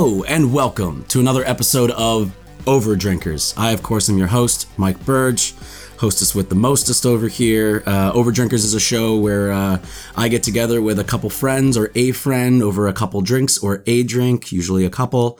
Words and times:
And 0.00 0.50
welcome 0.50 1.04
to 1.08 1.20
another 1.20 1.44
episode 1.44 1.90
of 1.90 2.34
Overdrinkers. 2.64 3.52
I, 3.58 3.72
of 3.72 3.82
course, 3.82 4.08
am 4.08 4.16
your 4.16 4.28
host, 4.28 4.66
Mike 4.78 5.04
Burge, 5.04 5.52
hostess 5.98 6.34
with 6.34 6.48
the 6.48 6.54
mostest 6.54 7.04
over 7.04 7.28
here. 7.28 7.82
Uh, 7.84 8.10
Overdrinkers 8.14 8.64
is 8.64 8.72
a 8.72 8.80
show 8.80 9.18
where 9.18 9.52
uh, 9.52 9.78
I 10.16 10.28
get 10.28 10.42
together 10.42 10.80
with 10.80 10.98
a 11.00 11.04
couple 11.04 11.28
friends 11.28 11.76
or 11.76 11.92
a 11.94 12.12
friend 12.12 12.62
over 12.62 12.88
a 12.88 12.94
couple 12.94 13.20
drinks 13.20 13.58
or 13.58 13.82
a 13.86 14.02
drink, 14.02 14.50
usually 14.50 14.86
a 14.86 14.90
couple. 14.90 15.38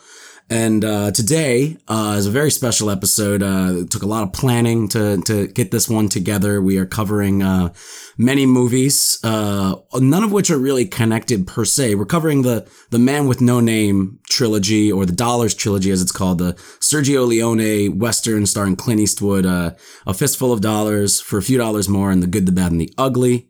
And 0.53 0.85
uh, 0.85 1.13
today 1.13 1.77
uh, 1.87 2.17
is 2.19 2.27
a 2.27 2.31
very 2.31 2.51
special 2.51 2.91
episode. 2.91 3.41
Uh, 3.41 3.83
it 3.83 3.91
took 3.91 4.03
a 4.03 4.07
lot 4.07 4.25
of 4.25 4.33
planning 4.33 4.89
to 4.89 5.23
to 5.23 5.47
get 5.47 5.71
this 5.71 5.89
one 5.89 6.09
together. 6.09 6.61
We 6.61 6.77
are 6.79 6.87
covering 6.87 7.41
uh, 7.41 7.73
many 8.19 8.47
movies, 8.47 9.21
uh, 9.23 9.77
none 9.95 10.25
of 10.25 10.33
which 10.33 10.51
are 10.51 10.59
really 10.59 10.87
connected 10.87 11.47
per 11.47 11.65
se. 11.65 11.95
We're 11.95 12.05
covering 12.05 12.43
the 12.43 12.69
the 12.91 12.99
Man 12.99 13.29
with 13.29 13.41
No 13.41 13.61
Name 13.61 14.19
trilogy, 14.29 14.91
or 14.91 15.07
the 15.07 15.13
Dollars 15.13 15.55
trilogy, 15.55 15.93
as 15.93 16.03
it's 16.03 16.11
called, 16.11 16.39
the 16.39 16.55
Sergio 16.81 17.29
Leone 17.29 17.97
western 17.97 18.45
starring 18.45 18.75
Clint 18.75 18.99
Eastwood, 19.01 19.47
uh, 19.47 19.75
A 20.05 20.13
Fistful 20.13 20.53
of 20.53 20.61
Dollars 20.61 21.21
for 21.21 21.39
a 21.39 21.43
few 21.43 21.59
dollars 21.59 21.89
more, 21.89 22.11
and 22.11 22.25
The 22.25 22.27
Good, 22.27 22.47
the 22.47 22.53
Bad, 22.53 22.73
and 22.73 22.81
the 22.81 22.93
Ugly. 22.99 23.49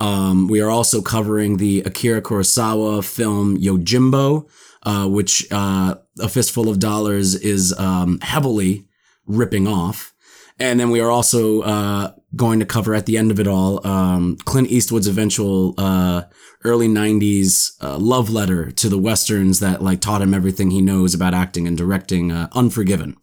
Um, 0.00 0.48
we 0.48 0.62
are 0.62 0.70
also 0.70 1.02
covering 1.02 1.58
the 1.58 1.82
Akira 1.82 2.22
Kurosawa 2.22 3.04
film 3.04 3.58
Yojimbo 3.58 4.48
uh, 4.82 5.06
which 5.08 5.46
uh, 5.50 5.94
a 6.20 6.28
fistful 6.28 6.68
of 6.68 6.78
dollars 6.78 7.34
is 7.34 7.76
um, 7.78 8.18
heavily 8.20 8.86
ripping 9.26 9.66
off. 9.66 10.14
And 10.58 10.78
then 10.78 10.90
we 10.90 11.00
are 11.00 11.10
also 11.10 11.62
uh, 11.62 12.12
going 12.36 12.60
to 12.60 12.66
cover 12.66 12.94
at 12.94 13.06
the 13.06 13.16
end 13.16 13.30
of 13.30 13.40
it 13.40 13.48
all 13.48 13.84
um, 13.86 14.36
Clint 14.44 14.68
Eastwood's 14.70 15.06
eventual 15.06 15.74
uh, 15.78 16.24
early 16.64 16.86
'90s 16.86 17.70
uh, 17.82 17.96
love 17.96 18.28
letter 18.28 18.70
to 18.72 18.88
the 18.90 18.98
westerns 18.98 19.60
that 19.60 19.82
like 19.82 20.00
taught 20.00 20.20
him 20.20 20.34
everything 20.34 20.70
he 20.70 20.82
knows 20.82 21.14
about 21.14 21.32
acting 21.32 21.66
and 21.66 21.78
directing, 21.78 22.30
uh, 22.30 22.48
Unforgiven. 22.52 23.16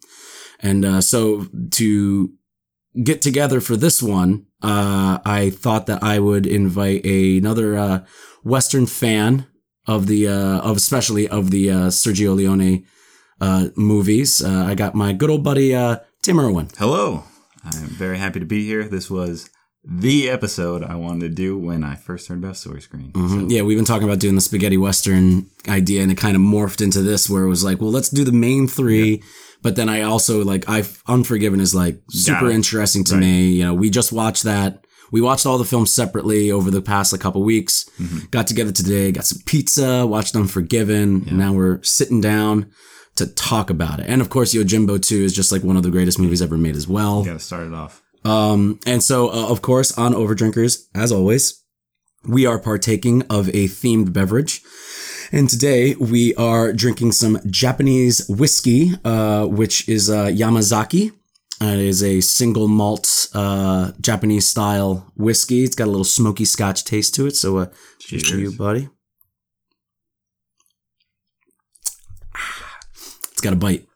And 0.60 1.04
so 1.04 1.46
to 1.70 2.32
get 3.04 3.22
together 3.22 3.60
for 3.60 3.76
this 3.76 4.02
one, 4.02 4.46
I 4.60 5.52
thought 5.54 5.86
that 5.86 6.02
I 6.02 6.18
would 6.18 6.48
invite 6.48 7.06
a, 7.06 7.38
another 7.38 8.04
Western 8.42 8.86
fan 8.86 9.46
of 9.88 10.06
the 10.06 10.28
uh, 10.28 10.60
of 10.60 10.76
especially 10.76 11.26
of 11.26 11.50
the 11.50 11.70
uh, 11.70 11.86
Sergio 11.88 12.36
Leone 12.36 12.84
uh, 13.40 13.68
movies. 13.74 14.44
Uh, 14.44 14.66
I 14.68 14.74
got 14.74 14.94
my 14.94 15.12
good 15.12 15.30
old 15.30 15.42
buddy 15.42 15.74
uh, 15.74 15.96
Tim 16.22 16.38
Irwin. 16.38 16.68
Hello, 16.78 17.24
I'm 17.64 17.88
very 17.88 18.18
happy 18.18 18.38
to 18.38 18.46
be 18.46 18.64
here. 18.64 18.84
This 18.84 19.10
was 19.10 19.50
the 19.82 20.28
episode 20.28 20.84
I 20.84 20.96
wanted 20.96 21.20
to 21.20 21.28
do 21.30 21.58
when 21.58 21.82
I 21.82 21.94
first 21.94 22.28
heard 22.28 22.38
about 22.38 22.58
Story 22.58 22.82
Screen. 22.82 23.12
Mm-hmm. 23.12 23.48
So. 23.48 23.54
Yeah, 23.54 23.62
we've 23.62 23.78
been 23.78 23.86
talking 23.86 24.06
about 24.06 24.20
doing 24.20 24.34
the 24.34 24.40
spaghetti 24.42 24.76
western 24.76 25.46
idea, 25.66 26.02
and 26.02 26.12
it 26.12 26.18
kind 26.18 26.36
of 26.36 26.42
morphed 26.42 26.82
into 26.82 27.00
this, 27.02 27.30
where 27.30 27.44
it 27.44 27.48
was 27.48 27.64
like, 27.64 27.80
well, 27.80 27.90
let's 27.90 28.10
do 28.10 28.24
the 28.24 28.32
main 28.32 28.68
three. 28.68 29.22
But 29.62 29.74
then 29.74 29.88
I 29.88 30.02
also 30.02 30.44
like 30.44 30.68
I 30.68 30.84
Unforgiven 31.08 31.60
is 31.60 31.74
like 31.74 32.00
super 32.10 32.50
interesting 32.50 33.02
to 33.04 33.14
right. 33.14 33.20
me. 33.20 33.46
You 33.48 33.64
know, 33.64 33.74
we 33.74 33.90
just 33.90 34.12
watched 34.12 34.44
that 34.44 34.84
we 35.10 35.20
watched 35.20 35.46
all 35.46 35.58
the 35.58 35.64
films 35.64 35.92
separately 35.92 36.50
over 36.50 36.70
the 36.70 36.82
past 36.82 37.12
like, 37.12 37.20
couple 37.20 37.42
weeks. 37.42 37.88
Mm-hmm. 37.98 38.26
Got 38.30 38.46
together 38.46 38.72
today, 38.72 39.12
got 39.12 39.24
some 39.24 39.42
pizza, 39.46 40.06
watched 40.06 40.36
Unforgiven. 40.36 41.24
Yeah. 41.24 41.32
now 41.34 41.52
we're 41.52 41.82
sitting 41.82 42.20
down 42.20 42.70
to 43.16 43.26
talk 43.26 43.70
about 43.70 44.00
it. 44.00 44.06
And 44.08 44.20
of 44.20 44.30
course, 44.30 44.54
Yojimbo 44.54 45.00
2 45.04 45.16
is 45.16 45.34
just 45.34 45.50
like 45.50 45.62
one 45.62 45.76
of 45.76 45.82
the 45.82 45.90
greatest 45.90 46.18
movies 46.18 46.40
ever 46.40 46.56
made 46.56 46.76
as 46.76 46.86
well. 46.86 47.20
You 47.20 47.26
gotta 47.26 47.38
start 47.38 47.66
it 47.66 47.74
off. 47.74 48.02
Um, 48.24 48.78
and 48.86 49.02
so, 49.02 49.28
uh, 49.30 49.50
of 49.50 49.62
course, 49.62 49.96
on 49.96 50.14
Overdrinkers, 50.14 50.86
as 50.94 51.12
always, 51.12 51.62
we 52.26 52.46
are 52.46 52.58
partaking 52.58 53.22
of 53.30 53.48
a 53.48 53.66
themed 53.68 54.12
beverage. 54.12 54.62
And 55.30 55.48
today 55.48 55.94
we 55.96 56.34
are 56.36 56.72
drinking 56.72 57.12
some 57.12 57.38
Japanese 57.50 58.26
whiskey, 58.28 58.92
uh, 59.04 59.46
which 59.46 59.88
is 59.88 60.08
uh, 60.10 60.26
Yamazaki. 60.26 61.12
It 61.60 61.78
is 61.78 62.02
a 62.02 62.20
single 62.20 62.68
malt 62.68 63.28
uh, 63.34 63.92
Japanese 64.00 64.46
style 64.46 65.10
whiskey. 65.16 65.64
It's 65.64 65.74
got 65.74 65.88
a 65.88 65.90
little 65.90 66.04
smoky 66.04 66.44
Scotch 66.44 66.84
taste 66.84 67.14
to 67.16 67.26
it. 67.26 67.36
So, 67.36 67.58
uh, 67.58 67.66
cheers 67.98 68.22
to 68.24 68.40
you, 68.40 68.52
buddy. 68.52 68.88
It's 73.32 73.40
got 73.40 73.52
a 73.52 73.56
bite. 73.56 73.86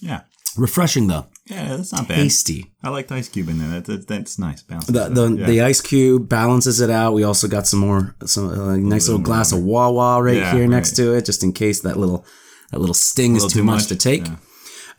Yeah. 0.00 0.22
Refreshing 0.56 1.06
though. 1.06 1.26
Yeah, 1.46 1.76
that's 1.76 1.92
not 1.92 2.08
bad. 2.08 2.16
Tasty. 2.16 2.72
I 2.82 2.90
like 2.90 3.08
the 3.08 3.14
ice 3.14 3.28
cube 3.28 3.48
in 3.48 3.58
there. 3.58 3.80
That, 3.80 4.06
that's 4.06 4.38
nice. 4.38 4.62
Balances 4.62 4.92
the 4.92 5.08
the, 5.08 5.34
yeah. 5.34 5.46
the 5.46 5.62
ice 5.62 5.80
cube 5.80 6.28
balances 6.28 6.80
it 6.80 6.90
out. 6.90 7.14
We 7.14 7.22
also 7.22 7.48
got 7.48 7.66
some 7.66 7.80
more, 7.80 8.14
some 8.26 8.48
uh, 8.48 8.76
nice 8.76 9.08
little, 9.08 9.18
little 9.18 9.18
glass 9.20 9.52
of 9.52 9.62
Wawa 9.62 10.22
right 10.22 10.36
yeah, 10.36 10.52
here 10.52 10.62
right. 10.62 10.68
next 10.68 10.96
to 10.96 11.14
it, 11.14 11.24
just 11.24 11.42
in 11.42 11.52
case 11.52 11.80
that 11.82 11.96
little 11.96 12.26
that 12.70 12.80
little 12.80 12.94
sting 12.94 13.36
is 13.36 13.44
too, 13.44 13.60
too 13.60 13.64
much, 13.64 13.82
much, 13.82 13.86
to 13.86 13.96
take. 13.96 14.26
Yeah. 14.26 14.36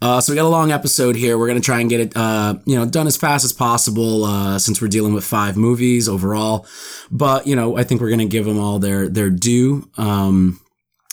Uh, 0.01 0.21
so 0.21 0.31
we 0.31 0.35
got 0.37 0.45
a 0.45 0.47
long 0.47 0.71
episode 0.71 1.15
here. 1.15 1.37
We're 1.37 1.47
gonna 1.47 1.59
try 1.59 1.81
and 1.81 1.89
get 1.89 1.99
it, 1.99 2.15
uh, 2.15 2.55
you 2.65 2.75
know, 2.75 2.85
done 2.85 3.07
as 3.07 3.17
fast 3.17 3.43
as 3.43 3.51
possible 3.51 4.23
uh, 4.23 4.57
since 4.57 4.81
we're 4.81 4.87
dealing 4.87 5.13
with 5.13 5.25
five 5.25 5.57
movies 5.57 6.07
overall. 6.07 6.65
But 7.11 7.47
you 7.47 7.55
know, 7.55 7.77
I 7.77 7.83
think 7.83 7.99
we're 8.01 8.09
gonna 8.09 8.25
give 8.25 8.45
them 8.45 8.59
all 8.59 8.79
their 8.79 9.09
their 9.09 9.29
due. 9.29 9.89
Um, 9.97 10.59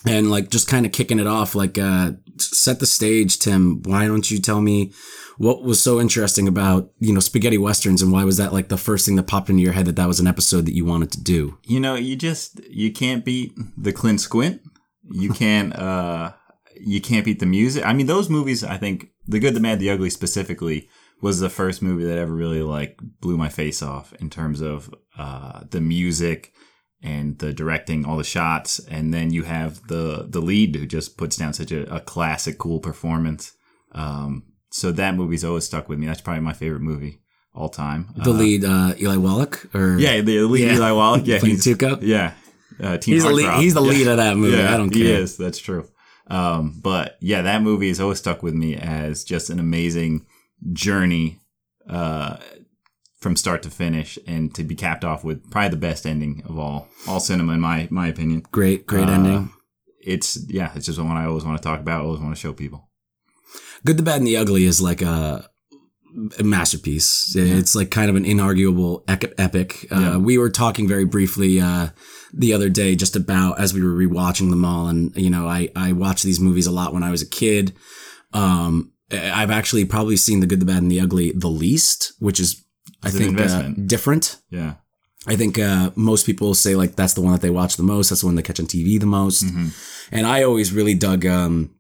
and 0.07 0.31
like 0.31 0.51
just 0.51 0.69
kind 0.69 0.87
of 0.87 0.93
kicking 0.93 1.19
it 1.19 1.27
off, 1.27 1.55
like 1.55 1.79
uh, 1.79 2.13
set 2.39 2.79
the 2.79 2.87
stage, 2.87 3.39
Tim. 3.39 3.83
Why 3.83 4.07
don't 4.07 4.31
you 4.31 4.39
tell 4.39 4.61
me 4.61 4.93
what 5.39 5.63
was 5.65 5.83
so 5.83 6.01
interesting 6.01 6.47
about 6.47 6.91
you 7.01 7.13
know 7.13 7.21
spaghetti 7.21 7.59
westerns, 7.59 8.03
and 8.03 8.13
why 8.13 8.23
was 8.23 8.37
that 8.37 8.53
like 8.53 8.69
the 8.69 8.79
first 8.79 9.05
thing 9.05 9.17
that 9.17 9.27
popped 9.27 9.51
into 9.51 9.63
your 9.63 9.73
head 9.73 9.87
that 9.87 9.97
that 9.97 10.07
was 10.07 10.21
an 10.21 10.29
episode 10.29 10.65
that 10.67 10.75
you 10.75 10.85
wanted 10.85 11.11
to 11.13 11.21
do? 11.21 11.59
You 11.65 11.81
know, 11.81 11.97
you 11.97 12.15
just 12.15 12.61
you 12.69 12.93
can't 12.93 13.25
beat 13.25 13.53
the 13.77 13.93
Clint 13.93 14.21
Squint. 14.21 14.63
You 15.11 15.33
can't. 15.33 15.75
uh 15.75 16.33
you 16.81 17.01
can't 17.01 17.25
beat 17.25 17.41
the 17.41 17.47
music. 17.47 17.85
I 17.85 17.93
mean, 17.93 18.07
those 18.07 18.29
movies, 18.29 18.65
I 18.65 18.77
think, 18.77 19.11
The 19.27 19.39
Good, 19.39 19.55
the 19.55 19.61
Bad, 19.61 19.79
the 19.79 19.91
Ugly 19.91 20.11
specifically, 20.11 20.89
was 21.21 21.41
the 21.41 21.49
first 21.49 21.83
movie 21.83 22.05
that 22.05 22.19
ever 22.19 22.33
really 22.33 22.63
like 22.63 22.99
blew 23.21 23.37
my 23.37 23.49
face 23.49 23.83
off 23.83 24.13
in 24.15 24.31
terms 24.31 24.61
of 24.61 24.93
uh, 25.19 25.63
the 25.71 25.81
music 25.81 26.53
and 27.03 27.39
the 27.39 27.53
directing, 27.53 28.05
all 28.05 28.17
the 28.17 28.25
shots, 28.25 28.79
and 28.79 29.13
then 29.15 29.33
you 29.33 29.45
have 29.45 29.87
the 29.87 30.27
the 30.29 30.41
lead 30.41 30.75
who 30.75 30.87
just 30.87 31.17
puts 31.17 31.37
down 31.37 31.53
such 31.53 31.73
a, 31.73 31.95
a 31.95 32.01
classic, 32.01 32.59
cool 32.59 32.81
performance. 32.81 33.53
Um, 33.93 34.45
so 34.71 34.93
that 34.93 35.15
movie's 35.15 35.45
always 35.45 35.65
stuck 35.65 35.89
with 35.89 35.99
me. 35.99 36.07
That's 36.07 36.21
probably 36.21 36.43
my 36.43 36.53
favorite 36.53 36.83
movie 36.83 37.21
all 37.55 37.69
time. 37.69 38.13
The 38.17 38.31
uh, 38.31 38.35
lead, 38.35 38.65
uh, 38.65 38.95
Eli 38.99 39.17
Wallach, 39.17 39.75
or 39.75 39.99
yeah, 39.99 40.21
the 40.21 40.41
lead 40.41 40.67
yeah. 40.67 40.75
Eli 40.75 40.93
Wallach, 40.93 41.27
yeah, 41.27 41.39
he's 41.43 41.65
Tuco. 41.65 41.99
Yeah, 42.03 42.35
uh, 42.83 42.99
he's 43.03 43.25
the 43.25 43.31
lead. 43.31 43.61
He's 43.61 43.75
the 43.75 43.81
lead 43.81 44.07
yeah. 44.07 44.13
of 44.13 44.17
that 44.19 44.37
movie. 44.37 44.57
Yeah, 44.57 44.75
I 44.75 44.77
don't 44.77 44.91
care. 44.91 45.03
He 45.03 45.13
is. 45.13 45.37
That's 45.37 45.59
true. 45.59 45.89
Um, 46.29 46.81
but 46.83 47.17
yeah, 47.21 47.43
that 47.43 47.63
movie 47.63 47.89
has 47.89 48.01
always 48.01 48.19
stuck 48.19 48.43
with 48.43 48.55
me 48.55 48.77
as 48.77 49.25
just 49.25 49.51
an 49.51 49.61
amazing 49.61 50.27
journey 50.73 51.41
uh, 51.89 52.39
from 53.19 53.37
start 53.37 53.63
to 53.63 53.71
finish, 53.71 54.19
and 54.27 54.55
to 54.55 54.65
be 54.65 54.75
capped 54.75 55.05
off 55.05 55.25
with 55.25 55.51
probably 55.51 55.71
the 55.71 55.77
best 55.77 56.07
ending 56.07 56.43
of 56.49 56.59
all 56.59 56.89
all 57.07 57.21
cinema, 57.21 57.53
in 57.55 57.61
my 57.61 57.89
my 57.91 58.09
opinion. 58.09 58.45
Great, 58.51 58.87
great 58.87 59.09
uh, 59.09 59.13
ending. 59.13 59.53
It's 60.01 60.39
yeah, 60.49 60.73
it's 60.75 60.87
just 60.87 60.99
one 60.99 61.17
I 61.17 61.27
always 61.27 61.45
want 61.45 61.59
to 61.59 61.63
talk 61.63 61.81
about. 61.81 62.05
always 62.05 62.21
want 62.21 62.35
to 62.35 62.41
show 62.41 62.53
people. 62.53 62.89
Good, 63.85 63.97
the 63.97 64.03
Bad, 64.03 64.19
and 64.19 64.27
the 64.27 64.37
Ugly 64.37 64.65
is 64.65 64.81
like 64.81 65.03
a 65.03 65.49
a 66.39 66.43
masterpiece. 66.43 67.35
Yeah. 67.35 67.45
It's 67.57 67.75
like 67.75 67.91
kind 67.91 68.11
of 68.11 68.17
an 68.17 68.25
inarguable 68.25 69.03
epic. 69.09 69.87
Uh, 69.91 70.01
yeah. 70.01 70.17
We 70.17 70.39
were 70.39 70.51
talking 70.51 70.89
very 70.89 71.05
briefly 71.05 71.61
uh, 71.61 71.89
the 72.33 72.53
other 72.53 72.69
day 72.69 72.97
just 72.97 73.17
about 73.17 73.59
as 73.59 73.75
we 73.75 73.83
were 73.83 73.95
rewatching 73.95 74.51
them 74.51 74.65
all, 74.65 74.89
and 74.89 75.15
you 75.17 75.31
know, 75.31 75.49
I 75.49 75.71
I 75.77 75.93
watched 75.93 76.25
these 76.25 76.41
movies 76.41 76.67
a 76.67 76.73
lot 76.73 76.93
when 76.93 77.03
I 77.03 77.11
was 77.11 77.23
a 77.23 77.29
kid. 77.29 77.75
Um, 78.33 78.93
I've 79.13 79.51
actually 79.51 79.85
probably 79.85 80.17
seen 80.17 80.41
the 80.41 80.47
good, 80.47 80.61
the 80.61 80.67
bad, 80.67 80.83
and 80.83 80.91
the 80.91 81.01
ugly 81.01 81.33
the 81.33 81.49
least, 81.49 82.13
which 82.19 82.41
is 82.41 82.65
it's 83.05 83.15
I 83.15 83.19
think 83.19 83.41
uh, 83.41 83.71
different. 83.87 84.41
Yeah. 84.51 84.75
I 85.29 85.35
think 85.35 85.59
uh, 85.59 85.91
most 85.97 86.25
people 86.25 86.55
say 86.55 86.77
like 86.77 86.95
that's 86.95 87.15
the 87.15 87.21
one 87.21 87.33
that 87.33 87.41
they 87.41 87.51
watch 87.51 87.77
the 87.77 87.83
most. 87.83 88.11
That's 88.11 88.21
the 88.21 88.27
one 88.27 88.37
they 88.37 88.43
catch 88.43 88.61
on 88.61 88.67
TV 88.67 88.99
the 88.99 89.07
most. 89.07 89.45
Mm-hmm. 89.45 89.69
And 90.13 90.27
I 90.27 90.45
always 90.45 90.73
really 90.73 90.95
dug 90.95 91.27
um, 91.27 91.76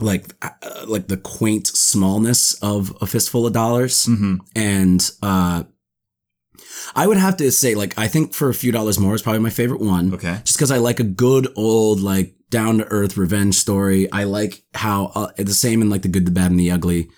like 0.00 0.24
uh, 0.42 0.84
like 0.86 1.08
the 1.08 1.16
quaint 1.16 1.66
smallness 1.66 2.54
of 2.62 2.96
a 3.00 3.06
fistful 3.06 3.46
of 3.46 3.52
dollars 3.52 4.06
mm-hmm. 4.06 4.36
and 4.54 5.10
uh 5.22 5.64
I 6.94 7.06
would 7.06 7.16
have 7.16 7.36
to 7.38 7.50
say 7.50 7.74
like 7.74 7.98
I 7.98 8.08
think 8.08 8.34
for 8.34 8.48
a 8.48 8.54
few 8.54 8.72
dollars 8.72 8.98
more 8.98 9.14
is 9.14 9.22
probably 9.22 9.40
my 9.40 9.50
favorite 9.50 9.80
one. 9.80 10.14
Okay. 10.14 10.40
Just 10.44 10.56
because 10.56 10.70
I 10.70 10.78
like 10.78 11.00
a 11.00 11.04
good 11.04 11.48
old 11.56 12.00
like 12.00 12.34
down 12.50 12.78
to 12.78 12.84
earth 12.90 13.16
revenge 13.16 13.56
story. 13.56 14.10
I 14.12 14.24
like 14.24 14.62
how 14.74 15.06
uh, 15.14 15.32
the 15.36 15.54
same 15.54 15.82
in 15.82 15.90
like 15.90 16.02
the 16.02 16.08
good, 16.08 16.26
the 16.26 16.30
bad, 16.30 16.50
and 16.50 16.60
the 16.60 16.70
ugly. 16.70 17.08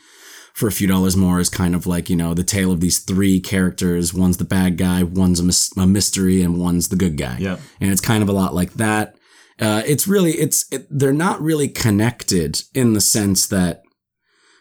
For 0.55 0.67
a 0.67 0.73
few 0.73 0.89
dollars 0.89 1.17
more 1.17 1.39
is 1.39 1.49
kind 1.49 1.77
of 1.77 1.87
like 1.87 2.11
you 2.11 2.17
know 2.17 2.35
the 2.35 2.43
tale 2.43 2.73
of 2.73 2.81
these 2.81 2.99
three 2.99 3.39
characters. 3.39 4.13
One's 4.13 4.39
the 4.39 4.45
bad 4.45 4.77
guy, 4.77 5.05
one's 5.05 5.39
a, 5.39 5.45
mis- 5.45 5.71
a 5.77 5.87
mystery, 5.87 6.43
and 6.43 6.59
one's 6.59 6.89
the 6.89 6.97
good 6.97 7.17
guy. 7.17 7.37
Yeah. 7.39 7.59
And 7.81 7.93
it's 7.93 8.01
kind 8.01 8.25
of 8.25 8.29
a 8.29 8.33
lot 8.33 8.55
like 8.55 8.75
that. 8.75 9.15
Uh, 9.61 9.83
it's 9.87 10.07
really 10.07 10.33
it's 10.33 10.67
it, 10.73 10.87
they're 10.91 11.13
not 11.13 11.41
really 11.41 11.69
connected 11.69 12.63
in 12.75 12.93
the 12.93 13.01
sense 13.01 13.47
that 13.49 13.83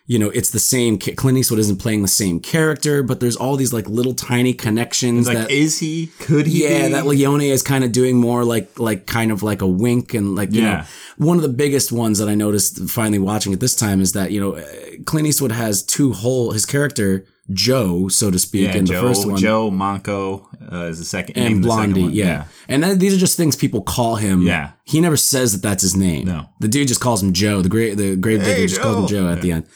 you 0.09 0.17
know, 0.17 0.29
it's 0.29 0.51
the 0.51 0.59
same. 0.59 0.97
Clint 0.97 1.37
Eastwood 1.37 1.59
isn't 1.59 1.81
playing 1.81 2.01
the 2.01 2.07
same 2.07 2.39
character, 2.39 3.03
but 3.03 3.19
there's 3.19 3.35
all 3.35 3.57
these 3.57 3.73
like 3.73 3.89
little 3.89 4.13
tiny 4.13 4.53
connections 4.53 5.27
Like, 5.27 5.37
that. 5.37 5.51
is 5.51 5.79
he? 5.79 6.07
Could 6.19 6.47
he? 6.47 6.63
yeah, 6.63 6.85
be? 6.87 6.93
that 6.93 7.05
Leone 7.05 7.41
is 7.41 7.61
kind 7.61 7.83
of 7.83 7.91
doing 7.91 8.15
more 8.15 8.45
like 8.45 8.79
like 8.79 9.05
kind 9.05 9.31
of 9.33 9.43
like 9.43 9.61
a 9.61 9.67
wink 9.67 10.13
and 10.13 10.33
like 10.33 10.53
you 10.53 10.61
Yeah. 10.61 10.77
know 10.77 10.83
one 11.17 11.35
of 11.35 11.43
the 11.43 11.49
biggest 11.49 11.91
ones 11.91 12.19
that 12.19 12.29
I 12.29 12.35
noticed 12.35 12.87
finally 12.89 13.19
watching 13.19 13.51
it 13.51 13.59
this 13.59 13.75
time 13.75 13.99
is 13.99 14.13
that 14.13 14.31
you 14.31 14.39
know 14.39 14.53
uh, 14.55 14.63
Clint 15.05 15.27
Eastwood 15.27 15.51
has 15.51 15.83
two 15.83 16.13
whole 16.13 16.51
his 16.53 16.65
character 16.65 17.25
Joe 17.51 18.07
so 18.09 18.29
to 18.31 18.37
speak 18.39 18.63
Yeah, 18.69 18.77
in 18.77 18.85
Joe, 18.85 19.01
the 19.01 19.07
first 19.07 19.27
one 19.27 19.37
Joe 19.37 19.71
Manco 19.71 20.49
uh, 20.71 20.85
is 20.85 20.99
the 20.99 21.05
second. 21.05 21.35
name 21.37 21.45
and 21.55 21.63
the 21.63 21.69
second 21.69 21.93
Blondie 21.93 22.03
one. 22.03 22.13
yeah. 22.13 22.45
and 22.67 22.83
that, 22.83 22.99
these 22.99 23.13
are 23.15 23.17
just 23.19 23.37
things 23.37 23.55
people 23.55 23.81
call 23.81 24.15
him 24.17 24.41
Yeah. 24.41 24.71
he 24.85 24.99
never 24.99 25.17
says 25.17 25.53
that 25.53 25.61
that's 25.61 25.81
his 25.81 25.95
name 25.95 26.25
No. 26.25 26.49
the 26.59 26.67
dude 26.67 26.87
just 26.89 26.99
calls 27.01 27.23
him 27.23 27.31
Joe 27.33 27.61
the 27.61 27.69
great 27.69 27.95
the 27.97 28.15
grave 28.15 28.39
digger 28.39 28.53
Hey, 28.55 28.67
just 28.67 28.81
calls 28.81 28.97
him 28.97 29.07
Joe. 29.07 29.29
At 29.29 29.41
the 29.41 29.51
end 29.53 29.67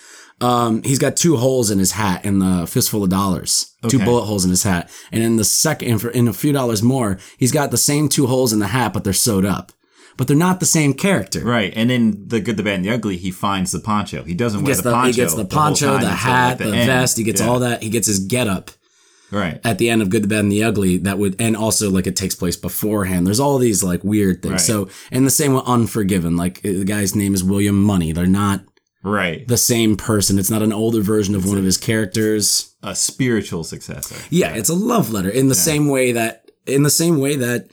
um, 0.41 0.81
he's 0.83 0.97
got 0.97 1.15
two 1.15 1.37
holes 1.37 1.69
in 1.69 1.77
his 1.77 1.91
hat 1.91 2.25
and 2.25 2.41
the 2.41 2.65
fistful 2.65 3.03
of 3.03 3.11
dollars. 3.11 3.75
Two 3.87 3.99
bullet 3.99 4.25
holes 4.25 4.43
in 4.43 4.49
his 4.49 4.63
hat. 4.63 4.89
And 5.11 5.21
in 5.21 5.35
the 5.35 5.43
second, 5.43 5.99
for 5.99 6.09
in 6.09 6.27
a 6.27 6.33
few 6.33 6.51
dollars 6.51 6.81
more, 6.81 7.19
he's 7.37 7.51
got 7.51 7.69
the 7.69 7.77
same 7.77 8.09
two 8.09 8.25
holes 8.25 8.51
in 8.51 8.57
the 8.57 8.65
hat, 8.67 8.91
but 8.91 9.03
they're 9.03 9.13
sewed 9.13 9.45
up. 9.45 9.71
But 10.17 10.27
they're 10.27 10.37
not 10.37 10.59
the 10.59 10.65
same 10.65 10.93
character. 10.93 11.39
Right, 11.41 11.71
and 11.75 11.91
in 11.91 12.27
the 12.27 12.39
good, 12.39 12.57
the 12.57 12.63
bad, 12.63 12.75
and 12.75 12.85
the 12.85 12.91
ugly, 12.91 13.17
he 13.17 13.31
finds 13.31 13.71
the 13.71 13.79
poncho. 13.79 14.23
He 14.23 14.33
doesn't 14.33 14.59
He 14.61 14.65
wear 14.65 14.75
the, 14.75 14.81
the, 14.81 14.91
poncho. 14.91 15.07
he 15.07 15.13
gets 15.13 15.33
the 15.35 15.45
poncho, 15.45 15.87
time 15.93 16.01
the 16.01 16.09
hat, 16.09 16.57
the, 16.57 16.65
end. 16.65 16.87
vest. 16.87 17.17
He 17.17 17.23
gets 17.23 17.41
Yeah. 17.41 17.47
all 17.47 17.59
that. 17.59 17.81
He 17.81 17.89
gets 17.89 18.07
his 18.07 18.19
get 18.19 18.47
up 18.47 18.71
Right, 19.31 19.61
at 19.63 19.77
the 19.77 19.89
end 19.89 20.01
of 20.01 20.09
Good, 20.09 20.23
the 20.23 20.27
Bad, 20.27 20.39
and 20.39 20.51
the 20.51 20.63
Ugly. 20.63 20.97
That 20.97 21.17
would, 21.17 21.39
and 21.39 21.55
also 21.55 21.89
like 21.89 22.05
it 22.05 22.17
takes 22.17 22.35
place 22.35 22.57
beforehand. 22.57 23.25
There's 23.25 23.39
all 23.39 23.57
these 23.57 23.81
like 23.81 24.03
weird 24.03 24.41
things. 24.41 24.51
Right. 24.51 24.59
So, 24.61 24.89
and 25.09 25.25
the 25.25 25.31
same 25.31 25.53
with 25.53 25.63
Unforgiven. 25.65 26.35
Like 26.35 26.57
uh, 26.59 26.69
the 26.73 26.83
guy's 26.85 27.15
name 27.15 27.33
is 27.33 27.41
William 27.41 27.81
Munny. 27.81 28.11
They're 28.11 28.25
not 28.27 28.65
right. 29.03 29.47
the 29.47 29.55
same 29.57 29.95
person. 29.95 30.37
It's 30.37 30.49
not 30.51 30.61
an 30.61 30.73
older 30.73 30.99
version 31.01 31.33
of 31.35 31.45
one 31.47 31.57
of 31.57 31.63
his 31.63 31.77
characters. 31.77 32.75
A 32.83 32.93
spiritual 32.93 33.63
successor. 33.63 34.15
Yeah, 34.29 34.53
it's 34.55 34.69
a 34.69 34.73
love 34.73 35.11
letter 35.13 35.29
in 35.29 35.47
the 35.47 35.55
same 35.55 35.87
way 35.87 36.11
that 36.11 36.51
in 36.67 36.83
the 36.83 36.89
same 36.89 37.19
way 37.19 37.37
that 37.37 37.69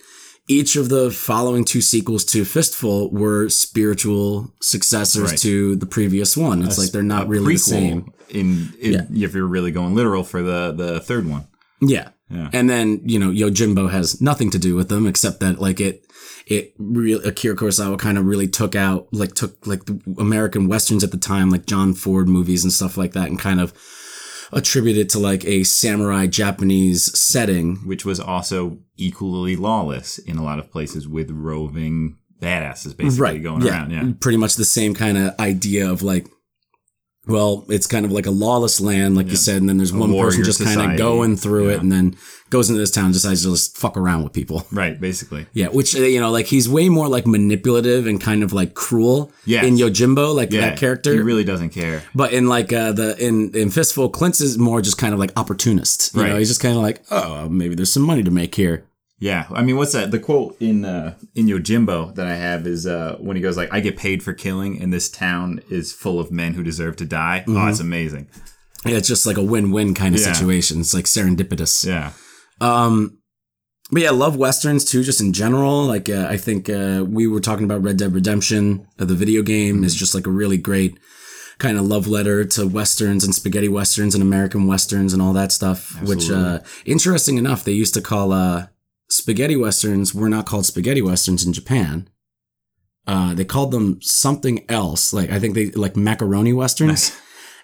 each 0.48 0.76
of 0.76 0.88
the 0.88 1.10
following 1.10 1.64
two 1.64 1.80
sequels 1.80 2.24
to 2.26 2.44
Fistful 2.44 3.10
were 3.10 3.48
spiritual 3.48 4.52
successors 4.60 5.30
Right. 5.30 5.38
to 5.40 5.76
the 5.76 5.86
previous 5.86 6.36
one. 6.36 6.62
It's 6.62 6.78
like 6.78 6.90
they're 6.90 7.02
not 7.02 7.28
really 7.28 7.54
the 7.54 7.58
same. 7.58 8.12
In, 8.30 8.72
in 8.80 9.06
if 9.14 9.34
you're 9.34 9.46
really 9.46 9.70
going 9.70 9.94
literal 9.94 10.24
for 10.24 10.42
the 10.42 10.72
the 10.72 11.00
third 11.00 11.28
one. 11.28 11.46
Yeah. 11.80 12.08
Yeah. 12.30 12.50
And 12.52 12.68
then, 12.68 13.00
you 13.04 13.18
know, 13.18 13.30
Yojimbo 13.30 13.90
has 13.90 14.20
nothing 14.20 14.50
to 14.50 14.58
do 14.58 14.74
with 14.74 14.88
them 14.90 15.06
except 15.06 15.40
that 15.40 15.60
like 15.60 15.80
it 15.80 16.04
it 16.46 16.74
really 16.78 17.26
Akira 17.28 17.56
Kurosawa 17.56 17.98
kind 17.98 18.18
of 18.18 18.26
really 18.26 18.48
took 18.48 18.74
out 18.74 19.08
like 19.12 19.34
took 19.34 19.66
like 19.66 19.84
the 19.86 19.98
American 20.18 20.68
westerns 20.68 21.04
at 21.04 21.10
the 21.10 21.16
time 21.18 21.50
like 21.50 21.66
John 21.66 21.94
Ford 21.94 22.28
movies 22.28 22.64
and 22.64 22.72
stuff 22.72 22.96
like 22.96 23.12
that 23.12 23.28
and 23.28 23.38
kind 23.38 23.60
of 23.60 23.72
attributed 24.52 25.08
to 25.10 25.18
like 25.18 25.44
a 25.44 25.64
samurai 25.64 26.26
Japanese 26.26 27.18
setting 27.18 27.76
which 27.86 28.04
was 28.04 28.18
also 28.18 28.78
equally 28.96 29.56
lawless 29.56 30.18
in 30.18 30.36
a 30.36 30.44
lot 30.44 30.58
of 30.58 30.70
places 30.70 31.06
with 31.06 31.30
roving 31.30 32.16
badasses 32.40 32.96
basically 32.96 33.40
going 33.40 33.66
around. 33.66 33.90
Yeah. 33.90 34.12
Pretty 34.20 34.38
much 34.38 34.54
the 34.54 34.64
same 34.64 34.94
kind 34.94 35.18
of 35.18 35.38
idea 35.40 35.90
of 35.90 36.02
like, 36.02 36.26
well, 37.28 37.64
it's 37.68 37.86
kind 37.86 38.04
of 38.04 38.10
like 38.12 38.26
a 38.26 38.30
lawless 38.30 38.80
land, 38.80 39.14
like 39.16 39.28
you 39.28 39.36
said, 39.36 39.58
and 39.60 39.68
then 39.68 39.76
there's 39.76 39.92
one 39.92 40.10
person 40.18 40.42
just 40.44 40.62
kind 40.64 40.92
of 40.92 40.98
going 40.98 41.36
through 41.36 41.68
it 41.70 41.80
and 41.80 41.92
then 41.92 42.16
goes 42.50 42.70
into 42.70 42.80
this 42.80 42.90
town 42.90 43.04
and 43.06 43.12
decides 43.14 43.42
to 43.42 43.50
just 43.50 43.76
fuck 43.76 43.96
around 43.96 44.24
with 44.24 44.32
people. 44.32 44.66
Right, 44.72 44.98
basically. 44.98 45.46
Yeah, 45.52 45.66
which, 45.68 45.94
uh, 45.94 46.00
you 46.00 46.18
know, 46.18 46.30
like 46.30 46.46
he's 46.46 46.66
way 46.68 46.88
more 46.88 47.06
like 47.06 47.26
manipulative 47.26 48.06
and 48.06 48.18
kind 48.20 48.42
of 48.42 48.52
like 48.54 48.72
cruel 48.74 49.30
Yes. 49.44 49.64
in 49.66 49.76
Yojimbo, 49.76 50.34
like 50.34 50.50
Yeah. 50.50 50.62
that 50.62 50.78
character. 50.78 51.12
He 51.12 51.20
really 51.20 51.44
doesn't 51.44 51.70
care. 51.70 52.02
but 52.14 52.32
in 52.32 52.48
like 52.48 52.72
uh, 52.72 52.92
the 52.92 53.16
in 53.22 53.50
in 53.54 53.68
Fistful, 53.70 54.08
Clint's 54.10 54.40
is 54.40 54.56
more 54.58 54.80
just 54.80 54.96
kind 54.98 55.12
of 55.12 55.20
like 55.20 55.32
opportunist. 55.36 56.14
You 56.14 56.22
know, 56.22 56.28
Right. 56.30 56.38
he's 56.38 56.48
just 56.48 56.60
kind 56.60 56.74
of 56.76 56.82
like, 56.82 57.02
oh, 57.10 57.48
maybe 57.50 57.74
there's 57.74 57.92
some 57.92 58.02
money 58.04 58.22
to 58.22 58.30
make 58.30 58.54
here. 58.54 58.84
Yeah, 59.20 59.46
I 59.50 59.62
mean, 59.62 59.76
what's 59.76 59.92
that? 59.94 60.12
The 60.12 60.20
quote 60.20 60.56
in 60.60 60.84
uh, 60.84 61.14
in 61.34 61.46
Yojimbo 61.46 62.14
that 62.14 62.26
I 62.26 62.34
have 62.36 62.66
is 62.68 62.86
uh, 62.86 63.16
when 63.18 63.36
he 63.36 63.42
goes 63.42 63.56
like, 63.56 63.68
"I 63.72 63.80
get 63.80 63.96
paid 63.96 64.22
for 64.22 64.32
killing, 64.32 64.80
and 64.80 64.92
this 64.92 65.10
town 65.10 65.60
is 65.70 65.92
full 65.92 66.20
of 66.20 66.30
men 66.30 66.54
who 66.54 66.62
deserve 66.62 66.94
to 66.96 67.04
die." 67.04 67.42
Oh, 67.48 67.66
it's 67.66 67.80
amazing. 67.80 68.28
Yeah, 68.86 68.96
it's 68.96 69.08
just 69.08 69.26
like 69.26 69.36
a 69.36 69.42
win-win 69.42 69.94
kind 69.94 70.14
of 70.14 70.20
Yeah. 70.20 70.32
situation. 70.32 70.78
It's 70.80 70.94
like 70.94 71.06
serendipitous. 71.06 71.84
Yeah, 71.84 72.12
Um, 72.60 73.18
but 73.90 74.02
yeah, 74.02 74.10
love 74.10 74.36
westerns 74.36 74.84
too, 74.84 75.02
just 75.02 75.20
in 75.20 75.32
general. 75.32 75.84
Like 75.86 76.08
uh, 76.08 76.28
I 76.30 76.36
think 76.36 76.70
uh, 76.70 77.04
we 77.08 77.26
were 77.26 77.40
talking 77.40 77.64
about 77.64 77.82
Red 77.82 77.96
Dead 77.96 78.14
Redemption, 78.14 78.86
uh, 79.00 79.04
the 79.04 79.16
video 79.16 79.42
game, 79.42 79.82
is 79.82 79.96
just 79.96 80.14
like 80.14 80.28
a 80.28 80.30
really 80.30 80.58
great 80.58 80.96
kind 81.58 81.76
of 81.76 81.84
love 81.86 82.06
letter 82.06 82.44
to 82.44 82.68
westerns 82.68 83.24
and 83.24 83.34
spaghetti 83.34 83.68
westerns 83.68 84.14
and 84.14 84.22
American 84.22 84.68
westerns 84.68 85.12
and 85.12 85.20
all 85.20 85.32
that 85.32 85.50
stuff. 85.50 86.00
Which, 86.02 86.30
uh, 86.30 86.60
interesting 86.84 87.36
enough, 87.36 87.64
they 87.64 87.72
used 87.72 87.94
to 87.94 88.00
call 88.00 88.30
uh, 88.32 88.66
spaghetti 89.08 89.56
westerns 89.56 90.14
were 90.14 90.28
not 90.28 90.46
called 90.46 90.66
spaghetti 90.66 91.02
westerns 91.02 91.44
in 91.46 91.52
Japan. 91.52 92.08
Uh, 93.06 93.32
they 93.34 93.44
called 93.44 93.70
them 93.70 94.00
something 94.02 94.64
else. 94.70 95.12
Like 95.12 95.30
I 95.30 95.38
think 95.38 95.54
they 95.54 95.70
like 95.70 95.96
macaroni 95.96 96.52
westerns 96.52 97.16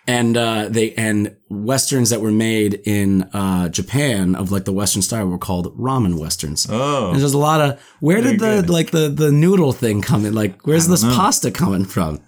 and 0.06 0.36
uh, 0.36 0.68
they 0.68 0.92
and 0.94 1.36
westerns 1.48 2.10
that 2.10 2.20
were 2.20 2.30
made 2.30 2.80
in 2.84 3.22
uh, 3.32 3.68
Japan 3.68 4.34
of 4.34 4.50
like 4.52 4.64
the 4.64 4.72
Western 4.72 5.02
style 5.02 5.26
were 5.26 5.38
called 5.38 5.76
ramen 5.78 6.18
westerns. 6.18 6.66
Oh, 6.68 7.10
And 7.10 7.20
there's 7.20 7.32
a 7.34 7.38
lot 7.38 7.60
of 7.60 7.80
where 8.00 8.20
did 8.20 8.40
the 8.40 8.62
good. 8.62 8.70
like 8.70 8.90
the 8.90 9.08
the 9.08 9.32
noodle 9.32 9.72
thing 9.72 10.02
come 10.02 10.24
in? 10.24 10.34
Like 10.34 10.66
where's 10.66 10.88
this 10.88 11.02
know. 11.02 11.14
pasta 11.14 11.50
coming 11.50 11.84
from? 11.84 12.20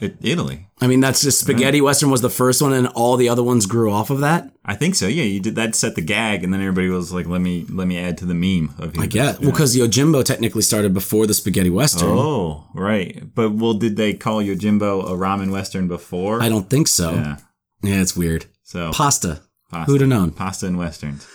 It, 0.00 0.16
Italy. 0.20 0.66
I 0.80 0.86
mean, 0.86 1.00
that's 1.00 1.22
just 1.22 1.40
spaghetti 1.40 1.80
western 1.80 2.10
was 2.10 2.20
the 2.20 2.28
first 2.30 2.60
one, 2.60 2.72
and 2.72 2.88
all 2.88 3.16
the 3.16 3.28
other 3.28 3.42
ones 3.42 3.66
grew 3.66 3.90
off 3.92 4.10
of 4.10 4.20
that. 4.20 4.50
I 4.64 4.74
think 4.74 4.94
so. 4.96 5.06
Yeah, 5.06 5.22
you 5.22 5.40
did 5.40 5.54
that. 5.54 5.74
Set 5.74 5.94
the 5.94 6.02
gag, 6.02 6.42
and 6.42 6.52
then 6.52 6.60
everybody 6.60 6.88
was 6.88 7.12
like, 7.12 7.26
"Let 7.26 7.40
me 7.40 7.64
let 7.70 7.86
me 7.86 7.98
add 7.98 8.18
to 8.18 8.26
the 8.26 8.34
meme 8.34 8.74
of." 8.78 8.98
I 8.98 9.06
guess 9.06 9.38
well, 9.38 9.50
because 9.50 9.76
Yojimbo 9.76 10.24
technically 10.24 10.62
started 10.62 10.92
before 10.94 11.26
the 11.26 11.34
spaghetti 11.34 11.70
western. 11.70 12.08
Oh, 12.10 12.66
right. 12.74 13.22
But 13.34 13.52
well, 13.52 13.74
did 13.74 13.96
they 13.96 14.14
call 14.14 14.42
Yojimbo 14.42 15.04
a 15.04 15.12
ramen 15.12 15.50
western 15.52 15.86
before? 15.88 16.42
I 16.42 16.48
don't 16.48 16.68
think 16.68 16.88
so. 16.88 17.12
Yeah. 17.12 17.36
Yeah, 17.82 18.00
it's 18.00 18.16
weird. 18.16 18.46
So 18.62 18.90
Pasta. 18.92 19.42
pasta, 19.70 19.90
Who'd 19.92 20.00
have 20.00 20.10
known? 20.10 20.30
pasta 20.32 20.66
and 20.66 20.78
westerns. 20.78 21.26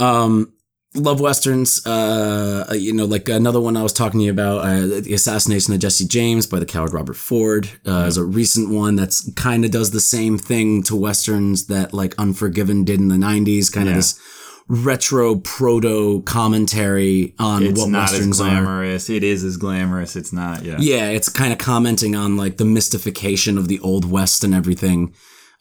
Um, 0.00 0.52
love 0.94 1.20
westerns. 1.20 1.84
Uh, 1.86 2.66
you 2.76 2.92
know, 2.92 3.04
like 3.04 3.28
another 3.28 3.60
one 3.60 3.76
I 3.76 3.82
was 3.82 3.92
talking 3.92 4.20
to 4.20 4.24
you 4.24 4.30
about, 4.30 4.58
uh, 4.64 4.86
the 5.00 5.14
assassination 5.14 5.74
of 5.74 5.80
Jesse 5.80 6.06
James 6.06 6.46
by 6.46 6.58
the 6.58 6.66
coward 6.66 6.92
Robert 6.92 7.16
Ford, 7.16 7.68
uh, 7.86 8.04
is 8.08 8.16
a 8.16 8.24
recent 8.24 8.70
one 8.70 8.96
that's 8.96 9.30
kind 9.34 9.64
of 9.64 9.70
does 9.70 9.90
the 9.90 10.00
same 10.00 10.38
thing 10.38 10.82
to 10.84 10.96
westerns 10.96 11.66
that 11.66 11.92
like 11.92 12.14
Unforgiven 12.18 12.84
did 12.84 13.00
in 13.00 13.08
the 13.08 13.16
'90s. 13.16 13.70
Kind 13.72 13.88
of 13.88 13.92
Yeah. 13.94 13.98
this 13.98 14.18
retro 14.66 15.34
proto 15.36 16.22
commentary 16.22 17.34
on 17.38 17.62
It's 17.64 17.78
what 17.78 17.90
not 17.90 18.04
as 18.04 18.12
westerns 18.12 18.40
are. 18.40 18.44
glamorous. 18.48 19.10
It 19.10 19.22
is 19.22 19.44
as 19.44 19.58
glamorous. 19.58 20.16
It's 20.16 20.32
not. 20.32 20.64
Yeah. 20.64 20.76
Yeah, 20.78 21.08
it's 21.10 21.28
kind 21.28 21.52
of 21.52 21.58
commenting 21.58 22.14
on 22.14 22.36
like 22.38 22.56
the 22.56 22.64
mystification 22.64 23.58
of 23.58 23.68
the 23.68 23.78
old 23.80 24.10
west 24.10 24.42
and 24.42 24.54
everything. 24.54 25.12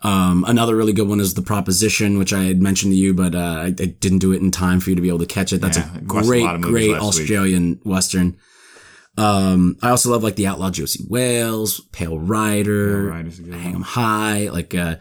Um, 0.03 0.43
another 0.47 0.75
really 0.75 0.91
good 0.91 1.07
one 1.07 1.21
is 1.21 1.33
the 1.33 1.41
proposition, 1.41 2.17
which 2.19 2.33
I 2.33 2.43
had 2.43 2.61
mentioned 2.61 2.91
to 2.91 2.97
you, 2.97 3.13
but 3.13 3.33
uh, 3.33 3.37
I, 3.37 3.65
I 3.67 3.71
didn't 3.71 4.19
do 4.19 4.33
it 4.33 4.41
in 4.41 4.51
time 4.51 4.79
for 4.81 4.89
you 4.89 4.95
to 4.97 5.01
be 5.01 5.07
able 5.07 5.19
to 5.19 5.25
catch 5.25 5.53
it. 5.53 5.61
That's 5.61 5.77
Yeah, 5.77 5.89
a 5.97 6.13
watched 6.13 6.25
a 6.25 6.27
great, 6.29 6.43
lot 6.43 6.55
of 6.55 6.61
movies 6.61 6.73
great 6.73 6.91
last 6.91 7.15
week. 7.15 7.21
Australian 7.23 7.79
western. 7.85 8.37
Um, 9.17 9.77
I 9.81 9.89
also 9.91 10.09
love 10.11 10.23
like 10.23 10.35
the 10.35 10.47
Outlaw 10.47 10.71
Josey 10.71 11.05
Wales, 11.07 11.79
Pale 11.91 12.19
Rider, 12.19 13.11
Pale 13.23 13.57
Hang 13.59 13.75
'em 13.75 13.81
High, 13.81 14.49
like 14.49 14.75
uh, 14.75 14.95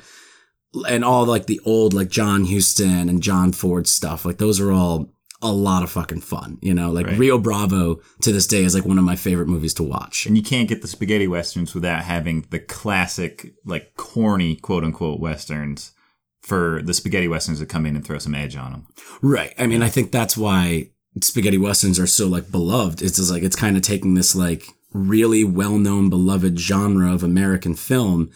and 0.88 1.04
all 1.04 1.24
like 1.24 1.46
the 1.46 1.60
old 1.64 1.94
like 1.94 2.08
John 2.10 2.44
Huston 2.44 3.08
and 3.08 3.22
John 3.22 3.52
Ford 3.52 3.86
stuff. 3.88 4.24
Like 4.24 4.38
those 4.38 4.60
are 4.60 4.70
all 4.70 5.11
a 5.42 5.52
lot 5.52 5.82
of 5.82 5.90
fucking 5.90 6.20
fun. 6.20 6.58
You 6.62 6.72
know, 6.72 6.90
like 6.90 7.06
Right. 7.06 7.18
Rio 7.18 7.36
Bravo 7.38 8.00
to 8.22 8.32
this 8.32 8.46
day 8.46 8.64
is 8.64 8.74
like 8.74 8.86
one 8.86 8.98
of 8.98 9.04
my 9.04 9.16
favorite 9.16 9.48
movies 9.48 9.74
to 9.74 9.82
watch. 9.82 10.24
And 10.24 10.36
you 10.36 10.42
can't 10.42 10.68
get 10.68 10.80
the 10.80 10.88
spaghetti 10.88 11.26
westerns 11.26 11.74
without 11.74 12.04
having 12.04 12.46
the 12.50 12.60
classic, 12.60 13.52
like 13.64 13.94
corny 13.96 14.56
quote 14.56 14.84
unquote 14.84 15.20
westerns 15.20 15.92
for 16.40 16.80
the 16.82 16.94
spaghetti 16.94 17.28
westerns 17.28 17.60
to 17.60 17.66
come 17.66 17.86
in 17.86 17.96
and 17.96 18.04
throw 18.04 18.18
some 18.18 18.34
edge 18.34 18.56
on 18.56 18.72
them. 18.72 18.86
Right. 19.20 19.52
I 19.58 19.66
mean, 19.66 19.82
I 19.82 19.88
think 19.88 20.12
that's 20.12 20.36
why 20.36 20.90
spaghetti 21.20 21.58
westerns 21.58 21.98
are 21.98 22.06
so 22.06 22.28
like 22.28 22.50
beloved. 22.50 23.02
It's 23.02 23.16
just 23.16 23.30
like 23.30 23.42
it's 23.42 23.56
kind 23.56 23.76
of 23.76 23.82
taking 23.82 24.14
this 24.14 24.34
like 24.34 24.64
really 24.92 25.44
well-known 25.44 26.10
beloved 26.10 26.58
genre 26.58 27.12
of 27.12 27.22
American 27.22 27.74
film 27.74 28.30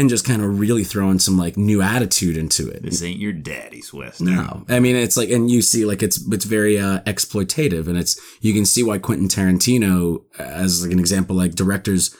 and 0.00 0.08
just 0.08 0.24
kind 0.24 0.40
of 0.40 0.58
really 0.58 0.82
throwing 0.82 1.18
some 1.18 1.36
like 1.36 1.58
new 1.58 1.82
attitude 1.82 2.36
into 2.36 2.66
it. 2.68 2.82
This 2.82 3.02
ain't 3.02 3.20
your 3.20 3.34
daddy's 3.34 3.92
western. 3.92 4.34
No, 4.34 4.64
I 4.68 4.80
mean 4.80 4.96
it's 4.96 5.16
like, 5.16 5.28
and 5.28 5.50
you 5.50 5.60
see 5.60 5.84
like 5.84 6.02
it's 6.02 6.26
it's 6.32 6.46
very 6.46 6.78
uh, 6.78 7.00
exploitative, 7.00 7.86
and 7.86 7.98
it's 7.98 8.18
you 8.40 8.54
can 8.54 8.64
see 8.64 8.82
why 8.82 8.98
Quentin 8.98 9.28
Tarantino, 9.28 10.24
as 10.38 10.82
like 10.82 10.92
an 10.92 10.98
example, 10.98 11.36
like 11.36 11.54
directors 11.54 12.16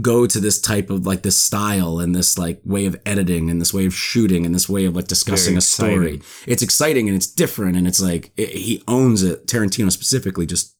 go 0.00 0.26
to 0.26 0.40
this 0.40 0.60
type 0.60 0.90
of 0.90 1.06
like 1.06 1.22
this 1.22 1.36
style 1.36 2.00
and 2.00 2.14
this 2.14 2.36
like 2.36 2.60
way 2.64 2.86
of 2.86 3.00
editing 3.06 3.50
and 3.50 3.60
this 3.60 3.72
way 3.72 3.86
of 3.86 3.94
shooting 3.94 4.44
and 4.44 4.54
this 4.54 4.68
way 4.68 4.84
of 4.84 4.96
like 4.96 5.06
discussing 5.06 5.56
a 5.56 5.60
story. 5.60 6.20
It's 6.46 6.62
exciting 6.62 7.08
and 7.08 7.16
it's 7.16 7.26
different 7.26 7.76
and 7.76 7.86
it's 7.86 8.00
like 8.00 8.32
it, 8.36 8.50
he 8.50 8.82
owns 8.88 9.22
it. 9.22 9.46
Tarantino 9.46 9.92
specifically 9.92 10.46
just 10.46 10.76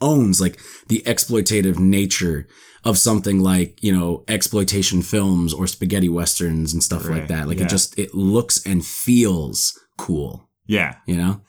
owns 0.00 0.40
like 0.40 0.60
the 0.88 1.02
exploitative 1.06 1.78
nature 1.78 2.46
of 2.86 2.96
something 2.96 3.40
like 3.40 3.82
you 3.82 3.92
know 3.92 4.24
exploitation 4.28 5.02
films 5.02 5.52
or 5.52 5.66
spaghetti 5.66 6.08
westerns 6.08 6.72
and 6.72 6.82
stuff 6.82 7.08
like 7.08 7.26
that. 7.26 7.48
Like 7.48 7.58
yeah. 7.58 7.64
it 7.64 7.68
just 7.68 7.98
it 7.98 8.14
looks 8.14 8.64
and 8.64 8.86
feels 8.86 9.78
cool. 9.98 10.48
Yeah. 10.66 10.94
You 11.04 11.16
know? 11.16 11.40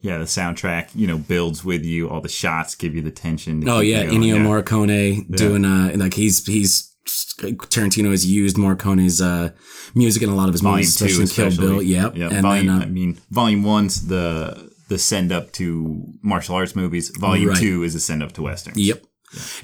Yeah. 0.00 0.16
The 0.16 0.24
soundtrack, 0.24 0.88
you 0.94 1.06
know, 1.06 1.18
builds 1.18 1.62
with 1.62 1.84
you. 1.84 2.08
All 2.08 2.22
the 2.22 2.30
shots 2.30 2.74
give 2.74 2.94
you 2.94 3.02
the 3.02 3.10
tension. 3.10 3.68
Oh 3.68 3.80
yeah. 3.80 4.04
Ennio 4.04 4.36
yeah. 4.36 4.36
Morricone 4.36 5.36
doing 5.36 5.66
uh 5.66 5.92
like 5.96 6.14
he's 6.14 6.44
he's 6.46 6.90
Tarantino 7.06 8.10
has 8.10 8.26
used 8.26 8.56
Morricone's 8.56 9.20
uh 9.20 9.50
music 9.94 10.22
in 10.22 10.30
a 10.30 10.34
lot 10.34 10.48
of 10.48 10.54
his 10.54 10.62
Volume 10.62 10.76
movies, 10.78 10.96
two, 10.96 11.22
especially 11.22 11.56
Kill. 11.56 11.68
Bill. 11.68 11.82
Yep. 11.82 12.16
Yep. 12.16 12.32
And 12.32 12.42
volume, 12.42 12.66
then 12.66 12.78
uh, 12.80 12.84
I 12.84 12.88
mean, 12.88 13.20
volume 13.30 13.62
one's 13.62 14.06
the 14.06 14.72
the 14.88 14.96
send 14.96 15.32
up 15.32 15.52
to 15.52 16.02
martial 16.22 16.54
arts 16.54 16.74
movies. 16.74 17.10
Volume 17.10 17.50
Right. 17.50 17.58
two 17.58 17.82
is 17.82 17.94
a 17.94 18.00
send 18.00 18.22
up 18.22 18.32
to 18.32 18.42
westerns. 18.42 18.78
Yep. 18.78 19.04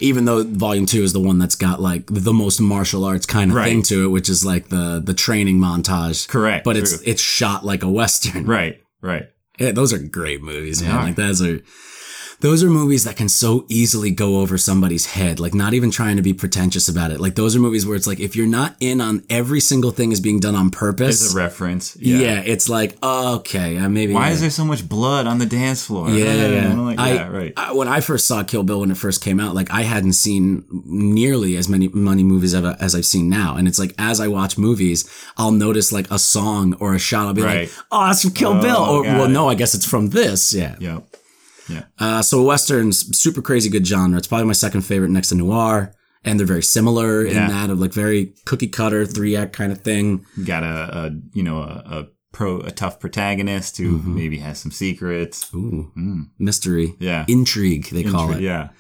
Even 0.01 0.25
though 0.25 0.43
Volume 0.45 0.87
Two 0.87 1.03
is 1.03 1.13
the 1.13 1.21
one 1.21 1.39
that's 1.39 1.55
got 1.55 1.81
like 1.81 2.05
the 2.07 2.33
most 2.33 2.61
martial 2.61 3.05
arts 3.05 3.27
kind 3.27 3.51
of 3.51 3.57
Right. 3.57 3.65
thing 3.69 3.83
to 3.85 4.05
it, 4.05 4.09
which 4.09 4.29
is 4.29 4.45
like 4.45 4.69
the 4.69 5.01
the 5.05 5.15
training 5.15 5.59
montage. 5.59 6.29
Correct. 6.29 6.65
But 6.65 6.77
it's 6.77 6.97
true. 6.97 7.03
it's 7.07 7.23
shot 7.23 7.65
like 7.65 7.83
a 7.83 7.91
western. 7.91 8.47
right. 8.47 8.81
Right. 9.01 9.29
Yeah, 9.59 9.73
those 9.73 9.93
are 9.93 9.99
great 9.99 10.43
movies, 10.43 10.83
man. 10.83 10.95
Like 10.97 11.17
those 11.17 11.43
are 11.43 11.61
those 12.43 12.63
are 12.63 12.69
movies 12.69 13.05
that 13.05 13.17
can 13.17 13.29
so 13.29 13.65
easily 13.69 14.11
go 14.11 14.41
over 14.41 14.59
somebody's 14.59 15.07
head. 15.07 15.39
Like 15.41 15.55
not 15.55 15.75
even 15.75 15.91
trying 15.91 16.17
to 16.17 16.23
be 16.23 16.35
pretentious 16.35 16.89
about 16.89 17.11
it. 17.13 17.21
Like 17.21 17.37
those 17.37 17.57
are 17.57 17.61
movies 17.61 17.87
where 17.87 17.97
it's 17.97 18.07
like 18.07 18.21
if 18.21 18.35
you're 18.37 18.47
not 18.49 18.77
in 18.81 19.01
on 19.01 19.23
every 19.31 19.61
single 19.61 19.93
thing 19.93 20.11
is 20.13 20.21
being 20.21 20.41
done 20.41 20.55
on 20.57 20.71
purpose. 20.71 21.25
As 21.25 21.35
a 21.35 21.37
reference. 21.37 21.97
yeah. 22.01 22.19
Yeah. 22.19 22.43
it's 22.45 22.69
like 22.69 22.97
okay, 23.03 23.79
uh, 23.79 23.89
maybe. 23.89 24.13
Why 24.13 24.27
yeah. 24.27 24.33
is 24.35 24.41
there 24.41 24.51
so 24.51 24.65
much 24.65 24.89
blood 24.89 25.27
on 25.27 25.39
the 25.39 25.47
dance 25.47 25.87
floor? 25.87 26.11
Yeah, 26.11 26.47
yeah, 26.49 26.75
like, 26.75 26.99
I- 26.99 27.29
right. 27.29 27.53
I, 27.57 27.73
when 27.73 27.89
I 27.89 28.01
first 28.01 28.27
saw 28.27 28.43
Kill 28.43 28.65
Bill 28.65 28.81
when 28.81 28.91
it 28.91 28.97
first 28.97 29.23
came 29.23 29.39
out, 29.41 29.55
like 29.55 29.71
I 29.71 29.83
hadn't 29.83 30.15
seen 30.15 30.65
nearly 30.85 31.57
as 31.57 31.69
many 31.69 31.89
money 31.89 32.25
movies 32.25 32.55
as, 32.55 32.65
as 32.81 32.95
I've 32.95 33.07
seen 33.07 33.29
now. 33.31 33.57
And 33.57 33.69
it's 33.69 33.79
like 33.79 33.95
as 33.99 34.19
I 34.21 34.27
watch 34.29 34.59
movies, 34.59 35.09
I'll 35.37 35.53
notice 35.53 35.93
like 35.93 36.11
a 36.11 36.19
song 36.19 36.75
or 36.81 36.95
a 36.95 36.99
shot. 36.99 37.27
I'll 37.27 37.35
be 37.35 37.43
Right. 37.43 37.69
like, 37.69 37.71
"Oh, 37.93 38.07
that's 38.07 38.23
from 38.23 38.33
Kill 38.33 38.61
Bill," 38.61 38.77
or 38.83 39.03
"Well, 39.03 39.25
it. 39.25 39.29
no, 39.31 39.49
I 39.49 39.55
guess 39.55 39.75
it's 39.75 39.87
from 39.87 40.11
this." 40.11 40.53
Yeah. 40.53 40.75
yep. 40.81 41.05
Uh, 41.99 42.23
so 42.23 42.43
westerns, 42.43 43.17
super 43.19 43.43
crazy 43.43 43.71
good 43.71 43.87
genre. 43.87 44.19
It's 44.19 44.27
probably 44.29 44.47
my 44.47 44.53
second 44.53 44.83
favorite 44.83 45.11
next 45.11 45.29
to 45.31 45.35
noir, 45.37 45.95
and 46.25 46.39
they're 46.39 46.47
very 46.47 46.63
similar 46.63 47.25
in 47.25 47.35
that 47.35 47.71
of 47.71 47.79
like 47.81 47.93
very 47.93 48.35
cookie 48.45 48.69
cutter 48.69 49.07
three 49.07 49.37
act 49.37 49.53
kind 49.53 49.73
of 49.73 49.79
thing. 49.83 50.25
You 50.37 50.45
got 50.45 50.63
a, 50.63 50.67
a 51.07 51.11
you 51.35 51.43
know 51.43 51.59
a, 51.59 51.83
a 51.87 52.07
pro 52.33 52.61
a 52.61 52.71
tough 52.71 52.99
protagonist 53.01 53.77
who 53.79 53.99
Mm-hmm. 53.99 54.15
maybe 54.15 54.39
has 54.39 54.59
some 54.59 54.71
secrets. 54.73 55.53
Ooh, 55.55 55.93
Mm. 55.97 56.31
mystery, 56.39 56.95
Yeah. 56.99 57.25
intrigue 57.29 57.89
they 57.91 58.05
call 58.05 58.33
it. 58.33 58.41
Yeah. 58.41 58.71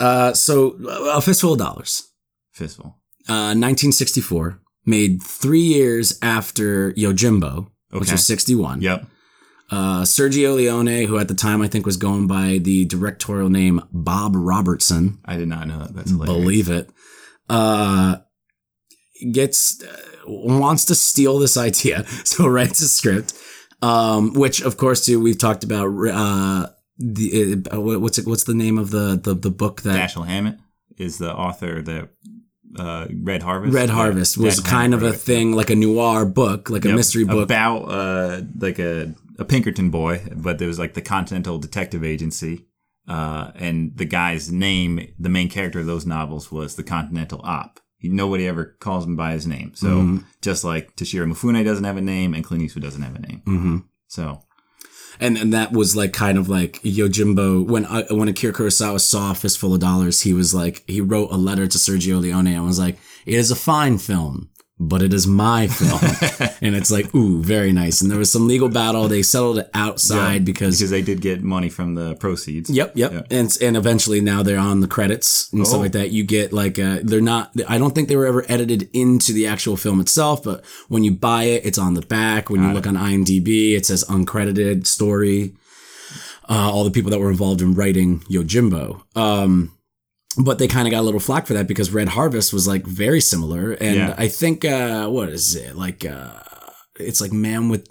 Uh, 0.00 0.32
so 0.32 0.72
a 1.14 1.20
fistful 1.20 1.52
of 1.52 1.58
dollars. 1.58 2.08
Fistful. 2.52 2.98
Uh, 3.28 3.54
1964, 3.54 4.60
made 4.84 5.22
three 5.22 5.60
years 5.60 6.18
after 6.22 6.92
Yojimbo, 6.94 7.68
which 7.90 8.10
was 8.10 8.26
61. 8.26 8.80
Yep. 8.80 9.06
Uh, 9.72 10.02
Sergio 10.02 10.54
Leone, 10.54 11.06
who 11.06 11.16
at 11.18 11.28
the 11.28 11.34
time 11.34 11.62
I 11.62 11.66
think 11.66 11.86
was 11.86 11.96
going 11.96 12.26
by 12.26 12.58
the 12.58 12.84
directorial 12.84 13.48
name 13.48 13.80
Bob 13.90 14.34
Robertson, 14.36 15.18
I 15.24 15.38
did 15.38 15.48
not 15.48 15.66
know 15.66 15.78
that. 15.78 15.94
That's 15.94 16.10
hilarious. 16.10 16.36
believe 16.36 16.68
it, 16.68 16.90
uh, 17.48 18.16
gets 19.32 19.82
uh, 19.82 19.96
wants 20.26 20.84
to 20.84 20.94
steal 20.94 21.38
this 21.38 21.56
idea, 21.68 22.04
so 22.24 22.46
writes 22.46 22.82
a 22.82 22.88
script, 22.88 23.32
um, 23.80 24.34
which 24.34 24.60
of 24.60 24.76
course 24.76 25.06
too 25.06 25.18
we've 25.20 25.38
talked 25.38 25.64
about. 25.64 25.86
Uh, 25.86 26.66
the 26.98 27.64
uh, 27.72 27.80
what's 27.80 28.18
it, 28.18 28.26
what's 28.26 28.44
the 28.44 28.54
name 28.54 28.76
of 28.76 28.90
the 28.90 29.18
the, 29.22 29.32
the 29.32 29.50
book 29.50 29.80
that 29.82 30.10
Dashiell 30.10 30.26
Hammett 30.26 30.58
is 30.98 31.16
the 31.16 31.34
author 31.34 31.80
that 31.80 32.10
uh, 32.78 33.06
Red 33.22 33.42
Harvest. 33.42 33.74
Red 33.74 33.88
Yeah. 33.88 33.94
Harvest 33.94 34.38
was 34.38 34.60
kind 34.60 34.94
of 34.94 35.02
a 35.02 35.12
thing, 35.12 35.52
like 35.52 35.70
a 35.70 35.74
noir 35.74 36.24
book, 36.26 36.70
like 36.70 36.84
a 36.84 36.90
mystery 36.90 37.24
book. 37.24 37.44
about 37.44 37.84
uh, 37.84 38.42
like 38.58 38.78
a 38.78 39.14
a 39.42 39.44
Pinkerton 39.44 39.90
boy, 39.90 40.14
but 40.46 40.58
there 40.58 40.68
was 40.68 40.78
like 40.78 40.94
the 40.94 41.02
Continental 41.02 41.58
Detective 41.58 42.02
Agency, 42.14 42.54
uh, 43.08 43.50
and 43.66 43.96
the 43.96 44.04
guy's 44.18 44.50
name, 44.50 44.92
the 45.18 45.28
main 45.28 45.48
character 45.48 45.80
of 45.80 45.86
those 45.86 46.06
novels 46.06 46.50
was 46.52 46.76
the 46.76 46.82
Continental 46.96 47.40
Op. 47.44 47.80
Nobody 48.04 48.48
ever 48.48 48.64
calls 48.80 49.04
him 49.06 49.16
by 49.16 49.32
his 49.32 49.46
name. 49.46 49.72
So 49.74 49.88
Mm-hmm. 49.88 50.18
just 50.40 50.64
like 50.64 50.84
Toshiro 50.96 51.26
Mifune 51.30 51.64
doesn't 51.64 51.84
have 51.84 51.96
a 51.96 52.00
name, 52.14 52.34
and 52.34 52.44
Clint 52.44 52.62
Eastwood 52.64 52.82
doesn't 52.84 53.02
have 53.02 53.14
a 53.16 53.20
name. 53.28 53.42
hmm 53.44 53.76
So 54.08 54.24
And 55.20 55.36
and 55.42 55.52
that 55.52 55.72
was 55.72 55.94
like 55.94 56.12
kind 56.12 56.36
of 56.38 56.48
like 56.48 56.80
Yojimbo 56.82 57.64
when 57.72 57.84
I, 57.86 58.02
when 58.10 58.28
Akira 58.28 58.52
Kurosawa 58.52 58.98
saw 59.00 59.34
Fistful 59.34 59.74
of 59.74 59.80
Dollars, 59.80 60.22
he 60.22 60.32
was 60.34 60.52
like 60.54 60.82
he 60.88 61.00
wrote 61.00 61.30
a 61.30 61.36
letter 61.48 61.66
to 61.68 61.78
Sergio 61.78 62.20
Leone 62.20 62.46
and 62.56 62.64
was 62.66 62.78
like, 62.86 62.96
"It 63.26 63.34
is 63.34 63.50
a 63.50 63.56
fine 63.56 63.98
film." 63.98 64.48
But 64.84 65.00
it 65.02 65.14
is 65.14 65.26
my 65.28 65.68
film, 65.80 66.00
and 66.60 66.74
it's 66.74 66.90
like, 66.90 67.14
ooh, 67.14 67.40
very 67.40 67.72
nice. 67.72 68.00
And 68.00 68.10
there 68.10 68.18
was 68.18 68.32
some 68.32 68.48
legal 68.48 68.68
battle. 68.68 69.06
They 69.06 69.22
settled 69.22 69.58
it 69.58 69.70
outside 69.74 70.32
Yeah, 70.32 70.38
because 70.40 70.78
because 70.78 70.90
they 70.90 71.02
did 71.02 71.20
get 71.20 71.42
money 71.42 71.68
from 71.68 71.94
the 71.94 72.16
proceeds. 72.16 72.68
Yep, 72.68 72.92
yep. 72.96 73.12
Yeah. 73.12 73.22
And 73.38 73.56
and 73.62 73.76
eventually 73.76 74.20
now 74.20 74.42
they're 74.42 74.58
on 74.58 74.80
the 74.80 74.88
credits 74.88 75.52
and 75.52 75.64
stuff 75.66 75.78
Oh. 75.78 75.82
like 75.82 75.92
that. 75.92 76.10
You 76.10 76.24
get 76.24 76.52
like 76.52 76.78
uh 76.80 76.98
they're 77.02 77.20
not 77.20 77.52
I 77.68 77.78
don't 77.78 77.94
think 77.94 78.08
they 78.08 78.16
were 78.16 78.26
ever 78.26 78.44
edited 78.48 78.88
into 78.92 79.32
the 79.32 79.46
actual 79.46 79.76
film 79.76 80.00
itself, 80.00 80.42
but 80.42 80.64
when 80.88 81.04
you 81.04 81.12
buy 81.12 81.44
it, 81.44 81.64
it's 81.64 81.78
on 81.78 81.94
the 81.94 82.02
back. 82.02 82.50
When 82.50 82.62
you 82.62 82.72
look 82.72 82.86
on 82.86 82.96
IMDb, 82.96 83.76
it 83.76 83.86
says 83.86 84.04
uncredited 84.08 84.86
story. 84.86 85.54
Uh, 86.48 86.70
all 86.72 86.82
the 86.84 86.90
people 86.90 87.10
that 87.12 87.20
were 87.20 87.30
involved 87.30 87.62
in 87.62 87.74
writing 87.74 88.20
Yojimbo. 88.30 89.02
Um 89.16 89.70
but 90.38 90.58
they 90.58 90.68
kind 90.68 90.86
of 90.88 90.92
got 90.92 91.00
a 91.00 91.02
little 91.02 91.20
flack 91.20 91.46
for 91.46 91.54
that 91.54 91.66
because 91.68 91.90
Red 91.92 92.08
Harvest 92.08 92.52
was 92.52 92.66
like 92.66 92.86
very 92.86 93.20
similar. 93.20 93.72
And 93.72 93.96
Yeah. 93.96 94.14
I 94.16 94.28
think 94.28 94.64
uh 94.64 95.08
what 95.08 95.28
is 95.28 95.54
it? 95.54 95.76
Like 95.76 96.04
uh 96.04 96.40
it's 96.98 97.20
like 97.20 97.32
Man 97.32 97.68
with 97.68 97.86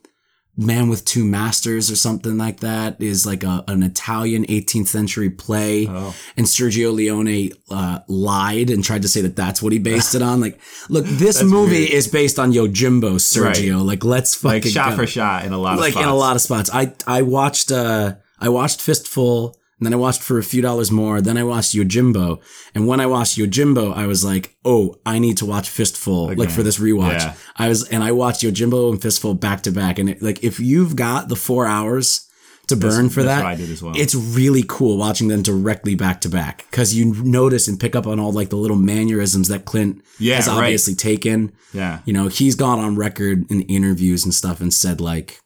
Man 0.58 0.90
with 0.90 1.06
Two 1.06 1.24
Masters 1.24 1.90
or 1.90 1.96
something 1.96 2.38
like 2.38 2.60
that 2.60 3.02
is 3.02 3.26
like 3.26 3.44
a, 3.44 3.64
an 3.70 3.84
Italian 3.84 4.46
18th 4.46 4.88
century 4.88 5.30
play. 5.30 5.88
Oh, 5.88 6.14
And 6.36 6.46
Sergio 6.46 6.94
Leone 6.94 7.52
uh, 7.72 8.00
lied 8.10 8.70
and 8.70 8.84
tried 8.84 9.04
to 9.04 9.08
say 9.08 9.22
that 9.22 9.36
that's 9.38 9.62
what 9.62 9.72
he 9.72 9.80
based 9.80 10.14
it 10.14 10.22
on. 10.22 10.42
Like, 10.42 10.60
look, 10.90 11.06
this 11.06 11.42
movie 11.58 11.80
weird. 11.86 11.92
is 11.92 12.08
based 12.10 12.38
on 12.38 12.52
Yojimbo, 12.52 13.14
Sergio. 13.16 13.84
Like, 13.84 14.04
let's 14.04 14.36
fucking 14.36 14.64
like 14.64 14.72
shot 14.72 14.90
go. 14.92 14.98
for 14.98 15.08
shot 15.08 15.46
in 15.46 15.54
a 15.54 15.58
lot 15.58 15.76
of 15.76 15.80
like 15.80 15.94
spots. 15.94 16.04
in 16.06 16.10
a 16.12 16.16
lot 16.16 16.36
of 16.36 16.42
spots. 16.42 16.70
I 16.74 16.94
I 17.08 17.22
watched 17.22 17.72
uh 17.72 18.16
I 18.38 18.50
watched 18.50 18.82
Fistful, 18.82 19.56
and 19.82 19.88
then 19.88 19.94
I 19.94 19.98
watched 19.98 20.22
for 20.22 20.38
a 20.38 20.44
few 20.44 20.62
dollars 20.62 20.92
more. 20.92 21.22
Then 21.22 21.38
I 21.38 21.44
watched 21.44 21.74
Yojimbo, 21.74 22.40
and 22.76 22.88
when 22.88 23.00
I 23.00 23.08
watched 23.08 23.36
Yojimbo, 23.36 23.96
I 23.96 24.06
was 24.06 24.24
like, 24.24 24.56
oh, 24.64 24.96
I 25.08 25.18
need 25.18 25.38
to 25.38 25.46
watch 25.48 25.70
Fistful 25.70 26.38
like 26.38 26.52
for 26.52 26.62
this 26.62 26.78
rewatch. 26.78 27.20
Yeah. 27.22 27.34
I 27.58 27.68
was 27.68 27.90
and 27.90 28.04
I 28.04 28.12
watched 28.12 28.44
Yojimbo 28.44 28.92
and 28.92 29.02
Fistful 29.02 29.34
back 29.34 29.64
to 29.64 29.72
back, 29.72 29.98
and 29.98 30.08
it, 30.08 30.22
like 30.22 30.44
if 30.44 30.60
you've 30.60 30.96
got 30.96 31.30
the 31.30 31.36
four 31.36 31.66
hours 31.66 32.28
to 32.68 32.76
burn 32.76 33.10
for 33.10 33.24
that's 33.24 33.42
that. 33.42 33.46
I 33.48 33.56
did 33.56 33.72
as 33.72 33.82
well. 33.82 33.94
It's 33.98 34.14
really 34.14 34.64
cool 34.68 34.98
watching 35.00 35.30
them 35.30 35.42
directly 35.42 35.96
back 35.96 36.22
to 36.22 36.30
back 36.30 36.68
because 36.70 36.94
you 36.94 37.16
notice 37.24 37.68
and 37.68 37.80
pick 37.80 37.96
up 37.96 38.06
on 38.06 38.20
all 38.20 38.32
like 38.32 38.50
the 38.52 38.56
little 38.56 38.78
mannerisms 38.78 39.48
that 39.48 39.66
Clint 39.66 40.04
Yeah, 40.20 40.36
has 40.36 40.48
right. 40.48 40.58
obviously 40.58 40.94
taken 40.94 41.54
yeah. 41.74 42.00
you 42.06 42.14
know, 42.14 42.28
he's 42.28 42.56
gone 42.56 42.80
on 42.80 42.96
record 42.96 43.50
in 43.52 43.62
interviews 43.64 44.24
and 44.24 44.34
stuff 44.34 44.62
and 44.62 44.74
said 44.74 45.02
like, 45.02 45.40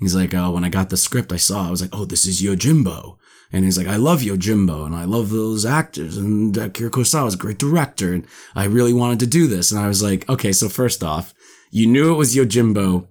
he's 0.00 0.14
like, 0.14 0.34
oh, 0.34 0.50
when 0.50 0.64
I 0.64 0.68
got 0.68 0.90
the 0.90 0.96
script, 0.96 1.32
I 1.32 1.36
saw, 1.36 1.68
I 1.68 1.70
was 1.70 1.80
like, 1.80 1.90
oh, 1.92 2.04
this 2.04 2.26
is 2.26 2.42
Yojimbo. 2.42 3.16
And 3.54 3.64
he's 3.64 3.78
like, 3.78 3.86
I 3.86 3.94
love 3.96 4.22
Yojimbo 4.22 4.84
and 4.84 4.96
I 4.96 5.04
love 5.04 5.30
those 5.30 5.64
actors 5.64 6.16
and 6.16 6.56
Akira 6.56 6.90
Kurosawa 6.90 7.28
is 7.28 7.34
a 7.34 7.38
great 7.38 7.56
director 7.58 8.12
and 8.12 8.26
I 8.56 8.64
really 8.64 8.92
wanted 8.92 9.20
to 9.20 9.28
do 9.28 9.46
this. 9.46 9.70
And 9.70 9.80
I 9.80 9.86
was 9.86 10.02
like, 10.02 10.28
okay, 10.28 10.50
so 10.50 10.68
first 10.68 11.04
off, 11.04 11.32
you 11.70 11.86
knew 11.86 12.12
it 12.12 12.16
was 12.16 12.34
Yojimbo 12.34 13.06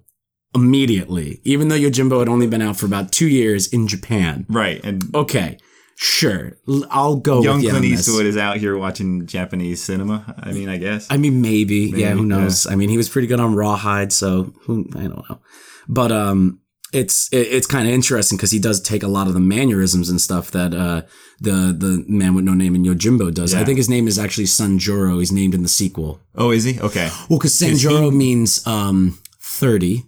immediately, 0.54 1.40
even 1.44 1.68
though 1.68 1.78
Yojimbo 1.78 2.18
had 2.18 2.28
only 2.28 2.46
been 2.46 2.60
out 2.60 2.76
for 2.76 2.84
about 2.84 3.10
two 3.10 3.26
years 3.26 3.66
in 3.72 3.88
Japan. 3.88 4.44
Right. 4.50 4.84
And 4.84 5.02
Okay, 5.14 5.56
sure, 5.96 6.58
I'll 6.90 7.16
go 7.16 7.42
young 7.42 7.56
with 7.56 7.64
you 7.64 7.70
Clint. 7.70 7.86
Eastwood 7.86 8.26
is 8.26 8.36
out 8.36 8.58
here 8.58 8.76
watching 8.76 9.26
Japanese 9.26 9.82
cinema. 9.82 10.34
I 10.38 10.52
mean, 10.52 10.68
I 10.68 10.76
guess. 10.76 11.06
I 11.10 11.16
mean, 11.16 11.40
maybe. 11.40 11.92
yeah, 11.96 12.10
who 12.10 12.16
Maybe, 12.16 12.28
knows? 12.28 12.66
I 12.66 12.74
mean, 12.76 12.90
he 12.90 12.98
was 12.98 13.08
pretty 13.08 13.28
good 13.28 13.40
on 13.40 13.54
Rawhide, 13.54 14.12
so 14.12 14.52
who, 14.62 14.86
I 14.94 15.04
don't 15.04 15.28
know. 15.30 15.40
But 15.88 16.12
um, 16.12 16.60
it's 16.94 17.28
it, 17.32 17.46
it's 17.56 17.66
kind 17.66 17.86
of 17.88 17.94
interesting 17.94 18.36
because 18.38 18.50
he 18.50 18.58
does 18.58 18.80
take 18.80 19.02
a 19.02 19.08
lot 19.08 19.26
of 19.26 19.34
the 19.34 19.40
mannerisms 19.40 20.08
and 20.08 20.20
stuff 20.20 20.50
that 20.52 20.72
uh 20.74 21.02
the 21.40 21.74
the 21.76 22.04
man 22.08 22.34
with 22.34 22.44
no 22.44 22.54
name 22.54 22.74
in 22.74 22.84
Yojimbo 22.84 23.34
does. 23.34 23.54
I 23.54 23.64
think 23.64 23.76
his 23.78 23.88
name 23.88 24.06
is 24.06 24.18
actually 24.18 24.44
Sanjuro. 24.46 25.18
He's 25.18 25.32
named 25.32 25.54
in 25.54 25.62
the 25.62 25.68
sequel. 25.68 26.20
oh, 26.34 26.50
is 26.52 26.64
he? 26.64 26.80
Okay. 26.80 27.10
Well, 27.28 27.38
because 27.38 27.60
Is 27.60 27.82
he- 27.82 27.88
Sanjuro 27.88 28.14
means 28.14 28.66
um 28.66 29.18
thirty. 29.40 30.04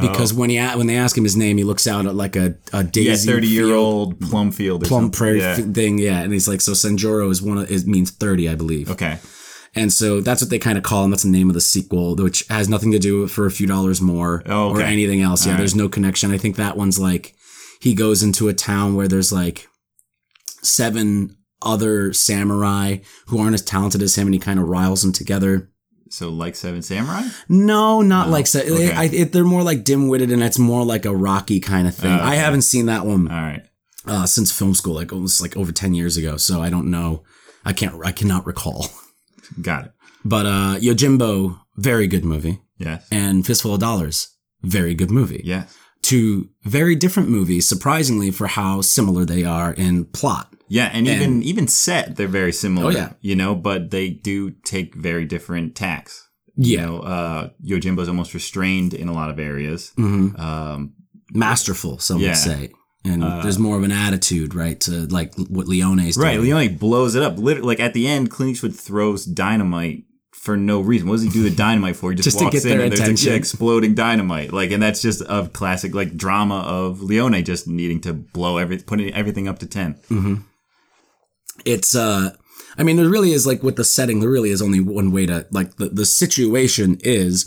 Because 0.00 0.32
Oh. 0.32 0.36
when 0.36 0.50
he 0.50 0.58
when 0.60 0.86
they 0.86 0.96
ask 0.96 1.16
him 1.18 1.24
his 1.24 1.36
name, 1.36 1.56
he 1.56 1.64
looks 1.64 1.86
out 1.86 2.06
at 2.06 2.14
like 2.14 2.36
a 2.36 2.54
a 2.72 2.82
yeah, 2.84 2.90
daisy 2.90 3.30
thirty 3.32 3.48
year 3.48 3.74
old 3.74 4.20
plum 4.20 4.52
field 4.52 4.84
plum 4.84 5.04
something. 5.04 5.18
prairie 5.18 5.40
Yeah. 5.40 5.56
thing. 5.56 5.98
Yeah, 5.98 6.20
and 6.20 6.32
he's 6.32 6.46
like, 6.46 6.60
so 6.60 6.72
Sanjuro 6.72 7.30
is 7.30 7.42
one 7.42 7.58
of 7.58 7.70
it 7.70 7.86
means 7.86 8.10
thirty, 8.12 8.48
I 8.48 8.54
believe. 8.54 8.90
Okay. 8.90 9.18
And 9.78 9.92
so 9.92 10.20
that's 10.20 10.42
what 10.42 10.50
they 10.50 10.58
kind 10.58 10.76
of 10.76 10.84
call 10.84 11.04
him. 11.04 11.10
That's 11.10 11.22
the 11.22 11.28
name 11.30 11.48
of 11.48 11.54
the 11.54 11.60
sequel, 11.60 12.16
which 12.16 12.46
has 12.48 12.68
nothing 12.68 12.92
to 12.92 12.98
do 12.98 13.20
with 13.22 13.30
for 13.32 13.46
a 13.46 13.50
few 13.50 13.66
dollars 13.66 14.00
more 14.00 14.42
Oh, 14.46 14.70
or 14.70 14.80
anything 14.82 15.22
else. 15.22 15.46
Yeah, 15.46 15.52
All 15.52 15.58
there's 15.58 15.74
no 15.74 15.88
connection. 15.88 16.30
I 16.30 16.38
think 16.38 16.56
that 16.56 16.76
one's 16.76 16.98
like 16.98 17.34
he 17.80 17.94
goes 17.94 18.22
into 18.22 18.48
a 18.48 18.54
town 18.54 18.94
where 18.96 19.08
there's 19.08 19.32
like 19.32 19.66
seven 20.62 21.36
other 21.62 22.12
samurai 22.12 22.98
who 23.26 23.38
aren't 23.40 23.54
as 23.54 23.62
talented 23.62 24.02
as 24.02 24.16
him, 24.16 24.26
and 24.28 24.34
he 24.34 24.40
kind 24.40 24.58
of 24.60 24.68
riles 24.68 25.02
them 25.02 25.12
together. 25.12 25.70
So 26.10 26.30
like 26.30 26.56
Seven 26.56 26.80
Samurai. 26.80 27.22
No, 27.50 28.00
not 28.00 28.28
No? 28.28 28.32
like 28.32 28.46
Seven. 28.46 28.72
Okay. 28.72 28.92
I, 28.92 29.04
it, 29.04 29.32
they're 29.32 29.44
more 29.44 29.62
like 29.62 29.84
dim-witted, 29.84 30.32
and 30.32 30.42
it's 30.42 30.58
more 30.58 30.82
like 30.84 31.04
a 31.04 31.14
Rocky 31.14 31.60
kind 31.60 31.86
of 31.86 31.94
thing. 31.94 32.10
Oh, 32.10 32.14
okay. 32.16 32.24
I 32.24 32.34
haven't 32.36 32.62
seen 32.62 32.86
that 32.86 33.04
one 33.04 33.28
All 33.30 33.36
right. 33.42 33.62
uh, 34.06 34.24
since 34.24 34.50
film 34.50 34.74
school, 34.74 34.94
like 34.94 35.12
almost 35.12 35.42
like 35.42 35.54
over 35.56 35.70
ten 35.72 35.92
years 35.94 36.16
ago. 36.16 36.36
So 36.38 36.62
I 36.62 36.70
don't 36.70 36.90
know. 36.90 37.24
I 37.64 37.72
can't. 37.74 37.94
I 38.04 38.12
cannot 38.12 38.46
recall. 38.46 38.86
Got 39.60 39.86
it. 39.86 39.92
But 40.24 40.46
uh, 40.46 40.76
Yojimbo, 40.80 41.58
very 41.76 42.06
good 42.06 42.24
movie, 42.24 42.60
Yes. 42.78 43.06
and 43.10 43.46
Fistful 43.46 43.74
of 43.74 43.80
Dollars, 43.80 44.28
very 44.62 44.94
good 44.94 45.10
movie. 45.10 45.42
Yes. 45.44 45.76
Two 46.02 46.48
very 46.64 46.94
different 46.94 47.28
movies, 47.28 47.68
surprisingly 47.68 48.30
for 48.30 48.46
how 48.46 48.80
similar 48.80 49.24
they 49.24 49.44
are 49.44 49.72
in 49.72 50.04
plot. 50.06 50.52
Yeah, 50.68 50.90
and 50.92 51.06
even 51.08 51.42
even 51.42 51.66
set 51.66 52.16
they're 52.16 52.28
very 52.28 52.52
similar. 52.52 52.86
Oh, 52.86 52.90
yeah. 52.90 53.12
You 53.20 53.34
know, 53.36 53.54
but 53.54 53.90
they 53.90 54.10
do 54.10 54.50
take 54.64 54.94
very 54.94 55.24
different 55.24 55.74
tacks. 55.74 56.28
Yeah. 56.56 56.80
You 56.80 56.86
know, 56.86 56.98
uh 57.00 57.50
Yojimbo's 57.64 58.08
almost 58.08 58.34
restrained 58.34 58.92
in 58.94 59.08
a 59.08 59.12
lot 59.12 59.30
of 59.30 59.38
areas. 59.38 59.92
hmm 59.96 60.36
Um 60.36 60.92
Masterful, 61.32 61.98
some 61.98 62.20
Yeah. 62.20 62.28
would 62.28 62.36
say. 62.36 62.70
And 63.04 63.22
Uh, 63.24 63.42
there's 63.42 63.58
more 63.58 63.76
of 63.76 63.84
an 63.84 63.92
attitude, 63.92 64.54
right, 64.54 64.78
to 64.80 65.06
like 65.06 65.34
what 65.36 65.66
Leone's 65.68 66.16
doing. 66.16 66.26
Right, 66.26 66.40
Leone 66.40 66.76
blows 66.76 67.14
it 67.14 67.22
up. 67.22 67.38
Literally, 67.38 67.66
like 67.68 67.80
at 67.80 67.94
the 67.94 68.06
end, 68.08 68.30
Clint 68.30 68.52
Eastwood 68.52 68.74
throws 68.74 69.24
dynamite 69.24 70.04
for 70.32 70.56
no 70.56 70.80
reason. 70.80 71.08
What 71.08 71.14
does 71.16 71.22
he 71.24 71.28
do 71.30 71.42
the 71.42 71.50
dynamite 71.54 71.96
for? 71.96 72.10
He 72.10 72.16
just, 72.16 72.24
Just 72.26 72.38
to 72.38 72.44
walks 72.44 72.54
get 72.56 72.64
in 72.64 72.70
their 72.70 72.80
and 72.82 72.92
there's 72.92 73.00
attention. 73.00 73.28
yeah, 73.32 73.36
exploding 73.36 73.94
dynamite. 73.94 74.52
Like, 74.52 74.70
and 74.72 74.82
that's 74.82 75.00
just 75.02 75.20
a 75.28 75.48
classic 75.52 75.94
like 75.94 76.16
drama 76.16 76.60
of 76.60 77.00
Leone 77.02 77.44
just 77.44 77.68
needing 77.68 78.00
to 78.02 78.12
blow 78.12 78.56
every 78.58 78.78
putting 78.78 79.12
everything 79.14 79.46
up 79.48 79.58
to 79.60 79.66
ten. 79.66 79.96
it's 81.64 81.94
uh 81.94 82.30
I 82.76 82.82
mean 82.82 82.96
there 82.96 83.08
really 83.08 83.32
is 83.32 83.46
like 83.46 83.62
with 83.62 83.76
the 83.76 83.84
setting 83.84 84.20
there 84.20 84.30
really 84.30 84.50
is 84.50 84.62
only 84.62 84.80
one 84.80 85.10
way 85.12 85.26
to 85.26 85.46
like 85.50 85.76
the, 85.76 85.88
the 85.88 86.06
situation 86.06 86.98
is 87.02 87.46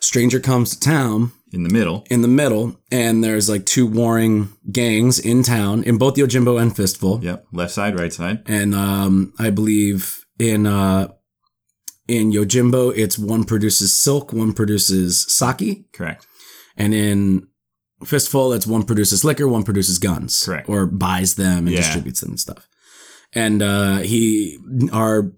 stranger 0.00 0.40
comes 0.40 0.70
to 0.74 0.80
town 0.80 1.32
In 1.52 1.62
the 1.62 1.70
middle, 1.70 2.04
in 2.10 2.20
the 2.22 2.28
middle 2.28 2.78
and 2.90 3.24
there's 3.24 3.48
like 3.48 3.64
two 3.64 3.86
warring 3.86 4.50
gangs 4.70 5.18
in 5.18 5.42
town 5.42 5.82
in 5.84 5.96
both 5.98 6.16
Yojimbo 6.16 6.60
and 6.60 6.74
Fistful 6.76 7.20
yep, 7.22 7.46
left 7.52 7.72
side, 7.72 7.98
right 7.98 8.12
side. 8.12 8.42
and 8.46 8.74
um 8.74 9.32
I 9.38 9.50
believe 9.50 10.24
in 10.38 10.66
uh 10.66 11.08
in 12.06 12.32
Yojimbo 12.32 12.92
it's 12.96 13.18
one 13.18 13.44
produces 13.44 13.96
silk 13.96 14.32
one 14.32 14.52
produces 14.52 15.24
sake 15.32 15.90
Correct. 15.92 16.26
and 16.76 16.92
in 16.94 17.46
Fistful, 18.04 18.52
it's 18.52 18.64
one 18.66 18.84
produces 18.84 19.24
liquor, 19.24 19.48
one 19.48 19.64
produces 19.64 19.98
guns. 19.98 20.44
Correct. 20.44 20.68
Or 20.68 20.86
buys 20.86 21.34
them 21.34 21.66
and 21.66 21.70
Yeah. 21.70 21.78
distributes 21.78 22.20
them 22.20 22.30
and 22.30 22.38
stuff. 22.40 22.68
And 23.32 23.60
uh, 23.60 23.96
he, 23.98 24.56
our 24.92 25.32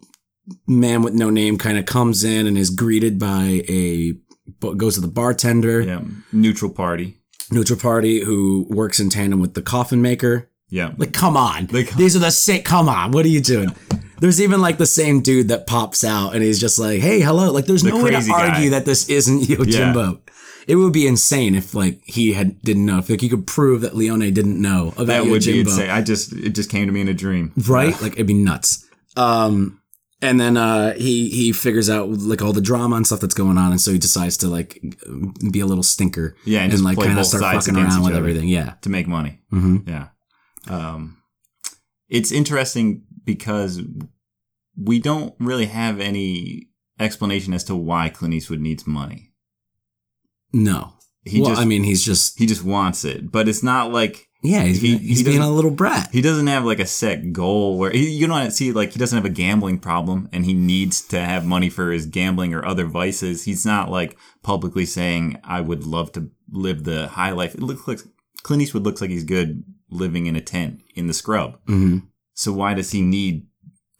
man 0.69 1.01
with 1.03 1.15
no 1.15 1.31
name, 1.31 1.57
kind 1.57 1.79
of 1.79 1.87
comes 1.87 2.23
in 2.23 2.47
and 2.47 2.59
is 2.59 2.69
greeted 2.69 3.19
by 3.19 3.65
a, 3.67 4.13
goes 4.77 4.95
to 4.97 5.01
the 5.01 5.09
bartender, 5.09 5.81
Yeah, 5.81 6.03
neutral 6.33 6.71
party. 6.71 7.19
neutral 7.51 7.79
party, 7.79 8.21
who 8.25 8.67
works 8.71 9.01
in 9.01 9.11
tandem 9.11 9.41
with 9.41 9.55
the 9.55 9.63
coffin 9.63 10.01
maker. 10.03 10.49
Yeah, 10.69 10.93
Like, 10.97 11.13
come 11.13 11.37
on. 11.37 11.67
Like, 11.73 11.91
These 11.97 12.15
are 12.15 12.21
the 12.21 12.31
same. 12.31 12.63
Come 12.63 12.89
on. 12.89 13.11
What 13.11 13.25
are 13.25 13.29
you 13.29 13.41
doing? 13.41 13.75
There's 14.21 14.41
even 14.41 14.61
like 14.61 14.79
the 14.79 14.87
same 14.87 15.21
dude 15.21 15.49
that 15.49 15.67
pops 15.67 16.05
out 16.05 16.35
and 16.35 16.43
he's 16.45 16.61
just 16.61 16.79
like, 16.79 17.01
hey, 17.01 17.21
hello. 17.21 17.51
Like, 17.51 17.65
there's 17.67 17.83
The 17.83 17.91
no 17.91 18.05
way 18.05 18.11
to 18.13 18.21
guy. 18.21 18.51
argue 18.51 18.71
that 18.71 18.85
this 18.85 19.09
isn't 19.09 19.41
Yojimbo. 19.49 20.21
It 20.69 20.77
would 20.77 20.93
be 20.93 21.09
insane 21.09 21.55
if 21.57 21.75
like 21.75 22.01
he 22.05 22.35
had 22.35 22.61
didn't 22.63 22.87
know. 22.87 22.99
If 22.99 23.09
like 23.11 23.23
you 23.23 23.31
could 23.31 23.47
prove 23.49 23.81
that 23.81 23.97
Leone 23.97 24.21
didn't 24.33 24.61
know 24.61 24.89
about 24.91 25.07
that 25.07 25.25
would 25.25 25.43
be 25.43 25.55
Yojimbo, 25.55 25.61
insane. 25.63 25.91
I 25.91 26.03
just 26.03 26.33
it 26.35 26.51
just 26.51 26.71
came 26.71 26.87
to 26.87 26.93
me 26.93 27.01
in 27.01 27.09
a 27.09 27.15
dream. 27.15 27.53
right? 27.67 28.01
Like 28.01 28.13
it'd 28.13 28.27
be 28.29 28.35
nuts. 28.35 28.87
Um, 29.17 29.80
and 30.23 30.39
then 30.41 30.57
uh, 30.57 30.95
he 30.95 31.31
he 31.31 31.53
figures 31.53 31.89
out 31.89 32.09
like 32.09 32.43
all 32.43 32.53
the 32.53 32.61
drama 32.61 32.97
and 32.97 33.07
stuff 33.07 33.21
that's 33.21 33.35
going 33.35 33.59
on, 33.59 33.71
and 33.73 33.81
so 33.81 33.93
he 33.93 33.99
decides 33.99 34.37
to 34.39 34.49
like 34.49 34.81
be 35.51 35.61
a 35.61 35.67
little 35.67 35.83
stinker 35.83 36.37
Yeah, 36.45 36.63
and 36.63 36.73
and, 36.73 36.85
like 36.85 36.99
kind 36.99 37.19
of 37.19 37.27
start 37.27 37.43
fucking 37.43 37.77
around 37.77 38.03
with 38.03 38.15
everything. 38.15 38.49
Yeah. 38.49 38.75
to 38.83 38.89
make 38.91 39.07
money. 39.07 39.41
hmm 39.51 39.79
Yeah. 39.87 40.09
Um, 40.69 41.23
it's 42.09 42.33
interesting 42.33 43.05
because 43.25 43.81
we 44.77 44.99
don't 44.99 45.35
really 45.39 45.67
have 45.67 46.01
any 46.01 46.69
explanation 46.99 47.55
as 47.55 47.65
to 47.65 47.75
why 47.75 48.09
Clint 48.11 48.35
Eastwood 48.35 48.61
needs 48.61 48.87
money. 48.87 49.33
No. 50.53 50.95
He 51.25 51.41
well, 51.41 51.51
just 51.51 51.63
I 51.63 51.65
mean, 51.65 51.85
he's 51.85 52.05
just 52.05 52.39
he 52.39 52.47
just 52.47 52.65
wants 52.65 53.05
it, 53.05 53.31
but 53.31 53.49
it's 53.49 53.63
not 53.63 53.93
like 53.93 54.27
yeah, 54.43 54.63
he's, 54.63 54.81
he- 54.81 54.97
he's 54.99 55.19
he 55.19 55.25
being 55.25 55.43
a 55.43 55.51
little 55.51 55.71
brat. 55.71 56.09
he 56.13 56.23
doesn't 56.23 56.47
have 56.47 56.65
like 56.65 56.81
a 56.81 56.87
set 56.87 57.33
goal 57.33 57.79
where 57.79 57.91
he, 57.91 58.09
you 58.11 58.27
don't 58.27 58.51
see 58.53 58.73
like 58.73 58.93
he 58.93 58.99
doesn't 58.99 59.17
have 59.17 59.25
a 59.25 59.35
gambling 59.35 59.79
problem 59.79 60.29
and 60.33 60.45
he 60.47 60.55
needs 60.55 61.01
to 61.09 61.21
have 61.21 61.45
money 61.45 61.69
for 61.69 61.93
his 61.93 62.07
gambling 62.07 62.55
or 62.55 62.65
other 62.65 62.85
vices. 62.87 63.45
He's 63.45 63.67
not 63.67 63.91
like 63.91 64.17
publicly 64.43 64.87
saying 64.87 65.39
I 65.45 65.61
would 65.61 65.85
love 65.85 66.13
to 66.13 66.31
live 66.51 66.85
the 66.85 67.09
high 67.09 67.31
life. 67.33 67.55
It 67.55 67.61
looks 67.63 67.87
like 67.87 68.01
Clint 68.43 68.63
Eastwood 68.63 68.83
looks 68.85 69.01
like 69.01 69.11
he's 69.11 69.25
good 69.25 69.63
living 69.91 70.27
in 70.27 70.37
a 70.37 70.41
tent 70.41 70.83
in 70.95 71.07
the 71.07 71.15
scrub. 71.15 71.59
hmm 71.67 71.99
So 72.35 72.53
why 72.53 72.75
does 72.75 72.93
he 72.93 73.03
need 73.03 73.47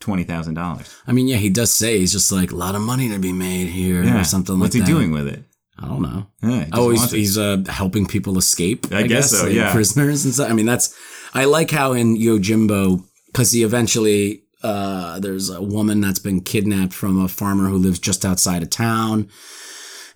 twenty 0.01 0.25
thousand 0.25 0.55
dollars? 0.55 0.95
I 1.07 1.13
mean, 1.13 1.29
yeah, 1.29 1.37
he 1.37 1.51
does 1.51 1.71
say 1.73 1.99
he's 1.99 2.13
just 2.13 2.33
like 2.33 2.53
a 2.53 2.57
lot 2.57 2.75
of 2.75 2.81
money 2.81 3.09
to 3.11 3.19
be 3.19 3.33
made 3.33 3.67
here 3.69 4.03
or 4.19 4.25
something 4.25 4.59
What's 4.59 4.75
like 4.75 4.85
that. 4.85 4.89
What's 4.89 4.89
he 4.89 4.95
doing 4.95 5.11
with 5.13 5.29
it? 5.29 5.45
I 5.83 5.89
don't 5.89 6.03
know. 6.03 6.27
Yeah, 6.43 6.65
he 6.65 6.71
Oh, 6.73 6.91
he's, 6.91 7.11
he's 7.11 7.39
uh, 7.39 7.63
helping 7.69 8.07
people 8.07 8.39
escape. 8.39 8.93
I 8.93 9.05
guess 9.05 9.31
so, 9.31 9.45
like 9.45 9.55
yeah. 9.55 9.73
prisoners 9.73 10.25
and 10.25 10.35
stuff. 10.35 10.51
I 10.51 10.53
mean, 10.53 10.67
that's 10.67 10.95
I 11.33 11.45
like 11.45 11.71
how 11.71 11.93
in 11.93 12.17
Yojimbo 12.17 13.05
because 13.27 13.53
he 13.53 13.63
eventually 13.63 14.43
uh, 14.63 15.19
there's 15.21 15.49
a 15.49 15.63
woman 15.63 16.01
that's 16.01 16.19
been 16.19 16.41
kidnapped 16.41 16.93
from 16.93 17.23
a 17.23 17.29
farmer 17.29 17.69
who 17.69 17.79
lives 17.79 17.99
just 17.99 18.25
outside 18.25 18.63
of 18.63 18.71
town, 18.71 19.29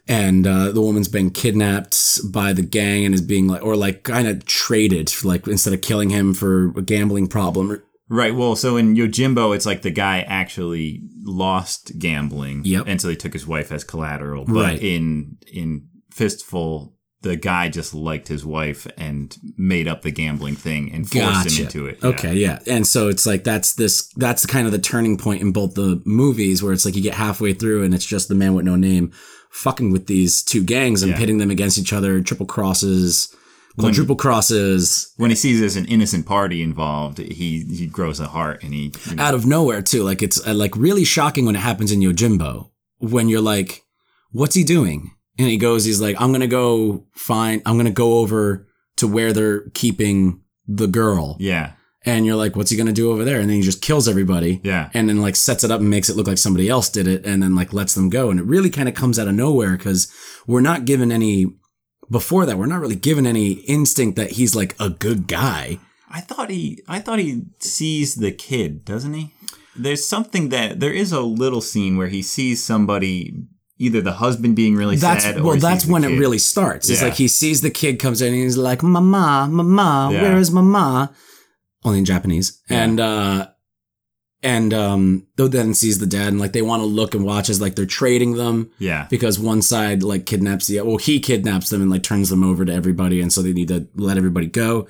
and 0.06 0.46
uh, 0.46 0.70
the 0.70 0.82
woman's 0.82 1.08
been 1.08 1.30
kidnapped 1.30 2.20
by 2.30 2.52
the 2.52 2.62
gang 2.62 3.04
and 3.04 3.14
is 3.14 3.22
being 3.22 3.48
like 3.48 3.62
or 3.62 3.76
like 3.76 4.02
kind 4.02 4.28
of 4.28 4.44
traded 4.44 5.10
like 5.24 5.46
instead 5.46 5.72
of 5.72 5.80
killing 5.80 6.10
him 6.10 6.34
for 6.34 6.66
a 6.76 6.82
gambling 6.82 7.26
problem. 7.26 7.82
Right. 8.08 8.34
Well, 8.34 8.56
so 8.56 8.76
in 8.76 8.94
Yojimbo, 8.94 9.54
it's 9.54 9.66
like 9.66 9.82
the 9.82 9.90
guy 9.90 10.20
actually 10.20 11.02
lost 11.22 11.98
gambling, 11.98 12.62
Yep. 12.64 12.84
and 12.86 13.00
so 13.00 13.08
he 13.08 13.16
took 13.16 13.32
his 13.32 13.46
wife 13.46 13.72
as 13.72 13.84
collateral. 13.84 14.44
But 14.44 14.54
Right. 14.54 14.82
in 14.82 15.36
in 15.52 15.86
Fistful, 16.12 16.94
the 17.22 17.36
guy 17.36 17.68
just 17.68 17.94
liked 17.94 18.28
his 18.28 18.44
wife 18.44 18.86
and 18.98 19.36
made 19.56 19.88
up 19.88 20.02
the 20.02 20.10
gambling 20.10 20.54
thing 20.56 20.92
and 20.92 21.08
forced 21.10 21.24
Gotcha. 21.26 21.48
him 21.56 21.64
into 21.66 21.86
it. 21.86 21.98
Yeah. 22.02 22.08
Okay, 22.10 22.34
yeah. 22.34 22.58
And 22.66 22.86
so 22.86 23.08
it's 23.08 23.24
like 23.26 23.42
that's 23.44 23.72
this 23.74 24.08
that's 24.16 24.44
kind 24.46 24.66
of 24.66 24.72
the 24.72 24.78
turning 24.78 25.16
point 25.16 25.40
in 25.42 25.50
both 25.50 25.74
the 25.74 26.00
movies 26.04 26.62
where 26.62 26.72
it's 26.72 26.84
like 26.84 26.94
you 26.94 27.02
get 27.02 27.14
halfway 27.14 27.52
through 27.54 27.82
and 27.82 27.94
it's 27.94 28.04
just 28.06 28.28
the 28.28 28.34
man 28.34 28.54
with 28.54 28.64
no 28.66 28.76
name 28.76 29.10
fucking 29.50 29.90
with 29.92 30.06
these 30.06 30.42
two 30.42 30.62
gangs 30.62 31.02
and 31.02 31.12
Yeah. 31.12 31.18
pitting 31.18 31.38
them 31.38 31.50
against 31.50 31.78
each 31.78 31.92
other, 31.92 32.20
triple 32.20 32.46
crosses, 32.46 33.28
quadruple 33.78 34.16
crosses 34.16 35.12
When 35.16 35.30
he 35.30 35.36
sees 35.36 35.60
there's 35.60 35.76
an 35.76 35.86
innocent 35.86 36.26
party 36.26 36.62
involved, 36.62 37.18
he 37.18 37.64
he 37.64 37.86
grows 37.86 38.20
a 38.20 38.26
heart 38.28 38.62
and 38.62 38.72
he 38.74 38.92
you 39.08 39.16
know, 39.16 39.22
out 39.22 39.34
of 39.34 39.46
nowhere 39.46 39.82
too. 39.82 40.02
Like 40.02 40.22
it's 40.22 40.44
uh, 40.46 40.54
like 40.54 40.76
really 40.76 41.04
shocking 41.04 41.44
when 41.46 41.56
it 41.56 41.60
happens 41.60 41.90
in 41.92 42.00
Yojimbo 42.00 42.70
when 42.98 43.28
you're 43.28 43.40
like, 43.40 43.82
what's 44.32 44.54
he 44.54 44.64
doing? 44.64 45.10
And 45.38 45.48
he 45.48 45.56
goes, 45.56 45.84
he's 45.84 46.00
like, 46.00 46.20
I'm 46.20 46.32
gonna 46.32 46.46
go 46.46 47.06
find, 47.14 47.60
I'm 47.66 47.76
gonna 47.76 47.90
go 47.90 48.18
over 48.18 48.66
to 48.96 49.08
where 49.08 49.32
they're 49.32 49.68
keeping 49.70 50.40
the 50.68 50.86
girl. 50.86 51.36
yeah 51.40 51.72
And 52.06 52.24
you're 52.24 52.36
like, 52.36 52.54
what's 52.56 52.70
he 52.70 52.76
gonna 52.76 52.92
do 52.92 53.10
over 53.10 53.24
there? 53.24 53.40
And 53.40 53.48
then 53.50 53.56
he 53.56 53.62
just 53.62 53.82
kills 53.82 54.06
everybody. 54.08 54.60
yeah 54.62 54.90
and 54.94 55.08
then 55.08 55.20
like 55.20 55.34
sets 55.36 55.64
it 55.64 55.70
up 55.72 55.80
and 55.80 55.90
makes 55.90 56.08
it 56.08 56.16
look 56.16 56.28
like 56.28 56.38
somebody 56.38 56.68
else 56.68 56.88
did 56.88 57.08
it 57.08 57.26
and 57.26 57.42
then 57.42 57.54
like 57.56 57.72
lets 57.72 57.94
them 57.94 58.08
go 58.08 58.30
and 58.30 58.38
it 58.38 58.46
really 58.46 58.70
kind 58.70 58.88
of 58.88 58.94
comes 58.94 59.18
out 59.18 59.26
of 59.28 59.34
nowhere 59.34 59.76
because 59.76 60.10
we're 60.46 60.60
not 60.60 60.84
given 60.84 61.10
any 61.10 61.46
before 62.10 62.46
that 62.46 62.58
we're 62.58 62.66
not 62.66 62.80
really 62.80 62.96
given 62.96 63.26
any 63.26 63.52
instinct 63.52 64.16
that 64.16 64.32
he's 64.32 64.54
like 64.54 64.74
a 64.80 64.88
good 64.90 65.26
guy 65.26 65.78
I 66.10 66.20
thought 66.20 66.50
he 66.50 66.80
I 66.86 67.00
thought 67.00 67.18
he 67.18 67.42
sees 67.58 68.14
the 68.14 68.30
kid, 68.30 68.84
doesn't 68.84 69.14
he? 69.14 69.32
There's 69.74 70.06
something 70.06 70.50
that 70.50 70.78
there 70.78 70.92
is 70.92 71.10
a 71.10 71.20
little 71.20 71.60
scene 71.60 71.96
where 71.96 72.06
he 72.06 72.22
sees 72.22 72.62
somebody 72.62 73.34
either 73.78 74.00
the 74.00 74.12
husband 74.12 74.54
being 74.54 74.76
really 74.76 74.94
that's 74.94 75.24
sad 75.24 75.40
well 75.42 75.56
that's 75.56 75.84
when 75.86 76.04
it 76.04 76.16
really 76.16 76.38
starts 76.38 76.88
it's 76.88 77.00
Yeah. 77.00 77.08
like 77.08 77.16
he 77.16 77.26
sees 77.26 77.60
the 77.60 77.70
kid 77.70 77.98
comes 77.98 78.22
in 78.22 78.32
and 78.32 78.40
he's 78.42 78.56
like 78.56 78.84
mama 78.84 79.48
mama 79.50 80.10
Yeah. 80.12 80.22
where 80.22 80.36
is 80.38 80.52
mama 80.52 81.12
only 81.84 81.98
in 81.98 82.04
japanese 82.04 82.60
Yeah. 82.70 82.84
and 82.84 83.00
uh 83.00 83.48
and 84.44 84.72
um 84.74 85.26
though 85.36 85.48
then 85.48 85.74
sees 85.74 85.98
the 85.98 86.06
dad 86.06 86.28
and 86.28 86.38
like 86.38 86.52
they 86.52 86.62
want 86.62 86.80
to 86.82 86.86
look 86.86 87.14
and 87.14 87.24
watch 87.24 87.48
as 87.48 87.60
like 87.60 87.74
they're 87.74 87.86
trading 87.86 88.34
them 88.34 88.70
Yeah. 88.78 89.06
because 89.10 89.38
one 89.38 89.62
side 89.62 90.02
like 90.04 90.26
kidnaps 90.26 90.66
the 90.68 90.80
well 90.82 90.98
he 90.98 91.18
kidnaps 91.18 91.70
them 91.70 91.80
and 91.82 91.90
like 91.90 92.02
turns 92.04 92.28
them 92.30 92.44
over 92.44 92.64
to 92.64 92.72
everybody 92.72 93.20
and 93.20 93.32
so 93.32 93.40
they 93.42 93.52
need 93.54 93.68
to 93.68 93.88
let 93.96 94.16
everybody 94.18 94.46
go 94.46 94.86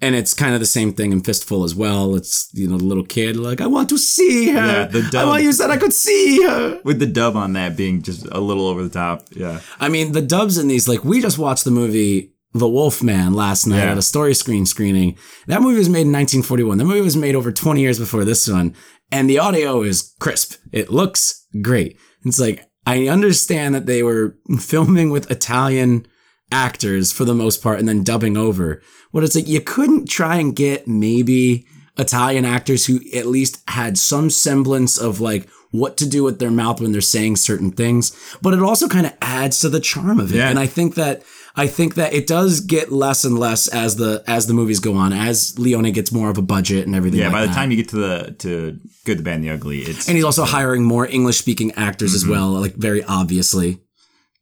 and 0.00 0.14
it's 0.14 0.34
kind 0.34 0.54
of 0.54 0.60
the 0.60 0.66
same 0.66 0.92
thing 0.92 1.12
in 1.12 1.20
fistful 1.22 1.64
as 1.64 1.74
well 1.74 2.16
it's 2.16 2.48
you 2.54 2.66
know 2.66 2.78
the 2.78 2.84
little 2.84 3.04
kid 3.04 3.36
like 3.36 3.60
i 3.60 3.66
want 3.66 3.88
to 3.90 3.98
see 3.98 4.48
her 4.48 4.66
Yeah, 4.66 4.84
the 4.86 5.00
i 5.06 5.10
dub. 5.10 5.28
want 5.28 5.42
you 5.44 5.52
said 5.52 5.70
i 5.70 5.76
could 5.76 5.92
see 5.92 6.42
her 6.42 6.80
With 6.82 6.98
the 6.98 7.06
dub 7.06 7.36
on 7.36 7.52
that 7.52 7.76
being 7.76 8.02
just 8.02 8.26
a 8.32 8.40
little 8.40 8.66
over 8.66 8.82
the 8.82 8.88
top. 8.88 9.26
Yeah. 9.32 9.60
i 9.78 9.88
mean 9.90 10.12
the 10.12 10.22
dubs 10.22 10.56
in 10.58 10.66
these 10.68 10.88
like 10.88 11.04
we 11.04 11.20
just 11.20 11.38
watched 11.38 11.64
the 11.64 11.70
movie 11.70 12.30
The 12.56 12.68
Wolfman 12.68 13.34
last 13.34 13.66
night 13.66 13.82
Yeah. 13.82 13.90
at 13.92 13.98
a 13.98 14.02
story 14.02 14.32
screen 14.32 14.64
screening. 14.64 15.18
That 15.48 15.60
movie 15.60 15.78
was 15.78 15.88
made 15.88 16.06
in 16.06 16.12
1941. 16.14 16.78
The 16.78 16.84
movie 16.84 17.00
was 17.00 17.16
made 17.16 17.34
over 17.34 17.50
20 17.50 17.80
years 17.80 17.98
before 17.98 18.24
this 18.24 18.46
one, 18.46 18.74
and 19.10 19.28
the 19.28 19.38
audio 19.38 19.82
is 19.82 20.14
crisp. 20.20 20.54
It 20.72 20.90
looks 20.90 21.46
great. 21.60 21.98
It's 22.24 22.40
like 22.40 22.68
I 22.86 23.08
understand 23.08 23.74
that 23.74 23.86
they 23.86 24.02
were 24.02 24.36
filming 24.58 25.10
with 25.10 25.30
Italian 25.30 26.06
actors 26.52 27.12
for 27.12 27.24
the 27.24 27.34
most 27.34 27.62
part 27.62 27.78
and 27.78 27.88
then 27.88 28.02
dubbing 28.04 28.36
over. 28.36 28.82
What 29.10 29.24
it's 29.24 29.34
like 29.34 29.48
you 29.48 29.60
couldn't 29.60 30.08
try 30.08 30.36
and 30.36 30.54
get 30.54 30.88
maybe 30.88 31.66
Italian 31.96 32.44
actors 32.44 32.86
who 32.86 33.00
at 33.14 33.26
least 33.26 33.62
had 33.68 33.96
some 33.98 34.30
semblance 34.30 34.98
of 34.98 35.20
like 35.20 35.48
what 35.70 35.96
to 35.96 36.08
do 36.08 36.22
with 36.22 36.38
their 36.38 36.50
mouth 36.50 36.80
when 36.80 36.92
they're 36.92 37.00
saying 37.00 37.36
certain 37.36 37.72
things, 37.72 38.16
but 38.40 38.54
it 38.54 38.62
also 38.62 38.88
kind 38.88 39.06
of 39.06 39.12
adds 39.20 39.58
to 39.60 39.68
the 39.68 39.80
charm 39.80 40.20
of 40.20 40.32
it. 40.32 40.36
Yeah. 40.36 40.48
And 40.48 40.58
I 40.58 40.66
think 40.66 40.94
that 40.94 41.22
I 41.56 41.68
think 41.68 41.94
that 41.94 42.12
it 42.12 42.26
does 42.26 42.60
get 42.60 42.90
less 42.90 43.24
and 43.24 43.38
less 43.38 43.68
as 43.68 43.94
the 43.96 44.24
as 44.26 44.46
the 44.48 44.54
movies 44.54 44.80
go 44.80 44.94
on, 44.94 45.12
as 45.12 45.56
Leone 45.58 45.92
gets 45.92 46.10
more 46.10 46.28
of 46.30 46.36
a 46.36 46.42
budget 46.42 46.84
and 46.86 46.96
everything. 46.96 47.20
Yeah, 47.20 47.26
like 47.26 47.32
by 47.32 47.40
the 47.42 47.46
that. 47.48 47.54
time 47.54 47.70
you 47.70 47.76
get 47.76 47.88
to 47.90 47.96
the 47.96 48.34
to 48.40 48.78
Good, 49.04 49.18
the 49.18 49.22
Bad, 49.22 49.36
and 49.36 49.44
the 49.44 49.50
Ugly, 49.50 49.80
it's 49.82 50.08
and 50.08 50.16
he's 50.16 50.24
also 50.24 50.44
hiring 50.44 50.82
more 50.84 51.06
English 51.06 51.38
speaking 51.38 51.70
actors 51.76 52.10
Mm-hmm. 52.10 52.16
as 52.16 52.26
well, 52.26 52.50
like 52.60 52.74
very 52.74 53.04
obviously. 53.04 53.78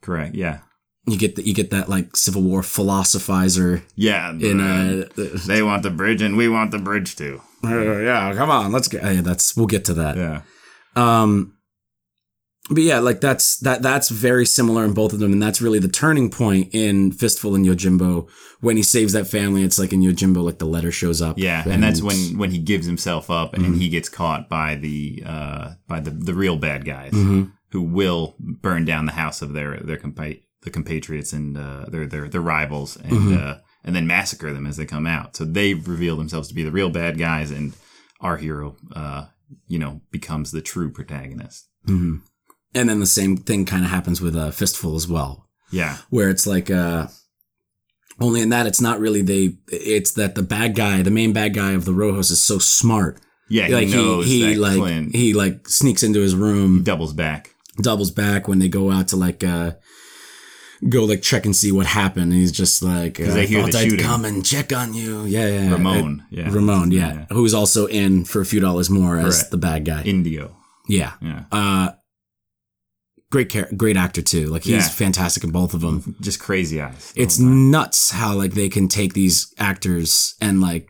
correct. 0.01 0.35
Yeah, 0.35 0.61
You 1.07 1.19
get 1.19 1.37
the, 1.37 1.43
you 1.47 1.53
get 1.53 1.71
that 1.71 1.89
like 1.91 2.17
Civil 2.17 2.43
War 2.43 2.63
philosophizer 2.63 3.83
yeah. 3.95 4.31
in 4.31 4.61
uh, 4.61 5.05
they 5.47 5.63
want 5.63 5.83
the 5.83 5.91
bridge, 5.91 6.23
and 6.23 6.37
we 6.37 6.49
want 6.49 6.71
the 6.71 6.79
bridge 6.79 7.17
too. 7.17 7.41
yeah, 7.65 8.33
come 8.35 8.51
on, 8.51 8.73
let's 8.73 8.89
get. 8.89 9.03
Yeah, 9.05 9.21
that's 9.21 9.55
we'll 9.57 9.67
get 9.67 9.85
to 9.87 9.95
that. 9.95 10.17
Yeah, 10.17 10.43
Um, 10.97 11.52
but 12.71 12.83
yeah, 12.83 12.99
like 13.01 13.21
that's 13.21 13.57
that 13.59 13.83
that's 13.83 14.09
very 14.09 14.47
similar 14.47 14.85
in 14.85 14.93
both 14.95 15.13
of 15.13 15.19
them, 15.19 15.33
and 15.33 15.43
that's 15.43 15.61
really 15.61 15.79
the 15.79 15.89
turning 15.89 16.31
point 16.31 16.71
in 16.73 17.13
Fistful 17.13 17.55
and 17.55 17.67
Yojimbo 17.67 18.29
when 18.61 18.77
he 18.77 18.83
saves 18.83 19.13
that 19.15 19.27
family. 19.27 19.63
It's 19.65 19.79
like 19.79 19.93
in 19.93 20.01
Yojimbo, 20.01 20.43
like 20.45 20.59
the 20.59 20.67
letter 20.67 20.93
shows 20.93 21.21
up. 21.21 21.39
yeah, 21.39 21.65
and, 21.69 21.83
that's 21.83 22.03
when 22.03 22.39
when 22.39 22.51
he 22.53 22.59
gives 22.59 22.87
himself 22.87 23.31
up 23.31 23.55
and 23.55 23.77
he 23.77 23.89
gets 23.89 24.09
caught 24.09 24.49
by 24.49 24.77
the 24.77 25.23
uh 25.27 25.73
by 25.89 26.01
the 26.01 26.11
the 26.11 26.35
real 26.35 26.57
bad 26.57 26.85
guys 26.85 27.13
Mhm. 27.13 27.53
who 27.73 27.83
will 27.83 28.37
burn 28.39 28.85
down 28.85 29.07
the 29.07 29.13
house 29.13 29.43
of 29.43 29.53
their 29.55 29.79
their 29.81 29.97
compa- 29.99 30.41
the 30.63 30.71
compatriots 30.71 31.33
and 31.33 31.59
uh, 31.59 31.87
their 31.89 32.07
their 32.07 32.29
their 32.29 32.41
rivals 32.41 32.97
and 32.97 33.37
uh, 33.37 33.57
and 33.83 33.97
then 33.97 34.07
massacre 34.07 34.53
them 34.53 34.67
as 34.69 34.77
they 34.77 34.87
come 34.87 35.07
out. 35.09 35.35
So 35.37 35.45
they 35.45 35.75
reveal 35.75 36.17
themselves 36.17 36.47
to 36.49 36.55
be 36.55 36.63
the 36.63 36.71
real 36.71 36.91
bad 36.91 37.19
guys, 37.19 37.51
and 37.51 37.73
our 38.21 38.37
hero, 38.37 38.77
uh, 38.95 39.25
you 39.67 39.81
know, 39.81 40.01
becomes 40.13 40.53
the 40.53 40.63
true 40.63 40.93
protagonist. 40.93 41.67
Mhm. 41.89 42.21
And 42.75 42.89
then 42.89 43.01
the 43.01 43.07
same 43.07 43.37
thing 43.37 43.65
kind 43.65 43.85
of 43.85 43.91
happens 43.91 44.21
with 44.21 44.37
uh, 44.37 44.51
Fistful 44.51 44.95
as 44.97 45.07
well. 45.09 45.49
Yeah, 45.71 45.97
where 46.11 46.29
it's 46.31 46.47
like 46.47 46.71
uh 46.71 47.07
only 48.21 48.41
in 48.43 48.51
that 48.51 48.67
it's 48.67 48.81
not 48.81 49.01
really 49.01 49.23
they 49.23 49.55
it's 49.69 50.13
that 50.13 50.35
the 50.35 50.43
bad 50.43 50.75
guy 50.77 51.03
the 51.03 51.11
main 51.11 51.33
bad 51.33 51.55
guy 51.55 51.73
of 51.73 51.87
the 51.87 51.93
rojos 51.93 52.31
is 52.31 52.43
so 52.43 52.59
smart 52.59 53.19
yeah. 53.49 53.67
He 53.67 53.75
like 53.75 53.89
knows 53.89 54.27
he 54.27 54.41
he 54.49 54.55
that 54.55 54.61
like 54.61 54.77
Clint 54.79 55.15
he 55.17 55.33
like 55.33 55.67
sneaks 55.69 56.03
into 56.03 56.21
his 56.21 56.35
room 56.35 56.83
doubles 56.85 57.15
back. 57.15 57.51
doubles 57.81 58.11
back 58.11 58.49
when 58.49 58.59
they 58.59 58.69
go 58.69 58.91
out 58.91 59.09
to 59.09 59.17
like 59.17 59.43
uh 59.43 59.73
go 60.89 61.05
like 61.05 61.23
check 61.23 61.47
and 61.47 61.57
see 61.57 61.73
what 61.73 61.87
happened 61.87 62.33
and 62.33 62.41
he's 62.41 62.53
just 62.53 62.83
like 62.83 63.19
uh, 63.19 63.33
they 63.33 63.47
hear 63.47 63.61
I 63.61 63.63
thought 63.65 63.75
I'd 63.77 63.91
shooting. 63.91 64.05
come 64.07 64.25
and 64.27 64.45
check 64.45 64.73
on 64.75 64.93
you 64.95 65.25
yeah 65.25 65.47
yeah 65.49 65.63
yeah. 65.65 65.73
Ramon, 65.73 66.25
yeah. 66.31 66.49
ramon 66.53 66.91
yeah, 66.93 67.13
Yeah. 67.15 67.25
who's 67.31 67.55
also 67.55 67.87
in 67.87 68.25
for 68.27 68.41
a 68.43 68.47
few 68.47 68.61
dollars 68.61 68.91
more 68.91 69.17
as 69.19 69.49
the 69.49 69.57
bad 69.59 69.85
guy 69.87 70.03
Indio. 70.03 70.55
yeah 70.87 71.13
Yeah, 71.23 71.45
uh 71.51 71.93
great 73.33 73.77
great 73.77 73.97
actor 73.97 74.23
too 74.23 74.47
like 74.47 74.63
he's 74.65 74.75
Yeah. 74.87 74.89
fantastic 74.89 75.43
in 75.43 75.51
both 75.51 75.75
of 75.75 75.81
them 75.81 76.15
just 76.21 76.39
crazy 76.39 76.81
eyes. 76.81 77.13
it's 77.17 77.41
oh, 77.41 77.45
nuts 77.45 78.11
how 78.13 78.35
like 78.35 78.53
they 78.53 78.69
can 78.69 78.87
take 78.87 79.15
these 79.15 79.53
actors 79.59 80.35
and 80.41 80.61
like 80.61 80.89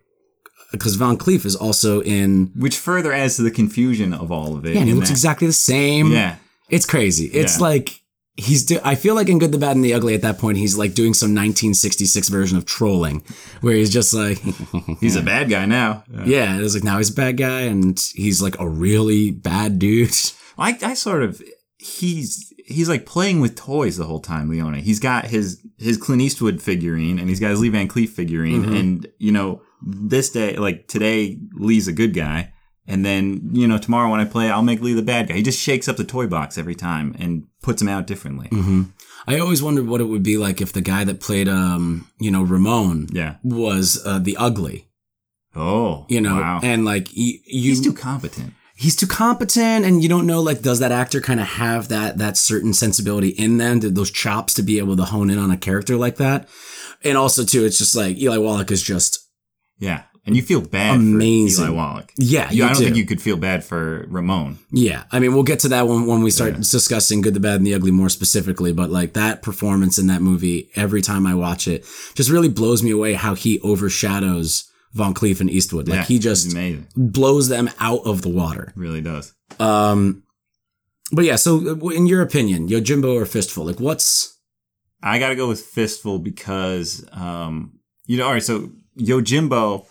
because 0.73 0.97
Van 0.97 1.17
Cleef 1.17 1.45
is 1.47 1.55
also 1.57 2.03
in 2.03 2.51
which 2.57 2.77
further 2.77 3.13
adds 3.13 3.37
to 3.37 3.43
the 3.43 3.51
confusion 3.51 4.13
of 4.13 4.31
all 4.33 4.57
of 4.57 4.67
it. 4.67 4.75
yeah 4.75 4.81
and 4.81 4.89
he 4.89 4.95
looks 4.95 5.09
that- 5.09 5.15
exactly 5.15 5.47
the 5.47 5.53
same 5.53 6.13
Yeah, 6.13 6.37
it's 6.69 6.85
crazy 6.87 7.27
it's 7.27 7.57
Yeah. 7.59 7.63
like 7.69 8.01
he's 8.37 8.65
do- 8.65 8.81
I 8.83 8.95
feel 8.95 9.15
like 9.15 9.29
in 9.29 9.39
Good 9.39 9.53
the 9.53 9.59
Bad 9.59 9.77
and 9.77 9.85
the 9.85 9.93
Ugly 9.95 10.15
at 10.15 10.23
that 10.23 10.39
point 10.39 10.57
he's 10.59 10.77
like 10.77 10.95
doing 10.95 11.13
some 11.15 11.35
1966 11.35 12.29
version 12.29 12.57
of 12.59 12.65
trolling 12.65 13.23
where 13.61 13.75
he's 13.77 13.91
just 13.93 14.13
like 14.15 14.39
he's 15.01 15.15
a 15.17 15.23
bad 15.23 15.49
guy 15.51 15.67
now. 15.67 16.03
Yeah. 16.11 16.25
yeah 16.25 16.61
it's 16.61 16.75
like 16.75 16.83
now 16.85 16.99
he's 16.99 17.11
a 17.11 17.15
bad 17.15 17.37
guy 17.37 17.61
and 17.73 18.01
he's 18.15 18.41
like 18.43 18.59
a 18.59 18.67
really 18.69 19.31
bad 19.31 19.79
dude 19.79 20.17
I, 20.59 20.77
I 20.83 20.95
sort 20.95 21.23
of 21.23 21.43
he's 21.83 22.53
he's 22.65 22.89
like 22.89 23.05
playing 23.07 23.41
with 23.41 23.57
toys 23.57 23.97
the 23.97 24.05
whole 24.05 24.21
time, 24.21 24.49
Leone. 24.49 24.75
He's 24.75 25.01
got 25.01 25.27
his 25.27 25.61
his 25.79 25.97
Clint 25.97 26.23
Eastwood 26.23 26.63
figurine 26.63 27.19
and 27.19 27.29
he's 27.29 27.41
got 27.41 27.51
his 27.51 27.61
Lee 27.61 27.69
Van 27.71 27.89
Cleef 27.89 28.11
figurine, 28.11 28.63
Mm-hmm. 28.63 28.75
and 28.77 29.07
you 29.19 29.33
know 29.33 29.63
this 29.85 30.31
day, 30.31 30.57
like 30.57 30.87
today, 30.89 31.39
Lee's 31.55 31.89
a 31.89 31.93
good 31.93 32.15
guy. 32.15 32.53
And 32.87 33.05
then, 33.07 33.51
you 33.53 33.69
know, 33.69 33.79
tomorrow 33.79 34.11
when 34.11 34.19
I 34.19 34.25
play, 34.25 34.51
I'll 34.51 34.63
make 34.63 34.81
Lee 34.81 34.93
the 34.93 35.03
bad 35.03 35.29
guy. 35.29 35.35
He 35.35 35.43
just 35.43 35.61
shakes 35.61 35.89
up 35.89 35.97
the 35.97 36.05
toy 36.05 36.27
box 36.27 36.59
every 36.59 36.75
time 36.75 37.15
and 37.19 37.45
puts 37.63 37.81
him 37.81 37.89
out 37.89 38.09
differently. 38.09 38.49
Mm-hmm. 38.49 38.83
I 39.29 39.39
always 39.39 39.63
wondered 39.63 39.87
what 39.87 40.01
it 40.01 40.07
would 40.07 40.25
be 40.25 40.37
like 40.37 40.61
if 40.61 40.73
the 40.73 40.81
guy 40.81 41.05
that 41.05 41.21
played 41.21 41.49
um 41.49 42.09
you 42.19 42.31
know 42.31 42.43
Ramon 42.43 43.09
Yeah. 43.13 43.37
was 43.45 44.03
uh, 44.05 44.19
the 44.19 44.37
ugly 44.37 44.89
Oh, 45.55 46.07
you 46.09 46.21
know 46.21 46.37
wow. 46.37 46.61
and 46.63 46.85
like 46.85 47.09
you 47.15 47.39
he's 47.45 47.81
too 47.81 47.93
competent. 47.93 48.55
He's 48.83 48.97
too 48.97 49.07
competent 49.07 49.85
and 49.87 50.03
you 50.03 50.09
don't 50.09 50.27
know 50.27 50.41
like 50.43 50.61
does 50.63 50.79
that 50.81 50.93
actor 50.93 51.21
kind 51.21 51.41
of 51.41 51.47
have 51.47 51.89
that 51.89 52.19
that 52.19 52.37
certain 52.37 52.73
sensibility 52.75 53.29
in 53.29 53.59
them 53.59 53.81
those 53.81 54.11
chops 54.11 54.55
to 54.55 54.63
be 54.63 54.79
able 54.79 54.97
to 54.97 55.05
hone 55.05 55.31
in 55.31 55.39
on 55.39 55.51
a 55.51 55.57
character 55.57 55.97
like 55.97 56.17
that 56.17 56.49
and 57.05 57.17
also 57.17 57.45
too 57.45 57.65
it's 57.65 57.79
just 57.79 57.95
like 57.97 58.17
eli 58.19 58.39
wallach 58.39 58.71
is 58.71 58.83
just 58.83 59.19
Yeah. 59.79 60.03
And 60.25 60.37
you 60.37 60.43
feel 60.43 60.61
bad 60.61 60.95
Amazing. 61.01 61.65
for 61.65 61.71
Eli 61.73 61.77
Wallach. 61.77 62.13
yeah 62.17 62.49
You, 62.51 62.59
you 62.59 62.65
I 62.65 62.69
don't 62.69 62.79
do. 62.79 62.85
think 62.85 62.97
you 62.97 63.07
could 63.07 63.21
feel 63.21 63.37
bad 63.37 63.65
for 63.65 64.07
Ramon. 64.09 64.59
yeah 64.71 65.03
i 65.11 65.19
mean 65.19 65.33
we'll 65.35 65.43
get 65.53 65.59
to 65.61 65.69
that 65.71 65.89
when, 65.89 66.07
when 66.07 66.23
we 66.23 66.31
start 66.31 66.55
discussing 66.57 67.23
good 67.23 67.35
the 67.35 67.41
bad 67.41 67.57
and 67.57 67.67
the 67.67 67.75
ugly 67.75 67.91
more 67.91 68.09
specifically 68.09 68.73
but 68.73 68.89
like 68.91 69.15
that 69.15 69.43
performance 69.43 69.99
in 69.99 70.07
that 70.07 70.23
movie 70.23 70.71
every 70.77 71.03
time 71.03 71.27
i 71.27 71.35
watch 71.35 71.67
it 71.67 71.85
just 72.15 72.31
really 72.31 72.49
blows 72.49 72.83
me 72.85 72.91
away 72.93 73.15
how 73.15 73.35
he 73.35 73.59
overshadows 73.61 74.65
van 74.95 75.15
cleef 75.15 75.41
and 75.41 75.51
eastwood 75.51 75.89
like 75.89 75.97
Yeah, 76.01 76.05
he 76.05 76.19
just 76.19 76.57
blows 76.97 77.49
them 77.49 77.71
out 77.81 78.01
of 78.05 78.23
the 78.23 78.29
water 78.29 78.73
Really 78.77 79.01
does. 79.01 79.33
um 79.59 80.23
but 81.13 81.25
yeah 81.25 81.37
so 81.37 81.57
uh, 81.83 81.89
in 81.89 82.07
your 82.07 82.23
opinion 82.23 82.69
yojimbo 82.69 83.15
or 83.15 83.27
fistful 83.27 83.65
like 83.65 83.81
what's 83.81 84.39
I 85.05 85.19
got 85.19 85.31
to 85.31 85.35
go 85.35 85.49
with 85.49 85.61
Fistful 85.61 86.21
because, 86.21 87.05
um, 87.11 87.81
you 88.07 88.17
know, 88.19 88.27
all 88.27 88.33
right, 88.35 88.43
so 88.43 88.71
Yojimbo, 88.97 89.85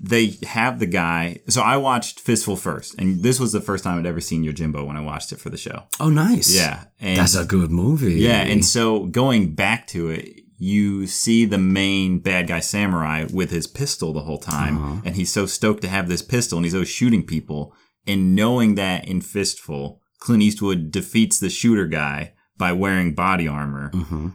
they 0.00 0.36
have 0.44 0.78
the 0.78 0.86
guy. 0.86 1.40
So 1.48 1.62
I 1.62 1.78
watched 1.78 2.20
Fistful 2.20 2.54
first, 2.54 2.94
and 2.96 3.24
this 3.24 3.40
was 3.40 3.50
the 3.50 3.60
first 3.60 3.82
time 3.82 3.98
I'd 3.98 4.06
ever 4.06 4.20
seen 4.20 4.44
Yojimbo 4.44 4.86
when 4.86 4.96
I 4.96 5.00
watched 5.00 5.32
it 5.32 5.40
for 5.40 5.50
the 5.50 5.56
show. 5.56 5.82
Oh, 5.98 6.10
nice. 6.10 6.54
Yeah. 6.54 6.84
And 7.00 7.18
That's 7.18 7.34
a 7.34 7.44
good 7.44 7.72
movie. 7.72 8.14
yeah. 8.20 8.42
And 8.42 8.64
so 8.64 9.06
going 9.06 9.54
back 9.56 9.88
to 9.88 10.10
it, 10.10 10.41
you 10.62 11.06
see 11.08 11.44
the 11.44 11.58
main 11.58 12.20
bad 12.20 12.46
guy 12.46 12.60
samurai 12.60 13.26
with 13.32 13.50
his 13.50 13.66
pistol 13.66 14.12
the 14.12 14.20
whole 14.28 14.38
time, 14.38 14.76
Uh-huh. 14.78 15.00
and 15.04 15.16
he's 15.16 15.32
so 15.32 15.44
stoked 15.46 15.82
to 15.82 15.88
have 15.88 16.08
this 16.08 16.22
pistol, 16.22 16.56
and 16.58 16.64
he's 16.64 16.74
always 16.74 16.88
shooting 16.88 17.24
people. 17.26 17.74
And 18.06 18.36
knowing 18.36 18.76
that 18.76 19.06
in 19.08 19.20
Fistful, 19.20 20.00
Clint 20.20 20.42
Eastwood 20.42 20.90
defeats 20.92 21.38
the 21.40 21.50
shooter 21.50 21.86
guy 21.86 22.32
by 22.56 22.72
wearing 22.72 23.14
body 23.14 23.48
armor. 23.48 23.90
hmm 23.92 24.28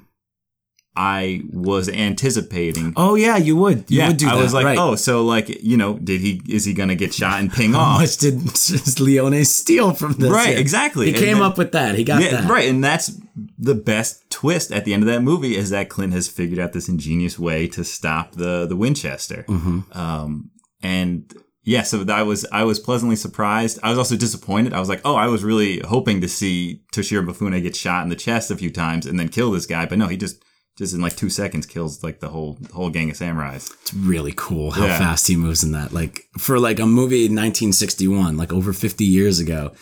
I 0.98 1.44
was 1.52 1.88
anticipating. 1.88 2.94
Oh 2.98 3.14
yeah, 3.16 3.38
you 3.38 3.56
would. 3.56 3.86
You 3.90 4.00
yeah, 4.00 4.08
would 4.08 4.18
do 4.18 4.28
I 4.28 4.36
that. 4.36 4.42
was 4.42 4.54
like, 4.54 4.66
right. 4.66 4.78
oh, 4.78 4.96
so 4.96 5.24
like 5.24 5.48
you 5.64 5.78
know, 5.78 5.98
did 6.00 6.22
he? 6.22 6.42
Is 6.50 6.66
he 6.66 6.74
gonna 6.74 6.96
get 6.96 7.14
shot 7.14 7.40
and 7.40 7.54
ping 7.54 7.74
How 7.74 7.80
off? 7.80 8.02
much 8.02 8.18
did 8.18 9.00
Leone 9.00 9.46
steal 9.46 9.94
from 9.94 10.14
this? 10.14 10.32
Right, 10.32 10.50
here? 10.50 10.58
exactly. 10.58 11.06
He 11.06 11.12
And 11.14 11.20
came 11.20 11.34
then- 11.38 11.44
up 11.44 11.58
with 11.58 11.72
that. 11.74 11.96
He 11.96 12.04
got 12.04 12.22
yeah, 12.22 12.42
that. 12.42 12.50
right, 12.50 12.68
and 12.68 12.84
that's 12.84 13.20
the 13.60 13.76
best 13.76 14.28
twist 14.32 14.72
at 14.72 14.84
the 14.86 14.94
end 14.94 15.04
of 15.04 15.08
that 15.08 15.22
movie 15.22 15.56
is 15.56 15.70
that 15.70 15.90
Clint 15.90 16.14
has 16.14 16.28
figured 16.28 16.58
out 16.60 16.74
this 16.74 16.90
ingenious 16.90 17.38
way 17.38 17.68
to 17.68 17.84
stop 17.84 18.34
the 18.34 18.66
the 18.66 18.76
Winchester. 18.76 19.46
Mm-hmm. 19.48 19.98
Um, 19.98 20.50
and 20.82 21.32
yeah, 21.64 21.84
so 21.84 22.06
I 22.10 22.24
was 22.24 22.46
I 22.52 22.64
was 22.64 22.80
pleasantly 22.80 23.16
surprised. 23.18 23.78
I 23.84 23.90
was 23.90 23.98
also 24.00 24.16
disappointed. 24.16 24.74
I 24.74 24.80
was 24.80 24.90
like, 24.90 25.02
oh, 25.06 25.16
I 25.16 25.28
was 25.28 25.44
really 25.44 25.80
hoping 25.82 26.22
to 26.22 26.28
see 26.30 26.82
Toshiro 26.94 27.26
Mifune 27.28 27.62
get 27.62 27.76
shot 27.76 28.04
in 28.04 28.10
the 28.10 28.16
chest 28.16 28.50
a 28.52 28.56
few 28.56 28.72
times 28.72 29.06
and 29.06 29.20
then 29.20 29.28
kill 29.30 29.52
this 29.52 29.66
guy, 29.66 29.86
but 29.86 29.98
no, 29.98 30.08
he 30.08 30.16
just 30.18 30.42
just 30.78 30.94
in 30.94 31.02
like 31.02 31.16
two 31.16 31.30
seconds 31.30 31.66
kills 31.66 32.04
like 32.04 32.20
the 32.20 32.30
whole 32.30 32.54
the 32.62 32.74
whole 32.74 32.90
gang 32.90 33.10
of 33.10 33.18
samurais. 33.18 33.72
It's 33.82 33.94
really 33.94 34.34
cool 34.36 34.72
how 34.72 34.86
Yeah. 34.86 34.98
fast 35.00 35.28
he 35.28 35.36
moves 35.36 35.64
in 35.64 35.72
that. 35.72 35.92
Like 35.94 36.26
for 36.38 36.60
like 36.60 36.80
a 36.80 36.86
movie 36.86 37.26
in 37.26 37.34
1961, 37.36 38.38
like 38.38 38.54
over 38.54 38.74
50 38.74 39.04
years 39.06 39.40
ago. 39.40 39.74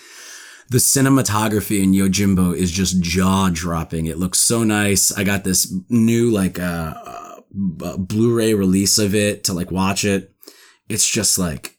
The 0.70 0.80
cinematography 0.80 1.84
in 1.84 1.92
Yojimbo 1.92 2.56
is 2.58 2.72
just 2.72 3.00
jaw 3.00 3.52
dropping. 3.54 4.08
It 4.08 4.18
looks 4.18 4.40
so 4.40 4.64
nice. 4.64 5.12
I 5.12 5.24
got 5.24 5.44
this 5.44 5.72
new 5.90 6.32
like 6.32 6.58
uh, 6.60 6.94
uh 7.84 7.98
Blu-ray 7.98 8.54
release 8.56 8.98
of 8.98 9.14
it 9.14 9.44
to 9.46 9.54
like 9.54 9.70
watch 9.72 10.04
it. 10.06 10.34
It's 10.90 11.08
just 11.10 11.38
like 11.38 11.78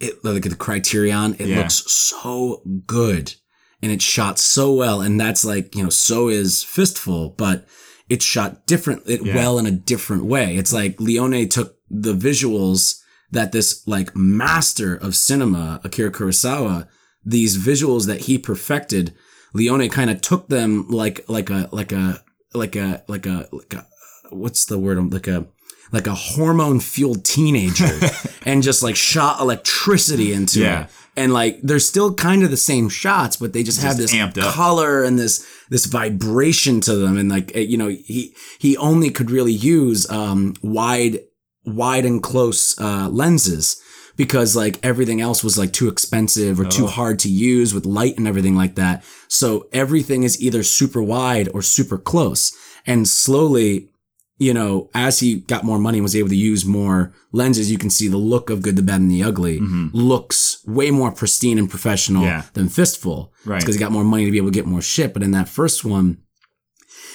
it 0.00 0.24
like 0.24 0.42
the 0.42 0.56
Criterion. 0.56 1.36
It 1.38 1.46
Yeah. 1.48 1.58
looks 1.58 1.84
so 1.92 2.62
good 2.86 3.34
and 3.80 3.92
it's 3.92 4.04
shot 4.04 4.38
so 4.40 4.72
well. 4.74 5.00
And 5.00 5.20
that's 5.20 5.44
like 5.44 5.76
you 5.76 5.84
know 5.84 5.90
so 5.90 6.28
is 6.28 6.64
Fistful, 6.64 7.36
but 7.38 7.68
it's 8.08 8.24
shot 8.24 8.66
different, 8.66 9.02
it 9.06 9.24
Yeah. 9.24 9.34
well 9.34 9.58
in 9.58 9.66
a 9.66 9.70
different 9.70 10.24
way. 10.24 10.56
It's 10.56 10.72
like 10.72 11.00
Leone 11.00 11.48
took 11.48 11.76
the 11.90 12.14
visuals 12.14 13.00
that 13.30 13.52
this 13.52 13.86
like 13.86 14.14
master 14.14 14.94
of 14.94 15.16
cinema, 15.16 15.80
Akira 15.84 16.10
Kurosawa, 16.10 16.86
these 17.24 17.56
visuals 17.58 18.06
that 18.06 18.22
he 18.22 18.38
perfected, 18.38 19.14
Leone 19.54 19.88
kind 19.88 20.10
of 20.10 20.20
took 20.20 20.48
them 20.48 20.88
like 20.88 21.24
like 21.28 21.50
a 21.50 21.68
like 21.72 21.92
a 21.92 22.22
like 22.52 22.76
a 22.76 23.02
like 23.08 23.26
a 23.26 23.48
like 23.52 23.74
a 23.74 23.86
what's 24.30 24.64
the 24.66 24.78
word? 24.78 24.98
Um, 24.98 25.10
like 25.10 25.26
a 25.26 25.46
like 25.92 26.06
a 26.06 26.14
hormone 26.14 26.80
fueled 26.80 27.24
teenager 27.24 27.98
and 28.44 28.62
just 28.62 28.82
like 28.82 28.96
shot 28.96 29.40
electricity 29.40 30.32
into 30.32 30.60
Yeah. 30.60 30.84
it. 30.84 30.90
And 31.16 31.32
like 31.32 31.60
they're 31.62 31.78
still 31.78 32.12
kind 32.14 32.42
of 32.42 32.50
the 32.50 32.56
same 32.56 32.88
shots, 32.88 33.36
but 33.36 33.52
they 33.52 33.62
just, 33.62 33.80
have 33.82 33.96
this 33.96 34.12
color 34.52 35.04
and 35.04 35.16
this 35.18 35.46
this 35.70 35.86
vibration 35.86 36.80
to 36.82 36.96
them. 36.96 37.16
And 37.16 37.30
like 37.30 37.54
eh, 37.54 37.60
you 37.60 37.76
know, 37.76 37.88
he 37.88 38.34
he 38.58 38.76
only 38.78 39.10
could 39.10 39.30
really 39.30 39.52
use 39.52 40.10
um 40.10 40.54
wide 40.62 41.20
wide 41.64 42.04
and 42.04 42.22
close 42.22 42.78
uh 42.80 43.08
lenses 43.10 43.80
because 44.16 44.54
like 44.56 44.78
everything 44.84 45.20
else 45.20 45.42
was 45.44 45.56
like 45.56 45.72
too 45.72 45.88
expensive 45.88 46.58
or 46.60 46.64
too 46.64 46.84
Oh. 46.84 46.88
hard 46.88 47.18
to 47.20 47.28
use 47.28 47.72
with 47.74 47.86
light 47.86 48.18
and 48.18 48.26
everything 48.28 48.54
like 48.56 48.74
that. 48.74 49.04
So 49.28 49.68
everything 49.72 50.24
is 50.24 50.40
either 50.42 50.62
super 50.62 51.02
wide 51.02 51.48
or 51.54 51.62
super 51.62 51.98
close. 51.98 52.52
And 52.86 53.08
slowly, 53.08 53.88
you 54.36 54.52
know, 54.52 54.90
as 54.94 55.20
he 55.20 55.36
got 55.40 55.62
more 55.64 55.78
money 55.78 55.98
and 55.98 56.02
was 56.02 56.16
able 56.16 56.28
to 56.28 56.36
use 56.36 56.64
more 56.64 57.12
lenses, 57.32 57.70
you 57.70 57.78
can 57.78 57.88
see 57.90 58.08
the 58.08 58.16
look 58.16 58.50
of 58.50 58.62
Good, 58.62 58.74
the 58.76 58.82
Bad, 58.82 59.00
and 59.00 59.10
the 59.10 59.22
Ugly 59.22 59.60
looks 59.92 60.58
way 60.66 60.90
more 60.90 61.12
pristine 61.12 61.58
and 61.58 61.70
professional 61.70 62.22
Mm-hmm. 62.22 62.28
Yeah. 62.30 62.44
than 62.54 62.68
Fistful. 62.68 63.32
Right. 63.44 63.60
Because 63.60 63.76
he 63.76 63.78
got 63.78 63.92
more 63.92 64.04
money 64.04 64.24
to 64.24 64.30
be 64.30 64.38
able 64.38 64.48
to 64.48 64.54
get 64.54 64.66
more 64.66 64.82
shit. 64.82 65.12
But 65.14 65.22
in 65.22 65.30
that 65.32 65.48
first 65.48 65.84
one, 65.84 66.18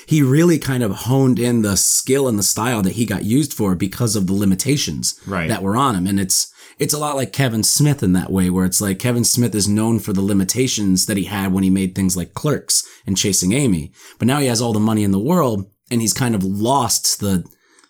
he 0.07 0.21
really 0.21 0.57
kind 0.57 0.81
of 0.81 0.91
honed 0.91 1.39
in 1.39 1.61
the 1.61 1.77
skill 1.77 2.27
and 2.27 2.39
the 2.39 2.43
style 2.43 2.81
that 2.81 2.93
he 2.93 3.05
got 3.05 3.25
used 3.25 3.53
for 3.53 3.75
because 3.75 4.15
of 4.15 4.25
the 4.27 4.33
limitations 4.33 5.19
Right. 5.27 5.47
that 5.49 5.61
were 5.61 5.75
on 5.75 5.95
him. 5.95 6.07
And 6.07 6.19
it's 6.19 6.51
it's 6.79 6.93
a 6.93 6.97
lot 6.97 7.17
like 7.17 7.33
Kevin 7.33 7.61
Smith 7.63 8.01
in 8.01 8.13
that 8.13 8.31
way, 8.31 8.49
where 8.49 8.63
it's 8.65 8.79
like 8.79 8.99
Kevin 8.99 9.25
Smith 9.25 9.53
is 9.53 9.67
known 9.67 9.99
for 9.99 10.13
the 10.13 10.21
limitations 10.21 11.07
that 11.07 11.17
he 11.17 11.25
had 11.25 11.51
when 11.51 11.63
he 11.65 11.69
made 11.69 11.93
things 11.93 12.15
like 12.15 12.33
Clerks 12.33 12.87
and 13.05 13.17
Chasing 13.17 13.51
Amy. 13.51 13.91
But 14.17 14.27
now 14.29 14.39
he 14.39 14.47
has 14.47 14.61
all 14.61 14.71
the 14.71 14.79
money 14.79 15.03
in 15.03 15.11
the 15.11 15.19
world 15.19 15.69
and 15.91 16.01
he's 16.01 16.13
kind 16.13 16.35
of 16.35 16.43
lost 16.43 17.19
the 17.19 17.45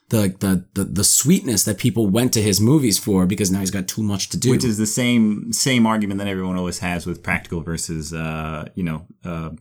the 0.09 0.35
the 0.39 0.65
the, 0.73 0.83
the 0.83 1.03
sweetness 1.03 1.63
that 1.63 1.77
people 1.77 2.07
went 2.07 2.33
to 2.33 2.41
his 2.41 2.59
movies 2.59 2.97
for 2.97 3.25
because 3.25 3.51
now 3.51 3.59
he's 3.59 3.71
got 3.71 3.87
too 3.87 4.03
much 4.03 4.29
to 4.29 4.37
do. 4.37 4.49
which 4.51 4.63
is 4.63 4.77
the 4.77 4.85
same 4.87 5.53
same 5.53 5.85
argument 5.85 6.17
that 6.19 6.27
everyone 6.27 6.57
always 6.57 6.79
has 6.79 7.05
with 7.05 7.23
practical 7.23 7.61
versus 7.61 8.13
uh, 8.13 8.65
you 8.75 8.83
know 8.83 9.05
uh, 9.23 9.51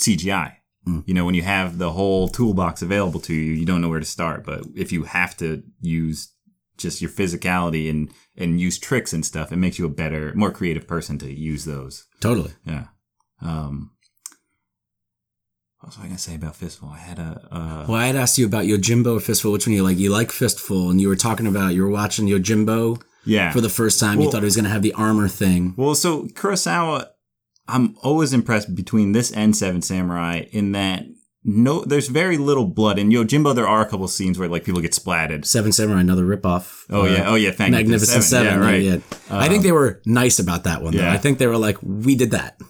CGI. 0.00 0.56
Mm. 0.88 1.04
You 1.06 1.14
know, 1.14 1.26
when 1.26 1.34
you 1.34 1.42
have 1.42 1.78
the 1.78 1.92
whole 1.92 2.28
toolbox 2.28 2.80
available 2.80 3.20
to 3.20 3.34
you, 3.34 3.52
you 3.52 3.66
don't 3.66 3.82
know 3.82 3.88
where 3.88 4.00
to 4.00 4.06
start. 4.06 4.44
But 4.44 4.64
if 4.74 4.92
you 4.92 5.04
have 5.04 5.36
to 5.38 5.62
use 5.80 6.32
just 6.78 7.02
your 7.02 7.10
physicality 7.10 7.90
and 7.90 8.10
and 8.36 8.60
use 8.60 8.78
tricks 8.78 9.12
and 9.12 9.24
stuff, 9.24 9.52
it 9.52 9.56
makes 9.56 9.78
you 9.78 9.84
a 9.84 9.90
better, 9.90 10.32
more 10.34 10.50
creative 10.50 10.86
person 10.86 11.18
to 11.18 11.30
use 11.30 11.64
those. 11.64 12.06
totally. 12.20 12.52
Yeah. 12.64 12.86
Um, 13.42 13.92
what 15.80 15.88
was 15.88 15.98
I 15.98 16.02
gonna 16.06 16.18
say 16.18 16.34
about 16.34 16.56
Fistful? 16.56 16.88
I 16.90 16.98
had 16.98 17.18
a 17.18 17.48
uh, 17.50 17.84
Well, 17.88 17.96
I 17.98 18.06
had 18.06 18.16
asked 18.16 18.36
you 18.38 18.46
about 18.46 18.64
Yojimbo 18.66 19.16
or 19.16 19.20
Fistful. 19.20 19.50
Which 19.52 19.66
one 19.66 19.74
you 19.74 19.82
like? 19.82 19.98
You 19.98 20.10
like 20.10 20.30
Fistful, 20.30 20.90
and 20.90 21.00
you 21.00 21.08
were 21.08 21.16
talking 21.16 21.46
about 21.46 21.74
you 21.74 21.82
were 21.82 21.90
watching 21.90 22.26
Yojimbo 22.26 23.02
yeah 23.24 23.50
for 23.52 23.60
the 23.60 23.68
first 23.68 23.98
time. 23.98 24.20
you 24.20 24.30
thought 24.30 24.42
he 24.42 24.44
was 24.46 24.56
going 24.56 24.64
to 24.64 24.70
have 24.70 24.82
the 24.82 24.92
armor 24.92 25.28
thing. 25.28 25.74
Well, 25.76 25.94
so 25.94 26.24
Kurosawa, 26.28 27.06
I'm 27.66 27.96
always 28.02 28.32
impressed 28.32 28.74
between 28.74 29.12
this 29.12 29.30
and 29.32 29.56
Seven 29.56 29.80
Samurai 29.82 30.44
in 30.52 30.72
that 30.72 31.04
no, 31.42 31.82
there's 31.84 32.08
very 32.08 32.36
little 32.36 32.66
blood. 32.66 32.98
In 32.98 33.08
Yojimbo, 33.08 33.54
there 33.54 33.66
are 33.66 33.80
a 33.80 33.88
couple 33.88 34.06
scenes 34.08 34.38
where 34.38 34.48
like 34.48 34.64
people 34.64 34.82
get 34.82 34.92
splatted. 34.92 35.46
Seven 35.46 35.72
Samurai, 35.72 36.00
another 36.00 36.24
ripoff. 36.24 36.84
Oh 36.90 37.02
Uh, 37.02 37.06
yeah, 37.06 37.30
oh 37.30 37.34
yeah, 37.36 37.50
thank 37.52 37.72
Magnificent 37.72 38.22
Seven. 38.24 38.60
Yeah, 38.60 38.66
right. 38.66 38.82
Yeah, 38.82 38.98
I 39.30 39.48
think 39.48 39.62
they 39.62 39.72
were 39.72 40.02
nice 40.04 40.38
about 40.38 40.64
that 40.64 40.82
one. 40.82 40.94
Though. 40.94 41.02
Yeah. 41.02 41.12
I 41.12 41.16
think 41.16 41.38
they 41.38 41.46
were 41.46 41.56
like, 41.56 41.78
we 41.82 42.14
did 42.14 42.32
that. 42.32 42.60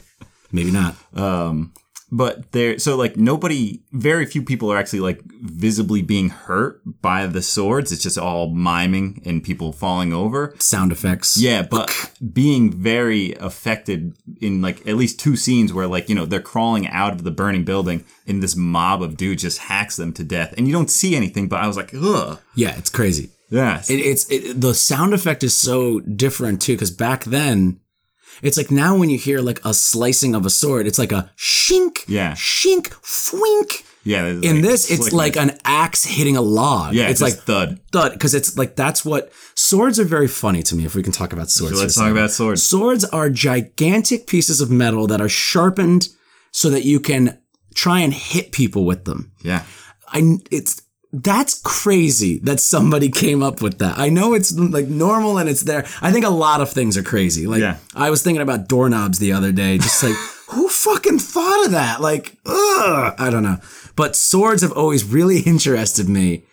Maybe 0.52 0.70
not. 0.70 0.94
Um, 1.14 1.72
but 2.12 2.52
there, 2.52 2.78
so 2.78 2.96
like 2.96 3.16
nobody, 3.16 3.82
very 3.92 4.26
few 4.26 4.42
people 4.42 4.72
are 4.72 4.76
actually 4.76 5.00
like 5.00 5.22
visibly 5.42 6.02
being 6.02 6.28
hurt 6.30 6.80
by 7.00 7.26
the 7.26 7.42
swords. 7.42 7.92
It's 7.92 8.02
just 8.02 8.18
all 8.18 8.50
miming 8.50 9.22
and 9.24 9.42
people 9.42 9.72
falling 9.72 10.12
over. 10.12 10.54
Sound 10.58 10.92
effects. 10.92 11.36
Yeah, 11.36 11.62
but 11.62 12.12
being 12.32 12.72
very 12.72 13.34
affected 13.34 14.16
in 14.40 14.60
like 14.60 14.86
at 14.86 14.96
least 14.96 15.20
two 15.20 15.36
scenes 15.36 15.72
where 15.72 15.86
like, 15.86 16.08
you 16.08 16.14
know, 16.14 16.26
they're 16.26 16.40
crawling 16.40 16.88
out 16.88 17.12
of 17.12 17.22
the 17.22 17.30
burning 17.30 17.64
building 17.64 18.04
and 18.26 18.42
this 18.42 18.56
mob 18.56 19.02
of 19.02 19.16
dudes 19.16 19.42
just 19.42 19.58
hacks 19.58 19.96
them 19.96 20.12
to 20.14 20.24
death. 20.24 20.54
And 20.56 20.66
you 20.66 20.72
don't 20.72 20.90
see 20.90 21.14
anything, 21.14 21.48
but 21.48 21.62
I 21.62 21.66
was 21.66 21.76
like, 21.76 21.94
ugh. 21.94 22.40
Yeah, 22.54 22.76
it's 22.76 22.90
crazy. 22.90 23.30
Yeah. 23.50 23.82
It, 23.88 24.00
it's 24.00 24.30
it, 24.30 24.60
the 24.60 24.74
sound 24.74 25.14
effect 25.14 25.42
is 25.42 25.54
so 25.54 26.00
different 26.00 26.62
too 26.62 26.74
because 26.74 26.90
back 26.90 27.24
then 27.24 27.80
it's 28.42 28.56
like 28.56 28.70
now 28.70 28.96
when 28.96 29.10
you 29.10 29.18
hear 29.18 29.40
like 29.40 29.60
a 29.64 29.72
slicing 29.74 30.34
of 30.34 30.46
a 30.46 30.50
sword 30.50 30.86
it's 30.86 30.98
like 30.98 31.12
a 31.12 31.30
shink 31.36 32.04
Yeah. 32.08 32.32
shink 32.32 32.88
fwink 33.02 33.84
yeah. 34.04 34.22
there's, 34.22 34.42
in 34.44 34.60
this 34.62 34.90
it's 34.90 35.12
like 35.12 35.36
an 35.36 35.58
axe 35.64 36.04
hitting 36.04 36.36
a 36.36 36.40
log 36.42 36.94
yeah, 36.94 37.08
it's 37.08 37.20
like 37.20 37.34
thud. 37.34 37.80
thud 37.92 38.12
because 38.12 38.34
it's 38.34 38.56
like 38.56 38.76
that's 38.76 39.04
what 39.04 39.30
swords 39.54 39.98
are 40.00 40.04
very 40.04 40.28
funny 40.28 40.62
to 40.62 40.74
me 40.74 40.84
if 40.84 40.94
we 40.94 41.02
can 41.02 41.12
talk 41.12 41.32
about 41.32 41.50
swords 41.50 41.76
So 41.76 41.82
let's 41.82 41.94
talk 41.96 42.10
about 42.10 42.30
swords. 42.30 42.62
swords 42.62 43.04
are 43.04 43.28
gigantic 43.30 44.26
pieces 44.26 44.60
of 44.60 44.70
metal 44.70 45.06
that 45.08 45.20
are 45.20 45.28
sharpened 45.28 46.08
so 46.52 46.70
that 46.70 46.84
you 46.84 46.98
can 47.00 47.38
try 47.74 48.00
and 48.00 48.12
hit 48.14 48.52
people 48.52 48.84
with 48.84 49.04
them 49.04 49.32
Yeah. 49.42 49.64
I 50.08 50.38
it's 50.50 50.82
that's 51.12 51.60
crazy 51.62 52.38
that 52.44 52.60
somebody 52.60 53.08
came 53.10 53.42
up 53.42 53.60
with 53.60 53.78
that. 53.78 53.98
I 53.98 54.08
know 54.10 54.32
it's 54.34 54.56
like 54.56 54.86
normal 54.86 55.38
and 55.38 55.48
it's 55.48 55.62
there. 55.62 55.84
I 56.00 56.12
think 56.12 56.24
a 56.24 56.30
lot 56.30 56.60
of 56.60 56.70
things 56.70 56.96
are 56.96 57.02
crazy. 57.02 57.46
Like 57.46 57.60
Yeah. 57.60 57.76
I 57.94 58.10
was 58.10 58.22
thinking 58.22 58.42
about 58.42 58.68
doorknobs 58.68 59.18
the 59.18 59.32
other 59.32 59.50
day, 59.52 59.78
just 59.78 60.02
like 60.04 60.14
who 60.50 60.68
fucking 60.68 61.18
thought 61.18 61.66
of 61.66 61.72
that? 61.72 62.00
Like, 62.00 62.36
ugh, 62.46 63.14
I 63.18 63.28
don't 63.30 63.42
know. 63.42 63.56
But 63.96 64.14
swords 64.16 64.62
have 64.62 64.72
always 64.72 65.04
really 65.04 65.40
interested 65.46 66.08
me 66.08 66.44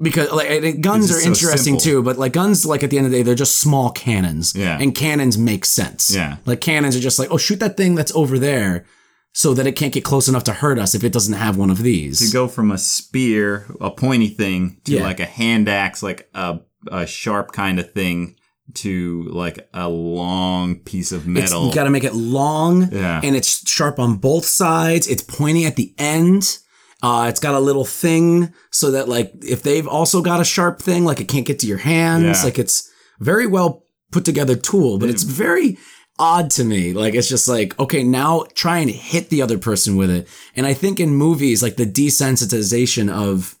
because 0.00 0.30
like 0.32 0.80
guns 0.80 1.10
are 1.10 1.20
so 1.20 1.26
interesting 1.28 1.78
simple. 1.78 1.80
too. 1.80 2.02
But 2.02 2.16
like 2.18 2.32
guns, 2.32 2.64
like 2.64 2.82
at 2.84 2.90
the 2.90 2.98
end 2.98 3.06
of 3.06 3.12
the 3.12 3.18
day, 3.18 3.22
they're 3.22 3.34
just 3.34 3.56
small 3.58 3.90
cannons. 3.90 4.54
Yeah. 4.54 4.78
and 4.80 4.94
cannons 4.94 5.36
make 5.38 5.64
sense. 5.64 6.14
Yeah. 6.14 6.36
like 6.46 6.60
cannons 6.60 6.96
are 6.96 7.00
just 7.00 7.18
like, 7.18 7.30
oh, 7.32 7.38
shoot 7.38 7.60
that 7.60 7.76
thing 7.76 7.94
that's 7.96 8.14
over 8.14 8.38
there. 8.38 8.86
So 9.36 9.52
that 9.54 9.66
it 9.66 9.72
can't 9.72 9.92
get 9.92 10.04
close 10.04 10.28
enough 10.28 10.44
to 10.44 10.52
hurt 10.52 10.78
us 10.78 10.94
if 10.94 11.02
it 11.02 11.12
doesn't 11.12 11.34
have 11.34 11.56
one 11.56 11.68
of 11.68 11.82
these. 11.82 12.20
To 12.24 12.32
go 12.32 12.46
from 12.46 12.70
a 12.70 12.78
spear, 12.78 13.66
a 13.80 13.90
pointy 13.90 14.28
thing, 14.28 14.80
to 14.84 14.92
Yeah. 14.92 15.02
like 15.02 15.18
a 15.18 15.24
hand 15.26 15.68
axe, 15.68 16.04
like 16.04 16.28
a, 16.34 16.60
a 16.92 17.04
sharp 17.04 17.50
kind 17.52 17.80
of 17.80 17.92
thing, 17.92 18.36
to 18.74 19.24
like 19.30 19.68
a 19.74 19.88
long 19.88 20.76
piece 20.76 21.10
of 21.12 21.22
It's, 21.22 21.26
metal. 21.26 21.66
you 21.68 21.74
got 21.74 21.84
to 21.84 21.90
make 21.90 22.04
it 22.04 22.14
long, 22.14 22.88
Yeah. 22.92 23.20
and 23.24 23.34
it's 23.36 23.68
sharp 23.68 23.98
on 23.98 24.16
both 24.18 24.46
sides. 24.46 25.08
It's 25.08 25.22
pointy 25.22 25.66
at 25.66 25.74
the 25.76 25.92
end. 25.98 26.58
Uh, 27.02 27.26
it's 27.28 27.40
got 27.40 27.54
a 27.54 27.60
little 27.60 27.84
thing 27.84 28.54
so 28.70 28.92
that 28.92 29.08
like 29.08 29.32
if 29.42 29.62
they've 29.62 29.86
also 29.88 30.22
got 30.22 30.40
a 30.40 30.44
sharp 30.44 30.80
thing, 30.80 31.04
like 31.04 31.20
it 31.20 31.28
can't 31.28 31.44
get 31.44 31.58
to 31.58 31.66
your 31.66 31.78
hands. 31.78 32.38
Yeah. 32.38 32.44
Like 32.44 32.58
it's 32.58 32.88
very 33.18 33.46
well 33.46 33.84
put 34.12 34.24
together 34.24 34.54
tool, 34.56 34.96
but 34.98 35.10
it's 35.10 35.24
very 35.24 35.76
odd 36.18 36.50
to 36.52 36.64
me. 36.64 36.92
Like 36.92 37.14
it's 37.14 37.28
just 37.28 37.48
like 37.48 37.78
okay, 37.78 38.02
now 38.04 38.44
try 38.54 38.78
and 38.78 38.90
hit 38.90 39.30
the 39.30 39.42
other 39.42 39.58
person 39.58 39.96
with 39.96 40.10
it. 40.10 40.28
And 40.56 40.66
I 40.66 40.74
think 40.74 41.00
in 41.00 41.10
movies 41.10 41.62
like 41.62 41.76
the 41.76 41.86
desensitization 41.86 43.10
of 43.12 43.56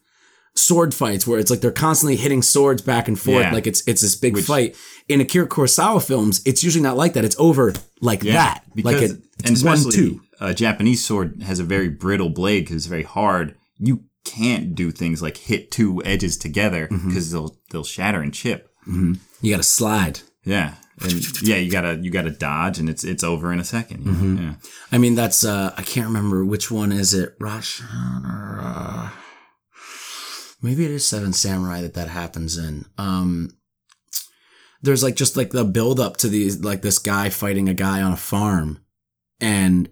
sword 0.56 0.94
fights 0.94 1.26
where 1.26 1.40
it's 1.40 1.50
like 1.50 1.60
they're 1.60 1.72
constantly 1.72 2.14
hitting 2.16 2.40
swords 2.42 2.80
back 2.80 3.08
and 3.08 3.18
forth 3.18 3.42
Yeah. 3.42 3.52
like 3.52 3.66
it's 3.66 3.82
it's 3.88 4.02
this 4.02 4.14
big 4.14 4.38
fight 4.38 4.76
in 5.08 5.20
Akira 5.20 5.48
Kurosawa 5.48 6.06
films 6.06 6.40
it's 6.46 6.62
usually 6.62 6.82
not 6.82 6.96
like 6.96 7.14
that 7.14 7.24
it's 7.24 7.34
over 7.40 7.72
like 8.00 8.20
that 8.20 8.62
like 8.76 8.98
it, 9.02 9.10
and 9.10 9.22
it's 9.50 9.64
one 9.64 9.78
two 9.90 10.20
a 10.40 10.54
Japanese 10.54 11.04
sword 11.04 11.42
has 11.42 11.58
a 11.58 11.64
very 11.64 11.88
brittle 11.88 12.28
blade 12.28 12.60
because 12.64 12.76
it's 12.76 12.86
very 12.86 13.02
hard. 13.04 13.56
You 13.78 14.04
can't 14.24 14.74
do 14.74 14.90
things 14.90 15.22
like 15.22 15.36
hit 15.36 15.70
two 15.70 16.02
edges 16.04 16.36
together 16.36 16.88
Mm-hmm. 16.88 17.08
because 17.08 17.30
they'll 17.32 17.56
they'll 17.70 17.84
shatter 17.84 18.20
and 18.20 18.32
chip. 18.34 18.68
you 18.86 19.16
gotta 19.50 19.62
slide 19.62 20.20
Yeah, 20.44 20.74
and 21.02 21.42
yeah, 21.42 21.56
you 21.56 21.70
gotta 21.70 21.98
you 22.00 22.10
gotta 22.10 22.30
dodge, 22.30 22.78
and 22.78 22.88
it's 22.88 23.02
it's 23.04 23.24
over 23.24 23.52
in 23.52 23.58
a 23.58 23.62
2nd 23.62 24.04
you? 24.04 24.12
Mm-hmm. 24.12 24.36
Yeah, 24.42 24.54
I 24.92 24.98
mean 24.98 25.14
that's 25.14 25.44
uh 25.44 25.72
I 25.76 25.82
can't 25.82 26.06
remember 26.06 26.44
which 26.44 26.70
one 26.70 26.92
is 26.92 27.12
it 27.14 27.38
Rashan 27.40 28.24
or 28.24 28.60
uh 28.62 29.10
maybe 30.62 30.84
it 30.84 30.90
is 30.90 31.06
Seven 31.06 31.32
Samurai 31.32 31.80
that 31.82 31.94
that 31.94 32.08
happens 32.08 32.56
in 32.56 32.84
um 32.98 33.50
there's 34.82 35.02
like 35.02 35.16
just 35.16 35.36
like 35.36 35.50
the 35.50 35.64
build 35.64 35.98
up 35.98 36.16
to 36.18 36.28
these 36.28 36.62
like 36.62 36.82
this 36.82 36.98
guy 36.98 37.28
fighting 37.30 37.68
a 37.68 37.74
guy 37.74 38.02
on 38.02 38.12
a 38.12 38.16
farm 38.16 38.84
and 39.40 39.88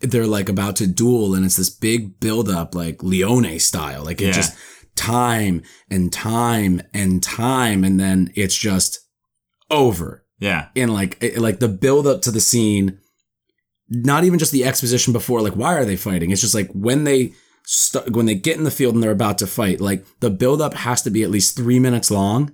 they're 0.00 0.26
like 0.26 0.48
about 0.48 0.76
to 0.76 0.86
duel 0.86 1.34
and 1.34 1.44
it's 1.44 1.56
this 1.56 1.70
big 1.70 2.18
build 2.20 2.48
up 2.48 2.74
like 2.74 3.02
Leone 3.02 3.58
style 3.58 4.02
like 4.04 4.20
it 4.20 4.26
Yeah. 4.26 4.32
just 4.32 4.56
time 4.96 5.62
and 5.90 6.12
time 6.12 6.82
and 6.92 7.22
time 7.22 7.84
and 7.84 7.98
then 8.00 8.30
it's 8.34 8.56
just 8.56 9.00
over 9.70 10.23
yeah, 10.38 10.68
And 10.76 10.92
like 10.92 11.16
it- 11.22 11.38
like 11.38 11.58
the 11.60 11.68
build 11.68 12.06
up 12.06 12.22
to 12.22 12.30
the 12.30 12.40
scene 12.40 12.98
not 13.88 14.24
even 14.24 14.38
just 14.38 14.52
the 14.52 14.64
exposition 14.64 15.12
before 15.12 15.42
like 15.42 15.54
why 15.56 15.74
are 15.74 15.84
they 15.84 15.96
fighting 15.96 16.30
it's 16.30 16.40
just 16.40 16.54
like 16.54 16.70
when 16.72 17.04
they 17.04 17.32
st- 17.64 18.10
when 18.16 18.24
they 18.26 18.34
get 18.34 18.56
in 18.56 18.64
the 18.64 18.70
field 18.70 18.94
and 18.94 19.02
they're 19.02 19.10
about 19.10 19.38
to 19.38 19.46
fight, 19.46 19.80
like 19.80 20.04
the 20.20 20.30
build 20.30 20.60
up 20.62 20.74
has 20.74 21.02
to 21.02 21.10
be 21.10 21.22
at 21.22 21.30
least 21.30 21.56
three 21.56 21.78
minutes 21.78 22.10
long, 22.10 22.52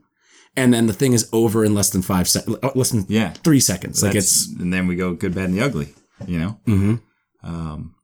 and 0.56 0.72
then 0.74 0.86
the 0.86 0.92
thing 0.92 1.12
is 1.12 1.28
over 1.32 1.64
in 1.64 1.74
less 1.74 1.90
than 1.90 2.02
five 2.02 2.28
seconds, 2.28 2.58
less 2.74 2.90
than 2.90 3.06
Yeah. 3.08 3.32
three 3.44 3.60
seconds. 3.60 4.02
Like 4.02 4.14
it's 4.14 4.46
and 4.58 4.72
then 4.72 4.86
we 4.86 4.94
go 4.96 5.14
good, 5.14 5.34
bad, 5.34 5.48
and 5.50 5.54
the 5.58 5.64
ugly. 5.64 5.94
You 6.26 6.38
know. 6.38 6.60
Mhm. 6.66 7.00
Um, 7.42 7.94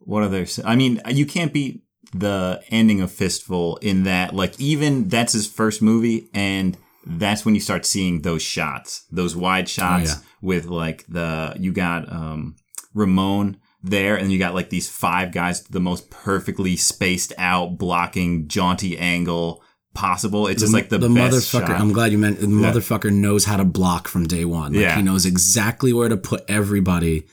what 0.00 0.22
other? 0.22 0.46
I 0.64 0.74
mean, 0.76 1.00
you 1.08 1.24
can't 1.26 1.52
beat 1.52 1.82
the 2.14 2.60
ending 2.70 3.00
of 3.00 3.10
Fistful 3.12 3.78
in 3.82 4.04
that. 4.04 4.34
Like, 4.34 4.58
even 4.60 5.08
that's 5.08 5.32
his 5.34 5.46
first 5.46 5.80
movie, 5.82 6.28
and 6.34 6.76
that's 7.08 7.44
when 7.44 7.54
you 7.54 7.60
start 7.60 7.86
seeing 7.86 8.22
those 8.22 8.42
shots, 8.42 9.04
those 9.10 9.34
wide 9.34 9.68
shots 9.68 10.10
yeah. 10.10 10.20
with 10.42 10.66
like 10.66 11.06
the 11.08 11.54
you 11.58 11.72
got 11.72 12.10
um 12.12 12.56
Ramon 12.94 13.56
there, 13.82 14.16
and 14.16 14.32
you 14.32 14.38
got 14.38 14.54
like 14.54 14.70
these 14.70 14.88
five 14.88 15.32
guys, 15.32 15.62
the 15.64 15.80
most 15.80 16.10
perfectly 16.10 16.76
spaced 16.76 17.32
out, 17.38 17.78
blocking 17.78 18.48
jaunty 18.48 18.98
angle 18.98 19.62
possible. 19.94 20.46
It's 20.46 20.60
just 20.62 20.72
like 20.72 20.90
the, 20.90 20.98
the 20.98 21.08
best 21.08 21.34
motherfucker. 21.52 21.66
shot. 21.66 21.80
I'm 21.80 21.92
glad 21.92 22.12
you 22.12 22.18
meant 22.18 22.40
the 22.40 22.46
motherfucker 22.46 23.12
knows 23.12 23.44
how 23.44 23.56
to 23.56 23.64
block 23.64 24.06
from 24.06 24.26
day 24.26 24.44
one. 24.44 24.72
Like 24.72 24.82
Yeah. 24.82 24.96
he 24.96 25.02
knows 25.02 25.26
exactly 25.26 25.92
where 25.92 26.08
to 26.08 26.16
put 26.16 26.44
everybody 26.48 27.26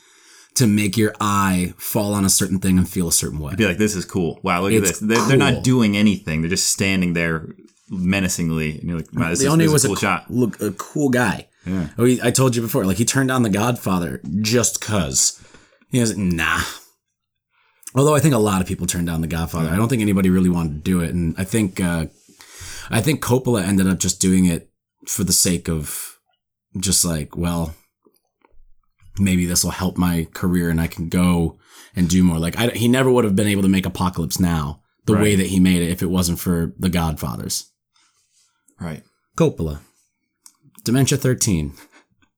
to 0.55 0.65
make 0.67 0.97
your 0.97 1.13
eye 1.19 1.73
fall 1.77 2.13
on 2.13 2.25
a 2.25 2.29
certain 2.29 2.59
thing 2.59 2.77
and 2.77 2.89
feel 2.89 3.07
a 3.07 3.11
certain 3.11 3.39
way. 3.39 3.53
be 3.55 3.65
like, 3.67 3.77
this 3.77 3.95
is 3.95 4.05
cool. 4.05 4.39
Wow, 4.41 4.61
look 4.61 4.71
It's 4.71 5.01
at 5.01 5.07
this. 5.07 5.17
They're, 5.17 5.27
they're 5.27 5.37
not 5.37 5.63
doing 5.63 5.97
anything. 5.97 6.41
They're 6.41 6.49
just 6.49 6.67
standing 6.71 7.13
there 7.13 7.49
menacingly. 7.89 8.79
And 8.79 8.89
you're 8.89 8.97
like, 8.97 9.13
wow, 9.13 9.29
this 9.29 9.39
is, 9.39 9.45
Leone 9.45 9.59
this 9.59 9.71
was 9.71 9.85
a 9.85 9.87
cool 9.87 9.95
shot. 9.95 10.29
look 10.29 10.61
a 10.61 10.71
cool 10.71 11.09
guy. 11.09 11.47
Yeah. 11.65 11.89
Oh, 11.97 12.05
he, 12.05 12.19
I 12.21 12.31
told 12.31 12.55
you 12.55 12.61
before, 12.61 12.85
like 12.85 12.97
he 12.97 13.05
turned 13.05 13.29
down 13.29 13.43
The 13.43 13.49
Godfather 13.49 14.21
just 14.41 14.81
cause. 14.81 15.41
He 15.89 15.99
was 15.99 16.17
nah. 16.17 16.61
Although 17.95 18.15
I 18.15 18.19
think 18.19 18.35
a 18.35 18.39
lot 18.39 18.61
of 18.61 18.67
people 18.67 18.87
turned 18.87 19.07
down 19.07 19.21
The 19.21 19.27
Godfather. 19.27 19.69
I 19.69 19.75
don't 19.77 19.87
think 19.87 20.01
anybody 20.01 20.29
really 20.29 20.49
wanted 20.49 20.73
to 20.73 20.79
do 20.79 20.99
it, 20.99 21.13
and 21.13 21.33
I 21.37 21.43
think 21.43 21.79
uh, 21.79 22.07
I 22.89 23.01
think 23.01 23.23
Coppola 23.23 23.63
ended 23.63 23.87
up 23.87 23.99
just 23.99 24.19
doing 24.19 24.45
it 24.45 24.69
for 25.07 25.23
the 25.23 25.33
sake 25.33 25.69
of 25.69 26.17
just 26.77 27.05
like, 27.05 27.37
well, 27.37 27.73
maybe 29.17 29.45
this 29.45 29.63
will 29.63 29.71
help 29.71 29.97
my 29.97 30.27
career 30.33 30.69
and 30.69 30.81
I 30.81 30.87
can 30.87 31.09
go 31.09 31.57
and 31.95 32.09
do 32.09 32.23
more. 32.23 32.37
Like 32.37 32.57
I, 32.57 32.67
he 32.69 32.87
never 32.87 33.09
would 33.09 33.23
have 33.23 33.35
been 33.35 33.47
able 33.47 33.61
to 33.61 33.69
make 33.69 33.85
Apocalypse 33.85 34.39
Now 34.39 34.81
the 35.05 35.13
way 35.13 35.35
that 35.35 35.47
he 35.47 35.59
made 35.59 35.81
it 35.81 35.91
if 35.91 36.01
it 36.01 36.09
wasn't 36.09 36.39
for 36.39 36.73
The 36.77 36.89
Godfathers. 36.89 37.71
Right. 38.79 39.03
Coppola, 39.37 39.79
Dementia 40.83 41.17
Thirteen. 41.17 41.73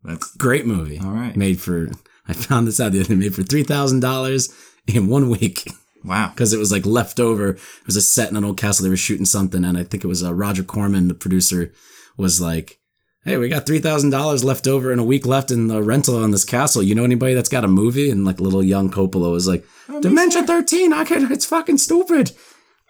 That's 0.04 0.36
Great 0.38 0.66
movie. 0.66 1.00
all 1.00 1.12
right. 1.12 1.36
Made 1.36 1.60
for 1.60 1.90
I 2.28 2.34
found 2.34 2.68
this 2.68 2.80
out 2.80 2.92
the 2.92 3.00
other 3.02 3.10
day. 3.10 3.16
Made 3.16 3.36
for 3.36 3.44
three 3.44 3.64
thousand 3.64 4.00
dollars 4.02 4.50
in 4.88 5.08
one 5.08 5.30
week 5.30 5.68
Wow. 6.04 6.30
because 6.30 6.54
it 6.54 6.60
was 6.60 6.72
like 6.72 6.86
left 6.86 7.20
over. 7.20 7.50
It 7.50 7.86
was 7.86 7.96
a 7.96 8.02
set 8.02 8.30
in 8.30 8.38
an 8.38 8.46
old 8.46 8.58
castle. 8.58 8.84
They 8.84 8.90
were 8.90 8.98
shooting 8.98 9.26
something, 9.26 9.64
and 9.66 9.78
I 9.78 9.84
think 9.84 10.04
it 10.04 10.08
was 10.08 10.24
uh, 10.24 10.34
Roger 10.34 10.64
Corman, 10.64 11.08
the 11.08 11.14
producer, 11.14 11.74
was 12.18 12.40
like, 12.40 12.80
"Hey, 13.26 13.38
we 13.38 13.50
got 13.50 13.66
three 13.66 13.80
thousand 13.80 14.12
dollars 14.12 14.44
left 14.44 14.68
over 14.68 14.92
and 14.92 15.02
a 15.02 15.04
week 15.04 15.26
left 15.26 15.52
in 15.52 15.68
the 15.68 15.82
rental 15.84 16.22
on 16.24 16.32
this 16.32 16.46
castle. 16.46 16.82
You 16.84 16.96
know 16.96 17.04
anybody 17.04 17.34
that's 17.34 17.50
got 17.50 17.66
a 17.66 17.68
movie?" 17.68 18.10
And 18.10 18.24
like 18.26 18.40
little 18.40 18.64
young 18.64 18.90
Coppola 18.90 19.32
was 19.32 19.48
like, 19.48 19.66
"Dementia 20.02 20.44
thirteen. 20.44 20.94
I 20.94 21.04
can. 21.04 21.32
It's 21.32 21.46
fucking 21.46 21.80
stupid." 21.80 22.32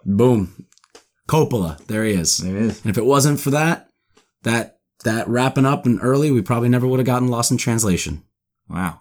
Boom, 0.06 0.67
Coppola. 1.28 1.78
There 1.88 2.04
he 2.04 2.14
is. 2.14 2.38
There 2.38 2.56
it 2.56 2.62
is. 2.62 2.82
And 2.82 2.90
if 2.90 2.98
it 2.98 3.06
wasn't 3.06 3.40
for 3.40 3.52
that, 3.52 3.90
that 4.44 4.80
that 5.04 5.28
wrapping 5.28 5.66
up 5.66 5.86
and 5.86 6.00
early, 6.02 6.32
we 6.32 6.42
probably 6.42 6.70
never 6.70 6.88
would 6.88 7.00
have 7.00 7.06
gotten 7.06 7.28
lost 7.28 7.52
in 7.52 7.58
translation. 7.58 8.24
Wow. 8.70 9.00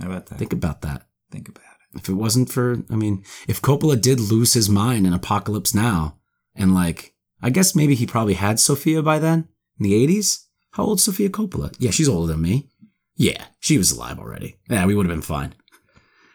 How 0.00 0.06
about 0.06 0.26
that? 0.26 0.38
Think 0.38 0.52
about 0.52 0.82
that. 0.82 1.06
Think 1.30 1.48
about 1.48 1.64
it. 1.64 1.98
If 1.98 2.08
it 2.08 2.14
wasn't 2.14 2.50
for, 2.50 2.78
I 2.90 2.94
mean, 2.94 3.24
if 3.48 3.60
Coppola 3.60 4.00
did 4.00 4.20
lose 4.20 4.54
his 4.54 4.68
mind 4.68 5.06
in 5.06 5.12
Apocalypse 5.12 5.74
Now, 5.74 6.18
and 6.54 6.74
like, 6.74 7.14
I 7.42 7.50
guess 7.50 7.74
maybe 7.74 7.94
he 7.94 8.06
probably 8.06 8.34
had 8.34 8.60
Sofia 8.60 9.02
by 9.02 9.18
then 9.18 9.48
in 9.78 9.84
the 9.84 10.06
80s. 10.06 10.44
How 10.72 10.84
old 10.84 11.00
Sofia 11.00 11.28
Coppola? 11.28 11.74
Yeah, 11.78 11.90
she's 11.90 12.08
older 12.08 12.32
than 12.32 12.42
me. 12.42 12.70
Yeah, 13.16 13.44
she 13.60 13.76
was 13.76 13.92
alive 13.92 14.18
already. 14.18 14.56
Yeah, 14.70 14.86
we 14.86 14.94
would 14.94 15.06
have 15.06 15.14
been 15.14 15.22
fine. 15.22 15.54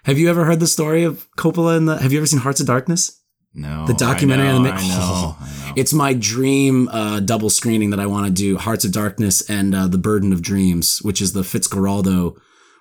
Have 0.04 0.18
you 0.18 0.30
ever 0.30 0.46
heard 0.46 0.60
the 0.60 0.68
story 0.68 1.04
of 1.04 1.28
Coppola 1.38 1.76
in 1.76 1.86
the, 1.86 1.98
have 1.98 2.14
you 2.14 2.20
ever 2.20 2.28
seen 2.28 2.40
Hearts 2.40 2.60
of 2.60 2.68
Darkness? 2.68 3.17
No. 3.58 3.88
The 3.88 3.96
documentary 3.96 4.48
I 4.48 4.52
know, 4.52 4.58
on 4.58 4.64
the 4.64 4.72
I 4.72 4.88
know. 4.88 5.36
I 5.40 5.46
know. 5.68 5.74
It's 5.76 5.92
my 5.92 6.14
dream 6.14 6.88
uh, 6.90 7.20
double 7.22 7.50
screening 7.50 7.90
that 7.90 8.00
I 8.00 8.06
want 8.06 8.28
to 8.28 8.32
do: 8.32 8.58
Hearts 8.58 8.86
of 8.86 8.92
Darkness 8.92 9.48
and 9.50 9.74
uh, 9.74 9.88
The 9.88 9.98
Burden 9.98 10.32
of 10.32 10.44
Dreams, 10.44 11.00
which 11.02 11.22
is 11.22 11.34
the 11.34 11.42
Fitzcarraldo, 11.42 12.38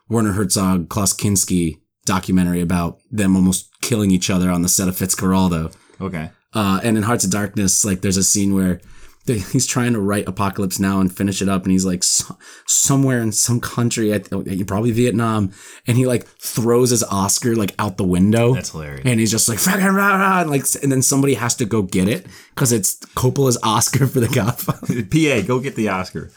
Werner 0.09 0.33
Herzog, 0.33 0.91
Klaus 0.91 1.15
Kinski 1.15 1.81
documentary 2.05 2.61
about 2.61 2.99
them 3.11 3.35
almost 3.35 3.71
killing 3.81 4.11
each 4.11 4.31
other 4.31 4.51
on 4.51 4.62
the 4.62 4.69
set 4.69 4.87
of 4.87 4.95
Fitzcarraldo. 4.95 5.75
Okay. 6.01 6.31
Uh, 6.53 6.81
and 6.85 6.97
in 6.97 7.03
Hearts 7.03 7.25
of 7.25 7.31
Darkness, 7.31 7.85
like 7.85 8.03
there's 8.03 8.17
a 8.19 8.23
scene 8.23 8.55
where 8.55 8.81
he's 9.53 9.67
trying 9.67 9.93
to 9.93 10.01
write 10.01 10.29
Apocalypse 10.29 10.79
Now 10.79 11.01
and 11.01 11.15
finish 11.15 11.43
it 11.43 11.49
up, 11.49 11.65
and 11.65 11.73
he's 11.73 11.85
like 11.85 12.03
so, 12.05 12.37
somewhere 12.67 13.21
in 13.21 13.33
some 13.33 13.61
country, 13.61 14.12
oh, 14.12 14.17
at, 14.41 14.67
probably 14.67 14.93
Vietnam, 14.93 15.53
and 15.87 15.97
he 15.97 16.07
like 16.07 16.27
throws 16.39 16.91
his 16.91 17.03
Oscar 17.05 17.55
like 17.57 17.75
out 17.79 17.97
the 17.97 18.05
window. 18.05 18.55
That's 18.55 18.71
hilarious. 18.71 19.03
And 19.05 19.21
he's 19.21 19.31
just 19.31 19.49
like, 19.49 19.59
"Fucking 19.59 19.85
rah, 19.85 20.17
rah," 20.17 20.41
and 20.43 20.51
like, 20.51 20.65
and 20.83 20.91
then 20.91 21.03
somebody 21.03 21.35
has 21.35 21.55
to 21.57 21.65
go 21.65 21.83
get 21.83 22.09
it 22.09 22.27
because 22.55 22.73
it's 22.73 22.97
Coppola's 23.17 23.59
Oscar 23.62 24.07
for 24.07 24.21
The 24.21 24.29
Godfather. 24.29 25.03
PA, 25.43 25.47
go 25.47 25.61
get 25.61 25.75
the 25.75 25.89
Oscar. 25.89 26.31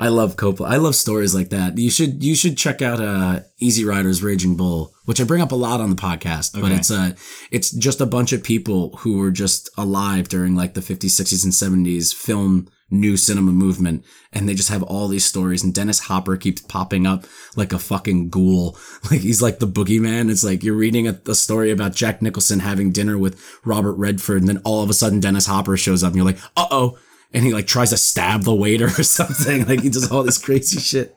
I 0.00 0.08
love 0.08 0.36
Coppola. 0.36 0.66
I 0.66 0.76
love 0.76 0.94
stories 0.96 1.34
like 1.34 1.50
that. 1.50 1.76
You 1.76 1.90
should 1.90 2.24
you 2.24 2.34
should 2.34 2.56
check 2.56 2.80
out 2.80 3.00
uh, 3.00 3.40
Easy 3.58 3.84
Riders 3.84 4.22
Raging 4.22 4.56
Bull, 4.56 4.94
which 5.04 5.20
I 5.20 5.24
bring 5.24 5.42
up 5.42 5.52
a 5.52 5.56
lot 5.56 5.80
on 5.80 5.90
the 5.90 5.96
podcast. 5.96 6.54
But 6.54 6.64
Okay. 6.64 6.76
it's 6.76 6.90
uh 6.90 7.12
it's 7.50 7.70
just 7.70 8.00
a 8.00 8.06
bunch 8.06 8.32
of 8.32 8.42
people 8.42 8.96
who 8.98 9.18
were 9.18 9.30
just 9.30 9.68
alive 9.76 10.28
during 10.28 10.56
like 10.56 10.72
the 10.72 10.80
50s, 10.80 11.20
60s, 11.20 11.44
and 11.44 11.52
70s 11.86 12.14
film 12.14 12.68
new 12.92 13.16
cinema 13.16 13.52
movement, 13.52 14.04
and 14.32 14.48
they 14.48 14.54
just 14.54 14.68
have 14.70 14.82
all 14.82 15.06
these 15.06 15.24
stories. 15.24 15.62
And 15.62 15.72
Dennis 15.72 16.00
Hopper 16.00 16.36
keeps 16.36 16.60
popping 16.62 17.06
up 17.06 17.24
like 17.54 17.72
a 17.72 17.78
fucking 17.78 18.30
ghoul, 18.30 18.76
like 19.10 19.20
he's 19.20 19.42
like 19.42 19.58
the 19.58 19.68
boogeyman. 19.68 20.30
It's 20.30 20.42
like 20.42 20.64
you're 20.64 20.74
reading 20.74 21.06
a, 21.08 21.20
a 21.28 21.34
story 21.34 21.70
about 21.70 21.94
Jack 21.94 22.22
Nicholson 22.22 22.60
having 22.60 22.90
dinner 22.90 23.18
with 23.18 23.38
Robert 23.66 23.92
Redford, 23.94 24.38
and 24.40 24.48
then 24.48 24.62
all 24.64 24.82
of 24.82 24.88
a 24.90 24.94
sudden 24.94 25.20
Dennis 25.20 25.46
Hopper 25.46 25.76
shows 25.76 26.02
up, 26.02 26.08
and 26.08 26.16
you're 26.16 26.24
like, 26.24 26.38
uh 26.56 26.66
oh 26.70 26.98
and 27.32 27.44
he 27.44 27.52
like 27.52 27.66
tries 27.66 27.90
to 27.90 27.96
stab 27.96 28.42
the 28.42 28.54
waiter 28.54 28.86
or 28.98 29.02
something. 29.02 29.66
like 29.66 29.82
he 29.82 29.88
does 29.90 30.10
all 30.10 30.22
this 30.22 30.38
crazy 30.38 30.78
shit. 30.78 31.16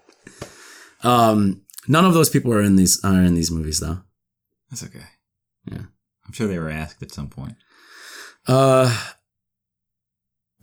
Um, 1.04 1.62
none 1.88 2.06
of 2.06 2.14
those 2.14 2.30
people 2.30 2.54
are 2.54 2.62
in 2.62 2.76
these 2.76 3.04
are 3.04 3.22
in 3.24 3.36
these 3.36 3.52
movies 3.52 3.80
though. 3.80 4.00
That's 4.70 4.84
okay. 4.84 5.06
Yeah. 5.70 5.84
I'm 6.26 6.34
sure 6.34 6.48
they 6.48 6.60
were 6.60 6.70
asked 6.70 7.02
at 7.04 7.12
some 7.12 7.28
point. 7.28 7.56
Uh, 8.48 8.96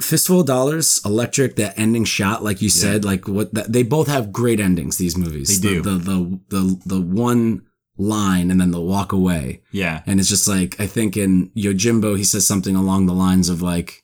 Fistful 0.01 0.41
of 0.41 0.47
Dollars, 0.47 1.01
Electric, 1.05 1.57
that 1.57 1.79
ending 1.79 2.05
shot, 2.05 2.43
like 2.43 2.63
you 2.63 2.71
said, 2.71 3.05
like 3.05 3.29
what 3.29 3.53
that, 3.53 3.71
they 3.71 3.83
both 3.83 4.09
have 4.09 4.33
great 4.33 4.59
endings. 4.59 4.97
These 4.97 5.17
movies, 5.17 5.61
They 5.61 5.69
do. 5.69 5.83
The, 5.83 5.91
the 5.91 5.99
the 5.99 6.41
the 6.49 6.81
the 6.87 7.01
one 7.03 7.67
line 7.99 8.51
and 8.51 8.59
then 8.59 8.71
the 8.71 8.81
walk 8.81 9.13
away. 9.13 9.63
Yeah. 9.73 10.03
And 10.07 10.19
it's 10.19 10.29
just 10.31 10.49
like 10.49 10.81
I 10.81 10.87
think 10.87 11.19
in 11.19 11.51
Yojimbo 11.51 12.17
he 12.17 12.25
says 12.25 12.47
something 12.47 12.75
along 12.77 13.07
the 13.07 13.13
lines 13.13 13.51
of 13.51 13.61
like, 13.61 14.03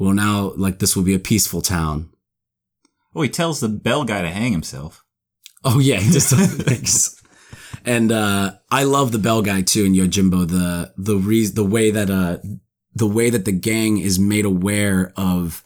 "Well, 0.00 0.14
now 0.14 0.52
like 0.56 0.80
this 0.80 0.96
will 0.96 1.04
be 1.04 1.14
a 1.14 1.20
peaceful 1.20 1.62
town." 1.62 2.10
Oh, 3.14 3.22
he 3.22 3.28
tells 3.28 3.60
the 3.60 3.68
bell 3.68 4.04
guy 4.04 4.22
to 4.22 4.30
hang 4.30 4.52
himself. 4.52 5.04
Oh 5.64 5.78
yeah, 5.78 6.00
he 6.00 6.10
just 6.10 6.30
thanks. 6.30 7.22
And 7.84 8.10
uh, 8.12 8.52
I 8.70 8.84
love 8.84 9.12
the 9.12 9.18
bell 9.18 9.42
guy 9.42 9.62
too 9.62 9.84
in 9.84 9.94
Yojimbo. 9.94 10.48
The 10.48 10.92
the 10.96 11.16
re- 11.16 11.46
the 11.46 11.64
way 11.64 11.90
that 11.90 12.10
uh 12.10 12.38
the 12.94 13.06
way 13.06 13.30
that 13.30 13.44
the 13.44 13.52
gang 13.52 13.98
is 13.98 14.18
made 14.18 14.44
aware 14.44 15.12
of 15.16 15.62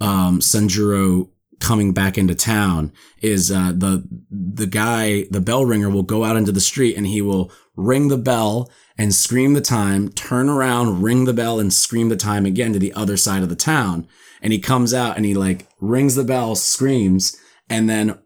um 0.00 0.40
Sanjuro 0.40 1.30
coming 1.60 1.92
back 1.92 2.16
into 2.16 2.34
town 2.34 2.92
is 3.20 3.50
uh 3.50 3.72
the 3.72 4.06
the 4.30 4.66
guy 4.66 5.26
the 5.30 5.40
bell 5.40 5.64
ringer 5.64 5.90
will 5.90 6.02
go 6.02 6.24
out 6.24 6.36
into 6.36 6.52
the 6.52 6.60
street 6.60 6.96
and 6.96 7.06
he 7.06 7.20
will 7.20 7.50
ring 7.76 8.08
the 8.08 8.18
bell 8.18 8.70
and 8.98 9.14
scream 9.14 9.54
the 9.54 9.60
time 9.60 10.08
turn 10.10 10.48
around 10.48 11.02
ring 11.02 11.24
the 11.24 11.32
bell 11.32 11.60
and 11.60 11.72
scream 11.72 12.08
the 12.08 12.16
time 12.16 12.44
again 12.44 12.72
to 12.72 12.78
the 12.78 12.92
other 12.92 13.16
side 13.16 13.42
of 13.42 13.48
the 13.48 13.56
town 13.56 14.06
and 14.42 14.52
he 14.52 14.58
comes 14.58 14.92
out 14.92 15.16
and 15.16 15.24
he 15.24 15.34
like 15.34 15.66
rings 15.80 16.14
the 16.14 16.24
bell 16.24 16.54
screams 16.54 17.36
and 17.70 17.88
then 17.88 18.18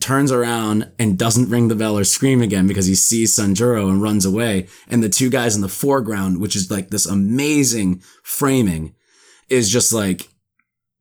turns 0.00 0.32
around 0.32 0.90
and 0.98 1.18
doesn't 1.18 1.50
ring 1.50 1.68
the 1.68 1.74
bell 1.74 1.96
or 1.96 2.04
scream 2.04 2.42
again 2.42 2.66
because 2.66 2.86
he 2.86 2.94
sees 2.94 3.36
Sanjuro 3.36 3.88
and 3.88 4.02
runs 4.02 4.24
away. 4.24 4.66
And 4.88 5.02
the 5.02 5.08
two 5.08 5.30
guys 5.30 5.54
in 5.54 5.62
the 5.62 5.68
foreground, 5.68 6.40
which 6.40 6.56
is 6.56 6.70
like 6.70 6.90
this 6.90 7.06
amazing 7.06 8.02
framing, 8.22 8.94
is 9.48 9.70
just 9.70 9.92
like 9.92 10.28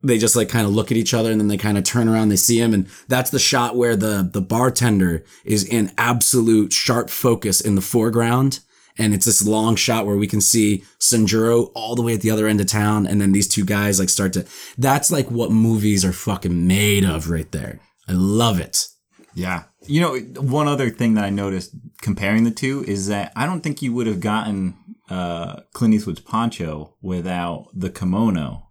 they 0.06 0.18
just 0.18 0.36
like 0.36 0.50
kind 0.50 0.68
of 0.68 0.74
look 0.74 0.92
at 0.92 0.98
each 0.98 1.14
other 1.14 1.32
and 1.32 1.40
then 1.40 1.48
they 1.48 1.58
kind 1.58 1.78
of 1.78 1.84
turn 1.86 2.10
around, 2.10 2.30
they 2.30 2.36
see 2.36 2.60
him, 2.60 2.74
and 2.74 2.88
that's 3.08 3.30
the 3.30 3.40
shot 3.40 3.76
where 3.76 3.96
the 3.96 4.30
the 4.32 4.42
bartender 4.42 5.24
is 5.46 5.64
in 5.66 5.92
absolute 5.98 6.74
sharp 6.74 7.10
focus 7.10 7.62
in 7.62 7.76
the 7.76 7.82
foreground. 7.82 8.60
And 8.98 9.14
it's 9.14 9.26
this 9.26 9.46
long 9.46 9.76
shot 9.76 10.06
where 10.06 10.18
we 10.18 10.28
can 10.28 10.42
see 10.42 10.84
Sanjuro 11.00 11.72
all 11.74 11.96
the 11.96 12.04
way 12.04 12.14
at 12.14 12.22
the 12.22 12.30
other 12.30 12.48
end 12.48 12.62
of 12.62 12.68
town, 12.68 13.08
and 13.08 13.20
then 13.20 13.32
these 13.32 13.48
two 13.48 13.66
guys 13.66 14.00
like 14.00 14.10
start 14.10 14.34
to. 14.34 14.46
That's 14.78 15.12
like 15.12 15.32
what 15.32 15.52
movies 15.52 16.06
are 16.06 16.14
fucking 16.14 16.68
made 16.68 17.04
of 17.04 17.30
right 17.30 17.52
there. 17.52 17.80
I 18.08 18.12
love 18.14 18.60
it. 18.60 18.86
Yeah. 19.34 19.64
You 19.86 20.02
know, 20.02 20.18
one 20.42 20.68
other 20.68 20.90
thing 20.90 21.16
that 21.16 21.26
I 21.26 21.30
noticed 21.30 21.76
comparing 22.02 22.44
the 22.44 22.52
two 22.52 22.84
is 22.88 23.08
that 23.08 23.32
I 23.36 23.46
don't 23.46 23.62
think 23.62 23.82
you 23.82 23.94
would 23.94 24.08
have 24.08 24.20
gotten 24.20 24.76
uh, 25.10 25.62
Clint 25.74 25.94
Eastwood's 25.94 26.20
poncho 26.20 26.96
without 27.02 27.68
the 27.74 27.90
kimono. 27.90 28.70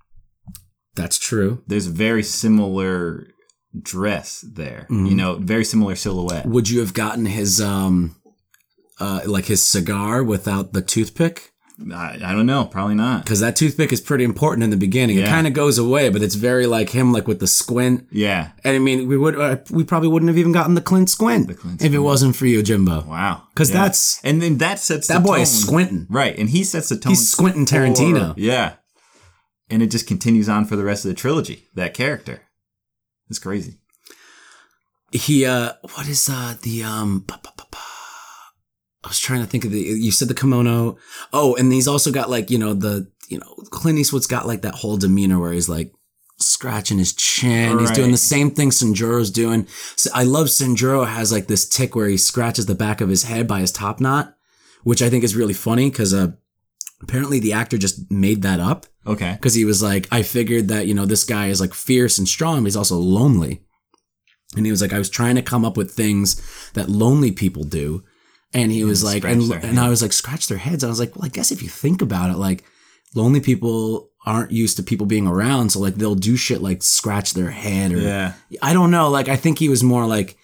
That's 0.95 1.19
true. 1.19 1.63
There's 1.67 1.87
a 1.87 1.91
very 1.91 2.23
similar 2.23 3.27
dress 3.81 4.45
there. 4.55 4.87
Mm-hmm. 4.91 5.07
You 5.07 5.15
know, 5.17 5.35
very 5.37 5.65
similar 5.65 5.97
silhouette. 5.97 6.47
Would 6.47 6.69
you 6.69 6.81
have 6.81 6.95
gotten 6.95 7.27
his 7.27 7.61
um, 7.61 8.17
uh, 9.03 9.21
like 9.27 9.47
his 9.47 9.63
cigar 9.67 10.23
without 10.23 10.73
the 10.73 10.83
toothpick? 10.83 11.49
I, 11.93 12.19
I 12.25 12.33
don't 12.33 12.47
know. 12.47 12.67
Probably 12.67 12.95
not. 12.95 13.25
Because 13.25 13.41
that 13.41 13.57
toothpick 13.57 13.93
is 13.93 14.01
pretty 14.01 14.23
important 14.25 14.63
in 14.63 14.71
the 14.71 14.77
beginning. 14.77 15.17
It 15.17 15.23
Yeah. 15.23 15.31
kind 15.37 15.47
of 15.49 15.53
goes 15.53 15.79
away, 15.79 16.11
but 16.11 16.23
it's 16.23 16.37
very 16.37 16.67
like 16.67 16.91
him, 16.91 17.13
like 17.13 17.27
with 17.27 17.41
the 17.41 17.47
squint. 17.47 18.07
Yeah. 18.13 18.51
And 18.63 18.77
I 18.77 18.79
mean, 18.79 19.09
we 19.09 19.17
would 19.19 19.37
uh, 19.37 19.57
we 19.71 19.83
probably 19.83 20.09
wouldn't 20.09 20.29
have 20.29 20.39
even 20.39 20.53
gotten 20.53 20.75
the 20.75 20.81
Clint 20.91 21.11
squint 21.11 21.59
Clint 21.59 21.83
if 21.83 21.93
it 21.93 21.99
wasn't 22.11 22.37
for 22.37 22.45
Yojimbo. 22.45 23.07
Wow. 23.07 23.43
'Cause 23.57 23.71
Yeah. 23.71 23.79
that's- 23.83 24.21
and 24.23 24.41
then 24.41 24.59
that 24.59 24.79
sets 24.79 25.09
That 25.09 25.15
the 25.23 25.27
boy 25.29 25.37
tone. 25.37 25.43
is 25.43 25.61
squinting. 25.63 26.07
Right, 26.09 26.39
and 26.39 26.49
he 26.51 26.63
sets 26.63 26.89
the 26.91 26.97
tone. 26.99 27.11
He's 27.13 27.29
squinting 27.29 27.67
Tarantino. 27.67 28.35
for- 28.35 28.41
yeah, 28.41 28.75
and 29.71 29.83
it 29.83 29.91
just 29.91 30.07
continues 30.07 30.49
on 30.49 30.67
for 30.67 30.77
the 30.77 30.85
rest 30.85 31.05
of 31.05 31.09
the 31.09 31.17
trilogy. 31.23 31.67
That 31.75 31.95
character, 31.95 32.43
it's 33.29 33.41
crazy. 33.41 33.79
He 35.11 35.45
uh, 35.45 35.73
what 35.95 36.07
is 36.09 36.29
uh 36.29 36.55
the 36.63 36.85
um. 36.85 37.25
pa- 37.27 37.41
pa- 37.43 37.55
pa- 37.57 37.67
pa- 37.71 37.89
I 39.05 39.09
was 39.09 39.19
trying 39.19 39.41
to 39.41 39.47
think 39.47 39.65
of 39.65 39.71
the. 39.73 39.81
You 39.81 40.13
said 40.13 40.29
the 40.29 40.35
kimono. 40.35 40.97
Oh, 41.33 41.55
and 41.57 41.73
he's 41.73 41.89
also 41.89 42.13
got 42.13 42.31
like 42.31 42.51
you 42.51 42.59
know 42.59 42.75
the 42.75 43.11
you 43.29 43.39
know 43.39 43.55
Clint 43.71 43.99
Eastwood's 43.99 44.27
got 44.27 44.47
like 44.47 44.63
that 44.63 44.77
whole 44.77 44.97
demeanor 44.97 45.41
where 45.41 45.53
he's 45.53 45.69
like 45.69 45.93
scratching 46.39 46.99
his 46.99 47.13
chin. 47.13 47.79
He's 47.79 47.91
doing 47.91 48.11
the 48.11 48.17
same 48.17 48.51
thing 48.51 48.71
Sanjuro's 48.71 49.31
doing. 49.31 49.67
So 49.97 50.11
I 50.15 50.25
love 50.25 50.47
Sanjuro 50.47 51.07
has 51.07 51.33
like 51.33 51.47
this 51.47 51.69
tick 51.69 51.95
where 51.95 52.09
he 52.09 52.17
scratches 52.17 52.67
the 52.67 52.75
back 52.75 53.01
of 53.01 53.09
his 53.09 53.25
head 53.25 53.47
by 53.47 53.61
his 53.61 53.73
top 53.73 54.01
knot, 54.01 54.37
which 54.83 55.03
I 55.03 55.11
think 55.11 55.25
is 55.25 55.37
really 55.37 55.55
funny 55.55 55.91
because 55.91 56.13
uh, 56.13 56.33
apparently 57.01 57.39
the 57.39 57.53
actor 57.53 57.79
just 57.79 58.11
made 58.11 58.43
that 58.43 58.61
up 58.61 58.87
Okay, 59.07 59.33
because 59.33 59.55
he 59.55 59.65
was 59.65 59.83
like, 59.83 60.07
I 60.13 60.23
figured 60.23 60.69
that 60.69 60.87
you 60.87 60.95
know 60.95 61.07
this 61.07 61.25
guy 61.25 61.49
is 61.49 61.61
like 61.61 61.75
fierce 61.75 62.19
and 62.19 62.29
strong, 62.29 62.61
but 62.61 62.67
he's 62.67 62.77
also 62.77 62.97
lonely. 62.97 63.63
And 64.57 64.67
he 64.67 64.71
was 64.71 64.83
like, 64.83 64.93
I 64.93 64.99
was 64.99 65.11
trying 65.11 65.37
to 65.37 65.43
come 65.43 65.65
up 65.65 65.77
with 65.77 65.93
things 65.93 66.71
that 66.75 66.91
lonely 66.91 67.33
people 67.33 67.65
do. 67.65 68.05
And 68.55 68.71
he 68.71 68.85
was 68.85 69.03
like, 69.03 69.25
and, 69.25 69.51
and 69.51 69.79
I 69.79 69.89
was 69.89 70.03
like, 70.03 70.13
scratch 70.13 70.49
their 70.49 70.59
heads. 70.59 70.85
I 70.85 70.89
was 70.89 71.01
like, 71.01 71.17
well, 71.17 71.25
I 71.25 71.29
guess 71.29 71.51
if 71.51 71.63
you 71.63 71.69
think 71.69 72.03
about 72.03 72.31
it, 72.31 72.37
like 72.37 72.65
lonely 73.15 73.41
people 73.41 74.11
aren't 74.25 74.53
used 74.53 74.77
to 74.77 74.83
people 74.83 75.07
being 75.07 75.27
around. 75.27 75.71
So 75.71 75.81
like 75.81 75.95
they'll 75.95 76.15
do 76.15 76.37
shit 76.37 76.63
like 76.63 76.83
scratch 76.83 77.35
their 77.35 77.51
head 77.51 77.93
or 77.93 77.99
yeah, 77.99 78.35
I 78.61 78.73
don't 78.73 78.91
know. 78.91 79.09
Like 79.09 79.29
I 79.29 79.37
think 79.37 79.59
he 79.59 79.69
was 79.69 79.83
more 79.83 80.07
like, 80.07 80.37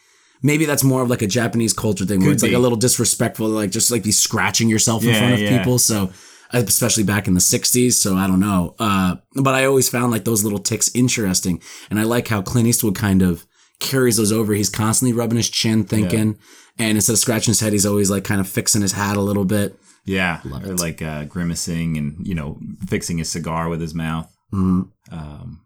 maybe 0.43 0.65
that's 0.65 0.85
more 0.85 1.03
of 1.03 1.11
like 1.11 1.23
a 1.23 1.27
Japanese 1.27 1.73
culture 1.73 2.05
thing 2.05 2.21
where 2.21 2.29
Could 2.29 2.35
it's 2.35 2.43
like 2.43 2.53
a 2.53 2.59
little 2.59 2.79
disrespectful, 2.79 3.49
like 3.49 3.71
just 3.71 3.91
like 3.91 4.03
be 4.03 4.13
scratching 4.13 4.69
yourself 4.69 5.05
in 5.05 5.15
front 5.15 5.35
of 5.35 5.41
yeah. 5.41 5.59
people. 5.59 5.79
So 5.79 6.11
especially 6.53 7.05
back 7.05 7.29
in 7.29 7.35
the 7.35 7.41
60s. 7.41 7.93
So 7.93 8.17
I 8.17 8.27
don't 8.27 8.41
know. 8.41 8.75
Uh, 8.79 9.17
but 9.35 9.55
I 9.55 9.65
always 9.65 9.89
found 9.89 10.13
like 10.13 10.25
those 10.25 10.45
little 10.45 10.59
ticks 10.59 10.91
interesting. 10.95 11.61
And 11.91 12.01
I 12.01 12.05
like 12.05 12.29
how 12.29 12.43
Clint 12.43 12.69
Eastwood 12.69 12.95
kind 12.95 13.23
of 13.23 13.47
carries 13.81 14.17
those 14.17 14.33
over. 14.33 14.55
He's 14.55 14.71
constantly 14.71 15.13
rubbing 15.17 15.37
his 15.37 15.51
chin, 15.51 15.85
thinking. 15.85 16.39
And 16.79 16.97
instead 16.97 17.13
of 17.15 17.19
scratching 17.19 17.51
his 17.53 17.61
head, 17.61 17.73
he's 17.73 17.87
always 17.87 18.11
like 18.11 18.25
kind 18.25 18.41
of 18.41 18.49
fixing 18.49 18.83
his 18.83 18.93
hat 18.93 19.17
a 19.17 19.21
little 19.21 19.45
bit. 19.45 19.79
yeah, 20.05 20.41
or 20.45 20.75
like 20.77 21.03
uh, 21.03 21.25
grimacing 21.25 21.97
and 21.97 22.27
you 22.27 22.35
know 22.35 22.59
fixing 22.87 23.19
his 23.19 23.31
cigar 23.31 23.69
with 23.69 23.81
his 23.81 23.95
mouth. 23.95 24.33
Mhm. 24.55 24.91
Um, 25.11 25.61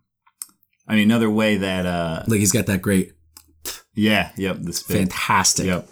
I 0.88 0.94
mean, 0.96 1.04
another 1.08 1.30
way 1.30 1.58
that 1.58 1.86
uh, 1.86 2.22
Like 2.26 2.40
he's 2.40 2.50
got 2.52 2.66
that 2.66 2.82
great, 2.82 3.12
yeah, 3.94 4.32
yep, 4.36 4.56
This 4.60 4.78
spit. 4.78 4.96
fantastic. 4.96 5.66
Yep. 5.66 5.88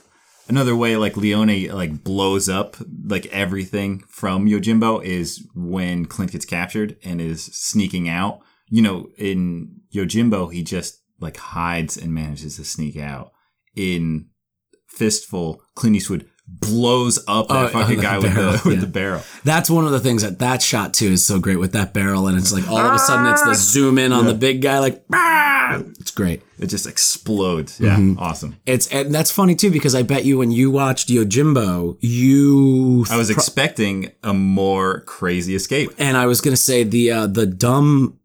Another 0.48 0.74
way 0.74 0.96
like 0.96 1.16
Leone 1.16 1.68
like 1.68 2.02
blows 2.02 2.48
up 2.48 2.76
like 3.06 3.26
everything 3.26 4.02
from 4.08 4.46
Yojimbo 4.46 5.04
is 5.04 5.46
when 5.54 6.06
Clint 6.06 6.32
gets 6.32 6.44
captured 6.44 6.96
and 7.04 7.20
is 7.20 7.44
sneaking 7.44 8.08
out. 8.08 8.40
You 8.68 8.82
know, 8.82 9.08
in 9.16 9.76
Yojimbo 9.94 10.52
he 10.52 10.64
just 10.64 10.99
like 11.20 11.36
hides 11.36 11.96
and 11.96 12.12
manages 12.12 12.56
to 12.56 12.64
sneak 12.64 12.96
out. 12.96 13.32
In 13.76 14.26
Fistful, 14.88 15.62
Clint 15.76 15.96
Eastwood 15.96 16.26
blows 16.48 17.22
up 17.28 17.46
that 17.48 17.66
Oh, 17.66 17.68
fucking 17.72 17.96
the 17.96 18.02
guy 18.02 18.18
with 18.18 18.34
the 18.34 18.62
with 18.64 18.74
yeah. 18.74 18.80
the 18.80 18.86
barrel. 18.88 19.22
That's 19.44 19.70
one 19.70 19.84
of 19.84 19.92
the 19.92 20.00
things 20.00 20.22
that 20.22 20.40
that 20.40 20.62
shot 20.62 20.94
too 20.94 21.06
is 21.12 21.24
so 21.24 21.38
great 21.38 21.56
with 21.56 21.72
that 21.72 21.94
barrel, 21.94 22.26
and 22.26 22.36
it's 22.36 22.52
like 22.52 22.68
all 22.68 22.78
of 22.78 22.92
a 22.92 22.98
sudden 22.98 23.26
it's 23.32 23.42
the 23.44 23.54
zoom 23.54 23.98
in 23.98 24.12
on 24.12 24.26
the 24.26 24.34
big 24.34 24.60
guy, 24.60 24.80
like 24.80 25.04
"Ah!" 25.12 25.80
it's 26.00 26.10
great. 26.10 26.42
It 26.58 26.66
just 26.66 26.86
explodes. 26.88 27.78
Yeah, 27.78 27.96
Mm-hmm. 27.96 28.18
awesome. 28.18 28.56
It's 28.66 28.88
and 28.88 29.14
that's 29.14 29.30
funny 29.30 29.54
too 29.54 29.70
because 29.70 29.94
I 29.94 30.02
bet 30.02 30.24
you 30.24 30.38
when 30.38 30.50
you 30.50 30.72
watched 30.72 31.08
Yojimbo, 31.08 31.98
you 32.00 33.06
I 33.08 33.16
was 33.16 33.30
expecting 33.30 34.10
a 34.24 34.34
more 34.34 35.02
crazy 35.02 35.54
escape. 35.54 35.90
and 35.98 36.16
I 36.16 36.26
was 36.26 36.40
gonna 36.40 36.56
say 36.56 36.82
the 36.82 37.12
uh, 37.12 37.26
the 37.28 37.46
dumb. 37.46 38.16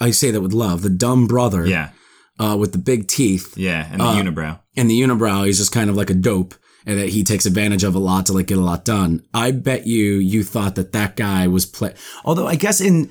I 0.00 0.10
say 0.10 0.30
that 0.30 0.40
with 0.40 0.52
love. 0.52 0.82
The 0.82 0.90
dumb 0.90 1.26
brother, 1.26 1.66
Yeah, 1.66 1.90
uh, 2.38 2.56
with 2.58 2.72
the 2.72 2.78
big 2.78 3.08
teeth 3.08 3.56
yeah, 3.56 3.88
and 3.90 4.00
the 4.00 4.04
Uh, 4.04 4.14
unibrow. 4.16 4.60
and 4.76 4.90
the 4.90 5.00
unibrow. 5.00 5.46
He's 5.46 5.58
just 5.58 5.72
kind 5.72 5.88
of 5.90 5.96
like 5.96 6.10
a 6.10 6.14
dope, 6.14 6.54
and 6.84 6.98
that 6.98 7.08
he 7.10 7.24
takes 7.24 7.46
advantage 7.46 7.82
of 7.84 7.94
a 7.94 7.98
lot 7.98 8.26
to 8.26 8.32
like 8.32 8.46
get 8.46 8.58
a 8.58 8.62
lot 8.62 8.84
done. 8.84 9.22
I 9.34 9.50
bet 9.52 9.86
you 9.86 10.14
you 10.14 10.44
thought 10.44 10.74
that 10.76 10.92
that 10.92 11.16
guy 11.16 11.46
was 11.48 11.66
play. 11.66 11.94
Although 12.24 12.46
I 12.46 12.56
guess 12.56 12.80
in 12.80 13.10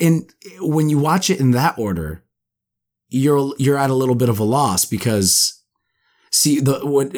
in 0.00 0.26
when 0.60 0.88
you 0.90 0.98
watch 0.98 1.30
it 1.30 1.40
in 1.40 1.52
that 1.52 1.78
order, 1.78 2.22
you're 3.08 3.54
you're 3.58 3.78
at 3.78 3.90
a 3.90 3.94
little 3.94 4.14
bit 4.16 4.28
of 4.28 4.38
a 4.38 4.44
loss 4.44 4.84
because 4.84 5.62
see 6.30 6.60
the 6.60 6.80
what. 6.84 7.14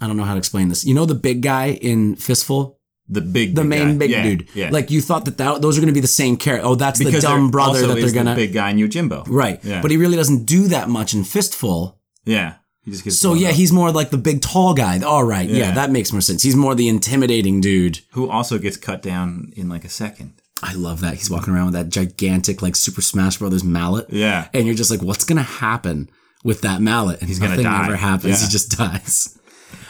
I 0.00 0.06
don't 0.08 0.16
know 0.16 0.24
how 0.24 0.32
to 0.34 0.38
explain 0.38 0.68
this. 0.68 0.84
You 0.84 0.92
know 0.94 1.06
the 1.06 1.14
big 1.14 1.40
guy 1.40 1.70
in 1.80 2.16
Fistful, 2.16 2.73
The 3.08 3.20
big, 3.20 3.54
the 3.54 3.60
big 3.62 3.68
main 3.68 3.88
guy. 3.92 3.98
big 3.98 4.10
Yeah, 4.10 4.22
dude. 4.22 4.48
Yeah, 4.54 4.70
Like 4.70 4.90
you 4.90 5.02
thought 5.02 5.26
that, 5.26 5.36
that 5.38 5.60
those 5.60 5.76
are 5.76 5.80
going 5.82 5.88
to 5.92 5.94
be 5.94 6.00
the 6.00 6.06
same 6.06 6.36
character. 6.38 6.66
Oh, 6.66 6.74
that's 6.74 6.98
the 6.98 7.10
dumb 7.20 7.50
brother 7.50 7.86
that 7.86 7.94
they're 8.00 8.12
going 8.12 8.24
the 8.24 8.30
to 8.32 8.36
big 8.36 8.54
guy 8.54 8.70
in 8.70 8.78
Yojimbo. 8.78 9.24
right. 9.28 9.62
Yeah. 9.62 9.82
But 9.82 9.90
he 9.90 9.98
really 9.98 10.16
doesn't 10.16 10.46
do 10.46 10.68
that 10.68 10.88
much 10.88 11.12
in 11.12 11.22
Fistful. 11.24 11.98
Yeah, 12.24 12.54
he 12.82 12.90
just 12.92 13.04
gets 13.04 13.18
So 13.18 13.34
yeah, 13.34 13.48
up. 13.50 13.54
he's 13.56 13.72
more 13.72 13.92
like 13.92 14.08
the 14.08 14.16
big 14.16 14.40
tall 14.40 14.72
guy. 14.72 14.98
All 15.02 15.22
right, 15.24 15.46
yeah. 15.48 15.56
Yeah. 15.68 15.70
that 15.72 15.90
makes 15.90 16.12
more 16.12 16.22
sense. 16.22 16.42
He's 16.42 16.56
more 16.56 16.74
the 16.74 16.88
intimidating 16.88 17.60
dude. 17.60 18.00
who 18.12 18.30
also 18.30 18.58
gets 18.58 18.78
cut 18.78 19.02
down 19.02 19.52
in 19.54 19.68
like 19.68 19.84
a 19.84 19.90
second. 19.90 20.40
I 20.62 20.72
love 20.72 21.02
that. 21.02 21.14
He's 21.14 21.30
walking 21.30 21.52
around 21.52 21.66
with 21.66 21.74
that 21.74 21.90
gigantic 21.90 22.62
like 22.62 22.74
Super 22.74 23.02
Smash 23.02 23.36
Brothers 23.36 23.62
mallet. 23.64 24.06
Yeah, 24.08 24.48
And 24.54 24.64
you're 24.66 24.74
just 24.74 24.90
like, 24.90 25.02
what's 25.02 25.24
gonna 25.24 25.42
happen 25.42 26.08
with 26.42 26.62
that 26.62 26.80
mallet? 26.80 27.20
And 27.20 27.28
he's 27.28 27.38
gonna 27.38 27.62
die. 27.62 27.84
ever 27.84 27.96
happens. 27.96 28.40
Yeah. 28.40 28.46
He 28.46 28.50
just 28.52 28.70
dies. 28.78 29.38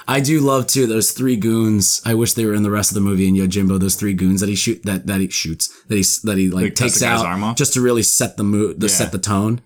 I 0.06 0.20
do 0.20 0.40
love 0.40 0.66
too 0.66 0.86
those 0.86 1.12
three 1.12 1.36
goons. 1.36 2.02
I 2.04 2.14
wish 2.14 2.34
they 2.34 2.44
were 2.44 2.54
in 2.54 2.62
the 2.62 2.70
rest 2.70 2.90
of 2.90 2.94
the 2.94 3.00
movie 3.00 3.26
in 3.26 3.34
Yojimbo. 3.34 3.80
Those 3.80 3.94
three 3.96 4.12
goons 4.14 4.40
that 4.40 4.48
he 4.48 4.54
shoot 4.54 4.82
that 4.84 5.06
that 5.06 5.20
he 5.20 5.28
shoots 5.30 5.68
that 5.88 5.96
he 5.96 6.04
that 6.24 6.38
he 6.38 6.50
like 6.50 6.64
Like, 6.64 6.74
takes 6.74 7.02
out 7.02 7.56
just 7.56 7.74
to 7.74 7.80
really 7.80 8.02
set 8.02 8.36
the 8.36 8.44
mood, 8.44 8.80
the 8.80 8.86
Yeah. 8.88 8.92
set 8.92 9.12
the 9.12 9.18
tone. 9.18 9.60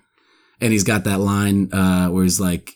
And 0.61 0.71
he's 0.73 0.83
got 0.83 1.03
that 1.05 1.19
line 1.19 1.71
uh, 1.73 2.09
where 2.09 2.23
he's 2.23 2.39
like, 2.39 2.73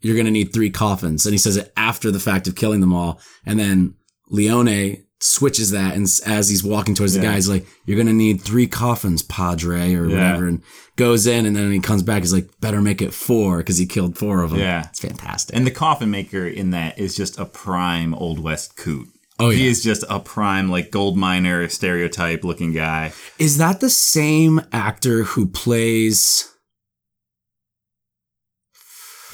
"You're 0.00 0.16
gonna 0.16 0.30
need 0.30 0.52
three 0.52 0.70
coffins," 0.70 1.26
and 1.26 1.32
he 1.32 1.38
says 1.38 1.56
it 1.56 1.72
after 1.76 2.10
the 2.10 2.20
fact 2.20 2.46
of 2.48 2.54
killing 2.54 2.80
them 2.80 2.92
all. 2.92 3.20
And 3.44 3.58
then 3.58 3.94
Leone 4.30 4.98
switches 5.22 5.70
that, 5.70 5.94
and 5.94 6.06
as 6.26 6.48
he's 6.48 6.64
walking 6.64 6.94
towards 6.94 7.14
the 7.14 7.20
Yeah. 7.20 7.30
guy, 7.30 7.34
he's 7.36 7.48
like, 7.48 7.66
"You're 7.86 7.96
gonna 7.96 8.12
need 8.12 8.42
three 8.42 8.66
coffins, 8.66 9.22
Padre," 9.22 9.94
or 9.94 10.08
Yeah. 10.08 10.16
whatever, 10.16 10.46
and 10.48 10.60
goes 10.96 11.26
in, 11.26 11.46
and 11.46 11.54
then 11.56 11.70
he 11.72 11.78
comes 11.80 12.02
back. 12.02 12.22
He's 12.22 12.32
like, 12.32 12.48
"Better 12.60 12.82
make 12.82 13.00
it 13.00 13.14
four 13.14 13.58
because 13.58 13.78
he 13.78 13.86
killed 13.86 14.18
four 14.18 14.42
of 14.42 14.50
them." 14.50 14.58
Yeah. 14.58 14.86
it's 14.88 15.00
fantastic. 15.00 15.54
and 15.56 15.66
the 15.66 15.70
coffin 15.70 16.10
maker 16.10 16.46
in 16.46 16.70
that 16.70 16.98
is 16.98 17.14
just 17.14 17.38
a 17.38 17.44
prime 17.44 18.14
old 18.14 18.38
west 18.38 18.76
coot. 18.76 19.08
Oh, 19.38 19.50
He 19.50 19.64
yeah. 19.64 19.70
is 19.70 19.82
just 19.82 20.04
a 20.10 20.20
prime 20.20 20.70
like 20.70 20.90
gold 20.90 21.16
miner 21.16 21.68
stereotype 21.68 22.44
looking 22.44 22.72
guy. 22.72 23.12
Is 23.38 23.56
that 23.58 23.80
the 23.80 23.90
same 23.90 24.60
actor 24.72 25.22
who 25.24 25.46
plays? 25.46 26.44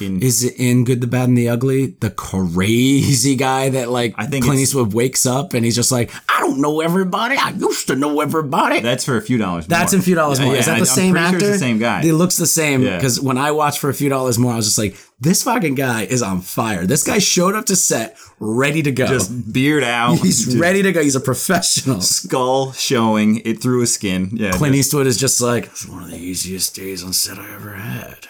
In 0.01 0.21
Is 0.21 0.43
it 0.43 0.55
in 0.57 0.83
Good, 0.85 1.01
the 1.01 1.07
Bad, 1.07 1.29
and 1.29 1.37
the 1.37 1.49
Ugly? 1.49 1.87
The 1.99 2.09
crazy 2.09 3.35
guy 3.35 3.69
that 3.69 3.89
like 3.89 4.13
I 4.17 4.25
think 4.25 4.45
Clint 4.45 4.59
Eastwood 4.59 4.93
wakes 4.93 5.25
up 5.25 5.53
and 5.53 5.65
he's 5.65 5.75
just 5.75 5.91
like, 5.91 6.11
I 6.29 6.39
don't 6.41 6.59
know 6.61 6.81
everybody. 6.81 7.35
I 7.37 7.49
used 7.51 7.87
to 7.87 7.95
know 7.95 8.21
everybody. 8.21 8.79
that's 8.81 9.03
for 9.05 9.17
a 9.17 9.21
few 9.21 9.37
dollars. 9.37 9.67
That's 9.67 9.91
more. 9.93 9.97
in 9.97 10.01
a 10.01 10.03
few 10.03 10.15
dollars 10.15 10.39
Yeah, 10.39 10.45
more. 10.45 10.53
yeah, 10.53 10.59
Is 10.59 10.65
that 10.67 10.77
I- 10.77 10.79
the 10.79 10.85
same 10.85 11.15
sure 11.15 11.23
actor? 11.23 11.37
it's 11.37 11.47
the 11.47 11.57
same 11.57 11.79
guy. 11.79 12.01
He 12.01 12.11
looks 12.11 12.37
the 12.37 12.47
same 12.47 12.81
Yeah. 12.83 12.97
because 12.97 13.19
when 13.19 13.37
I 13.37 13.51
watched 13.51 13.79
for 13.79 13.89
a 13.89 13.93
few 13.93 14.09
dollars 14.09 14.37
more, 14.39 14.53
I 14.53 14.55
was 14.55 14.65
just 14.65 14.77
like, 14.77 14.95
this 15.21 15.43
fucking 15.43 15.75
guy 15.75 16.03
is 16.03 16.21
on 16.21 16.39
fire. 16.41 16.85
This 16.85 17.03
guy 17.03 17.17
showed 17.19 17.53
up 17.55 17.65
to 17.65 17.75
set 17.75 18.17
ready 18.39 18.81
to 18.83 18.91
go. 18.91 19.05
just 19.05 19.51
beard 19.51 19.83
out. 19.83 20.13
he's 20.23 20.45
just 20.45 20.57
ready 20.57 20.81
to 20.81 20.91
go. 20.93 21.03
He's 21.03 21.15
a 21.15 21.19
professional. 21.19 21.99
Skull 21.99 22.71
showing 22.71 23.41
it 23.43 23.61
through 23.61 23.81
his 23.81 23.93
skin. 23.93 24.29
Yeah, 24.33 24.51
Clint 24.51 24.75
just- 24.75 24.87
Eastwood 24.87 25.07
is 25.07 25.17
just 25.17 25.41
like, 25.41 25.65
it's 25.65 25.85
one 25.87 26.03
of 26.03 26.09
the 26.09 26.17
easiest 26.17 26.73
days 26.75 27.03
on 27.03 27.11
set 27.13 27.37
I 27.37 27.53
ever 27.53 27.73
had. 27.73 28.27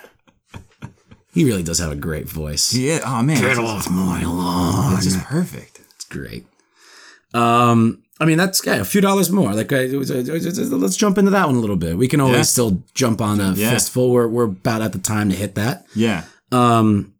He 1.34 1.44
really 1.46 1.64
does 1.64 1.80
have 1.80 1.92
a 1.92 1.96
great 1.96 2.28
voice. 2.28 2.74
yeah. 2.74 3.00
Oh 3.06 3.22
man, 3.22 3.42
Get 3.42 3.52
it's 3.52 3.60
off 3.60 3.90
my 3.90 4.24
lawn. 4.24 4.94
it's 4.96 5.06
just 5.06 5.24
perfect. 5.26 5.80
It's 5.96 6.06
great. 6.06 6.46
Um, 7.34 8.02
I 8.20 8.26
mean, 8.26 8.38
that's 8.38 8.66
yeah, 8.66 8.76
a 8.78 8.84
few 8.86 9.02
dollars 9.02 9.30
more. 9.32 9.54
Like, 9.54 9.72
uh, 9.72 9.78
let's 9.78 10.98
jump 10.98 11.18
into 11.18 11.32
that 11.32 11.46
one 11.46 11.56
a 11.56 11.60
little 11.60 11.76
bit. 11.78 11.98
We 11.98 12.08
can 12.08 12.20
always 12.20 12.38
Yeah. 12.38 12.44
still 12.44 12.84
jump 12.94 13.22
on 13.22 13.40
a 13.40 13.54
Yeah. 13.54 13.72
fistful. 13.72 14.12
We're 14.12 14.28
we're 14.28 14.44
about 14.46 14.82
at 14.82 14.92
the 14.94 15.00
time 15.00 15.30
to 15.30 15.36
hit 15.36 15.56
that. 15.56 15.86
Yeah. 15.96 16.24
Um, 16.52 17.14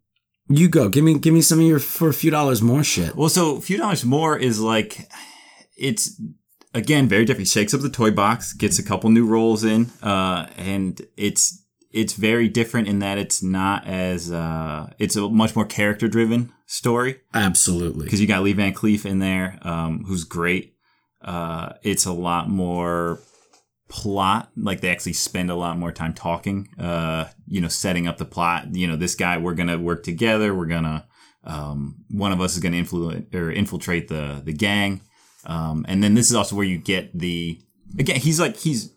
You 0.48 0.68
go. 0.68 0.88
Give 0.88 1.04
me 1.04 1.16
give 1.18 1.32
me 1.32 1.42
some 1.42 1.60
of 1.60 1.66
your 1.66 1.78
for 1.78 2.08
a 2.08 2.12
few 2.14 2.30
dollars 2.32 2.60
more 2.60 2.82
shit. 2.82 3.14
Well, 3.14 3.28
so 3.28 3.56
a 3.56 3.60
few 3.60 3.76
dollars 3.78 4.04
more 4.04 4.36
is 4.36 4.58
like 4.58 5.08
it's 5.76 6.20
again 6.74 7.08
very 7.08 7.24
different. 7.24 7.46
He 7.46 7.50
shakes 7.52 7.72
up 7.72 7.80
the 7.82 7.88
toy 7.88 8.10
box, 8.10 8.52
gets 8.52 8.78
a 8.78 8.82
couple 8.82 9.10
new 9.10 9.24
rolls 9.26 9.62
in, 9.62 9.90
uh, 10.02 10.46
and 10.58 11.00
it's 11.16 11.59
it's 11.92 12.12
very 12.12 12.48
different 12.48 12.88
in 12.88 13.00
that 13.00 13.18
it's 13.18 13.42
not 13.42 13.86
as 13.86 14.30
uh, 14.30 14.92
it's 14.98 15.16
a 15.16 15.28
much 15.28 15.56
more 15.56 15.64
character 15.64 16.08
driven 16.08 16.52
story 16.66 17.20
Absolutely. 17.34 18.04
because 18.04 18.20
you 18.20 18.26
got 18.26 18.42
Lee 18.42 18.52
Van 18.52 18.72
Cleef 18.72 19.04
in 19.04 19.18
there, 19.18 19.58
um, 19.62 20.04
who's 20.06 20.24
great. 20.24 20.74
Uh, 21.20 21.72
it's 21.82 22.06
a 22.06 22.12
lot 22.12 22.48
more 22.48 23.18
plot. 23.88 24.50
Like 24.56 24.80
they 24.80 24.90
actually 24.90 25.14
spend 25.14 25.50
a 25.50 25.54
lot 25.54 25.76
more 25.76 25.92
time 25.92 26.14
talking. 26.14 26.68
Uh, 26.78 27.26
you 27.46 27.60
know, 27.60 27.68
setting 27.68 28.06
up 28.06 28.18
the 28.18 28.24
plot. 28.24 28.74
You 28.74 28.86
know, 28.86 28.96
this 28.96 29.14
guy, 29.14 29.36
we're 29.38 29.54
gonna 29.54 29.78
work 29.78 30.02
together. 30.02 30.54
We're 30.54 30.66
gonna 30.66 31.06
um, 31.44 32.04
one 32.08 32.32
of 32.32 32.40
us 32.40 32.54
is 32.54 32.60
gonna 32.60 32.76
influence 32.76 33.34
or 33.34 33.50
infiltrate 33.50 34.08
the 34.08 34.40
the 34.44 34.52
gang. 34.52 35.02
Um, 35.44 35.84
and 35.88 36.02
then 36.02 36.14
this 36.14 36.30
is 36.30 36.36
also 36.36 36.54
where 36.54 36.66
you 36.66 36.78
get 36.78 37.18
the 37.18 37.60
again. 37.98 38.20
He's 38.20 38.40
like 38.40 38.56
he's. 38.56 38.94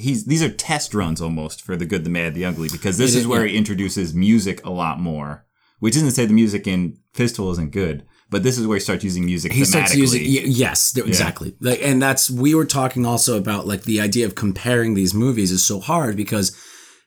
He's 0.00 0.24
these 0.24 0.42
are 0.42 0.50
test 0.50 0.94
runs 0.94 1.20
almost 1.20 1.62
for 1.62 1.76
the 1.76 1.86
good, 1.86 2.04
the 2.04 2.10
mad, 2.10 2.34
the 2.34 2.44
ugly 2.44 2.68
because 2.70 2.98
this 2.98 3.10
is 3.10 3.22
is, 3.22 3.26
where 3.26 3.44
yeah. 3.44 3.52
he 3.52 3.58
introduces 3.58 4.14
music 4.14 4.64
a 4.64 4.70
lot 4.70 4.98
more, 4.98 5.46
which 5.78 5.96
isn't 5.96 6.08
to 6.08 6.14
say 6.14 6.26
the 6.26 6.32
music 6.32 6.66
in 6.66 6.98
Fistful 7.12 7.50
isn't 7.52 7.72
good, 7.72 8.06
but 8.30 8.42
this 8.42 8.58
is 8.58 8.66
where 8.66 8.76
he 8.76 8.80
starts 8.80 9.04
using 9.04 9.24
music 9.24 9.52
he 9.52 9.64
starts 9.64 9.94
using 9.94 10.22
yes 10.24 10.92
th- 10.92 11.06
exactly. 11.06 11.54
Like 11.60 11.82
and 11.82 12.00
that's 12.00 12.30
we 12.30 12.54
were 12.54 12.64
talking 12.64 13.04
also 13.04 13.36
about 13.36 13.66
like 13.66 13.82
the 13.82 14.00
idea 14.00 14.26
of 14.26 14.34
comparing 14.34 14.94
these 14.94 15.12
movies 15.12 15.50
is 15.50 15.66
so 15.66 15.80
hard 15.80 16.16
because 16.16 16.56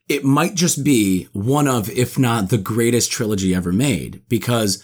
it 0.09 0.23
might 0.23 0.55
just 0.55 0.83
be 0.83 1.29
one 1.31 1.67
of 1.67 1.89
if 1.89 2.19
not 2.19 2.49
the 2.49 2.57
greatest 2.57 3.11
trilogy 3.11 3.55
ever 3.55 3.71
made 3.71 4.21
because 4.27 4.83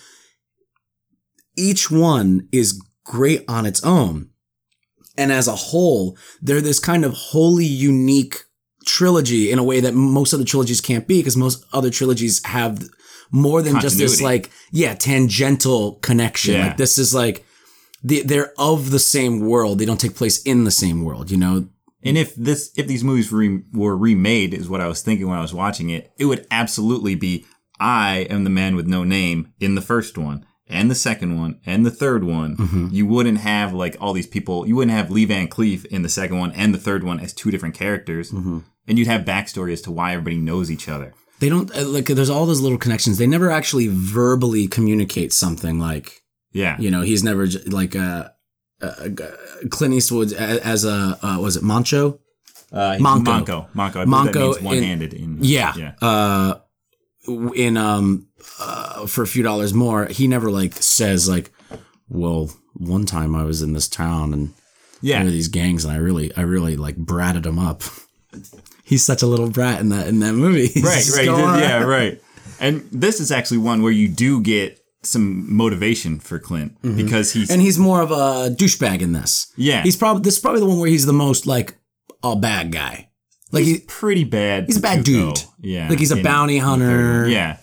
each 1.57 1.91
one 1.91 2.47
is 2.51 2.81
great 3.03 3.43
on 3.47 3.65
its 3.65 3.83
own 3.83 4.28
and 5.19 5.31
as 5.31 5.47
a 5.47 5.55
whole 5.55 6.17
they're 6.41 6.61
this 6.61 6.79
kind 6.79 7.05
of 7.05 7.13
wholly 7.13 7.65
unique 7.65 8.37
trilogy 8.85 9.51
in 9.51 9.59
a 9.59 9.63
way 9.63 9.79
that 9.79 9.93
most 9.93 10.33
other 10.33 10.43
trilogies 10.43 10.81
can't 10.81 11.07
be 11.07 11.19
because 11.19 11.37
most 11.37 11.63
other 11.73 11.89
trilogies 11.89 12.43
have 12.45 12.89
more 13.31 13.61
than 13.61 13.79
just 13.79 13.97
this 13.97 14.21
like 14.21 14.49
yeah 14.71 14.95
tangential 14.95 15.93
connection. 15.95 16.55
Yeah. 16.55 16.67
like 16.67 16.77
this 16.77 16.97
is 16.97 17.13
like 17.13 17.45
they, 18.01 18.21
they're 18.21 18.53
of 18.57 18.91
the 18.91 18.99
same 18.99 19.41
world. 19.41 19.77
They 19.77 19.85
don't 19.85 19.99
take 19.99 20.15
place 20.15 20.41
in 20.43 20.63
the 20.63 20.71
same 20.71 21.03
world 21.03 21.29
you 21.29 21.37
know? 21.37 21.67
And 22.01 22.17
if 22.17 22.33
this, 22.35 22.71
if 22.77 22.87
these 22.87 23.03
movies 23.03 23.29
re- 23.29 23.61
were 23.73 23.97
remade, 23.97 24.53
is 24.53 24.69
what 24.69 24.79
I 24.79 24.87
was 24.87 25.01
thinking 25.01 25.27
when 25.27 25.37
I 25.37 25.41
was 25.41 25.53
watching 25.53 25.89
it, 25.89 26.13
it 26.17 26.25
would 26.25 26.47
absolutely 26.49 27.15
be 27.15 27.45
I 27.77 28.27
am 28.29 28.45
the 28.45 28.49
man 28.49 28.77
with 28.77 28.87
no 28.87 29.03
name 29.03 29.51
in 29.59 29.75
the 29.75 29.81
first 29.81 30.17
one, 30.17 30.45
and 30.69 30.89
the 30.89 30.95
second 30.95 31.39
one, 31.39 31.59
and 31.65 31.85
the 31.85 31.91
third 31.91 32.23
one. 32.23 32.55
Mm-hmm. 32.57 32.87
You 32.91 33.05
wouldn't 33.07 33.39
have 33.39 33.73
like 33.73 33.97
all 33.99 34.13
these 34.13 34.27
people. 34.27 34.67
You 34.67 34.75
wouldn't 34.75 34.95
have 34.95 35.09
Lee 35.11 35.25
Van 35.25 35.47
Cleef 35.47 35.85
in 35.85 36.01
the 36.03 36.09
second 36.09 36.37
one 36.37 36.51
and 36.53 36.73
the 36.73 36.77
third 36.79 37.03
one 37.03 37.19
as 37.19 37.33
two 37.33 37.51
different 37.51 37.75
characters, 37.75 38.31
Mm-hmm. 38.31 38.59
and 38.87 38.97
you'd 38.99 39.07
have 39.07 39.21
backstory 39.25 39.73
as 39.73 39.81
to 39.83 39.91
why 39.91 40.11
everybody 40.13 40.37
knows 40.37 40.69
each 40.71 40.87
other. 40.87 41.13
they 41.39 41.49
don't 41.49 41.69
uh, 41.75 41.85
like 41.87 42.05
there's 42.07 42.29
all 42.29 42.45
those 42.45 42.59
little 42.61 42.77
connections 42.77 43.17
they 43.17 43.27
never 43.27 43.49
actually 43.49 43.87
verbally 43.87 44.67
communicate 44.67 45.31
something 45.33 45.79
like 45.79 46.21
Yeah, 46.51 46.75
you 46.79 46.91
know 46.91 47.01
he's 47.01 47.23
never 47.23 47.47
like 47.79 47.95
uh, 47.95 48.29
uh, 48.81 49.09
Clint 49.69 49.93
Eastwood 49.93 50.33
as 50.33 50.83
a 50.85 51.17
uh, 51.21 51.37
was 51.39 51.55
it 51.57 51.63
Mancho 51.63 52.19
uh, 52.71 52.97
Monko. 52.99 53.25
Monko, 53.25 53.67
Monko. 53.73 53.95
I 54.01 54.05
Monko 54.05 54.33
that 54.33 54.39
means 54.39 54.57
in- 54.57 54.63
one-handed. 54.65 55.13
In, 55.13 55.37
Yeah. 55.41 55.73
yeah. 55.75 55.93
Uh, 56.01 56.59
in 57.27 57.77
um, 57.77 58.27
uh, 58.59 59.05
for 59.07 59.21
a 59.23 59.27
few 59.27 59.43
dollars 59.43 59.73
more, 59.73 60.05
he 60.07 60.27
never 60.27 60.49
like 60.51 60.73
says 60.75 61.27
like, 61.29 61.51
"Well, 62.07 62.51
one 62.73 63.05
time 63.05 63.35
I 63.35 63.43
was 63.43 63.61
in 63.61 63.73
this 63.73 63.87
town 63.87 64.33
and 64.33 64.53
Yeah. 65.01 65.23
these 65.23 65.47
gangs, 65.49 65.83
and 65.85 65.93
I 65.93 65.97
really, 65.97 66.35
I 66.35 66.41
really 66.41 66.75
like 66.77 66.97
bratted 66.97 67.45
him 67.45 67.59
up." 67.59 67.83
He's 68.83 69.03
such 69.05 69.21
a 69.21 69.27
little 69.27 69.49
brat 69.49 69.79
in 69.81 69.89
that 69.89 70.07
in 70.07 70.19
that 70.19 70.33
movie. 70.33 70.67
He's 70.73 70.83
right, 71.15 71.27
right, 71.27 71.59
yeah, 71.59 71.83
right. 71.83 72.21
And 72.59 72.87
this 72.91 73.19
is 73.19 73.31
actually 73.31 73.59
one 73.59 73.81
where 73.83 73.91
you 73.91 74.07
do 74.07 74.41
get 74.41 74.79
some 75.03 75.55
motivation 75.55 76.19
for 76.19 76.39
Clint 76.39 76.75
because 76.81 77.31
he's 77.31 77.45
Mm-hmm. 77.45 77.53
And 77.53 77.61
he's 77.61 77.79
more 77.79 78.01
of 78.01 78.11
a 78.11 78.53
douchebag 78.53 79.01
in 79.01 79.13
this. 79.13 79.51
yeah, 79.55 79.81
He's 79.83 79.95
probably 79.95 80.23
this 80.23 80.35
is 80.35 80.41
probably 80.41 80.59
the 80.59 80.65
one 80.67 80.79
where 80.79 80.89
he's 80.89 81.05
the 81.05 81.13
most 81.13 81.45
like 81.47 81.75
a 82.23 82.35
bad 82.35 82.71
guy. 82.71 83.08
Like 83.51 83.63
he's 83.63 83.77
he, 83.79 83.85
pretty 83.87 84.23
bad. 84.23 84.65
he's 84.65 84.77
a 84.77 84.81
bad 84.81 84.99
go. 84.99 85.33
dude. 85.33 85.43
Yeah, 85.59 85.89
Like 85.89 85.99
he's 85.99 86.11
a 86.11 86.21
bounty 86.21 86.57
hunter. 86.57 87.27
Yeah. 87.27 87.57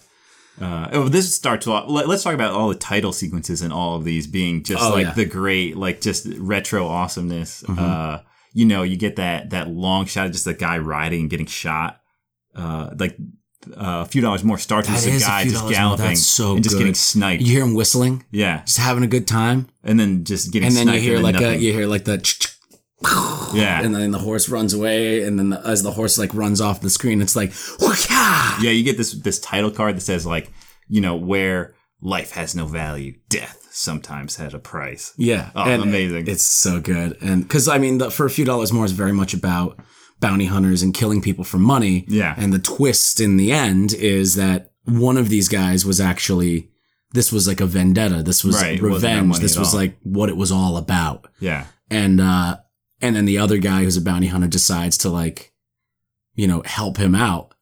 Uh, 0.60 0.88
oh, 0.92 1.08
this 1.08 1.34
starts 1.34 1.66
off. 1.66 1.88
Let, 1.88 2.08
us 2.08 2.22
talk 2.22 2.32
about 2.34 2.52
all 2.54 2.68
the 2.70 2.74
title 2.74 3.12
sequences 3.12 3.60
and 3.60 3.72
all 3.72 3.96
of 3.96 4.04
these 4.04 4.26
being 4.26 4.62
just 4.62 4.82
Oh, 4.82 4.90
like 4.90 5.02
yeah. 5.02 5.10
Mm-hmm. 5.10 5.20
the 5.20 5.26
great, 5.26 5.76
like 5.76 6.00
just 6.00 6.26
retro 6.38 6.86
awesomeness. 6.86 7.62
Uh, 7.68 8.22
you 8.54 8.64
know, 8.64 8.82
you 8.82 8.96
get 8.96 9.16
that 9.16 9.50
that 9.50 9.68
long 9.68 10.06
shot 10.06 10.26
of 10.26 10.32
just 10.32 10.46
the 10.46 10.54
guy 10.54 10.78
riding 10.78 11.20
and 11.20 11.30
getting 11.30 11.46
shot. 11.46 12.00
Uh, 12.54 12.94
like 12.98 13.18
uh, 13.68 14.00
a 14.02 14.06
few 14.06 14.22
dollars 14.22 14.42
more 14.44 14.56
starts 14.56 14.88
with 14.88 15.04
the 15.04 15.16
a 15.16 15.20
guy 15.20 15.44
just 15.44 15.68
galloping 15.68 16.16
so 16.16 16.54
and 16.54 16.62
just 16.62 16.74
good. 16.74 16.80
getting 16.80 16.94
sniped. 16.94 17.42
you 17.42 17.52
hear 17.52 17.62
him 17.62 17.74
whistling, 17.74 18.24
Yeah, 18.30 18.62
just 18.64 18.78
having 18.78 19.02
a 19.02 19.08
good 19.08 19.26
time, 19.26 19.68
and 19.84 20.00
then 20.00 20.24
just 20.24 20.52
getting 20.52 20.68
and 20.68 20.76
then 20.76 20.88
you 20.88 21.00
hear 21.00 21.18
like 21.18 21.38
a 21.38 21.56
you 21.56 21.72
hear 21.74 21.86
like 21.86 22.04
the. 22.04 22.55
Yeah, 23.54 23.82
and 23.82 23.94
then 23.94 24.10
the 24.10 24.18
horse 24.18 24.48
runs 24.48 24.72
away, 24.74 25.22
and 25.22 25.38
then 25.38 25.50
the, 25.50 25.60
as 25.66 25.82
the 25.82 25.92
horse 25.92 26.18
like 26.18 26.32
runs 26.34 26.60
off 26.60 26.80
the 26.80 26.90
screen, 26.90 27.20
it's 27.20 27.36
like, 27.36 27.52
"Waka!" 27.80 28.62
yeah. 28.62 28.70
You 28.70 28.82
get 28.84 28.96
this 28.96 29.12
this 29.12 29.38
title 29.38 29.70
card 29.70 29.96
that 29.96 30.00
says 30.00 30.26
like, 30.26 30.50
you 30.88 31.00
know, 31.00 31.14
where 31.16 31.74
life 32.00 32.32
has 32.32 32.54
no 32.54 32.66
value, 32.66 33.14
death 33.28 33.66
sometimes 33.70 34.36
has 34.36 34.54
a 34.54 34.58
price. 34.58 35.12
yeah, 35.18 35.50
Oh, 35.54 35.64
and 35.64 35.82
amazing. 35.82 36.26
It's 36.26 36.44
so 36.46 36.80
good, 36.80 37.18
and 37.20 37.42
because 37.42 37.68
I 37.68 37.78
mean, 37.78 37.98
the, 37.98 38.10
for 38.10 38.24
a 38.26 38.30
few 38.30 38.44
dollars 38.44 38.72
more 38.72 38.84
is 38.86 38.92
very 38.92 39.12
much 39.12 39.34
about 39.34 39.78
bounty 40.20 40.46
hunters 40.46 40.82
and 40.82 40.94
killing 40.94 41.20
people 41.20 41.44
for 41.44 41.58
money. 41.58 42.06
Yeah. 42.08 42.34
and 42.38 42.52
the 42.52 42.58
twist 42.58 43.20
in 43.20 43.36
the 43.36 43.52
end 43.52 43.92
is 43.92 44.34
that 44.36 44.72
one 44.84 45.18
of 45.18 45.28
these 45.28 45.48
guys 45.48 45.84
was 45.84 46.00
actually 46.00 46.70
this 47.12 47.30
was 47.30 47.46
like 47.46 47.60
a 47.60 47.66
vendetta. 47.66 48.22
This 48.22 48.42
was 48.42 48.56
Right, 48.62 48.76
it 48.78 48.82
wasn't 48.82 49.12
about 49.12 49.20
revenge. 49.22 49.38
This 49.40 49.58
was 49.58 49.74
all. 49.74 49.80
like 49.80 49.98
what 50.02 50.30
it 50.30 50.36
was 50.36 50.50
all 50.50 50.78
about. 50.78 51.28
Yeah, 51.40 51.66
and 51.90 52.20
uh 52.20 52.56
and 53.00 53.16
then 53.16 53.24
the 53.24 53.38
other 53.38 53.58
guy 53.58 53.82
who's 53.82 53.96
a 53.96 54.02
bounty 54.02 54.28
hunter 54.28 54.48
decides 54.48 54.96
to 54.98 55.08
like 55.08 55.52
you 56.34 56.46
know 56.46 56.62
help 56.64 56.96
him 56.96 57.14
out 57.14 57.54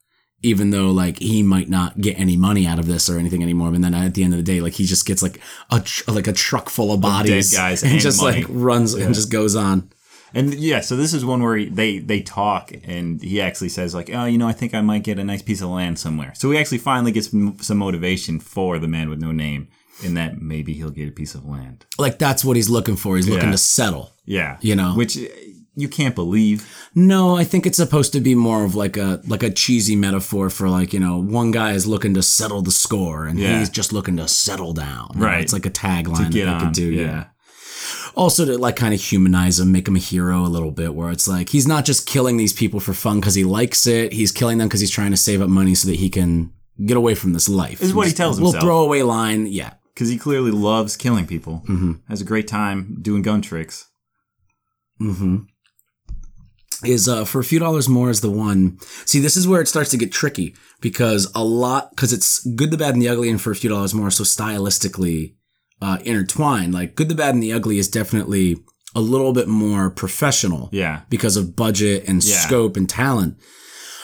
even 0.43 0.71
though 0.71 0.91
like 0.91 1.19
he 1.19 1.43
might 1.43 1.69
not 1.69 2.01
get 2.01 2.19
any 2.19 2.37
money 2.37 2.67
out 2.67 2.79
of 2.79 2.87
this 2.87 3.09
or 3.09 3.19
anything 3.19 3.43
anymore 3.43 3.69
and 3.69 3.83
then 3.83 3.95
at 3.95 4.15
the 4.15 4.23
end 4.23 4.33
of 4.33 4.39
the 4.39 4.43
day 4.43 4.61
like 4.61 4.75
he 4.75 4.85
just 4.85 5.07
gets 5.07 5.23
like 5.23 5.41
a 5.71 5.81
tr- 5.81 6.11
like 6.11 6.27
a 6.27 6.33
truck 6.33 6.69
full 6.69 6.93
of 6.93 7.01
bodies 7.01 7.53
guys 7.53 7.83
and, 7.83 7.93
and 7.93 8.01
just 8.01 8.23
money. 8.23 8.43
like 8.43 8.47
runs 8.51 8.95
and 8.95 9.15
just 9.15 9.31
goes 9.31 9.57
on 9.57 9.91
and 10.35 10.53
yeah. 10.55 10.81
So 10.81 10.97
this 10.97 11.15
is 11.15 11.25
one 11.25 11.43
where 11.43 11.57
he, 11.57 11.69
they 11.69 11.99
they 11.99 12.21
talk, 12.21 12.73
and 12.85 13.23
he 13.23 13.41
actually 13.41 13.69
says 13.69 13.95
like, 13.95 14.11
oh, 14.13 14.25
you 14.25 14.37
know, 14.37 14.49
I 14.49 14.53
think 14.53 14.75
I 14.75 14.81
might 14.81 15.05
get 15.05 15.19
a 15.19 15.25
nice 15.25 15.43
piece 15.43 15.63
of 15.63 15.69
land 15.69 15.99
somewhere. 15.99 16.33
So 16.35 16.51
he 16.51 16.59
actually 16.59 16.79
finally 16.79 17.13
gets 17.13 17.31
some 17.31 17.79
motivation 17.79 18.41
for 18.41 18.79
the 18.79 18.89
man 18.89 19.09
with 19.09 19.21
no 19.21 19.31
name, 19.31 19.69
in 20.03 20.15
that 20.15 20.41
maybe 20.43 20.73
he'll 20.73 20.91
get 20.91 21.09
a 21.09 21.13
piece 21.13 21.35
of 21.35 21.45
land. 21.45 21.87
like 21.99 22.19
that's 22.19 22.45
what 22.45 22.57
he's 22.57 22.69
looking 22.69 22.97
for 22.97 23.17
he's 23.17 23.29
looking 23.29 23.45
Yeah. 23.49 23.53
to 23.53 23.59
settle 23.59 24.13
Yeah, 24.27 24.57
You 24.61 24.75
know. 24.77 24.93
which 24.95 25.17
uh, 25.17 25.23
you 25.77 25.89
can't 25.89 26.15
believe. 26.15 26.67
no 26.95 27.37
i 27.37 27.45
think 27.45 27.67
it's 27.67 27.77
supposed 27.79 28.13
to 28.13 28.21
be 28.21 28.35
more 28.35 28.65
of 28.65 28.75
like 28.75 28.97
a 28.97 29.21
like 29.27 29.43
a 29.43 29.51
cheesy 29.51 29.97
metaphor 29.97 30.51
for 30.51 30.69
like 30.69 30.93
you 30.93 31.01
know 31.01 31.19
one 31.21 31.51
guy 31.51 31.73
is 31.73 31.87
looking 31.87 32.15
to 32.15 32.23
settle 32.23 32.63
the 32.63 32.71
score 32.71 33.27
and 33.27 33.39
Yeah. 33.39 33.59
he's 33.59 33.71
just 33.71 33.93
looking 33.93 34.17
to 34.19 34.27
settle 34.29 34.73
down 34.73 35.09
You 35.15 35.21
know, 35.21 35.27
Right. 35.27 35.43
it's 35.43 35.53
like 35.53 35.67
a 35.67 35.71
tagline 35.71 36.33
that 36.33 36.49
on, 36.49 36.61
could 36.61 36.73
do 36.75 36.91
yeah. 36.93 37.03
yeah 37.03 37.25
also 38.17 38.45
to 38.45 38.57
like 38.59 38.77
kind 38.77 38.95
of 38.95 39.01
humanize 39.01 39.59
him, 39.59 39.73
make 39.73 39.89
him 39.89 39.97
a 39.97 39.99
hero 39.99 40.43
a 40.43 40.47
little 40.47 40.71
bit, 40.71 40.95
where 40.95 41.11
it's 41.11 41.27
like 41.27 41.49
he's 41.49 41.67
not 41.67 41.85
just 41.85 42.07
killing 42.07 42.37
these 42.37 42.53
people 42.53 42.79
for 42.79 42.95
fun 42.95 43.19
because 43.19 43.35
he 43.35 43.43
likes 43.43 43.89
it. 43.89 44.13
He's 44.13 44.31
killing 44.31 44.59
them 44.59 44.69
because 44.69 44.81
he's 44.81 44.91
trying 44.93 45.11
to 45.11 45.17
save 45.17 45.43
up 45.43 45.49
money 45.49 45.75
so 45.75 45.89
that 45.89 45.97
he 45.97 46.09
can 46.09 46.53
get 46.87 46.97
away 46.97 47.17
from 47.17 47.33
this 47.33 47.49
life. 47.49 47.83
Is 47.83 47.93
what 47.93 48.07
he 48.07 48.13
tells 48.13 48.39
a 48.39 48.41
little 48.41 48.53
himself. 48.53 48.65
throwaway 48.65 49.03
line, 49.03 49.47
yeah. 49.47 49.73
Because 49.95 50.09
he 50.09 50.19
clearly 50.19 50.51
loves 50.51 50.97
killing 50.97 51.27
people. 51.27 51.63
Mm-hmm. 51.69 51.93
Has 52.09 52.21
a 52.21 52.25
great 52.25 52.49
time 52.49 52.99
doing 53.01 53.23
gun 53.23 53.41
tricks. 53.43 53.89
Mm-hmm. 55.01 55.37
Is 56.85 57.09
uh 57.09 57.25
for 57.25 57.39
a 57.41 57.45
few 57.45 57.59
dollars 57.59 57.89
more 57.89 58.11
is 58.11 58.21
the 58.21 58.31
one. 58.31 58.79
See, 59.07 59.21
this 59.21 59.37
is 59.37 59.49
where 59.49 59.61
it 59.63 59.69
starts 59.69 59.91
to 59.91 59.97
get 59.97 60.13
tricky 60.13 60.55
because 60.81 61.31
a 61.35 61.43
lot 61.43 61.91
because 61.91 62.13
it's 62.13 62.45
good, 62.47 62.71
the 62.71 62.77
bad, 62.77 62.93
and 62.95 63.01
the 63.03 63.09
ugly, 63.09 63.31
and 63.31 63.41
for 63.41 63.53
a 63.53 63.57
few 63.57 63.71
dollars 63.71 63.95
more, 63.95 64.11
so 64.11 64.25
stylistically 64.25 65.35
uh, 65.81 65.99
intertwined. 66.05 66.75
Like 66.75 66.95
good, 66.95 67.09
the 67.09 67.15
bad, 67.15 67.33
and 67.35 67.43
the 67.43 67.53
ugly 67.53 67.79
is 67.79 67.89
definitely 67.89 68.57
a 68.95 69.01
little 69.01 69.33
bit 69.33 69.49
more 69.49 69.89
professional. 69.89 70.69
Yeah, 70.73 71.03
because 71.09 71.37
of 71.39 71.57
budget 71.57 72.05
and 72.07 72.23
Yeah. 72.23 72.37
scope 72.41 72.77
and 72.77 72.89
talent. 72.89 73.39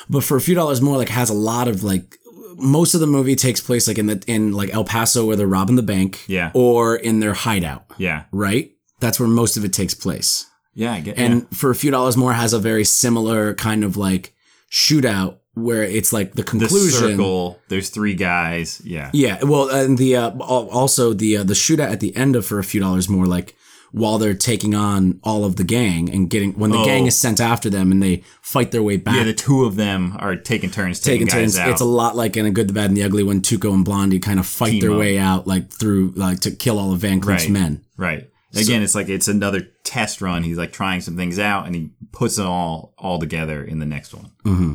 But 0.09 0.25
for 0.25 0.37
a 0.37 0.41
few 0.41 0.55
dollars 0.55 0.81
more, 0.81 0.97
like 0.97 1.11
has 1.11 1.29
a 1.29 1.35
lot 1.35 1.69
of 1.69 1.85
like 1.85 2.17
most 2.61 2.95
of 2.95 3.01
the 3.01 3.07
movie 3.07 3.37
takes 3.37 3.61
place 3.61 3.89
like 3.89 3.99
in 3.99 4.07
the 4.07 4.23
in 4.27 4.53
like 4.53 4.73
El 4.75 4.85
Paso 4.85 5.25
where 5.27 5.37
they're 5.37 5.47
robbing 5.47 5.77
the 5.77 5.83
bank, 5.83 6.25
Yeah. 6.29 6.51
or 6.55 6.97
in 6.97 7.21
their 7.21 7.35
hideout, 7.35 7.85
yeah, 7.99 8.25
right? 8.33 8.71
That's 9.01 9.19
where 9.19 9.29
most 9.29 9.57
of 9.57 9.65
it 9.65 9.73
takes 9.73 9.95
place. 9.95 10.47
yeah. 10.75 10.93
I 10.93 11.01
get 11.01 11.19
And 11.19 11.47
for 11.57 11.71
a 11.71 11.75
few 11.75 11.91
dollars 11.91 12.17
more 12.17 12.33
has 12.35 12.53
a 12.53 12.59
very 12.59 12.85
similar 12.85 13.55
kind 13.55 13.83
of 13.85 13.97
like 13.97 14.35
shootout 14.71 15.37
where 15.55 15.83
it's 15.83 16.13
like 16.13 16.31
the 16.33 16.43
The 16.43 16.51
conclusion. 16.51 16.91
circle. 17.11 17.59
There's 17.69 17.89
three 17.91 18.15
guys. 18.15 18.81
Yeah. 18.85 19.11
Yeah, 19.13 19.43
well, 19.43 19.69
and 19.69 19.99
the 19.99 20.17
uh, 20.17 20.31
also 20.39 21.13
the 21.13 21.39
uh, 21.39 21.43
the 21.43 21.55
shootout 21.55 21.91
at 21.91 22.01
the 22.01 22.15
end 22.17 22.37
of 22.37 22.47
for 22.47 22.59
a 22.59 22.65
few 22.65 22.81
dollars 22.81 23.09
more, 23.09 23.27
like 23.27 23.55
while 23.93 24.19
they're 24.19 24.35
taking 24.35 24.75
on 24.75 25.19
all 25.25 25.45
of 25.45 25.57
the 25.57 25.65
gang 25.65 26.09
and 26.11 26.31
getting 26.31 26.53
when 26.53 26.71
the 26.71 26.79
Oh. 26.79 26.85
gang 26.85 27.07
is 27.07 27.17
sent 27.17 27.41
after 27.41 27.69
them 27.69 27.91
and 27.91 28.03
they 28.03 28.23
fight 28.43 28.71
their 28.71 28.83
way 28.83 28.97
back. 28.97 29.17
Yeah, 29.17 29.25
the 29.25 29.35
two 29.35 29.65
of 29.65 29.77
them 29.77 30.15
are 30.19 30.37
taking 30.37 30.71
turns 30.71 31.01
taking, 31.01 31.27
taking 31.27 31.45
guys 31.45 31.55
turns. 31.55 31.59
out. 31.59 31.71
It's 31.71 31.81
a 31.81 31.85
lot 31.85 32.15
like 32.17 32.37
in 32.37 32.47
a 32.47 32.51
Good, 32.51 32.69
the 32.69 32.73
Bad, 32.73 32.87
and 32.91 32.97
the 32.97 33.03
Ugly 33.03 33.23
when 33.25 33.41
Tuco 33.41 33.73
and 33.75 33.85
Blondie 33.85 34.19
kind 34.21 34.39
of 34.39 34.47
fight 34.47 34.71
Team 34.73 34.81
their 34.81 34.93
up. 34.93 34.99
way 34.99 35.19
out, 35.19 35.47
like 35.47 35.71
through 35.73 36.13
like 36.17 36.41
to 36.41 36.51
kill 36.51 36.79
all 36.79 36.93
of 36.93 37.01
Van 37.01 37.21
Cleef's 37.21 37.45
Right. 37.45 37.51
men. 37.53 37.85
right. 37.97 38.27
Again, 38.57 38.83
it's 38.83 38.97
like 38.97 39.09
it's 39.09 39.29
another 39.29 39.69
test 39.85 40.21
run. 40.21 40.43
He's 40.43 40.59
like 40.59 40.73
trying 40.73 41.01
some 41.03 41.17
things 41.17 41.39
out, 41.39 41.67
and 41.67 41.75
he 41.77 41.91
puts 42.11 42.37
it 42.37 42.45
all 42.45 42.95
all 42.99 43.21
together 43.21 43.63
in 43.63 43.79
the 43.79 43.87
next 43.87 44.13
one. 44.13 44.31
Mm-hmm. 44.45 44.73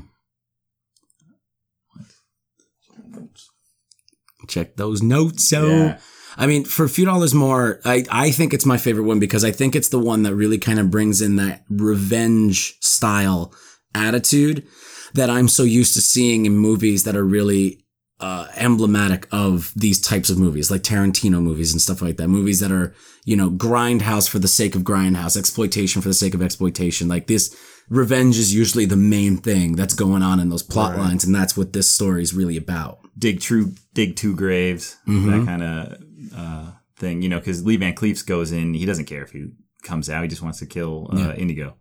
Check 4.48 4.76
those 4.76 5.02
notes. 5.02 5.48
So, 5.50 5.68
Yeah. 5.68 5.98
I 6.38 6.48
mean, 6.48 6.66
for 6.66 6.84
a 6.86 6.90
few 6.90 7.06
dollars 7.06 7.34
more, 7.34 7.80
I, 7.86 8.04
I 8.10 8.32
think 8.32 8.54
it's 8.54 8.66
my 8.66 8.78
favorite 8.78 9.04
one 9.06 9.20
because 9.20 9.46
I 9.46 9.52
think 9.52 9.76
it's 9.76 9.90
the 9.90 10.00
one 10.00 10.24
that 10.24 10.36
really 10.36 10.58
kind 10.58 10.80
of 10.80 10.92
brings 10.92 11.22
in 11.22 11.38
that 11.38 11.64
revenge 11.70 12.78
style 12.82 13.54
attitude 13.94 14.66
that 15.14 15.30
I'm 15.30 15.48
so 15.48 15.64
used 15.64 15.94
to 15.94 16.02
seeing 16.02 16.46
in 16.46 16.58
movies 16.58 17.04
that 17.06 17.16
are 17.16 17.24
really 17.24 17.86
uh, 18.20 18.48
emblematic 18.56 19.28
of 19.32 19.72
these 19.76 20.02
types 20.02 20.30
of 20.30 20.38
movies, 20.38 20.70
like 20.72 20.82
Tarantino 20.82 21.42
movies 21.42 21.72
and 21.72 21.82
stuff 21.82 22.02
like 22.02 22.18
that. 22.18 22.28
Movies 22.28 22.60
that 22.60 22.72
are, 22.72 22.94
you 23.26 23.36
know, 23.36 23.50
grindhouse 23.50 24.28
for 24.30 24.40
the 24.40 24.48
sake 24.48 24.76
of 24.76 24.84
grindhouse, 24.84 25.38
exploitation 25.38 26.02
for 26.02 26.08
the 26.10 26.14
sake 26.14 26.34
of 26.34 26.42
exploitation. 26.42 27.08
Like 27.08 27.28
this, 27.28 27.56
revenge 27.90 28.38
is 28.38 28.54
usually 28.54 28.86
the 28.86 28.96
main 28.98 29.38
thing 29.38 29.76
that's 29.76 29.94
going 29.94 30.24
on 30.24 30.40
in 30.40 30.50
those 30.50 30.64
plot 30.64 30.92
Right. 30.96 31.00
lines, 31.06 31.24
and 31.24 31.34
that's 31.36 31.56
what 31.58 31.74
this 31.74 31.90
story 31.92 32.24
is 32.24 32.34
really 32.34 32.58
about. 32.58 33.00
dig 33.18 33.40
true 33.40 33.72
dig 33.94 34.16
two 34.18 34.36
graves 34.36 34.98
Mm-hmm. 35.08 35.32
that 35.32 35.46
kind 35.46 35.64
of 35.64 35.98
uh, 36.36 36.72
thing 36.98 37.22
you 37.22 37.30
know 37.30 37.40
because 37.40 37.66
lee 37.66 37.78
van 37.78 37.94
cleef 37.94 38.26
goes 38.26 38.52
in 38.52 38.74
he 38.74 38.86
doesn't 38.86 39.06
care 39.06 39.24
if 39.24 39.32
he 39.32 39.48
comes 39.84 40.10
out 40.10 40.24
he 40.24 40.30
just 40.30 40.42
wants 40.42 40.60
to 40.60 40.66
kill 40.66 41.10
uh, 41.14 41.34
Indio 41.34 41.76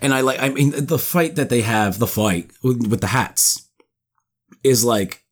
And 0.00 0.14
I 0.14 0.20
like, 0.22 0.40
I 0.40 0.48
mean, 0.48 0.72
the 0.86 0.98
fight 0.98 1.34
that 1.36 1.48
they 1.48 1.62
have, 1.62 1.98
the 1.98 2.06
fight 2.06 2.50
with, 2.62 2.86
with 2.86 3.00
the 3.00 3.08
hats 3.08 3.68
is 4.64 4.84
like 4.84 5.22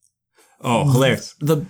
oh 0.60 0.90
hilarious 0.90 1.34
the, 1.40 1.64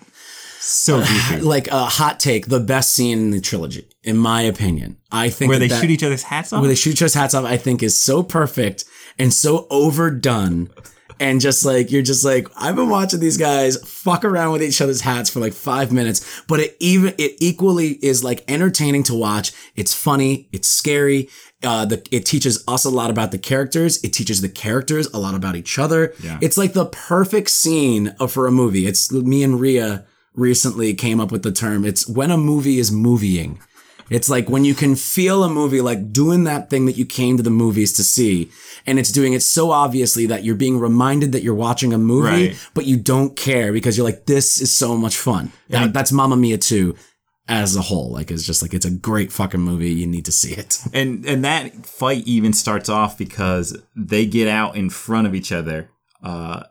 so 0.60 0.98
goofy 0.98 1.40
like 1.40 1.68
a 1.68 1.84
hot 1.84 2.18
take, 2.18 2.46
the 2.46 2.60
best 2.60 2.92
scene 2.94 3.18
in 3.18 3.30
the 3.30 3.40
trilogy, 3.40 3.88
in 4.02 4.16
my 4.16 4.42
opinion. 4.42 4.96
I 5.12 5.28
think 5.28 5.50
where 5.50 5.58
they 5.58 5.68
that- 5.68 5.80
shoot 5.80 5.90
each 5.90 6.02
other's 6.02 6.22
hats 6.22 6.52
off 6.52 6.60
where 6.60 6.68
they 6.68 6.74
shoot 6.74 6.92
each 6.92 7.02
other's 7.02 7.14
hats 7.14 7.34
off, 7.34 7.44
I 7.44 7.56
think 7.58 7.82
is 7.82 7.96
so 8.00 8.22
perfect 8.22 8.84
and 9.18 9.32
so 9.32 9.66
overdone. 9.70 10.70
And 11.20 11.40
just 11.40 11.64
like, 11.64 11.90
you're 11.92 12.02
just 12.02 12.24
like, 12.24 12.48
I've 12.56 12.74
been 12.76 12.88
watching 12.88 13.20
these 13.20 13.36
guys 13.36 13.76
fuck 13.88 14.24
around 14.24 14.52
with 14.52 14.62
each 14.62 14.80
other's 14.80 15.00
hats 15.00 15.30
for 15.30 15.40
like 15.40 15.52
five 15.52 15.92
minutes, 15.92 16.42
but 16.48 16.60
it 16.60 16.76
even, 16.80 17.14
it 17.18 17.36
equally 17.38 17.92
is 18.04 18.24
like 18.24 18.44
entertaining 18.48 19.04
to 19.04 19.14
watch. 19.14 19.52
It's 19.76 19.94
funny. 19.94 20.48
It's 20.52 20.68
scary. 20.68 21.28
Uh, 21.62 21.84
the, 21.86 22.06
it 22.10 22.26
teaches 22.26 22.62
us 22.68 22.84
a 22.84 22.90
lot 22.90 23.10
about 23.10 23.30
the 23.30 23.38
characters. 23.38 24.02
It 24.04 24.12
teaches 24.12 24.40
the 24.42 24.48
characters 24.48 25.06
a 25.14 25.18
lot 25.18 25.34
about 25.34 25.56
each 25.56 25.78
other. 25.78 26.12
Yeah. 26.22 26.38
It's 26.42 26.58
like 26.58 26.72
the 26.72 26.86
perfect 26.86 27.48
scene 27.50 28.14
of- 28.20 28.32
for 28.32 28.46
a 28.46 28.52
movie. 28.52 28.86
It's 28.86 29.10
me 29.12 29.42
and 29.42 29.60
Ria 29.60 30.04
recently 30.34 30.94
came 30.94 31.20
up 31.20 31.30
with 31.30 31.42
the 31.44 31.52
term. 31.52 31.84
It's 31.84 32.08
when 32.08 32.30
a 32.32 32.36
movie 32.36 32.78
is 32.78 32.90
movieing. 32.90 33.58
It's 34.10 34.28
like 34.28 34.48
when 34.50 34.64
you 34.64 34.74
can 34.74 34.96
feel 34.96 35.44
a 35.44 35.48
movie 35.48 35.80
like 35.80 36.12
doing 36.12 36.44
that 36.44 36.68
thing 36.70 36.86
that 36.86 36.96
you 36.96 37.06
came 37.06 37.36
to 37.36 37.42
the 37.42 37.50
movies 37.50 37.92
to 37.94 38.04
see, 38.04 38.50
and 38.86 38.98
it's 38.98 39.10
doing 39.12 39.32
it 39.32 39.42
so 39.42 39.70
obviously 39.70 40.26
that 40.26 40.44
you're 40.44 40.54
being 40.54 40.78
reminded 40.78 41.32
that 41.32 41.42
you're 41.42 41.54
watching 41.54 41.92
a 41.92 41.98
movie, 41.98 42.48
Right. 42.48 42.68
but 42.74 42.86
you 42.86 42.96
don't 42.96 43.36
care 43.36 43.72
because 43.72 43.96
you're 43.96 44.04
like, 44.06 44.26
this 44.26 44.60
is 44.60 44.70
so 44.74 44.96
much 44.96 45.16
fun. 45.16 45.52
That, 45.70 45.92
that's 45.92 46.12
Mamma 46.12 46.36
Mia 46.36 46.58
2 46.58 46.94
as 47.48 47.76
a 47.76 47.80
whole. 47.82 48.10
Like, 48.12 48.30
it's 48.30 48.44
just 48.46 48.62
like, 48.62 48.74
it's 48.74 48.86
a 48.86 48.90
great 48.90 49.32
fucking 49.32 49.60
movie. 49.60 49.90
You 49.92 50.06
need 50.06 50.24
to 50.26 50.32
see 50.32 50.52
it. 50.52 50.78
and 50.92 51.24
and 51.26 51.44
that 51.44 51.86
fight 51.86 52.26
even 52.26 52.52
starts 52.52 52.88
off 52.88 53.16
because 53.18 53.76
they 53.96 54.26
get 54.26 54.48
out 54.48 54.76
in 54.76 54.90
front 54.90 55.26
of 55.26 55.34
each 55.34 55.50
other 55.52 55.90
uh 56.22 56.62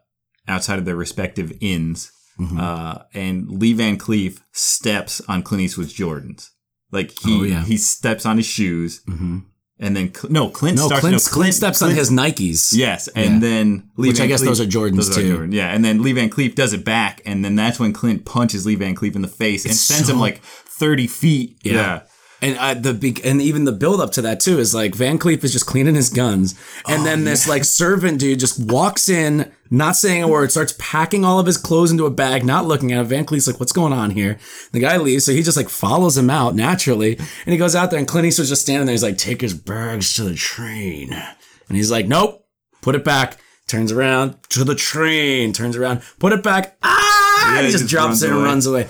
outside 0.48 0.78
of 0.80 0.86
their 0.86 0.96
respective 0.96 1.52
inns 1.62 2.12
Mm-hmm. 2.40 2.60
uh 2.60 2.96
and 3.14 3.48
lee 3.62 3.74
van 3.74 3.96
cleef 4.00 4.40
steps 4.52 5.22
on 5.28 5.44
clint 5.44 5.62
eastwood's 5.62 5.94
jordans 5.96 6.50
like 6.94 7.12
he 7.20 7.39
Oh, 7.39 7.44
yeah. 7.44 7.64
he 7.66 7.76
steps 7.78 8.26
on 8.26 8.38
his 8.38 8.46
shoes 8.46 9.02
Mm-hmm. 9.10 9.39
and 9.80 9.96
then 9.98 10.14
Cl- 10.14 10.32
no 10.32 10.50
clint 10.50 10.78
No, 10.78 10.86
starts 10.86 11.02
Clint, 11.02 11.16
no, 11.26 11.32
Clint, 11.34 11.54
steps 11.54 11.82
on 11.82 11.91
his 11.91 12.10
Nikes. 12.10 12.74
Yes, 12.74 13.08
and 13.10 13.41
then 13.44 13.89
Lee 13.98 14.10
Which 14.10 14.22
I 14.22 14.28
guess 14.28 14.41
Cleef- 14.41 14.46
those 14.46 14.62
are 14.62 14.66
Jordans, 14.66 15.14
too. 15.14 15.32
Jordan, 15.34 15.52
Yeah, 15.52 15.70
and 15.74 15.84
then 15.84 16.02
Lee 16.04 16.14
Van 16.14 16.30
Cleef 16.30 16.56
does 16.56 16.72
it 16.74 16.86
back, 16.86 17.22
and 17.26 17.44
then 17.44 17.56
that's 17.56 17.80
when 17.80 17.91
Clint 17.91 18.24
punches 18.26 18.66
Lee 18.66 18.76
Van 18.76 18.96
Cleef 18.96 19.16
in 19.16 19.22
the 19.24 19.28
face 19.28 19.66
and 19.66 19.72
It's 19.72 19.82
sends 19.82 20.08
him 20.10 20.20
like 20.20 20.41
thirty 20.44 21.08
feet. 21.08 21.58
Yeah. 21.64 22.04
And 22.44 22.58
uh, 22.58 22.74
the 22.74 22.94
big, 22.94 23.22
and 23.26 23.41
even 23.41 23.64
the 23.64 23.72
build 23.72 24.02
up 24.02 24.12
to 24.12 24.22
that 24.24 24.41
too 24.41 24.60
is 24.60 24.76
like 24.76 24.96
Van 24.96 25.18
Cleef 25.18 25.44
is 25.46 25.54
just 25.54 25.66
cleaning 25.66 25.96
his 25.96 26.10
guns, 26.10 26.56
and 26.86 27.02
Oh, 27.02 27.06
then 27.06 27.24
this 27.24 27.48
like 27.48 27.64
servant 27.64 28.20
dude 28.20 28.39
just 28.41 28.60
walks 28.60 29.08
in, 29.08 29.50
not 29.72 29.96
saying 29.96 30.24
a 30.24 30.28
word, 30.28 30.52
starts 30.52 30.76
packing 30.78 31.24
all 31.24 31.39
of 31.39 31.46
his 31.46 31.56
clothes 31.58 31.89
into 31.89 32.06
a 32.06 32.12
bag, 32.12 32.44
not 32.44 32.66
looking 32.66 32.91
at 32.91 33.00
it. 33.00 33.08
Van 33.08 33.26
Cleef's 33.26 33.48
like, 33.48 33.62
"What's 33.62 33.72
going 33.72 33.94
on 33.94 34.12
here?" 34.12 34.38
The 34.74 34.82
guy 34.82 34.98
leaves, 34.98 35.24
so 35.24 35.32
he 35.32 35.41
just 35.41 35.56
like 35.56 35.70
follows 35.70 36.18
him 36.18 36.30
out 36.30 36.54
naturally, 36.54 37.16
and 37.18 37.54
he 37.54 37.58
goes 37.58 37.76
out 37.78 37.91
there, 37.91 38.00
and 38.00 38.08
Clint 38.08 38.28
Eastwood's 38.28 38.50
just 38.50 38.64
standing 38.64 38.88
there. 38.88 38.94
He's 38.94 39.04
like, 39.04 39.18
"Take 39.18 39.39
his 39.39 39.54
bags 39.54 40.14
to 40.18 40.24
the 40.26 40.36
train," 40.36 41.14
and 41.14 41.78
he's 41.78 41.91
like, 41.91 42.08
"Nope, 42.08 42.46
put 42.82 42.94
it 42.96 43.06
back." 43.06 43.38
Turns 43.68 43.94
around 43.94 44.36
to 44.50 44.66
the 44.66 44.76
train, 44.76 45.54
turns 45.54 45.78
around, 45.78 46.02
put 46.20 46.34
it 46.34 46.44
back. 46.44 46.76
Ah! 46.84 47.23
Yeah, 47.46 47.62
he 47.62 47.72
just 47.72 47.80
just 47.84 47.89
drops 47.91 48.22
it 48.22 48.30
and 48.30 48.38
away. 48.39 48.46
runs 48.46 48.66
away. 48.66 48.88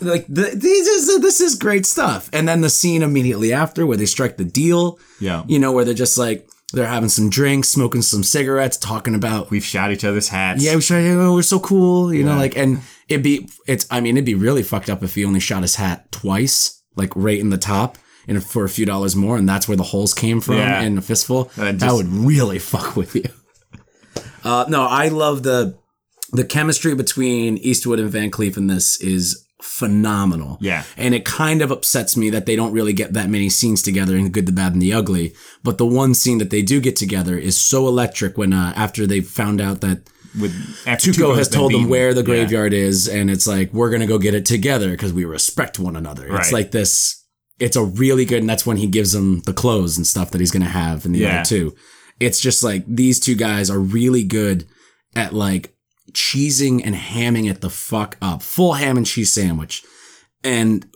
Like 0.00 0.26
the, 0.28 0.50
these 0.54 0.86
is 0.86 1.20
this 1.20 1.40
is 1.40 1.54
great 1.56 1.86
stuff. 1.86 2.28
And 2.32 2.46
then 2.48 2.60
the 2.60 2.70
scene 2.70 3.02
immediately 3.02 3.52
after 3.52 3.86
where 3.86 3.96
they 3.96 4.06
strike 4.06 4.36
the 4.36 4.44
deal. 4.44 4.98
Yeah. 5.20 5.44
You 5.46 5.58
know 5.58 5.72
where 5.72 5.84
they're 5.84 5.94
just 5.94 6.18
like 6.18 6.48
they're 6.72 6.86
having 6.86 7.08
some 7.10 7.28
drinks, 7.30 7.68
smoking 7.68 8.02
some 8.02 8.22
cigarettes, 8.22 8.76
talking 8.78 9.14
about 9.14 9.50
We've 9.50 9.64
shot 9.64 9.92
each 9.92 10.04
other's 10.04 10.28
hats. 10.28 10.62
yeah, 10.64 10.74
we 10.74 10.80
tried, 10.82 11.06
oh, 11.10 11.34
we're 11.34 11.42
so 11.42 11.60
cool, 11.60 12.12
you 12.14 12.24
know, 12.24 12.36
like 12.36 12.56
and 12.56 12.80
it'd 13.08 13.22
be 13.22 13.48
it's 13.66 13.86
I 13.90 14.00
mean 14.00 14.16
it'd 14.16 14.24
be 14.24 14.34
really 14.34 14.62
fucked 14.62 14.88
up 14.90 15.02
if 15.02 15.14
he 15.14 15.24
only 15.24 15.40
shot 15.40 15.62
his 15.62 15.76
hat 15.76 16.10
twice, 16.12 16.82
like 16.96 17.12
right 17.14 17.38
in 17.38 17.50
the 17.50 17.58
top. 17.58 17.98
And 18.28 18.40
for 18.42 18.64
a 18.64 18.68
few 18.68 18.86
dollars 18.86 19.16
more, 19.16 19.36
and 19.36 19.48
that's 19.48 19.66
where 19.66 19.76
the 19.76 19.82
holes 19.82 20.14
came 20.14 20.40
from 20.40 20.54
Yeah. 20.54 20.80
in 20.82 20.96
a 20.96 21.02
fistful. 21.02 21.50
Uh, 21.58 21.72
that 21.72 21.92
would 21.92 22.06
really 22.06 22.58
fuck 22.72 22.94
with 22.94 23.16
you. 23.16 23.24
Uh, 24.44 24.64
no, 24.68 24.82
I 24.86 25.08
love 25.08 25.42
the 25.42 25.76
the 26.32 26.44
chemistry 26.44 26.94
between 26.94 27.58
Eastwood 27.58 28.00
and 28.00 28.10
Van 28.10 28.30
Cleef 28.30 28.56
in 28.56 28.66
this 28.66 29.00
is 29.00 29.46
phenomenal. 29.60 30.58
Yeah. 30.60 30.84
And 30.96 31.14
it 31.14 31.24
kind 31.24 31.62
of 31.62 31.70
upsets 31.70 32.16
me 32.16 32.30
that 32.30 32.46
they 32.46 32.56
don't 32.56 32.72
really 32.72 32.92
get 32.92 33.12
that 33.12 33.28
many 33.30 33.48
scenes 33.48 33.82
together 33.82 34.16
in 34.16 34.24
the 34.24 34.30
good, 34.30 34.46
the 34.46 34.52
bad, 34.52 34.72
and 34.72 34.82
the 34.82 34.92
ugly. 34.92 35.34
But 35.62 35.78
the 35.78 35.86
one 35.86 36.14
scene 36.14 36.38
that 36.38 36.50
they 36.50 36.62
do 36.62 36.80
get 36.80 36.96
together 36.96 37.36
is 37.36 37.56
so 37.56 37.86
electric 37.86 38.36
when 38.38 38.52
uh, 38.52 38.72
after 38.76 39.06
they 39.06 39.20
found 39.20 39.60
out 39.60 39.80
that 39.82 40.08
With 40.40 40.52
Tuco 40.84 41.12
Tuco's 41.12 41.38
has 41.38 41.48
told 41.48 41.72
them 41.74 41.88
where 41.88 42.14
the 42.14 42.20
Yeah. 42.22 42.26
graveyard 42.26 42.72
is, 42.72 43.06
and 43.08 43.30
it's 43.30 43.46
like 43.46 43.72
we're 43.72 43.90
gonna 43.90 44.06
go 44.06 44.18
get 44.18 44.34
it 44.34 44.46
together 44.46 44.90
because 44.90 45.12
we 45.12 45.24
respect 45.26 45.78
one 45.78 45.94
another. 45.96 46.26
It's 46.36 46.52
like 46.52 46.70
this. 46.70 47.22
It's 47.60 47.76
a 47.76 47.84
really 47.84 48.24
good, 48.24 48.40
and 48.40 48.48
that's 48.48 48.64
when 48.66 48.78
he 48.78 48.86
gives 48.86 49.12
them 49.12 49.42
the 49.44 49.52
clothes 49.52 49.96
and 49.98 50.06
stuff 50.06 50.30
that 50.30 50.40
he's 50.40 50.50
gonna 50.50 50.64
have 50.64 51.04
in 51.04 51.12
the 51.12 51.20
Yeah. 51.20 51.40
other 51.40 51.44
two. 51.44 51.74
It's 52.18 52.40
just 52.40 52.62
like 52.64 52.84
these 52.88 53.20
two 53.20 53.34
guys 53.34 53.68
are 53.70 53.78
really 53.78 54.24
good 54.24 54.64
at 55.14 55.34
like 55.34 55.74
cheesing 56.12 56.82
and 56.84 56.94
hamming 56.94 57.48
it 57.50 57.60
the 57.60 57.70
fuck 57.70 58.16
up, 58.20 58.42
full 58.42 58.74
ham 58.74 58.96
and 58.96 59.06
cheese 59.06 59.32
sandwich, 59.32 59.84
and 60.42 60.86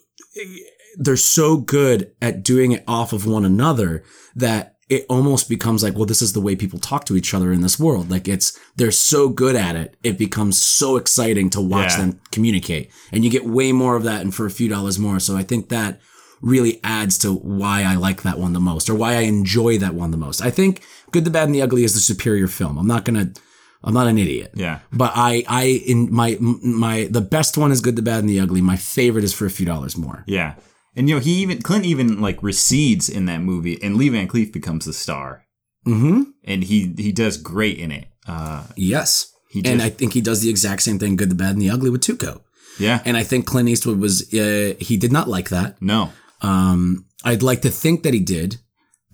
they're 0.98 1.16
so 1.16 1.56
good 1.56 2.12
at 2.20 2.42
doing 2.42 2.72
it 2.72 2.84
off 2.88 3.12
of 3.12 3.26
one 3.26 3.44
another 3.44 4.02
that 4.34 4.74
it 4.88 5.04
almost 5.08 5.48
becomes 5.48 5.82
like, 5.82 5.94
well, 5.94 6.06
this 6.06 6.22
is 6.22 6.32
the 6.32 6.40
way 6.40 6.54
people 6.54 6.78
talk 6.78 7.04
to 7.04 7.16
each 7.16 7.34
other 7.34 7.52
in 7.52 7.60
this 7.60 7.78
world. 7.78 8.08
Like 8.10 8.28
it's, 8.28 8.58
they're 8.76 8.92
so 8.92 9.28
good 9.28 9.56
at 9.56 9.74
it. 9.74 9.96
It 10.04 10.16
becomes 10.16 10.60
so 10.62 10.96
exciting 10.96 11.50
to 11.50 11.60
watch 11.60 11.92
Yeah. 11.92 11.98
them 12.02 12.20
communicate 12.30 12.90
and 13.10 13.24
you 13.24 13.30
get 13.30 13.44
way 13.44 13.72
more 13.72 13.96
of 13.96 14.04
that 14.04 14.20
and 14.20 14.32
for 14.32 14.46
a 14.46 14.50
few 14.50 14.68
dollars 14.68 14.96
more. 14.98 15.18
So 15.18 15.36
I 15.36 15.42
think 15.42 15.70
that 15.70 16.00
really 16.40 16.78
adds 16.84 17.18
to 17.18 17.32
why 17.32 17.82
I 17.82 17.96
like 17.96 18.22
that 18.22 18.38
one 18.38 18.52
the 18.52 18.60
most 18.60 18.88
or 18.88 18.94
why 18.94 19.14
I 19.16 19.22
enjoy 19.22 19.76
that 19.78 19.94
one 19.94 20.12
the 20.12 20.16
most. 20.16 20.40
I 20.40 20.50
think 20.50 20.82
Good, 21.10 21.24
the 21.24 21.30
Bad 21.30 21.46
and 21.48 21.54
the 21.54 21.62
Ugly 21.62 21.82
is 21.82 21.94
the 21.94 22.00
superior 22.00 22.46
film. 22.46 22.78
I'm 22.78 22.86
not 22.86 23.04
going 23.04 23.34
to, 23.34 23.40
I'm 23.84 23.94
not 23.94 24.06
an 24.08 24.18
idiot. 24.18 24.52
Yeah. 24.54 24.80
But 24.92 25.12
I, 25.14 25.44
I, 25.48 25.64
in 25.86 26.12
my, 26.12 26.36
my, 26.40 27.08
the 27.10 27.20
best 27.20 27.56
one 27.56 27.70
is 27.72 27.80
Good, 27.80 27.96
the 27.96 28.02
Bad 28.02 28.20
and 28.20 28.28
the 28.28 28.40
Ugly. 28.40 28.60
My 28.60 28.76
favorite 28.76 29.24
is 29.24 29.32
for 29.32 29.46
a 29.46 29.50
few 29.50 29.66
dollars 29.66 29.96
more. 29.96 30.24
Yeah. 30.26 30.54
And 30.96 31.08
you 31.08 31.14
know, 31.16 31.20
he 31.20 31.32
even 31.42 31.60
Clint 31.62 31.84
even 31.84 32.20
like 32.20 32.42
recedes 32.42 33.08
in 33.08 33.26
that 33.26 33.42
movie 33.42 33.78
and 33.82 33.96
Lee 33.96 34.08
Van 34.08 34.26
Cleef 34.26 34.52
becomes 34.52 34.86
the 34.86 34.92
star. 34.92 35.44
Mm-hmm. 35.86 36.22
And 36.44 36.64
he 36.64 36.94
he 36.96 37.12
does 37.12 37.36
great 37.36 37.78
in 37.78 37.92
it. 37.92 38.06
Uh 38.26 38.64
Yes. 38.76 39.30
He 39.50 39.62
and 39.64 39.80
I 39.82 39.90
think 39.90 40.14
he 40.14 40.20
does 40.20 40.40
the 40.40 40.50
exact 40.50 40.82
same 40.82 40.98
thing, 40.98 41.16
good, 41.16 41.30
the 41.30 41.34
bad, 41.34 41.52
and 41.52 41.62
the 41.62 41.70
ugly 41.70 41.90
with 41.90 42.00
Tuco. 42.02 42.40
yeah. 42.78 43.00
And 43.04 43.16
I 43.16 43.22
think 43.22 43.46
Clint 43.46 43.68
Eastwood 43.68 43.98
was, 44.00 44.32
uh, 44.34 44.74
he 44.80 44.96
did 44.96 45.12
not 45.12 45.28
like 45.28 45.48
that. 45.50 45.80
no. 45.80 46.12
Um, 46.42 47.06
I'd 47.24 47.42
like 47.42 47.62
to 47.62 47.70
think 47.70 48.02
that 48.02 48.12
he 48.12 48.20
did 48.20 48.58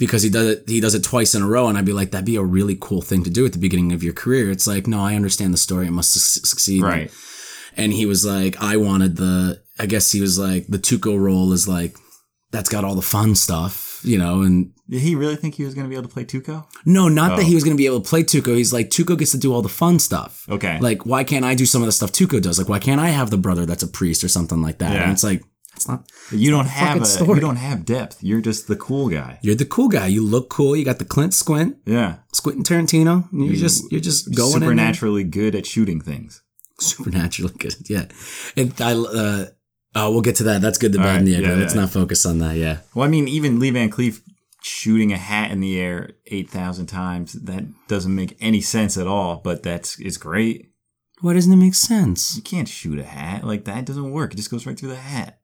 because 0.05 0.23
he 0.25 0.31
does 0.31 0.47
it 0.49 0.65
he 0.69 0.81
does 0.81 0.95
it 0.97 1.05
twice 1.05 1.33
in 1.37 1.43
a 1.43 1.47
row 1.47 1.69
and 1.69 1.79
I'd 1.79 1.85
be 1.85 1.93
like 1.93 2.11
that'd 2.11 2.27
be 2.35 2.37
a 2.37 2.43
really 2.43 2.77
cool 2.81 3.03
thing 3.03 3.23
to 3.25 3.31
do 3.31 3.47
at 3.47 3.53
the 3.53 3.59
beginning 3.67 3.93
of 3.93 4.03
your 4.03 4.13
career. 4.23 4.51
It's 4.51 4.67
like 4.67 4.87
no, 4.89 4.99
I 5.01 5.15
understand 5.15 5.55
the 5.55 5.59
story. 5.69 5.87
It 5.87 5.93
must 5.93 6.13
su- 6.13 6.41
succeed. 6.45 6.83
Right. 6.83 7.11
And 7.77 7.93
he 7.93 8.05
was 8.07 8.25
like 8.25 8.61
I 8.61 8.77
wanted 8.77 9.17
the 9.17 9.63
I 9.79 9.87
guess 9.87 10.11
he 10.11 10.21
was 10.21 10.39
like 10.39 10.67
the 10.67 10.79
Tuco 10.79 11.19
role 11.19 11.53
is 11.53 11.69
like 11.69 11.97
that's 12.51 12.69
got 12.69 12.85
all 12.85 12.95
the 12.97 13.01
fun 13.17 13.35
stuff, 13.35 14.01
you 14.05 14.19
know, 14.19 14.43
and 14.43 14.73
Did 14.91 15.01
he 15.01 15.15
really 15.15 15.37
think 15.37 15.55
he 15.55 15.65
was 15.65 15.75
going 15.75 15.87
to 15.87 15.89
be 15.89 15.95
able 15.97 16.09
to 16.09 16.13
play 16.13 16.25
Tuco? 16.27 16.67
no, 16.85 17.09
not 17.09 17.37
that 17.37 17.45
Oh. 17.45 17.47
he 17.47 17.55
was 17.55 17.65
going 17.65 17.77
to 17.77 17.81
be 17.83 17.87
able 17.87 18.01
to 18.03 18.09
play 18.11 18.23
Tuco. 18.25 18.57
He's 18.57 18.73
like 18.75 18.91
Tuco 18.91 19.17
gets 19.19 19.31
to 19.31 19.39
do 19.39 19.55
all 19.55 19.63
the 19.63 19.71
fun 19.83 19.99
stuff. 19.99 20.45
Okay. 20.51 20.79
Like 20.81 21.07
why 21.07 21.23
can't 21.25 21.45
I 21.47 21.55
do 21.55 21.65
some 21.65 21.81
of 21.83 21.87
the 21.87 21.93
stuff 21.93 22.11
Tuco 22.13 22.43
does? 22.43 22.59
Like 22.59 22.69
why 22.69 22.79
can't 22.81 23.01
I 23.01 23.09
have 23.09 23.31
the 23.31 23.39
brother 23.39 23.65
that's 23.67 23.85
a 23.85 23.89
priest 23.99 24.23
or 24.25 24.29
something 24.29 24.61
like 24.61 24.79
that? 24.79 24.93
Yeah. 24.95 25.03
And 25.05 25.13
it's 25.13 25.25
like 25.25 25.43
that's 25.87 25.89
not 26.33 26.39
you 26.41 26.51
don't 26.51 26.65
the 26.65 26.71
have 26.71 27.01
a 27.03 27.05
story. 27.05 27.35
you 27.35 27.41
don't 27.41 27.57
have 27.57 27.85
depth. 27.85 28.23
You're 28.23 28.41
just 28.41 28.67
the 28.69 28.77
cool 28.77 29.09
guy. 29.09 29.39
you're 29.43 29.55
the 29.55 29.65
cool 29.65 29.89
guy. 29.89 30.07
You 30.07 30.25
look 30.25 30.49
cool. 30.51 30.77
You 30.77 30.85
got 30.85 30.99
the 30.99 31.05
Clint 31.05 31.35
squint, 31.35 31.77
Yeah. 31.87 32.17
squinting 32.33 32.65
Tarantino. 32.65 33.29
You're 33.33 33.47
You- 33.53 33.57
just 33.57 33.91
you're 33.93 34.01
just 34.01 34.35
going 34.35 34.55
in 34.57 34.61
supernaturally 34.63 35.25
good 35.25 35.55
at 35.55 35.67
shooting 35.67 36.01
things. 36.01 36.43
supernaturally 36.81 37.55
good. 37.59 37.75
Yeah, 37.89 38.07
and 38.57 38.73
I 38.81 38.93
uh, 38.95 39.47
uh 39.95 40.09
we'll 40.11 40.23
get 40.23 40.37
to 40.37 40.45
that. 40.45 40.63
That's 40.63 40.79
good, 40.79 40.93
the 40.93 40.99
bad, 40.99 41.19
and 41.19 41.27
the 41.27 41.35
right, 41.35 41.45
ugly. 41.45 41.55
yeah, 41.55 41.61
Let's 41.61 41.75
yeah. 41.75 41.81
not 41.83 41.91
focus 41.91 42.25
on 42.27 42.39
that. 42.39 42.57
Yeah, 42.57 42.79
Well, 42.95 43.05
I 43.05 43.09
mean, 43.09 43.29
even 43.29 43.59
Lee 43.59 43.71
Van 43.71 43.91
Cleef 43.91 44.21
shooting 44.65 45.13
a 45.13 45.17
hat 45.19 45.51
in 45.51 45.61
the 45.61 45.79
air 45.81 46.11
eight 46.27 46.49
thousand 46.51 46.87
times 46.87 47.33
that 47.35 47.65
doesn't 47.89 48.15
make 48.15 48.37
any 48.41 48.61
sense 48.61 48.97
at 48.97 49.07
all. 49.07 49.41
But 49.45 49.63
that's 49.63 49.99
is 50.01 50.17
great. 50.19 50.71
why 51.21 51.35
doesn't 51.35 51.53
it 51.53 51.57
make 51.57 51.75
sense? 51.75 52.37
You 52.37 52.43
can't 52.43 52.69
shoot 52.69 52.99
a 52.99 53.05
hat 53.05 53.45
like 53.45 53.65
that. 53.65 53.85
Doesn't 53.87 54.11
work. 54.13 54.33
It 54.33 54.37
just 54.37 54.51
goes 54.51 54.67
right 54.67 54.79
through 54.79 54.91
the 54.91 54.97
hat. 54.97 55.41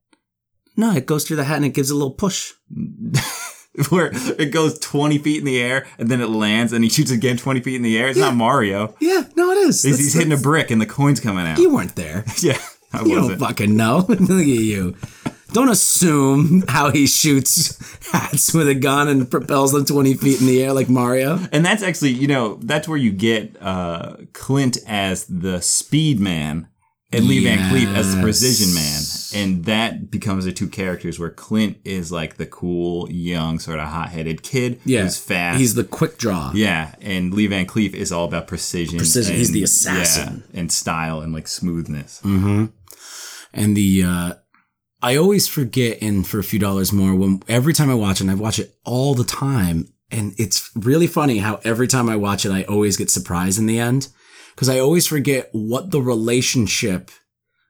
No, 0.78 0.92
it 0.94 1.04
goes 1.04 1.24
through 1.24 1.36
the 1.36 1.44
hat 1.44 1.56
and 1.56 1.66
it 1.66 1.74
gives 1.74 1.90
a 1.90 1.94
little 1.94 2.12
push. 2.12 2.54
Where 3.90 4.10
it 4.12 4.50
goes 4.52 4.76
twenty 4.80 5.18
feet 5.18 5.38
in 5.38 5.44
the 5.44 5.60
air 5.60 5.86
and 5.98 6.08
then 6.10 6.20
it 6.20 6.30
lands 6.30 6.72
and 6.72 6.82
he 6.82 6.90
shoots 6.90 7.12
again 7.12 7.36
twenty 7.36 7.60
feet 7.60 7.76
in 7.76 7.82
the 7.82 7.96
air. 7.96 8.08
It's 8.08 8.18
not 8.18 8.34
Mario. 8.34 8.94
Yeah, 8.98 9.24
no, 9.36 9.50
it 9.52 9.58
is. 9.58 9.82
He's, 9.82 9.92
That's- 9.92 9.98
he's 10.00 10.14
hitting 10.14 10.32
a 10.32 10.36
brick 10.36 10.70
and 10.72 10.80
the 10.80 10.86
coin's 10.86 11.20
coming 11.20 11.46
out. 11.46 11.58
You 11.58 11.72
weren't 11.72 11.94
there. 11.94 12.24
yeah, 12.40 12.58
I 12.92 13.02
You 13.02 13.14
don't 13.14 13.22
wasn't. 13.22 13.40
fucking 13.40 13.76
know. 13.76 13.98
Look 14.08 14.20
at 14.20 14.46
you. 14.46 14.96
Don't 15.52 15.68
assume 15.68 16.64
how 16.68 16.90
he 16.90 17.06
shoots 17.06 17.78
hats 18.10 18.52
with 18.52 18.68
a 18.68 18.74
gun 18.74 19.06
and 19.08 19.30
propels 19.30 19.72
them 19.72 19.84
20 19.84 20.14
feet 20.14 20.40
in 20.40 20.46
the 20.46 20.62
air 20.62 20.72
like 20.72 20.88
Mario. 20.88 21.38
And 21.52 21.64
that's 21.64 21.82
actually, 21.82 22.10
you 22.10 22.26
know, 22.26 22.56
that's 22.62 22.86
where 22.88 22.98
you 22.98 23.12
get 23.12 23.56
uh, 23.62 24.16
Clint 24.32 24.76
as 24.86 25.24
the 25.26 25.60
speed 25.62 26.18
man 26.20 26.68
and 27.12 27.26
Lee 27.26 27.42
Van 27.44 27.58
Cleef 27.72 27.94
as 27.94 28.14
the 28.14 28.20
precision 28.22 28.74
man. 28.74 29.00
And 29.34 29.64
that 29.66 30.10
becomes 30.10 30.44
the 30.44 30.52
two 30.52 30.68
characters 30.68 31.18
where 31.18 31.30
Clint 31.30 31.78
is 31.84 32.10
like 32.12 32.36
the 32.36 32.46
cool, 32.46 33.10
young, 33.10 33.58
sort 33.58 33.78
of 33.78 33.88
hot 33.88 34.08
headed 34.10 34.42
kid 34.42 34.80
Yeah. 34.84 35.02
who's 35.02 35.18
fast. 35.18 35.58
He's 35.60 35.74
the 35.74 35.84
quick 35.84 36.18
draw. 36.18 36.52
yeah, 36.54 36.94
and 37.00 37.32
Lee 37.34 37.46
Van 37.46 37.66
Cleef 37.66 37.94
is 37.94 38.10
all 38.12 38.24
about 38.26 38.46
precision. 38.46 38.98
Precision. 38.98 39.36
He's 39.36 39.48
and- 39.48 39.56
the 39.56 39.62
assassin. 39.64 40.44
yeah, 40.52 40.60
and 40.60 40.72
style 40.72 41.20
and 41.20 41.32
like 41.32 41.46
smoothness. 41.48 42.20
Mm-hmm. 42.24 42.66
And 43.52 43.76
the 43.76 44.02
uh 44.04 44.34
I 45.00 45.16
always 45.16 45.46
forget 45.46 45.98
in 45.98 46.24
for 46.24 46.38
a 46.40 46.44
few 46.44 46.58
dollars 46.58 46.92
more 46.92 47.14
when 47.14 47.42
every 47.48 47.72
time 47.72 47.88
I 47.90 47.94
watch 47.94 48.20
it, 48.20 48.24
and 48.24 48.30
I 48.30 48.34
watch 48.34 48.58
it 48.58 48.74
all 48.84 49.14
the 49.14 49.22
time, 49.24 49.86
and 50.10 50.32
it's 50.38 50.70
really 50.74 51.06
funny 51.06 51.38
how 51.38 51.60
every 51.64 51.86
time 51.86 52.08
I 52.08 52.16
watch 52.16 52.44
it, 52.44 52.50
I 52.50 52.64
always 52.64 52.96
get 52.96 53.08
surprised 53.10 53.58
in 53.60 53.66
the 53.66 53.78
end. 53.78 54.08
Because 54.54 54.68
I 54.68 54.80
always 54.80 55.06
forget 55.06 55.50
what 55.52 55.92
the 55.92 56.02
relationship 56.02 57.12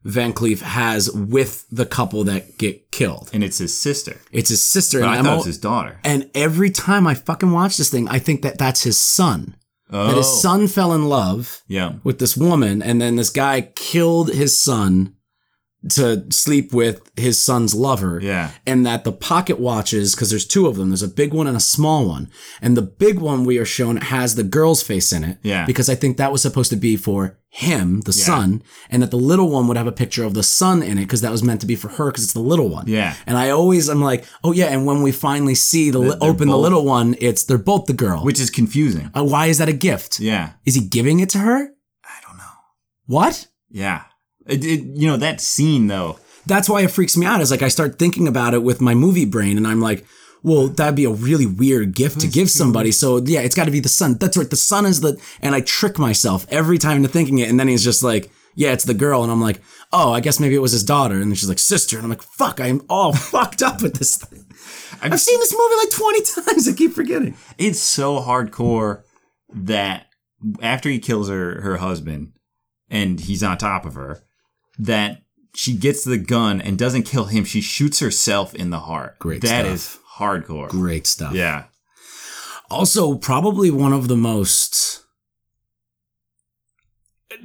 Van 0.05 0.33
Cleef 0.33 0.61
has 0.63 1.11
with 1.13 1.67
the 1.71 1.85
couple 1.87 2.25
that 2.25 2.57
get 2.59 2.91
killed. 2.93 3.31
And 3.33 3.43
it's 3.45 3.59
his 3.59 3.77
sister. 3.77 4.17
It's 4.33 4.49
his 4.49 4.63
sister, 4.63 5.01
But 5.01 5.09
and 5.09 5.19
I 5.19 5.23
thought 5.23 5.33
it 5.33 5.37
was 5.39 5.47
his 5.47 5.59
daughter. 5.59 5.99
and 6.05 6.31
every 6.35 6.71
time 6.71 7.07
I 7.07 7.15
fucking 7.15 7.51
watch 7.51 7.77
this 7.77 7.91
thing, 7.91 8.09
I 8.09 8.19
think 8.19 8.43
that 8.43 8.59
that's 8.59 8.83
his 8.85 8.97
son. 8.99 9.57
Oh, 9.91 10.07
That 10.09 10.17
his 10.19 10.27
oh. 10.27 10.37
son 10.41 10.67
fell 10.69 10.93
in 10.93 11.07
love 11.09 11.63
Yeah. 11.67 11.95
with 12.05 12.19
this 12.19 12.37
woman, 12.37 12.83
and 12.83 13.01
then 13.01 13.17
this 13.17 13.31
guy 13.31 13.63
killed 13.75 14.33
his 14.33 14.57
son 14.57 15.15
to 15.91 16.27
sleep 16.31 16.73
with 16.73 17.09
his 17.17 17.41
son's 17.41 17.75
lover. 17.75 18.19
Yeah. 18.21 18.51
And 18.67 18.85
that 18.85 19.05
the 19.05 19.13
pocket 19.13 19.61
watches, 19.61 20.15
because 20.15 20.31
there's 20.31 20.47
two 20.47 20.67
of 20.67 20.77
them, 20.77 20.91
there's 20.91 21.03
a 21.03 21.09
big 21.09 21.33
one 21.33 21.47
and 21.47 21.57
a 21.57 21.61
small 21.61 22.09
one. 22.09 22.31
And 22.61 22.77
the 22.77 22.83
big 22.83 23.21
one 23.21 23.45
we 23.45 23.59
are 23.59 23.65
shown 23.65 23.97
has 23.97 24.35
the 24.35 24.43
girl's 24.43 24.83
face 24.83 25.13
in 25.13 25.23
it. 25.23 25.39
Yeah. 25.43 25.67
Because 25.67 25.89
I 25.89 25.95
think 25.95 26.17
that 26.17 26.33
was 26.33 26.43
supposed 26.43 26.71
to 26.71 26.77
be 26.77 26.97
for 26.97 27.39
him, 27.51 28.03
the 28.03 28.13
son, 28.13 28.63
and 28.91 29.03
that 29.03 29.11
the 29.11 29.17
little 29.17 29.49
one 29.49 29.67
would 29.69 29.77
have 29.77 29.87
a 29.87 29.93
picture 29.93 30.25
of 30.25 30.35
the 30.35 30.43
son 30.43 30.83
in 30.83 30.99
it, 30.99 31.03
because 31.03 31.23
that 31.23 31.33
was 31.33 31.43
meant 31.43 31.61
to 31.61 31.67
be 31.67 31.77
for 31.77 31.89
her, 31.89 32.07
because 32.11 32.23
it's 32.23 32.35
the 32.35 32.41
little 32.41 32.69
one. 32.69 32.87
Yeah. 32.87 33.15
And 33.27 33.39
I 33.39 33.51
always, 33.51 33.89
I'm 33.89 34.03
like, 34.03 34.25
oh 34.45 34.53
yeah, 34.53 34.67
and 34.67 34.85
when 34.85 35.03
we 35.03 35.13
finally 35.13 35.55
see 35.55 35.91
the, 35.91 36.01
they're 36.01 36.19
open 36.21 36.49
the 36.49 36.59
little 36.59 36.85
one, 36.85 37.17
it's, 37.21 37.45
they're 37.45 37.57
both 37.57 37.87
the 37.87 37.95
girl. 37.95 38.23
Which 38.23 38.41
is 38.41 38.51
confusing. 38.51 39.11
uh, 39.15 39.25
why 39.25 39.47
is 39.47 39.59
that 39.59 39.69
a 39.69 39.73
gift? 39.73 40.21
Yeah. 40.21 40.53
Is 40.67 40.75
he 40.75 40.87
giving 40.87 41.21
it 41.21 41.31
to 41.31 41.39
her? 41.39 41.73
I 42.05 42.21
don't 42.27 42.37
know. 42.37 42.45
What? 43.07 43.49
Yeah. 43.71 44.05
It, 44.49 44.65
it, 44.65 44.81
you 44.97 45.07
know, 45.07 45.17
that 45.17 45.41
scene 45.41 45.87
though. 45.87 46.19
That's 46.47 46.69
why 46.69 46.83
it 46.83 46.91
freaks 46.91 47.17
me 47.17 47.27
out. 47.27 47.41
Is 47.41 47.51
like 47.51 47.63
I 47.63 47.69
start 47.69 47.99
thinking 47.99 48.27
about 48.27 48.55
it 48.55 48.63
with 48.63 48.81
my 48.81 48.95
movie 48.95 49.27
brain, 49.27 49.57
and 49.57 49.67
I'm 49.67 49.81
like, 49.81 50.05
well, 50.43 50.69
that'd 50.69 50.95
be 50.95 51.05
a 51.05 51.11
really 51.11 51.47
weird 51.47 51.95
gift 51.95 52.21
to 52.21 52.27
give 52.27 52.51
somebody. 52.51 52.91
So 52.91 53.19
yeah, 53.19 53.41
it's 53.41 53.55
got 53.55 53.67
to 53.67 53.71
be 53.71 53.81
the 53.81 53.89
sun. 53.89 54.15
That's 54.15 54.37
right. 54.37 54.49
The 54.49 54.57
sun 54.57 54.87
is 54.87 55.01
the, 55.01 55.21
and 55.43 55.55
I 55.55 55.61
trick 55.61 55.99
myself 55.99 56.47
every 56.51 56.79
time 56.79 56.97
into 56.97 57.09
thinking 57.09 57.39
it, 57.39 57.51
and 57.51 57.61
then 57.61 57.69
he's 57.69 57.85
just 57.85 58.03
like, 58.03 58.31
yeah, 58.55 58.73
it's 58.73 58.85
the 58.85 58.95
girl, 58.95 59.23
and 59.23 59.31
I'm 59.31 59.41
like, 59.41 59.61
oh, 59.93 60.13
I 60.13 60.21
guess 60.21 60.41
maybe 60.41 60.55
it 60.55 60.63
was 60.63 60.73
his 60.73 60.83
daughter, 60.85 61.15
and 61.15 61.25
then 61.25 61.35
she's 61.35 61.49
like, 61.49 61.59
sister, 61.59 61.97
and 61.97 62.05
I'm 62.05 62.11
like, 62.11 62.23
fuck, 62.23 62.61
I'm 62.61 62.83
all 62.89 63.13
fucked 63.15 63.63
up 63.63 63.83
with 63.83 63.95
this 63.95 64.17
thing. 64.17 64.47
I've 65.01 65.21
seen 65.21 65.39
this 65.39 65.55
movie 65.57 65.77
like 65.77 65.91
20 65.91 66.23
times. 66.53 66.69
I 66.69 66.73
keep 66.73 66.93
forgetting. 66.93 67.37
It's 67.57 67.79
so 67.79 68.21
hardcore 68.21 69.03
that 69.53 70.07
after 70.63 70.89
he 70.89 70.99
kills 70.99 71.29
her 71.29 71.61
her 71.63 71.77
husband 71.79 72.33
and 72.91 73.21
he's 73.21 73.43
on 73.43 73.59
top 73.59 73.85
of 73.85 73.95
her, 73.95 74.23
that 74.79 75.23
she 75.55 75.75
gets 75.77 76.05
the 76.05 76.19
gun 76.19 76.61
and 76.61 76.79
doesn't 76.79 77.03
kill 77.05 77.25
him. 77.27 77.45
She 77.45 77.61
shoots 77.61 77.99
herself 78.01 78.55
in 78.55 78.71
the 78.71 78.81
heart. 78.81 79.19
Great 79.19 79.43
That 79.43 79.65
stuff. 79.65 79.75
is 79.75 79.99
hardcore. 80.19 80.69
Great 80.69 81.07
stuff. 81.07 81.35
Yeah. 81.35 81.65
Also, 82.71 83.15
probably 83.17 83.71
one 83.71 83.93
of 83.93 84.09
the 84.09 84.17
most 84.17 85.05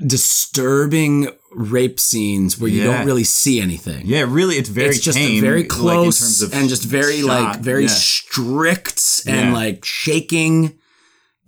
disturbing 0.05 1.27
rape 1.51 1.99
scenes 1.99 2.57
where 2.57 2.69
you 2.69 2.83
Yeah. 2.83 2.97
don't 2.97 3.05
really 3.05 3.23
see 3.23 3.59
anything. 3.59 4.05
Yeah, 4.05 4.25
really, 4.27 4.55
it's 4.57 4.69
very 4.69 4.89
it's 4.95 4.99
just 4.99 5.17
tame, 5.17 5.41
very 5.41 5.57
like, 5.63 5.63
in 5.65 5.69
close 5.69 6.19
terms 6.19 6.41
of 6.41 6.53
and 6.53 6.69
just 6.69 6.83
very 6.83 7.21
shot. 7.21 7.27
like 7.27 7.59
very 7.61 7.83
Yeah. 7.83 7.89
strict 7.89 9.23
and 9.27 9.49
Yeah. 9.49 9.53
like 9.53 9.85
shaking. 9.85 10.73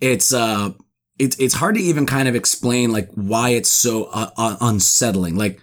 It's 0.01 0.33
uh, 0.33 0.71
it's 1.17 1.35
it's 1.39 1.55
hard 1.55 1.75
to 1.75 1.81
even 1.81 2.05
kind 2.05 2.27
of 2.27 2.35
explain 2.35 2.91
like 2.91 3.09
why 3.15 3.49
it's 3.49 3.71
so 3.71 4.05
uh, 4.05 4.29
uh, 4.37 4.57
unsettling. 4.61 5.37
Like 5.37 5.59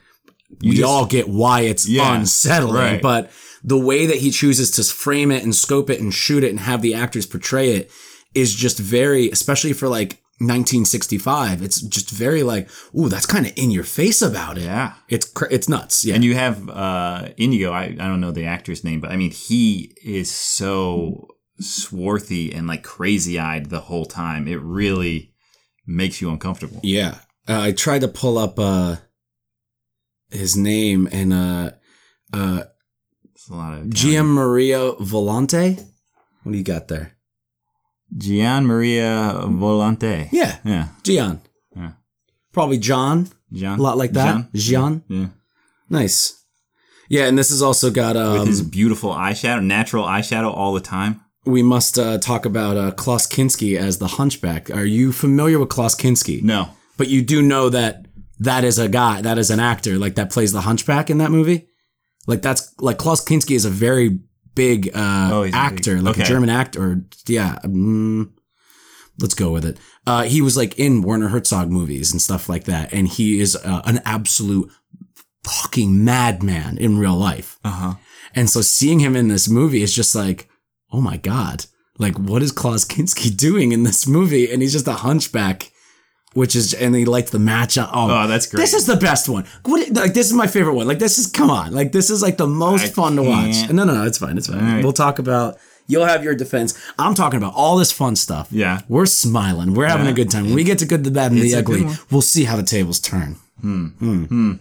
we 0.60 0.70
just- 0.76 0.82
all 0.84 1.06
get 1.06 1.28
why 1.28 1.62
it's 1.62 1.88
Yeah, 1.88 2.14
unsettling, 2.14 2.74
right. 2.74 3.02
but 3.02 3.30
the 3.64 3.78
way 3.78 4.06
that 4.06 4.16
he 4.18 4.30
chooses 4.30 4.70
to 4.72 4.82
frame 4.84 5.30
it 5.30 5.42
and 5.44 5.54
scope 5.54 5.88
it 5.88 6.00
and 6.00 6.12
shoot 6.12 6.42
it 6.44 6.50
and 6.50 6.60
have 6.60 6.82
the 6.82 6.94
actors 6.94 7.26
portray 7.26 7.70
it 7.76 7.90
is 8.34 8.54
just 8.54 8.78
very, 8.78 9.30
especially 9.30 9.72
for 9.72 9.88
like 9.88 10.20
1965. 10.40 11.62
It's 11.62 11.80
just 11.80 12.10
very 12.10 12.42
like, 12.42 12.68
ooh, 12.98 13.08
that's 13.08 13.26
kind 13.26 13.46
of 13.46 13.52
in 13.56 13.70
your 13.70 13.84
face 13.84 14.20
about 14.22 14.58
it. 14.58 14.64
Yeah. 14.64 14.94
It's 15.08 15.26
cr- 15.28 15.46
it's 15.50 15.68
nuts. 15.68 16.04
Yeah. 16.04 16.14
And 16.16 16.24
you 16.24 16.34
have 16.34 16.68
uh 16.68 17.28
Indio, 17.36 17.70
I, 17.72 17.84
I 17.84 18.06
don't 18.08 18.20
know 18.20 18.32
the 18.32 18.46
actor's 18.46 18.82
name, 18.84 19.00
but 19.00 19.10
I 19.10 19.16
mean 19.16 19.30
he 19.30 19.94
is 20.04 20.30
so 20.30 21.28
swarthy 21.60 22.52
and 22.52 22.66
like 22.66 22.82
crazy 22.82 23.38
eyed 23.38 23.66
the 23.70 23.80
whole 23.80 24.04
time. 24.06 24.48
It 24.48 24.60
really 24.60 25.32
makes 25.86 26.20
you 26.20 26.30
uncomfortable. 26.30 26.80
Yeah. 26.82 27.18
Uh, 27.48 27.60
I 27.60 27.72
tried 27.72 28.00
to 28.02 28.08
pull 28.08 28.38
up 28.38 28.58
uh 28.58 28.96
his 30.32 30.56
name 30.56 31.08
and 31.12 31.32
uh 31.32 31.70
uh 32.32 32.62
It's 33.34 33.48
a 33.48 33.54
lot 33.54 33.78
of 33.78 33.90
Gian 33.90 34.26
Maria 34.26 34.92
Volonté. 35.00 35.76
What 36.42 36.52
do 36.52 36.58
you 36.58 36.64
got 36.64 36.88
there? 36.88 37.12
Gian 38.16 38.66
Maria 38.66 39.34
Volonté. 39.46 40.28
Yeah, 40.32 40.58
Yeah. 40.64 40.88
Gian. 41.02 41.40
Yeah. 41.76 41.92
Probably 42.52 42.78
John. 42.78 43.28
John. 43.52 43.78
A 43.78 43.82
lot 43.82 43.96
like 43.96 44.12
that. 44.12 44.52
Gian. 44.54 45.02
Yeah. 45.08 45.28
Nice. 45.88 46.38
Yeah, 47.08 47.26
and 47.28 47.36
this 47.38 47.50
has 47.50 47.62
also 47.62 47.90
got 47.90 48.16
um 48.16 48.38
With 48.38 48.48
his 48.48 48.62
beautiful 48.62 49.10
eyeshadow, 49.10 49.62
natural 49.62 50.04
eyeshadow 50.04 50.52
all 50.54 50.72
the 50.74 50.80
time. 50.80 51.20
we 51.44 51.62
must 51.62 51.98
uh, 51.98 52.18
talk 52.18 52.46
about 52.46 52.76
uh, 52.76 52.90
Klaus 52.92 53.26
Kinski 53.26 53.76
as 53.76 53.98
the 53.98 54.06
Hunchback. 54.06 54.70
Are 54.70 54.84
you 54.86 55.12
familiar 55.12 55.58
with 55.58 55.68
Klaus 55.70 55.94
Kinski? 55.96 56.40
No. 56.42 56.68
But 56.96 57.08
you 57.08 57.20
do 57.22 57.42
know 57.42 57.68
that 57.70 58.06
that 58.42 58.64
is 58.64 58.78
a 58.78 58.88
guy, 58.88 59.20
that 59.22 59.38
is 59.38 59.50
an 59.50 59.60
actor, 59.60 59.98
like 59.98 60.14
that 60.16 60.30
plays 60.30 60.52
the 60.52 60.60
Hunchback 60.62 61.10
in 61.10 61.18
that 61.18 61.30
movie. 61.30 61.68
Like 62.26 62.42
that's 62.42 62.74
like 62.80 62.98
Klaus 62.98 63.24
Kinski 63.24 63.56
is 63.56 63.64
a 63.64 63.70
very 63.70 64.20
big 64.54 64.88
uh, 64.94 65.30
Oh, 65.32 65.50
actor, 65.52 65.96
big- 65.96 66.04
like 66.04 66.18
a. 66.18 66.24
German 66.24 66.50
actor. 66.50 67.02
Yeah, 67.26 67.58
mm, 67.64 68.30
let's 69.18 69.34
go 69.34 69.50
with 69.52 69.64
it. 69.64 69.78
Uh, 70.06 70.22
he 70.24 70.40
was 70.42 70.56
like 70.56 70.78
in 70.78 71.02
Werner 71.02 71.28
Herzog 71.28 71.70
movies 71.70 72.12
and 72.12 72.20
stuff 72.22 72.48
like 72.48 72.64
that, 72.64 72.92
and 72.92 73.08
he 73.08 73.40
is 73.40 73.56
uh, 73.56 73.82
an 73.84 74.00
absolute 74.04 74.70
fucking 75.44 76.04
madman 76.04 76.78
in 76.78 76.98
real 76.98 77.16
life. 77.16 77.58
Uh 77.64 77.70
huh. 77.70 77.94
And 78.34 78.48
so 78.48 78.60
seeing 78.62 79.00
him 79.00 79.16
in 79.16 79.28
this 79.28 79.48
movie 79.48 79.82
is 79.82 79.94
just 79.94 80.14
like, 80.14 80.48
oh 80.92 81.00
my 81.00 81.16
God. 81.16 81.66
Like, 81.98 82.18
what 82.18 82.42
is 82.42 82.52
Klaus 82.52 82.84
Kinski 82.84 83.36
doing 83.46 83.72
in 83.72 83.82
this 83.82 84.06
movie? 84.06 84.50
And 84.50 84.62
he's 84.62 84.72
just 84.72 84.88
a 84.88 84.92
hunchback, 84.94 85.70
which 86.34 86.54
is, 86.56 86.74
and 86.74 86.94
he 86.94 87.04
lights 87.04 87.30
the 87.30 87.38
match. 87.38 87.76
Oh, 87.78 87.88
Oh, 87.92 88.26
that's 88.26 88.46
great. 88.46 88.60
This 88.62 88.74
is 88.74 88.86
the 88.86 88.96
best 88.96 89.28
one. 89.28 89.44
What, 89.64 89.90
like, 89.90 90.14
this 90.14 90.26
is 90.28 90.32
my 90.32 90.46
favorite 90.46 90.74
one. 90.74 90.86
Like, 90.86 90.98
this 90.98 91.18
is, 91.18 91.26
come 91.26 91.50
on. 91.50 91.72
Like, 91.72 91.92
this 91.92 92.10
is 92.10 92.22
like 92.22 92.36
the 92.36 92.46
most 92.46 92.84
I 92.84 92.88
fun 92.88 93.16
to 93.16 93.22
watch. 93.22 93.68
No, 93.70 93.84
no, 93.84 93.94
no, 93.94 94.04
it's 94.04 94.18
fine. 94.18 94.36
It's 94.38 94.46
fine. 94.48 94.58
right. 94.60 94.82
We'll 94.82 94.92
talk 94.92 95.18
about, 95.18 95.58
you'll 95.86 96.06
have 96.06 96.24
your 96.24 96.34
defense. 96.34 96.78
I'm 96.98 97.14
talking 97.14 97.36
about 97.38 97.54
all 97.54 97.76
this 97.76 97.92
fun 97.92 98.16
stuff. 98.16 98.48
Yeah. 98.50 98.80
We're 98.88 99.06
smiling. 99.06 99.74
We're 99.74 99.88
having 99.88 100.06
a 100.06 100.12
good 100.12 100.30
time. 100.30 100.44
When 100.46 100.54
we 100.54 100.64
get 100.64 100.78
to 100.78 100.86
good, 100.86 101.04
the 101.04 101.10
bad, 101.10 101.32
and 101.32 101.40
It's 101.40 101.52
the 101.52 101.58
ugly, 101.58 101.86
we'll 102.10 102.22
see 102.22 102.44
how 102.44 102.56
the 102.56 102.62
tables 102.62 102.98
turn. 103.00 103.36
Hmm. 103.60 103.86
Hmm. 103.88 104.52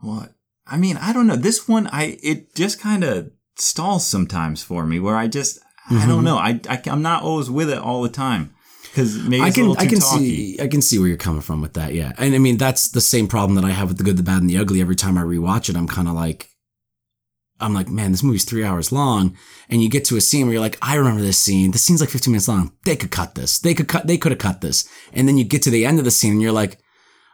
What? 0.00 0.32
I 0.66 0.76
mean, 0.76 0.96
I 0.96 1.12
don't 1.12 1.26
know. 1.26 1.36
This 1.36 1.68
one, 1.68 1.86
I 1.88 2.18
it 2.22 2.54
just 2.54 2.80
kind 2.80 3.04
of 3.04 3.30
stalls 3.56 4.06
sometimes 4.06 4.62
for 4.62 4.84
me, 4.86 4.98
where 5.00 5.16
I 5.16 5.28
just 5.28 5.58
I 5.88 5.94
Mm-hmm. 5.94 6.08
don't 6.08 6.24
know. 6.24 6.36
I, 6.38 6.60
I 6.68 6.80
am 6.86 7.02
not 7.02 7.22
always 7.22 7.50
with 7.50 7.68
it 7.70 7.78
all 7.78 8.02
the 8.02 8.08
time 8.08 8.53
because 8.94 9.18
maybe 9.18 9.42
I 9.42 9.50
can 9.50 9.76
I 9.76 9.86
can 9.86 9.98
talky. 9.98 10.54
see 10.54 10.60
I 10.62 10.68
can 10.68 10.80
see 10.80 11.00
where 11.00 11.08
you're 11.08 11.16
coming 11.16 11.42
from 11.42 11.60
with 11.60 11.74
that. 11.74 11.94
Yeah, 11.94 12.12
and 12.16 12.32
I 12.32 12.38
mean 12.38 12.58
that's 12.58 12.88
the 12.88 13.00
same 13.00 13.26
problem 13.26 13.56
that 13.56 13.64
I 13.64 13.70
have 13.70 13.88
with 13.88 13.98
the 13.98 14.04
good, 14.04 14.16
the 14.16 14.22
bad, 14.22 14.40
and 14.40 14.48
the 14.48 14.56
ugly. 14.56 14.80
Every 14.80 14.94
time 14.94 15.18
I 15.18 15.22
rewatch 15.22 15.68
it, 15.68 15.76
I'm 15.76 15.88
kind 15.88 16.06
of 16.06 16.14
like, 16.14 16.50
I'm 17.58 17.74
like, 17.74 17.88
man, 17.88 18.12
this 18.12 18.22
movie's 18.22 18.44
three 18.44 18.62
hours 18.62 18.92
long, 18.92 19.36
and 19.68 19.82
you 19.82 19.90
get 19.90 20.04
to 20.06 20.16
a 20.16 20.20
scene 20.20 20.46
where 20.46 20.52
you're 20.52 20.62
like, 20.62 20.78
I 20.80 20.94
remember 20.94 21.22
this 21.22 21.40
scene. 21.40 21.72
This 21.72 21.82
scene's 21.82 22.00
like 22.00 22.10
15 22.10 22.30
minutes 22.30 22.46
long. 22.46 22.72
They 22.84 22.94
could 22.94 23.10
cut 23.10 23.34
this. 23.34 23.58
They 23.58 23.74
could 23.74 23.88
cut. 23.88 24.06
They 24.06 24.16
could 24.16 24.30
have 24.30 24.38
cut 24.38 24.60
this. 24.60 24.88
And 25.12 25.26
then 25.26 25.38
you 25.38 25.44
get 25.44 25.62
to 25.62 25.70
the 25.70 25.84
end 25.84 25.98
of 25.98 26.04
the 26.04 26.10
scene, 26.10 26.32
and 26.32 26.42
you're 26.42 26.52
like. 26.52 26.78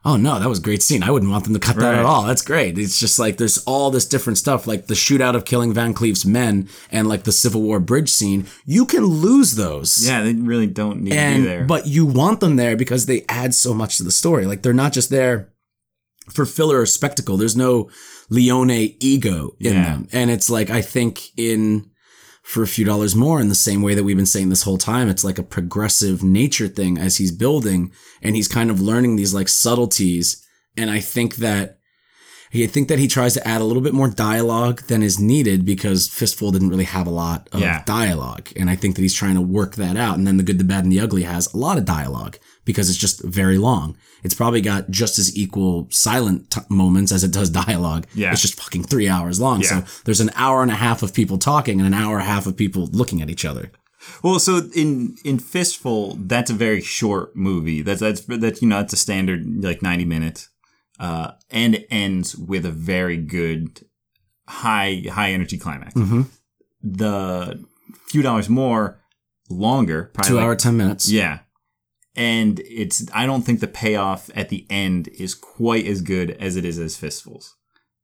Oh 0.03 0.17
no, 0.17 0.39
that 0.41 0.49
was 0.49 0.61
a 0.61 0.63
great 0.63 0.83
scene. 0.83 1.03
I 1.03 1.11
wouldn't 1.11 1.31
want 1.31 1.45
them 1.45 1.53
to 1.53 1.61
cut 1.61 1.77
that 1.77 1.95
at 1.95 2.07
all. 2.07 2.23
That's 2.25 2.41
great. 2.41 2.79
It's 2.79 2.99
just 2.99 3.19
like 3.19 3.37
there's 3.37 3.59
all 3.65 3.91
this 3.91 4.07
different 4.07 4.39
stuff, 4.39 4.67
like 4.67 4.87
the 4.87 4.95
shootout 4.95 5.35
of 5.37 5.45
killing 5.45 5.75
Van 5.75 5.93
Cleef's 5.93 6.25
men 6.25 6.69
and 6.91 7.07
like 7.07 7.25
the 7.25 7.33
Civil 7.33 7.61
War 7.61 7.81
bridge 7.81 8.09
scene. 8.11 8.47
You 8.65 8.87
can 8.87 9.05
lose 9.05 9.57
those 9.57 10.07
Yeah, 10.09 10.23
they 10.23 10.33
really 10.33 10.67
don't 10.67 11.03
need 11.03 11.11
to 11.11 11.37
be 11.37 11.43
there. 11.43 11.65
but 11.65 11.87
you 11.87 12.07
want 12.07 12.41
them 12.41 12.57
there 12.57 12.77
because 12.77 13.05
they 13.05 13.25
add 13.29 13.55
so 13.55 13.75
much 13.75 13.99
to 13.99 14.03
the 14.03 14.11
story. 14.11 14.47
Like 14.47 14.63
they're 14.63 14.73
not 14.73 14.95
just 14.95 15.11
there 15.11 15.53
for 16.31 16.47
filler 16.47 16.81
or 16.81 16.87
spectacle. 16.87 17.37
There's 17.37 17.57
no 17.57 17.91
Leone 18.31 18.71
ego 19.01 19.55
in 19.61 19.75
Yeah. 19.75 19.85
them, 19.85 20.09
and 20.13 20.31
it's 20.31 20.49
like 20.49 20.71
I 20.71 20.81
think 20.81 21.21
in 21.37 21.90
for 22.51 22.65
a 22.65 22.67
few 22.67 22.85
dollars 22.85 23.15
more 23.15 23.41
in 23.41 23.49
the 23.49 23.55
same 23.55 23.81
way 23.81 23.95
that 23.95 24.03
we've 24.03 24.17
been 24.17 24.27
saying 24.27 24.49
this 24.49 24.65
whole 24.65 24.77
time. 24.77 25.09
It's 25.09 25.23
like 25.23 25.39
a 25.39 25.45
progressive 25.45 26.25
nature 26.25 26.67
thing 26.67 26.99
as 26.99 27.17
he's 27.17 27.31
building 27.31 27.93
and 28.23 28.35
he's 28.35 28.49
kind 28.49 28.71
of 28.71 28.81
learning 28.81 29.15
these 29.15 29.33
like 29.33 29.47
subtleties. 29.49 30.45
And 30.77 30.91
i 30.91 30.99
think 30.99 31.37
that 31.37 31.79
I 32.53 32.67
think 32.67 32.89
that 32.89 32.99
he 32.99 33.07
tries 33.07 33.35
to 33.35 33.47
add 33.47 33.61
a 33.61 33.65
little 33.65 33.83
bit 33.83 33.95
more 33.95 34.09
dialogue 34.09 34.83
than 34.89 35.03
is 35.03 35.21
needed 35.21 35.65
because 35.65 36.09
Fistful 36.09 36.51
didn't 36.53 36.71
really 36.71 36.85
have 36.85 37.07
a 37.07 37.11
lot 37.11 37.49
of 37.53 37.61
Yeah. 37.61 37.83
dialogue. 37.87 38.49
And 38.57 38.69
I 38.69 38.75
think 38.77 38.97
that 38.97 39.03
he's 39.03 39.15
trying 39.15 39.37
to 39.37 39.41
work 39.41 39.77
that 39.77 39.97
out. 39.97 40.19
And 40.19 40.27
then 40.27 40.37
The 40.37 40.43
Good, 40.43 40.59
the 40.59 40.65
Bad, 40.65 40.83
and 40.85 40.93
the 40.93 40.99
Ugly 41.01 41.23
has 41.23 41.53
a 41.55 41.57
lot 41.57 41.79
of 41.79 41.85
dialogue 41.85 42.39
because 42.65 42.91
it's 42.91 42.99
just 42.99 43.23
very 43.25 43.57
long. 43.57 43.97
It's 44.25 44.35
probably 44.35 44.61
got 44.61 44.91
just 44.91 45.19
as 45.19 45.35
equal 45.37 45.87
silent 45.91 46.51
t- 46.51 46.61
moments 46.69 47.13
as 47.13 47.23
it 47.25 47.31
does 47.33 47.51
dialogue. 47.51 48.07
Yeah. 48.15 48.33
It's 48.33 48.43
just 48.43 48.61
fucking 48.61 48.83
three 48.85 49.09
hours 49.09 49.39
long. 49.41 49.61
Yeah. 49.63 49.69
So 49.69 49.85
there's 50.05 50.21
an 50.21 50.31
hour 50.35 50.63
and 50.63 50.71
a 50.73 50.75
half 50.75 51.03
of 51.05 51.15
people 51.15 51.39
talking 51.39 51.79
and 51.81 51.87
an 51.87 51.95
hour 51.95 52.19
and 52.19 52.27
a 52.27 52.31
half 52.31 52.47
of 52.47 52.57
people 52.57 52.89
looking 52.93 53.23
at 53.23 53.31
each 53.31 53.45
other. 53.45 53.71
Well, 54.23 54.39
so 54.39 54.69
in 54.75 55.17
in 55.25 55.39
Fistful, 55.39 56.19
that's 56.27 56.51
a 56.51 56.55
very 56.55 56.81
short 56.81 57.37
movie. 57.37 57.83
That's 57.83 58.01
that's 58.01 58.23
that 58.23 58.61
you 58.63 58.69
know 58.69 58.77
that's 58.79 58.93
a 58.95 58.97
standard 58.97 59.45
like 59.63 59.83
ninety 59.83 60.05
minutes, 60.07 60.49
uh, 61.01 61.33
and 61.51 61.75
it 61.75 61.87
ends 61.91 62.37
with 62.37 62.65
a 62.65 62.71
very 62.71 63.17
good 63.17 63.81
high 64.49 65.03
high 65.11 65.33
energy 65.33 65.59
climax. 65.59 65.95
Mhm. 65.95 66.27
The 66.83 67.65
few 68.09 68.23
dollars 68.23 68.49
more, 68.49 69.01
longer, 69.49 70.11
probably 70.15 70.29
Two 70.29 70.37
like- 70.37 70.45
hour, 70.45 70.57
10 70.57 70.77
minutes. 70.77 71.11
yeah. 71.11 71.41
And 72.17 72.61
it's 72.61 73.05
I 73.13 73.27
don't 73.27 73.43
think 73.43 73.61
the 73.61 73.69
payoff 73.69 74.31
at 74.35 74.49
the 74.49 74.67
end 74.71 75.09
is 75.09 75.35
quite 75.35 75.87
as 75.87 76.03
good 76.03 76.33
as 76.33 76.57
it 76.57 76.65
is 76.65 76.79
as 76.79 76.97
Fistfuls. 76.97 77.55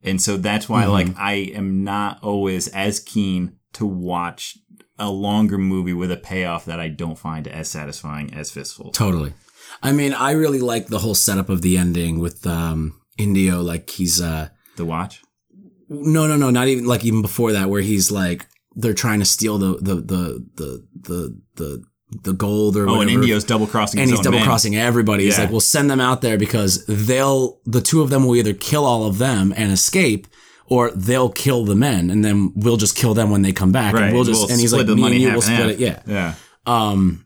And 0.02 0.20
so 0.22 0.36
that's 0.36 0.68
why 0.68 0.84
Mhm. 0.84 0.90
like 0.90 1.18
I 1.18 1.32
am 1.54 1.82
not 1.84 2.22
always 2.22 2.68
as 2.68 3.00
keen 3.00 3.56
to 3.74 3.84
watch 3.86 4.56
a 4.98 5.10
longer 5.10 5.58
movie 5.58 5.92
with 5.92 6.10
a 6.10 6.16
payoff 6.16 6.64
that 6.64 6.80
I 6.80 6.88
don't 6.88 7.18
find 7.18 7.46
as 7.48 7.68
satisfying 7.68 8.32
as 8.32 8.50
fistful. 8.50 8.92
Totally. 8.92 9.34
I 9.82 9.92
mean, 9.92 10.12
I 10.14 10.32
really 10.32 10.60
like 10.60 10.86
the 10.88 10.98
whole 10.98 11.14
setup 11.14 11.48
of 11.48 11.62
the 11.62 11.76
ending 11.78 12.18
with 12.18 12.46
um 12.46 13.00
Indio. 13.18 13.62
Like 13.62 13.90
he's 13.90 14.20
uh 14.20 14.48
The 14.76 14.84
watch? 14.84 15.22
no 15.88 16.26
no 16.26 16.36
no 16.36 16.50
not 16.50 16.66
even 16.68 16.84
like 16.84 17.04
even 17.04 17.22
before 17.22 17.52
that 17.52 17.70
where 17.70 17.80
he's 17.80 18.10
like 18.10 18.46
they're 18.74 18.92
trying 18.94 19.20
to 19.20 19.24
steal 19.24 19.56
the 19.58 19.74
the 19.80 19.94
the 19.94 20.46
the 20.54 20.86
the 21.02 21.40
the, 21.54 21.84
the 22.22 22.32
gold 22.32 22.76
or 22.76 22.88
Oh, 22.88 22.96
whatever. 22.96 23.02
and 23.02 23.22
Indio's 23.24 23.44
double 23.44 23.66
crossing 23.66 24.00
and 24.00 24.10
he's 24.10 24.20
double 24.20 24.40
crossing 24.42 24.76
everybody. 24.76 25.24
He's 25.24 25.38
like, 25.38 25.50
we'll 25.50 25.60
send 25.60 25.90
them 25.90 26.00
out 26.00 26.20
there 26.22 26.36
because 26.38 26.84
they'll 26.86 27.60
the 27.64 27.80
two 27.80 28.02
of 28.02 28.10
them 28.10 28.24
will 28.26 28.36
either 28.36 28.52
kill 28.52 28.84
all 28.84 29.06
of 29.06 29.18
them 29.18 29.52
and 29.56 29.72
escape, 29.72 30.26
or 30.66 30.90
they'll 30.90 31.30
kill 31.30 31.64
the 31.64 31.74
men, 31.74 32.10
and 32.10 32.24
then 32.24 32.52
we'll 32.54 32.76
just 32.76 32.96
kill 32.96 33.14
them 33.14 33.30
when 33.30 33.42
they 33.42 33.52
come 33.52 33.72
back. 33.72 33.94
Right. 33.94 34.04
And 34.04 34.14
we'll 34.14 34.24
just 34.24 34.42
We'll 34.42 34.50
and 34.50 34.60
he's 34.60 34.70
split 34.70 34.80
like, 34.80 34.86
the 34.88 34.96
me 34.96 35.02
money 35.02 35.14
and 35.16 35.22
you 35.24 35.32
will 35.32 35.42
split 35.42 35.80
it. 35.80 35.88
half. 35.88 36.06
Yeah. 36.06 36.12
Yeah. 36.14 36.34
Um, 36.66 37.24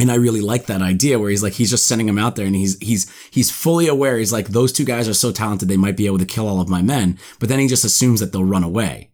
and 0.00 0.10
I 0.10 0.14
really 0.14 0.40
like 0.40 0.66
that 0.66 0.80
idea 0.80 1.18
where 1.18 1.28
he's 1.28 1.42
like 1.42 1.52
he's 1.52 1.68
just 1.68 1.86
sending 1.86 2.06
them 2.06 2.18
out 2.18 2.34
there 2.34 2.46
and 2.46 2.56
he's 2.56 2.78
he's 2.78 3.12
he's 3.30 3.50
fully 3.50 3.86
aware. 3.86 4.16
He's 4.16 4.32
like 4.32 4.48
those 4.48 4.72
two 4.72 4.84
guys 4.84 5.08
are 5.08 5.14
so 5.14 5.30
talented 5.30 5.68
they 5.68 5.76
might 5.76 5.96
be 5.96 6.06
able 6.06 6.18
to 6.18 6.24
kill 6.24 6.48
all 6.48 6.60
of 6.60 6.70
my 6.70 6.80
men, 6.80 7.18
but 7.38 7.50
then 7.50 7.58
he 7.58 7.68
just 7.68 7.84
assumes 7.84 8.20
that 8.20 8.32
they'll 8.32 8.44
run 8.44 8.64
away. 8.64 9.10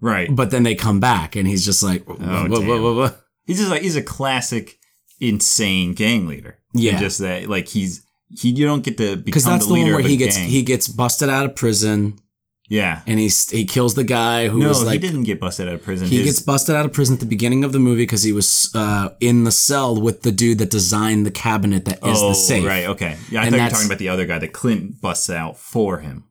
Right. 0.00 0.28
But 0.30 0.50
then 0.50 0.62
they 0.62 0.74
come 0.74 1.00
back 1.00 1.34
and 1.34 1.48
he's 1.48 1.64
just 1.64 1.82
like, 1.82 2.04
Oh, 2.06 2.46
what, 2.48 2.64
what, 2.64 2.94
what? 2.94 3.20
He's 3.46 3.58
just 3.58 3.70
like 3.70 3.82
he's 3.82 3.96
a 3.96 4.02
classic 4.02 4.78
insane 5.18 5.94
gang 5.94 6.26
leader. 6.26 6.58
Yeah. 6.74 6.92
And 6.92 7.00
just 7.00 7.18
that 7.20 7.48
like 7.48 7.66
he's 7.68 8.04
he 8.28 8.50
you 8.50 8.66
don't 8.66 8.84
get 8.84 8.98
to 8.98 9.16
because 9.16 9.44
that's 9.44 9.66
the 9.66 9.74
the, 9.74 9.80
one 9.80 9.92
where 9.92 10.00
he 10.00 10.18
gets 10.18 10.36
gang. 10.36 10.48
he 10.48 10.62
gets 10.62 10.86
busted 10.88 11.30
out 11.30 11.46
of 11.46 11.56
prison 11.56 12.18
yeah. 12.68 13.02
and 13.06 13.18
he's 13.18 13.50
he 13.50 13.64
kills 13.64 13.94
the 13.94 14.04
guy 14.04 14.48
who 14.48 14.58
No, 14.60 14.68
was 14.68 14.84
like 14.84 14.94
he 14.94 14.98
didn't 15.08 15.24
get 15.24 15.40
busted 15.40 15.68
out 15.68 15.74
of 15.74 15.82
prison. 15.82 16.06
He 16.08 16.18
His- 16.18 16.26
gets 16.26 16.40
busted 16.40 16.74
out 16.76 16.84
of 16.86 16.92
prison 16.92 17.14
at 17.14 17.20
the 17.20 17.26
beginning 17.26 17.64
of 17.64 17.72
the 17.72 17.78
movie 17.78 18.02
because 18.02 18.22
he 18.22 18.32
was 18.32 18.70
uh, 18.74 19.10
in 19.20 19.44
the 19.44 19.52
cell 19.52 20.00
with 20.00 20.22
the 20.22 20.32
dude 20.32 20.58
that 20.58 20.70
designed 20.70 21.26
the 21.26 21.30
cabinet 21.30 21.84
that 21.86 21.96
is 22.06 22.18
oh, 22.22 22.28
the 22.30 22.34
safe. 22.34 22.64
right, 22.66 22.86
okay. 22.86 23.16
Yeah, 23.30 23.40
I 23.40 23.44
And 23.46 23.50
thought 23.52 23.56
you 23.58 23.64
were 23.64 23.70
talking 23.70 23.86
about 23.86 23.98
the 23.98 24.08
other 24.10 24.26
guy 24.26 24.38
that 24.38 24.52
Clint 24.52 25.00
busts 25.00 25.30
out 25.30 25.56
for 25.58 25.98
him. 25.98 26.24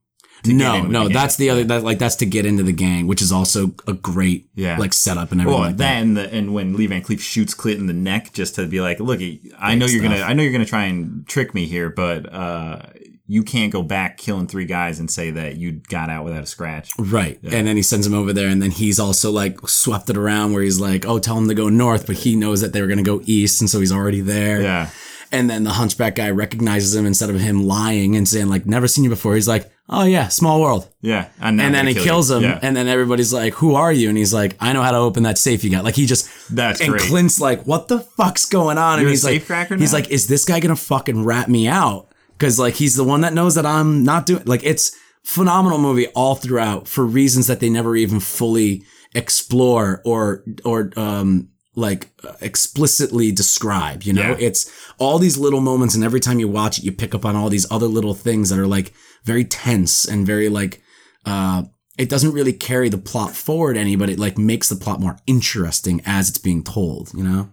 No, 0.45 0.83
no, 0.83 1.07
the 1.07 1.13
that's 1.13 1.35
the 1.35 1.49
other. 1.49 1.63
That 1.65 1.83
like 1.83 1.97
that's 1.99 2.15
to 2.17 2.25
get 2.25 2.45
into 2.45 2.63
the 2.63 2.71
gang, 2.71 3.07
which 3.07 3.21
is 3.21 3.31
also 3.33 3.73
a 3.87 3.91
great 3.93 4.47
Yeah. 4.55 4.77
like 4.77 4.93
setup 4.93 5.31
and 5.33 5.41
everything 5.41 5.59
Well, 5.59 5.69
like 5.69 5.77
that 5.77 6.01
and, 6.01 6.15
the, 6.15 6.31
and 6.33 6.53
when 6.53 6.77
Lee 6.77 6.85
Van 6.87 7.01
Cleef 7.01 7.19
shoots 7.19 7.53
Clint 7.53 7.79
in 7.79 7.87
the 7.87 7.93
neck 7.93 8.31
just 8.33 8.55
to 8.55 8.65
be 8.67 8.79
like, 8.79 8.99
look, 9.01 9.19
I 9.59 9.75
know 9.75 9.87
you're 9.87 10.01
gonna. 10.03 10.21
I 10.21 10.33
know 10.33 10.43
you're 10.43 10.51
gonna 10.53 10.63
try 10.65 10.85
and 10.85 11.27
trick 11.27 11.53
me 11.53 11.65
here, 11.65 11.89
but 11.89 12.31
uh, 12.31 12.83
you 13.29 13.43
can't 13.43 13.73
go 13.73 13.83
back 13.83 14.17
killing 14.17 14.47
three 14.47 14.63
guys 14.65 14.99
and 14.99 15.11
say 15.11 15.31
that 15.31 15.57
you 15.57 15.73
got 15.89 16.09
out 16.09 16.23
without 16.23 16.43
a 16.43 16.45
scratch. 16.45 16.91
Right, 16.97 17.37
and 17.43 17.67
then 17.67 17.75
he 17.75 17.81
sends 17.83 18.07
him 18.07 18.13
over 18.13 18.31
there, 18.33 18.47
and 18.47 18.61
then 18.61 18.71
he's 18.71 18.99
also 18.99 19.31
like 19.31 19.67
swept 19.67 20.09
it 20.09 20.17
around 20.17 20.53
where 20.53 20.63
he's 20.63 20.79
like, 20.79 21.05
"Oh, 21.05 21.19
tell 21.19 21.37
him 21.37 21.47
to 21.49 21.53
go 21.53 21.69
north," 21.69 22.07
but 22.07 22.15
he 22.17 22.35
knows 22.35 22.61
that 22.61 22.73
they 22.73 22.81
were 22.81 22.87
gonna 22.87 23.03
go 23.03 23.21
east, 23.25 23.59
and 23.61 23.69
so 23.69 23.79
he's 23.79 23.91
already 23.91 24.21
there. 24.21 24.61
Yeah, 24.61 24.89
And 25.31 25.49
then 25.49 25.65
the 25.65 25.71
hunchback 25.71 26.15
guy 26.15 26.29
recognizes 26.29 26.95
him 26.95 27.05
instead 27.05 27.29
of 27.29 27.37
him 27.39 27.63
lying 27.67 28.15
and 28.15 28.25
saying 28.27 28.47
like, 28.47 28.65
"Never 28.65 28.87
seen 28.87 29.03
you 29.03 29.09
before." 29.09 29.35
He's 29.35 29.47
like, 29.47 29.69
"Oh 29.89 30.05
yeah, 30.05 30.29
small 30.29 30.61
world." 30.61 30.87
yeah, 31.01 31.27
and, 31.41 31.59
then 31.59 31.85
he 31.85 31.93
kills 31.95 32.31
him, 32.31 32.43
Yeah. 32.43 32.59
and 32.61 32.77
then 32.77 32.87
everybody's 32.87 33.33
like, 33.33 33.53
"Who 33.55 33.75
are 33.75 33.91
you?" 33.91 34.07
And 34.07 34.17
he's 34.17 34.33
like, 34.33 34.55
"I 34.61 34.71
know 34.71 34.81
how 34.83 34.91
to 34.91 34.97
open 34.97 35.23
that 35.23 35.37
safe 35.37 35.65
you 35.65 35.69
got." 35.69 35.83
Like 35.83 35.95
he 35.95 36.05
just 36.05 36.29
That's 36.49 36.79
and 36.79 36.91
great. 36.91 37.01
Clint's 37.01 37.41
like, 37.41 37.63
"What 37.67 37.89
the 37.89 37.99
fuck's 37.99 38.45
going 38.45 38.77
on?" 38.77 38.99
You're 38.99 39.07
and 39.07 39.09
he's 39.09 39.25
like, 39.25 39.45
"He's 39.79 39.91
like, 39.91 40.09
is 40.11 40.27
this 40.27 40.45
guy 40.45 40.61
gonna 40.61 40.77
fucking 40.77 41.25
rat 41.25 41.49
me 41.49 41.67
out?" 41.67 42.06
Because 42.37 42.59
like 42.59 42.75
he's 42.75 42.95
the 42.95 43.03
one 43.03 43.21
that 43.21 43.33
knows 43.33 43.55
that 43.55 43.65
I'm 43.65 44.03
not 44.03 44.25
doing. 44.25 44.43
Like 44.45 44.63
it's 44.63 44.95
phenomenal 45.23 45.77
movie 45.79 46.07
all 46.09 46.35
throughout 46.35 46.87
for 46.87 47.05
reasons 47.05 47.47
that 47.47 47.59
they 47.59 47.69
never 47.69 47.95
even 47.95 48.19
fully 48.19 48.83
explore 49.13 50.01
or 50.05 50.43
or 50.63 50.91
um 50.95 51.49
like 51.75 52.09
uh, 52.23 52.33
explicitly 52.41 53.31
describe 53.31 54.03
you 54.03 54.13
know 54.13 54.21
Yeah. 54.31 54.37
it's 54.39 54.71
all 54.99 55.19
these 55.19 55.37
little 55.37 55.59
moments 55.61 55.95
and 55.95 56.03
every 56.03 56.19
time 56.19 56.39
you 56.39 56.47
watch 56.47 56.77
it 56.79 56.83
you 56.85 56.91
pick 56.91 57.13
up 57.13 57.25
on 57.25 57.35
all 57.35 57.49
these 57.49 57.69
other 57.71 57.87
little 57.87 58.13
things 58.13 58.49
that 58.49 58.59
are 58.59 58.67
like 58.67 58.93
very 59.25 59.43
tense 59.43 60.05
and 60.05 60.25
very 60.25 60.49
like 60.49 60.81
uh 61.25 61.63
it 61.97 62.09
doesn't 62.09 62.31
really 62.33 62.53
carry 62.53 62.89
the 62.89 62.97
plot 62.97 63.35
forward 63.35 63.75
any 63.75 63.95
but 63.95 64.09
it 64.09 64.19
like 64.19 64.37
makes 64.37 64.69
the 64.69 64.75
plot 64.75 64.99
more 64.99 65.17
interesting 65.27 66.01
as 66.05 66.29
it's 66.29 66.37
being 66.37 66.63
told 66.63 67.11
you 67.13 67.23
know 67.23 67.51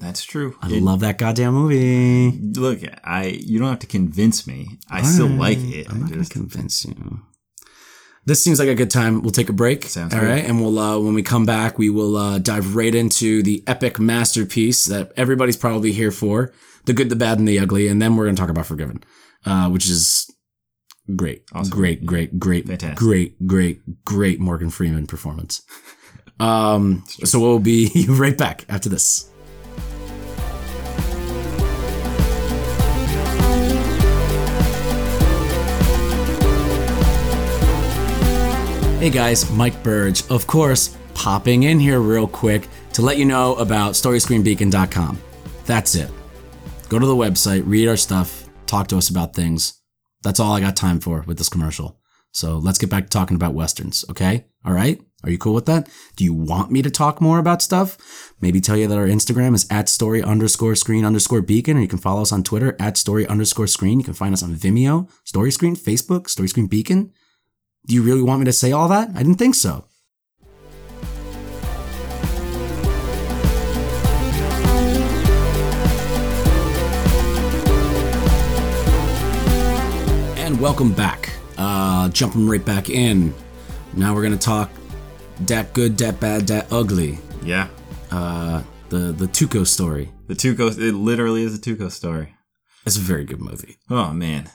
That's 0.00 0.24
true. 0.24 0.56
i 0.62 0.68
It- 0.72 0.82
love 0.82 1.00
that 1.00 1.18
goddamn 1.18 1.54
movie 1.54 2.30
look, 2.58 2.80
I 3.04 3.26
you 3.26 3.58
don't 3.58 3.68
have 3.68 3.78
to 3.80 3.86
convince 3.86 4.46
me. 4.46 4.78
I 4.90 5.02
still 5.02 5.28
like 5.28 5.58
it. 5.58 5.88
i'm 5.90 6.00
not 6.00 6.10
gonna 6.10 6.24
convince 6.24 6.84
you 6.84 7.20
this 8.26 8.42
seems 8.42 8.58
like 8.58 8.68
a 8.68 8.74
good 8.74 8.90
time 8.90 9.22
we'll 9.22 9.30
take 9.30 9.48
a 9.48 9.52
break 9.52 9.84
Sounds 9.84 10.12
all 10.14 10.20
right 10.20 10.44
and 10.44 10.60
we'll 10.60 10.78
uh 10.78 10.98
when 10.98 11.14
we 11.14 11.22
come 11.22 11.46
back 11.46 11.78
we 11.78 11.90
will 11.90 12.16
uh 12.16 12.38
dive 12.38 12.74
right 12.76 12.94
into 12.94 13.42
the 13.42 13.62
epic 13.66 13.98
masterpiece 13.98 14.84
that 14.86 15.12
everybody's 15.16 15.56
probably 15.56 15.92
here 15.92 16.10
for 16.10 16.52
the 16.86 16.92
good 16.92 17.08
the 17.08 17.16
bad 17.16 17.38
and 17.38 17.48
the 17.48 17.58
ugly 17.58 17.88
and 17.88 18.00
then 18.00 18.16
we're 18.16 18.26
gonna 18.26 18.36
talk 18.36 18.50
about 18.50 18.66
forgiven 18.66 19.02
uh 19.46 19.68
which 19.68 19.88
is 19.88 20.30
great 21.16 21.42
Awesome. 21.52 21.70
great 21.76 22.04
great 22.06 22.38
great 22.38 22.66
Fantastic. 22.66 22.98
great 22.98 23.46
great 23.46 24.04
great 24.04 24.38
morgan 24.40 24.70
freeman 24.70 25.06
performance 25.06 25.62
Um, 26.38 27.04
so 27.24 27.38
we'll 27.38 27.58
be 27.58 28.06
right 28.08 28.38
back 28.38 28.64
after 28.70 28.88
this. 28.88 29.29
Hey 39.00 39.08
guys, 39.08 39.50
Mike 39.52 39.82
Burge, 39.82 40.28
of 40.28 40.46
course, 40.46 40.94
popping 41.14 41.62
in 41.62 41.80
here 41.80 42.00
real 42.00 42.28
quick 42.28 42.68
to 42.92 43.00
let 43.00 43.16
you 43.16 43.24
know 43.24 43.54
about 43.54 43.94
StoryScreenBeacon.com. 43.94 45.18
That's 45.64 45.94
it. 45.94 46.10
Go 46.90 46.98
to 46.98 47.06
the 47.06 47.16
website, 47.16 47.62
read 47.64 47.88
our 47.88 47.96
stuff, 47.96 48.46
talk 48.66 48.88
to 48.88 48.98
us 48.98 49.08
about 49.08 49.34
things. 49.34 49.80
That's 50.22 50.38
all 50.38 50.52
I 50.52 50.60
got 50.60 50.76
time 50.76 51.00
for 51.00 51.22
with 51.22 51.38
this 51.38 51.48
commercial. 51.48 51.98
So 52.32 52.58
let's 52.58 52.76
get 52.76 52.90
back 52.90 53.04
to 53.04 53.08
talking 53.08 53.36
about 53.36 53.54
Westerns, 53.54 54.04
okay? 54.10 54.44
All 54.66 54.74
right? 54.74 55.00
Are 55.24 55.30
you 55.30 55.38
cool 55.38 55.54
with 55.54 55.64
that? 55.64 55.88
Do 56.16 56.24
you 56.24 56.34
want 56.34 56.70
me 56.70 56.82
to 56.82 56.90
talk 56.90 57.22
more 57.22 57.38
about 57.38 57.62
stuff? 57.62 57.96
Maybe 58.42 58.60
tell 58.60 58.76
you 58.76 58.86
that 58.86 58.98
our 58.98 59.06
Instagram 59.06 59.54
is 59.54 59.66
at 59.70 59.88
story 59.88 60.22
underscore 60.22 60.74
screen 60.74 61.06
underscore 61.06 61.40
beacon, 61.40 61.78
or 61.78 61.80
you 61.80 61.88
can 61.88 61.98
follow 61.98 62.20
us 62.20 62.32
on 62.32 62.42
Twitter 62.42 62.76
at 62.78 62.98
story 62.98 63.26
underscore 63.26 63.66
screen. 63.66 63.98
You 63.98 64.04
can 64.04 64.12
find 64.12 64.34
us 64.34 64.42
on 64.42 64.54
Vimeo, 64.56 65.10
Story 65.24 65.52
Screen, 65.52 65.74
Facebook, 65.74 66.28
Story 66.28 66.48
Screen 66.48 66.66
Beacon. 66.66 67.14
Do 67.86 67.94
you 67.94 68.02
really 68.02 68.22
want 68.22 68.40
me 68.40 68.44
to 68.44 68.52
say 68.52 68.72
all 68.72 68.88
that? 68.88 69.08
I 69.14 69.18
didn't 69.22 69.36
think 69.36 69.54
so. 69.54 69.84
And 80.36 80.60
welcome 80.60 80.92
back. 80.92 81.32
Uh, 81.56 82.08
jumping 82.10 82.46
right 82.48 82.64
back 82.64 82.90
in. 82.90 83.34
Now 83.94 84.14
we're 84.14 84.22
gonna 84.22 84.36
talk 84.36 84.70
dat 85.44 85.72
good, 85.72 85.96
dat 85.96 86.20
bad, 86.20 86.46
dat 86.46 86.66
ugly. 86.70 87.18
Yeah. 87.42 87.68
Uh, 88.10 88.62
the 88.88 89.12
the 89.12 89.26
Tuco 89.26 89.66
story. 89.66 90.10
The 90.26 90.34
Tuco, 90.34 90.68
it 90.70 90.94
literally 90.94 91.42
is 91.42 91.54
a 91.56 91.60
Tuco 91.60 91.90
story. 91.90 92.34
It's 92.86 92.96
a 92.96 93.00
very 93.00 93.24
good 93.24 93.40
movie. 93.40 93.78
Oh, 93.90 94.12
man. 94.12 94.48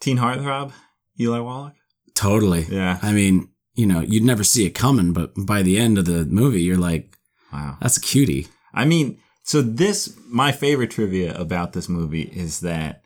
Teen 0.00 0.18
Heartthrob? 0.18 0.72
Eli 1.20 1.40
Wallach? 1.40 1.74
Totally. 2.16 2.62
Yeah. 2.68 2.98
I 3.02 3.12
mean, 3.12 3.48
you 3.74 3.86
know, 3.86 4.00
you'd 4.00 4.24
never 4.24 4.42
see 4.42 4.66
it 4.66 4.70
coming, 4.70 5.12
but 5.12 5.32
by 5.36 5.62
the 5.62 5.76
end 5.78 5.98
of 5.98 6.06
the 6.06 6.24
movie, 6.24 6.62
you're 6.62 6.76
like, 6.78 7.16
Wow. 7.52 7.76
that's 7.80 7.96
a 7.96 8.00
cutie. 8.00 8.48
I 8.74 8.84
mean, 8.84 9.18
so 9.44 9.62
this, 9.62 10.18
my 10.28 10.50
favorite 10.50 10.90
trivia 10.90 11.38
about 11.38 11.72
this 11.74 11.88
movie 11.88 12.22
is 12.22 12.60
that, 12.60 13.02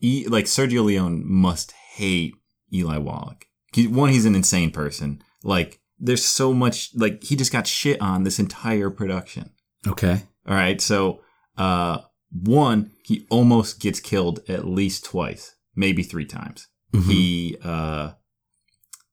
e, 0.00 0.26
like, 0.28 0.46
Sergio 0.46 0.84
Leone 0.84 1.22
must 1.26 1.72
hate 1.72 2.34
Eli 2.72 2.96
Wallach. 2.98 3.46
He, 3.74 3.86
one, 3.86 4.10
he's 4.10 4.24
an 4.26 4.34
insane 4.34 4.70
person. 4.70 5.22
Like, 5.44 5.80
there's 5.98 6.24
so 6.24 6.52
much, 6.54 6.90
like, 6.94 7.22
he 7.24 7.36
just 7.36 7.52
got 7.52 7.66
shit 7.66 8.00
on 8.00 8.22
this 8.22 8.38
entire 8.38 8.90
production. 8.90 9.50
Okay. 9.86 10.22
All 10.46 10.54
right. 10.54 10.80
So, 10.80 11.20
uh, 11.58 11.98
one, 12.30 12.92
he 13.04 13.26
almost 13.28 13.80
gets 13.80 14.00
killed 14.00 14.40
at 14.48 14.64
least 14.66 15.04
twice, 15.04 15.54
maybe 15.76 16.02
three 16.02 16.24
times. 16.26 16.68
Mhm. 16.92 17.10
He, 17.10 17.56
uh, 17.62 18.12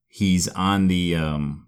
he's 0.08 0.48
on 0.50 0.88
the, 0.88 1.16
um, 1.16 1.68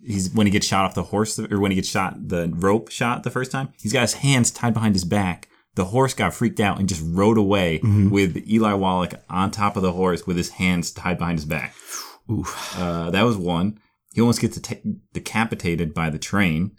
he's 0.00 0.30
when 0.32 0.46
he 0.46 0.50
gets 0.52 0.66
shot 0.66 0.84
off 0.84 0.94
the 0.94 1.02
horse 1.04 1.38
or 1.38 1.58
when 1.60 1.70
he 1.70 1.74
gets 1.76 1.88
shot, 1.88 2.28
the 2.28 2.52
rope 2.54 2.90
shot 2.90 3.22
the 3.24 3.30
first 3.30 3.50
time, 3.50 3.70
he's 3.80 3.92
got 3.92 4.02
his 4.02 4.14
hands 4.14 4.50
tied 4.50 4.74
behind 4.74 4.94
his 4.94 5.04
back. 5.04 5.48
The 5.74 5.86
horse 5.86 6.14
got 6.14 6.34
freaked 6.34 6.60
out 6.60 6.78
and 6.78 6.88
just 6.88 7.02
rode 7.04 7.38
away 7.38 7.78
Mhm. 7.80 8.10
with 8.10 8.36
Eli 8.48 8.72
Wallach 8.74 9.14
on 9.28 9.50
top 9.50 9.76
of 9.76 9.82
the 9.82 9.92
horse 9.92 10.26
with 10.26 10.36
his 10.36 10.50
hands 10.50 10.90
tied 10.90 11.18
behind 11.18 11.38
his 11.38 11.46
back. 11.46 11.74
Uh, 12.76 13.10
that 13.10 13.22
was 13.22 13.36
one. 13.36 13.78
He 14.12 14.20
almost 14.20 14.40
gets 14.40 14.58
deta- 14.58 14.96
decapitated 15.12 15.94
by 15.94 16.10
the 16.10 16.18
train. 16.18 16.72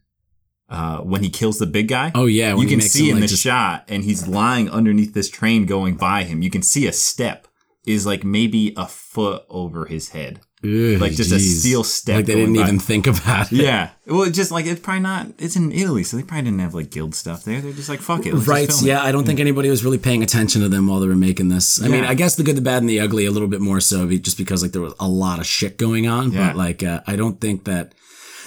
Uh, 0.70 1.00
when 1.00 1.24
he 1.24 1.30
kills 1.32 1.58
the 1.58 1.66
big 1.66 1.88
guy, 1.88 2.12
Oh 2.14 2.28
yeah, 2.28 2.56
you 2.56 2.68
can 2.68 2.80
see 2.80 3.06
him, 3.10 3.16
in 3.16 3.22
like, 3.22 3.30
the 3.30 3.34
just- 3.34 3.42
shot, 3.42 3.86
and 3.88 4.04
he's 4.04 4.28
lying 4.28 4.70
underneath 4.70 5.16
this 5.16 5.28
train 5.30 5.66
going 5.66 5.96
by 5.96 6.24
him. 6.26 6.44
You 6.44 6.52
can 6.52 6.62
see 6.62 6.86
a 6.86 6.94
step 6.94 7.48
is 7.86 8.06
like 8.06 8.24
maybe 8.24 8.74
a 8.78 8.88
foot 8.88 9.44
over 9.50 9.86
his 9.86 10.10
head, 10.10 10.42
like 10.62 11.14
just 11.14 11.32
a 11.32 11.40
steel 11.40 11.84
step. 11.84 12.18
Like 12.18 12.26
they 12.26 12.36
didn't 12.36 12.56
by. 12.56 12.62
even 12.62 12.80
think 12.80 13.08
about 13.08 13.52
it. 13.52 13.58
Yeah, 13.64 13.90
well, 14.06 14.24
it's 14.24 14.36
just 14.36 14.52
like 14.52 14.66
it's 14.66 14.82
probably 14.82 15.00
not. 15.02 15.28
It's 15.40 15.56
in 15.56 15.72
Italy, 15.72 16.04
so 16.04 16.18
they 16.18 16.24
probably 16.24 16.44
didn't 16.44 16.60
have 16.60 16.74
like 16.74 16.92
guild 16.92 17.16
stuff 17.16 17.44
there. 17.46 17.62
They're 17.62 17.72
just 17.74 17.90
like 17.90 18.02
fuck 18.02 18.26
it, 18.26 18.34
Right. 18.34 18.68
film 18.68 18.84
it. 18.86 18.88
Yeah, 18.88 19.02
I 19.04 19.12
don't 19.12 19.26
think 19.26 19.40
anybody 19.40 19.70
was 19.70 19.84
really 19.84 19.98
paying 19.98 20.22
attention 20.24 20.62
to 20.62 20.70
them 20.70 20.88
while 20.88 21.00
they 21.00 21.08
were 21.08 21.16
making 21.16 21.50
this. 21.50 21.82
I 21.82 21.88
mean, 21.88 22.04
I 22.04 22.14
guess 22.14 22.36
the 22.36 22.44
good, 22.44 22.58
the 22.58 22.62
bad, 22.62 22.80
and 22.82 22.90
the 22.90 23.00
ugly 23.00 23.26
a 23.26 23.32
little 23.32 23.48
bit 23.48 23.62
more 23.62 23.80
so, 23.80 24.08
just 24.10 24.38
because 24.38 24.62
like 24.62 24.74
there 24.74 24.82
was 24.82 24.94
a 25.00 25.08
lot 25.08 25.40
of 25.40 25.46
shit 25.46 25.78
going 25.78 26.08
on. 26.08 26.32
Yeah. 26.32 26.48
But 26.48 26.58
like, 26.58 26.84
uh, 26.84 27.02
I 27.08 27.16
don't 27.16 27.40
think 27.40 27.64
that 27.66 27.94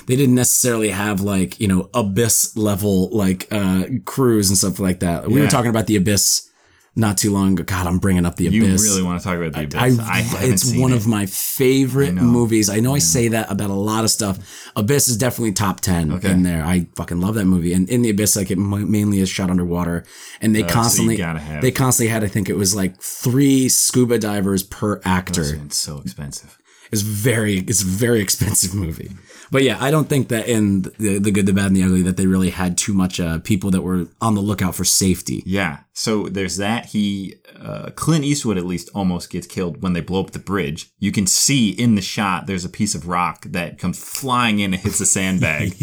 they 0.06 0.16
didn't 0.16 0.34
necessarily 0.34 0.88
have 0.90 1.20
like 1.20 1.58
you 1.60 1.68
know 1.68 1.88
abyss 1.94 2.56
level 2.56 3.08
like 3.16 3.46
uh 3.52 3.84
crews 4.04 4.48
and 4.50 4.58
stuff 4.58 4.78
like 4.78 5.00
that. 5.00 5.28
We 5.28 5.36
Yeah. 5.36 5.42
were 5.44 5.50
talking 5.50 5.70
about 5.70 5.86
the 5.86 5.96
abyss 5.96 6.48
not 6.94 7.16
too 7.16 7.32
long 7.32 7.52
ago. 7.54 7.62
God, 7.62 7.86
I'm 7.86 7.98
bringing 7.98 8.26
up 8.26 8.36
the 8.36 8.44
You 8.44 8.64
abyss. 8.64 8.84
You 8.84 8.90
really 8.90 9.02
want 9.02 9.18
to 9.20 9.24
talk 9.24 9.38
about 9.38 9.52
the 9.52 9.64
abyss? 9.64 9.98
I, 9.98 10.20
haven't 10.20 10.52
it's 10.52 10.76
one 10.76 10.92
it. 10.92 10.96
of 10.96 11.06
my 11.06 11.24
favorite 11.26 12.10
I 12.10 12.12
movies. 12.22 12.68
I 12.68 12.80
know 12.80 12.94
I 12.94 12.98
say 12.98 13.28
that 13.28 13.50
about 13.50 13.70
a 13.70 13.74
lot 13.74 14.04
of 14.04 14.10
stuff. 14.10 14.38
Abyss 14.76 15.08
is 15.08 15.16
definitely 15.16 15.52
top 15.52 15.80
ten 15.80 16.12
Okay. 16.12 16.30
in 16.30 16.42
there. 16.42 16.62
I 16.64 16.86
fucking 16.96 17.20
love 17.20 17.34
that 17.36 17.46
movie. 17.46 17.72
And 17.72 17.88
in 17.88 18.02
the 18.02 18.10
Abyss, 18.10 18.36
like 18.36 18.50
it 18.50 18.58
mainly 18.58 19.20
is 19.20 19.28
shot 19.30 19.48
underwater, 19.48 20.04
and 20.42 20.54
they 20.54 20.64
Uh, 20.64 20.68
so 20.68 20.74
constantly 20.74 21.16
gotta 21.16 21.38
have- 21.40 21.62
they 21.62 21.70
constantly 21.70 22.10
had. 22.12 22.22
I 22.24 22.28
think 22.28 22.48
it 22.50 22.56
was 22.56 22.74
like 22.74 23.00
three 23.00 23.68
scuba 23.70 24.18
divers 24.18 24.62
per 24.62 25.00
actor. 25.04 25.60
It's 25.64 25.76
so 25.78 25.98
expensive. 26.04 26.58
It's 26.90 27.00
very 27.02 27.60
it's 27.60 27.80
a 27.82 27.86
very 27.86 28.20
expensive 28.26 28.74
movie. 28.74 29.12
But 29.52 29.64
yeah, 29.64 29.76
I 29.78 29.90
don't 29.90 30.08
think 30.08 30.28
that 30.28 30.48
in 30.48 30.80
the, 30.98 31.18
the 31.18 31.30
good, 31.30 31.44
the 31.44 31.52
bad, 31.52 31.66
and 31.66 31.76
the 31.76 31.82
ugly 31.82 32.00
that 32.02 32.16
they 32.16 32.26
really 32.26 32.48
had 32.48 32.78
too 32.78 32.94
much 32.94 33.20
uh, 33.20 33.38
people 33.40 33.70
that 33.72 33.82
were 33.82 34.06
on 34.18 34.34
the 34.34 34.40
lookout 34.40 34.74
for 34.74 34.84
safety. 34.84 35.42
Yeah. 35.44 35.80
So 35.92 36.26
there's 36.30 36.56
that. 36.56 36.86
He, 36.86 37.34
uh, 37.60 37.90
Clint 37.94 38.24
Eastwood 38.24 38.56
at 38.56 38.64
least 38.64 38.88
almost 38.94 39.28
gets 39.28 39.46
killed 39.46 39.82
when 39.82 39.92
they 39.92 40.00
blow 40.00 40.20
up 40.20 40.30
the 40.30 40.38
bridge. 40.38 40.90
You 40.98 41.12
can 41.12 41.26
see 41.26 41.68
in 41.68 41.96
the 41.96 42.00
shot 42.00 42.46
there's 42.46 42.64
a 42.64 42.70
piece 42.70 42.94
of 42.94 43.06
rock 43.06 43.42
that 43.44 43.78
comes 43.78 44.02
flying 44.02 44.58
in 44.58 44.72
and 44.72 44.82
hits 44.82 45.00
a 45.00 45.06
sandbag. 45.06 45.74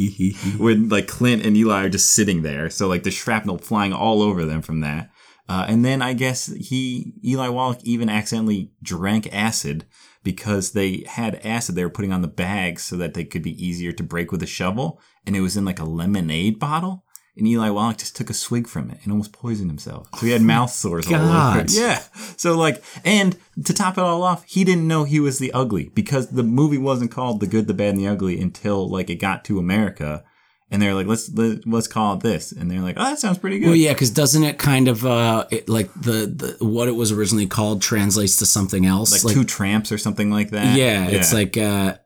when 0.58 0.88
like 0.88 1.06
Clint 1.06 1.44
and 1.44 1.54
Eli 1.54 1.84
are 1.84 1.90
just 1.90 2.14
sitting 2.14 2.40
there. 2.40 2.70
So 2.70 2.88
like 2.88 3.02
the 3.02 3.10
shrapnel 3.10 3.58
flying 3.58 3.92
all 3.92 4.22
over 4.22 4.46
them 4.46 4.62
from 4.62 4.80
that. 4.80 5.10
Uh, 5.50 5.66
and 5.68 5.84
then 5.84 6.00
I 6.00 6.14
guess 6.14 6.46
he, 6.46 7.12
Eli 7.22 7.48
Wallach 7.48 7.80
even 7.82 8.08
accidentally 8.08 8.72
drank 8.82 9.28
acid 9.34 9.84
because 10.28 10.72
they 10.72 11.04
had 11.06 11.40
acid 11.42 11.74
they 11.74 11.82
were 11.82 11.88
putting 11.88 12.12
on 12.12 12.20
the 12.20 12.28
bags 12.28 12.82
so 12.82 12.98
that 12.98 13.14
they 13.14 13.24
could 13.24 13.40
be 13.40 13.66
easier 13.66 13.92
to 13.92 14.02
break 14.02 14.30
with 14.30 14.42
a 14.42 14.46
shovel. 14.46 15.00
And 15.24 15.34
it 15.34 15.40
was 15.40 15.56
in 15.56 15.64
like 15.64 15.78
a 15.78 15.86
lemonade 15.86 16.58
bottle. 16.58 17.02
And 17.34 17.48
Eli 17.48 17.70
Wallach 17.70 17.96
just 17.96 18.14
took 18.14 18.28
a 18.28 18.34
swig 18.34 18.68
from 18.68 18.90
it 18.90 18.98
and 19.02 19.10
almost 19.10 19.32
poisoned 19.32 19.70
himself. 19.70 20.06
So 20.18 20.26
he 20.26 20.32
had 20.32 20.42
oh 20.42 20.44
mouth 20.44 20.70
sores 20.70 21.06
all 21.06 21.14
over. 21.14 21.30
God. 21.30 21.70
Yeah. 21.70 22.02
So 22.36 22.58
like, 22.58 22.84
and 23.06 23.38
to 23.64 23.72
top 23.72 23.96
it 23.96 24.02
all 24.02 24.22
off, 24.22 24.44
he 24.44 24.64
didn't 24.64 24.86
know 24.86 25.04
he 25.04 25.18
was 25.18 25.38
the 25.38 25.50
ugly 25.52 25.90
because 25.94 26.28
the 26.28 26.42
movie 26.42 26.76
wasn't 26.76 27.10
called 27.10 27.40
The 27.40 27.46
Good, 27.46 27.66
the 27.66 27.72
Bad, 27.72 27.94
and 27.94 27.98
the 27.98 28.08
Ugly 28.08 28.38
until 28.38 28.86
like 28.86 29.08
it 29.08 29.14
got 29.14 29.46
to 29.46 29.58
America. 29.58 30.24
And 30.70 30.82
they're 30.82 30.94
like, 30.94 31.06
let's 31.06 31.32
let, 31.32 31.66
let's 31.66 31.86
call 31.86 32.14
it 32.14 32.20
this. 32.20 32.52
And 32.52 32.70
they're 32.70 32.82
like, 32.82 32.96
oh, 32.98 33.04
that 33.04 33.18
sounds 33.18 33.38
pretty 33.38 33.58
good. 33.58 33.68
Well, 33.68 33.76
yeah, 33.76 33.94
because 33.94 34.10
doesn't 34.10 34.44
it 34.44 34.58
kind 34.58 34.88
of 34.88 35.06
uh, 35.06 35.46
it, 35.50 35.68
like 35.68 35.92
the, 35.94 36.56
the 36.58 36.64
what 36.64 36.88
it 36.88 36.92
was 36.92 37.10
originally 37.10 37.46
called 37.46 37.80
translates 37.80 38.36
to 38.38 38.46
something 38.46 38.84
else? 38.84 39.24
like, 39.24 39.34
two 39.34 39.44
tramps 39.44 39.90
or 39.90 39.98
something 39.98 40.30
like 40.30 40.50
that. 40.50 40.76
yeah, 40.76 41.08
it's 41.08 41.32
like 41.32 41.56
uh, 41.56 41.96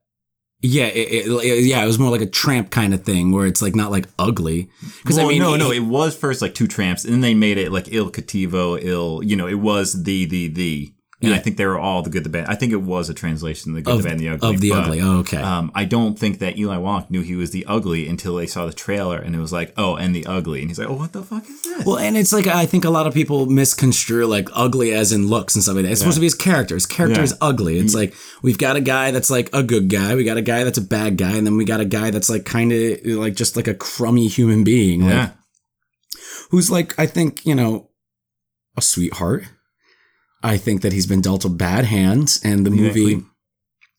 yeah, 0.65 0.87
it, 0.87 1.27
it, 1.27 1.65
yeah, 1.65 1.83
it 1.83 1.87
was 1.87 1.99
more 1.99 2.11
like 2.11 2.21
a 2.21 2.27
tramp 2.27 2.71
kind 2.71 2.95
of 2.95 3.03
thing 3.03 3.33
where 3.33 3.47
it's 3.47 3.61
like 3.61 3.75
not 3.75 3.91
like 3.91 4.07
ugly. 4.17 4.71
Because 5.03 5.17
well, 5.17 5.27
I 5.27 5.31
mean, 5.31 5.43
no, 5.43 5.57
no, 5.57 5.73
it 5.73 5.81
was 5.81 6.17
first 6.17 6.41
like 6.41 6.55
two 6.55 6.69
tramps, 6.69 7.05
and 7.05 7.15
then 7.15 7.21
they 7.21 7.35
made 7.35 7.59
it 7.59 7.73
like 7.73 7.93
Il 7.93 8.11
Cattivo, 8.13 8.81
Il, 8.81 9.25
you 9.25 9.35
know, 9.35 9.49
it 9.49 9.59
was 9.59 10.05
the, 10.05 10.25
the, 10.25 10.47
the. 10.47 10.95
And 11.23 11.31
Yeah. 11.31 11.37
I 11.37 11.41
think 11.41 11.57
they 11.57 11.67
were 11.67 11.79
all 11.79 12.03
the 12.03 12.11
good, 12.11 12.25
the 12.25 12.29
bad. 12.29 12.47
I 12.49 12.55
think 12.57 12.73
it 12.73 12.83
was 12.83 13.09
a 13.09 13.15
translation 13.15 13.71
of 13.71 13.77
the 13.77 13.83
good, 13.83 13.95
of, 13.95 13.99
the 13.99 14.09
bad, 14.09 14.13
and 14.13 14.21
the 14.21 14.29
ugly. 14.31 14.55
of 14.55 14.61
the 14.61 14.71
but, 14.71 14.79
ugly. 14.85 15.01
Oh, 15.01 15.19
okay. 15.21 15.37
Um, 15.39 15.71
I 15.75 15.85
don't 15.85 16.19
think 16.19 16.41
that 16.41 16.59
Eli 16.59 16.77
Wallach 16.79 17.11
knew 17.11 17.21
he 17.23 17.37
was 17.37 17.53
the 17.53 17.65
ugly 17.67 18.09
until 18.09 18.35
they 18.35 18.47
saw 18.47 18.67
the 18.67 18.73
trailer, 18.73 19.19
and 19.19 19.35
it 19.37 19.39
was 19.39 19.53
like, 19.53 19.73
oh, 19.77 19.95
and 19.97 20.15
the 20.15 20.27
ugly, 20.27 20.61
and 20.61 20.69
he's 20.71 20.79
like, 20.79 20.89
oh, 20.91 20.95
what 20.95 21.13
the 21.13 21.23
fuck 21.23 21.49
is 21.49 21.63
this? 21.63 21.87
Well, 21.87 21.99
and 21.99 22.17
it's 22.17 22.33
like 22.33 22.47
I 22.49 22.67
think 22.67 22.85
a 22.85 22.91
lot 22.91 23.07
of 23.07 23.15
people 23.15 23.47
misconstrue 23.47 24.27
like 24.27 24.49
ugly 24.53 24.93
as 24.93 25.13
in 25.13 25.29
looks 25.29 25.55
and 25.55 25.63
stuff 25.63 25.77
like 25.77 25.85
that. 25.85 25.93
It's 25.93 26.01
supposed 26.01 26.17
to 26.17 26.21
be 26.21 26.27
his 26.27 26.35
character. 26.35 26.75
His 26.75 26.87
character 26.87 27.21
Yeah. 27.21 27.25
is 27.25 27.35
ugly. 27.41 27.79
It's 27.79 27.95
like 27.95 28.15
we've 28.43 28.59
got 28.59 28.77
a 28.77 28.81
guy 28.81 29.11
that's 29.13 29.31
like 29.31 29.49
a 29.53 29.63
good 29.63 29.89
guy, 29.89 30.15
we 30.17 30.25
got 30.25 30.37
a 30.37 30.43
guy 30.43 30.65
that's 30.65 30.79
a 30.79 30.83
bad 30.83 31.17
guy, 31.17 31.37
and 31.37 31.47
then 31.47 31.57
we 31.57 31.65
got 31.65 31.81
a 31.81 31.85
guy 31.85 32.11
that's 32.11 32.29
like 32.29 32.45
kind 32.45 32.73
of 32.73 32.99
like 33.05 33.35
just 33.35 33.55
like 33.57 33.69
a 33.69 33.75
crummy 33.75 34.27
human 34.29 34.65
being, 34.65 35.03
like 35.03 35.11
yeah, 35.13 35.31
who's 36.51 36.71
like 36.71 36.99
I 36.99 37.07
think 37.07 37.45
you 37.47 37.55
know 37.55 37.91
a 38.77 38.83
sweetheart. 38.83 39.45
I 40.43 40.57
think 40.57 40.83
that 40.83 40.93
he's 40.93 41.07
been 41.07 41.21
dealt 41.21 41.45
a 41.45 41.49
bad 41.49 41.85
hand, 41.85 42.39
and 42.45 42.67
the 42.67 42.71
movie. 42.71 43.23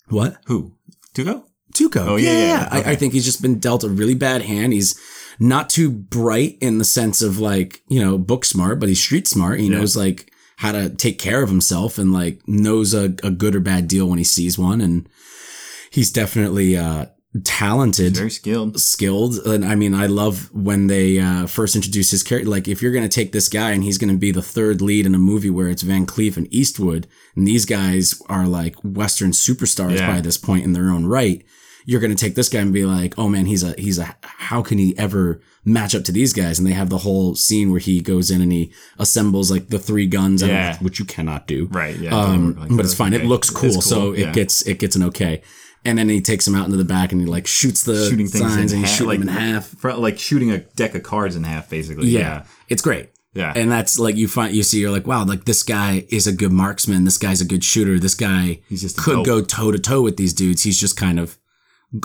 What? 0.10 0.38
who? 0.46 0.74
Tuco? 1.16 1.44
Tuco. 1.74 2.06
Oh, 2.08 2.16
yeah, 2.18 2.32
yeah, 2.32 2.48
yeah. 2.48 2.68
I, 2.72 2.92
I 2.92 2.96
think 2.96 3.14
he's 3.14 3.26
just 3.26 3.42
been 3.42 3.60
dealt 3.60 3.84
a 3.84 3.90
really 3.90 4.16
bad 4.16 4.42
hand. 4.44 4.74
He's 4.74 5.00
not 5.40 5.70
too 5.70 5.90
bright 5.90 6.58
in 6.62 6.78
the 6.78 6.84
sense 6.86 7.22
of 7.22 7.40
like, 7.40 7.82
you 7.88 8.00
know, 8.04 8.18
book 8.18 8.46
smart, 8.46 8.80
but 8.80 8.90
he's 8.90 9.02
street 9.02 9.28
smart. 9.28 9.60
He 9.60 9.68
Yeah. 9.68 9.78
knows 9.80 9.96
like 9.96 10.32
how 10.58 10.72
to 10.72 10.90
take 10.90 11.18
care 11.18 11.42
of 11.42 11.50
himself 11.50 11.98
and 11.98 12.14
like 12.14 12.42
knows 12.48 12.94
a, 12.94 13.06
a 13.24 13.32
good 13.32 13.56
or 13.56 13.60
bad 13.60 13.88
deal 13.88 14.08
when 14.08 14.20
he 14.20 14.24
sees 14.24 14.60
one. 14.60 14.82
And 14.82 15.10
he's 15.90 16.12
definitely, 16.12 16.78
uh, 16.78 17.06
talented 17.44 18.16
Very 18.16 18.30
skilled. 18.30 18.80
skilled 18.80 19.36
and 19.46 19.66
i 19.66 19.74
mean 19.74 19.96
i 19.96 20.06
love 20.06 20.54
when 20.54 20.86
they 20.88 21.20
uh, 21.20 21.48
first 21.48 21.76
introduce 21.76 22.12
his 22.12 22.22
character 22.22 22.50
like 22.50 22.68
if 22.68 22.82
you're 22.82 22.92
going 22.92 23.08
to 23.08 23.10
take 23.10 23.32
this 23.32 23.50
guy 23.50 23.72
and 23.72 23.84
he's 23.84 23.98
going 23.98 24.12
to 24.14 24.18
be 24.20 24.32
the 24.32 24.42
third 24.42 24.82
lead 24.82 25.06
in 25.08 25.16
a 25.16 25.20
movie 25.20 25.50
where 25.50 25.68
it's 25.68 25.82
van 25.82 26.06
cleef 26.06 26.38
and 26.38 26.48
eastwood 26.54 27.08
and 27.36 27.48
these 27.48 27.66
guys 27.66 28.22
are 28.30 28.46
like 28.48 28.76
western 28.84 29.32
superstars 29.32 29.98
Yeah. 29.98 30.12
by 30.12 30.22
this 30.22 30.38
point 30.38 30.64
in 30.64 30.74
their 30.74 30.90
own 30.90 31.08
right 31.08 31.44
you're 31.86 32.00
going 32.00 32.16
to 32.16 32.24
take 32.26 32.36
this 32.36 32.50
guy 32.50 32.60
and 32.60 32.72
be 32.72 32.86
like 32.86 33.18
oh 33.18 33.28
man 33.28 33.46
he's 33.48 33.64
a 33.64 33.74
he's 33.80 33.98
a 33.98 34.16
how 34.22 34.62
can 34.62 34.78
he 34.78 34.96
ever 34.98 35.42
match 35.66 35.96
up 35.96 36.04
to 36.04 36.12
these 36.12 36.34
guys 36.34 36.60
and 36.60 36.68
they 36.68 36.74
have 36.74 36.90
the 36.90 37.00
whole 37.00 37.36
scene 37.36 37.72
where 37.72 37.80
he 37.80 38.00
goes 38.00 38.30
in 38.30 38.42
and 38.42 38.52
he 38.52 38.72
assembles 39.00 39.50
like 39.50 39.70
the 39.70 39.80
three 39.80 40.06
guns 40.06 40.44
Yeah. 40.44 40.78
which 40.80 41.00
you 41.00 41.06
cannot 41.06 41.48
do 41.48 41.68
Right. 41.72 41.98
Yeah. 41.98 42.16
um, 42.16 42.56
like 42.60 42.70
but 42.70 42.86
it's 42.86 42.94
fine. 42.94 43.14
It 43.14 43.26
looks 43.26 43.50
cool, 43.50 43.76
It's 43.76 43.86
so 43.86 44.14
yeah. 44.14 44.28
it 44.30 44.34
gets 44.36 44.62
it 44.68 44.78
gets 44.80 44.96
an 44.96 45.04
okay. 45.04 45.42
And 45.86 45.98
then 45.98 46.08
he 46.10 46.22
takes 46.22 46.48
him 46.48 46.56
out 46.56 46.66
into 46.66 46.78
the 46.78 46.86
back 46.86 47.12
and 47.12 47.20
he 47.20 47.28
like 47.28 47.46
shoots 47.46 47.84
the 47.84 48.08
shooting 48.10 48.28
things 48.28 48.54
signs 48.54 48.72
in 48.72 48.80
and 48.80 48.88
half, 48.88 48.96
shooting 48.96 49.08
like, 49.08 49.20
them 49.20 49.30
in 49.30 49.34
half. 49.36 49.68
fr- 49.68 49.92
like 49.92 50.18
shooting 50.18 50.52
a 50.52 50.60
deck 50.60 50.96
of 50.96 51.04
cards 51.04 51.36
in 51.36 51.44
half, 51.44 51.70
basically. 51.70 52.08
Yeah. 52.08 52.20
Yeah. 52.20 52.44
it's 52.70 52.82
great. 52.82 53.10
Yeah. 53.34 53.52
And 53.56 53.72
that's 53.72 53.98
like 54.00 54.16
you 54.16 54.28
find 54.28 54.56
you 54.56 54.62
see 54.64 54.80
you're 54.80 54.92
like 54.92 55.08
wow 55.08 55.26
like 55.26 55.46
this 55.46 55.64
guy 55.64 56.06
is 56.10 56.28
a 56.28 56.32
good 56.32 56.52
marksman. 56.52 57.04
This 57.04 57.18
guy's 57.18 57.42
a 57.42 57.46
good 57.46 57.64
shooter. 57.64 58.00
This 58.00 58.16
guy 58.16 58.62
He's 58.70 58.82
just 58.82 58.98
could 58.98 59.16
dope. 59.18 59.26
go 59.26 59.42
toe 59.42 59.72
to 59.72 59.80
toe 59.80 60.02
with 60.02 60.18
these 60.18 60.34
dudes. 60.34 60.64
He's 60.64 60.80
just 60.80 60.96
kind 60.96 61.20
of 61.20 61.38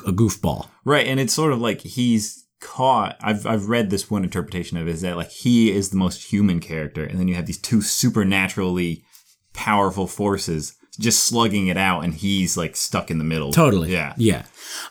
a 0.06 0.12
goofball. 0.12 0.68
Right, 0.84 1.06
and 1.06 1.20
it's 1.20 1.32
sort 1.34 1.52
of 1.52 1.60
like 1.60 1.82
he's 1.82 2.46
caught. 2.60 3.16
I've 3.20 3.46
I've 3.46 3.68
read 3.68 3.90
this 3.90 4.10
one 4.10 4.24
interpretation 4.24 4.76
of 4.78 4.88
it 4.88 4.92
is 4.92 5.02
that 5.02 5.16
like 5.16 5.30
he 5.30 5.70
is 5.70 5.90
the 5.90 5.96
most 5.96 6.32
human 6.32 6.60
character, 6.60 7.04
and 7.04 7.20
then 7.20 7.28
you 7.28 7.34
have 7.34 7.46
these 7.46 7.60
two 7.60 7.82
supernaturally 7.82 9.04
powerful 9.52 10.06
forces 10.06 10.74
just 10.98 11.24
slugging 11.24 11.68
it 11.68 11.76
out, 11.76 12.04
and 12.04 12.14
he's 12.14 12.56
like 12.56 12.76
stuck 12.76 13.10
in 13.10 13.18
the 13.18 13.24
middle. 13.24 13.52
Totally. 13.52 13.92
Yeah. 13.92 14.14
Yeah. 14.16 14.44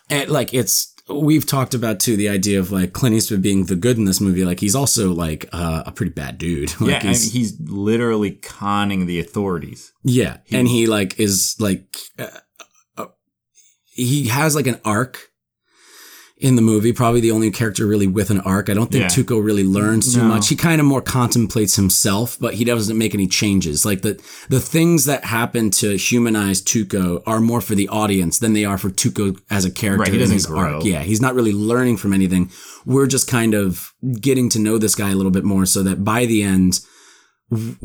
And 0.09 0.29
like 0.29 0.53
it's 0.53 0.93
we've 1.09 1.45
talked 1.45 1.73
about 1.73 1.99
too 2.01 2.17
the 2.17 2.27
idea 2.27 2.59
of 2.59 2.71
like 2.71 2.91
Clint 2.93 3.15
Eastwood 3.15 3.41
being 3.41 3.65
the 3.65 3.75
good 3.77 3.97
in 3.97 4.03
this 4.05 4.19
movie. 4.19 4.43
Like 4.43 4.59
he's 4.59 4.75
also 4.75 5.13
like 5.13 5.47
uh, 5.53 5.83
a 5.85 5.91
pretty 5.91 6.11
bad 6.11 6.37
dude. 6.37 6.69
Like 6.81 6.89
yeah, 6.91 6.99
he's- 7.01 7.31
he's 7.31 7.59
literally 7.61 8.31
conning 8.31 9.05
the 9.05 9.19
authorities. 9.19 9.91
Yeah, 10.03 10.37
and 10.51 10.67
he 10.67 10.85
like 10.87 11.19
is 11.19 11.55
like 11.59 11.97
uh, 12.19 12.27
uh, 12.97 13.05
he 13.93 14.27
has 14.27 14.55
like 14.55 14.67
an 14.67 14.79
arc 14.83 15.29
in 16.39 16.55
the 16.55 16.61
movie. 16.61 16.93
Probably 16.93 17.19
the 17.19 17.31
only 17.31 17.49
character 17.49 17.88
really 17.88 18.05
with 18.05 18.29
an 18.29 18.39
arc. 18.41 18.69
I 18.69 18.75
don't 18.75 18.91
think 18.91 19.03
Yeah. 19.03 19.07
Tuco 19.09 19.43
really 19.43 19.63
learns 19.63 20.13
too 20.13 20.19
No. 20.21 20.27
much. 20.27 20.49
He 20.49 20.55
kind 20.55 20.79
of 20.79 20.85
more 20.85 21.01
contemplates 21.01 21.75
himself, 21.77 22.38
but 22.39 22.53
he 22.53 22.63
doesn't 22.63 22.95
make 22.97 23.15
any 23.15 23.25
changes. 23.27 23.85
Like 23.85 24.03
the 24.03 24.19
the 24.47 24.59
things 24.59 25.05
that 25.05 25.25
happen 25.25 25.71
to 25.71 25.97
humanize 25.97 26.61
Tuco 26.61 27.23
are 27.25 27.41
more 27.41 27.59
for 27.61 27.73
the 27.73 27.88
audience 27.88 28.38
than 28.38 28.53
they 28.53 28.65
are 28.65 28.77
for 28.77 28.89
Tuco 28.91 29.35
as 29.49 29.65
a 29.65 29.71
character. 29.71 30.03
Right, 30.03 30.13
he 30.13 30.19
doesn't 30.19 30.33
his 30.35 30.45
grow. 30.45 30.75
arc. 30.75 30.85
Yeah, 30.85 31.01
he's 31.01 31.21
not 31.21 31.33
really 31.33 31.53
learning 31.53 31.97
from 31.97 32.13
anything. 32.13 32.51
We're 32.85 33.07
just 33.07 33.27
kind 33.27 33.55
of 33.55 33.93
getting 34.21 34.47
to 34.49 34.59
know 34.59 34.77
this 34.77 34.93
guy 34.93 35.09
a 35.09 35.15
little 35.15 35.31
bit 35.31 35.43
more, 35.43 35.65
so 35.65 35.81
that 35.83 36.03
by 36.03 36.25
the 36.27 36.43
end 36.43 36.81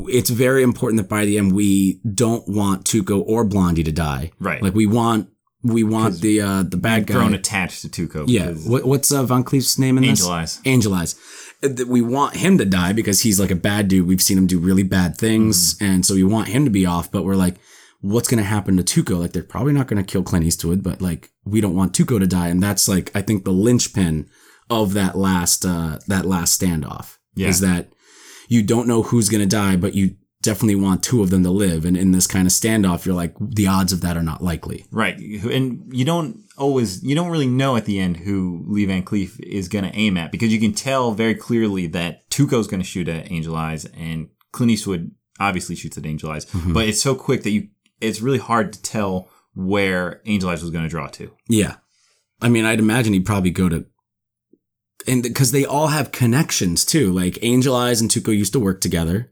it's 0.08 0.28
very 0.28 0.62
important 0.62 1.00
that 1.00 1.08
by 1.08 1.24
the 1.24 1.38
end 1.38 1.52
we 1.52 2.00
don't 2.14 2.46
want 2.48 2.84
Tuco 2.84 3.22
or 3.26 3.44
Blondie 3.44 3.84
to 3.84 3.92
die. 3.92 4.32
Right. 4.40 4.60
Like 4.62 4.74
we 4.74 4.86
want 4.86 5.28
we 5.62 5.82
want 5.84 6.20
the 6.20 6.40
uh 6.40 6.62
the 6.64 6.76
bad 6.76 7.06
guy. 7.06 7.14
Grown 7.14 7.34
attached 7.34 7.82
to 7.82 7.88
Tuco. 7.88 8.24
yeah. 8.28 8.50
What, 8.52 8.84
what's 8.84 9.12
uh, 9.12 9.22
Van 9.24 9.44
Cleef's 9.44 9.78
name 9.78 9.96
in 9.98 10.02
this? 10.04 10.20
Angel 10.20 10.30
Eyes. 10.30 10.60
Angel 10.64 10.94
Eyes. 10.94 11.14
That 11.60 11.86
We 11.86 12.00
want 12.02 12.36
him 12.36 12.58
to 12.58 12.64
die 12.64 12.92
because 12.92 13.20
he's 13.20 13.38
like 13.38 13.50
a 13.52 13.56
bad 13.56 13.86
dude. 13.88 14.06
We've 14.08 14.20
seen 14.22 14.36
him 14.38 14.46
do 14.48 14.58
really 14.58 14.82
bad 14.82 15.16
things, 15.16 15.74
Mm-hmm. 15.74 15.84
and 15.84 16.06
so 16.06 16.14
we 16.14 16.24
want 16.24 16.48
him 16.48 16.64
to 16.64 16.70
be 16.70 16.84
off. 16.86 17.10
But 17.12 17.24
we're 17.24 17.36
like, 17.36 17.56
what's 18.00 18.28
going 18.28 18.42
to 18.42 18.48
happen 18.48 18.76
to 18.78 18.82
Tuco? 18.82 19.20
Like 19.20 19.32
they're 19.32 19.44
probably 19.44 19.72
not 19.72 19.86
going 19.86 20.04
to 20.04 20.12
kill 20.12 20.24
Clint 20.24 20.44
Eastwood, 20.44 20.82
but 20.82 21.00
like 21.00 21.30
we 21.44 21.60
don't 21.60 21.76
want 21.76 21.92
Tuco 21.92 22.18
to 22.18 22.26
die, 22.26 22.48
and 22.48 22.60
that's 22.62 22.88
like 22.88 23.10
I 23.14 23.22
think 23.22 23.44
the 23.44 23.52
linchpin 23.52 24.28
of 24.70 24.94
that 24.94 25.16
last 25.16 25.64
uh 25.64 25.98
that 26.08 26.24
last 26.24 26.60
standoff 26.60 27.18
Yeah. 27.34 27.48
is 27.48 27.60
that 27.60 27.92
you 28.48 28.62
don't 28.62 28.88
know 28.88 29.02
who's 29.02 29.28
going 29.28 29.42
to 29.48 29.56
die, 29.56 29.76
but 29.76 29.94
you 29.94 30.16
definitely 30.42 30.74
want 30.76 31.02
two 31.02 31.22
of 31.22 31.30
them 31.30 31.42
to 31.44 31.50
live. 31.50 31.84
And 31.84 31.96
in 31.96 32.12
this 32.12 32.26
kind 32.26 32.46
of 32.46 32.52
standoff, 32.52 33.04
you're 33.06 33.14
like, 33.14 33.34
the 33.40 33.66
odds 33.66 33.92
of 33.92 34.00
that 34.02 34.16
are 34.16 34.22
not 34.22 34.42
likely. 34.42 34.84
Right, 34.90 35.16
and 35.18 35.88
you 35.92 36.04
don't 36.04 36.40
always, 36.58 37.02
you 37.02 37.14
don't 37.14 37.30
really 37.30 37.46
know 37.46 37.76
at 37.76 37.84
the 37.86 37.98
end 37.98 38.18
who 38.18 38.64
Lee 38.66 38.84
Van 38.84 39.04
Cleef 39.04 39.40
is 39.40 39.68
going 39.68 39.84
to 39.84 39.96
aim 39.96 40.16
at 40.16 40.30
because 40.32 40.52
you 40.52 40.60
can 40.60 40.72
tell 40.74 41.12
very 41.12 41.34
clearly 41.34 41.86
that 41.88 42.28
Tuco's 42.28 42.66
going 42.66 42.80
to 42.82 42.86
shoot 42.86 43.08
at 43.08 43.30
Angel 43.30 43.56
Eyes, 43.56 43.84
and 43.96 44.28
Clint 44.52 44.72
Eastwood 44.72 45.12
obviously 45.40 45.74
shoots 45.74 45.96
at 45.96 46.06
Angel 46.06 46.30
Eyes, 46.30 46.44
Mm-hmm. 46.46 46.72
but 46.74 46.86
it's 46.86 47.00
so 47.00 47.14
quick 47.14 47.42
that 47.44 47.50
you, 47.50 47.68
it's 48.00 48.20
really 48.20 48.38
hard 48.38 48.72
to 48.72 48.82
tell 48.82 49.28
where 49.54 50.20
Angel 50.26 50.50
Eyes 50.50 50.62
was 50.62 50.70
going 50.70 50.84
to 50.84 50.90
draw 50.90 51.06
to. 51.08 51.30
Yeah. 51.48 51.76
I 52.40 52.48
mean, 52.48 52.64
I'd 52.64 52.78
imagine 52.80 53.12
he'd 53.12 53.26
probably 53.26 53.50
go 53.50 53.68
to, 53.68 53.86
and 55.06 55.22
because 55.22 55.52
they 55.52 55.64
all 55.64 55.88
have 55.88 56.12
connections 56.12 56.84
too. 56.84 57.12
Like 57.12 57.38
Angel 57.42 57.74
Eyes 57.74 58.00
and 58.00 58.10
Tuco 58.10 58.36
used 58.36 58.52
to 58.52 58.60
work 58.60 58.80
together. 58.80 59.31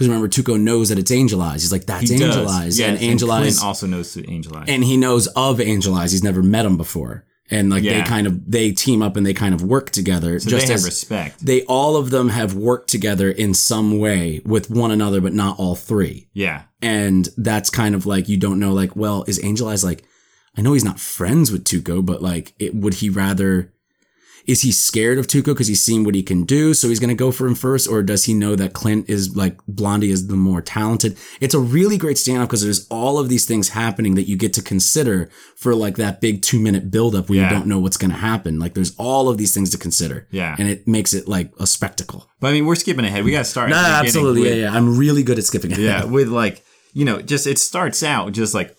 Because 0.00 0.08
remember, 0.08 0.28
Tuco 0.28 0.58
knows 0.58 0.88
that 0.88 0.98
it's 0.98 1.10
Angel 1.10 1.42
Eyes. 1.42 1.60
He's 1.60 1.72
like, 1.72 1.84
that's 1.84 2.08
He 2.08 2.14
Angel 2.14 2.44
does. 2.44 2.50
Eyes. 2.50 2.78
yeah, 2.78 2.86
and 2.86 3.02
Angel 3.02 3.28
Clint 3.28 3.44
Eyes. 3.48 3.62
also 3.62 3.86
knows 3.86 4.16
Angel 4.16 4.56
Eyes. 4.56 4.64
and 4.68 4.82
he 4.82 4.96
knows 4.96 5.26
of 5.36 5.60
Angel 5.60 5.94
Eyes. 5.94 6.12
He's 6.12 6.24
never 6.24 6.42
met 6.42 6.64
him 6.64 6.78
before. 6.78 7.26
And 7.50 7.68
like 7.68 7.82
they 7.82 8.00
kind 8.02 8.26
of, 8.26 8.50
they 8.50 8.72
team 8.72 9.02
up 9.02 9.16
and 9.16 9.26
they 9.26 9.34
kind 9.34 9.52
of 9.54 9.62
work 9.62 9.90
together. 9.90 10.38
so 10.40 10.48
just 10.48 10.68
they 10.68 10.72
have 10.72 10.84
respect. 10.84 11.44
they, 11.44 11.64
all 11.64 11.96
of 11.96 12.08
them 12.10 12.30
have 12.30 12.54
worked 12.54 12.88
together 12.88 13.30
in 13.30 13.52
some 13.54 13.98
way 13.98 14.40
with 14.46 14.70
one 14.70 14.90
another, 14.90 15.20
but 15.20 15.34
not 15.34 15.58
all 15.58 15.74
three. 15.74 16.28
Yeah, 16.32 16.62
And 16.80 17.28
that's 17.36 17.68
kind 17.68 17.94
of 17.94 18.06
like, 18.06 18.26
you 18.28 18.38
don't 18.38 18.58
know, 18.58 18.72
like, 18.72 18.96
well, 18.96 19.24
is 19.28 19.42
Angel 19.44 19.68
Eyes 19.68 19.84
like, 19.84 20.02
I 20.56 20.62
know 20.62 20.72
he's 20.72 20.84
not 20.84 20.98
friends 20.98 21.52
with 21.52 21.64
Tuco, 21.64 22.02
but 22.06 22.22
like, 22.22 22.54
it, 22.58 22.74
would 22.74 22.94
he 22.94 23.10
rather, 23.10 23.72
is 24.50 24.62
he 24.62 24.72
scared 24.72 25.18
of 25.18 25.26
Tuco 25.26 25.46
because 25.46 25.68
he's 25.68 25.80
seen 25.82 26.02
what 26.04 26.14
he 26.14 26.22
can 26.22 26.44
do? 26.44 26.74
So 26.74 26.88
he's 26.88 26.98
going 26.98 27.08
to 27.10 27.14
go 27.14 27.30
for 27.30 27.46
him 27.46 27.54
first? 27.54 27.88
Or 27.88 28.02
does 28.02 28.24
he 28.24 28.34
know 28.34 28.56
that 28.56 28.72
Clint 28.72 29.08
is 29.08 29.36
like, 29.36 29.56
Blondie 29.68 30.10
is 30.10 30.26
the 30.26 30.34
more 30.36 30.60
talented? 30.60 31.16
It's 31.40 31.54
a 31.54 31.60
really 31.60 31.96
great 31.96 32.16
standoff 32.16 32.46
because 32.46 32.62
there's 32.62 32.86
all 32.88 33.18
of 33.18 33.28
these 33.28 33.46
things 33.46 33.68
happening 33.70 34.16
that 34.16 34.24
you 34.24 34.36
get 34.36 34.52
to 34.54 34.62
consider 34.62 35.30
for 35.56 35.74
like 35.74 35.96
that 35.96 36.20
big 36.20 36.42
two 36.42 36.58
minute 36.58 36.90
buildup 36.90 37.28
where 37.28 37.38
Yeah. 37.38 37.50
you 37.50 37.56
don't 37.56 37.66
know 37.66 37.78
what's 37.78 37.96
going 37.96 38.10
to 38.10 38.16
happen. 38.16 38.58
Like 38.58 38.74
there's 38.74 38.94
all 38.96 39.28
of 39.28 39.38
these 39.38 39.54
things 39.54 39.70
to 39.70 39.78
consider. 39.78 40.26
Yeah. 40.30 40.56
And 40.58 40.68
it 40.68 40.88
makes 40.88 41.14
it 41.14 41.28
like 41.28 41.52
a 41.60 41.66
spectacle. 41.66 42.28
but 42.40 42.48
I 42.48 42.52
mean, 42.52 42.66
we're 42.66 42.74
skipping 42.74 43.04
ahead. 43.04 43.24
We 43.24 43.30
got 43.30 43.38
to 43.38 43.44
start. 43.44 43.70
Nah, 43.70 43.76
absolutely. 43.76 44.42
with- 44.42 44.50
yeah, 44.56 44.64
yeah. 44.70 44.74
I'm 44.76 44.98
really 44.98 45.22
good 45.22 45.38
at 45.38 45.44
skipping 45.44 45.72
ahead. 45.72 45.84
Yeah, 45.84 46.04
with 46.04 46.28
like, 46.28 46.64
you 46.92 47.04
know, 47.04 47.22
just 47.22 47.46
it 47.46 47.58
starts 47.58 48.02
out 48.02 48.32
just 48.32 48.52
like 48.54 48.76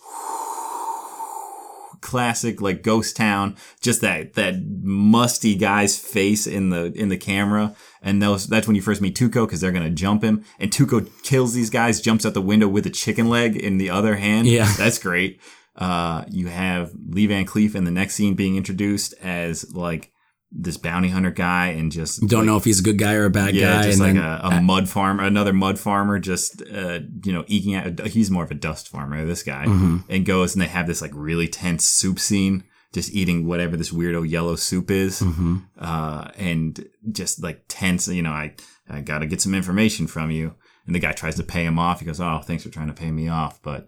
classic 2.02 2.61
like 2.61 2.84
ghost 2.84 3.15
town, 3.15 3.56
just 3.80 4.02
that 4.02 4.34
that 4.34 4.56
musty 4.82 5.56
guy's 5.56 5.98
face 5.98 6.48
in 6.48 6.69
the 6.69 6.91
in 6.94 7.10
the 7.10 7.18
camera. 7.18 7.76
And 8.02 8.22
those 8.22 8.48
that's 8.48 8.68
when 8.68 8.76
you 8.76 8.82
first 8.82 9.02
meet 9.02 9.15
Tuco 9.15 9.45
because 9.45 9.61
they're 9.61 9.72
gonna 9.72 9.90
jump 9.90 10.23
him. 10.23 10.44
And 10.60 10.72
Tuco 10.72 11.07
kills 11.23 11.53
these 11.53 11.69
guys, 11.69 12.02
jumps 12.02 12.26
out 12.26 12.34
the 12.34 12.41
window 12.41 12.68
with 12.68 12.86
a 12.86 12.90
chicken 12.90 13.30
leg 13.30 13.56
in 13.56 13.78
the 13.78 13.90
other 13.90 14.15
hand. 14.15 14.48
Yeah. 14.48 14.72
That's 14.78 14.99
great. 14.99 15.40
Uh 15.76 16.26
you 16.30 16.48
have 16.48 16.91
Lee 17.10 17.28
Van 17.28 17.45
Cleef 17.45 17.76
in 17.76 17.86
the 17.86 17.91
next 17.91 18.15
scene 18.15 18.34
being 18.34 18.57
introduced 18.57 19.14
as 19.22 19.73
like 19.73 20.10
this 20.53 20.76
bounty 20.78 21.07
hunter 21.10 21.32
guy 21.32 21.68
and 21.68 21.91
just 21.91 22.19
Don't 22.28 22.41
like, 22.41 22.45
know 22.48 22.57
if 22.57 22.65
he's 22.65 22.82
a 22.82 22.84
good 22.84 22.98
guy 22.98 23.14
or 23.14 23.26
a 23.26 23.30
bad 23.30 23.56
yeah, 23.56 23.78
guy. 23.78 23.84
just 23.84 24.02
and 24.02 24.15
like 24.18 24.22
then- 24.22 24.53
a, 24.53 24.57
a 24.57 24.61
mud 24.61 24.90
farmer, 24.90 25.23
another 25.23 25.53
mud 25.53 25.80
farmer, 25.80 26.19
just 26.19 26.61
uh, 26.64 26.99
you 27.23 27.32
know, 27.32 27.45
eking 27.48 27.73
out. 27.76 27.99
He's 28.07 28.30
more 28.30 28.44
of 28.44 28.52
a 28.52 28.56
dust 28.56 28.90
farmer, 28.90 29.26
this 29.26 29.44
guy, 29.44 29.65
Mm-hmm. 29.65 29.98
and 30.10 30.26
goes 30.26 30.53
and 30.53 30.61
they 30.61 30.68
have 30.68 30.88
this 30.88 31.02
like 31.02 31.11
really 31.14 31.48
tense 31.48 31.86
soup 31.86 32.19
scene, 32.19 32.65
just 32.94 33.14
eating 33.14 33.45
whatever 33.48 33.78
this 33.78 33.91
weirdo 33.91 34.30
yellow 34.30 34.56
soup 34.57 34.91
is, 34.91 35.22
Mm-hmm. 35.22 35.57
uh, 35.80 36.28
and 36.38 36.86
just 37.11 37.41
like 37.41 37.64
tense. 37.69 38.07
You 38.10 38.22
know, 38.23 38.32
I 38.32 38.53
I 38.90 38.99
got 38.99 39.19
to 39.19 39.28
get 39.28 39.40
some 39.41 39.56
information 39.56 40.06
from 40.06 40.32
you, 40.32 40.56
and 40.86 40.94
the 40.94 40.99
guy 40.99 41.14
tries 41.14 41.36
to 41.36 41.44
pay 41.44 41.64
him 41.65 41.80
off. 41.80 42.02
He 42.02 42.06
goes, 42.06 42.19
"Oh, 42.19 42.41
thanks 42.44 42.64
for 42.64 42.69
trying 42.69 42.88
to 42.88 42.94
pay 42.94 43.11
me 43.11 43.30
off, 43.30 43.61
but." 43.64 43.88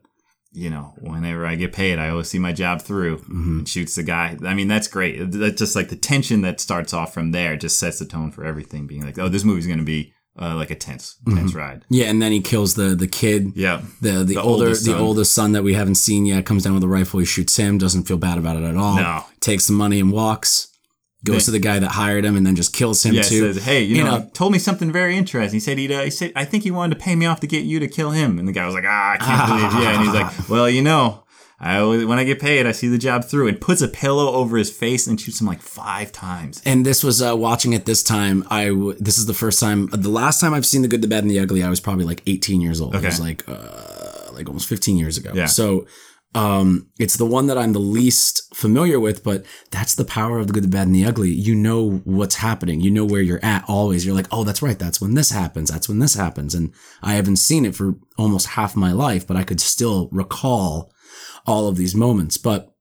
You 0.53 0.69
know, 0.69 0.93
whenever 0.99 1.45
I 1.45 1.55
get 1.55 1.73
paid, 1.73 1.97
I 1.97 2.09
always 2.09 2.29
see 2.29 2.39
my 2.39 2.53
job 2.53 2.81
through. 2.81 3.17
Mm-hmm. 3.17 3.57
And 3.59 3.67
shoots 3.69 3.95
the 3.95 4.03
guy. 4.03 4.37
I 4.45 4.53
mean, 4.53 4.67
that's 4.67 4.87
great. 4.87 5.17
That's 5.31 5.57
just 5.57 5.75
like 5.75 5.89
the 5.89 5.95
tension 5.95 6.41
that 6.41 6.59
starts 6.59 6.93
off 6.93 7.13
from 7.13 7.31
there 7.31 7.57
just 7.57 7.79
sets 7.79 7.99
the 7.99 8.05
tone 8.05 8.31
for 8.31 8.45
everything. 8.45 8.85
Being 8.85 9.03
like, 9.03 9.17
oh, 9.17 9.29
this 9.29 9.43
movie's 9.43 9.65
going 9.65 9.79
to 9.79 9.85
be 9.85 10.13
uh, 10.39 10.55
like 10.55 10.71
a 10.71 10.75
tense, 10.75 11.17
tense 11.27 11.53
ride. 11.53 11.85
Yeah, 11.89 12.05
and 12.05 12.21
then 12.21 12.31
he 12.31 12.41
kills 12.41 12.75
the 12.75 12.95
the 12.95 13.07
kid. 13.07 13.53
Yeah, 13.55 13.81
The, 14.01 14.11
the, 14.11 14.23
The 14.23 14.41
older 14.41 14.65
oldest 14.65 14.85
the 14.85 14.97
oldest 14.97 15.33
son 15.33 15.51
that 15.53 15.63
we 15.63 15.73
haven't 15.73 15.95
seen 15.95 16.25
yet 16.25 16.45
comes 16.45 16.63
down 16.63 16.73
with 16.73 16.83
a 16.83 16.87
rifle. 16.87 17.19
He 17.19 17.25
shoots 17.25 17.55
him. 17.55 17.77
Doesn't 17.77 18.03
feel 18.03 18.17
bad 18.17 18.37
about 18.37 18.57
it 18.57 18.63
at 18.63 18.77
all. 18.77 18.95
No. 18.95 19.25
Takes 19.39 19.67
the 19.67 19.73
money 19.73 19.99
and 19.99 20.11
walks. 20.11 20.69
Goes 21.25 21.45
to 21.45 21.51
the 21.51 21.59
guy 21.59 21.79
that 21.79 21.91
hired 21.91 22.25
him 22.25 22.35
and 22.35 22.45
then 22.45 22.55
just 22.55 22.73
kills 22.73 23.03
him 23.03 23.15
yeah. 23.15 23.21
too. 23.21 23.53
Says, 23.53 23.63
hey, 23.63 23.81
you, 23.81 23.95
You 23.97 24.03
know, 24.03 24.17
know- 24.19 24.29
told 24.33 24.51
me 24.51 24.59
something 24.59 24.91
very 24.91 25.15
interesting. 25.15 25.55
He 25.55 25.59
said 25.61 25.77
he'd. 25.77 25.91
Uh, 25.91 26.01
he 26.03 26.09
said 26.09 26.33
I 26.35 26.43
think 26.45 26.63
he 26.63 26.71
wanted 26.71 26.97
to 26.97 27.01
pay 27.03 27.15
me 27.15 27.25
off 27.25 27.39
to 27.41 27.47
get 27.47 27.63
you 27.63 27.79
to 27.79 27.87
kill 27.87 28.11
him. 28.11 28.37
And 28.39 28.47
the 28.47 28.51
guy 28.51 28.65
was 28.65 28.75
like, 28.75 28.83
ah, 28.85 29.13
I 29.13 29.17
can't 29.17 29.47
believe. 29.71 29.83
Yeah, 29.83 29.93
and 29.95 30.03
he's 30.03 30.13
like, 30.13 30.49
well, 30.49 30.69
you 30.69 30.81
know. 30.81 31.19
I 31.59 31.77
always, 31.77 32.03
when 32.03 32.19
I 32.19 32.25
get 32.25 32.41
paid, 32.41 32.65
I 32.67 32.73
see 32.73 32.89
the 32.89 32.97
job 32.97 33.23
through, 33.23 33.47
and 33.47 33.61
puts 33.61 33.81
a 33.81 33.87
pillow 33.87 34.33
over 34.33 34.57
his 34.57 34.69
face 34.69 35.07
and 35.07 35.21
shoots 35.21 35.39
him 35.39 35.47
like 35.47 35.61
five 35.61 36.11
times. 36.11 36.61
And 36.65 36.85
this 36.85 37.05
was 37.05 37.21
uh, 37.21 37.37
watching 37.37 37.71
it 37.71 37.85
this 37.85 38.03
time. 38.03 38.43
I 38.49 38.65
w- 38.69 38.97
this 38.99 39.17
is 39.17 39.27
the 39.27 39.33
first 39.33 39.61
time. 39.61 39.87
The 39.87 40.09
last 40.09 40.41
time 40.41 40.53
I've 40.53 40.65
seen 40.65 40.81
the 40.81 40.89
good, 40.89 41.01
the 41.01 41.07
bad, 41.07 41.23
and 41.23 41.31
the 41.31 41.39
ugly. 41.39 41.63
I 41.63 41.69
was 41.69 41.79
probably 41.79 42.03
like 42.03 42.21
18 42.27 42.59
years 42.59 42.81
old. 42.81 42.95
It 42.95 42.97
Okay. 42.97 43.05
was 43.05 43.21
like 43.21 43.47
uh, 43.47 44.31
like 44.33 44.47
almost 44.49 44.67
15 44.67 44.97
years 44.97 45.17
ago. 45.17 45.31
Yeah. 45.33 45.45
So 45.45 45.87
Um, 46.35 46.89
it's 46.99 47.17
the 47.17 47.25
one 47.25 47.47
that 47.47 47.57
I'm 47.57 47.73
the 47.73 47.79
least 47.79 48.55
familiar 48.55 48.99
with, 48.99 49.23
but 49.23 49.45
that's 49.71 49.95
the 49.95 50.05
power 50.05 50.39
of 50.39 50.47
the 50.47 50.53
good, 50.53 50.63
the 50.63 50.67
bad, 50.67 50.87
and 50.87 50.95
the 50.95 51.05
ugly. 51.05 51.29
You 51.29 51.53
know 51.53 52.01
what's 52.05 52.35
happening. 52.35 52.81
You 52.81 52.91
know 52.91 53.05
where 53.05 53.21
you're 53.21 53.43
at 53.43 53.65
always. 53.67 54.05
You're 54.05 54.15
like, 54.15 54.27
oh, 54.31 54.43
that's 54.43 54.61
right. 54.61 54.79
That's 54.79 54.99
when 54.99 55.13
this 55.13 55.29
happens. 55.29 55.69
That's 55.69 55.87
when 55.87 55.99
this 55.99 56.15
happens. 56.15 56.55
And 56.55 56.73
I 57.01 57.13
haven't 57.13 57.35
seen 57.37 57.65
it 57.65 57.75
for 57.75 57.95
almost 58.17 58.47
half 58.47 58.75
my 58.75 58.91
life, 58.91 59.27
but 59.27 59.37
I 59.37 59.43
could 59.43 59.61
still 59.61 60.09
recall 60.11 60.91
all 61.45 61.67
of 61.67 61.75
these 61.75 61.93
moments. 61.93 62.37
But 62.37 62.73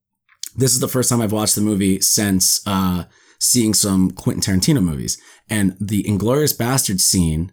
this 0.56 0.72
is 0.72 0.80
the 0.80 0.88
first 0.88 1.10
time 1.10 1.20
I've 1.20 1.32
watched 1.32 1.54
the 1.54 1.60
movie 1.60 2.00
since, 2.00 2.66
uh, 2.66 3.04
seeing 3.38 3.74
some 3.74 4.12
Quentin 4.12 4.40
Tarantino 4.40 4.82
movies 4.82 5.20
and 5.50 5.76
the 5.80 6.06
Inglorious 6.06 6.52
Bastard 6.52 7.00
scene 7.00 7.52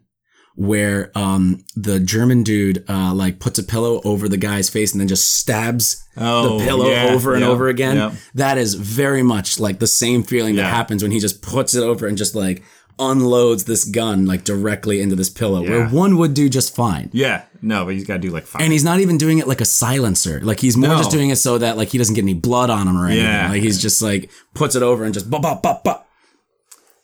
where 0.59 1.09
um 1.17 1.63
the 1.77 2.01
German 2.01 2.43
dude 2.43 2.83
uh 2.89 3.13
like 3.13 3.39
puts 3.39 3.57
a 3.59 3.63
pillow 3.63 4.01
over 4.03 4.27
the 4.27 4.35
guy's 4.35 4.69
face 4.69 4.91
and 4.91 4.99
then 4.99 5.07
just 5.07 5.33
stabs 5.39 6.05
Oh, 6.17 6.59
the 6.59 6.65
pillow 6.65 6.89
yeah, 6.89 7.05
over 7.11 7.33
and 7.33 7.45
over 7.45 7.69
again. 7.69 8.17
That 8.35 8.57
is 8.57 8.73
very 8.73 9.23
much 9.23 9.57
like 9.57 9.79
the 9.79 9.87
same 9.87 10.21
feeling 10.21 10.57
that 10.57 10.65
happens 10.65 11.01
when 11.01 11.11
he 11.13 11.19
just 11.21 11.41
puts 11.41 11.73
it 11.75 11.81
over 11.81 12.07
and 12.07 12.17
just 12.17 12.35
like 12.35 12.61
unloads 13.01 13.63
this 13.63 13.85
gun 13.85 14.25
like 14.25 14.43
directly 14.43 14.99
into 14.99 15.15
this 15.15 15.29
pillow 15.29 15.61
where 15.61 15.87
one 15.87 16.17
would 16.17 16.33
do 16.33 16.49
just 16.49 16.75
fine. 16.75 17.09
Yeah, 17.13 17.45
no, 17.61 17.85
but 17.85 17.93
he's 17.93 18.05
got 18.05 18.15
to 18.15 18.19
do 18.19 18.29
like 18.31 18.43
five. 18.45 18.61
And 18.61 18.73
he's 18.73 18.83
not 18.83 18.99
even 18.99 19.17
doing 19.17 19.37
it 19.37 19.47
like 19.47 19.61
a 19.61 19.65
silencer. 19.65 20.41
Like 20.41 20.59
he's 20.59 20.75
more 20.75 20.89
No. 20.89 20.97
just 20.97 21.09
doing 21.11 21.29
it 21.29 21.37
so 21.37 21.57
that 21.59 21.77
like 21.77 21.87
he 21.87 21.97
doesn't 21.97 22.15
get 22.15 22.23
any 22.23 22.33
blood 22.33 22.69
on 22.69 22.85
him 22.89 22.97
or 22.97 23.05
anything. 23.05 23.23
Yeah. 23.23 23.47
Like 23.49 23.61
he's 23.61 23.81
just 23.81 24.01
like 24.01 24.29
puts 24.53 24.75
it 24.75 24.83
over 24.83 25.05
and 25.05 25.13
just 25.13 25.29
bop 25.29 25.41
bop 25.41 25.63
bop 25.63 25.85
bop. 25.85 26.09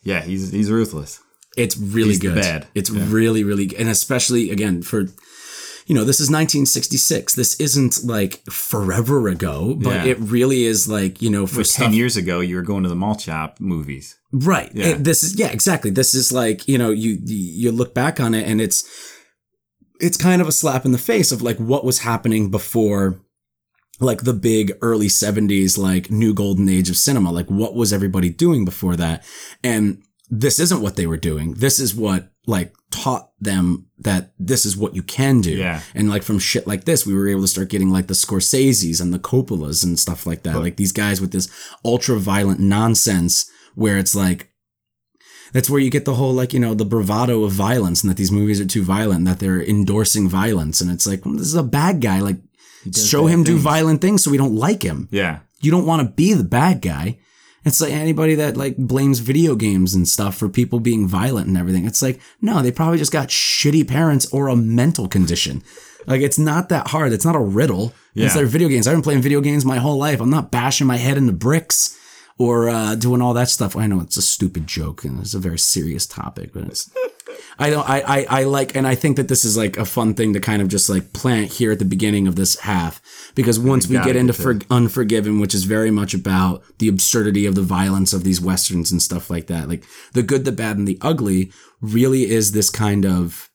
yeah, 0.03 0.21
he's 0.21 0.51
he's 0.51 0.69
ruthless. 0.69 1.21
It's 1.55 1.77
really 1.77 2.09
He's 2.09 2.19
good. 2.19 2.35
bad. 2.35 2.67
It's 2.75 2.89
really, 2.89 3.43
really, 3.43 3.75
and 3.77 3.87
especially 3.89 4.51
again 4.51 4.81
for, 4.81 5.01
you 5.87 5.95
know, 5.95 6.03
this 6.03 6.19
is 6.19 6.29
1966. 6.29 7.33
This 7.35 7.59
isn't 7.59 8.03
like 8.03 8.43
forever 8.49 9.27
ago, 9.27 9.75
but 9.81 9.93
Yeah. 9.93 10.05
it 10.11 10.17
really 10.19 10.63
is 10.65 10.87
like 10.87 11.21
you 11.21 11.29
know 11.29 11.45
for 11.47 11.63
stuff. 11.63 11.85
ten 11.85 11.93
years 11.93 12.17
ago, 12.17 12.39
you 12.41 12.55
were 12.55 12.61
going 12.61 12.83
to 12.83 12.89
the 12.89 12.95
mall 12.95 13.17
shop 13.17 13.57
movies. 13.59 14.15
Right. 14.33 14.69
Yeah. 14.73 14.87
It- 14.87 15.03
this 15.03 15.23
is 15.23 15.35
yeah, 15.39 15.47
exactly. 15.47 15.91
This 15.91 16.13
is 16.13 16.31
like, 16.31 16.67
you 16.67 16.77
know, 16.77 16.89
you 16.89 17.19
you 17.23 17.71
look 17.71 17.93
back 17.93 18.19
on 18.19 18.33
it 18.33 18.45
and 18.47 18.59
it's 18.59 18.83
it's 20.01 20.17
kind 20.17 20.41
of 20.41 20.47
a 20.47 20.51
slap 20.51 20.83
in 20.85 20.91
the 20.91 20.97
face 20.97 21.31
of 21.31 21.41
like 21.41 21.57
what 21.57 21.85
was 21.85 21.99
happening 21.99 22.51
before 22.51 23.21
like 24.01 24.23
the 24.23 24.33
big 24.33 24.73
early 24.81 25.07
70s 25.07 25.77
like 25.77 26.11
new 26.11 26.33
golden 26.33 26.67
age 26.67 26.89
of 26.89 26.97
cinema. 26.97 27.31
Like 27.31 27.47
what 27.49 27.75
was 27.75 27.93
everybody 27.93 28.29
doing 28.29 28.65
before 28.65 28.97
that? 28.97 29.23
And 29.63 30.01
this 30.29 30.59
isn't 30.59 30.81
what 30.81 30.95
they 30.95 31.07
were 31.07 31.17
doing. 31.17 31.53
This 31.53 31.79
is 31.79 31.93
what 31.95 32.29
like 32.47 32.73
taught 32.91 33.31
them 33.39 33.87
that 33.99 34.31
this 34.39 34.65
is 34.65 34.77
what 34.77 34.95
you 34.95 35.03
can 35.03 35.41
do. 35.41 35.51
Yeah. 35.51 35.81
And 35.93 36.09
like 36.09 36.23
from 36.23 36.39
shit 36.39 36.67
like 36.67 36.85
this, 36.85 37.05
we 37.05 37.13
were 37.13 37.27
able 37.27 37.41
to 37.41 37.47
start 37.47 37.69
getting 37.69 37.91
like 37.91 38.07
the 38.07 38.13
Scorseses 38.13 39.01
and 39.01 39.13
the 39.13 39.19
Coppolas 39.19 39.83
and 39.83 39.99
stuff 39.99 40.25
like 40.25 40.43
that. 40.43 40.59
Like 40.59 40.77
these 40.77 40.91
guys 40.91 41.21
with 41.21 41.31
this 41.31 41.49
ultra 41.83 42.17
violent 42.17 42.59
nonsense 42.59 43.49
where 43.75 43.97
it's 43.97 44.15
like, 44.15 44.51
that's 45.53 45.69
where 45.69 45.79
you 45.79 45.89
get 45.89 46.05
the 46.05 46.15
whole 46.15 46.33
like, 46.33 46.53
you 46.53 46.59
know, 46.59 46.73
the 46.73 46.85
bravado 46.85 47.43
of 47.43 47.51
violence 47.51 48.03
and 48.03 48.09
that 48.09 48.17
these 48.17 48.31
movies 48.31 48.59
are 48.59 48.65
too 48.65 48.83
violent, 48.83 49.19
and 49.19 49.27
that 49.27 49.39
they're 49.39 49.61
endorsing 49.63 50.27
violence. 50.27 50.81
And 50.81 50.91
it's 50.91 51.07
like, 51.07 51.25
well, 51.25 51.35
this 51.35 51.47
is 51.47 51.55
a 51.55 51.63
bad 51.63 52.01
guy. 52.01 52.19
Like, 52.19 52.37
show 52.93 53.27
him 53.27 53.43
do 53.43 53.57
violent 53.57 54.01
things 54.01 54.23
so 54.23 54.31
we 54.31 54.37
don't 54.37 54.55
like 54.55 54.83
him. 54.83 55.07
Yeah, 55.11 55.39
You 55.61 55.71
don't 55.71 55.85
want 55.85 56.07
to 56.07 56.13
be 56.13 56.33
the 56.33 56.43
bad 56.43 56.81
guy. 56.81 57.19
It's 57.65 57.81
like 57.81 57.91
anybody 57.91 58.35
that 58.35 58.55
like 58.55 58.77
blames 58.77 59.19
video 59.19 59.55
games 59.55 59.95
and 59.95 60.07
stuff 60.07 60.37
for 60.37 60.47
people 60.47 60.79
being 60.79 61.07
violent 61.07 61.47
and 61.47 61.57
everything. 61.57 61.85
It's 61.85 62.01
like, 62.01 62.21
no, 62.39 62.61
they 62.61 62.71
probably 62.71 62.99
just 62.99 63.11
got 63.11 63.29
shitty 63.29 63.87
parents 63.87 64.31
or 64.31 64.47
a 64.47 64.55
mental 64.55 65.07
condition. 65.07 65.63
Like 66.05 66.21
it's 66.21 66.37
not 66.37 66.69
that 66.69 66.89
hard. 66.89 67.11
It's 67.11 67.25
not 67.25 67.35
a 67.35 67.39
riddle. 67.39 67.93
Yeah. 68.13 68.27
It's 68.27 68.35
like 68.35 68.45
video 68.45 68.67
games. 68.69 68.87
I've 68.87 68.93
been 68.93 69.01
playing 69.01 69.21
video 69.21 69.41
games 69.41 69.65
my 69.65 69.77
whole 69.77 69.97
life. 69.97 70.21
I'm 70.21 70.29
not 70.29 70.51
bashing 70.51 70.85
my 70.85 70.97
head 70.97 71.17
into 71.17 71.33
bricks 71.33 71.99
or 72.37 72.69
uh, 72.69 72.95
doing 72.95 73.21
all 73.21 73.33
that 73.33 73.49
stuff. 73.49 73.75
I 73.75 73.87
know 73.87 73.99
it's 74.01 74.17
a 74.17 74.21
stupid 74.21 74.67
joke 74.67 75.03
and 75.03 75.19
it's 75.19 75.33
a 75.33 75.39
very 75.39 75.59
serious 75.59 76.05
topic, 76.05 76.51
but 76.53 76.65
it's 76.65 76.91
I 77.57 77.69
don't 77.69 77.89
I, 77.89 78.01
I 78.01 78.25
I 78.41 78.43
like 78.43 78.75
and 78.75 78.87
I 78.87 78.95
think 78.95 79.17
that 79.17 79.27
this 79.27 79.45
is 79.45 79.55
like 79.55 79.77
a 79.77 79.85
fun 79.85 80.13
thing 80.13 80.33
to 80.33 80.39
kind 80.39 80.61
of 80.61 80.67
just 80.67 80.89
like 80.89 81.13
plant 81.13 81.53
here 81.53 81.71
at 81.71 81.79
the 81.79 81.85
beginning 81.85 82.27
of 82.27 82.35
this 82.35 82.59
half 82.59 83.01
because 83.35 83.59
once 83.59 83.87
we 83.87 83.97
get 83.99 84.15
into 84.15 84.33
for, 84.33 84.59
Unforgiven, 84.69 85.39
which 85.39 85.53
is 85.53 85.65
very 85.65 85.91
much 85.91 86.13
about 86.13 86.63
the 86.79 86.87
absurdity 86.87 87.45
of 87.45 87.55
the 87.55 87.61
violence 87.61 88.13
of 88.13 88.23
these 88.23 88.41
westerns 88.41 88.91
and 88.91 89.01
stuff 89.01 89.29
like 89.29 89.47
that, 89.47 89.67
like 89.67 89.83
the 90.13 90.23
good, 90.23 90.45
the 90.45 90.51
bad, 90.51 90.77
and 90.77 90.87
the 90.87 90.97
ugly, 91.01 91.51
really 91.81 92.29
is 92.29 92.53
this 92.53 92.69
kind 92.69 93.05
of 93.05 93.49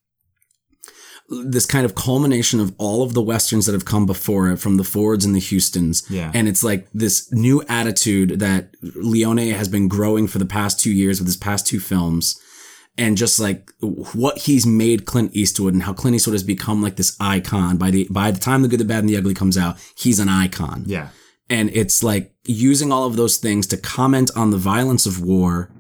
this 1.31 1.65
kind 1.65 1.85
of 1.85 1.95
culmination 1.95 2.59
of 2.59 2.75
all 2.77 3.03
of 3.03 3.15
the 3.15 3.23
westerns 3.23 3.67
that 3.67 3.73
have 3.73 3.85
come 3.85 4.05
before 4.05 4.51
it 4.51 4.59
from 4.59 4.77
the 4.77 4.85
Fords 4.85 5.25
and 5.25 5.35
the 5.35 5.41
Hustons. 5.41 6.03
Yeah. 6.11 6.33
And 6.35 6.49
it's 6.49 6.65
like 6.65 6.89
this 6.93 7.33
new 7.33 7.63
attitude 7.69 8.41
that 8.41 8.75
Leone 8.83 9.51
has 9.53 9.69
been 9.69 9.87
growing 9.87 10.27
for 10.27 10.39
the 10.39 10.47
past 10.47 10.81
two 10.81 10.93
years 10.93 11.21
with 11.21 11.29
his 11.29 11.37
past 11.37 11.67
two 11.69 11.79
films. 11.79 12.41
And 13.05 13.17
just 13.17 13.41
like 13.41 13.71
what 14.15 14.37
he's 14.47 14.67
made 14.67 15.07
Clint 15.07 15.35
Eastwood 15.35 15.73
and 15.75 15.83
how 15.85 15.95
Clint 15.95 16.15
Eastwood 16.17 16.35
has 16.35 16.43
become 16.45 16.83
like 16.83 16.97
this 16.97 17.17
icon 17.19 17.77
by 17.79 17.91
the 17.91 18.07
by 18.11 18.31
the 18.31 18.39
time 18.41 18.61
the 18.63 18.69
good, 18.69 18.81
the 18.81 18.85
bad, 18.85 18.99
and 19.01 19.09
the 19.09 19.17
ugly 19.17 19.35
comes 19.35 19.57
out, 19.57 19.77
he's 19.97 20.19
an 20.21 20.29
icon. 20.29 20.85
yeah, 20.87 21.09
And 21.49 21.71
it's 21.73 22.03
like 22.03 22.33
using 22.45 22.93
all 22.93 23.07
of 23.07 23.17
those 23.17 23.37
things 23.39 23.67
to 23.69 23.77
comment 23.79 24.31
on 24.37 24.51
the 24.51 24.59
violence 24.59 25.07
of 25.07 25.21
war, 25.21 25.71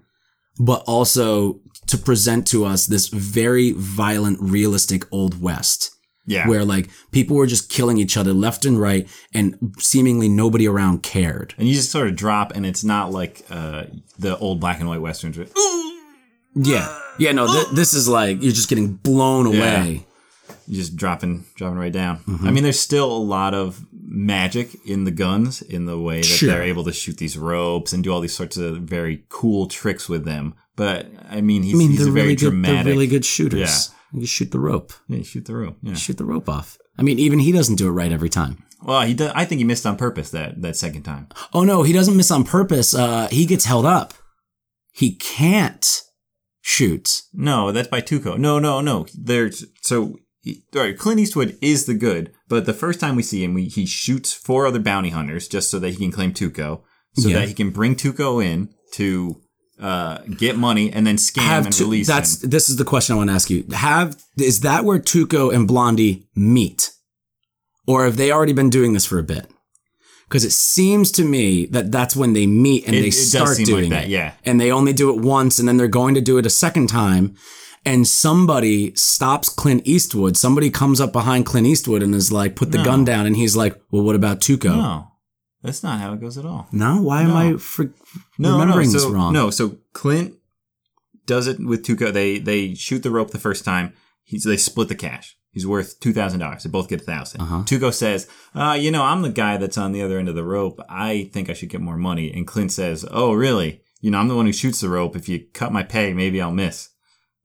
but 0.58 0.82
also 0.86 1.60
to 1.88 1.98
present 1.98 2.46
to 2.48 2.64
us 2.64 2.86
this 2.86 3.08
very 3.08 3.72
violent, 3.72 4.38
realistic 4.40 5.02
Old 5.12 5.34
West. 5.42 5.90
yeah. 6.26 6.46
Where 6.48 6.64
like 6.64 6.88
people 7.10 7.36
were 7.36 7.46
just 7.48 7.68
killing 7.70 7.98
each 7.98 8.16
other 8.16 8.32
left 8.32 8.64
and 8.64 8.80
right 8.80 9.08
and 9.34 9.74
seemingly 9.78 10.28
nobody 10.28 10.66
around 10.68 11.02
cared. 11.02 11.54
and 11.58 11.68
you 11.68 11.74
just 11.74 11.90
sort 11.90 12.08
of 12.08 12.14
drop, 12.16 12.48
and 12.56 12.64
it's 12.64 12.84
not 12.84 13.10
like 13.12 13.44
uh, 13.50 13.84
the 14.18 14.38
old 14.38 14.58
black 14.60 14.78
and 14.80 14.88
white 14.88 15.02
westerns. 15.02 15.36
where, 15.36 15.48
Yeah. 16.54 16.96
Yeah, 17.18 17.32
no, 17.32 17.46
th- 17.46 17.68
this 17.74 17.94
is 17.94 18.08
like 18.08 18.42
you're 18.42 18.52
just 18.52 18.68
getting 18.68 18.94
blown 18.94 19.46
away. 19.46 20.06
You 20.66 20.76
just 20.76 20.96
dropping, 20.96 21.44
dropping 21.56 21.78
right 21.78 21.92
down. 21.92 22.18
Mm-hmm. 22.20 22.46
I 22.46 22.50
mean, 22.50 22.62
there's 22.62 22.78
still 22.80 23.10
a 23.10 23.18
lot 23.18 23.54
of 23.54 23.84
magic 23.92 24.74
in 24.86 25.04
the 25.04 25.10
guns, 25.10 25.62
in 25.62 25.84
the 25.86 25.98
way 26.00 26.18
that 26.18 26.26
Sure. 26.26 26.48
they're 26.50 26.62
able 26.62 26.84
to 26.84 26.92
shoot 26.92 27.18
these 27.18 27.36
ropes 27.36 27.92
and 27.92 28.02
do 28.04 28.12
all 28.12 28.20
these 28.20 28.34
sorts 28.34 28.56
of 28.56 28.82
very 28.82 29.24
cool 29.28 29.66
tricks 29.66 30.08
with 30.08 30.24
them. 30.24 30.54
But 30.76 31.08
I 31.28 31.40
mean, 31.40 31.62
he's, 31.62 31.74
I 31.74 31.78
mean, 31.78 31.90
he's 31.90 31.98
they're 32.00 32.08
a 32.08 32.12
very 32.12 32.22
really 32.28 32.36
good. 32.36 32.50
dramatic. 32.50 32.84
They're 32.84 32.92
really 32.94 33.06
good 33.06 33.24
shooters. 33.24 33.90
Yeah. 34.12 34.20
You 34.20 34.26
shoot 34.26 34.50
the 34.50 34.58
rope. 34.60 34.92
Yeah, 35.08 35.18
you 35.18 35.24
shoot 35.24 35.44
the 35.44 35.54
rope. 35.56 35.76
Yeah. 35.82 35.94
Shoot 35.94 36.16
the 36.18 36.24
rope 36.24 36.48
off. 36.48 36.78
I 36.98 37.02
mean, 37.02 37.18
even 37.18 37.38
he 37.38 37.52
doesn't 37.52 37.76
do 37.76 37.86
it 37.88 37.92
right 37.92 38.10
every 38.10 38.28
time. 38.30 38.64
Well, 38.82 39.02
he 39.02 39.14
does. 39.14 39.30
I 39.34 39.44
think 39.44 39.58
he 39.58 39.64
missed 39.64 39.86
on 39.86 39.96
purpose 39.96 40.30
that 40.30 40.62
that 40.62 40.76
second 40.76 41.02
time. 41.02 41.28
Oh 41.52 41.64
no, 41.64 41.82
he 41.82 41.92
doesn't 41.92 42.16
miss 42.16 42.30
on 42.30 42.44
purpose. 42.44 42.94
Uh, 42.94 43.28
he 43.30 43.44
gets 43.44 43.66
held 43.66 43.84
up. 43.86 44.14
He 44.92 45.14
can't 45.14 46.02
shoot. 46.70 47.22
No, 47.32 47.72
that's 47.72 47.88
by 47.88 48.00
Tuco. 48.00 48.38
No, 48.38 48.58
no, 48.58 48.80
no. 48.80 49.06
There's 49.18 49.64
so 49.82 50.16
he- 50.42 50.62
all 50.74 50.82
right. 50.82 50.96
Clint 50.98 51.20
Eastwood 51.20 51.58
is 51.60 51.86
the 51.86 51.94
good, 51.94 52.32
but 52.48 52.64
the 52.66 52.72
first 52.74 53.00
time 53.00 53.16
we 53.16 53.22
see 53.22 53.42
him, 53.44 53.54
we, 53.54 53.64
he 53.66 53.86
shoots 53.86 54.32
four 54.32 54.66
other 54.66 54.78
bounty 54.78 55.10
hunters 55.10 55.48
just 55.48 55.70
so 55.70 55.78
that 55.78 55.90
he 55.90 55.96
can 55.96 56.12
claim 56.12 56.32
Tuco, 56.32 56.82
so 57.16 57.28
Yeah. 57.28 57.40
that 57.40 57.48
he 57.48 57.54
can 57.54 57.70
bring 57.70 57.94
Tuco 57.96 58.44
in 58.44 58.68
to 58.94 59.40
uh, 59.80 60.18
get 60.36 60.56
money 60.56 60.92
and 60.92 61.06
then 61.06 61.16
scam 61.16 61.42
Have 61.42 61.64
and 61.66 61.80
release 61.80 62.06
that's 62.06 62.42
him. 62.44 62.50
this 62.50 62.68
is 62.68 62.76
the 62.76 62.84
question 62.84 63.14
I 63.14 63.16
want 63.16 63.30
to 63.30 63.34
ask 63.34 63.48
you. 63.50 63.64
Have 63.72 64.22
is 64.38 64.60
that 64.60 64.84
where 64.84 64.98
Tuco 64.98 65.54
and 65.54 65.66
Blondie 65.66 66.28
meet, 66.36 66.92
or 67.86 68.04
have 68.04 68.16
they 68.18 68.30
already 68.30 68.52
been 68.52 68.70
doing 68.70 68.92
this 68.92 69.06
for 69.06 69.18
a 69.18 69.22
bit? 69.22 69.50
Because 70.30 70.44
it 70.44 70.52
seems 70.52 71.10
to 71.12 71.24
me 71.24 71.66
that 71.66 71.90
that's 71.90 72.14
when 72.14 72.34
they 72.34 72.46
meet 72.46 72.86
and 72.86 72.94
It- 72.94 73.02
they 73.02 73.10
start 73.10 73.56
seem 73.56 73.64
like 73.66 73.74
doing 73.74 73.90
that, 73.90 74.04
it. 74.04 74.10
yeah. 74.10 74.32
and 74.44 74.60
they 74.60 74.70
only 74.70 74.92
do 74.92 75.10
it 75.10 75.16
once, 75.20 75.58
and 75.58 75.66
then 75.68 75.76
they're 75.76 75.88
going 75.88 76.14
to 76.14 76.20
do 76.20 76.38
it 76.38 76.46
a 76.46 76.50
second 76.50 76.86
time. 76.88 77.34
And 77.84 78.06
somebody 78.06 78.92
stops 78.94 79.48
Clint 79.48 79.82
Eastwood. 79.86 80.36
Somebody 80.36 80.70
comes 80.70 81.00
up 81.00 81.12
behind 81.12 81.46
Clint 81.46 81.66
Eastwood 81.66 82.02
and 82.02 82.14
is 82.14 82.30
like, 82.30 82.54
"Put 82.54 82.70
the 82.70 82.78
No. 82.78 82.84
gun 82.84 83.04
down." 83.04 83.26
And 83.26 83.36
he's 83.36 83.56
like, 83.56 83.74
"Well, 83.90 84.02
what 84.04 84.14
about 84.14 84.40
Tuco?" 84.40 84.76
No, 84.76 85.08
that's 85.64 85.82
not 85.82 85.98
how 85.98 86.12
it 86.12 86.20
goes 86.20 86.38
at 86.38 86.44
all. 86.44 86.68
No, 86.70 87.00
why 87.00 87.22
am 87.22 87.32
I 87.34 87.56
for 87.56 87.92
No, 88.38 88.52
remembering 88.58 88.88
no, 88.88 88.92
this 88.92 89.02
so, 89.02 89.10
wrong? 89.10 89.32
No, 89.32 89.50
so 89.50 89.78
Clint 89.94 90.34
does 91.26 91.46
it 91.48 91.58
with 91.58 91.82
Tuco. 91.84 92.12
They 92.12 92.38
they 92.38 92.74
shoot 92.74 93.02
the 93.02 93.10
rope 93.10 93.30
the 93.30 93.38
first 93.38 93.64
time. 93.64 93.94
He's 94.22 94.44
they 94.44 94.56
split 94.58 94.88
the 94.88 94.94
cash. 94.94 95.36
He's 95.52 95.66
worth 95.66 95.98
two 96.00 96.12
thousand 96.12 96.40
dollars. 96.40 96.62
They 96.62 96.70
both 96.70 96.88
get 96.88 97.00
a 97.00 97.04
1000 97.04 97.40
Uh-huh. 97.40 97.62
Tuco 97.64 97.92
says, 97.92 98.28
uh, 98.54 98.76
"You 98.80 98.90
know, 98.90 99.02
I'm 99.02 99.22
the 99.22 99.30
guy 99.30 99.56
that's 99.56 99.76
on 99.78 99.92
the 99.92 100.02
other 100.02 100.18
end 100.18 100.28
of 100.28 100.34
the 100.36 100.44
rope. 100.44 100.80
I 100.88 101.28
think 101.32 101.50
I 101.50 101.54
should 101.54 101.70
get 101.70 101.80
more 101.80 101.96
money." 101.96 102.32
And 102.32 102.46
Clint 102.46 102.72
says, 102.72 103.04
"Oh, 103.10 103.32
really? 103.32 103.82
You 104.00 104.10
know, 104.10 104.18
I'm 104.18 104.28
the 104.28 104.36
one 104.36 104.46
who 104.46 104.52
shoots 104.52 104.80
the 104.80 104.88
rope. 104.88 105.16
If 105.16 105.28
you 105.28 105.44
cut 105.52 105.72
my 105.72 105.82
pay, 105.82 106.12
maybe 106.14 106.40
I'll 106.40 106.52
miss." 106.52 106.90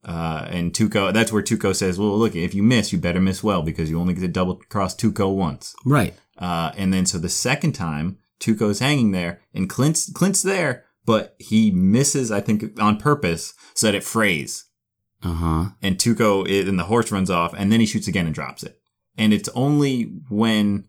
Uh, 0.04 0.46
and 0.50 0.72
Tuco, 0.72 1.12
that's 1.12 1.32
where 1.32 1.42
Tuco 1.42 1.74
says, 1.74 1.98
"Well, 1.98 2.16
look, 2.16 2.36
if 2.36 2.54
you 2.54 2.62
miss, 2.62 2.92
you 2.92 2.98
better 2.98 3.20
miss 3.20 3.42
well 3.42 3.62
because 3.62 3.90
you 3.90 3.98
only 3.98 4.14
get 4.14 4.20
to 4.20 4.28
double 4.28 4.60
cross 4.68 4.94
Tuco 4.94 5.34
once." 5.34 5.74
Right. 5.84 6.14
Uh, 6.38 6.70
and 6.76 6.94
then 6.94 7.06
so 7.06 7.18
the 7.18 7.28
second 7.28 7.72
time, 7.72 8.18
Tuco's 8.38 8.78
hanging 8.78 9.10
there, 9.10 9.40
and 9.52 9.68
Clint's 9.68 10.12
Clint's 10.12 10.42
there, 10.42 10.84
but 11.04 11.34
he 11.38 11.72
misses, 11.72 12.30
I 12.30 12.40
think, 12.40 12.78
on 12.80 12.98
purpose, 12.98 13.54
so 13.74 13.88
that 13.88 13.96
it 13.96 14.04
frays. 14.04 14.65
Uh 15.26 15.34
huh. 15.34 15.64
And 15.82 15.96
Tuco, 15.98 16.46
and 16.68 16.78
the 16.78 16.84
horse 16.84 17.10
runs 17.10 17.30
off, 17.30 17.52
and 17.56 17.72
then 17.72 17.80
he 17.80 17.86
shoots 17.86 18.08
again 18.08 18.26
and 18.26 18.34
drops 18.34 18.62
it. 18.62 18.78
And 19.18 19.32
it's 19.32 19.48
only 19.54 20.02
when 20.28 20.88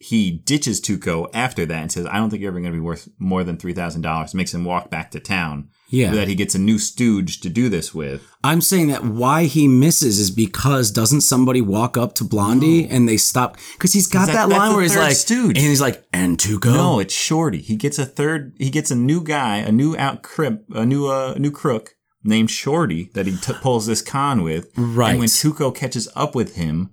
he 0.00 0.30
ditches 0.30 0.80
Tuco 0.80 1.28
after 1.34 1.66
that 1.66 1.82
and 1.82 1.92
says, 1.92 2.06
"I 2.06 2.16
don't 2.16 2.30
think 2.30 2.40
you're 2.40 2.50
ever 2.52 2.60
going 2.60 2.72
to 2.72 2.76
be 2.76 2.80
worth 2.84 3.08
more 3.18 3.44
than 3.44 3.56
three 3.56 3.72
thousand 3.74 4.02
dollars." 4.02 4.34
Makes 4.34 4.54
him 4.54 4.64
walk 4.64 4.90
back 4.90 5.10
to 5.12 5.20
town. 5.20 5.68
Yeah. 5.90 6.10
that 6.16 6.28
he 6.28 6.34
gets 6.34 6.54
a 6.54 6.58
new 6.58 6.76
stooge 6.78 7.40
to 7.40 7.48
do 7.48 7.70
this 7.70 7.94
with. 7.94 8.22
I'm 8.44 8.60
saying 8.60 8.88
that 8.88 9.04
why 9.06 9.44
he 9.44 9.66
misses 9.68 10.18
is 10.18 10.30
because 10.30 10.90
doesn't 10.90 11.22
somebody 11.22 11.62
walk 11.62 11.96
up 11.96 12.14
to 12.16 12.24
Blondie 12.24 12.86
and 12.86 13.08
they 13.08 13.16
stop 13.16 13.56
because 13.72 13.94
he's 13.94 14.06
got 14.06 14.26
that- 14.26 14.34
that, 14.34 14.48
line 14.50 14.74
where 14.74 14.82
he's 14.82 14.94
like, 14.94 15.16
stooge. 15.16 15.56
and 15.56 15.66
he's 15.66 15.80
like, 15.80 16.06
and 16.12 16.36
Tuco. 16.36 16.74
No, 16.74 16.98
it's 17.00 17.14
Shorty. 17.14 17.62
He 17.62 17.74
gets 17.76 17.98
a 17.98 18.04
third. 18.04 18.52
He 18.58 18.68
gets 18.68 18.90
a 18.90 18.94
new 18.94 19.22
guy, 19.22 19.56
a 19.56 19.72
new 19.72 19.96
out 19.96 20.22
crip, 20.22 20.62
a 20.74 20.84
new 20.84 21.06
uh, 21.06 21.32
new 21.38 21.50
crook 21.50 21.94
named 22.28 22.50
Shorty 22.50 23.10
that 23.14 23.26
he 23.26 23.36
t- 23.36 23.52
pulls 23.62 23.86
this 23.86 24.02
con 24.02 24.42
with. 24.42 24.68
Right. 24.76 25.10
And 25.10 25.18
when 25.18 25.28
Tuco 25.28 25.74
catches 25.74 26.08
up 26.14 26.34
with 26.34 26.54
him, 26.56 26.90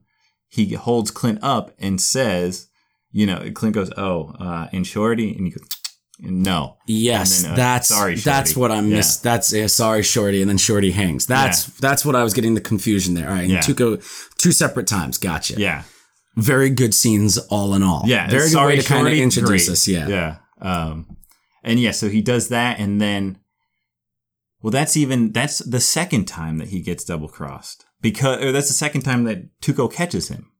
he 0.47 0.73
holds 0.73 1.11
Clint 1.11 1.39
up 1.41 1.71
and 1.77 1.99
says, 2.01 2.67
"You 3.11 3.25
know," 3.27 3.51
Clint 3.53 3.75
goes, 3.75 3.91
"Oh, 3.97 4.33
uh, 4.39 4.67
and 4.71 4.87
Shorty," 4.87 5.35
and 5.35 5.45
he 5.45 5.51
goes, 5.51 5.67
"No." 6.19 6.77
Yes, 6.87 7.41
then, 7.41 7.51
uh, 7.51 7.55
that's 7.55 7.89
sorry, 7.89 8.15
that's 8.15 8.55
what 8.55 8.71
I'm 8.71 8.89
Yeah. 8.89 9.03
That's 9.21 9.51
yeah, 9.53 9.67
sorry, 9.67 10.01
Shorty, 10.03 10.41
and 10.41 10.49
then 10.49 10.57
Shorty 10.57 10.91
hangs. 10.91 11.25
That's 11.25 11.65
that's 11.79 12.05
what 12.05 12.15
I 12.15 12.23
was 12.23 12.33
getting 12.33 12.55
the 12.55 12.61
confusion 12.61 13.13
there. 13.15 13.27
All 13.27 13.35
right, 13.35 13.49
Yeah. 13.49 13.59
Tuco, 13.59 14.01
two 14.37 14.51
separate 14.53 14.87
times. 14.87 15.17
Gotcha. 15.17 15.55
Yeah. 15.57 15.83
very 16.37 16.69
good 16.69 16.93
scenes 16.93 17.37
all 17.49 17.73
in 17.75 17.81
all. 17.81 18.03
Yeah, 18.05 18.27
very 18.29 18.43
good 18.43 18.51
sorry, 18.51 18.75
way 18.75 18.81
to 18.81 18.87
kind 18.87 19.07
of 19.07 19.13
introduce 19.13 19.67
great. 19.67 19.69
us. 19.73 19.87
Yeah, 19.87 20.07
yeah. 20.09 20.35
Um, 20.61 21.15
and 21.63 21.79
yeah, 21.79 21.91
so 21.91 22.09
he 22.09 22.21
does 22.21 22.49
that, 22.49 22.77
and 22.77 22.99
then, 23.01 23.37
well, 24.65 24.71
that's 24.71 24.97
even 24.97 25.31
that's 25.31 25.59
the 25.59 25.79
second 25.79 26.25
time 26.25 26.57
that 26.57 26.69
he 26.69 26.81
gets 26.81 27.03
double 27.03 27.27
crossed 27.27 27.85
because 28.01 28.43
or 28.43 28.51
that's 28.51 28.67
the 28.67 28.73
second 28.73 29.01
time 29.01 29.23
that 29.25 29.61
Tuco 29.61 29.93
catches 29.93 30.29
him 30.29 30.51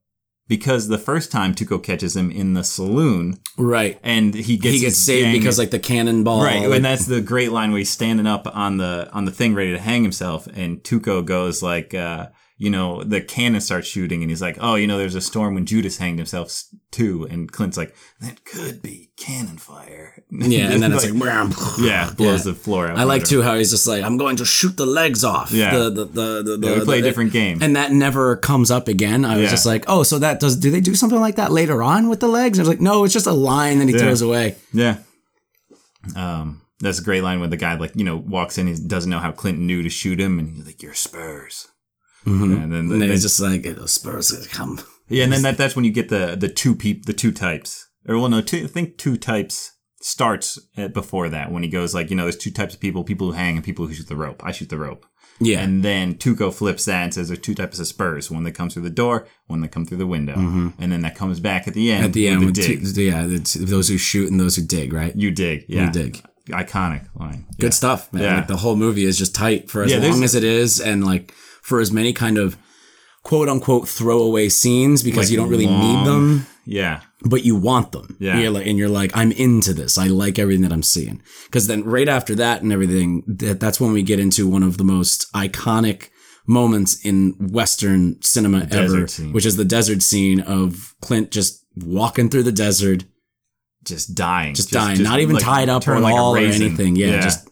because 0.46 0.86
the 0.86 0.96
first 0.96 1.32
time 1.32 1.56
Tuco 1.56 1.82
catches 1.82 2.14
him 2.14 2.30
in 2.30 2.54
the 2.54 2.62
saloon, 2.62 3.40
right. 3.58 3.98
and 4.04 4.32
he 4.32 4.58
gets 4.58 4.74
he 4.76 4.80
gets 4.80 4.96
saved 4.96 5.32
because 5.32 5.58
like 5.58 5.72
the 5.72 5.80
cannonball. 5.80 6.44
Right, 6.44 6.70
and 6.70 6.84
that's 6.84 7.06
the 7.06 7.20
great 7.20 7.50
line 7.50 7.72
where 7.72 7.78
he's 7.78 7.90
standing 7.90 8.28
up 8.28 8.46
on 8.54 8.76
the 8.76 9.10
on 9.12 9.24
the 9.24 9.32
thing 9.32 9.56
ready 9.56 9.72
to 9.72 9.80
hang 9.80 10.04
himself, 10.04 10.46
and 10.46 10.84
Tuco 10.84 11.24
goes 11.24 11.60
like, 11.60 11.92
uh, 11.92 12.28
you 12.58 12.70
know, 12.70 13.02
the 13.02 13.20
cannon 13.20 13.60
starts 13.60 13.86
shooting, 13.86 14.22
and 14.22 14.30
he's 14.30 14.40
like, 14.40 14.56
oh, 14.60 14.76
you 14.76 14.86
know, 14.86 14.96
there's 14.96 15.14
a 15.14 15.20
storm 15.20 15.54
when 15.54 15.66
Judas 15.66 15.98
hanged 15.98 16.18
himself 16.18 16.62
too, 16.90 17.26
and 17.30 17.52
Clint's 17.52 17.76
like, 17.76 17.94
that 18.20 18.44
could 18.46 18.80
be 18.80 19.10
cannon 19.18 19.58
fire. 19.58 20.24
yeah, 20.30 20.70
and 20.70 20.82
then 20.82 20.92
it's 20.92 21.04
like, 21.08 21.20
"Wham." 21.20 21.52
yeah, 21.78 22.10
blows 22.16 22.46
Yeah. 22.46 22.52
the 22.52 22.58
floor 22.58 22.88
out. 22.88 22.98
I 22.98 23.02
like 23.04 23.24
too 23.24 23.42
how 23.42 23.56
he's 23.56 23.70
just 23.70 23.86
like, 23.86 24.02
I'm 24.02 24.16
going 24.16 24.36
to 24.36 24.44
shoot 24.46 24.76
the 24.76 24.86
legs 24.86 25.22
off. 25.22 25.52
Yeah. 25.52 25.76
the 25.76 25.90
the 25.90 26.04
the, 26.06 26.42
the, 26.42 26.56
the 26.56 26.66
Yeah, 26.68 26.78
we 26.78 26.84
play 26.84 26.98
a 27.00 27.02
different 27.02 27.32
game. 27.32 27.62
and 27.62 27.76
that 27.76 27.92
never 27.92 28.36
comes 28.36 28.70
up 28.70 28.88
again. 28.88 29.24
I 29.26 29.34
was 29.36 29.44
Yeah. 29.44 29.50
just 29.50 29.66
like, 29.66 29.84
oh, 29.86 30.02
so 30.02 30.18
that 30.18 30.40
does? 30.40 30.56
Do 30.56 30.70
they 30.70 30.80
do 30.80 30.94
something 30.94 31.20
like 31.20 31.36
that 31.36 31.52
later 31.52 31.82
on 31.82 32.08
with 32.08 32.20
the 32.20 32.28
legs? 32.28 32.58
And 32.58 32.66
I 32.66 32.68
was 32.68 32.76
like, 32.76 32.80
no, 32.80 33.04
it's 33.04 33.12
just 33.14 33.26
a 33.26 33.32
line 33.32 33.78
that 33.80 33.88
he 33.88 33.98
throws 33.98 34.22
away. 34.22 34.56
Yeah. 34.72 34.98
Um, 36.14 36.62
that's 36.80 36.98
a 37.00 37.02
great 37.04 37.22
line 37.22 37.40
when 37.40 37.50
the 37.50 37.56
guy 37.56 37.74
like 37.74 37.94
you 37.96 38.04
know 38.04 38.16
walks 38.16 38.58
in, 38.58 38.66
he 38.66 38.74
doesn't 38.74 39.10
know 39.10 39.18
how 39.18 39.32
Clinton 39.32 39.66
knew 39.66 39.82
to 39.82 39.88
shoot 39.90 40.20
him, 40.20 40.38
and 40.38 40.56
he's 40.56 40.66
like, 40.66 40.82
"You're 40.82 40.94
Spurs." 40.94 41.68
Mhm. 42.26 42.42
And 42.42 42.72
then, 42.72 42.72
And 42.80 42.90
then 42.90 42.98
then- 43.00 43.10
it's 43.10 43.22
just 43.22 43.40
like 43.40 43.62
the 43.62 43.86
Spurs 43.88 44.46
come. 44.50 44.80
Yeah, 45.08 45.24
and 45.24 45.32
then 45.32 45.42
that, 45.42 45.56
that's 45.56 45.76
when 45.76 45.84
you 45.84 45.92
get 45.92 46.08
the 46.08 46.36
the 46.38 46.48
two 46.48 46.74
peop 46.74 47.06
the 47.06 47.12
two 47.12 47.30
types. 47.32 47.86
Or 48.08 48.18
well, 48.18 48.28
no, 48.28 48.40
two, 48.40 48.64
I 48.64 48.66
think 48.66 48.98
two 48.98 49.16
types 49.16 49.72
starts 50.00 50.58
at 50.76 50.92
before 50.94 51.28
that 51.28 51.50
when 51.52 51.62
he 51.62 51.68
goes 51.68 51.94
like, 51.94 52.10
you 52.10 52.16
know, 52.16 52.24
there's 52.24 52.36
two 52.36 52.50
types 52.50 52.74
of 52.74 52.80
people: 52.80 53.04
people 53.04 53.28
who 53.28 53.32
hang 53.32 53.56
and 53.56 53.64
people 53.64 53.86
who 53.86 53.94
shoot 53.94 54.08
the 54.08 54.16
rope. 54.16 54.42
I 54.44 54.50
shoot 54.52 54.68
the 54.68 54.78
rope, 54.78 55.06
Yeah, 55.40 55.60
and 55.62 55.82
then 55.84 56.14
Tuco 56.14 56.52
flips 56.52 56.84
that 56.86 57.02
and 57.04 57.14
says 57.14 57.28
there's 57.28 57.38
two 57.40 57.54
types 57.54 57.78
of 57.78 57.86
spurs: 57.86 58.30
one 58.30 58.42
that 58.44 58.52
comes 58.52 58.74
through 58.74 58.82
the 58.84 58.90
door, 58.90 59.26
one 59.46 59.60
that 59.60 59.70
come 59.70 59.84
through 59.84 59.98
the 59.98 60.06
window, 60.06 60.34
and 60.78 60.90
then 60.92 61.02
that 61.02 61.14
comes 61.14 61.38
back 61.40 61.66
at 61.68 61.74
the 61.74 61.90
end. 61.90 61.98
Mm-hmm. 62.00 62.06
at 62.06 62.12
the 62.12 62.28
end, 62.28 62.40
with 62.40 62.56
with 62.56 62.94
two, 62.94 63.02
yeah, 63.02 63.26
those 63.66 63.88
who 63.88 63.98
shoot 63.98 64.30
and 64.30 64.40
those 64.40 64.56
who 64.56 64.62
dig, 64.62 64.92
right? 64.92 65.14
you 65.16 65.30
dig, 65.30 65.64
yeah, 65.68 65.86
You 65.86 65.92
dig. 65.92 66.22
iconic 66.48 67.06
line. 67.14 67.46
Good 67.58 67.74
stuff, 67.74 68.12
man. 68.12 68.22
Yeah. 68.22 68.36
Like 68.36 68.46
the 68.48 68.56
whole 68.56 68.76
movie 68.76 69.04
is 69.04 69.18
just 69.18 69.34
tight 69.34 69.70
for 69.70 69.82
as 69.82 69.90
Yeah, 69.92 69.98
long 69.98 70.22
as 70.24 70.34
it 70.34 70.44
is, 70.44 70.80
and 70.80 71.04
like 71.04 71.32
for 71.66 71.80
as 71.80 71.90
many 71.90 72.12
kind 72.12 72.38
of 72.38 72.56
quote 73.24 73.48
unquote 73.48 73.88
throwaway 73.88 74.48
scenes 74.48 75.02
because 75.02 75.24
Like 75.26 75.30
you 75.30 75.36
don't 75.36 75.48
really 75.48 75.66
long- 75.66 75.80
need 75.80 76.06
them. 76.06 76.46
Yeah, 76.68 77.00
but 77.22 77.44
you 77.44 77.54
want 77.56 77.92
them. 77.92 78.16
Yeah. 78.18 78.38
You're 78.40 78.50
like, 78.50 78.66
and 78.66 78.76
you're 78.76 78.88
like, 78.88 79.16
I'm 79.16 79.30
into 79.32 79.72
this. 79.72 79.98
I 79.98 80.06
like 80.08 80.36
everything 80.38 80.62
that 80.62 80.72
I'm 80.72 80.82
seeing. 80.82 81.22
Because 81.46 81.66
then 81.68 81.84
right 81.84 82.08
after 82.08 82.34
that 82.36 82.62
and 82.62 82.72
everything, 82.72 83.22
that, 83.28 83.60
that's 83.60 83.80
when 83.80 83.92
we 83.92 84.02
get 84.02 84.18
into 84.18 84.48
one 84.48 84.64
of 84.64 84.76
the 84.76 84.82
most 84.84 85.32
iconic 85.32 86.08
moments 86.46 87.04
in 87.04 87.34
Western 87.52 88.20
cinema 88.20 88.66
ever, 88.72 89.06
which 89.32 89.46
is 89.46 89.56
the 89.56 89.64
desert 89.64 90.02
scene 90.02 90.40
of 90.40 90.94
Clint 91.00 91.30
just 91.30 91.64
walking 91.76 92.28
through 92.30 92.42
the 92.44 92.52
desert, 92.52 93.04
just 93.84 94.14
dying, 94.16 94.54
just, 94.54 94.70
dying, 94.72 95.02
not 95.04 95.20
even 95.20 95.34
like, 95.36 95.44
tied 95.44 95.68
up 95.68 95.86
at 95.86 96.00
like 96.02 96.14
all 96.14 96.34
or 96.34 96.38
anything. 96.38 96.96
Yeah, 96.96 97.20
just 97.20 97.48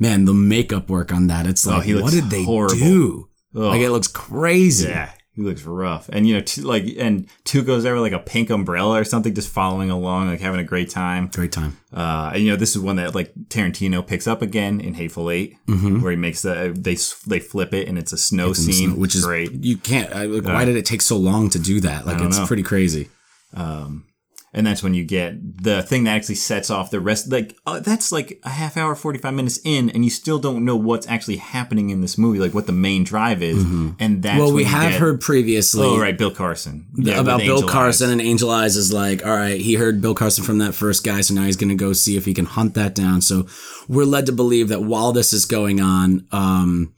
man, 0.00 0.24
the 0.24 0.34
makeup 0.34 0.88
work 0.90 1.12
on 1.12 1.28
that. 1.28 1.46
It's 1.46 1.64
like, 1.66 1.88
Oh, 1.88 2.02
what 2.02 2.12
did 2.12 2.24
they 2.24 2.44
horrible. 2.44 2.76
do? 2.76 3.28
Ugh. 3.58 3.64
Like 3.64 3.80
it 3.80 3.90
looks 3.90 4.06
crazy. 4.08 4.88
Yeah, 4.88 5.10
he 5.34 5.42
looks 5.42 5.64
rough. 5.64 6.08
And 6.10 6.26
you 6.26 6.34
know, 6.34 6.40
t- 6.40 6.62
like, 6.62 6.84
and 6.96 7.28
Tuco's 7.44 7.82
there 7.82 7.94
with 7.94 8.02
like 8.02 8.12
a 8.12 8.18
pink 8.18 8.50
umbrella 8.50 9.00
or 9.00 9.04
something, 9.04 9.34
just 9.34 9.48
following 9.48 9.90
along, 9.90 10.28
like 10.28 10.40
having 10.40 10.60
a 10.60 10.64
great 10.64 10.90
time. 10.90 11.28
Great 11.32 11.52
time. 11.52 11.76
Uh, 11.92 12.30
and 12.34 12.42
you 12.42 12.50
know, 12.50 12.56
this 12.56 12.76
is 12.76 12.82
one 12.82 12.96
that 12.96 13.14
like 13.14 13.32
Tarantino 13.48 14.06
picks 14.06 14.26
up 14.26 14.42
again 14.42 14.80
in 14.80 14.94
Hateful 14.94 15.30
8 15.30 15.56
mm-hmm. 15.66 16.00
where 16.00 16.12
he 16.12 16.16
makes 16.16 16.42
the 16.42 16.72
they 16.76 16.96
they 17.26 17.40
flip 17.40 17.74
it 17.74 17.88
and 17.88 17.98
it's 17.98 18.12
a 18.12 18.18
snow 18.18 18.48
the 18.48 18.54
scene, 18.56 18.90
snow, 18.90 19.00
which 19.00 19.14
is 19.14 19.24
great. 19.24 19.52
You 19.52 19.76
can't. 19.76 20.12
I, 20.14 20.26
like, 20.26 20.44
why 20.44 20.62
uh, 20.62 20.64
did 20.64 20.76
it 20.76 20.86
take 20.86 21.02
so 21.02 21.16
long 21.16 21.50
to 21.50 21.58
do 21.58 21.80
that? 21.80 22.06
Like 22.06 22.20
it's 22.20 22.38
know. 22.38 22.46
pretty 22.46 22.64
crazy. 22.64 23.08
Um, 23.54 24.07
And 24.54 24.66
that's 24.66 24.82
when 24.82 24.94
you 24.94 25.04
get 25.04 25.62
the 25.62 25.82
thing 25.82 26.04
that 26.04 26.16
actually 26.16 26.36
sets 26.36 26.70
off 26.70 26.90
the 26.90 27.00
rest. 27.00 27.30
Like 27.30 27.54
uh, 27.66 27.80
that's 27.80 28.10
like 28.10 28.40
a 28.44 28.48
half 28.48 28.78
hour, 28.78 28.94
forty 28.94 29.18
five 29.18 29.34
minutes 29.34 29.60
in, 29.62 29.90
and 29.90 30.04
you 30.04 30.10
still 30.10 30.38
don't 30.38 30.64
know 30.64 30.74
what's 30.74 31.06
actually 31.06 31.36
happening 31.36 31.90
in 31.90 32.00
this 32.00 32.16
movie, 32.16 32.38
like 32.38 32.54
what 32.54 32.66
the 32.66 32.72
main 32.72 33.04
drive 33.04 33.42
is. 33.42 33.62
And 34.00 34.22
that's 34.22 34.38
Well, 34.38 34.54
we 34.54 34.64
have 34.64 34.92
get- 34.92 35.00
heard 35.00 35.20
previously 35.20 35.86
Oh 35.86 35.98
right, 36.00 36.16
Bill 36.16 36.30
Carson 36.30 36.86
Yeah, 36.96 37.20
about 37.20 37.40
Bill 37.40 37.62
Carson 37.68 38.06
Eyes. 38.08 38.12
and 38.12 38.20
Angel 38.22 38.48
Eyes 38.50 38.76
is 38.76 38.90
like, 38.90 39.24
all 39.24 39.36
right, 39.36 39.60
he 39.60 39.74
heard 39.74 40.00
Bill 40.00 40.14
Carson 40.14 40.44
from 40.44 40.58
that 40.58 40.72
first 40.74 41.04
guy, 41.04 41.20
so 41.20 41.34
now 41.34 41.44
he's 41.44 41.56
going 41.56 41.68
to 41.68 41.74
go 41.74 41.92
see 41.92 42.16
if 42.16 42.24
he 42.24 42.32
can 42.32 42.46
hunt 42.46 42.72
that 42.72 42.94
down. 42.94 43.20
So 43.20 43.46
we're 43.86 44.06
led 44.06 44.24
to 44.26 44.32
believe 44.32 44.68
that 44.68 44.82
while 44.82 45.12
this 45.12 45.34
is 45.34 45.44
going 45.44 45.78
on, 45.80 46.26
um, 46.32 46.94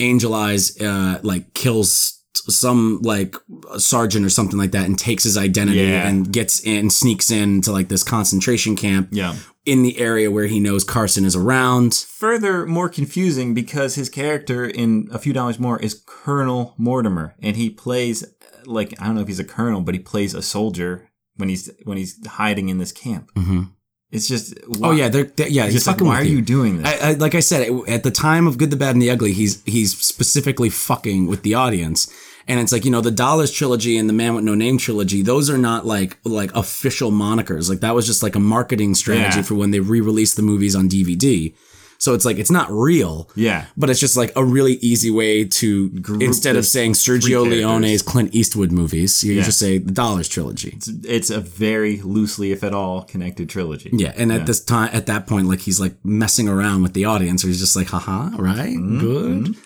Angel 0.00 0.34
Eyes 0.34 0.80
uh, 0.80 1.20
like 1.22 1.54
kills 1.54 2.17
some 2.48 3.00
like 3.02 3.36
sergeant 3.78 4.24
or 4.24 4.30
something 4.30 4.58
like 4.58 4.70
that 4.72 4.86
and 4.86 4.98
takes 4.98 5.24
his 5.24 5.36
identity 5.36 5.80
Yeah. 5.80 6.08
and 6.08 6.32
gets 6.32 6.60
in, 6.60 6.90
sneaks 6.90 7.30
into 7.30 7.72
like 7.72 7.88
this 7.88 8.02
concentration 8.02 8.74
camp 8.76 9.08
Yeah. 9.12 9.36
in 9.66 9.82
the 9.82 9.98
area 9.98 10.30
where 10.30 10.46
he 10.46 10.58
knows 10.60 10.82
Carson 10.84 11.24
is 11.24 11.36
around. 11.36 11.94
further 11.94 12.66
more 12.66 12.88
confusing 12.88 13.54
because 13.54 13.94
his 13.96 14.08
character 14.08 14.64
in 14.64 15.08
A 15.12 15.18
Few 15.18 15.32
Dollars 15.32 15.58
More 15.58 15.78
is 15.80 16.02
Colonel 16.06 16.74
Mortimer, 16.78 17.34
and 17.42 17.56
he 17.56 17.68
plays 17.70 18.24
like 18.66 18.94
I 19.00 19.06
don't 19.06 19.14
know 19.14 19.20
if 19.22 19.28
he's 19.28 19.38
a 19.40 19.44
colonel, 19.44 19.80
but 19.82 19.94
he 19.94 20.00
plays 20.00 20.34
a 20.34 20.42
soldier 20.42 21.10
when 21.36 21.48
he's 21.48 21.70
when 21.84 21.96
he's 21.98 22.18
hiding 22.26 22.68
in 22.70 22.78
this 22.78 22.92
camp. 22.92 23.30
Mm-hmm. 23.34 23.62
It's 24.10 24.26
just 24.26 24.54
Oh 24.82 24.92
yeah, 24.92 25.08
they're, 25.10 25.24
they're- 25.24 25.48
yeah. 25.48 25.64
He's 25.66 25.74
just 25.74 25.86
like, 25.86 25.96
fucking 25.96 26.06
why 26.08 26.20
are 26.20 26.24
you 26.24 26.40
doing 26.40 26.78
this? 26.82 26.86
I, 27.02 27.10
I, 27.10 27.12
like 27.12 27.34
I 27.34 27.40
said, 27.40 27.68
it- 27.68 27.88
at 27.88 28.02
the 28.04 28.10
time 28.10 28.46
of 28.46 28.56
Good, 28.56 28.70
the 28.70 28.76
Bad, 28.76 28.94
and 28.94 29.02
the 29.02 29.10
Ugly, 29.10 29.32
he's 29.34 29.62
he's 29.64 29.96
specifically 29.98 30.70
fucking 30.70 31.26
with 31.26 31.42
the 31.42 31.52
audience, 31.54 32.10
and 32.48 32.58
it's 32.58 32.72
like 32.72 32.84
you 32.84 32.90
know 32.90 33.00
the 33.00 33.10
Dollars 33.12 33.52
trilogy 33.52 33.96
and 33.98 34.08
the 34.08 34.12
Man 34.14 34.34
with 34.34 34.44
No 34.44 34.54
Name 34.54 34.78
trilogy. 34.78 35.22
Those 35.22 35.48
are 35.50 35.58
not 35.58 35.86
like 35.86 36.18
like 36.24 36.52
official 36.56 37.10
monikers. 37.12 37.68
Like 37.68 37.80
that 37.80 37.94
was 37.94 38.06
just 38.06 38.22
like 38.22 38.34
a 38.34 38.40
marketing 38.40 38.94
strategy 38.94 39.38
Yeah. 39.38 39.42
for 39.42 39.54
when 39.54 39.70
they 39.70 39.80
re-released 39.80 40.36
the 40.36 40.42
movies 40.42 40.74
on 40.74 40.88
DVD. 40.88 41.54
So 42.00 42.14
it's 42.14 42.24
like 42.24 42.38
it's 42.38 42.50
not 42.50 42.70
real. 42.70 43.28
yeah, 43.34 43.66
But 43.76 43.90
it's 43.90 43.98
just 43.98 44.16
like 44.16 44.30
a 44.36 44.44
really 44.44 44.74
easy 44.74 45.10
way 45.10 45.44
to 45.44 45.90
instead 46.20 46.54
of 46.54 46.64
saying 46.64 46.92
Sergio. 46.92 47.42
Leone's 47.44 48.02
Clint 48.02 48.32
Eastwood 48.32 48.70
movies, 48.70 49.24
you 49.24 49.32
Yeah. 49.34 49.42
just 49.42 49.58
say 49.58 49.78
the 49.78 49.90
Dollars 49.90 50.28
trilogy. 50.28 50.74
it's, 50.76 50.88
it's 51.04 51.30
a 51.30 51.40
very 51.40 52.00
loosely, 52.02 52.52
if 52.52 52.62
at 52.62 52.72
all, 52.72 53.02
connected 53.02 53.48
trilogy. 53.48 53.90
Yeah, 53.92 54.12
and 54.16 54.30
at 54.30 54.46
this 54.46 54.60
time, 54.62 54.90
at 54.92 55.06
that 55.06 55.26
point, 55.26 55.48
like 55.48 55.58
he's 55.62 55.80
like 55.80 55.96
messing 56.04 56.48
around 56.48 56.82
with 56.84 56.92
the 56.92 57.04
audience, 57.04 57.44
or 57.44 57.48
he's 57.48 57.58
just 57.58 57.74
like, 57.74 57.88
haha, 57.88 58.30
right, 58.38 58.76
Mm-hmm. 58.76 58.98
good. 59.00 59.56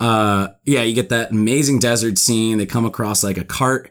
Uh, 0.00 0.48
yeah, 0.64 0.82
you 0.82 0.94
get 0.94 1.08
that 1.08 1.30
amazing 1.30 1.78
desert 1.78 2.18
scene. 2.18 2.58
They 2.58 2.66
come 2.66 2.84
across 2.84 3.24
like 3.24 3.38
a 3.38 3.44
cart 3.44 3.90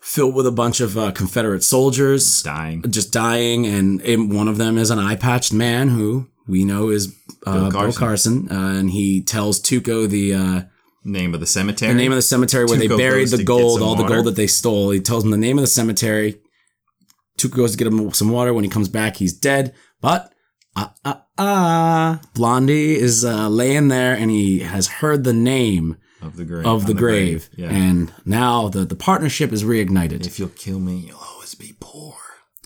filled 0.00 0.34
with 0.34 0.46
a 0.46 0.52
bunch 0.52 0.80
of 0.80 0.96
uh, 0.98 1.10
Confederate 1.12 1.62
soldiers 1.64 2.42
dying. 2.42 2.82
just 2.90 3.12
dying, 3.12 3.66
and 3.66 4.00
it- 4.02 4.18
one 4.18 4.48
of 4.48 4.58
them 4.58 4.76
is 4.78 4.90
an 4.90 4.98
eye 4.98 5.16
patched 5.16 5.52
man 5.52 5.88
who 5.88 6.28
we 6.46 6.64
know 6.64 6.90
is 6.90 7.14
uh, 7.46 7.70
Bill 7.70 7.72
Carson. 7.72 7.98
Carson, 7.98 8.48
uh, 8.52 8.78
and 8.78 8.90
he 8.90 9.22
tells 9.22 9.60
Tuco 9.60 10.08
the. 10.08 10.34
Uh, 10.34 10.62
Name 11.06 11.34
of 11.34 11.40
the 11.40 11.46
cemetery. 11.46 11.92
the 11.92 11.98
name 11.98 12.12
of 12.12 12.16
the 12.16 12.22
cemetery 12.22 12.64
where 12.64 12.78
they 12.78 12.88
buried 12.88 13.28
the 13.28 13.44
gold, 13.44 13.82
all 13.82 13.94
the 13.94 14.04
gold 14.04 14.24
that 14.24 14.36
they 14.36 14.46
stole. 14.46 14.88
He 14.90 15.00
tells 15.00 15.22
him 15.22 15.30
the 15.32 15.36
name 15.36 15.58
of 15.58 15.62
the 15.62 15.66
cemetery. 15.66 16.40
Tuco 17.38 17.56
goes 17.56 17.72
to 17.72 17.76
get 17.76 17.86
him 17.88 18.10
some 18.12 18.30
water. 18.30 18.54
When 18.54 18.64
he 18.64 18.70
comes 18.70 18.88
back, 18.88 19.16
he's 19.16 19.34
dead. 19.34 19.74
But 20.00 20.32
ah 20.76 20.94
ah 21.04 21.23
ah, 21.38 22.20
Blondie 22.34 22.96
is 22.96 23.24
uh, 23.24 23.48
laying 23.48 23.88
there, 23.88 24.14
and 24.14 24.30
he 24.30 24.60
has 24.60 24.86
heard 24.88 25.24
the 25.24 25.32
name 25.32 25.96
of 26.22 26.36
the 26.36 26.44
grave. 26.44 26.66
of 26.66 26.86
the 26.86 26.92
on 26.92 26.98
grave, 26.98 27.48
Yeah. 27.56 27.70
and 27.70 28.12
now 28.24 28.68
the 28.68 28.84
the 28.84 28.96
partnership 28.96 29.52
is 29.52 29.62
reignited. 29.64 30.26
if 30.26 30.38
you'll 30.38 30.48
kill 30.50 30.78
me, 30.78 30.96
you'll 31.06 31.16
always 31.18 31.34
always 31.34 31.54
be 31.54 31.74
poor. 31.80 32.14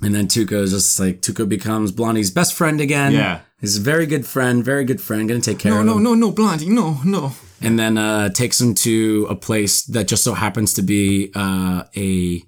And 0.03 0.15
then 0.15 0.29
Tuco's 0.29 0.71
just 0.71 1.01
like 1.01 1.21
Tuco 1.21 1.49
becomes 1.49 1.91
Blondie's 1.91 2.31
best 2.31 2.55
friend 2.55 2.81
again. 2.81 3.11
Yeah. 3.13 3.41
He's 3.61 3.77
a 3.77 3.81
very 3.81 4.07
good 4.07 4.25
friend, 4.25 4.65
very 4.65 4.85
good 4.85 5.01
friend, 5.01 5.29
gonna 5.29 5.41
take 5.41 5.59
care 5.59 5.73
No, 5.73 5.81
of 5.81 5.87
no, 5.87 5.97
him. 5.97 6.03
no, 6.05 6.15
no, 6.15 6.31
Blondie, 6.31 6.69
no, 6.69 7.01
no. 7.05 7.33
And 7.61 7.77
then 7.77 7.99
uh 7.99 8.29
takes 8.29 8.61
him 8.61 8.75
to 8.87 9.27
a 9.29 9.35
place 9.35 9.83
that 9.87 10.07
just 10.07 10.23
so 10.23 10.35
happens 10.35 10.75
to 10.75 10.83
be 10.83 11.33
uh 11.35 11.83
a 11.97 12.45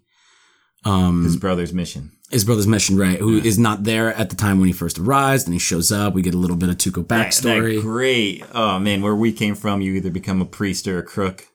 um 0.84 1.24
His 1.24 1.36
brother's 1.36 1.72
mission. 1.72 2.12
His 2.30 2.44
brother's 2.44 2.66
mission, 2.66 2.96
right? 2.96 3.18
Who 3.18 3.38
is 3.38 3.58
not 3.58 3.84
there 3.84 4.14
at 4.14 4.30
the 4.30 4.36
time 4.36 4.58
when 4.60 4.68
he 4.68 4.72
first 4.72 4.98
arrives, 4.98 5.44
and 5.44 5.52
he 5.52 5.58
shows 5.58 5.90
up. 5.92 6.14
We 6.14 6.22
get 6.22 6.34
a 6.34 6.38
little 6.38 6.56
bit 6.56 6.68
of 6.68 6.76
Tuco 6.76 7.06
That- 7.08 7.28
backstory. 7.28 7.76
That 7.76 7.82
great. 7.82 8.44
Oh 8.54 8.78
man, 8.78 9.02
where 9.02 9.14
we 9.16 9.32
came 9.32 9.54
from, 9.54 9.80
you 9.80 9.94
either 9.94 10.10
become 10.10 10.40
a 10.40 10.46
priest 10.46 10.86
or 10.88 10.98
a 10.98 11.02
crook. 11.02 11.46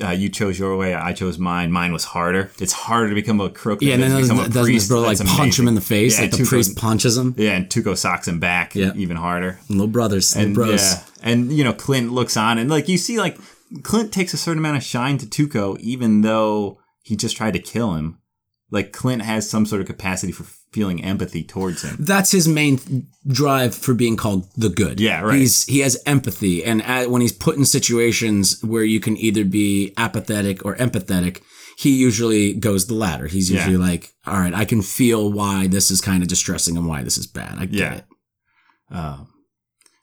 Uh, 0.00 0.10
you 0.10 0.28
chose 0.28 0.56
your 0.56 0.76
way. 0.76 0.94
I 0.94 1.12
chose 1.12 1.36
mine. 1.36 1.72
Mine 1.72 1.92
was 1.92 2.04
harder. 2.04 2.52
It's 2.60 2.72
harder 2.72 3.08
to 3.08 3.14
become 3.16 3.40
a 3.40 3.50
crook. 3.50 3.82
yeah, 3.82 3.94
and 3.94 4.02
then 4.04 4.12
doesn't, 4.20 4.52
doesn't 4.52 4.72
his 4.72 4.86
brother 4.86 5.06
like 5.08 5.18
That's 5.18 5.34
punch 5.34 5.58
him 5.58 5.66
in 5.66 5.74
the 5.74 5.80
face? 5.80 6.16
Yeah, 6.16 6.26
like 6.26 6.30
the 6.36 6.44
priest 6.44 6.76
punches 6.76 7.16
him. 7.18 7.34
Yeah, 7.36 7.56
and 7.56 7.68
Tuco 7.68 7.96
socks 7.96 8.28
him 8.28 8.38
back 8.38 8.76
Yeah. 8.76 8.92
even 8.94 9.16
harder. 9.16 9.58
Little 9.68 9.88
brothers, 9.88 10.36
little 10.36 10.46
And 10.46 10.54
bros. 10.54 10.80
yeah, 10.80 11.02
and 11.22 11.50
you 11.52 11.64
know 11.64 11.72
Clint 11.72 12.12
looks 12.12 12.36
on, 12.36 12.56
and 12.58 12.70
like 12.70 12.88
you 12.88 12.98
see, 12.98 13.18
like 13.18 13.36
Clint 13.82 14.12
takes 14.12 14.32
a 14.32 14.36
certain 14.36 14.58
amount 14.60 14.76
of 14.76 14.84
shine 14.84 15.18
to 15.18 15.26
Tuco, 15.26 15.76
even 15.80 16.20
though 16.20 16.78
he 17.02 17.16
just 17.16 17.36
tried 17.36 17.54
to 17.54 17.58
kill 17.58 17.94
him. 17.94 18.18
Like 18.70 18.92
Clint 18.92 19.22
has 19.22 19.48
some 19.50 19.66
sort 19.66 19.80
of 19.80 19.86
capacity 19.86 20.32
for 20.32 20.44
feeling 20.72 21.02
empathy 21.04 21.42
towards 21.42 21.82
him. 21.82 21.96
That's 21.98 22.30
his 22.30 22.46
main 22.46 22.78
th- 22.78 23.02
drive 23.26 23.74
for 23.74 23.92
being 23.94 24.16
called 24.16 24.48
the 24.56 24.68
good. 24.68 25.00
Yeah, 25.00 25.22
right. 25.22 25.38
He's 25.38 25.64
he 25.64 25.80
has 25.80 26.00
empathy, 26.06 26.64
and 26.64 26.80
at, 26.82 27.10
when 27.10 27.20
he's 27.22 27.32
put 27.32 27.56
in 27.56 27.64
situations 27.64 28.62
where 28.62 28.84
you 28.84 29.00
can 29.00 29.16
either 29.16 29.44
be 29.44 29.92
apathetic 29.96 30.64
or 30.64 30.76
empathetic, 30.76 31.42
he 31.76 31.96
usually 31.96 32.52
goes 32.54 32.86
the 32.86 32.94
latter. 32.94 33.26
He's 33.26 33.50
Yeah. 33.50 33.58
usually 33.58 33.76
like, 33.78 34.12
"All 34.26 34.38
right, 34.38 34.54
I 34.54 34.64
can 34.64 34.82
feel 34.82 35.32
why 35.32 35.66
this 35.66 35.90
is 35.90 36.00
kind 36.00 36.22
of 36.22 36.28
distressing 36.28 36.76
and 36.76 36.86
why 36.86 37.02
this 37.02 37.18
is 37.18 37.26
bad. 37.26 37.56
I 37.58 37.64
get 37.66 37.78
Yeah. 37.80 37.94
it." 37.94 38.04
Um, 38.90 39.28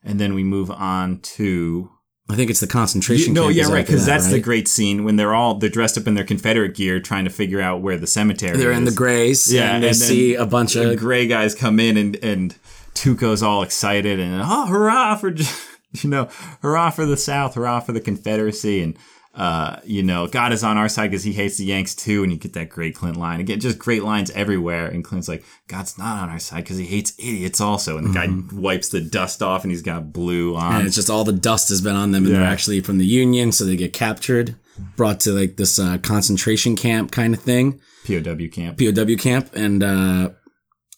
and 0.03 0.19
then 0.19 0.33
we 0.33 0.43
move 0.43 0.69
on 0.71 1.19
to 1.37 1.89
I 2.29 2.35
think 2.35 2.49
it's 2.49 2.59
the 2.59 2.67
concentration. 2.67 3.33
no, 3.33 3.43
camp 3.43 3.55
yeah, 3.55 3.67
right, 3.67 3.85
because 3.85 4.05
that, 4.05 4.13
that's 4.13 4.31
the 4.31 4.39
great 4.39 4.67
scene 4.67 5.05
when 5.05 5.15
they're 5.15 5.33
all 5.33 5.55
they're 5.55 5.69
dressed 5.69 5.97
up 5.97 6.07
in 6.07 6.13
their 6.13 6.25
Confederate 6.25 6.75
gear, 6.75 6.99
trying 6.99 7.23
to 7.23 7.29
figure 7.29 7.61
out 7.61 7.81
where 7.81 7.97
the 7.97 8.07
cemetery. 8.07 8.53
Is. 8.53 8.59
They're 8.59 8.71
is. 8.71 8.77
in 8.77 8.83
the 8.83 8.91
grays. 8.91 9.51
Yeah, 9.51 9.75
and 9.75 9.83
they 9.83 9.89
and 9.89 9.95
then 9.95 10.07
see 10.07 10.35
a 10.35 10.45
bunch 10.45 10.75
of 10.75 10.97
gray 10.97 11.27
guys 11.27 11.55
come 11.55 11.79
in 11.79 11.95
and 11.95 12.15
and 12.17 12.55
Tuco's 12.93 13.41
all 13.41 13.63
excited 13.63 14.19
and 14.19 14.41
oh 14.43 14.65
hurrah 14.65 15.15
for 15.15 15.29
you 15.93 16.09
know 16.09 16.27
hurrah 16.61 16.89
for 16.89 17.05
the 17.05 17.17
South 17.17 17.55
hurrah 17.55 17.79
for 17.79 17.93
the 17.93 18.01
Confederacy 18.01 18.81
and 18.81 18.97
uh 19.37 19.79
you 19.85 20.03
know 20.03 20.27
God 20.27 20.51
is 20.51 20.63
on 20.63 20.77
our 20.77 20.89
side 20.89 21.11
because 21.11 21.23
he 21.23 21.31
hates 21.31 21.57
the 21.57 21.65
Yanks 21.65 21.95
too 21.95 22.23
and 22.23 22.31
you 22.31 22.37
get 22.37 22.53
that 22.53 22.69
great 22.69 22.95
Clint 22.95 23.17
line. 23.17 23.39
Again 23.39 23.59
just 23.59 23.79
great 23.79 24.03
lines 24.03 24.31
everywhere 24.31 24.87
and 24.87 25.03
Clint's 25.03 25.29
like 25.29 25.45
God's 25.67 25.97
not 25.97 26.23
on 26.23 26.29
our 26.29 26.39
side 26.39 26.63
because 26.63 26.77
he 26.77 26.85
hates 26.85 27.13
idiots 27.17 27.61
also 27.61 27.97
and 27.97 28.07
the 28.07 28.13
guy 28.13 28.27
wipes 28.59 28.89
the 28.89 29.01
dust 29.01 29.41
off 29.41 29.63
and 29.63 29.71
he's 29.71 29.81
got 29.81 30.11
blue 30.11 30.55
on. 30.55 30.77
And 30.77 30.87
it's 30.87 30.95
just 30.95 31.09
all 31.09 31.23
the 31.23 31.33
dust 31.33 31.69
has 31.69 31.81
been 31.81 31.95
on 31.95 32.11
them, 32.11 32.25
and 32.25 32.35
they're 32.35 32.43
actually 32.43 32.81
from 32.81 32.97
the 32.97 33.05
Union, 33.05 33.51
so 33.51 33.65
they 33.65 33.75
get 33.75 33.93
captured, 33.93 34.55
brought 34.95 35.19
to 35.21 35.31
like 35.31 35.57
this 35.57 35.79
uh, 35.79 35.97
concentration 35.99 36.75
camp 36.75 37.11
kind 37.11 37.33
of 37.33 37.41
thing. 37.41 37.79
POW 38.05 38.47
camp. 38.51 38.77
POW 38.77 39.15
camp, 39.17 39.49
and 39.53 39.83
uh, 39.83 40.29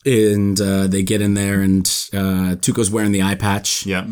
and 0.05 0.59
uh, 0.59 0.87
they 0.87 1.03
get 1.03 1.21
in 1.21 1.33
there, 1.33 1.61
and 1.61 1.85
uh, 2.13 2.55
Tuco's 2.55 2.91
wearing 2.91 3.11
the 3.11 3.23
eye 3.23 3.35
patch, 3.35 3.85
yep 3.85 4.07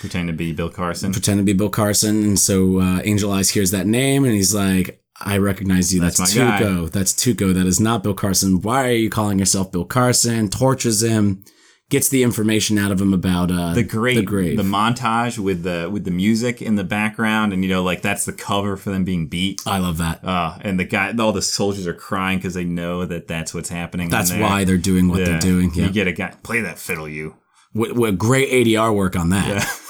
pretending 0.00 0.26
to 0.34 0.36
be 0.36 0.52
Bill 0.52 0.70
Carson 0.70 1.12
Pretend 1.12 1.38
to 1.38 1.44
be 1.44 1.52
Bill 1.52 1.70
Carson, 1.70 2.22
and 2.24 2.38
so 2.38 2.80
uh, 2.80 3.00
Angel 3.04 3.30
Eyes 3.32 3.50
hears 3.50 3.70
that 3.70 3.86
name, 3.86 4.24
and 4.24 4.32
he's 4.34 4.54
like, 4.54 5.00
"I 5.20 5.38
recognize 5.38 5.94
you. 5.94 6.00
That's, 6.00 6.18
That's 6.18 6.34
my 6.34 6.42
guy." 6.58 6.60
Tuco. 6.62 6.90
That's 6.90 7.12
Tuco. 7.12 7.54
That 7.54 7.66
is 7.66 7.78
not 7.78 8.02
Bill 8.02 8.14
Carson. 8.14 8.60
Why 8.60 8.88
are 8.88 8.92
you 8.92 9.10
calling 9.10 9.38
yourself 9.38 9.70
Bill 9.70 9.84
Carson?" 9.84 10.48
Tortures 10.48 11.02
him, 11.02 11.44
gets 11.90 12.08
the 12.08 12.22
information 12.22 12.78
out 12.78 12.90
of 12.92 13.00
him 13.00 13.12
about 13.12 13.50
uh, 13.50 13.74
the 13.74 13.82
great 13.82 14.14
the 14.16 14.22
grave. 14.22 14.56
the 14.56 14.62
montage 14.62 15.38
with 15.38 15.62
the 15.64 15.88
with 15.92 16.04
the 16.04 16.10
music 16.10 16.62
in 16.62 16.76
the 16.76 16.84
background 16.84 17.52
and 17.52 17.64
you 17.64 17.68
know 17.68 17.82
like 17.82 18.00
that's 18.00 18.24
the 18.24 18.32
cover 18.32 18.76
for 18.76 18.90
them 18.90 19.02
being 19.04 19.26
beat 19.26 19.60
I 19.66 19.78
love 19.78 19.98
that. 19.98 20.24
uh 20.24 20.56
and 20.60 20.78
the 20.78 20.84
guy 20.84 21.12
all 21.18 21.32
the 21.32 21.42
soldiers 21.42 21.88
are 21.88 21.92
crying 21.94 22.38
because 22.38 22.54
they 22.54 22.62
know 22.64 23.04
that 23.06 23.26
that's 23.26 23.52
what's 23.52 23.68
happening 23.70 24.08
That's 24.08 24.30
there. 24.30 24.40
why 24.40 24.62
they're 24.64 24.76
doing 24.76 25.08
what 25.08 25.18
Yeah. 25.18 25.24
they're 25.26 25.38
doing. 25.40 25.72
Yeah. 25.74 25.86
you 25.86 25.90
get 25.92 26.06
a 26.06 26.12
guy 26.12 26.32
play 26.44 26.60
that 26.60 26.78
fiddle 26.78 27.08
you 27.08 27.34
What, 27.72 27.96
what 27.96 28.16
great 28.16 28.48
ADR 28.50 28.94
work 28.94 29.16
on 29.16 29.30
that. 29.30 29.48
Yeah. 29.48 29.64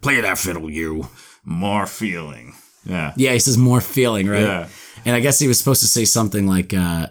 Play 0.00 0.20
that 0.20 0.38
fiddle, 0.38 0.70
you. 0.70 1.08
more 1.44 1.86
feeling 1.86 2.54
yeah 2.84 3.12
Yeah, 3.16 3.32
he 3.32 3.38
says 3.38 3.58
more 3.58 3.80
feeling, 3.80 4.28
right? 4.28 4.42
Yeah. 4.42 4.68
And 5.04 5.14
I 5.14 5.20
guess 5.20 5.38
he 5.38 5.48
was 5.48 5.58
supposed 5.58 5.82
to 5.82 5.88
say 5.88 6.04
something 6.04 6.46
like, 6.46 6.74
uh, 6.74 7.08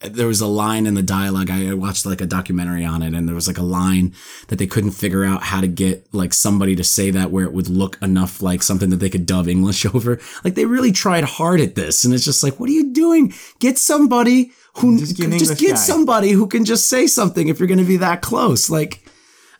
there 0.00 0.28
was 0.28 0.40
a 0.40 0.46
line 0.46 0.86
in 0.86 0.94
the 0.94 1.02
dialogue. 1.02 1.50
I 1.50 1.74
watched 1.74 2.06
like 2.06 2.20
a 2.20 2.26
documentary 2.26 2.84
on 2.84 3.02
it, 3.02 3.14
and 3.14 3.26
there 3.26 3.34
was 3.34 3.48
like 3.48 3.58
a 3.58 3.64
line 3.64 4.14
that 4.46 4.58
they 4.58 4.66
couldn't 4.66 4.92
figure 4.92 5.24
out 5.24 5.42
how 5.42 5.60
to 5.60 5.66
get 5.66 6.06
like 6.14 6.32
somebody 6.32 6.76
to 6.76 6.84
say 6.84 7.10
that 7.10 7.32
where 7.32 7.44
it 7.44 7.52
would 7.52 7.68
look 7.68 8.00
enough 8.00 8.40
like 8.40 8.62
something 8.62 8.90
that 8.90 8.98
they 8.98 9.10
could 9.10 9.26
dub 9.26 9.48
English 9.48 9.84
over. 9.94 10.20
Like 10.44 10.54
they 10.54 10.66
really 10.66 10.92
tried 10.92 11.24
hard 11.24 11.60
at 11.60 11.74
this, 11.74 12.04
and 12.04 12.14
it's 12.14 12.24
just 12.24 12.44
like, 12.44 12.60
what 12.60 12.68
are 12.68 12.74
you 12.74 12.92
doing? 12.92 13.32
Get 13.58 13.76
somebody 13.76 14.52
who 14.74 14.98
Just 14.98 15.16
get 15.16 15.30
just 15.32 15.58
get 15.58 15.78
somebody 15.78 16.30
who 16.30 16.46
can 16.46 16.64
just 16.64 16.88
say 16.88 17.08
something 17.08 17.48
if 17.48 17.58
you're 17.58 17.66
going 17.66 17.78
to 17.78 17.84
be 17.84 17.96
that 17.96 18.22
close. 18.22 18.70
Like, 18.70 19.07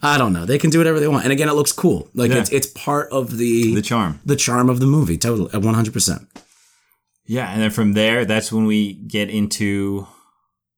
I 0.02 0.16
don't 0.18 0.32
know. 0.32 0.44
They 0.46 0.58
can 0.58 0.70
do 0.70 0.78
whatever 0.78 1.00
they 1.00 1.08
want, 1.08 1.24
and 1.24 1.32
again, 1.32 1.48
it 1.48 1.54
looks 1.54 1.72
cool. 1.72 2.08
Like 2.14 2.30
Yeah. 2.30 2.38
it's 2.38 2.50
it's 2.50 2.66
part 2.68 3.10
of 3.10 3.36
the 3.36 3.74
the 3.74 3.82
charm 3.82 4.20
the 4.24 4.36
charm 4.36 4.68
of 4.70 4.78
the 4.80 4.86
movie. 4.86 5.18
Totally, 5.18 5.50
at 5.52 5.62
one 5.62 5.74
hundred 5.74 5.92
percent. 5.92 6.22
yeah 7.26 7.50
and 7.52 7.60
then 7.60 7.70
from 7.70 7.92
there 7.92 8.24
that's 8.24 8.50
when 8.50 8.64
we 8.64 8.94
get 8.94 9.28
into 9.28 10.06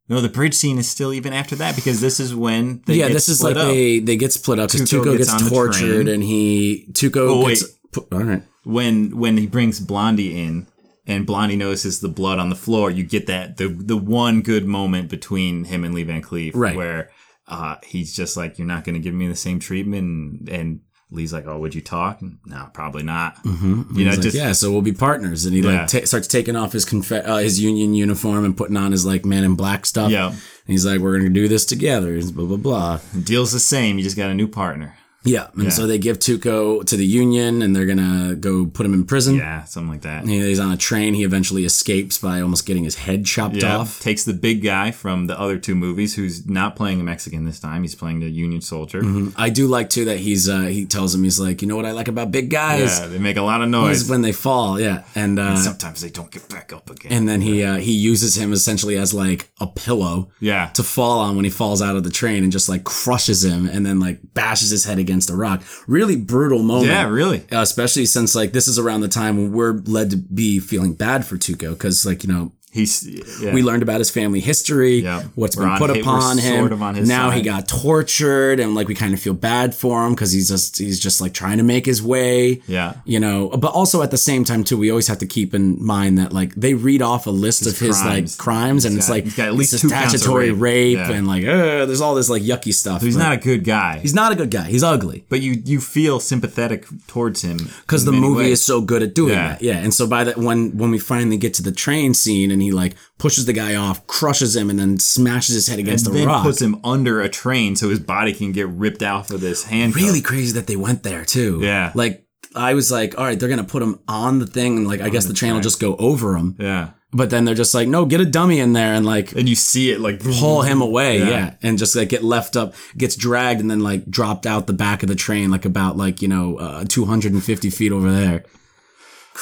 no 0.09 0.21
the 0.21 0.29
bridge 0.29 0.55
scene 0.55 0.79
is 0.79 0.89
still 0.91 1.13
even 1.13 1.33
after 1.33 1.55
that 1.57 1.77
because 1.77 2.01
this 2.01 2.19
is 2.19 2.35
when 2.35 2.83
they 2.87 2.95
yeah, 2.97 3.09
this 3.09 3.29
is 3.29 3.43
like 3.43 3.57
up. 3.57 3.69
they 3.69 4.01
they 4.01 4.17
get 4.17 4.33
split 4.33 4.59
up 4.59 4.71
because 4.73 4.91
Tuco 4.91 5.05
Tuco, 5.05 5.17
gets 5.19 5.33
gets, 5.33 5.49
tortured 5.51 6.09
and 6.09 6.23
he 6.25 6.87
Tuco 6.93 7.17
Oh, 7.29 7.47
gets 7.49 7.65
wait. 7.97 8.05
all 8.13 8.25
right. 8.25 8.43
when 8.65 9.17
when 9.17 9.37
he 9.37 9.47
brings 9.47 9.79
Blondie 9.81 10.43
in 10.43 10.67
and 11.07 11.27
Blondie 11.27 11.57
notices 11.57 12.01
the 12.01 12.09
blood 12.09 12.39
on 12.39 12.51
the 12.51 12.57
floor, 12.57 12.91
you 12.91 13.05
get 13.05 13.27
that 13.27 13.57
the 13.59 13.69
the 13.69 13.97
one 13.97 14.43
good 14.43 14.67
moment 14.67 15.09
between 15.09 15.65
him 15.65 15.85
and 15.85 15.95
Lee 15.95 16.05
Van 16.05 16.23
Cleef, 16.23 16.53
Right. 16.55 16.77
where 16.77 17.11
uh, 17.51 17.77
he's 17.85 18.15
just 18.15 18.37
like, 18.37 18.59
"You're 18.59 18.67
not 18.69 18.85
going 18.85 18.95
to 18.95 19.01
give 19.01 19.15
me 19.15 19.27
the 19.29 19.37
same 19.37 19.59
treatment," 19.59 20.03
and, 20.05 20.49
and 20.49 20.81
Lee's 21.11 21.33
like, 21.33 21.47
"Oh, 21.47 21.59
would 21.59 21.75
you 21.75 21.81
talk?" 21.81 22.21
No, 22.47 22.71
probably 22.73 23.03
not. 23.03 23.37
Mm-hmm. 23.45 23.99
You 23.99 24.05
know, 24.05 24.13
like, 24.13 24.21
just 24.21 24.37
yeah, 24.37 24.53
so 24.53 24.71
we'll 24.71 24.83
be 24.83 24.93
partners, 24.93 25.45
and 25.45 25.55
he 25.55 25.61
Yeah. 25.63 25.81
like 25.81 25.89
ta 25.89 26.01
starts 26.05 26.29
taking 26.29 26.55
off 26.57 26.73
his 26.73 26.85
conf- 26.85 27.11
uh, 27.13 27.37
his 27.39 27.61
Union 27.61 27.95
uniform 27.95 28.45
and 28.45 28.57
putting 28.57 28.77
on 28.77 28.93
his 28.93 29.05
like 29.05 29.25
Man 29.25 29.45
in 29.45 29.55
Black 29.57 29.85
stuff. 29.87 30.11
yeah, 30.11 30.29
and 30.29 30.39
he's 30.67 30.87
like, 30.87 31.01
we're 31.01 31.17
gonna 31.19 31.31
do 31.31 31.49
this 31.49 31.67
together. 31.67 32.15
He's 32.15 32.31
blah 32.33 32.47
blah 32.47 32.57
blah. 32.57 33.01
deal's 33.25 33.53
the 33.53 33.61
same. 33.61 33.99
You 33.99 34.05
just 34.05 34.17
got 34.17 34.31
a 34.31 34.35
new 34.35 34.47
partner. 34.49 34.95
Yeah, 35.23 35.49
and 35.55 35.65
Yeah. 35.65 35.69
so 35.71 35.87
they 35.87 35.99
give 35.99 36.19
Tuco 36.19 36.85
to 36.87 36.97
the 36.97 37.05
Union, 37.07 37.61
and 37.61 37.77
they're 37.77 37.85
gonna 37.85 38.35
go 38.35 38.65
put 38.65 38.87
him 38.87 38.95
in 38.95 39.05
prison. 39.05 39.37
Yeah, 39.37 39.65
something 39.65 39.91
like 39.91 40.01
that. 40.03 40.27
He- 40.27 40.41
He's 40.41 40.59
on 40.59 40.73
a 40.73 40.77
train. 40.77 41.13
He 41.15 41.25
eventually 41.25 41.65
escapes 41.67 42.17
by 42.19 42.41
almost 42.41 42.65
getting 42.65 42.85
his 42.85 42.95
head 42.97 43.27
chopped 43.27 43.57
Yeah, 43.57 43.77
off. 43.79 44.01
takes 44.01 44.25
the 44.25 44.33
big 44.33 44.63
guy 44.63 44.91
from 44.91 45.27
the 45.27 45.39
other 45.39 45.59
two 45.59 45.75
movies, 45.75 46.15
who's 46.15 46.47
not 46.49 46.75
playing 46.75 47.01
a 47.01 47.05
Mexican 47.05 47.45
this 47.45 47.61
time. 47.61 47.83
He's 47.83 47.95
playing 47.95 48.21
the 48.21 48.31
Union 48.31 48.63
soldier. 48.63 49.03
I 49.37 49.51
do 49.51 49.67
like 49.67 49.91
too 49.91 50.07
that 50.07 50.21
he's 50.21 50.49
uh, 50.49 50.63
he 50.63 50.87
tells 50.87 51.15
him 51.15 51.23
he's 51.25 51.39
like, 51.39 51.61
you 51.61 51.69
know 51.69 51.77
what 51.77 51.85
I 51.87 51.93
like 51.93 52.09
about 52.09 52.31
big 52.33 52.49
guys 52.49 52.99
Yeah, 52.99 53.07
they 53.07 53.19
make 53.19 53.37
a 53.37 53.43
lot 53.43 53.61
of 53.61 53.69
noise. 53.69 54.09
when 54.09 54.23
they 54.23 54.33
fall. 54.33 54.81
Yeah, 54.81 55.03
and 55.15 55.39
uh, 55.39 55.57
Sometimes 55.57 56.01
they 56.01 56.09
don't 56.11 56.31
get 56.31 56.49
back 56.49 56.73
up 56.73 56.89
again. 56.91 57.13
and 57.13 57.29
then 57.29 57.43
he 57.43 57.63
uh, 57.63 57.77
he 57.77 57.93
uses 57.93 58.37
him 58.39 58.53
essentially 58.55 58.97
as 58.97 59.13
like 59.13 59.51
a 59.61 59.67
pillow 59.67 60.31
yeah, 60.41 60.71
to 60.75 60.83
fall 60.83 61.19
on 61.21 61.37
when 61.37 61.45
he 61.45 61.51
falls 61.51 61.83
out 61.83 61.95
of 61.97 62.05
the 62.05 62.11
train 62.11 62.43
and 62.43 62.51
just 62.53 62.69
like 62.71 62.85
crushes 62.85 63.45
him 63.45 63.67
and 63.67 63.85
then 63.85 64.01
like 64.01 64.19
bashes 64.35 64.71
his 64.71 64.85
head 64.87 64.99
against 64.99 65.10
a 65.31 65.37
rock. 65.37 65.63
Really 65.87 66.17
brutal 66.17 66.63
moment. 66.63 66.89
yeah, 66.91 67.09
really. 67.09 67.45
Especially 67.51 68.07
since 68.07 68.35
like 68.35 68.53
this 68.53 68.69
is 68.69 68.79
around 68.79 69.01
the 69.01 69.09
time 69.09 69.37
when 69.37 69.53
we're 69.53 69.73
led 69.85 70.11
to 70.11 70.17
be 70.17 70.61
feeling 70.61 70.95
bad 70.95 71.27
for 71.27 71.37
Tuco 71.37 71.71
because 71.71 72.07
like 72.07 72.23
you 72.23 72.33
know 72.33 72.53
He's 72.73 73.05
yeah. 73.43 73.53
we 73.53 73.63
learned 73.63 73.83
about 73.83 73.99
his 73.99 74.11
family 74.11 74.39
history, 74.39 75.01
Yeah. 75.01 75.25
what's 75.35 75.57
We're 75.57 75.67
been 75.69 75.79
put 75.79 75.91
upon 75.91 76.39
him. 76.39 76.61
sort 76.61 76.73
of 76.73 76.83
on 76.83 76.95
his 76.95 77.09
now 77.09 77.31
he 77.31 77.43
got 77.43 77.67
tortured, 77.69 78.61
and 78.61 78.75
like 78.77 78.87
we 78.87 78.95
kind 78.95 79.13
of 79.13 79.21
feel 79.21 79.35
bad 79.35 79.75
for 79.75 80.07
him 80.07 80.15
because 80.15 80.31
he's 80.33 80.49
just 80.49 80.79
he's 80.79 81.01
just 81.01 81.21
like 81.21 81.35
trying 81.35 81.59
to 81.59 81.65
make 81.65 81.85
his 81.85 82.01
way. 82.03 82.63
Yeah. 82.69 82.95
you 83.05 83.19
know. 83.19 83.49
But 83.49 83.73
also 83.73 84.03
at 84.03 84.11
the 84.13 84.19
same 84.19 84.45
time 84.45 84.63
too, 84.65 84.79
we 84.79 84.89
always 84.91 85.09
have 85.09 85.19
to 85.19 85.27
keep 85.27 85.53
in 85.53 85.85
mind 85.85 86.19
that 86.19 86.33
like 86.33 86.55
they 86.55 86.75
read 86.75 87.03
off 87.03 87.27
a 87.27 87.31
list 87.31 87.67
of 87.67 87.77
his 87.79 88.01
crimes. 88.01 88.39
like 88.39 88.45
crimes, 88.45 88.85
and 88.85 88.97
it's 88.97 89.11
like 89.11 89.25
he's 89.25 89.37
got 89.37 89.49
at 89.49 89.55
least 89.55 89.73
it's 89.73 89.83
two 89.83 89.89
a 89.89 89.91
counts 89.91 90.15
of 90.15 90.21
statutory 90.21 90.51
rape. 90.53 90.61
rape, 90.61 91.09
Yeah. 91.09 91.11
and 91.17 91.27
like 91.27 91.45
uh, 91.45 91.87
there's 91.87 92.01
all 92.01 92.15
this 92.15 92.31
like 92.31 92.43
yucky 92.43 92.73
stuff. 92.73 93.03
He's 93.03 93.17
not 93.17 93.33
a 93.33 93.37
good 93.37 93.65
guy. 93.65 93.99
he's 93.99 94.15
not 94.15 94.31
a 94.31 94.37
good 94.37 94.51
guy. 94.51 94.65
He's 94.69 94.85
ugly 94.85 95.25
but 95.29 95.41
you 95.41 95.61
you 95.65 95.81
feel 95.81 96.21
sympathetic 96.21 96.87
towards 97.09 97.43
him 97.43 97.59
because 97.83 98.05
the 98.05 98.13
movie 98.13 98.45
ways. 98.45 98.53
is 98.61 98.65
so 98.65 98.81
good 98.81 99.03
at 99.03 99.15
doing 99.15 99.35
that. 99.35 99.61
Yeah, 99.61 99.79
and 99.79 99.93
so 99.93 100.07
by 100.07 100.23
that 100.25 100.37
when 100.39 100.77
when 100.79 100.91
we 100.93 100.99
finally 100.99 101.37
get 101.37 101.55
to 101.55 101.63
the 101.63 101.73
train 101.73 102.15
scene 102.15 102.51
and 102.51 102.60
he 102.61 102.73
like 102.73 102.95
pushes 103.19 103.47
the 103.47 103.53
guy 103.53 103.75
off, 103.75 104.07
crushes 104.07 104.57
him, 104.57 104.71
and 104.71 104.79
then 104.79 104.99
smashes 104.99 105.55
his 105.55 105.67
head 105.69 105.79
against 105.79 106.07
and 106.07 106.15
a 106.17 106.19
then 106.19 106.29
rock. 106.29 106.43
puts 106.43 106.61
him 106.61 106.81
under 106.85 107.21
a 107.21 107.29
train 107.29 107.77
so 107.77 107.89
his 107.89 108.01
body 108.01 108.33
can 108.33 108.53
get 108.53 108.69
ripped 108.69 109.03
out 109.03 109.31
of 109.31 109.41
this 109.41 109.65
hand. 109.65 109.95
really 109.97 110.21
crazy 110.21 110.53
that 110.53 110.67
they 110.67 110.77
went 110.77 111.03
there 111.03 111.25
too. 111.25 111.61
Yeah. 111.63 111.93
like 111.95 112.27
I 112.55 112.75
was 112.75 112.91
like, 112.91 113.17
all 113.17 113.25
right, 113.25 113.39
they're 113.39 113.49
gonna 113.49 113.63
put 113.65 113.83
him 113.83 114.01
on 114.09 114.41
the 114.41 114.47
thing, 114.47 114.77
and 114.79 114.89
like 114.89 115.01
I 115.01 115.09
guess 115.09 115.27
the, 115.27 115.35
train 115.35 115.55
will 115.55 115.61
just 115.61 115.81
go 115.81 115.95
over 115.97 116.37
him. 116.37 116.57
Yeah. 116.59 116.91
but 117.13 117.31
then 117.31 117.45
they're 117.45 117.55
just 117.55 117.75
like, 117.75 117.87
no, 117.87 118.07
get 118.07 118.21
a 118.21 118.25
dummy 118.25 118.59
in 118.59 118.73
there 118.73 118.93
and 118.95 119.07
like 119.07 119.33
And 119.33 119.49
you 119.49 119.55
see 119.55 119.93
it 119.93 120.01
like 120.01 120.19
pull 120.21 120.63
him 120.63 120.81
away, 120.83 121.19
yeah. 121.19 121.29
Yeah. 121.29 121.55
and 121.63 121.79
just 121.79 121.95
like 121.95 122.09
get 122.09 122.25
left 122.25 122.57
up, 122.57 122.75
gets 122.97 123.15
dragged, 123.15 123.61
and 123.61 123.71
then 123.71 123.81
like 123.81 124.11
dropped 124.11 124.47
out 124.47 124.67
the 124.67 124.73
back 124.73 125.05
of 125.05 125.09
the 125.09 125.15
train, 125.15 125.53
like 125.53 125.65
about 125.65 125.97
like 125.97 126.23
you 126.23 126.29
know 126.29 126.57
uh, 126.57 126.85
250 126.89 127.71
feet 127.71 127.93
over 127.93 128.11
there. 128.11 128.45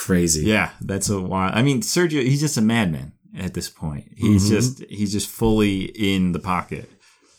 Crazy. 0.05 0.45
Yeah, 0.47 0.71
that's 0.81 1.09
a 1.11 1.21
wild. 1.21 1.55
I 1.55 1.63
mean, 1.63 1.81
Sergio, 1.81 2.23
he's 2.23 2.41
just 2.41 2.57
a 2.57 2.63
madman 2.63 3.13
at 3.37 3.55
this 3.55 3.69
point. 3.69 4.07
He's 4.17 4.45
Mm-hmm. 4.45 4.55
just 4.55 4.85
he's 4.89 5.13
just 5.13 5.29
fully 5.29 5.85
in 5.85 6.33
the 6.33 6.39
pocket, 6.39 6.89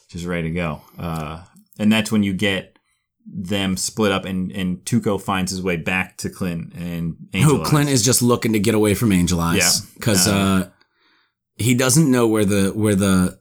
just 0.09 0.25
ready 0.25 0.49
to 0.49 0.53
go. 0.53 0.81
Uh, 0.97 1.43
and 1.79 1.91
that's 1.91 2.11
when 2.11 2.23
you 2.23 2.33
get 2.33 2.77
them 3.25 3.77
split 3.77 4.11
up, 4.11 4.25
and 4.25 4.51
and 4.51 4.79
Tuco 4.85 5.21
finds 5.21 5.51
his 5.51 5.61
way 5.61 5.77
back 5.77 6.17
to 6.17 6.29
Clint 6.29 6.73
and 6.73 7.15
Angel. 7.33 7.55
Who 7.57 7.61
Eyes. 7.61 7.67
Clint 7.69 7.89
is 7.89 8.03
just 8.03 8.21
looking 8.21 8.53
to 8.53 8.59
get 8.59 8.75
away 8.75 8.93
from 8.93 9.11
Angel 9.11 9.39
Eyes 9.39 9.57
Yeah. 9.57 9.89
because 9.95 10.27
Uh, 10.27 10.31
uh, 10.33 10.69
he 11.55 11.73
doesn't 11.75 12.09
know 12.11 12.27
where 12.27 12.45
the 12.45 12.69
where 12.75 12.95
the 12.95 13.39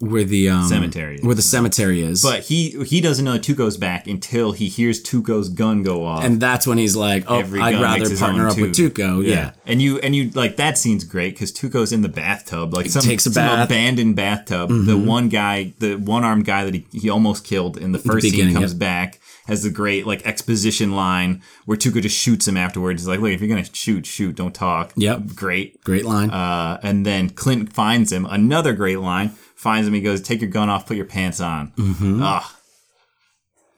where 0.00 0.24
the 0.24 0.48
um, 0.48 0.66
Cemetery 0.66 1.16
is. 1.16 1.22
where 1.22 1.34
the 1.34 1.42
cemetery 1.42 2.00
is, 2.00 2.22
But 2.22 2.44
he 2.44 2.70
he 2.84 3.00
doesn't 3.02 3.24
know 3.24 3.34
that 3.34 3.42
Tuco's 3.42 3.76
back 3.76 4.06
until 4.06 4.52
he 4.52 4.68
hears 4.68 5.02
Tuco's 5.02 5.50
gun 5.50 5.82
go 5.82 6.04
off. 6.06 6.24
and 6.24 6.40
that's 6.40 6.66
when 6.66 6.78
he's 6.78 6.96
like, 6.96 7.24
"Oh, 7.28 7.38
Every 7.38 7.60
I'd 7.60 7.80
rather 7.80 8.16
partner 8.16 8.48
up 8.48 8.58
with 8.58 8.74
too. 8.74 8.90
Tuco." 8.90 9.24
Yeah. 9.24 9.52
and 9.66 9.82
you 9.82 9.98
and 9.98 10.16
you 10.16 10.30
like 10.30 10.56
that 10.56 10.78
scene's 10.78 11.04
great 11.04 11.34
because 11.34 11.52
Tuco's 11.52 11.92
in 11.92 12.00
the 12.00 12.08
bathtub, 12.08 12.72
like 12.72 12.86
some, 12.86 13.02
takes 13.02 13.26
a 13.26 13.30
some 13.30 13.42
bath. 13.42 13.52
Mm-hmm. 13.52 13.62
abandoned 13.62 14.16
bathtub. 14.16 14.70
The 14.70 14.96
one 14.96 15.28
guy, 15.28 15.74
the 15.78 15.96
one 15.96 16.24
armed 16.24 16.46
guy 16.46 16.64
that 16.64 16.74
he, 16.74 16.86
he 16.92 17.10
almost 17.10 17.44
killed 17.44 17.76
in 17.76 17.92
the 17.92 17.98
first 17.98 18.28
scene 18.28 18.54
comes 18.54 18.72
yep. 18.72 18.78
back, 18.78 19.20
has 19.46 19.62
the 19.62 19.70
great 19.70 20.06
like 20.06 20.26
exposition 20.26 20.92
line 20.96 21.42
where 21.66 21.76
Tuco 21.76 22.00
just 22.00 22.16
shoots 22.16 22.48
him 22.48 22.56
afterwards. 22.56 23.02
He's 23.02 23.08
like, 23.08 23.20
"Look, 23.20 23.32
if 23.32 23.40
you're 23.40 23.50
gonna 23.50 23.64
shoot, 23.64 24.06
shoot, 24.06 24.34
don't 24.34 24.54
talk." 24.54 24.92
Yep. 24.96 25.34
great. 25.34 25.84
Great 25.84 26.06
line. 26.06 26.30
Uh, 26.30 26.80
and 26.82 27.04
then 27.04 27.28
Clint 27.28 27.72
finds 27.72 28.10
him. 28.10 28.26
Another 28.26 28.72
great 28.72 28.98
line. 28.98 29.32
Finds 29.60 29.86
him. 29.86 29.94
He 29.94 30.00
goes, 30.00 30.20
"Take 30.22 30.40
your 30.40 30.50
gun 30.50 30.70
off. 30.70 30.86
Put 30.86 30.96
your 30.96 31.06
pants 31.06 31.40
on." 31.40 31.72
Mm-hmm. 31.76 32.20
Ah, 32.22 32.56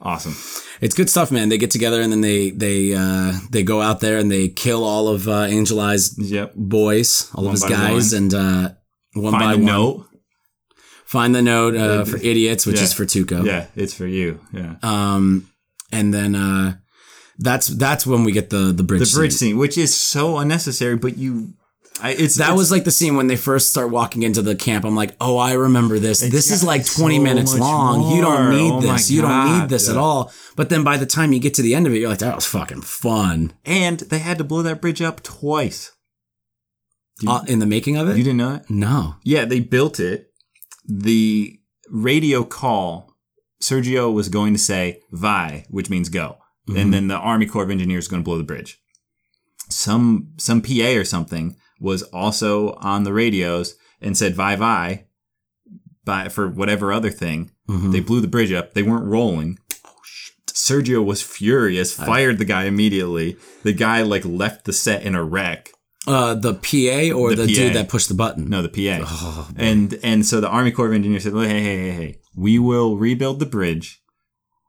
awesome. 0.01 0.35
It's 0.81 0.95
good 0.95 1.11
stuff, 1.11 1.31
man. 1.31 1.49
They 1.49 1.59
get 1.59 1.71
together 1.71 2.01
and 2.01 2.13
then 2.13 2.21
they 2.21 2.51
they 2.51 2.95
uh, 2.95 3.33
they 3.51 3.63
go 3.63 3.81
out 3.81 4.01
there 4.01 4.19
and 4.19 4.31
they 4.31 4.49
kill 4.49 4.85
all 4.85 5.09
of 5.09 5.29
uh, 5.29 5.43
Angel 5.49 5.81
Eyes 5.81 6.17
Yep. 6.19 6.53
boys, 6.55 7.31
all 7.35 7.47
of 7.47 7.53
his 7.53 7.65
guys, 7.65 8.13
and 8.13 8.33
uh, 8.35 8.71
one 9.15 9.33
Find 9.33 9.43
by 9.45 9.55
one. 9.55 9.65
note. 9.65 10.07
Find 11.05 11.35
the 11.35 11.43
note 11.43 11.77
uh, 11.77 12.05
for 12.05 12.17
idiots, 12.17 12.65
which 12.65 12.77
Yeah. 12.79 12.85
is 12.85 12.93
for 12.95 13.05
Tuco. 13.05 13.45
Yeah, 13.45 13.67
it's 13.77 13.93
for 13.95 14.07
you. 14.07 14.41
Yeah. 14.53 14.77
Um, 14.83 15.49
and 15.91 16.13
then 16.15 16.35
uh, 16.35 16.77
that's 17.39 17.67
that's 17.67 18.07
when 18.07 18.25
we 18.25 18.33
get 18.33 18.51
the 18.51 18.73
the 18.73 18.83
bridge. 18.83 19.11
the 19.11 19.17
bridge 19.19 19.33
scene. 19.33 19.51
scene, 19.51 19.59
which 19.59 19.77
is 19.77 19.95
so 19.95 20.39
unnecessary, 20.39 20.97
but 20.97 21.19
you, 21.19 21.53
I, 22.01 22.10
it's 22.12 22.36
That 22.36 22.44
it's- 22.44 22.59
was 22.59 22.70
like 22.70 22.85
the 22.85 22.90
scene 22.90 23.16
when 23.16 23.27
they 23.28 23.36
first 23.36 23.70
start 23.70 23.90
walking 23.90 24.23
into 24.23 24.43
the 24.43 24.55
camp. 24.56 24.85
I'm 24.85 24.97
like, 24.97 25.14
oh, 25.20 25.36
I 25.36 25.52
remember 25.52 25.98
this. 25.98 26.20
this 26.20 26.51
is 26.51 26.64
like 26.64 26.85
20 26.86 27.16
so 27.19 27.23
minutes 27.23 27.55
long. 27.59 28.16
You 28.16 28.23
don't 28.23 28.51
need 28.51 28.73
Oh 28.73 28.81
this. 28.81 29.10
You 29.10 29.23
don't 29.23 29.60
need 29.60 29.69
this 29.69 29.89
at 29.89 29.97
all. 29.97 30.32
But 30.56 30.69
then 30.69 30.82
by 30.85 30.97
the 30.97 31.06
time 31.06 31.32
you 31.32 31.39
get 31.39 31.55
to 31.55 31.62
the 31.62 31.74
end 31.74 31.86
of 31.86 31.93
it, 31.94 31.98
you're 31.98 32.09
like, 32.09 32.19
that 32.20 32.35
was 32.35 32.47
fucking 32.47 32.82
fun. 32.82 33.52
and 33.64 34.01
they 34.01 34.19
had 34.19 34.39
to 34.39 34.44
blow 34.44 34.62
that 34.62 34.81
bridge 34.81 35.01
up 35.02 35.23
twice. 35.23 35.93
You, 37.20 37.31
Uh, 37.31 37.44
in 37.47 37.59
the 37.60 37.66
making 37.66 37.97
of 37.97 38.09
it? 38.09 38.16
you 38.16 38.24
didn't 38.24 38.39
know 38.39 38.55
it. 38.55 38.62
no. 38.69 39.16
Yeah, 39.23 39.44
they 39.44 39.60
built 39.60 40.01
it. 40.01 40.32
The 40.89 41.60
radio 41.89 42.43
call, 42.43 43.14
Sergio 43.62 44.12
was 44.12 44.28
going 44.28 44.55
to 44.55 44.59
say 44.59 45.01
"Vi," 45.12 45.66
which 45.70 45.89
means 45.90 46.09
go, 46.09 46.39
Mm-hmm. 46.69 46.78
and 46.78 46.94
then 46.94 47.06
the 47.09 47.16
Army 47.16 47.47
Corps 47.47 47.62
of 47.64 47.70
Engineers 47.70 48.05
is 48.05 48.09
going 48.09 48.23
to 48.23 48.24
blow 48.24 48.39
the 48.39 48.44
bridge. 48.44 48.81
Some 49.69 50.32
some 50.39 50.60
PA 50.62 50.97
or 50.97 51.05
something 51.05 51.56
was 51.83 52.03
also 52.05 52.73
on 52.75 53.03
the 53.05 53.13
radios 53.13 53.75
and 54.01 54.17
said 54.17 54.35
"Vi 54.35 54.57
Vi," 54.57 55.05
by 56.05 56.29
for 56.29 56.49
whatever 56.49 56.93
other 56.93 57.11
thing. 57.11 57.51
Mhm. 57.69 57.93
They 57.93 58.01
blew 58.01 58.21
the 58.21 58.29
bridge 58.29 58.53
up. 58.53 58.75
They 58.75 58.83
weren't 58.83 59.05
rolling. 59.07 59.59
Oh 59.85 59.91
shit! 60.05 60.35
Sergio 60.55 61.05
was 61.05 61.23
furious. 61.23 61.93
Fired 61.93 62.39
the 62.39 62.45
guy 62.45 62.65
immediately. 62.65 63.37
The 63.63 63.73
guy 63.73 64.03
like 64.03 64.25
left 64.25 64.65
the 64.65 64.73
set 64.73 65.03
in 65.03 65.15
a 65.15 65.23
wreck. 65.25 65.71
Uh, 66.07 66.35
the 66.35 66.55
PA 66.55 67.15
or 67.17 67.31
the, 67.35 67.47
The 67.47 67.55
dude 67.55 67.75
that 67.75 67.89
pushed 67.89 68.09
the 68.09 68.15
button? 68.15 68.49
No, 68.49 68.61
the 68.61 68.69
PA. 68.69 69.05
Oh, 69.09 69.49
and 69.57 69.97
and 70.03 70.27
so 70.27 70.41
the 70.41 70.49
Army 70.49 70.73
Corps 70.73 70.89
of 70.89 70.93
Engineers 70.95 71.23
said, 71.23 71.33
"Hey, 71.35 71.49
hey, 71.49 71.77
hey, 71.79 71.91
hey, 71.93 72.19
we 72.35 72.59
will 72.59 72.97
rebuild 72.97 73.39
the 73.39 73.47
bridge. 73.47 74.03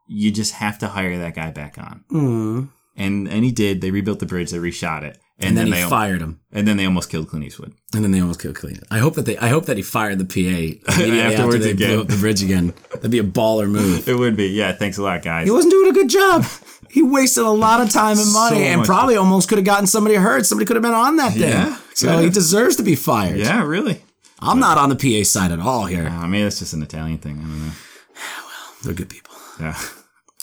You 0.08 0.30
just 0.32 0.54
have 0.54 0.78
to 0.80 0.90
hire 0.90 1.18
that 1.18 1.34
guy 1.34 1.50
back 1.50 1.78
on." 1.80 2.04
Mm. 2.12 2.70
And 2.96 3.28
and 3.28 3.44
he 3.44 3.52
did. 3.52 3.82
They 3.82 3.90
rebuilt 3.90 4.20
the 4.20 4.28
bridge. 4.28 4.52
They 4.52 4.60
reshot 4.60 5.02
it. 5.02 5.18
And, 5.40 5.58
then, 5.58 5.66
he 5.68 5.74
they 5.74 5.84
fired 5.84 6.22
him. 6.22 6.40
and 6.52 6.68
then 6.68 6.78
they 6.78 6.86
almost 6.86 7.10
killed 7.10 7.28
Clint 7.28 7.44
Eastwood. 7.46 7.74
And 7.94 8.04
then 8.04 8.12
they 8.12 8.20
almost 8.22 8.40
killed 8.40 8.56
Clean. 8.56 8.80
I 8.92 9.00
hope 9.00 9.16
that 9.16 9.26
they. 9.26 9.36
I 9.38 9.48
hope 9.50 9.66
that 9.66 9.76
he 9.78 9.84
fired 9.84 10.20
the 10.20 10.26
PA 10.26 10.40
immediately 10.94 11.20
after 11.22 11.38
Afterwards 11.38 11.66
they 11.66 11.72
again. 11.72 11.90
blew 11.90 12.02
up 12.02 12.08
the 12.08 12.18
bridge 12.18 12.44
again. 12.44 12.74
That'd 12.92 13.12
be 13.12 13.20
a 13.20 13.24
baller 13.24 13.70
move. 13.70 14.08
It 14.08 14.16
would 14.18 14.36
be. 14.38 14.48
Yeah. 14.48 14.72
Thanks 14.74 14.98
a 15.00 15.04
lot, 15.04 15.24
guys. 15.24 15.46
He 15.46 15.52
wasn't 15.52 15.72
doing 15.72 15.90
a 15.90 15.94
good 15.94 16.10
job. 16.10 16.46
He 16.90 17.02
wasted 17.02 17.44
a 17.44 17.50
lot 17.50 17.82
of 17.82 17.90
time 17.90 18.20
and 18.20 18.32
money, 18.34 18.58
So 18.58 18.62
and 18.64 18.84
probably 18.86 19.16
almost 19.16 19.50
could 19.50 19.58
have 19.58 19.66
gotten 19.66 19.88
somebody 19.88 20.16
hurt. 20.16 20.46
Somebody 20.46 20.66
could 20.68 20.76
have 20.76 20.84
been 20.84 20.94
on 20.94 21.16
that 21.18 21.34
thing. 21.34 21.42
Yeah, 21.50 21.78
so 21.96 22.20
he 22.20 22.30
deserves 22.30 22.76
to 22.78 22.84
be 22.84 22.96
fired. 22.96 23.38
yeah. 23.40 23.64
Really. 23.64 24.02
I'm 24.40 24.60
not 24.60 24.78
on 24.78 24.90
the 24.90 24.96
PA 24.96 25.24
side 25.24 25.52
at 25.52 25.60
all 25.60 25.86
here. 25.86 26.06
I 26.08 26.28
mean, 26.28 26.46
it's 26.46 26.60
just 26.60 26.74
an 26.74 26.84
Italian 26.84 27.18
thing. 27.18 27.40
I 27.40 27.42
don't 27.42 27.66
know. 27.66 27.72
Well, 28.16 28.76
they're 28.84 28.94
good 28.94 29.10
people. 29.10 29.34
Yeah. 29.60 29.78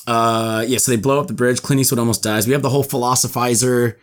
Uh, 0.07 0.65
yeah. 0.67 0.79
So 0.79 0.91
they 0.91 0.97
blow 0.97 1.21
up 1.21 1.27
the 1.29 1.35
bridge. 1.35 1.63
Clint 1.63 1.81
Eastwood 1.81 1.99
almost 1.99 2.23
dies. 2.23 2.47
We 2.47 2.53
have 2.55 2.63
the 2.63 2.71
whole 2.71 2.83
philosophizer, 2.85 3.97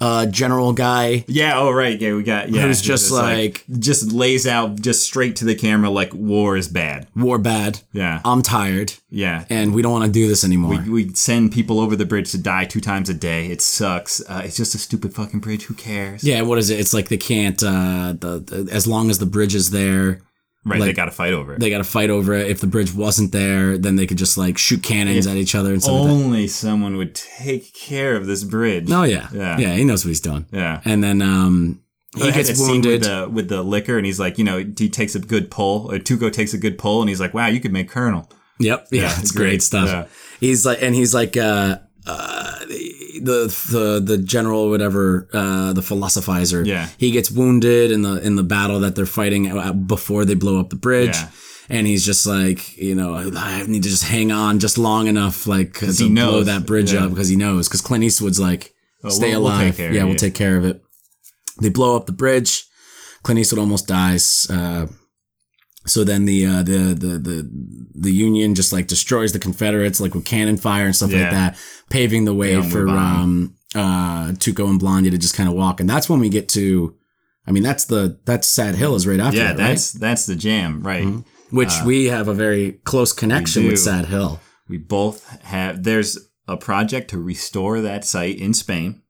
uh, 0.00 0.26
general 0.26 0.72
guy. 0.72 1.24
Yeah. 1.26 1.58
Oh, 1.58 1.70
right. 1.70 1.98
Yeah. 2.00 2.14
We 2.14 2.22
got. 2.22 2.50
Yeah. 2.50 2.62
Who's 2.62 2.82
just 2.82 3.10
like- 3.10 3.64
just 3.78 4.12
lays 4.12 4.46
out 4.46 4.80
just 4.80 5.02
straight 5.04 5.36
to 5.36 5.44
the 5.44 5.54
camera 5.54 5.88
like 5.90 6.12
war 6.14 6.56
is 6.56 6.68
bad. 6.68 7.06
War 7.16 7.38
bad. 7.38 7.80
Yeah. 7.92 8.20
I'm 8.24 8.42
tired, 8.42 8.92
Yeah. 9.10 9.44
and 9.48 9.74
we 9.74 9.82
don't 9.82 9.92
want 9.92 10.04
to 10.04 10.10
do 10.10 10.28
this 10.28 10.44
anymore. 10.44 10.82
We 10.86 11.14
send 11.14 11.52
people 11.52 11.80
over 11.80 11.96
the 11.96 12.04
bridge 12.04 12.30
to 12.32 12.38
die 12.38 12.64
two 12.66 12.80
times 12.80 13.08
a 13.08 13.14
day. 13.14 13.46
It 13.46 13.62
sucks. 13.62 14.20
Uh, 14.28 14.42
it's 14.44 14.56
just 14.56 14.74
a 14.74 14.78
stupid 14.78 15.14
fucking 15.14 15.40
bridge. 15.40 15.64
Who 15.64 15.74
cares? 15.74 16.22
yeah. 16.24 16.42
What 16.42 16.58
is 16.58 16.70
it? 16.70 16.78
It's 16.78 16.92
like 16.94 17.08
they 17.08 17.16
can't. 17.16 17.62
Uh, 17.62 18.14
the, 18.18 18.38
the 18.40 18.68
as 18.72 18.86
long 18.86 19.08
as 19.10 19.18
the 19.18 19.26
bridge 19.26 19.54
is 19.54 19.70
there, 19.70 20.20
Right. 20.68 20.80
they 20.80 20.92
got 20.92 21.04
to 21.04 21.12
fight 21.12 21.32
over 21.32 21.54
it. 21.54 21.60
they 21.60 21.70
got 21.70 21.78
to 21.78 21.84
fight 21.84 22.10
over 22.10 22.34
it. 22.34 22.50
If 22.50 22.60
the 22.60 22.66
bridge 22.66 22.92
wasn't 22.92 23.30
there, 23.30 23.78
then 23.78 23.94
they 23.94 24.04
could 24.06 24.18
just 24.18 24.36
like 24.36 24.58
shoot 24.58 24.82
cannons 24.82 25.26
at 25.28 25.36
each 25.36 25.54
other 25.54 25.72
and 25.72 25.80
stuff 25.80 25.94
like 25.94 26.08
that. 26.08 26.12
Only 26.12 26.48
someone 26.48 26.96
would 26.96 27.14
take 27.14 27.72
care 27.72 28.16
of 28.16 28.26
this 28.26 28.42
bridge. 28.42 28.90
Oh 28.90 29.04
yeah. 29.04 29.28
Yeah. 29.32 29.58
yeah, 29.58 29.74
He 29.74 29.84
knows 29.84 30.04
what 30.04 30.08
he's 30.08 30.20
doing. 30.20 30.44
Yeah. 30.50 30.80
And 30.84 31.04
then 31.04 31.22
um, 31.22 31.82
he 32.16 32.32
gets 32.32 32.58
wounded. 32.58 33.02
with 33.02 33.08
the, 33.08 33.28
with 33.30 33.48
the 33.48 33.62
liquor, 33.62 33.96
and 33.96 34.04
he's 34.04 34.18
like, 34.18 34.38
you 34.38 34.44
know, 34.44 34.58
he 34.58 34.88
takes 34.88 35.14
a 35.14 35.20
good 35.20 35.50
pull, 35.52 35.88
or 35.92 35.98
Tuco 35.98 36.32
takes 36.32 36.52
a 36.52 36.58
good 36.58 36.78
pull, 36.78 37.00
and 37.00 37.08
he's 37.08 37.20
like, 37.20 37.32
wow, 37.32 37.46
you 37.46 37.60
could 37.60 37.72
make 37.72 37.88
Colonel. 37.88 38.28
Yep. 38.58 38.88
Yeah, 38.92 39.14
it's 39.20 39.30
great, 39.30 39.44
great. 39.50 39.62
stuff. 39.62 39.88
Yeah. 39.88 40.06
He's 40.40 40.66
like, 40.66 40.82
and 40.82 40.94
he's 40.94 41.14
like, 41.14 41.36
uh, 41.36 41.78
uh, 42.06 42.58
the 42.60 43.54
the 43.70 44.02
the 44.04 44.18
general, 44.18 44.70
whatever, 44.70 45.28
uh, 45.32 45.72
the 45.72 45.80
philosophizer. 45.80 46.64
Yeah. 46.66 46.88
He 46.98 47.10
gets 47.10 47.30
wounded 47.30 47.90
in 47.90 48.02
the 48.02 48.20
in 48.24 48.36
the 48.36 48.42
battle 48.42 48.80
that 48.80 48.94
they're 48.94 49.06
fighting 49.06 49.86
before 49.86 50.24
they 50.24 50.34
blow 50.34 50.60
up 50.60 50.70
the 50.70 50.76
bridge. 50.76 51.16
Yeah. 51.16 51.30
And 51.68 51.84
he's 51.86 52.06
just 52.06 52.26
like, 52.28 52.76
you 52.76 52.94
know, 52.94 53.14
I 53.36 53.66
need 53.66 53.82
to 53.82 53.88
just 53.88 54.04
hang 54.04 54.30
on 54.30 54.60
just 54.60 54.78
long 54.78 55.08
enough, 55.08 55.48
like, 55.48 55.74
to 55.80 55.86
he 55.86 56.04
blow 56.08 56.30
knows. 56.30 56.46
that 56.46 56.64
bridge 56.64 56.92
Yeah. 56.92 57.06
up 57.06 57.10
because 57.10 57.28
he 57.28 57.34
knows. 57.34 57.66
Because 57.66 57.80
Clint 57.80 58.04
Eastwood's 58.04 58.38
like, 58.38 58.72
stay 59.08 59.30
we'll- 59.32 59.42
we'll 59.42 59.50
alive. 59.52 59.80
of 59.80 59.92
yeah, 59.92 60.04
we'll 60.04 60.14
take 60.14 60.34
care 60.34 60.56
of 60.56 60.64
it. 60.64 60.80
They 61.60 61.68
blow 61.70 61.96
up 61.96 62.06
the 62.06 62.12
bridge. 62.12 62.64
Clint 63.24 63.40
Eastwood 63.40 63.58
almost 63.58 63.88
dies. 63.88 64.46
Uh, 64.48 64.86
so 65.86 66.04
then 66.04 66.24
the, 66.24 66.44
uh, 66.46 66.62
the 66.62 66.94
the 66.94 67.18
the 67.18 67.50
the 67.94 68.12
Union 68.12 68.54
just 68.54 68.72
like 68.72 68.86
destroys 68.88 69.32
the 69.32 69.38
Confederates 69.38 70.00
like 70.00 70.14
with 70.14 70.24
cannon 70.24 70.56
fire 70.56 70.84
and 70.86 70.94
stuff 70.96 71.12
like 71.12 71.30
that, 71.30 71.56
paving 71.90 72.24
the 72.24 72.34
way 72.34 72.60
for 72.62 72.88
um 72.88 73.54
uh 73.74 74.28
Tuco 74.32 74.68
and 74.68 74.78
Blondie 74.80 75.10
to 75.10 75.18
just 75.18 75.34
kind 75.34 75.48
of 75.48 75.54
walk. 75.54 75.80
And 75.80 75.88
that's 75.88 76.08
when 76.08 76.20
we 76.20 76.28
get 76.28 76.48
to, 76.50 76.94
I 77.46 77.52
mean 77.52 77.62
that's 77.62 77.84
the 77.86 78.18
that's 78.24 78.46
Sad 78.48 78.74
Hill 78.74 78.94
is 78.94 79.06
right 79.06 79.20
after 79.20 79.38
Yeah, 79.38 79.52
that, 79.52 79.58
right? 79.62 79.68
that's 79.68 79.92
that's 79.92 80.26
the 80.26 80.36
jam, 80.36 80.82
right? 80.82 81.06
Which 81.50 81.72
we 81.84 82.06
have 82.06 82.26
a 82.28 82.34
very 82.34 82.72
close 82.84 83.12
connection 83.12 83.66
with. 83.66 83.78
Sad 83.78 84.06
Hill. 84.06 84.40
We 84.68 84.78
both 84.78 85.28
have. 85.42 85.84
There's 85.84 86.18
a 86.48 86.56
project 86.56 87.10
to 87.10 87.18
restore 87.18 87.80
that 87.80 88.04
site 88.04 88.36
in 88.38 88.52
Spain, 88.52 89.02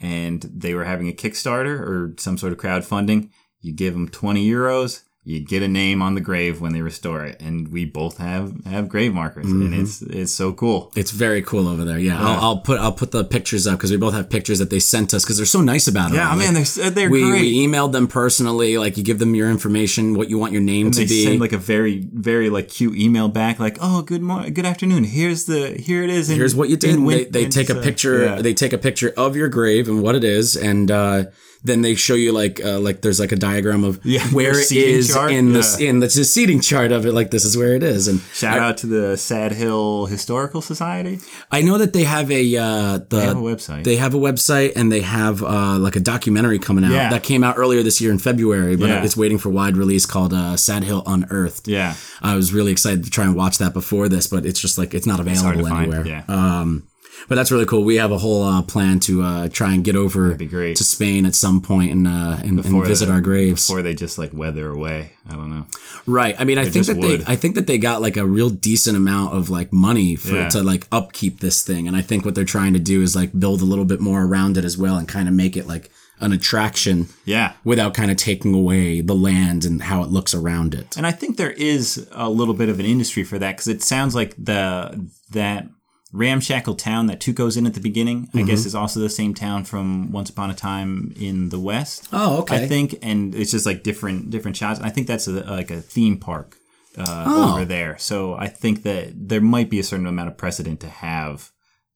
and 0.00 0.40
they 0.42 0.74
were 0.74 0.84
having 0.84 1.08
a 1.08 1.12
Kickstarter 1.12 1.80
or 1.80 2.14
some 2.18 2.38
sort 2.38 2.52
of 2.52 2.58
crowdfunding. 2.60 3.30
You 3.60 3.72
give 3.72 3.92
them 3.94 4.08
20 4.08 4.48
euros, 4.48 5.02
you 5.30 5.40
get 5.40 5.62
a 5.62 5.68
name 5.68 6.02
on 6.02 6.14
the 6.14 6.20
grave 6.20 6.60
when 6.60 6.72
they 6.72 6.82
restore 6.82 7.24
it, 7.24 7.40
and 7.40 7.68
we 7.68 7.84
both 7.84 8.18
have 8.18 8.64
have 8.64 8.88
grave 8.88 9.14
markers, 9.14 9.46
and 9.46 9.72
it's 9.72 10.02
it's 10.02 10.32
so 10.32 10.52
cool. 10.52 10.92
It's 10.96 11.12
very 11.12 11.40
cool 11.40 11.68
over 11.68 11.84
there. 11.84 11.98
Yeah, 11.98 12.20
I'll, 12.20 12.40
I'll 12.40 12.58
put 12.58 12.80
I'll 12.80 12.92
put 12.92 13.12
the 13.12 13.22
pictures 13.22 13.66
up 13.66 13.78
because 13.78 13.90
we 13.92 13.96
both 13.96 14.14
have 14.14 14.28
pictures 14.28 14.58
that 14.58 14.70
they 14.70 14.80
sent 14.80 15.14
us 15.14 15.24
because 15.24 15.36
they're 15.36 15.46
so 15.46 15.60
nice 15.60 15.86
about 15.86 16.10
it. 16.10 16.16
Yeah, 16.16 16.30
all. 16.30 16.36
man, 16.36 16.54
they're 16.54 16.90
they're 16.90 17.10
we, 17.10 17.22
great. 17.22 17.42
we 17.42 17.66
emailed 17.66 17.92
them 17.92 18.08
personally. 18.08 18.76
Like 18.76 18.96
you 18.96 19.04
give 19.04 19.20
them 19.20 19.34
your 19.34 19.50
information, 19.50 20.14
what 20.14 20.28
you 20.28 20.38
want 20.38 20.52
your 20.52 20.62
name 20.62 20.86
and 20.86 20.94
to 20.94 21.00
they 21.00 21.06
be. 21.06 21.24
send 21.24 21.40
like 21.40 21.52
a 21.52 21.58
very 21.58 22.08
very 22.12 22.50
like 22.50 22.68
cute 22.68 22.96
email 22.96 23.28
back, 23.28 23.60
like, 23.60 23.78
"Oh, 23.80 24.02
good 24.02 24.22
morning, 24.22 24.52
good 24.52 24.66
afternoon. 24.66 25.04
Here's 25.04 25.44
the 25.44 25.70
here 25.78 26.02
it 26.02 26.10
is. 26.10 26.28
In, 26.28 26.36
Here's 26.36 26.54
what 26.54 26.68
you 26.68 26.76
did. 26.76 26.98
Win- 26.98 27.30
they, 27.30 27.44
they 27.44 27.48
take 27.48 27.70
a 27.70 27.74
Windsor." 27.74 27.88
picture. 27.88 28.24
Yeah. 28.24 28.42
They 28.42 28.54
take 28.54 28.72
a 28.72 28.78
picture 28.78 29.12
of 29.16 29.36
your 29.36 29.48
grave 29.48 29.88
and 29.88 30.02
what 30.02 30.14
it 30.16 30.24
is, 30.24 30.56
and 30.56 30.90
uh, 30.90 31.24
then 31.62 31.82
they 31.82 31.94
show 31.94 32.14
you 32.14 32.32
like 32.32 32.60
uh, 32.64 32.78
like 32.80 33.02
there's 33.02 33.20
like 33.20 33.32
a 33.32 33.36
diagram 33.36 33.84
of 33.84 34.00
Yeah, 34.04 34.22
where 34.28 34.58
it 34.58 34.72
is 34.72 35.12
chart, 35.12 35.30
in 35.32 35.52
the 35.52 35.76
yeah. 35.78 35.88
in 35.90 36.00
the 36.00 36.08
seating 36.10 36.60
chart 36.60 36.92
of 36.92 37.04
it. 37.06 37.12
Like 37.12 37.30
this 37.30 37.44
is 37.44 37.56
where 37.56 37.74
it 37.74 37.82
is, 37.82 38.08
and 38.08 38.20
Shout 38.32 38.58
out 38.58 38.78
to 38.78 38.86
the 38.86 39.16
Sad 39.16 39.52
Hill 39.52 40.06
Historical 40.06 40.62
Society. 40.62 41.18
I 41.50 41.62
know 41.62 41.78
that 41.78 41.92
they 41.92 42.04
have 42.04 42.30
a 42.30 42.56
uh, 42.56 42.98
the 42.98 43.04
They 43.10 43.26
have 43.26 43.36
a 43.36 43.40
website. 43.40 43.84
They 43.84 43.96
have 43.96 44.14
a 44.14 44.18
website 44.18 44.72
and 44.76 44.90
they 44.90 45.00
have 45.02 45.42
uh, 45.42 45.78
like 45.78 45.96
a 45.96 46.00
documentary 46.00 46.58
coming 46.58 46.84
out 46.84 46.92
Yeah. 46.92 47.10
that 47.10 47.22
came 47.22 47.44
out 47.44 47.58
earlier 47.58 47.82
this 47.82 48.00
year 48.00 48.10
in 48.10 48.18
February, 48.18 48.76
but 48.76 48.88
Yeah. 48.88 49.04
it's 49.04 49.16
waiting 49.16 49.38
for 49.38 49.50
wide 49.50 49.76
release 49.76 50.06
called 50.06 50.32
uh, 50.32 50.56
Sad 50.56 50.84
Hill 50.84 51.02
Unearthed. 51.06 51.68
yeah. 51.68 51.94
I 52.22 52.36
was 52.36 52.52
really 52.52 52.72
excited 52.72 53.04
to 53.04 53.10
try 53.10 53.24
and 53.24 53.34
watch 53.34 53.58
that 53.58 53.72
before 53.72 54.08
this, 54.08 54.26
but 54.26 54.44
it's 54.46 54.60
just 54.60 54.78
like 54.78 54.94
it's 54.94 55.06
not 55.06 55.20
available 55.20 55.66
find, 55.66 55.92
anywhere. 55.92 56.06
yeah. 56.06 56.22
Um, 56.28 56.84
but 57.28 57.34
that's 57.34 57.50
really 57.52 57.66
cool. 57.66 57.84
We 57.84 57.96
have 57.96 58.10
a 58.12 58.18
whole 58.18 58.42
uh, 58.42 58.62
plan 58.62 59.00
to 59.00 59.22
uh, 59.22 59.48
try 59.48 59.72
and 59.74 59.84
get 59.84 59.96
over 59.96 60.36
to 60.36 60.74
Spain 60.84 61.26
at 61.26 61.34
some 61.34 61.60
point 61.60 61.92
and 61.92 62.06
uh, 62.06 62.38
and, 62.42 62.64
and 62.64 62.84
visit 62.86 63.08
our 63.08 63.20
graves. 63.20 63.66
Before 63.66 63.82
they 63.82 63.94
just 63.94 64.18
like 64.18 64.32
weather 64.32 64.70
away. 64.70 65.12
I 65.28 65.32
don't 65.34 65.50
know. 65.50 65.66
Right. 66.06 66.34
I 66.38 66.44
mean, 66.44 66.58
I 66.58 66.64
think 66.64 66.86
that 66.86 67.00
they, 67.00 67.22
I 67.26 67.36
think 67.36 67.54
that 67.54 67.66
they 67.66 67.78
got 67.78 68.00
like 68.02 68.16
a 68.16 68.26
real 68.26 68.50
decent 68.50 68.96
amount 68.96 69.34
of 69.34 69.48
like 69.50 69.72
money 69.72 70.16
for 70.16 70.34
Yeah. 70.34 70.48
to 70.50 70.62
like 70.62 70.86
upkeep 70.90 71.40
this 71.40 71.62
thing, 71.62 71.86
and 71.86 71.96
I 71.96 72.02
think 72.02 72.24
what 72.24 72.34
they're 72.34 72.44
trying 72.44 72.72
to 72.72 72.78
do 72.80 73.02
is 73.02 73.14
like 73.14 73.38
build 73.38 73.60
a 73.60 73.64
little 73.64 73.84
bit 73.84 74.00
more 74.00 74.22
around 74.24 74.56
it 74.56 74.64
as 74.64 74.76
well, 74.76 74.96
and 74.96 75.06
kind 75.06 75.28
of 75.28 75.34
make 75.34 75.56
it 75.56 75.66
like 75.68 75.90
an 76.22 76.32
attraction 76.32 77.08
Yeah. 77.24 77.52
without 77.64 77.94
kind 77.94 78.10
of 78.10 78.16
taking 78.18 78.54
away 78.54 79.00
the 79.00 79.14
land 79.14 79.64
and 79.64 79.80
how 79.82 80.02
it 80.02 80.10
looks 80.10 80.34
around 80.34 80.74
it. 80.74 80.96
And 80.96 81.06
I 81.06 81.12
think 81.12 81.36
there 81.38 81.52
is 81.52 82.06
a 82.12 82.28
little 82.28 82.52
bit 82.52 82.68
of 82.68 82.78
an 82.78 82.84
industry 82.86 83.24
for 83.24 83.38
that 83.38 83.52
because 83.52 83.68
it 83.68 83.82
sounds 83.82 84.14
like 84.14 84.34
the 84.36 85.08
that 85.30 85.68
ramshackle 86.12 86.74
town 86.74 87.06
that 87.06 87.20
Tuco's 87.20 87.56
in 87.56 87.66
at 87.66 87.74
the 87.74 87.80
beginning, 87.80 88.28
I 88.34 88.38
Mm-hmm. 88.38 88.46
guess, 88.48 88.66
is 88.66 88.74
also 88.74 89.00
the 89.00 89.08
same 89.08 89.34
town 89.34 89.64
from 89.64 90.10
Once 90.12 90.30
Upon 90.30 90.50
a 90.50 90.54
Time 90.54 91.12
in 91.16 91.50
the 91.50 91.58
West. 91.60 92.08
Oh, 92.12 92.38
okay. 92.40 92.64
I 92.64 92.66
think, 92.66 92.96
and 93.02 93.34
it's 93.34 93.50
just 93.52 93.66
like 93.66 93.82
different 93.82 94.30
different 94.30 94.56
shots. 94.56 94.80
I 94.80 94.90
think 94.90 95.06
that's 95.06 95.28
a, 95.28 95.32
like 95.32 95.70
a 95.70 95.80
theme 95.80 96.18
park 96.18 96.56
uh, 96.98 97.24
Oh. 97.26 97.52
over 97.54 97.64
there. 97.64 97.96
So 97.98 98.34
I 98.34 98.48
think 98.48 98.82
that 98.82 99.12
there 99.14 99.40
might 99.40 99.70
be 99.70 99.78
a 99.78 99.84
certain 99.84 100.06
amount 100.06 100.28
of 100.28 100.36
precedent 100.36 100.80
to 100.80 100.88
have 100.88 101.50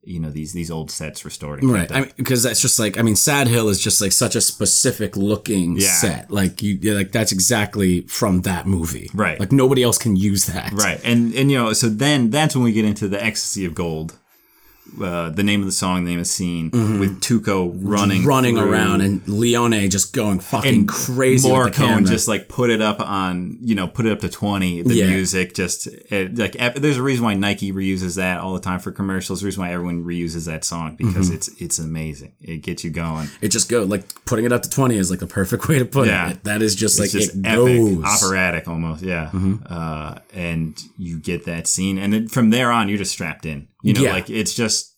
you 0.07 0.21
know 0.21 0.31
these 0.31 0.53
these 0.53 0.71
old 0.71 0.91
sets 0.91 1.25
restored. 1.25 1.63
Right. 1.65 1.91
I 1.91 2.01
mean, 2.03 2.13
because 2.17 2.43
that's 2.43 2.61
just 2.61 2.79
like 2.79 2.99
I 2.99 3.03
mean, 3.03 3.17
Sad 3.17 3.49
Hill 3.49 3.69
is 3.69 3.81
just 3.81 4.01
like 4.01 4.13
such 4.13 4.37
a 4.37 4.41
specific 4.41 5.17
looking 5.17 5.77
Yeah. 5.79 5.89
set. 5.89 6.31
Like 6.31 6.63
you, 6.63 6.79
like 6.95 7.13
that's 7.13 7.33
exactly 7.33 8.03
from 8.03 8.43
that 8.43 8.67
movie. 8.67 9.11
Right. 9.15 9.39
Like 9.41 9.53
nobody 9.53 9.83
else 9.83 9.99
can 9.99 10.17
use 10.17 10.47
that. 10.47 10.73
Right, 10.73 11.01
and 11.05 11.35
and 11.35 11.51
you 11.51 11.59
know, 11.59 11.73
so 11.73 11.89
then 11.89 12.31
that's 12.31 12.55
when 12.55 12.65
we 12.65 12.73
get 12.73 12.85
into 12.85 13.09
the 13.09 13.23
ecstasy 13.23 13.65
of 13.65 13.75
gold. 13.75 14.19
Uh, 15.03 15.29
the 15.31 15.43
name 15.43 15.59
of 15.61 15.67
the 15.67 15.73
song, 15.73 16.05
the 16.05 16.11
name 16.11 16.21
of 16.21 16.25
the 16.27 16.31
scene, 16.31 16.71
with 17.01 17.21
Tuco 17.21 17.73
running 17.83 18.21
Mm-hmm. 18.21 18.29
Running 18.29 18.57
through, 18.57 18.71
around 18.71 19.01
and 19.01 19.27
Leone 19.27 19.91
just 19.91 20.13
going 20.13 20.39
fucking 20.39 20.87
crazy 20.87 21.51
with 21.51 21.75
the 21.75 21.83
Morricone 21.83 22.07
just 22.07 22.29
like 22.29 22.49
put 22.49 22.71
it 22.71 22.81
up 22.81 23.01
on, 23.01 23.59
you 23.61 23.75
know, 23.75 23.89
put 23.89 24.07
it 24.07 24.13
up 24.13 24.21
to 24.21 24.29
twenty. 24.29 24.83
The 24.83 24.95
Yeah. 24.95 25.09
music 25.09 25.55
just 25.55 25.89
it, 25.89 26.39
like 26.39 26.53
there's 26.77 26.99
a 26.99 27.03
reason 27.03 27.25
why 27.25 27.35
Nike 27.35 27.73
reuses 27.73 28.17
that 28.17 28.41
all 28.41 28.55
the 28.55 28.61
time 28.61 28.79
for 28.79 28.93
commercials. 28.93 29.41
There's 29.41 29.45
a 29.45 29.47
reason 29.59 29.63
why 29.65 29.73
everyone 29.73 30.05
reuses 30.05 30.47
that 30.47 30.65
song 30.65 30.95
because 30.97 31.27
Mm-hmm. 31.27 31.35
it's 31.35 31.49
it's 31.61 31.79
amazing. 31.81 32.33
It 32.41 32.59
gets 32.59 32.85
you 32.85 32.91
going. 32.91 33.29
it 33.41 33.49
just 33.49 33.69
goes 33.69 33.89
like 33.89 34.05
putting 34.27 34.45
it 34.45 34.53
up 34.53 34.63
to 34.63 34.71
20 34.71 34.97
is 34.97 35.11
like 35.11 35.21
the 35.21 35.27
perfect 35.27 35.67
way 35.67 35.79
to 35.81 35.87
put 35.87 36.07
Yeah. 36.07 36.31
it. 36.31 36.45
That 36.45 36.63
is 36.63 36.75
just 36.77 37.01
It's 37.01 37.15
like 37.15 37.23
just 37.23 37.35
it 37.37 37.41
epic, 37.45 37.57
goes. 37.57 37.79
Mm-hmm. 37.97 38.05
operatic 38.05 38.69
almost, 38.69 39.03
yeah. 39.03 39.31
Uh, 39.67 40.19
and 40.35 40.81
you 40.99 41.19
get 41.19 41.47
that 41.47 41.67
scene, 41.67 41.99
and 41.99 42.13
then 42.13 42.29
from 42.29 42.51
there 42.51 42.71
on, 42.71 42.89
you're 42.89 42.99
just 42.99 43.13
strapped 43.13 43.45
in. 43.47 43.67
You 43.85 43.93
know, 43.95 44.03
Yeah. 44.03 44.13
like 44.13 44.31
it's 44.31 44.55
just 44.55 44.95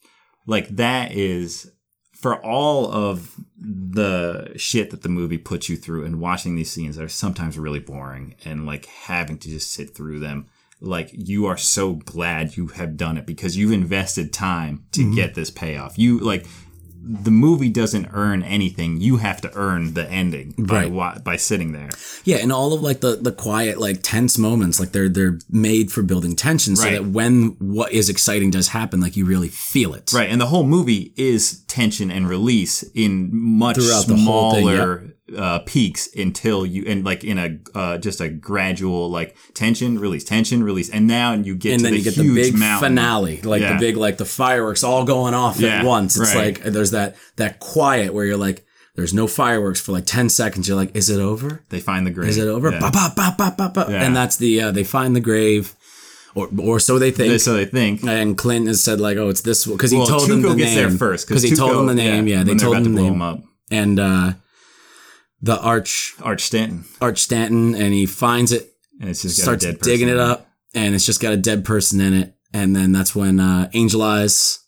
like 0.47 0.69
that 0.77 1.13
is 1.13 1.71
for 2.13 2.37
all 2.45 2.91
of 2.91 3.35
the 3.59 4.53
shit 4.57 4.91
that 4.91 5.03
the 5.03 5.09
movie 5.09 5.39
puts 5.39 5.69
you 5.69 5.77
through, 5.77 6.05
and 6.05 6.21
watching 6.21 6.55
these 6.57 6.71
scenes 6.71 6.97
that 6.97 7.05
are 7.05 7.09
sometimes 7.09 7.59
really 7.59 7.81
boring, 7.81 8.35
and 8.45 8.65
like 8.67 8.87
having 8.87 9.39
to 9.39 9.49
just 9.49 9.71
sit 9.73 9.95
through 9.95 10.21
them. 10.21 10.47
Like 10.81 11.09
you 11.13 11.47
are 11.47 11.57
so 11.57 11.95
glad 11.95 12.57
you 12.57 12.67
have 12.69 12.97
done 12.97 13.17
it 13.17 13.27
because 13.27 13.57
you've 13.57 13.73
invested 13.73 14.33
time 14.33 14.85
to 14.93 15.01
Mm-hmm. 15.03 15.15
get 15.15 15.35
this 15.35 15.51
payoff. 15.51 15.99
You 15.99 16.19
like 16.21 16.47
the 17.09 17.31
movie 17.31 17.69
doesn't 17.69 18.09
earn 18.13 18.43
anything. 18.43 19.01
You 19.01 19.19
have 19.19 19.41
to 19.43 19.51
earn 19.55 19.95
the 19.95 20.11
ending 20.11 20.55
by 20.59 20.83
Right. 20.83 20.91
wa- 20.93 21.19
by 21.21 21.37
sitting 21.37 21.71
there. 21.73 21.91
Yeah, 22.25 22.39
and 22.39 22.51
all 22.53 22.73
of 22.73 22.81
like 22.83 23.01
the 23.01 23.17
the 23.17 23.31
quiet 23.33 23.79
like 23.79 24.01
tense 24.03 24.37
moments 24.39 24.81
like 24.81 24.91
they're 24.93 25.09
they're 25.09 25.39
made 25.51 25.93
for 25.93 26.03
building 26.03 26.35
tension 26.35 26.75
so 26.75 26.85
Right. 26.85 26.93
that 26.95 27.07
when 27.07 27.57
what 27.61 27.93
is 27.93 28.09
exciting 28.09 28.51
does 28.51 28.69
happen 28.69 29.01
like 29.01 29.17
you 29.17 29.25
really 29.25 29.49
feel 29.49 29.95
it. 29.95 30.11
Right, 30.13 30.29
and 30.29 30.41
the 30.41 30.47
whole 30.47 30.65
movie 30.67 31.13
is 31.17 31.61
tension 31.69 32.11
and 32.11 32.29
release 32.29 32.83
in 32.95 33.31
much 33.33 33.77
Throughout 33.77 34.07
the 34.09 34.17
whole 34.17 34.53
thing, 34.55 34.63
smaller 34.65 35.05
uh, 35.37 35.59
peaks 35.61 36.09
until 36.15 36.65
you 36.65 36.85
and 36.87 37.05
like 37.05 37.25
in 37.25 37.39
a 37.39 37.59
uh, 37.77 37.99
just 37.99 38.21
a 38.21 38.29
gradual 38.29 39.11
like 39.11 39.37
tension, 39.55 39.99
release, 39.99 40.23
tension, 40.25 40.63
release, 40.63 40.89
and 40.91 41.07
now 41.07 41.33
and 41.33 41.47
you 41.47 41.57
get 41.57 41.73
And 41.73 41.81
to 41.81 41.85
then 41.85 41.93
the 41.95 41.99
you 41.99 42.05
get 42.05 42.15
the 42.15 42.35
big 42.35 42.55
mountain. 42.55 42.91
finale, 42.91 43.41
like 43.43 43.61
Yeah. 43.63 43.73
the 43.75 43.79
big 43.81 43.97
like 43.97 44.19
the 44.19 44.25
fireworks 44.25 44.85
all 44.85 45.05
going 45.05 45.35
off 45.35 45.59
Yeah, 45.59 45.81
at 45.81 45.85
once. 45.85 46.17
It's 46.19 46.35
right. 46.35 46.59
like 46.61 46.73
there's 46.73 46.93
that 46.93 47.17
that 47.37 47.59
quiet 47.61 48.15
where 48.15 48.25
you're 48.25 48.37
like 48.37 48.65
there's 48.95 49.13
no 49.13 49.27
fireworks 49.27 49.79
for 49.81 49.93
like 49.93 50.07
10 50.07 50.31
seconds. 50.31 50.69
You're 50.69 50.77
like, 50.79 50.97
is 50.97 51.11
it 51.11 51.21
over? 51.21 51.63
They 51.69 51.81
find 51.81 52.07
the 52.07 52.11
grave. 52.11 52.31
Is 52.31 52.39
it 52.39 52.49
over? 52.49 52.71
Yeah. 52.71 52.79
Ba, 52.81 52.91
ba, 52.93 53.13
ba, 53.15 53.35
ba, 53.37 53.55
ba, 53.59 53.69
ba. 53.75 53.87
Yeah. 53.93 54.03
And 54.05 54.17
that's 54.17 54.37
the 54.37 54.61
uh, 54.63 54.71
they 54.71 54.85
find 54.85 55.15
the 55.15 55.21
grave, 55.21 55.75
or 56.35 56.49
or 56.59 56.79
so 56.81 56.99
they 56.99 57.11
think. 57.11 57.39
So 57.41 57.53
they 57.55 57.67
think. 57.67 58.03
and 58.05 58.39
Clinton 58.39 58.69
has 58.69 58.83
said 58.83 59.01
like, 59.01 59.17
oh, 59.19 59.29
it's 59.29 59.41
this 59.43 59.67
because 59.67 59.91
he 59.91 59.99
Well, 59.99 60.07
told 60.07 60.31
them 60.31 60.41
the 60.43 60.55
name 60.55 60.97
first 60.99 61.27
because 61.29 61.43
he 61.43 61.55
told 61.55 61.77
them 61.77 61.87
the 61.87 61.95
name. 61.95 62.27
Yeah, 62.29 62.43
they 62.45 62.55
told 62.55 62.75
about 62.77 62.79
him 62.79 62.85
to 62.85 62.89
the 62.91 62.95
blow 62.95 63.03
name. 63.05 63.15
him 63.15 63.23
up. 63.23 63.41
And 63.71 63.99
uh, 64.01 64.33
the 65.43 65.61
Arch 65.61 66.15
Arch 66.23 66.43
Stanton, 66.43 66.85
Arch 67.01 67.19
Stanton, 67.19 67.75
and 67.75 67.93
he 67.95 68.07
finds 68.07 68.53
it, 68.53 68.73
and 69.01 69.11
it's 69.11 69.23
just 69.23 69.39
got 69.39 69.43
starts 69.45 69.65
a 69.65 69.73
dead 69.73 69.79
person 69.81 69.93
digging 69.93 70.09
it 70.09 70.13
in 70.15 70.19
up, 70.21 70.49
and 70.75 70.95
it's 70.95 71.07
just 71.07 71.21
got 71.21 71.33
a 71.33 71.37
dead 71.37 71.65
person 71.65 72.01
in 72.01 72.15
it. 72.15 72.35
And 72.53 72.75
then 72.75 72.93
that's 72.93 73.15
when 73.15 73.39
uh, 73.39 73.69
Angel 73.75 74.01
Eyes 74.03 74.61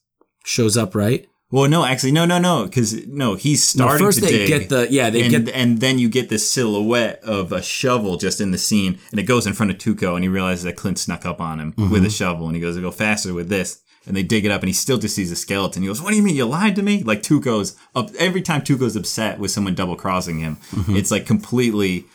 shows 0.44 0.76
up, 0.76 0.94
right? 0.94 1.26
Well, 1.50 1.70
no, 1.70 1.82
actually, 1.86 2.12
no, 2.12 2.26
no, 2.26 2.38
no, 2.38 2.64
because 2.66 3.06
no, 3.06 3.34
he's 3.34 3.74
No, 3.74 3.84
starting 3.86 4.06
first 4.06 4.18
to 4.18 4.24
they 4.26 4.30
dig. 4.30 4.48
get 4.48 4.68
the 4.68 4.86
yeah 4.90 5.08
they 5.08 5.22
and, 5.22 5.46
get 5.46 5.54
and 5.54 5.80
then 5.80 5.98
you 5.98 6.10
get 6.10 6.28
this 6.28 6.50
silhouette 6.50 7.20
of 7.24 7.52
a 7.52 7.62
shovel 7.62 8.18
just 8.18 8.38
in 8.42 8.50
the 8.50 8.58
scene, 8.58 8.98
and 9.10 9.18
it 9.18 9.22
goes 9.22 9.46
in 9.46 9.54
front 9.54 9.72
of 9.72 9.78
Tuco, 9.78 10.14
and 10.14 10.22
he 10.22 10.28
realizes 10.28 10.64
that 10.64 10.76
Clint 10.76 10.98
snuck 10.98 11.24
up 11.24 11.40
on 11.40 11.58
him 11.60 11.72
Mm-hmm. 11.72 11.90
with 11.90 12.04
a 12.04 12.10
shovel, 12.10 12.46
and 12.48 12.54
he 12.54 12.60
goes, 12.60 12.76
"Go 12.78 12.90
faster 12.90 13.32
with 13.32 13.48
this." 13.48 13.80
And 14.08 14.16
they 14.16 14.22
dig 14.24 14.44
it 14.44 14.50
up, 14.50 14.62
and 14.62 14.68
he 14.68 14.72
still 14.72 14.98
just 14.98 15.14
sees 15.14 15.30
a 15.30 15.36
skeleton. 15.36 15.82
He 15.82 15.88
goes, 15.88 16.02
"What 16.02 16.10
do 16.10 16.16
you 16.16 16.22
mean 16.22 16.34
you 16.34 16.46
lied 16.46 16.74
to 16.76 16.82
me?" 16.82 17.02
Like 17.04 17.22
Tuco's 17.22 17.76
up 17.94 18.10
every 18.18 18.42
time 18.42 18.62
Tuco's 18.62 18.96
upset 18.96 19.38
with 19.38 19.50
someone 19.50 19.74
double 19.74 19.96
crossing 19.96 20.38
him, 20.40 20.56
Mm-hmm. 20.72 20.96
it's 20.96 21.10
like 21.10 21.26
completely 21.26 22.06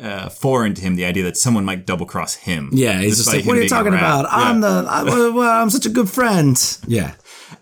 uh, 0.00 0.28
foreign 0.28 0.74
to 0.74 0.80
him 0.82 0.96
the 0.96 1.04
idea 1.04 1.22
that 1.24 1.36
someone 1.36 1.64
might 1.64 1.86
double 1.86 2.06
cross 2.06 2.34
him. 2.34 2.68
yeah 2.72 3.00
he's 3.00 3.16
just 3.18 3.32
like 3.32 3.44
what 3.44 3.56
are 3.58 3.62
you 3.62 3.68
talking 3.68 3.94
about? 3.94 4.24
Yeah. 4.24 4.28
I'm 4.32 4.60
the 4.60 4.84
I, 4.88 5.02
well, 5.04 5.62
I'm 5.62 5.70
such 5.70 5.86
a 5.86 5.90
good 5.90 6.08
friend. 6.10 6.56
Yeah. 6.86 7.14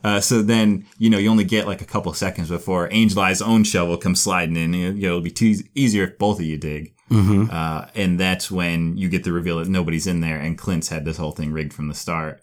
Uh, 0.04 0.20
so 0.20 0.40
then, 0.42 0.86
you 0.98 1.10
know, 1.10 1.18
you 1.18 1.30
only 1.30 1.44
get 1.44 1.66
like 1.66 1.82
a 1.82 1.84
couple 1.84 2.12
seconds 2.14 2.48
before 2.48 2.88
Angel 2.90 3.20
Eye's 3.20 3.42
own 3.42 3.64
shovel 3.64 3.96
comes 3.98 4.20
sliding 4.22 4.56
in. 4.56 4.72
You 4.72 4.92
know, 4.92 5.08
it'll 5.08 5.20
be 5.20 5.30
too 5.30 5.56
easier 5.74 6.04
if 6.04 6.18
both 6.18 6.38
of 6.40 6.46
you 6.46 6.56
dig. 6.58 6.94
Mm-hmm. 7.10 7.48
Uh, 7.50 7.86
and 7.94 8.18
that's 8.18 8.50
when 8.50 8.96
you 8.96 9.08
get 9.10 9.24
the 9.24 9.32
reveal 9.32 9.58
that 9.58 9.68
nobody's 9.68 10.06
in 10.06 10.20
there 10.20 10.38
and 10.38 10.56
Clint's 10.56 10.88
had 10.88 11.04
this 11.04 11.18
whole 11.18 11.32
thing 11.32 11.52
rigged 11.52 11.74
from 11.74 11.88
the 11.88 11.94
start. 11.94 12.42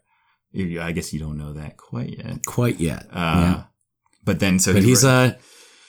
I 0.55 0.91
guess 0.91 1.13
you 1.13 1.19
don't 1.19 1.37
know 1.37 1.53
that 1.53 1.77
quite 1.77 2.17
yet. 2.17 2.45
Quite 2.45 2.79
yet. 2.79 3.05
Uh, 3.11 3.39
yeah. 3.41 3.63
But 4.25 4.39
then, 4.39 4.59
so 4.59 4.73
But 4.73 4.83
he- 4.83 4.89
he's 4.89 5.03
a 5.03 5.37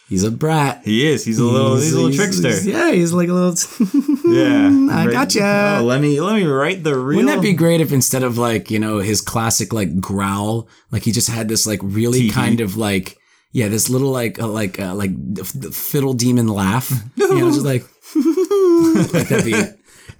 he's 0.08 0.24
a 0.24 0.30
brat. 0.30 0.82
he 0.84 1.06
is. 1.06 1.24
He's 1.24 1.38
a 1.38 1.44
little. 1.44 1.76
He's, 1.76 1.92
a 1.92 2.00
little 2.00 2.12
trickster. 2.16 2.60
yeah, 2.68 2.92
he's 2.92 3.12
like 3.12 3.28
a 3.28 3.32
little. 3.32 3.54
yeah, 4.32 4.68
I 4.92 5.06
Right- 5.06 5.12
gotcha. 5.12 5.78
Oh, 5.80 5.84
let 5.84 6.00
me 6.00 6.20
let 6.20 6.36
me 6.36 6.44
write 6.44 6.82
the 6.84 6.96
real. 6.96 7.16
Wouldn't 7.18 7.34
that 7.34 7.42
be 7.42 7.52
great 7.54 7.80
if 7.80 7.92
instead 7.92 8.22
of 8.22 8.38
like 8.38 8.70
you 8.70 8.78
know 8.78 8.98
his 8.98 9.20
classic 9.20 9.72
like 9.72 10.00
growl, 10.00 10.68
like 10.90 11.02
he 11.02 11.12
just 11.12 11.28
had 11.30 11.48
this 11.48 11.66
like 11.66 11.80
really 11.82 12.20
Tee-hee. 12.20 12.30
kind 12.32 12.60
of 12.60 12.76
like 12.76 13.16
yeah 13.52 13.68
this 13.68 13.88
little 13.90 14.10
like 14.10 14.38
uh, 14.40 14.46
like 14.48 14.78
uh, 14.78 14.94
like 14.94 15.10
the 15.34 15.44
fiddle 15.72 16.12
demon 16.14 16.48
laugh, 16.48 16.90
you 17.16 17.28
know, 17.34 17.50
just 17.50 17.64
like 17.64 17.82
like 19.14 19.28
that'd 19.28 19.44
be 19.44 19.64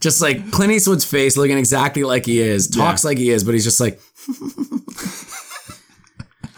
just 0.01 0.21
like 0.23 0.51
Clint 0.51 0.73
Eastwood's 0.73 1.05
face 1.05 1.37
looking 1.37 1.59
exactly 1.59 2.05
like 2.05 2.25
he 2.27 2.41
is, 2.41 2.69
talks 2.69 3.05
like 3.05 3.19
he 3.19 3.31
is, 3.31 3.45
but 3.45 3.53
he's 3.55 3.65
just 3.65 3.81
like. 3.81 4.01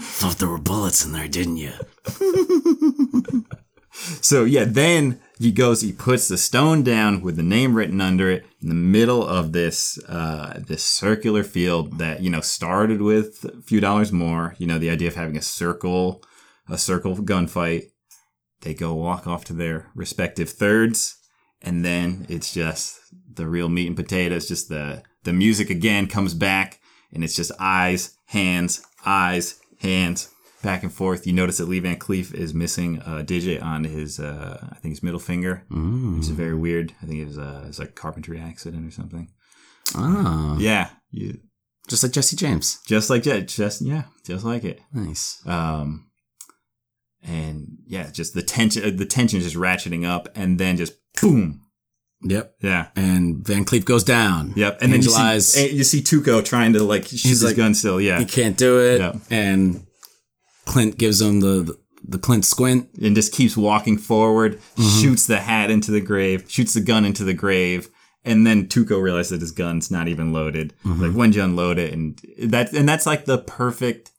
Thought 0.01 0.39
there 0.39 0.49
were 0.49 0.59
bullets 0.59 1.05
in 1.05 1.13
there, 1.13 1.29
didn't 1.29 1.57
you? 1.57 1.73
So 4.21 4.45
yeah, 4.45 4.65
then 4.65 5.21
he 5.39 5.53
goes, 5.53 5.83
he 5.83 5.93
puts 5.93 6.27
the 6.29 6.39
stone 6.39 6.83
down 6.83 7.21
with 7.21 7.37
the 7.37 7.43
name 7.43 7.75
written 7.75 8.01
under 8.01 8.31
it 8.31 8.47
in 8.61 8.69
the 8.69 8.75
middle 8.75 9.27
of 9.27 9.53
this 9.53 9.99
uh, 10.09 10.61
this 10.67 10.83
circular 10.83 11.43
field 11.45 11.99
that 11.99 12.21
you 12.23 12.31
know 12.31 12.41
started 12.41 13.03
with 13.03 13.45
a 13.45 13.63
few 13.63 13.81
dollars 13.81 14.11
more. 14.11 14.55
You 14.59 14.67
know, 14.67 14.79
the 14.79 14.91
idea 14.91 15.09
of 15.09 15.15
having 15.15 15.37
a 15.37 15.43
circle, 15.43 16.23
a 16.69 16.79
circle 16.79 17.17
gunfight. 17.17 17.91
They 18.63 18.75
go 18.75 18.95
walk 18.95 19.27
off 19.27 19.45
to 19.47 19.53
their 19.53 19.91
respective 19.95 20.49
thirds, 20.49 21.19
and 21.61 21.85
then 21.85 22.27
it's 22.29 22.53
just 22.53 22.99
the 23.35 23.47
real 23.47 23.69
meat 23.69 23.89
and 23.89 23.97
potatoes. 23.97 24.49
Just 24.49 24.69
the 24.69 25.03
the 25.25 25.33
music 25.33 25.69
again 25.69 26.07
comes 26.07 26.33
back, 26.33 26.81
and 27.13 27.23
it's 27.25 27.35
just 27.37 27.53
eyes, 27.59 28.17
hands, 28.27 28.83
eyes, 29.07 29.59
hands, 29.81 30.29
back 30.63 30.83
and 30.83 30.93
forth. 30.93 31.27
You 31.27 31.33
notice 31.33 31.59
that 31.59 31.69
Lee 31.69 31.81
Van 31.81 31.99
Cleef 31.99 32.33
is 32.33 32.55
missing 32.55 33.03
a 33.05 33.23
digit 33.23 33.63
on 33.63 33.85
his, 33.85 34.21
uh, 34.21 34.69
I 34.71 34.77
think 34.77 34.93
his 34.93 35.03
middle 35.03 35.19
finger, 35.21 35.65
Mm. 35.71 36.15
which 36.17 36.23
is 36.25 36.29
very 36.31 36.55
weird. 36.55 36.95
I 37.03 37.07
think 37.07 37.19
it 37.21 37.27
was, 37.27 37.39
uh, 37.39 37.63
it 37.65 37.69
was 37.69 37.79
like 37.79 37.89
a 37.91 37.93
carpentry 37.93 38.39
accident 38.41 38.87
or 38.87 38.91
something. 38.93 39.29
Ah, 39.95 40.57
Yeah, 40.59 40.91
you, 41.11 41.39
just 41.89 42.03
like 42.05 42.13
Jesse 42.13 42.37
James. 42.37 42.79
just 42.87 43.11
like 43.11 43.25
that. 43.25 43.49
Just 43.49 43.83
yeah, 43.83 44.05
just 44.25 44.45
like 44.45 44.63
it. 44.65 44.81
Nice. 44.93 45.43
Um, 45.47 46.07
and 47.25 47.79
yeah, 47.87 48.11
just 48.11 48.35
the 48.35 48.43
tension, 48.43 48.97
the 48.97 49.05
tension 49.07 49.39
is 49.39 49.45
just 49.45 49.57
ratcheting 49.57 50.07
up, 50.07 50.29
and 50.35 50.59
then 50.59 50.77
just 50.77 50.95
boom. 51.21 51.62
Yep. 52.25 52.55
Yeah. 52.61 52.89
And 52.97 53.45
Van 53.47 53.65
Cleef 53.65 53.85
goes 53.85 54.05
down. 54.05 54.53
Yep. 54.57 54.79
And 54.83 54.95
Angel 54.95 55.13
then 55.13 55.35
you 55.35 55.41
see, 55.41 55.73
you 55.75 55.85
see 55.85 56.01
Tuco 56.03 56.45
trying 56.45 56.73
to 56.75 56.83
like 56.83 57.05
shoot 57.05 57.11
He's 57.23 57.41
his 57.41 57.45
like- 57.45 57.57
gun 57.57 57.75
still. 57.75 58.01
Yeah. 58.01 58.19
He 58.19 58.25
can't 58.25 58.57
do 58.57 58.79
it. 58.81 59.01
Yeah. 59.01 59.15
And 59.31 59.87
Clint 60.67 60.99
gives 60.99 61.21
him 61.21 61.41
the 61.41 61.77
the 62.05 62.19
Clint 62.19 62.45
squint. 62.45 62.89
and 63.01 63.15
just 63.15 63.33
keeps 63.33 63.57
walking 63.57 63.97
forward, 63.99 64.59
Mm-hmm. 64.77 65.01
shoots 65.01 65.27
the 65.27 65.39
hat 65.39 65.71
into 65.71 65.91
the 65.91 66.01
grave, 66.01 66.45
shoots 66.49 66.75
the 66.75 66.81
gun 66.81 67.05
into 67.05 67.23
the 67.25 67.35
grave, 67.35 67.89
and 68.25 68.45
then 68.47 68.67
Tuco 68.67 69.01
realizes 69.03 69.31
that 69.31 69.41
his 69.41 69.53
gun's 69.53 69.91
not 69.91 70.09
even 70.09 70.33
loaded. 70.33 70.75
Mm-hmm. 70.85 71.03
Like 71.03 71.13
when'd 71.13 71.35
you 71.37 71.43
unload 71.45 71.79
it? 71.79 71.93
And 71.93 72.21
that 72.39 72.73
and 72.73 72.89
that's 72.89 73.07
like 73.07 73.25
the 73.25 73.39
perfect 73.39 74.11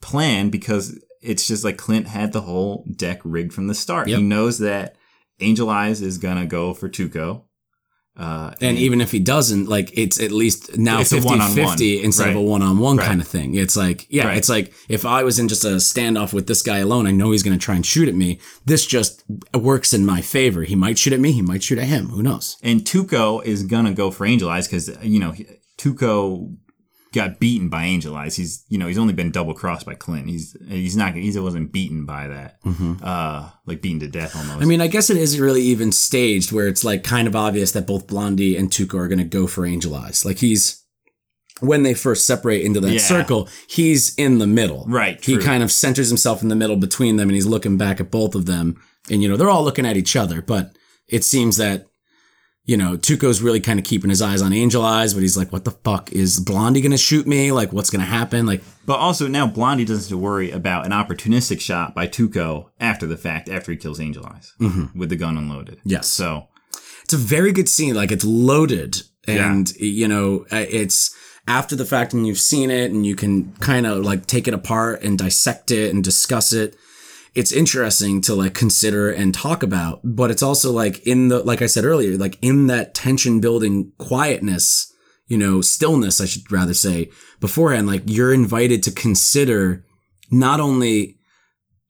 plan 0.00 0.48
because 0.50 0.98
it's 1.22 1.46
just 1.46 1.64
like 1.64 1.76
Clint 1.76 2.06
had 2.06 2.32
the 2.32 2.40
whole 2.42 2.86
deck 2.96 3.20
rigged 3.24 3.52
from 3.52 3.66
the 3.66 3.74
start. 3.74 4.08
Yep. 4.08 4.18
He 4.18 4.24
knows 4.24 4.58
that 4.58 4.96
Angel 5.40 5.68
Eyes 5.70 6.00
is 6.02 6.18
gonna 6.18 6.46
go 6.46 6.74
for 6.74 6.88
Tuco. 6.88 7.42
Uh, 8.16 8.52
And 8.60 8.76
even 8.76 9.00
if 9.00 9.12
he 9.12 9.18
doesn't, 9.20 9.66
like 9.68 9.96
it's 9.96 10.20
at 10.20 10.30
least 10.32 10.76
now 10.76 11.00
It's 11.00 11.10
50 11.10 11.38
50 11.54 12.02
instead 12.02 12.28
of 12.28 12.36
a 12.36 12.40
one 12.42 12.60
on 12.60 12.78
one 12.78 12.96
Right. 12.98 13.06
kind 13.06 13.20
of 13.20 13.26
thing. 13.26 13.54
It's 13.54 13.76
like, 13.76 14.06
yeah, 14.10 14.26
Right. 14.26 14.36
it's 14.36 14.48
like 14.48 14.74
if 14.90 15.06
I 15.06 15.22
was 15.22 15.38
in 15.38 15.48
just 15.48 15.64
a 15.64 15.76
standoff 15.78 16.32
with 16.34 16.46
this 16.46 16.60
guy 16.60 16.78
alone, 16.78 17.06
I 17.06 17.12
know 17.12 17.30
he's 17.30 17.42
going 17.44 17.58
to 17.58 17.64
try 17.64 17.76
and 17.76 17.86
shoot 17.86 18.08
at 18.08 18.14
me. 18.14 18.38
This 18.66 18.84
just 18.84 19.22
works 19.54 19.94
in 19.94 20.04
my 20.04 20.20
favor. 20.20 20.64
He 20.64 20.74
might 20.74 20.98
shoot 20.98 21.14
at 21.14 21.20
me. 21.20 21.32
He 21.32 21.40
might 21.40 21.62
shoot 21.62 21.78
at 21.78 21.86
him. 21.86 22.08
Who 22.10 22.22
knows? 22.22 22.56
And 22.62 22.80
Tuco 22.82 23.42
is 23.44 23.62
gonna 23.62 23.94
go 23.94 24.10
for 24.10 24.26
Angel 24.26 24.50
Eyes 24.50 24.66
because 24.66 24.90
you 25.02 25.20
know 25.20 25.32
Tuco 25.78 26.56
got 27.12 27.40
beaten 27.40 27.68
by 27.68 27.84
Angel 27.84 28.14
Eyes. 28.16 28.36
He's 28.36 28.64
you 28.68 28.78
know 28.78 28.86
he's 28.86 28.98
only 28.98 29.12
been 29.14 29.30
double 29.30 29.54
crossed 29.54 29.86
by 29.86 29.94
Clint. 29.94 30.28
He's 30.28 30.56
he's 30.68 30.96
not 30.96 31.14
he 31.14 31.38
wasn't 31.38 31.72
beaten 31.72 32.04
by 32.04 32.28
that. 32.28 32.58
Uh, 33.02 33.50
like 33.66 33.82
beaten 33.82 34.00
to 34.00 34.08
death 34.08 34.34
almost. 34.36 34.54
Mm-hmm. 34.54 34.62
I 34.62 34.66
mean, 34.66 34.80
I 34.80 34.86
guess 34.86 35.10
it 35.10 35.16
isn't 35.16 35.40
really 35.40 35.62
even 35.62 35.92
staged 35.92 36.52
where 36.52 36.68
it's 36.68 36.84
like 36.84 37.02
kind 37.04 37.26
of 37.28 37.34
obvious 37.36 37.72
that 37.72 37.86
both 37.86 38.06
Blondie 38.06 38.56
and 38.56 38.70
Tuco 38.70 38.94
are 38.98 39.08
going 39.08 39.18
to 39.18 39.24
go 39.24 39.46
for 39.46 39.66
Angel 39.66 39.94
Eyes. 39.94 40.24
Like 40.24 40.38
he's, 40.38 40.84
when 41.60 41.82
they 41.82 41.94
first 41.94 42.26
separate 42.26 42.62
into 42.62 42.80
that 42.80 42.92
Yeah. 42.92 42.98
circle, 43.00 43.48
he's 43.68 44.14
in 44.16 44.38
the 44.38 44.46
middle. 44.46 44.84
Right, 44.88 45.22
He 45.22 45.36
kind 45.38 45.62
of 45.62 45.70
centers 45.70 46.08
himself 46.08 46.42
in 46.42 46.48
the 46.48 46.56
middle 46.56 46.76
between 46.76 47.16
them 47.16 47.28
and 47.28 47.34
he's 47.34 47.46
looking 47.46 47.76
back 47.76 48.00
at 48.00 48.10
both 48.10 48.34
of 48.34 48.46
them. 48.46 48.80
And, 49.10 49.22
you 49.22 49.28
know, 49.28 49.36
they're 49.36 49.50
all 49.50 49.64
looking 49.64 49.86
at 49.86 49.96
each 49.96 50.16
other, 50.16 50.40
but 50.42 50.76
it 51.08 51.24
seems 51.24 51.56
that, 51.58 51.86
you 52.64 52.76
know, 52.76 52.96
Tuco's 52.96 53.42
really 53.42 53.60
kind 53.60 53.78
of 53.78 53.84
keeping 53.84 54.10
his 54.10 54.22
eyes 54.22 54.42
on 54.42 54.52
Angel 54.52 54.84
Eyes, 54.84 55.14
but 55.14 55.20
he's 55.20 55.36
like, 55.36 55.52
what 55.52 55.64
the 55.64 55.70
fuck? 55.70 56.12
Is 56.12 56.38
Blondie 56.38 56.80
going 56.80 56.92
to 56.92 56.98
shoot 56.98 57.26
me? 57.26 57.52
Like, 57.52 57.72
what's 57.72 57.90
going 57.90 58.00
to 58.00 58.06
happen? 58.06 58.46
Like, 58.46 58.62
but 58.86 58.98
also 58.98 59.26
now 59.26 59.46
Blondie 59.46 59.84
doesn't 59.84 60.04
have 60.04 60.08
to 60.10 60.18
worry 60.18 60.50
about 60.50 60.84
an 60.86 60.92
opportunistic 60.92 61.60
shot 61.60 61.94
by 61.94 62.06
Tuco 62.06 62.70
after 62.78 63.06
the 63.06 63.16
fact 63.16 63.48
after 63.48 63.72
he 63.72 63.78
kills 63.78 63.98
Angel 63.98 64.24
Eyes 64.26 64.52
with 64.94 65.08
the 65.08 65.16
gun 65.16 65.36
unloaded. 65.36 65.78
Mm-hmm. 65.78 65.88
Yes. 65.90 66.08
So 66.08 66.48
it's 67.02 67.14
a 67.14 67.16
very 67.16 67.52
good 67.52 67.68
scene. 67.68 67.94
Like 67.94 68.12
it's 68.12 68.24
loaded, 68.24 69.02
and 69.26 69.70
you 69.76 70.06
know, 70.06 70.46
uh, 70.52 70.64
it's 70.68 71.14
after 71.48 71.74
the 71.74 71.84
fact, 71.84 72.12
and 72.12 72.26
you've 72.26 72.38
seen 72.38 72.70
it, 72.70 72.92
and 72.92 73.04
you 73.04 73.16
can 73.16 73.52
kind 73.54 73.86
of 73.86 74.04
like 74.04 74.26
take 74.26 74.46
it 74.46 74.54
apart 74.54 75.02
and 75.02 75.18
dissect 75.18 75.70
it 75.72 75.92
and 75.92 76.04
discuss 76.04 76.52
it. 76.52 76.76
It's 77.34 77.52
interesting 77.52 78.20
to 78.22 78.34
like 78.34 78.54
consider 78.54 79.10
and 79.10 79.32
talk 79.32 79.62
about, 79.62 80.00
but 80.02 80.30
it's 80.30 80.42
also 80.42 80.72
like 80.72 81.06
in 81.06 81.28
the 81.28 81.40
like 81.40 81.62
I 81.62 81.66
said 81.66 81.84
earlier, 81.84 82.16
like 82.16 82.38
in 82.42 82.66
that 82.66 82.94
tension 82.94 83.40
building 83.40 83.92
quietness, 83.98 84.92
you 85.26 85.38
know, 85.38 85.60
stillness, 85.60 86.20
I 86.20 86.26
should 86.26 86.50
rather 86.50 86.74
say 86.74 87.10
beforehand. 87.40 87.86
Like 87.86 88.02
you're 88.06 88.34
invited 88.34 88.82
to 88.84 88.90
consider 88.90 89.84
not 90.30 90.60
only 90.60 91.18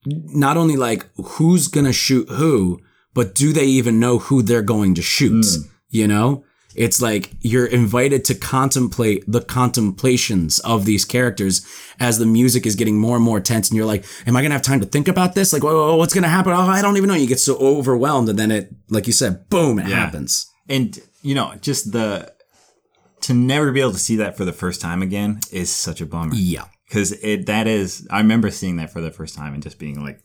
not 0.05 0.57
only 0.57 0.75
like 0.75 1.05
who's 1.15 1.67
gonna 1.67 1.93
shoot 1.93 2.29
who, 2.29 2.79
but 3.13 3.35
do 3.35 3.51
they 3.51 3.65
even 3.65 3.99
know 3.99 4.19
who 4.19 4.41
they're 4.41 4.61
going 4.61 4.95
to 4.95 5.01
shoot? 5.01 5.45
Hmm. 5.45 5.67
You 5.89 6.07
know? 6.07 6.45
It's 6.75 7.01
like 7.01 7.31
you're 7.41 7.65
invited 7.65 8.23
to 8.25 8.35
contemplate 8.35 9.23
the 9.27 9.41
contemplations 9.41 10.59
of 10.59 10.85
these 10.85 11.05
characters 11.05 11.65
as 11.99 12.17
the 12.17 12.25
music 12.25 12.65
is 12.65 12.75
getting 12.75 12.97
more 12.97 13.15
and 13.17 13.25
more 13.25 13.39
tense, 13.39 13.69
and 13.69 13.77
you're 13.77 13.85
like, 13.85 14.05
"Am 14.25 14.35
I 14.35 14.41
gonna 14.41 14.53
have 14.53 14.61
time 14.61 14.79
to 14.79 14.85
think 14.85 15.07
about 15.07 15.35
this? 15.35 15.51
Like, 15.53 15.63
whoa, 15.63 15.73
whoa, 15.75 15.95
what's 15.95 16.13
gonna 16.13 16.29
happen? 16.29 16.53
Oh, 16.53 16.61
I 16.61 16.81
don't 16.81 16.97
even 16.97 17.07
know." 17.09 17.15
You 17.15 17.27
get 17.27 17.39
so 17.39 17.57
overwhelmed, 17.57 18.29
and 18.29 18.39
then 18.39 18.51
it, 18.51 18.73
like 18.89 19.07
you 19.07 19.13
said, 19.13 19.49
boom, 19.49 19.79
it 19.79 19.87
Yeah. 19.87 19.95
happens. 19.95 20.47
and 20.69 20.99
you 21.23 21.35
know 21.35 21.53
just 21.61 21.91
the 21.91 22.31
to 23.21 23.33
never 23.33 23.71
be 23.71 23.81
able 23.81 23.91
to 23.91 23.99
see 23.99 24.15
that 24.15 24.37
for 24.37 24.45
the 24.45 24.53
first 24.53 24.79
time 24.79 25.01
again 25.01 25.39
is 25.51 25.69
such 25.69 25.99
a 26.01 26.05
bummer. 26.05 26.33
Yeah, 26.33 26.65
because 26.87 27.11
it 27.21 27.45
that 27.47 27.67
is 27.67 28.07
I 28.09 28.19
remember 28.19 28.49
seeing 28.51 28.77
that 28.77 28.91
for 28.93 29.01
the 29.01 29.11
first 29.11 29.35
time 29.35 29.53
and 29.53 29.61
just 29.61 29.77
being 29.79 30.01
like, 30.03 30.19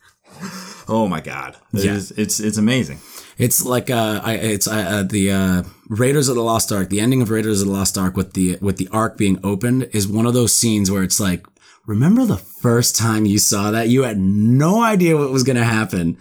oh 0.89 1.09
my 1.09 1.21
god, 1.21 1.57
it 1.75 1.85
Yeah. 1.85 1.95
is- 1.95 2.13
it's 2.17 2.39
it's 2.39 2.59
amazing. 2.59 3.01
It's 3.39 3.65
like 3.65 3.91
uh, 3.91 4.21
I, 4.25 4.35
it's 4.35 4.67
uh, 4.67 4.73
uh, 4.73 5.03
the 5.03 5.31
uh, 5.31 5.63
Raiders 5.89 6.29
of 6.29 6.37
the 6.37 6.43
Lost 6.43 6.73
Ark. 6.73 6.89
The 6.89 7.01
ending 7.01 7.21
of 7.21 7.31
Raiders 7.31 7.61
of 7.61 7.69
the 7.69 7.73
Lost 7.73 7.99
Ark 7.99 8.17
with 8.17 8.33
the 8.33 8.57
with 8.61 8.79
the 8.79 8.89
Ark 8.93 9.19
being 9.19 9.39
opened 9.45 9.91
is 9.93 10.09
one 10.09 10.27
of 10.27 10.35
those 10.35 10.55
scenes 10.55 10.91
where 10.91 11.03
it's 11.03 11.21
like, 11.21 11.47
remember 11.85 12.25
the 12.25 12.39
first 12.39 12.97
time 12.97 13.27
you 13.27 13.39
saw 13.39 13.71
that? 13.71 13.89
You 13.89 14.05
had 14.05 14.19
no 14.19 14.83
idea 14.83 15.17
what 15.17 15.31
was 15.31 15.43
going 15.43 15.57
to 15.57 15.65
happen. 15.65 16.17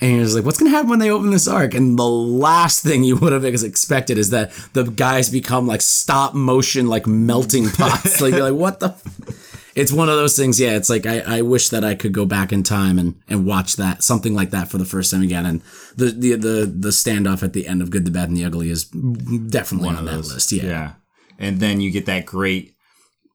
And 0.00 0.12
you're 0.12 0.24
just 0.24 0.36
like, 0.36 0.44
what's 0.44 0.60
going 0.60 0.70
to 0.70 0.76
happen 0.76 0.90
when 0.90 1.00
they 1.00 1.10
open 1.10 1.30
this 1.30 1.48
ark? 1.48 1.74
And 1.74 1.98
the 1.98 2.06
last 2.06 2.84
thing 2.84 3.02
you 3.02 3.16
would 3.20 3.32
have 3.32 3.44
expected 3.44 4.16
is 4.16 4.30
that 4.30 4.52
the 4.72 4.84
guys 4.84 5.28
become 5.30 5.66
like 5.66 5.80
stop 5.80 6.34
motion, 6.34 6.86
like 6.86 7.06
melting 7.06 7.68
pots. 7.70 8.20
like, 8.20 8.34
you're 8.34 8.50
like, 8.50 8.60
what 8.60 8.78
the? 8.78 8.88
F-? 8.88 9.57
It's 9.78 9.92
one 9.92 10.08
of 10.08 10.16
those 10.16 10.36
things. 10.36 10.60
Yeah. 10.60 10.76
It's 10.76 10.90
like, 10.90 11.06
I, 11.06 11.20
I 11.20 11.42
wish 11.42 11.68
that 11.68 11.84
I 11.84 11.94
could 11.94 12.12
go 12.12 12.26
back 12.26 12.52
in 12.52 12.62
time 12.62 12.98
and, 12.98 13.14
and 13.28 13.46
watch 13.46 13.76
that, 13.76 14.02
something 14.02 14.34
like 14.34 14.50
that 14.50 14.70
for 14.70 14.78
the 14.78 14.84
first 14.84 15.10
time 15.10 15.22
again. 15.22 15.46
And 15.46 15.62
the, 15.96 16.06
the, 16.06 16.34
the, 16.34 16.66
the 16.66 16.88
standoff 16.88 17.42
at 17.42 17.52
the 17.52 17.66
end 17.66 17.82
of 17.82 17.90
Good, 17.90 18.04
the 18.04 18.10
Bad, 18.10 18.28
and 18.28 18.36
the 18.36 18.44
Ugly 18.44 18.70
is 18.70 18.84
definitely 18.84 19.86
one 19.86 19.96
on 19.96 20.04
that 20.06 20.18
list. 20.18 20.52
Yeah. 20.52 20.64
Yeah, 20.64 20.92
and 21.38 21.60
then 21.60 21.80
you 21.80 21.90
get 21.90 22.06
that 22.06 22.26
great 22.26 22.74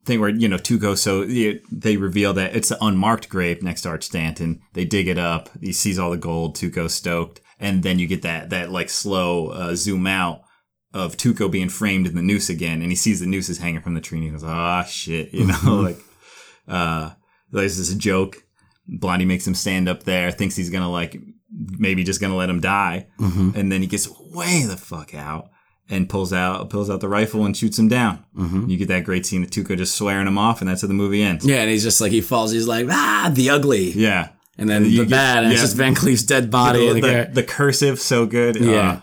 thing 0.06 0.20
where 0.20 0.30
you 0.30 0.48
know 0.48 0.58
Tuco. 0.58 0.98
So 0.98 1.26
they 1.72 1.98
reveal 1.98 2.34
that 2.34 2.56
it's 2.56 2.72
an 2.72 2.78
unmarked 2.82 3.30
grave 3.30 3.64
next 3.64 3.82
to 3.82 3.90
Arch 3.90 4.04
Stanton. 4.04 4.62
They 4.74 4.86
dig 4.86 5.08
it 5.08 5.18
up. 5.18 5.50
He 5.62 5.74
sees 5.74 5.98
all 5.98 6.12
the 6.12 6.18
gold. 6.18 6.56
Tuco 6.56 6.90
stoked, 6.90 7.42
and 7.60 7.84
then 7.84 8.00
you 8.00 8.08
get 8.08 8.22
that 8.24 8.50
that 8.50 8.72
like 8.72 8.90
slow 8.90 9.48
uh, 9.48 9.76
zoom 9.76 10.08
out 10.08 10.42
of 10.94 11.18
Tuco 11.18 11.50
being 11.50 11.70
framed 11.70 12.06
in 12.06 12.16
the 12.16 12.22
noose 12.22 12.50
again, 12.50 12.82
and 12.82 12.92
he 12.92 12.96
sees 12.96 13.20
the 13.20 13.26
nooses 13.26 13.58
hanging 13.58 13.82
from 13.82 13.94
the 13.96 14.02
tree, 14.02 14.20
and 14.20 14.26
he 14.26 14.32
goes, 14.32 14.44
"Ah, 14.44 14.84
shit," 14.84 15.34
you 15.34 15.48
know, 15.64 15.76
like 15.82 15.98
uh, 16.68 17.12
this 17.52 17.78
is 17.78 17.92
a 17.92 17.98
joke. 17.98 18.38
Blondie 18.88 19.26
makes 19.26 19.48
him 19.48 19.56
stand 19.56 19.88
up 19.88 20.04
there, 20.04 20.32
thinks 20.32 20.56
he's 20.56 20.70
gonna 20.70 20.92
like 20.92 21.18
maybe 21.78 22.04
just 22.04 22.20
gonna 22.22 22.36
let 22.36 22.50
him 22.50 22.60
die, 22.60 23.08
and 23.20 23.72
then 23.72 23.82
he 23.82 23.88
gets 23.88 24.10
way 24.20 24.64
the 24.64 24.78
fuck 24.78 25.14
out 25.16 25.50
and 25.90 26.10
pulls 26.10 26.32
out 26.34 26.70
pulls 26.70 26.90
out 26.90 27.00
the 27.02 27.08
rifle 27.10 27.46
and 27.46 27.56
shoots 27.56 27.78
him 27.78 27.88
down. 27.88 28.26
You 28.68 28.78
get 28.78 28.88
that 28.90 29.04
great 29.04 29.26
scene 29.26 29.44
of 29.44 29.50
Tuco 29.50 29.78
just 29.78 29.96
swearing 29.96 30.28
him 30.28 30.38
off, 30.38 30.62
and 30.62 30.70
that's 30.70 30.82
how 30.82 30.88
the 30.88 30.94
movie 30.94 31.22
ends. 31.22 31.46
Yeah. 31.46 31.58
And 31.62 31.70
he's 31.70 31.84
just 31.84 32.02
like, 32.02 32.12
he 32.12 32.22
falls. 32.22 32.52
He's 32.52 32.68
like, 32.68 32.88
ah, 32.90 33.30
the 33.34 33.50
ugly. 33.52 33.92
Yeah, 33.92 34.30
And 34.58 34.70
then 34.70 34.84
the 34.84 34.98
get- 34.98 35.10
bad. 35.10 35.44
And 35.44 35.52
it's 35.54 35.62
yeah. 35.62 35.66
just 35.66 35.76
Van 35.78 35.94
Cleef's 35.96 36.24
dead 36.24 36.50
body. 36.50 36.94
the, 36.94 37.02
the, 37.02 37.30
the 37.34 37.44
cursive 37.44 38.00
so 38.00 38.26
good. 38.26 38.56
Yeah. 38.56 39.02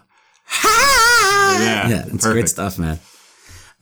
Uh, 0.53 1.59
yeah, 1.62 1.89
yeah, 1.89 2.05
it's 2.12 2.27
great 2.27 2.49
stuff, 2.49 2.78
man. 2.78 2.99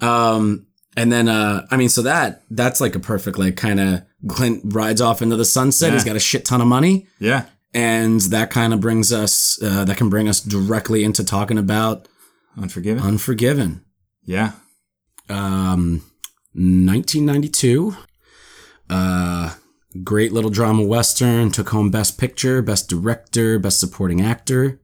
Um, 0.01 0.67
and 0.99 1.13
then 1.13 1.29
uh, 1.29 1.65
I 1.71 1.77
mean, 1.77 1.89
so 1.89 2.03
that 2.03 2.43
that's 2.51 2.81
like 2.81 2.97
a 2.97 3.01
perfect 3.01 3.39
like 3.39 3.57
kind 3.57 3.79
of 3.79 4.03
Clint 4.29 4.63
rides 4.65 5.01
off 5.01 5.23
into 5.23 5.37
the 5.37 5.45
sunset. 5.45 5.93
He's 5.93 6.03
got 6.03 6.17
a 6.17 6.21
shit 6.21 6.45
ton 6.45 6.61
of 6.61 6.67
money, 6.67 7.07
Yeah, 7.21 7.45
and 7.73 8.21
that 8.23 8.51
kind 8.51 8.75
of 8.75 8.81
brings 8.81 9.13
us 9.13 9.63
uh, 9.63 9.85
that 9.85 9.97
can 9.97 10.09
bring 10.11 10.29
us 10.29 10.41
directly 10.41 11.05
into 11.05 11.23
talking 11.25 11.57
about 11.57 12.09
Unforgiven. 12.61 13.05
Unforgiven, 13.05 13.85
yeah, 14.25 14.53
um, 15.29 16.03
1992. 16.55 17.97
Uh, 18.91 19.55
great 20.03 20.33
little 20.33 20.51
drama 20.51 20.83
western. 20.83 21.53
Took 21.53 21.69
home 21.69 21.91
Best 21.91 22.19
Picture, 22.19 22.61
Best 22.61 22.89
Director, 22.89 23.61
Best 23.61 23.79
Supporting 23.79 24.21
Actor. 24.21 24.81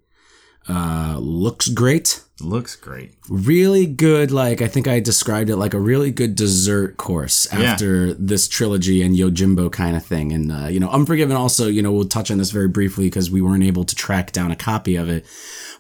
Uh, 0.69 1.16
looks 1.20 1.69
great. 1.69 2.20
Looks 2.41 2.74
great. 2.74 3.15
Really 3.28 3.86
good. 3.86 4.31
Like 4.32 4.61
I 4.61 4.66
think 4.66 4.89
I 4.89 4.99
described 4.99 5.51
it 5.51 5.57
like 5.57 5.73
a 5.73 5.78
really 5.78 6.11
good 6.11 6.35
dessert 6.35 6.97
course 6.97 7.47
after 7.53 8.12
this 8.15 8.49
trilogy 8.49 9.03
and 9.03 9.15
Yojimbo 9.15 9.70
kind 9.70 9.95
of 9.97 10.05
thing. 10.05 10.32
And 10.32 10.51
uh, 10.51 10.66
you 10.66 10.81
know, 10.81 10.91
Unforgiven 10.91 11.36
also. 11.36 11.69
You 11.69 11.81
know, 11.82 11.93
we'll 11.93 12.07
touch 12.09 12.31
on 12.31 12.39
this 12.39 12.51
very 12.51 12.66
briefly 12.69 13.05
because 13.07 13.31
we 13.31 13.41
weren't 13.41 13.62
able 13.62 13.85
to 13.85 13.95
track 13.95 14.32
down 14.32 14.51
a 14.51 14.57
copy 14.57 14.97
of 14.97 15.09
it. 15.09 15.24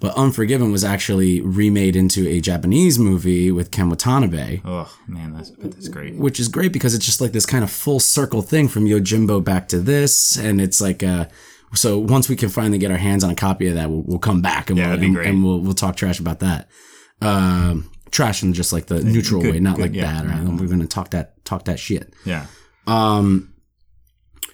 But 0.00 0.14
Unforgiven 0.16 0.70
was 0.70 0.84
actually 0.84 1.40
remade 1.40 1.96
into 1.96 2.28
a 2.28 2.40
Japanese 2.40 2.98
movie 2.98 3.50
with 3.50 3.70
Ken 3.70 3.88
Watanabe 3.88 4.60
Oh 4.64 4.94
man, 5.08 5.32
that's 5.34 5.50
that's 5.50 5.88
great. 5.88 6.14
which 6.16 6.38
is 6.38 6.48
great 6.48 6.72
because 6.72 6.94
it's 6.94 7.06
just 7.06 7.20
like 7.20 7.32
this 7.32 7.46
kind 7.46 7.64
of 7.64 7.70
full 7.70 8.00
circle 8.00 8.42
thing 8.42 8.68
from 8.68 8.84
Yojimbo 8.84 9.42
back 9.42 9.66
to 9.68 9.80
this, 9.80 10.36
and 10.36 10.60
it's 10.60 10.80
like 10.80 11.02
uh 11.02 11.24
so 11.72 11.98
once 11.98 12.28
we 12.28 12.36
can 12.36 12.48
finally 12.48 12.78
get 12.78 12.90
our 12.90 12.96
hands 12.96 13.24
on 13.24 13.30
a 13.30 13.34
copy 13.34 13.68
of 13.68 13.74
that, 13.74 13.90
we'll, 13.90 14.02
we'll 14.02 14.18
come 14.18 14.42
back 14.42 14.70
and 14.70 14.78
Yeah, 14.78 14.94
we'll 14.94 15.02
and, 15.04 15.16
and 15.16 15.44
we'll 15.44 15.60
we'll 15.60 15.72
talk 15.74 15.96
trash 15.96 16.20
about 16.20 16.40
that. 16.40 16.68
Um, 17.20 17.90
trash 18.10 18.42
in 18.42 18.52
just 18.52 18.72
like 18.72 18.86
the 18.86 19.02
neutral 19.02 19.40
good- 19.42 19.54
way, 19.54 19.60
not 19.60 19.76
good, 19.76 19.82
like 19.82 19.94
yeah. 19.94 20.22
bad. 20.22 20.26
Right? 20.30 20.60
We're 20.60 20.68
gonna 20.68 20.86
talk 20.86 21.10
that 21.10 21.44
talk 21.44 21.64
that 21.64 21.78
shit. 21.78 22.12
Yeah. 22.24 22.46
Um, 22.86 23.50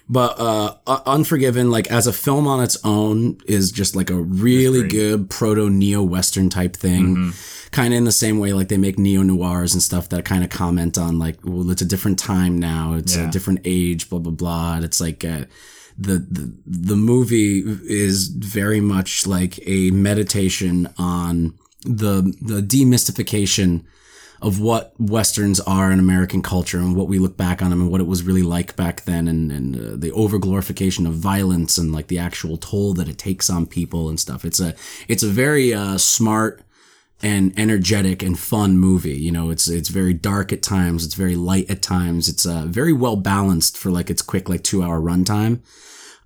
But 0.09 0.39
uh, 0.39 0.75
Unforgiven, 1.05 1.71
like 1.71 1.89
as 1.89 2.05
a 2.07 2.11
film 2.13 2.45
on 2.47 2.61
its 2.61 2.77
own, 2.83 3.37
is 3.45 3.71
just 3.71 3.95
like 3.95 4.09
a 4.09 4.15
really. 4.21 4.79
Mm-hmm. 4.79 4.87
good 4.89 5.29
proto 5.29 5.69
neo 5.69 6.01
western 6.03 6.49
type 6.49 6.75
thing. 6.75 7.33
Kind 7.71 7.93
of 7.93 7.97
in 7.99 8.03
the 8.03 8.11
same 8.11 8.37
way, 8.39 8.51
like 8.51 8.67
they 8.67 8.77
make 8.77 8.99
neo 8.99 9.21
noirs 9.23 9.73
and 9.73 9.81
stuff 9.81 10.09
that 10.09 10.25
kind 10.25 10.43
of 10.43 10.49
comment 10.49 10.97
on 10.97 11.17
like, 11.19 11.37
well, 11.45 11.69
it's 11.71 11.81
a 11.81 11.85
different 11.85 12.19
time 12.19 12.59
now, 12.59 12.95
it's 12.95 13.15
Yeah. 13.15 13.29
a 13.29 13.31
different 13.31 13.61
age, 13.63 14.09
blah 14.09 14.19
blah 14.19 14.33
blah. 14.33 14.79
It's 14.83 14.99
like 14.99 15.23
uh, 15.23 15.45
the 15.97 16.19
the 16.19 16.53
the 16.65 16.95
movie 16.95 17.63
is 17.83 18.27
very 18.27 18.81
much 18.81 19.27
like 19.27 19.59
a 19.67 19.91
meditation 19.91 20.89
on 20.97 21.53
the 21.83 22.35
the 22.41 22.61
demystification 22.61 23.83
of 24.41 24.59
what 24.59 24.93
westerns 24.97 25.59
are 25.61 25.91
in 25.91 25.99
American 25.99 26.41
culture 26.41 26.79
and 26.79 26.95
what 26.95 27.07
we 27.07 27.19
look 27.19 27.37
back 27.37 27.61
on 27.61 27.69
them 27.69 27.81
and 27.81 27.91
what 27.91 28.01
it 28.01 28.07
was 28.07 28.23
really 28.23 28.41
like 28.41 28.75
back 28.75 29.03
then 29.03 29.27
and, 29.27 29.51
and 29.51 29.75
uh, 29.75 29.95
the 29.95 30.09
overglorification 30.11 31.07
of 31.07 31.13
violence 31.13 31.77
and 31.77 31.91
like 31.91 32.07
the 32.07 32.17
actual 32.17 32.57
toll 32.57 32.93
that 32.93 33.07
it 33.07 33.19
takes 33.19 33.51
on 33.51 33.67
people 33.67 34.09
and 34.09 34.19
stuff. 34.19 34.43
It's 34.43 34.59
a 34.59 34.73
it's 35.07 35.21
a 35.21 35.27
very 35.27 35.73
uh, 35.73 35.97
smart 35.97 36.63
and 37.23 37.53
energetic 37.57 38.23
and 38.23 38.37
fun 38.37 38.77
movie. 38.77 39.17
You 39.17 39.31
know, 39.31 39.49
it's 39.49 39.67
it's 39.67 39.89
very 39.89 40.13
dark 40.13 40.51
at 40.51 40.61
times. 40.63 41.05
It's 41.05 41.13
very 41.15 41.35
light 41.35 41.69
at 41.69 41.81
times. 41.81 42.27
It's 42.29 42.45
uh, 42.45 42.65
very 42.67 42.93
well 42.93 43.15
balanced 43.15 43.77
for 43.77 43.91
like 43.91 44.09
its 44.09 44.21
quick 44.21 44.49
like 44.49 44.63
two 44.63 44.83
hour 44.83 44.99
runtime. 44.99 45.61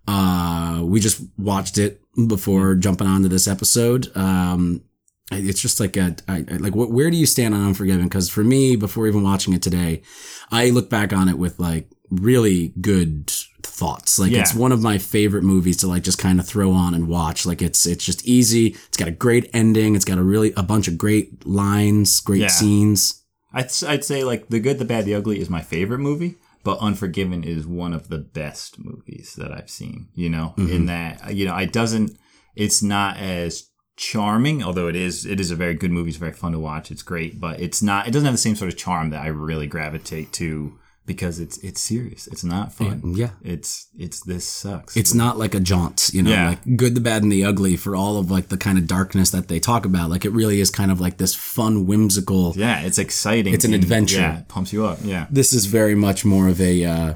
Uh, 0.07 0.81
we 0.83 0.99
just 0.99 1.21
watched 1.37 1.77
it 1.77 2.01
before 2.27 2.75
jumping 2.75 3.07
onto 3.07 3.27
this 3.27 3.47
episode. 3.47 4.15
Um, 4.15 4.83
it's 5.31 5.59
just 5.61 5.79
like 5.79 5.97
a 5.97 6.15
I, 6.27 6.45
I- 6.49 6.57
like 6.57 6.73
wh- 6.73 6.91
where 6.91 7.09
do 7.09 7.17
you 7.17 7.25
stand 7.25 7.53
on 7.55 7.65
Unforgiven? 7.65 8.03
Because 8.05 8.29
for 8.29 8.43
me, 8.43 8.75
before 8.75 9.07
even 9.07 9.23
watching 9.23 9.53
it 9.53 9.63
today, 9.63 10.03
I 10.51 10.69
look 10.69 10.89
back 10.89 11.11
on 11.13 11.27
it 11.29 11.37
with 11.37 11.59
like 11.59 11.89
really 12.21 12.73
good 12.81 13.31
thoughts. 13.63 14.19
Like 14.19 14.31
it's 14.31 14.53
one 14.53 14.71
of 14.71 14.81
my 14.81 14.97
favorite 14.97 15.43
movies 15.43 15.77
to 15.77 15.87
like 15.87 16.03
just 16.03 16.17
kind 16.17 16.39
of 16.39 16.47
throw 16.47 16.71
on 16.71 16.93
and 16.93 17.07
watch. 17.07 17.45
Like 17.45 17.61
it's 17.61 17.85
it's 17.85 18.05
just 18.05 18.25
easy. 18.25 18.67
It's 18.87 18.97
got 18.97 19.07
a 19.07 19.11
great 19.11 19.49
ending. 19.53 19.95
It's 19.95 20.05
got 20.05 20.17
a 20.17 20.23
really 20.23 20.53
a 20.55 20.63
bunch 20.63 20.87
of 20.87 20.97
great 20.97 21.45
lines, 21.45 22.19
great 22.19 22.41
Yeah. 22.41 22.47
scenes. 22.47 23.23
I'd, 23.53 23.71
I'd 23.87 24.03
say 24.03 24.23
like 24.23 24.49
The 24.49 24.59
Good, 24.59 24.79
the 24.79 24.85
Bad, 24.85 25.05
the 25.05 25.15
Ugly 25.15 25.39
is 25.39 25.49
my 25.49 25.61
favorite 25.61 25.99
movie, 25.99 26.35
but 26.63 26.79
Unforgiven 26.79 27.43
is 27.43 27.65
one 27.65 27.93
of 27.93 28.09
the 28.09 28.17
best 28.17 28.77
movies 28.79 29.35
that 29.37 29.51
I've 29.51 29.69
seen. 29.69 30.09
You 30.13 30.29
know, 30.29 30.53
in 30.57 30.67
mm-hmm. 30.67 30.85
that 30.87 31.25
uh, 31.27 31.29
you 31.29 31.45
know, 31.45 31.55
it 31.57 31.71
doesn't. 31.73 32.17
It's 32.55 32.81
not 32.81 33.17
as 33.17 33.69
charming, 33.97 34.63
although 34.63 34.87
it 34.87 34.95
is. 34.95 35.25
It 35.25 35.39
is 35.39 35.51
a 35.51 35.55
very 35.55 35.73
good 35.73 35.91
movie. 35.91 36.09
It's 36.09 36.17
very 36.17 36.33
fun 36.33 36.51
to 36.51 36.59
watch. 36.59 36.91
It's 36.91 37.03
great, 37.03 37.39
but 37.39 37.59
it's 37.59 37.81
not. 37.81 38.07
It 38.07 38.11
doesn't 38.11 38.25
have 38.25 38.33
the 38.33 38.39
same 38.39 38.55
sort 38.55 38.71
of 38.71 38.77
charm 38.77 39.09
that 39.09 39.21
I 39.21 39.27
really 39.27 39.67
gravitate 39.67 40.31
to 40.33 40.77
because 41.05 41.39
it's 41.39 41.57
it's 41.59 41.79
serious. 41.81 42.27
It's 42.27 42.43
not 42.43 42.73
fun. 42.73 43.13
Yeah. 43.15 43.29
It's 43.43 43.87
it's 43.97 44.21
this 44.21 44.45
sucks. 44.45 44.97
It's 44.97 45.13
not 45.13 45.37
like 45.37 45.53
a 45.53 45.59
jaunt, 45.59 46.09
you 46.13 46.23
know, 46.23 46.31
Yeah. 46.31 46.49
like 46.49 46.77
good, 46.77 46.95
the 46.95 47.01
bad, 47.01 47.23
and 47.23 47.31
the 47.31 47.45
ugly 47.45 47.75
for 47.77 47.95
all 47.95 48.17
of 48.17 48.31
like 48.31 48.47
the 48.49 48.57
kind 48.57 48.77
of 48.77 48.87
darkness 48.87 49.29
that 49.31 49.47
they 49.47 49.59
talk 49.59 49.85
about. 49.85 50.09
Like 50.09 50.25
it 50.25 50.31
really 50.31 50.59
is 50.59 50.69
kind 50.71 50.91
of 50.91 50.99
like 50.99 51.17
this 51.17 51.35
fun, 51.35 51.85
whimsical. 51.85 52.53
yeah, 52.55 52.81
it's 52.81 52.97
exciting. 52.97 53.53
It's 53.53 53.65
an 53.65 53.73
and, 53.73 53.83
adventure. 53.83 54.19
Yeah, 54.19 54.39
it 54.39 54.47
pumps 54.47 54.73
you 54.73 54.85
up. 54.85 54.99
Yeah. 55.03 55.27
This 55.29 55.53
is 55.53 55.65
very 55.65 55.95
much 55.95 56.25
more 56.25 56.47
of 56.47 56.59
a 56.59 56.85
uh, 56.85 57.13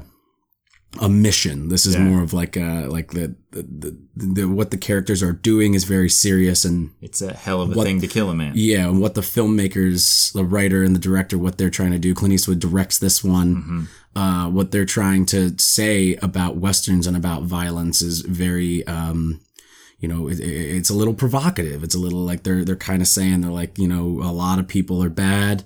a 1.00 1.08
mission. 1.08 1.68
This 1.68 1.86
is 1.86 1.94
Yeah. 1.94 2.02
more 2.02 2.22
of 2.22 2.32
like 2.32 2.56
uh 2.56 2.86
like 2.88 3.12
the 3.12 3.34
the, 3.52 3.62
the 3.62 3.96
the 4.16 4.44
what 4.48 4.70
the 4.72 4.76
characters 4.76 5.22
are 5.22 5.32
doing 5.32 5.74
is 5.74 5.84
very 5.84 6.08
serious 6.10 6.64
and 6.64 6.90
It's 7.00 7.22
a 7.22 7.32
hell 7.32 7.62
of 7.62 7.70
a 7.70 7.74
What- 7.74 7.86
thing 7.86 8.00
to 8.00 8.08
kill 8.08 8.28
a 8.30 8.34
man. 8.34 8.52
yeah, 8.56 8.88
and 8.88 9.00
what 9.00 9.14
the 9.14 9.20
filmmakers, 9.20 10.32
the 10.32 10.44
writer 10.44 10.82
and 10.82 10.94
the 10.94 10.98
director, 11.00 11.38
what 11.38 11.58
they're 11.58 11.70
trying 11.70 11.92
to 11.92 11.98
do. 11.98 12.14
Clint 12.14 12.34
Eastwood 12.34 12.58
directs 12.58 12.98
this 12.98 13.22
one. 13.22 13.56
Mm-hmm. 13.56 13.82
Uh, 14.18 14.50
what 14.50 14.72
they're 14.72 14.84
trying 14.84 15.24
to 15.26 15.54
say 15.58 16.16
about 16.16 16.56
westerns 16.56 17.06
and 17.06 17.16
about 17.16 17.44
violence 17.44 18.02
is 18.02 18.22
very, 18.22 18.84
um, 18.88 19.40
you 20.00 20.08
know, 20.08 20.26
it, 20.28 20.40
it- 20.40 20.76
it's 20.76 20.90
a 20.90 20.94
little 20.94 21.14
provocative. 21.14 21.84
It's 21.84 21.94
a 21.94 21.98
little 22.00 22.24
like 22.24 22.42
they're 22.42 22.64
they're 22.64 22.74
kind 22.76 23.00
of 23.02 23.06
saying 23.08 23.40
they're 23.42 23.50
like, 23.52 23.78
you 23.78 23.86
know, 23.86 24.20
a 24.22 24.32
lot 24.32 24.58
of 24.58 24.66
people 24.66 25.02
are 25.04 25.10
bad, 25.10 25.62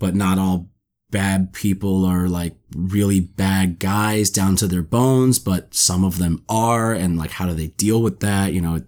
but 0.00 0.16
not 0.16 0.38
all 0.38 0.68
bad 1.14 1.52
people 1.52 2.04
are 2.04 2.28
like 2.28 2.54
really 2.76 3.20
bad 3.20 3.78
guys 3.78 4.30
down 4.30 4.56
to 4.56 4.66
their 4.66 4.82
bones, 4.82 5.38
but 5.38 5.72
some 5.74 6.02
of 6.04 6.18
them 6.18 6.42
are, 6.48 6.92
and 6.92 7.16
like 7.16 7.30
how 7.38 7.46
do 7.46 7.54
they 7.54 7.68
deal 7.68 8.02
with 8.02 8.20
that? 8.20 8.52
You 8.52 8.60
know, 8.60 8.82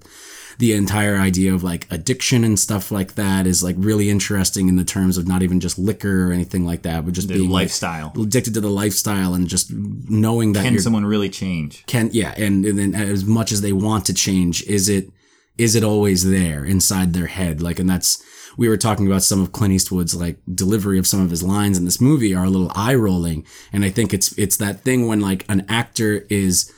the 0.59 0.73
entire 0.73 1.17
idea 1.17 1.55
of 1.55 1.63
like 1.63 1.87
addiction 1.91 2.43
and 2.45 2.59
stuff 2.59 2.91
like 2.91 3.15
that 3.15 3.47
is 3.47 3.63
like 3.63 3.77
really 3.79 4.09
interesting 4.11 4.69
in 4.69 4.77
the 4.77 4.85
terms 4.85 5.19
of 5.19 5.29
not 5.29 5.43
even 5.43 5.61
just 5.61 5.79
liquor 5.79 6.29
or 6.29 6.33
anything 6.33 6.65
like 6.67 6.83
that, 6.83 7.05
but 7.05 7.13
just 7.15 7.29
The 7.29 7.35
being 7.35 7.51
like, 7.51 7.65
lifestyle. 7.67 8.13
addicted 8.21 8.55
to 8.55 8.61
the 8.61 8.71
lifestyle 8.83 9.35
and 9.35 9.47
just 9.49 9.71
knowing 9.73 10.53
that 10.55 10.65
Can 10.65 10.79
someone 10.81 11.05
really 11.07 11.29
change? 11.29 11.85
can 11.87 12.11
yeah 12.13 12.33
and, 12.45 12.65
and 12.65 12.79
then 12.79 12.95
as 12.95 13.25
much 13.25 13.53
as 13.53 13.61
they 13.61 13.73
want 13.73 14.07
to 14.07 14.15
change 14.15 14.63
is 14.65 14.89
it 14.89 15.11
is 15.59 15.75
it 15.75 15.85
always 15.85 16.21
there 16.39 16.65
inside 16.65 17.13
their 17.13 17.27
head 17.39 17.61
like 17.63 17.79
and 17.79 17.89
that's 17.89 18.23
we 18.57 18.69
were 18.69 18.77
talking 18.77 19.07
about 19.07 19.23
some 19.23 19.43
of 19.43 19.53
Clint 19.53 19.75
Eastwood's 19.75 20.15
like 20.15 20.39
delivery 20.53 20.99
of 20.99 21.07
some 21.07 21.21
of 21.21 21.31
his 21.31 21.43
lines 21.43 21.79
in 21.79 21.85
this 21.85 22.01
movie 22.01 22.35
are 22.35 22.45
a 22.45 22.51
little 22.51 22.73
eye 22.75 22.95
rolling 22.95 23.45
and 23.73 23.85
I 23.85 23.91
think 23.91 24.15
it's 24.15 24.37
it's 24.39 24.57
that 24.59 24.81
thing 24.81 25.07
when 25.07 25.21
like 25.21 25.45
an 25.49 25.65
actor 25.69 26.27
is 26.29 26.73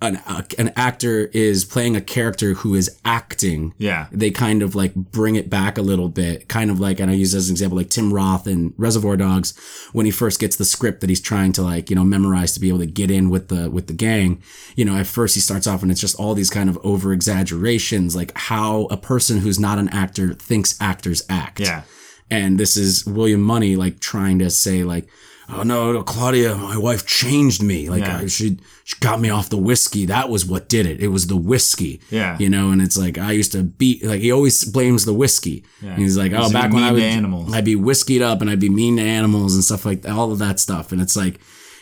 an 0.00 0.16
uh, 0.28 0.42
an 0.58 0.72
actor 0.76 1.28
is 1.32 1.64
playing 1.64 1.96
a 1.96 2.00
character 2.00 2.54
who 2.54 2.76
is 2.76 2.88
acting 3.04 3.74
Yeah. 3.78 4.06
they 4.12 4.30
kind 4.30 4.62
of 4.62 4.76
like 4.76 4.94
bring 4.94 5.34
it 5.34 5.50
back 5.50 5.76
a 5.76 5.82
little 5.82 6.08
bit, 6.08 6.48
kind 6.48 6.70
of 6.70 6.78
like, 6.78 7.00
and 7.00 7.10
I 7.10 7.14
use 7.14 7.34
as 7.34 7.48
an 7.48 7.54
example, 7.54 7.76
like 7.78 7.90
Tim 7.90 8.12
Roth 8.14 8.46
in 8.46 8.74
Reservoir 8.76 9.16
Dogs, 9.16 9.54
when 9.92 10.06
he 10.06 10.12
first 10.12 10.38
gets 10.38 10.54
the 10.54 10.64
script 10.64 11.00
that 11.00 11.10
he's 11.10 11.20
trying 11.20 11.50
to 11.54 11.62
like, 11.62 11.90
you 11.90 11.96
know, 11.96 12.04
memorize 12.04 12.54
to 12.54 12.60
be 12.60 12.68
able 12.68 12.78
to 12.78 12.86
get 12.86 13.10
in 13.10 13.28
with 13.28 13.48
the, 13.48 13.68
with 13.70 13.88
the 13.88 13.92
gang. 13.92 14.40
You 14.76 14.84
know, 14.84 14.96
at 14.96 15.08
first 15.08 15.34
he 15.34 15.40
starts 15.40 15.66
off 15.66 15.82
and 15.82 15.90
it's 15.90 16.00
just 16.00 16.14
all 16.14 16.34
these 16.34 16.50
kind 16.50 16.70
of 16.70 16.78
over 16.84 17.12
exaggerations, 17.12 18.14
like 18.14 18.30
how 18.36 18.84
a 18.92 18.96
person 18.96 19.38
who's 19.38 19.58
not 19.58 19.78
an 19.78 19.88
actor 19.88 20.32
thinks 20.34 20.80
actors 20.80 21.22
act. 21.28 21.58
Yeah. 21.58 21.82
And 22.30 22.60
this 22.60 22.76
is 22.76 23.04
William 23.04 23.42
Munny, 23.42 23.74
like 23.74 23.98
trying 24.00 24.38
to 24.38 24.50
say 24.50 24.84
like, 24.84 25.08
oh 25.50 25.62
no, 25.62 26.02
Claudia, 26.02 26.54
my 26.56 26.76
wife 26.76 27.06
changed 27.06 27.62
me. 27.62 27.88
Like 27.88 28.02
Yeah. 28.02 28.18
I, 28.18 28.26
she, 28.26 28.58
she 28.84 28.96
got 29.00 29.20
me 29.20 29.30
off 29.30 29.48
the 29.50 29.56
whiskey. 29.58 30.06
That 30.06 30.28
was 30.28 30.44
what 30.46 30.68
did 30.68 30.86
it. 30.86 31.00
It 31.00 31.08
was 31.08 31.26
the 31.26 31.36
whiskey. 31.36 32.00
Yeah. 32.10 32.36
You 32.38 32.48
know, 32.50 32.70
and 32.70 32.80
it's 32.82 32.96
like, 32.98 33.18
I 33.18 33.32
used 33.32 33.52
to 33.52 33.62
beat, 33.62 34.04
like 34.04 34.20
he 34.20 34.30
always 34.32 34.64
blames 34.64 35.04
the 35.04 35.14
whiskey. 35.14 35.64
Yeah. 35.82 35.90
And 35.92 36.02
he's 36.02 36.16
like, 36.18 36.32
oh, 36.32 36.50
back 36.52 36.72
when 36.72 36.82
I 36.82 36.92
was, 36.92 37.02
animals. 37.02 37.52
I'd 37.54 37.64
be 37.64 37.76
whiskeyed 37.76 38.22
up 38.22 38.40
and 38.40 38.48
I'd 38.50 38.60
be 38.60 38.68
mean 38.68 38.96
to 38.96 39.02
animals 39.02 39.54
and 39.54 39.64
stuff 39.64 39.84
like 39.84 40.02
that, 40.02 40.12
all 40.12 40.32
of 40.32 40.38
that 40.40 40.58
stuff. 40.60 40.92
And 40.92 41.00
it's 41.00 41.16
like, 41.16 41.40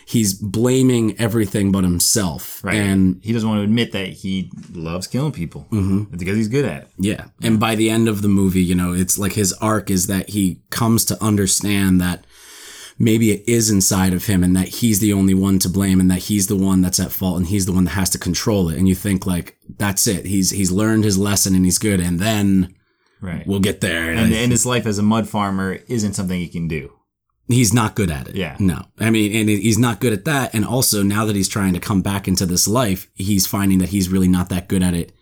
he's 0.08 0.34
blaming 0.34 1.18
everything 1.20 1.72
but 1.72 1.82
himself. 1.82 2.62
Right. 2.62 2.76
And 2.76 3.20
he 3.24 3.32
doesn't 3.32 3.48
want 3.48 3.58
to 3.58 3.64
admit 3.64 3.90
that 3.92 4.06
he 4.08 4.52
loves 4.72 5.08
killing 5.08 5.32
people 5.32 5.66
Mm-hmm. 5.72 6.16
because 6.16 6.36
he's 6.36 6.46
good 6.48 6.64
at 6.64 6.82
it. 6.82 6.90
Yeah. 6.96 7.24
And 7.42 7.58
by 7.58 7.74
the 7.74 7.90
end 7.90 8.08
of 8.08 8.22
the 8.22 8.28
movie, 8.28 8.62
you 8.62 8.74
know, 8.76 8.92
it's 8.92 9.18
like 9.18 9.32
his 9.32 9.52
arc 9.54 9.90
is 9.90 10.06
that 10.06 10.28
he 10.30 10.60
comes 10.70 11.04
to 11.06 11.20
understand 11.22 12.00
that 12.00 12.24
maybe 12.98 13.30
it 13.30 13.46
is 13.48 13.70
inside 13.70 14.12
of 14.14 14.26
him 14.26 14.42
and 14.42 14.56
that 14.56 14.68
he's 14.68 15.00
the 15.00 15.12
only 15.12 15.34
one 15.34 15.58
to 15.58 15.68
blame 15.68 16.00
and 16.00 16.10
that 16.10 16.18
he's 16.24 16.46
the 16.46 16.56
one 16.56 16.80
that's 16.80 16.98
at 17.00 17.12
fault 17.12 17.36
and 17.36 17.46
he's 17.48 17.66
the 17.66 17.72
one 17.72 17.84
that 17.84 17.90
has 17.90 18.08
to 18.10 18.18
control 18.18 18.68
it. 18.70 18.78
And 18.78 18.88
you 18.88 18.94
think 18.94 19.26
like, 19.26 19.56
that's 19.78 20.06
it. 20.06 20.24
He's, 20.24 20.50
he's 20.50 20.70
learned 20.72 21.04
his 21.04 21.18
lesson 21.18 21.54
and 21.54 21.64
he's 21.64 21.78
good. 21.78 22.00
And 22.00 22.18
then 22.20 22.74
Right. 23.20 23.46
we'll 23.46 23.60
get 23.60 23.80
there. 23.80 24.10
and, 24.12 24.32
and 24.32 24.50
his 24.52 24.66
life 24.66 24.86
as 24.86 24.98
a 24.98 25.02
mud 25.02 25.28
farmer 25.28 25.78
isn't 25.88 26.14
something 26.14 26.38
he 26.38 26.48
can 26.48 26.68
do. 26.68 26.92
he's 27.48 27.72
not 27.72 27.94
good 27.94 28.10
at 28.10 28.28
it. 28.28 28.34
Yeah. 28.34 28.56
No. 28.58 28.84
I 28.98 29.10
mean, 29.10 29.34
and 29.34 29.48
he's 29.48 29.78
not 29.78 30.00
good 30.00 30.12
at 30.12 30.24
that. 30.26 30.54
And 30.54 30.64
also 30.64 31.02
now 31.02 31.24
that 31.24 31.36
he's 31.36 31.48
trying 31.48 31.72
to 31.74 31.80
come 31.80 32.02
back 32.02 32.26
into 32.28 32.44
this 32.46 32.66
life, 32.68 33.08
he's 33.14 33.46
finding 33.46 33.78
that 33.78 33.88
he's 33.90 34.08
really 34.10 34.28
not 34.28 34.48
that 34.50 34.68
good 34.68 34.82
at 34.82 34.94
it 34.94 35.12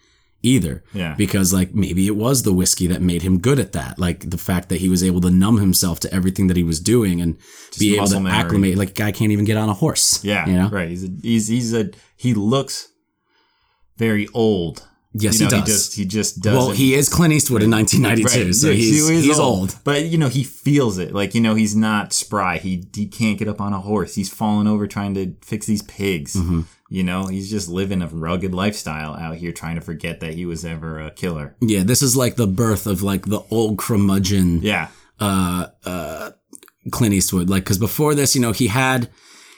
either. 0.44 0.84
Yeah. 0.92 1.14
Because 1.16 1.52
like 1.52 1.74
maybe 1.74 2.06
it 2.06 2.16
was 2.16 2.42
the 2.42 2.52
whiskey 2.52 2.86
that 2.88 3.00
made 3.00 3.22
him 3.22 3.40
good 3.40 3.58
at 3.58 3.72
that. 3.72 3.98
Like 3.98 4.30
the 4.30 4.38
fact 4.38 4.68
that 4.68 4.80
he 4.80 4.88
was 4.88 5.02
able 5.02 5.20
to 5.22 5.30
numb 5.30 5.58
himself 5.58 6.00
to 6.00 6.14
everything 6.14 6.46
that 6.48 6.56
he 6.56 6.62
was 6.62 6.80
doing 6.80 7.20
and 7.20 7.38
be 7.78 7.96
able 7.96 8.06
to 8.08 8.20
memory. 8.20 8.32
acclimate. 8.32 8.78
Like 8.78 8.90
a 8.90 8.94
guy 8.94 9.12
can't 9.12 9.32
even 9.32 9.44
get 9.44 9.56
on 9.56 9.68
a 9.68 9.74
horse. 9.74 10.22
Yeah. 10.24 10.46
You 10.46 10.56
know? 10.56 10.68
Right. 10.68 10.90
He's 10.90 11.04
a, 11.04 11.08
he's 11.22 11.48
he's 11.48 11.74
a 11.74 11.90
he 12.16 12.34
looks 12.34 12.88
very 13.96 14.28
old 14.34 14.86
Yes, 15.16 15.40
you 15.40 15.48
know, 15.48 15.56
he 15.56 15.60
does. 15.62 15.68
just 15.68 15.94
he 15.94 16.04
just 16.04 16.40
does. 16.40 16.54
well, 16.54 16.70
he 16.72 16.94
is 16.94 17.08
Clint 17.08 17.32
Eastwood 17.32 17.62
in 17.62 17.70
1992, 17.70 18.52
so 18.52 18.68
Yeah, 18.68 18.74
he's, 18.74 19.08
he 19.08 19.22
he's 19.22 19.38
old. 19.38 19.76
But 19.84 20.06
you 20.06 20.18
know, 20.18 20.28
he 20.28 20.42
feels 20.42 20.98
it. 20.98 21.14
Like 21.14 21.34
you 21.34 21.40
know, 21.40 21.54
he's 21.54 21.76
not 21.76 22.12
spry. 22.12 22.58
He 22.58 22.84
he 22.92 23.06
can't 23.06 23.38
get 23.38 23.46
up 23.46 23.60
on 23.60 23.72
a 23.72 23.80
horse. 23.80 24.16
He's 24.16 24.32
falling 24.32 24.66
over 24.66 24.86
trying 24.88 25.14
to 25.14 25.34
fix 25.40 25.66
these 25.66 25.82
pigs. 25.82 26.34
Mm-hmm. 26.34 26.62
You 26.90 27.02
know, 27.02 27.26
he's 27.26 27.48
just 27.50 27.68
living 27.68 28.02
a 28.02 28.08
rugged 28.08 28.54
lifestyle 28.54 29.14
out 29.14 29.36
here, 29.36 29.52
trying 29.52 29.76
to 29.76 29.80
forget 29.80 30.20
that 30.20 30.34
he 30.34 30.46
was 30.46 30.64
ever 30.64 31.00
a 31.00 31.10
killer. 31.10 31.56
Yeah, 31.60 31.84
this 31.84 32.02
is 32.02 32.16
like 32.16 32.36
the 32.36 32.46
birth 32.46 32.86
of 32.86 33.02
like 33.02 33.26
the 33.26 33.40
old 33.50 33.78
curmudgeon 33.78 34.60
Yeah, 34.62 34.88
uh, 35.20 35.68
uh, 35.84 36.30
Clint 36.90 37.14
Eastwood. 37.14 37.48
Like, 37.48 37.64
because 37.64 37.78
before 37.78 38.14
this, 38.14 38.34
you 38.34 38.40
know, 38.40 38.52
he 38.52 38.66
had, 38.66 39.08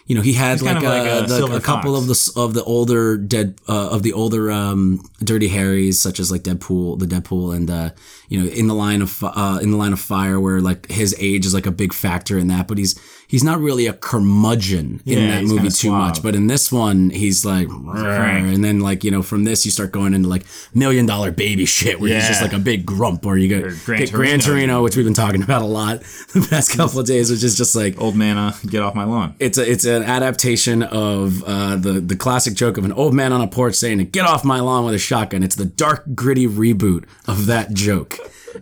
you 0.07 0.15
know, 0.15 0.23
he 0.23 0.35
had 0.35 0.63
like, 0.63 0.75
kind 0.75 0.87
of 0.87 0.93
like 0.93 1.09
uh, 1.09 1.25
a 1.25 1.27
the- 1.27 1.57
a 1.57 1.61
couple 1.61 1.97
of 1.97 2.07
the 2.07 2.33
of 2.37 2.55
the 2.55 2.63
older 2.65 3.17
dead 3.17 3.57
uh, 3.69 3.89
of 3.91 4.03
the 4.03 4.13
older 4.13 4.51
um, 4.53 5.01
Dirty 5.19 5.49
Harrys, 5.49 6.01
such 6.01 6.21
as 6.21 6.31
like 6.31 6.43
Dead 6.45 6.61
Pool, 6.61 6.97
the 6.97 7.07
Dead 7.09 7.25
Pool, 7.25 7.51
and 7.53 7.69
uh, 7.69 7.91
you 8.29 8.41
know, 8.41 8.49
in 8.49 8.69
the 8.69 8.75
line 8.75 9.03
of 9.03 9.23
uh, 9.25 9.59
in 9.61 9.71
the 9.73 9.77
line 9.77 9.93
of 9.93 10.01
fire, 10.01 10.39
where 10.39 10.61
like 10.61 10.89
his 10.91 11.15
age 11.19 11.45
is 11.45 11.55
like 11.55 11.67
a 11.67 11.73
big 11.73 11.93
factor 11.93 12.39
in 12.39 12.47
that. 12.49 12.69
But 12.69 12.79
he's 12.79 12.95
he's 13.29 13.45
not 13.45 13.59
really 13.61 13.87
a 13.87 13.93
curmudgeon 13.93 15.01
in 15.05 15.19
Yeah, 15.19 15.31
that 15.33 15.45
movie 15.45 15.69
too 15.71 15.91
much. 15.91 16.23
But 16.23 16.35
in 16.35 16.47
this 16.47 16.71
one, 16.71 17.11
he's 17.11 17.45
like, 17.45 17.69
and 17.69 18.65
then 18.65 18.81
like 18.81 19.05
you 19.05 19.11
know, 19.11 19.23
from 19.23 19.45
this 19.45 19.65
you 19.65 19.71
start 19.71 19.93
going 19.93 20.15
into 20.15 20.29
like 20.29 20.45
million 20.75 21.07
dollar 21.07 21.31
baby 21.31 21.67
shit, 21.67 22.01
where 22.01 22.13
he's 22.13 22.27
just 22.29 22.43
like 22.43 22.53
a 22.53 22.59
big 22.59 22.87
grump, 22.87 23.27
or 23.27 23.37
you 23.37 23.49
get, 23.49 23.63
Gran 23.85 24.01
get 24.01 24.13
Gran 24.13 24.41
Torino. 24.41 24.57
Torino, 24.57 24.83
which 24.83 24.97
we've 24.97 25.05
been 25.05 25.15
talking 25.15 25.43
about 25.43 25.63
a 25.63 25.67
lot 25.67 26.01
the 26.35 26.47
past 26.49 26.77
couple 26.77 27.01
of 27.01 27.07
days, 27.07 27.31
which 27.31 27.43
is 27.43 27.57
just 27.57 27.75
like 27.75 28.01
old 28.01 28.17
man, 28.17 28.37
uh, 28.37 28.55
get 28.67 28.83
off 28.83 28.95
my 28.95 29.05
lawn. 29.05 29.35
it's 29.39 29.59
a 29.59 29.71
it's 29.71 29.85
an 29.85 30.03
adaptation 30.03 30.83
of 30.83 31.43
uh, 31.45 31.77
the 31.77 31.95
the 32.01 32.17
classic 32.17 32.55
joke 32.55 32.79
of 32.79 32.85
an 32.85 32.93
old 32.93 33.15
man 33.15 33.33
on 33.33 33.41
a 33.41 33.49
porch 33.49 33.75
saying 33.75 33.99
"Get 34.11 34.25
off 34.25 34.45
my 34.45 34.61
lawn 34.61 34.85
with 34.85 34.95
a 34.95 34.99
shotgun." 34.99 35.43
It's 35.43 35.57
the 35.57 35.65
dark, 35.65 36.05
gritty 36.15 36.47
reboot 36.47 37.05
of 37.27 37.47
that 37.47 37.73
joke, 37.73 38.19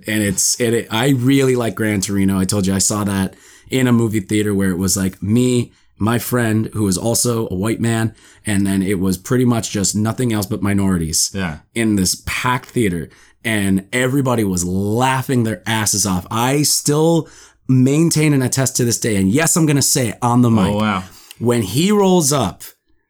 and 0.07 0.23
it's 0.23 0.61
it, 0.61 0.75
it. 0.75 0.89
I 0.91 1.11
really 1.11 1.57
like 1.57 1.75
Gran 1.75 2.01
Torino. 2.01 2.39
I 2.39 2.45
told 2.45 2.67
you 2.67 2.75
I 2.75 2.79
saw 2.79 3.05
that 3.05 3.35
in 3.71 3.87
a 3.87 3.93
movie 3.93 4.21
theater 4.21 4.55
where 4.55 4.71
it 4.71 4.79
was 4.79 4.97
like 4.97 5.23
me, 5.23 5.73
my 5.99 6.19
friend 6.19 6.67
who 6.73 6.85
was 6.85 6.99
also 6.99 7.49
a 7.49 7.55
white 7.55 7.81
man, 7.81 8.15
and 8.45 8.67
then 8.67 8.83
it 8.83 8.99
was 8.99 9.17
pretty 9.19 9.45
much 9.45 9.71
just 9.71 9.95
nothing 9.97 10.33
else 10.33 10.47
but 10.47 10.63
minorities 10.63 11.31
Yeah, 11.35 11.59
in 11.75 11.97
this 11.97 12.23
packed 12.27 12.71
theater 12.71 13.09
and 13.45 13.87
everybody 13.93 14.43
was 14.43 14.65
laughing 14.65 15.45
their 15.45 15.63
asses 15.67 16.07
off. 16.07 16.27
I 16.31 16.63
still 16.63 17.29
maintain 17.69 18.33
and 18.33 18.43
attest 18.43 18.77
to 18.77 18.85
this 18.85 18.99
day. 18.99 19.17
And 19.17 19.29
yes, 19.31 19.57
I'm 19.57 19.67
going 19.67 19.77
to 19.77 19.83
say 19.83 20.09
it 20.09 20.19
on 20.23 20.43
the 20.43 20.51
mic. 20.51 20.73
Oh 20.75 20.77
wow. 20.79 21.05
When 21.39 21.63
he 21.63 21.93
rolls 21.93 22.33
up, 22.33 22.63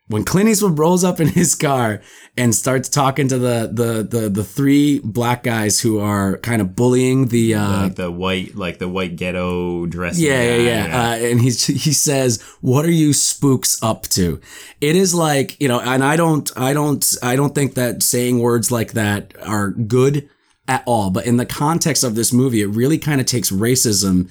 when 0.09 0.23
Clint 0.25 0.51
Eastwood 0.51 0.79
rolls 0.79 1.03
up 1.03 1.19
in 1.19 1.29
his 1.29 1.55
car 1.55 2.03
and 2.37 2.55
starts 2.55 2.89
talking 2.89 3.29
to 3.29 3.39
the 3.39 3.71
the 3.73 4.03
the, 4.03 4.29
the 4.29 4.45
three 4.45 4.99
black 5.01 5.43
guys 5.43 5.81
who 5.81 5.99
are 5.99 6.37
kind 6.39 6.61
of 6.61 6.77
bullying 6.77 7.29
the 7.29 7.55
uh, 7.55 7.83
like 7.85 7.95
the 7.95 8.11
white, 8.11 8.55
like 8.55 8.79
the 8.79 8.89
white 8.89 9.17
ghetto 9.17 9.87
dress. 9.87 10.19
yeah, 10.19 10.43
yeah, 10.43 10.87
yeah. 10.87 11.11
Uh, 11.11 11.15
and 11.17 11.41
he's 11.41 11.67
he 11.67 11.93
says, 11.93 12.43
"What 12.61 12.85
are 12.85 12.91
you 12.91 13.13
spooks 13.13 13.83
up 13.83 14.03
to?" 14.09 14.41
It 14.81 14.97
is 14.97 15.15
like 15.15 15.59
you 15.61 15.69
know, 15.69 15.81
and 15.81 16.05
I 16.05 16.17
don't, 16.17 16.51
I 16.57 16.73
don't, 16.73 17.05
I 17.23 17.37
don't 17.37 17.55
think 17.55 17.75
that 17.75 18.03
saying 18.03 18.41
words 18.41 18.71
like 18.71 18.93
that 18.93 19.35
are 19.43 19.71
good 19.71 20.29
at 20.69 20.83
all. 20.87 21.11
But 21.11 21.27
in 21.27 21.39
the 21.39 21.47
context 21.47 22.05
of 22.05 22.15
this 22.15 22.33
movie, 22.33 22.61
it 22.61 22.69
really 22.69 22.99
kind 22.99 23.21
of 23.21 23.27
takes 23.27 23.51
racism 23.51 24.31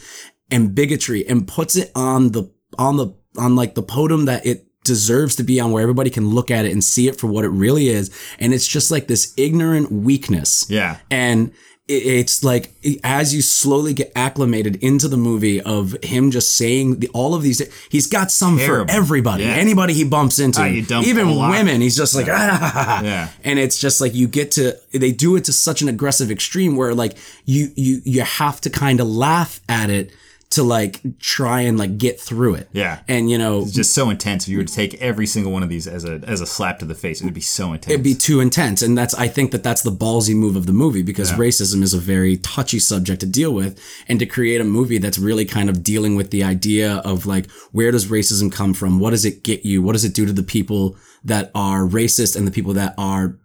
and 0.51 0.75
bigotry 0.75 1.27
and 1.27 1.47
puts 1.47 1.75
it 1.75 1.91
on 1.95 2.31
the 2.31 2.51
on 2.77 2.97
the 2.97 3.15
on 3.37 3.55
like 3.55 3.73
the 3.73 3.81
podium 3.81 4.25
that 4.25 4.45
it 4.45 4.67
deserves 4.83 5.35
to 5.35 5.43
be 5.43 5.59
on 5.59 5.71
where 5.71 5.81
everybody 5.81 6.09
can 6.09 6.27
look 6.29 6.51
at 6.51 6.65
it 6.65 6.71
and 6.71 6.83
see 6.83 7.07
it 7.07 7.17
for 7.19 7.27
what 7.27 7.45
it 7.45 7.49
really 7.49 7.87
is 7.89 8.09
and 8.39 8.53
it's 8.53 8.67
just 8.67 8.91
like 8.91 9.07
this 9.07 9.33
ignorant 9.37 9.91
weakness 9.91 10.65
Yeah. 10.69 10.97
and 11.09 11.51
it's 11.85 12.45
like 12.45 12.71
as 13.03 13.35
you 13.35 13.41
slowly 13.41 13.93
get 13.93 14.09
acclimated 14.15 14.77
into 14.77 15.09
the 15.09 15.17
movie 15.17 15.59
of 15.59 15.97
him 16.01 16.31
just 16.31 16.55
saying 16.55 16.99
the, 17.01 17.09
all 17.09 17.35
of 17.35 17.41
these 17.41 17.61
he's 17.89 18.07
got 18.07 18.31
some 18.31 18.57
Terrible. 18.57 18.85
for 18.91 18.97
everybody 18.97 19.43
Yeah. 19.43 19.49
anybody 19.55 19.93
he 19.93 20.05
bumps 20.05 20.39
into 20.39 20.81
dump 20.83 21.05
even 21.05 21.35
women 21.35 21.81
he's 21.81 21.97
just 21.97 22.15
like 22.15 22.27
ah. 22.29 23.01
Yeah. 23.03 23.27
and 23.43 23.59
it's 23.59 23.77
just 23.77 23.99
like 23.99 24.15
you 24.15 24.27
get 24.29 24.51
to 24.51 24.77
they 24.93 25.11
do 25.11 25.35
it 25.35 25.43
to 25.45 25.51
such 25.53 25.81
an 25.81 25.89
aggressive 25.89 26.31
extreme 26.31 26.77
where 26.77 26.95
like 26.95 27.17
you 27.43 27.71
you 27.75 27.99
you 28.05 28.21
have 28.21 28.61
to 28.61 28.69
kind 28.69 29.01
of 29.01 29.07
laugh 29.07 29.59
at 29.67 29.89
it 29.89 30.13
to 30.53 30.63
like 30.63 31.01
try 31.19 31.61
and 31.61 31.77
like 31.77 31.97
get 31.97 32.19
through 32.19 32.55
it. 32.55 32.69
Yeah. 32.73 32.99
and 33.07 33.29
you 33.29 33.37
know 33.37 33.61
It's 33.61 33.71
just 33.71 33.93
so 33.93 34.09
intense. 34.09 34.43
If 34.43 34.49
you 34.49 34.57
were 34.57 34.63
to 34.63 34.73
take 34.73 34.95
every 35.01 35.25
single 35.27 35.51
one 35.51 35.63
of 35.63 35.69
these 35.69 35.87
as 35.87 36.05
a 36.05 36.21
as 36.25 36.41
a 36.41 36.45
slap 36.45 36.79
to 36.79 36.85
the 36.85 36.95
face, 36.95 37.21
it 37.21 37.25
would 37.25 37.33
be 37.33 37.41
so 37.41 37.73
intense. 37.73 37.91
it'd 37.93 38.03
be 38.03 38.15
too 38.15 38.39
intense. 38.39 38.81
And 38.81 38.97
that's 38.97 39.13
i 39.15 39.27
think 39.27 39.51
that 39.51 39.63
that's 39.63 39.81
the 39.81 39.91
ballsy 39.91 40.35
move 40.35 40.55
of 40.55 40.65
the 40.65 40.73
movie 40.73 41.03
because 41.03 41.31
racism 41.33 41.81
is 41.83 41.93
a 41.93 41.99
very 41.99 42.37
touchy 42.37 42.79
subject 42.79 43.19
to 43.21 43.27
deal 43.27 43.53
with. 43.53 43.79
And 44.07 44.19
to 44.19 44.25
create 44.25 44.61
a 44.61 44.63
movie 44.63 44.97
that's 44.97 45.19
really 45.19 45.45
kind 45.45 45.69
of 45.69 45.83
dealing 45.83 46.15
with 46.15 46.31
the 46.31 46.43
idea 46.43 46.95
of 46.97 47.25
like 47.25 47.49
where 47.71 47.91
does 47.91 48.05
racism 48.07 48.51
come 48.51 48.73
from? 48.73 48.99
What 48.99 49.11
does 49.11 49.25
it 49.25 49.43
get 49.43 49.65
you? 49.65 49.81
What 49.81 49.93
does 49.93 50.05
it 50.05 50.13
do 50.13 50.25
to 50.25 50.33
the 50.33 50.43
people 50.43 50.97
that 51.25 51.51
are 51.55 51.81
racist 51.81 52.35
and 52.35 52.45
the 52.45 52.51
people 52.51 52.73
that 52.73 52.93
are 52.97 53.37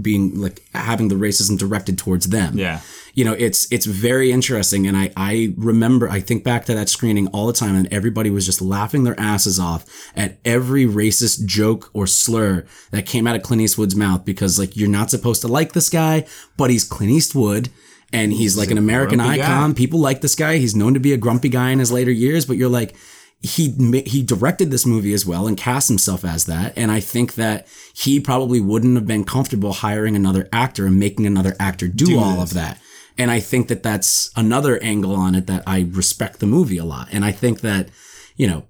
being 0.00 0.40
like 0.40 0.62
having 0.74 1.08
the 1.08 1.14
racism 1.14 1.58
directed 1.58 1.96
towards 1.96 2.26
them 2.30 2.58
yeah. 2.58 2.80
you 3.14 3.24
know 3.24 3.34
it's 3.34 3.70
it's 3.72 3.86
very 3.86 4.32
interesting 4.32 4.86
and 4.86 4.96
i 4.96 5.10
i 5.16 5.52
remember 5.56 6.08
i 6.08 6.18
think 6.20 6.42
back 6.42 6.64
to 6.64 6.74
that 6.74 6.88
screening 6.88 7.28
all 7.28 7.46
the 7.46 7.52
time 7.52 7.76
and 7.76 7.92
everybody 7.92 8.30
was 8.30 8.44
just 8.44 8.60
laughing 8.60 9.04
their 9.04 9.18
asses 9.18 9.60
off 9.60 9.84
at 10.16 10.38
every 10.44 10.84
racist 10.84 11.44
joke 11.46 11.90
or 11.92 12.06
slur 12.06 12.64
that 12.90 13.06
came 13.06 13.26
out 13.26 13.36
of 13.36 13.42
clint 13.42 13.62
eastwood's 13.62 13.96
mouth 13.96 14.24
because 14.24 14.58
like 14.58 14.76
you're 14.76 14.88
not 14.88 15.10
supposed 15.10 15.40
to 15.40 15.48
like 15.48 15.72
this 15.72 15.88
guy 15.88 16.26
but 16.56 16.70
he's 16.70 16.84
clint 16.84 17.12
eastwood 17.12 17.68
and 18.12 18.32
he's, 18.32 18.58
like 18.58 18.72
an 18.72 18.78
american 18.78 19.20
icon 19.20 19.70
guy. 19.70 19.76
people 19.76 20.00
like 20.00 20.20
this 20.20 20.34
guy 20.34 20.56
he's 20.56 20.74
known 20.74 20.94
to 20.94 21.00
be 21.00 21.12
a 21.12 21.16
grumpy 21.16 21.48
guy 21.48 21.70
in 21.70 21.78
his 21.78 21.92
later 21.92 22.10
years 22.10 22.44
but 22.44 22.56
you're 22.56 22.68
like 22.68 22.96
he 23.42 23.70
he 24.06 24.22
directed 24.22 24.70
this 24.70 24.84
movie 24.84 25.14
as 25.14 25.24
well 25.24 25.46
and 25.46 25.56
cast 25.56 25.88
himself 25.88 26.24
as 26.26 26.44
that 26.44 26.74
and 26.76 26.90
i 26.92 27.00
think 27.00 27.34
that 27.34 27.66
he 27.94 28.20
probably 28.20 28.60
wouldn't 28.60 28.94
have 28.96 29.06
been 29.06 29.24
comfortable 29.24 29.72
hiring 29.72 30.14
another 30.14 30.46
actor 30.52 30.84
and 30.86 30.98
making 30.98 31.24
another 31.26 31.56
actor 31.58 31.88
do, 31.88 32.18
all 32.18 32.40
of 32.42 32.52
that. 32.54 32.78
And 33.16 33.30
i 33.30 33.40
think 33.40 33.68
that 33.68 33.82
that's 33.82 34.30
another 34.36 34.78
angle 34.82 35.14
on 35.16 35.34
it 35.34 35.46
that 35.46 35.62
i 35.66 35.86
respect 35.90 36.40
the 36.40 36.46
movie 36.46 36.76
a 36.78 36.84
lot. 36.84 37.08
And 37.12 37.24
i 37.24 37.32
think 37.32 37.60
that 37.60 37.88
you 38.36 38.46
know 38.46 38.64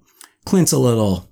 clint's 0.45 0.71
a 0.71 0.79
little 0.79 1.29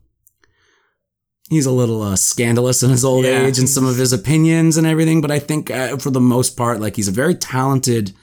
he's 1.49 1.65
a 1.65 1.71
little 1.71 2.01
uh, 2.01 2.15
scandalous 2.15 2.83
in 2.83 2.89
his 2.89 3.03
old 3.05 3.25
Yeah. 3.25 3.45
age 3.45 3.57
and 3.57 3.67
some 3.69 3.85
of 3.85 3.97
his 3.97 4.13
opinions 4.13 4.77
and 4.77 4.85
everything 4.85 5.21
but 5.21 5.31
i 5.31 5.39
think 5.39 5.71
uh, 5.71 5.97
for 5.97 6.11
the 6.11 6.21
most 6.21 6.57
part 6.57 6.79
like 6.79 6.95
he's 6.95 7.07
a 7.07 7.11
very 7.11 7.35
talented 7.35 8.13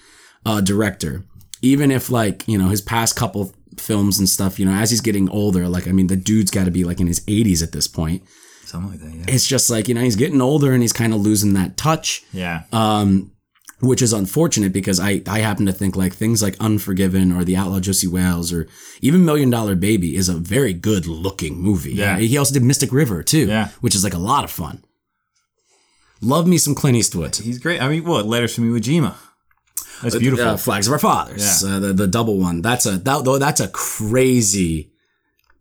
uh, 0.45 0.61
director. 0.61 1.25
Even 1.63 1.91
if 1.91 2.11
like 2.11 2.47
you 2.47 2.57
know 2.59 2.69
his 2.69 2.81
past 2.83 3.17
couple 3.17 3.53
films 3.79 4.19
and 4.19 4.29
stuff 4.29 4.59
you 4.59 4.65
know 4.67 4.73
as 4.73 4.91
he's 4.91 5.01
getting 5.01 5.29
older 5.31 5.69
like 5.69 5.87
i 5.87 5.93
mean 5.93 6.07
the 6.07 6.17
dude's 6.17 6.51
got 6.51 6.65
to 6.65 6.71
be 6.71 6.85
like 6.85 7.01
in 7.01 7.07
his 7.07 7.21
80s 7.27 7.63
at 7.63 7.73
this 7.73 7.87
point 7.89 8.23
Something 8.65 8.91
like 8.91 9.01
that. 9.01 9.15
Yeah. 9.29 9.35
it's 9.35 9.47
just 9.47 9.71
like 9.71 9.87
you 9.89 9.95
know 9.95 10.01
he's 10.01 10.17
getting 10.17 10.41
older 10.41 10.73
and 10.73 10.83
he's 10.83 10.93
kind 10.93 11.13
of 11.15 11.21
losing 11.21 11.53
that 11.55 11.77
touch 11.77 12.25
Yeah. 12.33 12.63
um, 12.73 13.31
which 13.81 14.01
is 14.01 14.13
unfortunate 14.15 14.73
because 14.73 14.99
I, 14.99 15.21
I 15.29 15.41
happen 15.41 15.67
to 15.67 15.73
think 15.73 15.95
like 15.97 16.15
things 16.15 16.43
like 16.43 16.57
Unforgiven 16.61 17.31
or 17.31 17.45
The 17.45 17.57
Outlaw 17.57 17.79
Josey 17.81 18.09
Wales 18.09 18.51
or 18.53 18.67
even 19.03 19.25
Million 19.27 19.51
Dollar 19.51 19.77
Baby 19.77 20.17
is 20.17 20.31
a 20.31 20.35
very 20.35 20.73
good 20.73 21.07
looking 21.07 21.59
movie. 21.61 21.93
Yeah. 21.93 22.19
He 22.19 22.39
also 22.39 22.55
did 22.55 22.63
Mystic 22.65 22.91
River 22.91 23.23
too, 23.23 23.47
Yeah. 23.47 23.69
which 23.83 23.95
is 23.95 24.03
like 24.03 24.15
a 24.15 24.19
lot 24.19 24.45
of 24.45 24.51
fun. 24.51 24.83
Love 26.23 26.47
me 26.49 26.57
some 26.59 26.75
Clint 26.75 26.97
Eastwood. 26.97 27.37
He's 27.37 27.59
great. 27.59 27.81
I 27.83 27.89
mean, 27.89 28.05
what 28.05 28.25
letters 28.27 28.55
from 28.55 28.65
Iwo 28.73 28.79
Jima? 28.81 29.15
That's 30.03 30.17
beautiful. 30.19 30.47
Uh, 30.49 30.57
Flags 30.57 30.87
of 30.87 30.93
Our 30.93 30.99
Fathers, 30.99 31.63
Yeah. 31.63 31.77
uh, 31.77 31.79
the 31.81 31.93
the 31.93 32.07
double 32.07 32.39
one. 32.39 32.63
That's 32.63 32.87
a 32.87 32.93
that 32.99 33.25
though 33.25 33.39
that's 33.39 33.61
a 33.61 33.69
crazy 33.69 34.91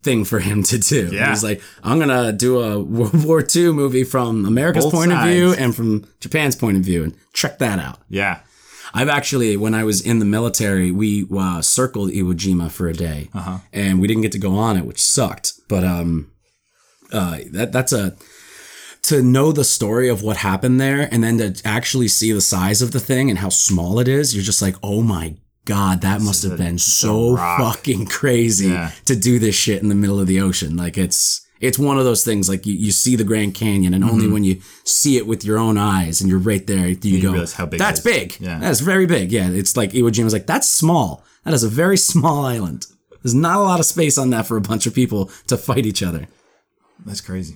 thing 0.03 0.23
for 0.25 0.39
him 0.39 0.61
to 0.63 0.77
do. 0.77 1.09
Yeah. 1.11 1.29
He's 1.29 1.43
like, 1.43 1.61
I'm 1.83 1.97
gonna 1.99 2.31
do 2.31 2.59
a 2.61 2.79
World 2.81 3.23
War 3.25 3.43
II 3.55 3.71
movie 3.73 4.03
from 4.03 4.45
America's 4.45 4.85
Both 4.85 4.93
point 4.93 5.11
of 5.11 5.23
view 5.23 5.53
and 5.53 5.75
from 5.75 6.05
Japan's 6.19 6.55
point 6.55 6.77
of 6.77 6.83
view, 6.83 7.03
and 7.03 7.15
check 7.33 7.59
that 7.59 7.79
out. 7.79 7.99
yeah. 8.09 8.39
I've 8.93 9.09
actually, 9.09 9.57
when 9.57 9.73
I 9.73 9.83
was 9.83 9.99
in 9.99 10.19
the 10.19 10.25
military, 10.25 10.89
we 10.89 11.27
uh, 11.37 11.61
circled 11.61 12.11
Iwo 12.11 12.33
Jima 12.33 12.71
for 12.71 12.87
a 12.87 12.93
day, 12.93 13.29
Uh-huh. 13.33 13.57
and 13.73 13.99
we 13.99 14.07
didn't 14.07 14.21
get 14.21 14.31
to 14.33 14.37
go 14.39 14.55
on 14.55 14.77
it, 14.77 14.85
which 14.85 15.01
sucked. 15.01 15.51
But 15.67 15.83
um, 15.83 16.31
uh, 17.11 17.39
that 17.51 17.73
that's 17.73 17.91
a 17.91 18.15
to 19.07 19.21
know 19.21 19.51
the 19.51 19.63
story 19.63 20.09
of 20.09 20.21
what 20.21 20.37
happened 20.37 20.79
there, 20.79 21.07
and 21.11 21.23
then 21.23 21.37
to 21.37 21.61
actually 21.65 22.07
see 22.07 22.31
the 22.31 22.41
size 22.41 22.81
of 22.81 22.91
the 22.91 22.99
thing 22.99 23.29
and 23.29 23.39
how 23.39 23.49
small 23.49 23.99
it 23.99 24.07
is. 24.07 24.33
You're 24.35 24.43
just 24.43 24.61
like, 24.61 24.75
oh 24.81 25.01
my 25.01 25.35
god, 25.65 26.01
that 26.01 26.21
must 26.21 26.43
have 26.43 26.57
been 26.57 26.77
so 26.77 27.35
fucking 27.35 28.05
crazy 28.05 28.67
Yeah. 28.67 28.91
to 29.05 29.15
do 29.15 29.39
this 29.39 29.55
shit 29.55 29.81
in 29.81 29.89
the 29.89 29.95
middle 29.95 30.19
of 30.19 30.27
the 30.27 30.39
ocean. 30.41 30.75
Like 30.77 30.97
it's. 30.97 31.41
It's 31.61 31.79
one 31.79 31.97
of 31.97 32.03
those 32.03 32.25
things 32.25 32.49
like 32.49 32.65
you, 32.65 32.73
you 32.73 32.91
see 32.91 33.15
the 33.15 33.23
Grand 33.23 33.55
Canyon, 33.55 33.93
and 33.93 34.03
only 34.03 34.25
mm-hmm. 34.25 34.33
when 34.33 34.43
you 34.43 34.59
see 34.83 35.15
it 35.15 35.25
with 35.25 35.45
your 35.45 35.57
own 35.57 35.77
eyes 35.77 36.19
and 36.19 36.29
you're 36.29 36.37
right 36.37 36.67
there, 36.67 36.89
you, 36.89 36.97
you 37.01 37.21
go, 37.21 37.31
realize 37.31 37.53
how 37.53 37.65
big 37.65 37.79
That's 37.79 38.01
big. 38.01 38.35
Yeah. 38.41 38.59
That's 38.59 38.81
very 38.81 39.05
big. 39.05 39.31
Yeah. 39.31 39.49
It's 39.49 39.77
like 39.77 39.91
Iwo 39.91 40.11
Jima 40.11 40.25
was 40.25 40.33
like, 40.33 40.47
that's 40.47 40.69
small. 40.69 41.23
That 41.45 41.53
is 41.53 41.63
a 41.63 41.69
very 41.69 41.95
small 41.97 42.45
island. 42.45 42.85
There's 43.23 43.33
not 43.33 43.55
a 43.55 43.61
lot 43.61 43.79
of 43.79 43.85
space 43.85 44.17
on 44.17 44.31
that 44.31 44.45
for 44.45 44.57
a 44.57 44.61
bunch 44.61 44.85
of 44.85 44.93
people 44.93 45.31
to 45.47 45.55
fight 45.55 45.85
each 45.85 46.03
other. 46.03 46.27
That's 47.05 47.21
crazy. 47.21 47.55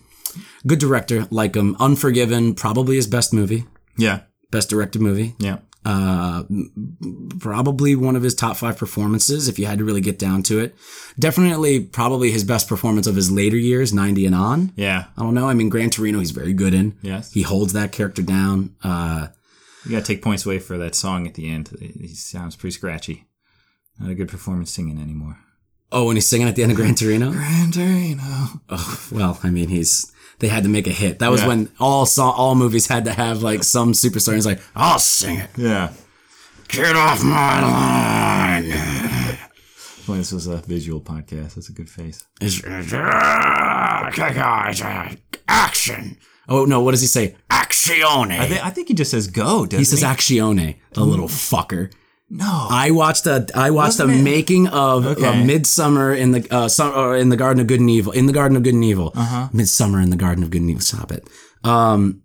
Good 0.67 0.79
director, 0.79 1.27
like 1.31 1.55
him. 1.55 1.75
Unforgiven, 1.79 2.53
probably 2.55 2.95
his 2.97 3.07
best 3.07 3.33
movie. 3.33 3.65
Yeah. 3.97 4.21
best 4.51 4.69
directed 4.69 5.01
movie. 5.01 5.35
Yeah. 5.39 5.59
Uh, 5.85 6.43
probably 7.39 7.95
one 7.95 8.15
of 8.15 8.23
his 8.23 8.35
top 8.35 8.57
five 8.57 8.77
performances 8.77 9.47
if 9.47 9.57
you 9.57 9.65
had 9.65 9.79
to 9.79 9.85
really 9.85 10.01
get 10.01 10.19
down 10.19 10.43
to 10.43 10.59
it. 10.59 10.75
Definitely, 11.17 11.79
probably 11.81 12.31
his 12.31 12.43
best 12.43 12.67
performance 12.67 13.07
of 13.07 13.15
his 13.15 13.31
later 13.31 13.57
years, 13.57 13.93
90 13.93 14.25
and 14.25 14.35
on. 14.35 14.73
Yeah. 14.75 15.05
I 15.17 15.21
don't 15.21 15.33
know. 15.33 15.47
I 15.47 15.53
mean, 15.53 15.69
Gran 15.69 15.89
Torino, 15.89 16.19
he's 16.19 16.31
very 16.31 16.53
good 16.53 16.73
in. 16.73 16.97
Yes. 17.01 17.31
He 17.33 17.41
holds 17.43 17.73
that 17.73 17.91
character 17.91 18.21
down. 18.21 18.75
Uh, 18.83 19.27
You 19.85 19.91
gotta 19.91 20.05
take 20.05 20.21
points 20.21 20.45
away 20.45 20.59
for 20.59 20.77
that 20.77 20.95
song 20.95 21.25
at 21.27 21.35
the 21.35 21.49
end. 21.49 21.69
He 21.79 22.07
sounds 22.09 22.55
pretty 22.55 22.73
scratchy. 22.73 23.25
Not 23.99 24.11
a 24.11 24.15
good 24.15 24.29
performance 24.29 24.71
singing 24.71 24.99
anymore. 24.99 25.37
oh, 25.91 26.05
when 26.07 26.15
he's 26.17 26.27
singing 26.27 26.47
at 26.47 26.55
the 26.55 26.63
end 26.63 26.71
of 26.71 26.77
Gran 26.77 26.95
Torino. 26.95 27.31
Gran 27.31 27.71
Torino. 27.71 28.61
Oh, 28.69 29.07
well, 29.11 29.39
I 29.43 29.49
mean, 29.49 29.69
he's 29.69 30.11
they 30.39 30.47
had 30.47 30.63
to 30.63 30.69
make 30.69 30.87
a 30.87 30.91
hit. 30.91 31.19
That 31.19 31.31
was 31.31 31.41
Yeah. 31.41 31.47
when 31.47 31.69
all 31.79 32.05
song, 32.05 32.33
all 32.35 32.55
movies 32.55 32.87
had 32.87 33.05
to 33.05 33.11
have 33.13 33.41
like 33.43 33.63
some 33.63 33.93
superstar. 33.93 34.35
He's 34.35 34.45
like, 34.45 34.61
I'll 34.75 34.99
sing 34.99 35.37
it. 35.37 35.49
Yeah. 35.57 35.91
Get 36.67 36.95
off 36.95 37.23
my 37.23 37.61
line. 37.61 39.37
Well, 40.07 40.17
this 40.17 40.31
was 40.31 40.47
a 40.47 40.57
visual 40.57 41.01
podcast. 41.01 41.55
That's 41.55 41.69
a 41.69 41.73
good 41.73 41.89
face. 41.89 42.25
It's, 42.41 42.61
guys, 42.61 42.93
uh, 44.81 45.15
action. 45.47 46.17
Oh 46.47 46.65
no, 46.65 46.81
what 46.81 46.91
does 46.91 47.01
he 47.01 47.07
say? 47.07 47.35
Accione. 47.51 48.39
I, 48.39 48.47
thi- 48.47 48.59
I 48.61 48.69
think 48.71 48.87
he 48.87 48.93
just 48.95 49.11
says 49.11 49.27
go, 49.27 49.65
doesn't 49.65 49.79
he 49.79 49.85
says 49.85 50.01
accione. 50.03 50.77
The 50.93 51.05
little 51.05 51.27
fucker. 51.27 51.91
No. 52.29 52.67
I 52.69 52.91
watched 52.91 53.25
a 53.27 53.47
I 53.55 53.71
watched 53.71 53.99
Wasn't 53.99 54.11
a 54.11 54.19
it- 54.19 54.23
making 54.23 54.67
of 54.67 55.05
uh, 55.05 55.09
Okay. 55.11 55.43
Midsummer 55.43 56.13
in 56.13 56.31
the 56.31 56.47
uh, 56.51 56.69
or 56.95 57.15
in 57.17 57.29
the 57.29 57.37
Garden 57.37 57.59
of 57.61 57.67
Good 57.67 57.79
and 57.79 57.89
Evil. 57.89 58.11
In 58.11 58.25
the 58.27 58.33
Garden 58.33 58.55
of 58.57 58.63
Good 58.63 58.73
and 58.75 58.83
Evil. 58.85 59.11
Uh-huh. 59.15 59.49
Midsummer 59.53 59.99
in 59.99 60.09
the 60.09 60.15
Garden 60.17 60.43
of 60.43 60.49
Good 60.51 60.61
and 60.61 60.69
Evil. 60.69 60.81
Stop 60.81 61.11
it. 61.11 61.27
Um, 61.63 62.21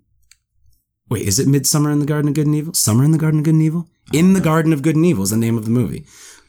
wait, 1.10 1.26
is 1.26 1.38
it 1.38 1.48
Midsummer 1.48 1.90
in 1.90 2.00
the 2.00 2.06
Garden 2.06 2.28
of 2.28 2.34
Good 2.34 2.46
and 2.46 2.54
Evil? 2.54 2.74
Summer 2.74 3.04
in 3.04 3.10
the 3.12 3.18
Garden 3.18 3.40
of 3.40 3.44
Good 3.44 3.54
and 3.54 3.62
Evil? 3.62 3.88
In 4.12 4.34
the 4.34 4.40
Garden 4.40 4.72
of 4.72 4.82
Good 4.82 4.96
and 4.96 5.06
Evil 5.06 5.24
is 5.24 5.30
the 5.30 5.36
name 5.36 5.56
of 5.56 5.64
the 5.64 5.70
movie. 5.70 6.06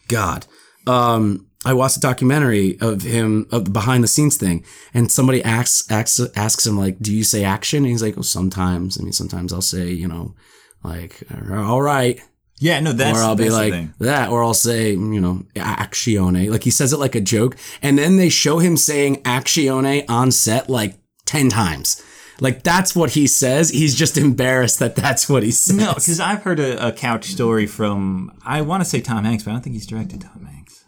God. 0.07 0.45
Um, 0.87 1.47
I 1.65 1.73
watched 1.73 1.97
a 1.97 2.01
documentary 2.01 2.77
of 2.79 3.01
him 3.01 3.47
of 3.51 3.65
the 3.65 3.71
behind 3.71 4.03
the 4.03 4.07
scenes 4.07 4.37
thing, 4.37 4.63
and 4.93 5.11
somebody 5.11 5.43
asks 5.43 5.89
asks 5.89 6.19
asks 6.35 6.67
him 6.67 6.77
like, 6.77 6.99
"Do 6.99 7.11
you 7.11 7.23
say 7.23 7.43
action?" 7.43 7.79
And 7.79 7.87
he's 7.87 8.03
like, 8.03 8.17
"Oh, 8.17 8.21
sometimes. 8.21 8.99
I 8.99 9.03
mean, 9.03 9.13
sometimes 9.13 9.51
I'll 9.51 9.61
say, 9.63 9.89
you 9.91 10.07
know, 10.07 10.35
like, 10.83 11.23
all 11.49 11.81
right." 11.81 12.19
Yeah, 12.59 12.79
no, 12.79 12.93
that's 12.93 13.19
or 13.19 13.21
I'll 13.21 13.35
be 13.35 13.43
that's 13.43 13.55
the 13.55 13.61
like 13.61 13.73
thing. 13.73 13.93
that, 13.99 14.29
or 14.29 14.43
I'll 14.43 14.53
say, 14.53 14.91
you 14.91 15.19
know, 15.19 15.45
accione. 15.55 16.49
Like 16.49 16.63
he 16.63 16.71
says 16.71 16.93
it 16.93 16.99
like 16.99 17.15
a 17.15 17.21
joke, 17.21 17.57
and 17.81 17.97
then 17.97 18.17
they 18.17 18.29
show 18.29 18.59
him 18.59 18.77
saying 18.77 19.23
accione 19.23 20.05
on 20.09 20.31
set 20.31 20.69
like 20.69 20.95
ten 21.25 21.49
times. 21.49 22.01
Like 22.39 22.63
that's 22.63 22.95
what 22.95 23.11
he 23.11 23.27
says. 23.27 23.69
He's 23.69 23.95
just 23.95 24.17
embarrassed 24.17 24.79
that 24.79 24.95
that's 24.95 25.29
what 25.29 25.43
he 25.43 25.51
says. 25.51 25.75
No, 25.75 25.93
because 25.93 26.19
I've 26.19 26.43
heard 26.43 26.59
a, 26.59 26.87
a 26.87 26.91
couch 26.91 27.25
story 27.25 27.65
from 27.65 28.37
I 28.45 28.61
want 28.61 28.83
to 28.83 28.89
say 28.89 29.01
Tom 29.01 29.25
Hanks, 29.25 29.43
but 29.43 29.51
I 29.51 29.53
don't 29.53 29.61
think 29.61 29.73
he's 29.75 29.87
directed 29.87 30.21
Tom 30.21 30.45
Hanks. 30.45 30.85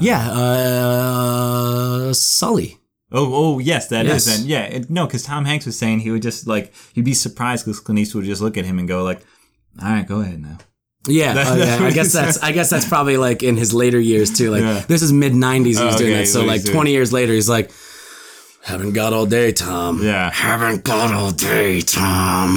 yeah, 0.00 0.30
uh, 0.30 2.12
Sully. 2.12 2.78
Oh, 3.10 3.32
oh, 3.32 3.58
yes, 3.58 3.88
that 3.88 4.04
is. 4.04 4.26
Yes. 4.26 4.38
And 4.38 4.46
yeah, 4.48 4.64
it, 4.64 4.90
no, 4.90 5.06
because 5.06 5.22
Tom 5.22 5.46
Hanks 5.46 5.64
was 5.64 5.78
saying 5.78 6.00
he 6.00 6.10
would 6.10 6.22
just 6.22 6.46
like 6.46 6.72
he'd 6.92 7.04
be 7.04 7.14
surprised 7.14 7.64
because 7.64 7.80
Clint 7.80 7.98
Eastwood 7.98 8.24
would 8.24 8.28
just 8.28 8.42
look 8.42 8.56
at 8.56 8.64
him 8.64 8.78
and 8.78 8.86
go 8.86 9.02
like, 9.02 9.22
"All 9.82 9.88
right, 9.88 10.06
go 10.06 10.20
ahead 10.20 10.42
now." 10.42 10.58
Yeah, 11.08 11.34
That- 11.34 11.56
that's 11.58 11.80
yeah, 11.80 11.86
I 11.86 11.90
guess 11.90 12.12
that's 12.18 12.38
I 12.42 12.52
guess 12.52 12.70
that's 12.70 12.88
probably 12.88 13.16
like 13.16 13.42
in 13.42 13.56
his 13.56 13.72
later 13.74 13.98
years 13.98 14.30
too. 14.36 14.50
Like 14.50 14.62
Yeah. 14.62 14.84
this 14.86 15.02
is 15.02 15.12
mid 15.12 15.32
'90s. 15.32 15.78
He 15.78 15.84
was 15.84 15.94
Oh, 15.94 15.98
doing 15.98 16.12
okay, 16.12 16.20
that. 16.22 16.26
So 16.28 16.44
like 16.44 16.60
he's 16.60 16.70
20 16.70 16.90
years 16.92 17.12
later, 17.12 17.32
he's 17.32 17.48
like, 17.48 17.70
"Haven't 18.62 18.92
got 18.92 19.12
all 19.12 19.26
day, 19.26 19.52
Tom. 19.52 20.02
Yeah. 20.02 20.30
haven't 20.30 20.84
got 20.84 21.12
all 21.14 21.30
day, 21.32 21.80
Tom. 21.80 22.56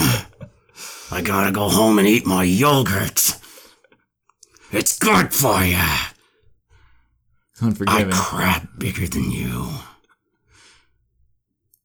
I 1.11 1.22
gotta 1.22 1.52
go 1.52 1.69
home 1.69 1.98
and 1.99 2.07
eat 2.07 2.26
my 2.26 2.44
yogurt. 2.44 3.38
It's 4.72 4.98
good 4.99 5.34
for 5.34 5.64
you. 5.64 5.78
Unforgiven. 7.61 8.11
I 8.14 8.15
crap 8.15 8.68
bigger 8.78 9.07
than 9.07 9.32
you." 9.32 9.69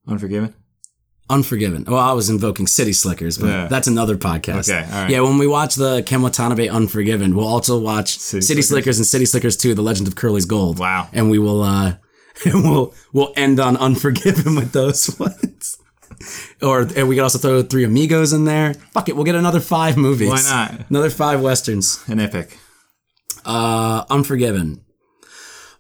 Unforgiven. 0.09 0.55
Unforgiven. 1.29 1.85
Well, 1.89 1.99
I 1.99 2.13
was 2.13 2.31
invoking 2.31 2.67
City 2.69 2.93
Slickers, 2.93 3.37
but 3.39 3.47
Yeah. 3.49 3.67
that's 3.69 3.89
another 3.89 4.17
podcast. 4.17 4.69
Okay, 4.71 4.89
right. 4.91 5.11
Yeah, 5.11 5.21
when 5.23 5.39
we 5.39 5.47
watch 5.49 5.75
the 5.75 6.03
Ken 6.05 6.23
Watanabe 6.23 6.69
Unforgiven, 6.69 7.35
we'll 7.35 7.49
also 7.49 7.79
watch 7.79 8.19
City 8.19 8.43
City, 8.43 8.63
Slickers. 8.63 8.69
Slickers. 8.69 8.99
and 8.99 9.07
City 9.07 9.25
Slickers 9.27 9.57
2, 9.57 9.75
The 9.75 9.83
Legend 9.83 10.07
of 10.07 10.15
Curly's 10.15 10.45
Gold. 10.45 10.79
Wow. 10.79 11.09
And 11.13 11.29
we 11.31 11.39
will 11.41 11.63
uh 11.63 11.95
and 12.45 12.63
we'll 12.71 12.95
we'll 13.13 13.33
end 13.37 13.59
on 13.59 13.77
Unforgiven 13.77 14.55
with 14.55 14.71
those 14.73 15.09
ones. 15.19 15.79
or 16.63 16.83
and 16.97 17.09
we 17.09 17.17
could 17.17 17.23
also 17.25 17.39
throw 17.39 17.61
Three 17.63 17.85
Amigos 17.85 18.33
in 18.33 18.45
there. 18.45 18.75
Fuck 18.93 19.09
it, 19.09 19.17
we'll 19.17 19.25
get 19.25 19.35
another 19.35 19.61
five 19.61 19.97
movies. 19.97 20.29
Why 20.31 20.43
not? 20.43 20.89
Another 20.91 21.11
five 21.11 21.41
westerns. 21.41 21.99
An 22.07 22.21
epic. 22.21 22.57
Uh 23.45 24.05
Unforgiven. 24.11 24.83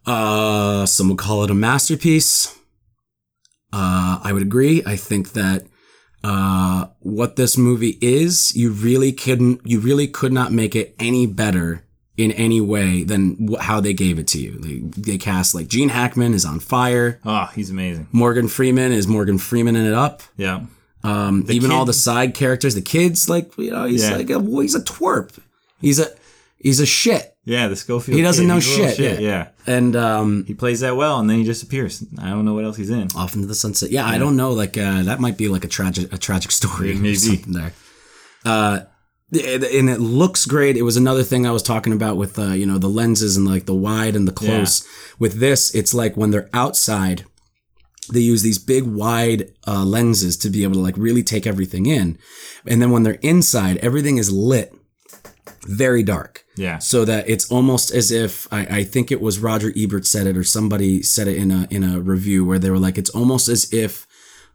Uh 0.05 0.86
some 0.86 1.09
would 1.09 1.18
call 1.18 1.44
it 1.44 1.51
a 1.51 1.55
masterpiece. 1.55 2.52
Uh 3.80 4.20
I 4.28 4.30
would 4.32 4.42
agree. 4.50 4.76
I 4.94 4.96
think 4.96 5.24
that 5.40 5.60
uh, 6.24 6.86
what 7.00 7.36
this 7.36 7.56
movie 7.56 7.98
is, 8.00 8.56
you 8.56 8.70
really 8.70 9.12
couldn't, 9.12 9.60
you 9.64 9.78
really 9.78 10.08
could 10.08 10.32
not 10.32 10.50
make 10.50 10.74
it 10.74 10.94
any 10.98 11.24
better 11.26 11.84
in 12.16 12.32
any 12.32 12.60
way 12.60 13.04
than 13.04 13.46
wh- 13.48 13.60
how 13.60 13.78
they 13.80 13.92
gave 13.92 14.18
it 14.18 14.26
to 14.28 14.38
you. 14.40 14.52
They, 14.58 14.78
they 15.12 15.18
cast 15.18 15.54
like 15.54 15.68
Gene 15.68 15.90
Hackman 15.90 16.34
is 16.34 16.44
on 16.44 16.58
fire. 16.58 17.20
Oh, 17.24 17.48
he's 17.54 17.70
amazing. 17.70 18.08
Morgan 18.10 18.48
Freeman 18.48 18.90
is 18.90 19.06
Morgan 19.06 19.38
Freeman 19.38 19.76
in 19.76 19.86
it 19.86 19.92
up. 19.92 20.22
Yeah. 20.36 20.64
Um, 21.04 21.44
even 21.48 21.70
all 21.70 21.84
the 21.84 21.92
side 21.92 22.34
characters, 22.34 22.74
the 22.74 22.80
kids, 22.82 23.28
like 23.28 23.56
you 23.56 23.70
know, 23.70 23.84
he's 23.84 24.02
Yeah. 24.08 24.16
like 24.16 24.30
a, 24.30 24.40
well, 24.40 24.60
he's 24.62 24.74
a 24.74 24.80
twerp. 24.80 25.30
He's 25.80 26.00
a 26.00 26.06
he's 26.58 26.80
a 26.80 26.86
shit, 26.86 27.35
Yeah, 27.47 27.68
the 27.68 27.77
Schofield. 27.77 28.16
He 28.16 28.23
doesn't 28.23 28.43
kid, 28.43 28.48
know 28.48 28.56
a 28.56 28.60
shit, 28.60 28.98
yeah. 28.98 29.18
Yeah. 29.20 29.48
and 29.68 29.94
um, 29.94 30.44
He 30.47 30.55
plays 30.55 30.81
that 30.81 30.97
well, 30.97 31.20
and 31.20 31.31
then 31.31 31.39
he 31.39 31.44
disappears. 31.44 32.05
I 32.20 32.31
don't 32.31 32.44
know 32.44 32.55
what 32.55 32.64
else 32.64 32.77
he's 32.77 32.90
in. 32.90 33.09
off 33.14 33.35
into 33.35 33.47
the 33.47 33.55
sunset. 33.55 33.90
Yeah, 33.90 34.05
I 34.05 34.18
don't 34.18 34.36
know. 34.36 34.51
Like 34.51 34.77
uh, 34.77 35.05
that 35.05 35.20
might 35.20 35.39
be 35.39 35.47
like 35.47 35.64
a 35.64 35.68
tragic 35.68 36.12
a 36.12 36.18
tragic 36.18 36.51
story. 36.51 36.93
Yeah, 36.93 36.98
maybe. 36.98 37.14
something 37.14 37.52
there. 37.52 37.73
Uh, 38.44 38.81
and 39.32 39.89
it 39.89 40.01
looks 40.01 40.44
great. 40.44 40.77
It 40.77 40.82
was 40.82 40.97
another 40.97 41.23
thing 41.23 41.47
I 41.47 41.52
was 41.52 41.62
talking 41.62 41.93
about 41.93 42.16
with 42.16 42.36
uh, 42.36 42.48
you 42.48 42.66
know 42.66 42.78
the 42.78 42.89
lenses 42.89 43.36
and 43.36 43.47
like 43.47 43.66
the 43.66 43.74
wide 43.74 44.16
and 44.16 44.27
the 44.27 44.32
close. 44.32 44.85
With 45.20 45.39
this, 45.39 45.73
it's 45.73 45.94
like 45.94 46.16
when 46.16 46.32
they're 46.32 46.51
outside, 46.52 47.24
they 48.12 48.20
use 48.20 48.43
these 48.43 48.59
big 48.59 48.82
wide 48.82 49.52
uh, 49.68 49.85
lenses 49.85 50.36
to 50.39 50.51
be 50.51 50.64
able 50.64 50.74
to 50.74 50.81
like 50.81 50.97
really 50.97 51.23
take 51.23 51.47
everything 51.47 51.86
in, 51.86 52.18
and 52.66 52.82
then 52.82 52.90
when 52.90 53.05
they're 53.05 53.20
inside, 53.23 53.77
everything 53.78 54.18
is 54.18 54.32
lit 54.32 54.75
very 55.68 56.02
dark 56.02 56.44
Yeah. 56.56 56.78
so 56.78 57.05
that 57.05 57.28
it's 57.28 57.51
almost 57.51 57.90
as 57.90 58.10
if 58.10 58.47
I, 58.52 58.66
I 58.78 58.84
think 58.84 59.10
it 59.12 59.20
was 59.20 59.38
Roger 59.38 59.72
Ebert 59.76 60.06
said 60.06 60.26
it 60.26 60.36
or 60.36 60.44
somebody 60.44 61.02
said 61.02 61.28
it 61.28 61.36
in 61.36 61.51
a 61.51 61.66
in 61.70 61.82
a 61.84 62.01
review 62.01 62.44
where 62.44 62.59
they 62.59 62.70
were 62.70 62.78
like 62.78 62.98
it's 62.98 63.10
almost 63.10 63.48
as 63.48 63.72
if 63.72 64.06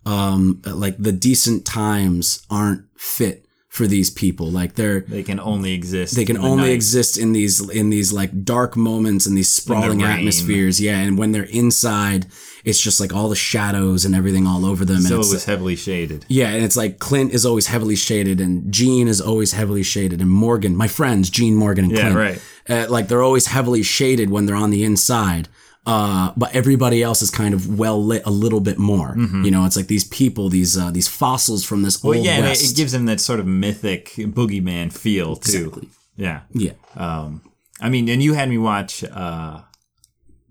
um 0.06 0.62
like 0.66 0.96
the 0.98 1.12
decent 1.12 1.66
times 1.66 2.46
aren't 2.50 2.84
fit 2.98 3.46
for 3.70 3.88
these 3.88 4.10
people 4.10 4.48
like 4.52 4.76
they're 4.76 5.00
They 5.02 5.24
can 5.24 5.40
only 5.40 5.72
exist. 5.74 6.16
they 6.16 6.26
can 6.26 6.36
the 6.38 6.42
only 6.42 6.64
night. 6.70 6.74
exist 6.74 7.18
in 7.18 7.32
these 7.34 7.60
in 7.70 7.90
these 7.90 8.12
like 8.12 8.44
dark 8.44 8.76
moments 8.76 9.26
and 9.26 9.38
these 9.38 9.50
sprawling 9.52 10.00
rain. 10.00 10.10
atmospheres 10.20 10.82
yeah 10.82 10.98
and 11.00 11.18
when 11.18 11.32
they're 11.32 11.44
inside 11.44 12.26
it's 12.64 12.80
just 12.82 13.00
like 13.00 13.14
all 13.14 13.30
the 13.30 13.36
shadows 13.36 14.06
and 14.06 14.14
everything 14.16 14.46
all 14.48 14.66
over 14.66 14.86
them 14.86 15.02
So 15.02 15.16
and 15.16 15.26
it 15.26 15.30
was 15.34 15.46
heavily 15.46 15.76
shaded. 15.76 16.26
yeah, 16.28 16.50
and 16.50 16.64
it's 16.64 16.78
like 16.78 17.00
Clint 17.00 17.34
is 17.34 17.46
always 17.46 17.68
heavily 17.68 17.96
shaded, 17.96 18.40
and 18.42 18.72
Gene 18.72 19.08
is 19.08 19.20
always 19.22 19.52
heavily 19.54 19.84
shaded, 19.84 20.22
and 20.22 20.30
Morgan, 20.30 20.76
my 20.76 20.88
friends, 20.88 21.30
Gene, 21.30 21.56
Morgan, 21.56 21.86
and 21.86 21.94
Yeah, 21.94 22.12
Clint, 22.12 22.16
right. 22.18 22.42
uh, 22.70 22.88
like 22.90 23.08
they're 23.08 23.24
always 23.24 23.48
heavily 23.48 23.84
shaded 23.84 24.30
when 24.30 24.46
they're 24.46 24.56
on 24.56 24.70
the 24.72 24.84
inside. 24.84 25.48
Uh, 25.84 26.32
but 26.38 26.54
everybody 26.56 27.02
else 27.02 27.24
is 27.24 27.32
kind 27.32 27.56
of 27.56 27.80
well 27.80 28.04
lit 28.04 28.22
a 28.28 28.30
little 28.30 28.60
bit 28.60 28.78
more. 28.78 29.16
You 29.18 29.50
know, 29.50 29.66
it's 29.66 29.76
like 29.76 29.88
these 29.88 30.04
people, 30.04 30.48
these 30.50 30.78
uh, 30.78 30.92
these 30.92 31.08
fossils 31.08 31.66
from 31.66 31.82
this 31.82 31.98
Mm-hmm. 31.98 32.08
Well, 32.08 32.18
old 32.18 32.26
yeah, 32.28 32.46
it, 32.52 32.62
it 32.72 32.76
gives 32.76 32.92
them 32.92 33.06
that 33.08 33.20
sort 33.20 33.40
of 33.40 33.48
mythic 33.48 34.10
boogeyman 34.16 34.94
feel 34.94 35.36
too. 35.36 35.58
Exactly. 35.70 35.90
Yeah. 36.18 36.42
yeah, 36.52 36.74
Um, 36.96 37.42
I 37.80 37.90
mean, 37.90 38.08
and 38.10 38.22
you 38.22 38.34
had 38.34 38.48
me 38.48 38.60
watch 38.60 39.04
uh, 39.04 39.62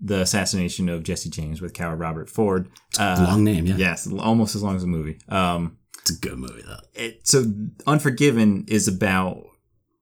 the 0.01 0.21
assassination 0.21 0.89
of 0.89 1.03
Jesse 1.03 1.29
James 1.29 1.61
with 1.61 1.73
Coward 1.73 1.99
Robert 1.99 2.29
Ford. 2.29 2.69
Uh, 2.99 3.25
long 3.29 3.43
name. 3.43 3.65
Yeah, 3.65 3.75
yes, 3.75 4.11
almost 4.11 4.55
as 4.55 4.63
long 4.63 4.75
as 4.75 4.81
the 4.81 4.87
movie. 4.87 5.19
Um, 5.29 5.77
it's 5.99 6.11
a 6.11 6.19
good 6.19 6.37
movie 6.37 6.63
though. 6.63 6.79
it, 6.95 7.27
so 7.27 7.45
Unforgiven 7.85 8.65
is 8.67 8.87
about 8.87 9.45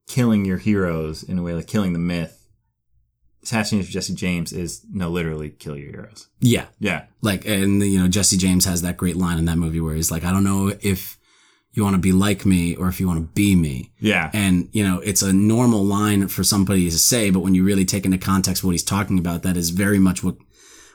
killing 0.08 0.46
your 0.46 0.58
heroes 0.58 1.24
in 1.24 1.38
a 1.38 1.44
way 1.44 1.54
like 1.54 1.68
killing 1.68 1.94
the 1.94 2.00
myth. 2.00 2.36
Assassination 3.44 3.88
of 3.88 3.92
Jesse 3.92 4.16
James 4.16 4.52
is 4.52 4.86
no, 4.92 5.10
literally 5.10 5.50
kill 5.50 5.78
your 5.78 5.92
heroes. 5.92 6.28
Yeah, 6.40 6.66
Yeah, 6.80 7.06
like 7.22 7.46
and 7.46 7.82
you 7.84 8.00
know 8.00 8.08
Jesse 8.08 8.38
James 8.38 8.66
has 8.66 8.82
that 8.82 8.98
great 8.98 9.16
line 9.16 9.38
in 9.38 9.46
that 9.46 9.58
movie 9.58 9.82
where 9.82 9.96
he's 9.96 10.12
like, 10.12 10.24
I 10.24 10.32
don't 10.32 10.44
know 10.44 10.74
if 10.82 11.19
you 11.80 11.84
want 11.86 11.96
to 11.96 12.02
be 12.02 12.12
like 12.12 12.46
me 12.46 12.76
or 12.76 12.88
if 12.90 13.00
you 13.00 13.08
want 13.08 13.20
to 13.20 13.34
be 13.34 13.56
me. 13.56 13.90
yeah, 14.00 14.30
And, 14.34 14.70
you 14.74 14.84
know, 14.84 15.00
it's 15.00 15.22
a 15.22 15.34
normal 15.34 15.84
line 15.84 16.28
for 16.28 16.44
somebody 16.44 16.90
to 16.90 17.00
say, 17.00 17.32
but 17.32 17.40
when 17.40 17.56
you 17.56 17.64
really 17.64 17.86
take 17.86 18.06
into 18.06 18.18
context 18.18 18.64
what 18.64 18.72
he's 18.72 18.84
talking 18.84 19.18
about, 19.18 19.44
that 19.44 19.58
is 19.58 19.72
very 19.72 19.98
much 19.98 20.24
what 20.24 20.36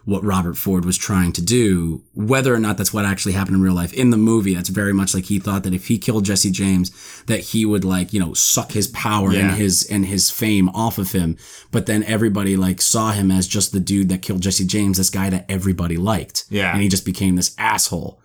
what 0.05 0.23
Robert 0.23 0.57
Ford 0.57 0.85
was 0.85 0.99
trying 0.99 1.33
to 1.33 1.43
do. 1.43 2.03
Whether 2.13 2.55
or 2.55 2.59
not 2.59 2.77
that's 2.77 2.93
what 2.93 3.07
actually 3.07 3.33
happened 3.33 3.57
in 3.57 3.63
real 3.63 3.75
life 3.75 3.93
in 3.95 4.11
the 4.11 4.19
movie, 4.19 4.55
that's 4.55 4.69
very 4.69 4.93
much 4.93 5.15
like 5.15 5.25
he 5.25 5.39
thought 5.39 5.63
that 5.63 5.73
if 5.73 5.89
he 5.89 5.97
killed 5.99 6.27
Jesse 6.27 6.51
James, 6.51 7.23
that 7.27 7.41
he 7.41 7.65
would 7.65 7.85
like 7.85 8.13
you 8.13 8.21
know 8.21 8.35
suck 8.35 8.73
his 8.73 8.89
power 8.89 9.31
and 9.31 9.53
his 9.53 9.89
and 9.91 10.05
his 10.05 10.31
fame 10.31 10.69
off 10.71 10.99
of 10.99 11.13
him. 11.13 11.39
But 11.71 11.87
then 11.87 12.03
everybody 12.05 12.57
like 12.57 12.83
saw 12.83 13.13
him 13.13 13.31
as 13.31 13.49
just 13.49 13.73
the 13.73 13.81
dude 13.81 14.11
that 14.11 14.21
killed 14.21 14.43
Jesse 14.43 14.67
James, 14.67 14.99
this 14.99 15.09
guy 15.11 15.31
that 15.31 15.47
everybody 15.49 15.97
liked. 15.97 16.45
Yeah. 16.51 16.73
and 16.73 16.83
he 16.83 16.89
just 16.89 17.07
became 17.07 17.37
this 17.37 17.55
asshole. 17.57 18.21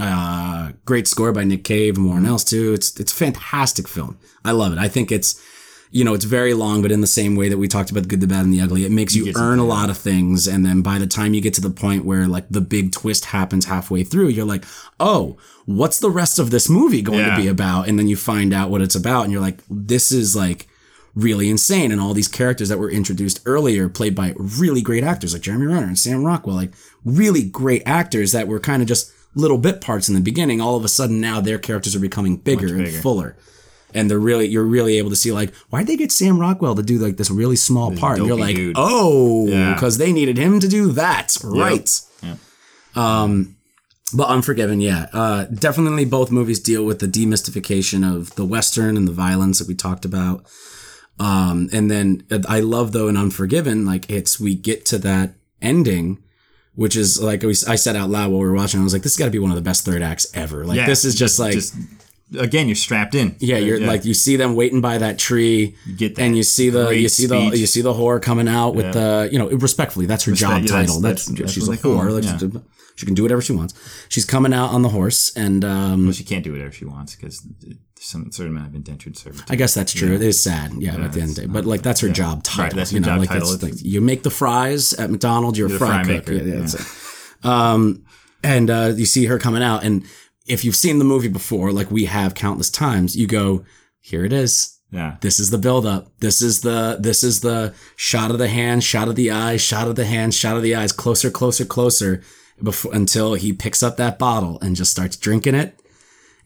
Uh, 0.00 0.72
great 0.84 1.06
score 1.08 1.32
by 1.32 1.44
Nick 1.44 1.64
Cave 1.64 1.96
and 1.96 2.06
Warren 2.06 2.26
Ellis 2.26 2.44
too. 2.44 2.72
It's 2.72 2.98
it's 2.98 3.12
a 3.12 3.16
fantastic 3.16 3.86
film. 3.88 4.18
I 4.44 4.52
love 4.52 4.72
it. 4.72 4.78
I 4.78 4.88
think 4.88 5.12
it's 5.12 5.40
you 5.92 6.04
know 6.04 6.14
it's 6.14 6.24
very 6.24 6.54
long, 6.54 6.82
but 6.82 6.92
in 6.92 7.00
the 7.00 7.06
same 7.06 7.34
way 7.36 7.48
that 7.48 7.58
we 7.58 7.68
talked 7.68 7.90
about 7.90 8.04
the 8.04 8.08
good, 8.08 8.20
the 8.20 8.26
bad, 8.26 8.44
and 8.44 8.52
the 8.54 8.60
ugly, 8.60 8.84
it 8.84 8.92
makes 8.92 9.14
you 9.14 9.24
get 9.24 9.36
earn 9.36 9.58
a 9.58 9.64
lot 9.66 9.90
of 9.90 9.98
things, 9.98 10.46
and 10.46 10.64
then 10.64 10.82
by 10.82 10.98
the 10.98 11.06
time 11.06 11.34
you 11.34 11.40
get 11.40 11.54
to 11.54 11.60
the 11.60 11.70
point 11.70 12.04
where 12.04 12.26
like 12.26 12.48
the 12.48 12.60
big 12.60 12.92
twist 12.92 13.26
happens 13.26 13.66
halfway 13.66 14.04
through, 14.04 14.28
you're 14.28 14.46
like, 14.46 14.64
oh, 15.00 15.36
what's 15.66 15.98
the 15.98 16.10
rest 16.10 16.38
of 16.38 16.50
this 16.50 16.68
movie 16.70 17.02
going 17.02 17.18
Yeah. 17.20 17.36
to 17.36 17.42
be 17.42 17.48
about? 17.48 17.88
And 17.88 17.98
then 17.98 18.08
you 18.08 18.16
find 18.16 18.52
out 18.54 18.70
what 18.70 18.82
it's 18.82 18.94
about, 18.94 19.24
and 19.24 19.32
you're 19.32 19.42
like, 19.42 19.58
this 19.68 20.12
is 20.12 20.34
like 20.36 20.68
really 21.16 21.50
insane. 21.50 21.90
And 21.90 22.00
all 22.00 22.14
these 22.14 22.28
characters 22.28 22.68
that 22.68 22.78
were 22.78 22.88
introduced 22.90 23.40
earlier, 23.44 23.88
played 23.88 24.14
by 24.14 24.32
really 24.36 24.80
great 24.82 25.02
actors 25.02 25.32
like 25.32 25.42
Jeremy 25.42 25.66
Renner 25.66 25.88
and 25.88 25.98
Sam 25.98 26.24
Rockwell, 26.24 26.54
like 26.54 26.70
really 27.04 27.42
great 27.42 27.82
actors 27.84 28.30
that 28.30 28.46
were 28.46 28.60
kind 28.60 28.80
of 28.80 28.86
just 28.86 29.12
little 29.34 29.58
bit 29.58 29.80
parts 29.80 30.08
in 30.08 30.14
the 30.14 30.20
beginning. 30.20 30.60
All 30.60 30.76
of 30.76 30.84
a 30.84 30.88
sudden 30.88 31.20
now 31.20 31.40
their 31.40 31.58
characters 31.58 31.94
are 31.96 32.00
becoming 32.00 32.36
bigger, 32.36 32.76
and 32.76 32.88
fuller. 32.88 33.36
And 33.92 34.08
they're 34.08 34.20
really, 34.20 34.46
you're 34.46 34.62
really 34.64 34.98
able 34.98 35.10
to 35.10 35.16
see 35.16 35.32
like, 35.32 35.52
why'd 35.70 35.86
they 35.88 35.96
get 35.96 36.12
Sam 36.12 36.38
Rockwell 36.38 36.76
to 36.76 36.82
do 36.82 36.98
like 36.98 37.16
this 37.16 37.28
really 37.30 37.56
small 37.56 37.94
part? 37.96 38.18
And 38.18 38.26
you're 38.28 38.38
like, 38.38 38.54
dude. 38.54 38.76
oh, 38.78 39.48
Yeah. 39.48 39.74
because 39.74 39.98
they 39.98 40.12
needed 40.12 40.36
him 40.38 40.60
to 40.60 40.68
do 40.68 40.92
that. 40.92 41.36
Right. 41.42 41.90
Yep. 42.22 42.38
Um, 42.94 43.56
but 44.14 44.28
Unforgiven, 44.28 44.80
yeah, 44.80 45.06
uh, 45.12 45.44
definitely 45.44 46.04
both 46.04 46.30
movies 46.32 46.58
deal 46.60 46.84
with 46.84 46.98
the 46.98 47.06
demystification 47.06 48.08
of 48.08 48.34
the 48.34 48.44
Western 48.44 48.96
and 48.96 49.06
the 49.06 49.12
violence 49.12 49.58
that 49.60 49.68
we 49.68 49.74
talked 49.74 50.04
about. 50.04 50.44
Um, 51.18 51.68
and 51.72 51.90
then 51.90 52.24
I 52.48 52.60
love 52.60 52.92
though 52.92 53.08
in 53.08 53.16
Unforgiven, 53.16 53.84
like 53.86 54.10
it's 54.10 54.40
we 54.40 54.54
get 54.54 54.84
to 54.86 54.98
that 54.98 55.34
ending, 55.60 56.22
which 56.80 56.96
is 56.96 57.20
like 57.20 57.42
we, 57.42 57.50
I 57.68 57.74
said 57.74 57.94
out 57.94 58.08
loud 58.08 58.30
while 58.30 58.40
we 58.40 58.46
were 58.46 58.54
watching. 58.54 58.80
I 58.80 58.82
was 58.82 58.94
like, 58.94 59.02
this 59.02 59.12
has 59.12 59.18
got 59.18 59.26
to 59.26 59.30
be 59.30 59.38
one 59.38 59.50
of 59.50 59.54
the 59.54 59.60
best 59.62 59.84
third 59.84 60.00
acts 60.00 60.26
ever. 60.32 60.64
Like 60.64 60.78
Yeah, 60.78 60.86
this 60.86 61.04
is 61.04 61.14
just, 61.14 61.38
like. 61.38 61.58
Again, 62.38 62.68
you're 62.68 62.76
strapped 62.76 63.14
in. 63.14 63.36
yeah, 63.38 63.58
you're 63.58 63.80
like 63.80 64.04
you 64.04 64.14
see 64.14 64.36
them 64.36 64.54
waiting 64.54 64.80
by 64.80 64.98
that 64.98 65.18
tree, 65.18 65.76
get 65.96 66.16
that 66.16 66.22
and 66.22 66.36
you 66.36 66.42
see 66.42 66.70
the 66.70 66.88
you 66.90 67.08
see 67.08 67.26
the 67.26 67.38
you 67.56 67.66
see 67.66 67.82
the 67.82 67.92
whore 67.92 68.20
coming 68.20 68.48
out 68.48 68.74
with 68.74 68.92
the 68.92 69.28
you 69.32 69.38
know 69.38 69.48
respectfully 69.50 70.06
that's 70.06 70.24
her 70.24 70.32
job 70.32 70.62
yeah, 70.62 70.68
title. 70.68 71.00
That's, 71.00 71.26
that's- 71.26 71.52
she's 71.52 71.66
that's 71.66 71.82
a 71.82 71.82
they 71.82 71.94
call 71.94 72.02
whore. 72.02 72.14
Like, 72.14 72.24
yeah. 72.24 72.38
she, 72.38 72.60
she 72.96 73.06
can 73.06 73.14
do 73.14 73.22
whatever 73.22 73.40
she 73.40 73.52
wants. 73.54 73.74
She's 74.10 74.26
coming 74.26 74.52
out 74.52 74.70
on 74.70 74.82
the 74.82 74.90
horse, 74.90 75.34
and 75.34 75.64
um, 75.64 76.04
Well, 76.04 76.12
she 76.12 76.24
can't 76.24 76.44
do 76.44 76.52
whatever 76.52 76.70
she 76.72 76.84
wants 76.84 77.16
because 77.16 77.46
some 77.98 78.30
certain 78.32 78.52
amount 78.54 78.68
of 78.68 78.74
indentured 78.74 79.16
servitude. 79.16 79.50
I 79.50 79.56
guess 79.56 79.74
that's 79.74 79.92
true. 79.92 80.14
It 80.14 80.22
is 80.22 80.42
sad, 80.42 80.72
yeah, 80.78 80.94
at 80.96 81.12
the 81.12 81.20
end 81.20 81.30
of 81.30 81.36
the 81.36 81.42
day. 81.42 81.46
But 81.46 81.64
like 81.64 81.82
that's 81.82 82.00
her 82.00 82.08
job 82.08 82.42
title. 82.42 82.76
that's 82.76 82.92
you 82.92 83.00
know, 83.00 83.06
job 83.06 83.20
like 83.20 83.28
title. 83.28 83.48
that's 83.48 83.62
like 83.62 83.74
you 83.76 84.00
make 84.00 84.22
the 84.22 84.30
fries 84.30 84.92
at 84.94 85.10
McDonald's. 85.10 85.58
You're, 85.58 85.68
a 85.68 85.72
the 85.72 85.78
fry, 85.78 86.04
fry 86.04 86.16
cook. 86.16 86.28
maker, 86.28 86.44
Yeah, 86.44 86.66
yeah. 86.66 87.72
Um, 87.72 88.04
and 88.42 88.70
uh, 88.70 88.92
you 88.94 89.06
see 89.06 89.26
her 89.26 89.38
coming 89.38 89.62
out, 89.62 89.84
and 89.84 90.04
if 90.46 90.64
you've 90.64 90.76
seen 90.76 90.98
the 90.98 91.04
movie 91.04 91.28
before, 91.28 91.72
like 91.72 91.90
we 91.90 92.06
have 92.06 92.34
countless 92.34 92.70
times, 92.70 93.16
you 93.16 93.26
go, 93.26 93.64
"Here 94.00 94.24
it 94.24 94.32
is." 94.32 94.80
yeah. 94.92 95.16
This 95.20 95.38
is 95.38 95.50
the 95.50 95.58
buildup. 95.58 96.08
This 96.18 96.42
is 96.42 96.62
the 96.62 96.96
this 97.00 97.22
is 97.22 97.40
the 97.40 97.74
shot 97.96 98.30
of 98.30 98.38
the 98.38 98.48
hand, 98.48 98.82
shot 98.82 99.08
of 99.08 99.16
the 99.16 99.30
eyes, 99.30 99.60
shot 99.60 99.88
of 99.88 99.96
the 99.96 100.04
hand, 100.04 100.34
shot 100.34 100.56
of 100.56 100.62
the 100.62 100.74
eyes, 100.74 100.92
closer, 100.92 101.30
closer, 101.30 101.64
closer, 101.64 102.22
before 102.62 102.94
until 102.94 103.34
he 103.34 103.52
picks 103.52 103.82
up 103.82 103.96
that 103.96 104.18
bottle 104.18 104.58
and 104.60 104.76
just 104.76 104.90
starts 104.90 105.16
drinking 105.16 105.54
it 105.54 105.80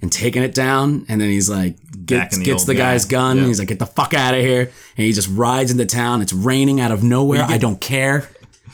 and 0.03 0.13
taking 0.13 0.43
it 0.43 0.55
down, 0.55 1.07
and 1.09 1.21
then 1.21 1.31
he's 1.31 1.49
like 1.49 1.77
gets 2.05 2.37
the 2.37 2.45
gets 2.45 2.65
the 2.65 2.75
guy. 2.75 2.93
guy's 2.93 3.07
gun. 3.07 3.39
Yeah. 3.39 3.47
He's 3.47 3.59
like, 3.59 3.69
get 3.69 3.79
the 3.79 3.87
fuck 3.87 4.13
out 4.13 4.35
of 4.35 4.41
here, 4.41 4.71
and 4.97 5.07
he 5.07 5.13
just 5.13 5.29
rides 5.31 5.71
into 5.71 5.87
town. 5.87 6.21
It's 6.21 6.33
raining 6.33 6.81
out 6.81 6.91
of 6.91 7.03
nowhere. 7.03 7.43
I 7.43 7.59
don't 7.59 7.81
care. 7.81 8.29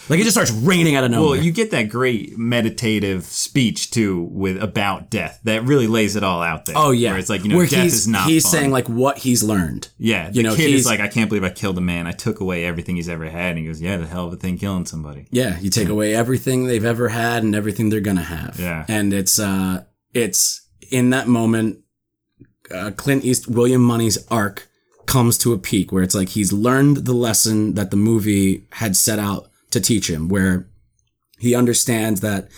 Like 0.09 0.19
it 0.19 0.25
just 0.25 0.35
starts 0.35 0.51
raining 0.51 0.97
out 0.97 1.05
of 1.05 1.11
nowhere. 1.11 1.31
Well, 1.31 1.37
you 1.45 1.53
get 1.53 1.71
that 1.73 1.85
great 1.89 2.37
meditative 2.39 3.25
speech 3.25 3.91
too 3.91 4.23
with 4.33 4.61
about 4.63 5.11
death 5.11 5.41
that 5.45 5.63
really 5.65 5.87
lays 5.87 6.17
it 6.17 6.25
all 6.25 6.43
out 6.43 6.67
there. 6.67 6.75
oh 6.79 6.91
yeah, 6.91 7.11
where 7.11 7.19
it's 7.19 7.29
like 7.29 7.43
you 7.45 7.51
know 7.51 7.57
Where 7.57 7.67
death 7.67 7.87
is 7.87 8.09
not. 8.09 8.29
He's 8.29 8.43
fun. 8.45 8.51
saying 8.53 8.71
like 8.71 8.89
what 8.89 9.19
he's 9.19 9.43
learned. 9.43 9.89
yeah, 9.99 10.31
the 10.31 10.37
you 10.37 10.43
know, 10.43 10.57
kid 10.57 10.69
he's- 10.69 10.81
is 10.81 10.87
like, 10.87 11.01
I 11.01 11.09
can't 11.09 11.29
believe 11.29 11.45
I 11.45 11.51
killed 11.51 11.79
a 11.79 11.81
man. 11.81 12.07
I 12.07 12.13
took 12.13 12.41
away 12.41 12.65
everything 12.65 12.97
he's 12.97 13.09
ever 13.09 13.29
had. 13.29 13.51
And 13.51 13.59
he 13.59 13.67
goes, 13.67 13.81
Yeah, 13.81 13.97
the 13.99 14.07
hell 14.07 14.27
of 14.27 14.33
a 14.33 14.37
thing 14.37 14.59
killing 14.59 14.87
somebody. 14.87 15.27
Yeah, 15.31 15.59
you 15.61 15.71
take 15.71 15.89
away 15.89 16.15
everything 16.15 16.67
they've 16.67 16.85
ever 16.85 17.09
had 17.11 17.43
and 17.43 17.55
everything 17.55 17.91
they're 17.91 18.01
gonna 18.01 18.23
have. 18.23 18.59
Yeah. 18.59 18.85
and 18.89 19.13
it's 19.13 19.39
uh, 19.39 19.85
it's 20.15 20.63
in 20.91 21.11
that 21.11 21.29
moment, 21.29 21.79
uh, 22.75 22.91
Clint 22.97 23.25
East, 23.25 23.49
William 23.49 23.83
Munny's 23.83 24.19
arc 24.29 24.69
comes 25.07 25.37
to 25.39 25.53
a 25.53 25.59
peak 25.59 25.91
where 25.93 26.03
it's 26.03 26.15
like 26.15 26.31
he's 26.31 26.53
learned 26.53 26.99
the 26.99 27.13
lesson 27.13 27.75
that 27.75 27.91
the 27.91 27.97
movie 27.97 28.65
had 28.73 28.97
set 28.97 29.19
out 29.19 29.50
to 29.71 29.81
teach 29.81 30.09
him, 30.09 30.29
where 30.29 30.69
he 31.39 31.55
understands 31.55 32.21
that 32.21 32.49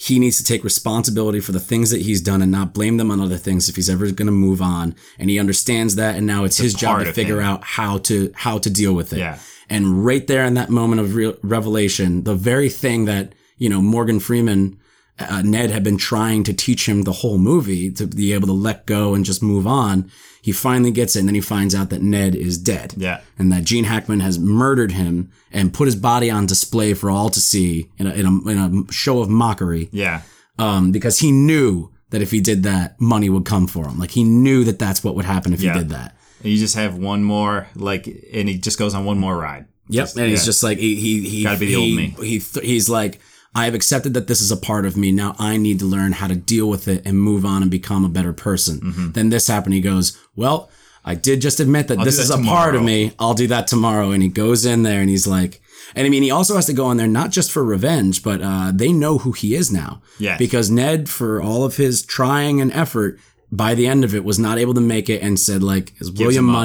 he 0.00 0.18
needs 0.18 0.36
to 0.38 0.44
take 0.44 0.64
responsibility 0.64 1.38
for 1.38 1.52
the 1.52 1.60
things 1.60 1.90
that 1.90 2.02
he's 2.02 2.20
done 2.20 2.42
and 2.42 2.50
not 2.50 2.74
blame 2.74 2.96
them 2.96 3.10
on 3.10 3.20
other 3.20 3.36
things 3.36 3.68
if 3.68 3.76
he's 3.76 3.88
ever 3.88 4.06
going 4.10 4.26
to 4.26 4.32
move 4.32 4.60
on. 4.60 4.96
And 5.16 5.30
he 5.30 5.38
understands 5.38 5.94
that, 5.94 6.16
and 6.16 6.26
now 6.26 6.42
it's, 6.42 6.58
his 6.58 6.74
job 6.74 7.04
to 7.04 7.12
figure 7.12 7.38
him. 7.38 7.46
out 7.46 7.62
how 7.62 7.98
to 7.98 8.32
how 8.34 8.58
to 8.58 8.68
deal 8.68 8.94
with 8.94 9.12
it. 9.12 9.20
Yeah. 9.20 9.38
And 9.70 10.04
right 10.04 10.26
there 10.26 10.44
in 10.44 10.54
that 10.54 10.70
moment 10.70 11.00
of 11.00 11.14
real 11.14 11.36
revelation, 11.42 12.24
the 12.24 12.34
very 12.34 12.68
thing 12.68 13.04
that 13.04 13.32
you 13.58 13.68
know 13.68 13.80
Morgan 13.80 14.18
Freeman, 14.18 14.78
uh, 15.18 15.42
Ned 15.42 15.70
had 15.70 15.84
been 15.84 15.98
trying 15.98 16.42
to 16.44 16.52
teach 16.52 16.88
him 16.88 17.02
the 17.02 17.12
whole 17.12 17.38
movie 17.38 17.90
to 17.92 18.06
be 18.06 18.32
able 18.32 18.46
to 18.48 18.52
let 18.52 18.86
go 18.86 19.14
and 19.14 19.24
just 19.24 19.42
move 19.42 19.66
on. 19.66 20.10
He 20.40 20.50
finally 20.52 20.90
gets 20.90 21.14
it, 21.14 21.20
and 21.20 21.28
then 21.28 21.34
he 21.36 21.40
finds 21.40 21.74
out 21.74 21.90
that 21.90 22.02
Ned 22.02 22.34
is 22.34 22.58
dead 22.58 22.94
Yeah. 22.96 23.20
and 23.38 23.52
that 23.52 23.62
Gene 23.64 23.84
Hackman 23.84 24.20
has 24.20 24.38
murdered 24.40 24.92
him 24.92 25.30
and 25.52 25.72
put 25.72 25.86
his 25.86 25.94
body 25.96 26.30
on 26.30 26.46
display 26.46 26.94
for 26.94 27.10
all 27.10 27.30
to 27.30 27.40
see 27.40 27.90
in 27.98 28.06
a, 28.08 28.10
in 28.14 28.26
a, 28.26 28.48
in 28.50 28.84
a 28.88 28.92
show 28.92 29.20
of 29.20 29.28
mockery. 29.28 29.88
Yeah. 29.92 30.22
Um, 30.58 30.90
because 30.92 31.20
he 31.20 31.30
knew 31.30 31.90
that 32.10 32.22
if 32.22 32.30
he 32.32 32.40
did 32.40 32.62
that, 32.64 33.00
Munny 33.00 33.28
would 33.30 33.44
come 33.44 33.66
for 33.68 33.86
him. 33.86 33.98
Like 33.98 34.10
he 34.10 34.24
knew 34.24 34.64
that 34.64 34.78
that's 34.78 35.04
what 35.04 35.14
would 35.14 35.24
happen 35.24 35.52
if 35.52 35.60
Yeah. 35.62 35.74
he 35.74 35.78
did 35.80 35.88
that. 35.90 36.16
And 36.42 36.50
you 36.52 36.58
just 36.58 36.74
have 36.74 36.96
one 36.96 37.22
more 37.22 37.68
like, 37.76 38.06
and 38.06 38.48
he 38.48 38.58
just 38.58 38.78
goes 38.78 38.94
on 38.94 39.04
one 39.04 39.18
more 39.18 39.36
ride. 39.36 39.66
Yep. 39.88 40.08
and 40.16 40.26
he's 40.26 40.44
just 40.44 40.62
like, 40.62 40.78
he, 40.78 40.96
he, 40.96 41.28
he, 41.28 41.42
Gotta 41.44 41.58
be 41.60 41.66
the 41.66 41.76
old 41.76 41.84
he, 41.86 41.96
me. 41.96 42.14
He, 42.20 42.38
he's 42.66 42.88
like, 42.88 43.20
I 43.54 43.66
have 43.66 43.74
accepted 43.74 44.14
that 44.14 44.28
this 44.28 44.40
is 44.40 44.50
a 44.50 44.56
part 44.56 44.86
of 44.86 44.96
me. 44.96 45.12
Now 45.12 45.36
I 45.38 45.56
need 45.56 45.78
to 45.80 45.84
learn 45.84 46.12
how 46.12 46.26
to 46.26 46.34
deal 46.34 46.68
with 46.68 46.88
it 46.88 47.04
and 47.04 47.20
move 47.20 47.44
on 47.44 47.62
and 47.62 47.70
become 47.70 48.04
a 48.04 48.08
better 48.08 48.32
person. 48.32 48.80
Mm-hmm. 48.80 49.10
Then 49.12 49.28
this 49.28 49.46
happened. 49.46 49.74
He 49.74 49.80
goes, 49.80 50.18
well, 50.34 50.70
I 51.04 51.14
did 51.14 51.40
just 51.40 51.60
admit 51.60 51.88
that 51.88 51.98
this 52.04 52.16
do 52.16 52.22
is 52.22 52.28
that 52.28 52.40
a 52.40 52.44
part 52.44 52.74
of 52.74 52.82
me. 52.82 53.12
I'll 53.18 53.34
do 53.34 53.48
that 53.48 53.66
tomorrow. 53.66 54.10
And 54.10 54.22
he 54.22 54.28
goes 54.28 54.64
in 54.64 54.84
there 54.84 55.00
and 55.00 55.10
he's 55.10 55.26
like, 55.26 55.60
and 55.94 56.06
I 56.06 56.10
mean, 56.10 56.22
he 56.22 56.30
also 56.30 56.54
has 56.54 56.66
to 56.66 56.72
go 56.72 56.90
in 56.90 56.96
there 56.96 57.08
not 57.08 57.30
just 57.30 57.50
for 57.50 57.62
revenge, 57.62 58.22
but 58.22 58.40
uh, 58.40 58.72
they 58.72 58.92
know 58.92 59.18
who 59.18 59.32
he 59.32 59.54
is 59.54 59.70
now. 59.70 60.00
Yes. 60.18 60.38
Because 60.38 60.70
Ned, 60.70 61.10
for 61.10 61.42
all 61.42 61.64
of 61.64 61.76
his 61.76 62.02
trying 62.02 62.60
and 62.60 62.72
effort, 62.72 63.18
by 63.50 63.74
the 63.74 63.86
end 63.86 64.04
of 64.04 64.14
it, 64.14 64.24
was 64.24 64.38
not 64.38 64.58
able 64.58 64.72
to 64.74 64.80
make 64.80 65.10
it 65.10 65.20
and 65.22 65.38
said, 65.38 65.62
like, 65.62 65.92
is 66.00 66.10
William 66.10 66.48
him 66.48 66.54
up. 66.54 66.56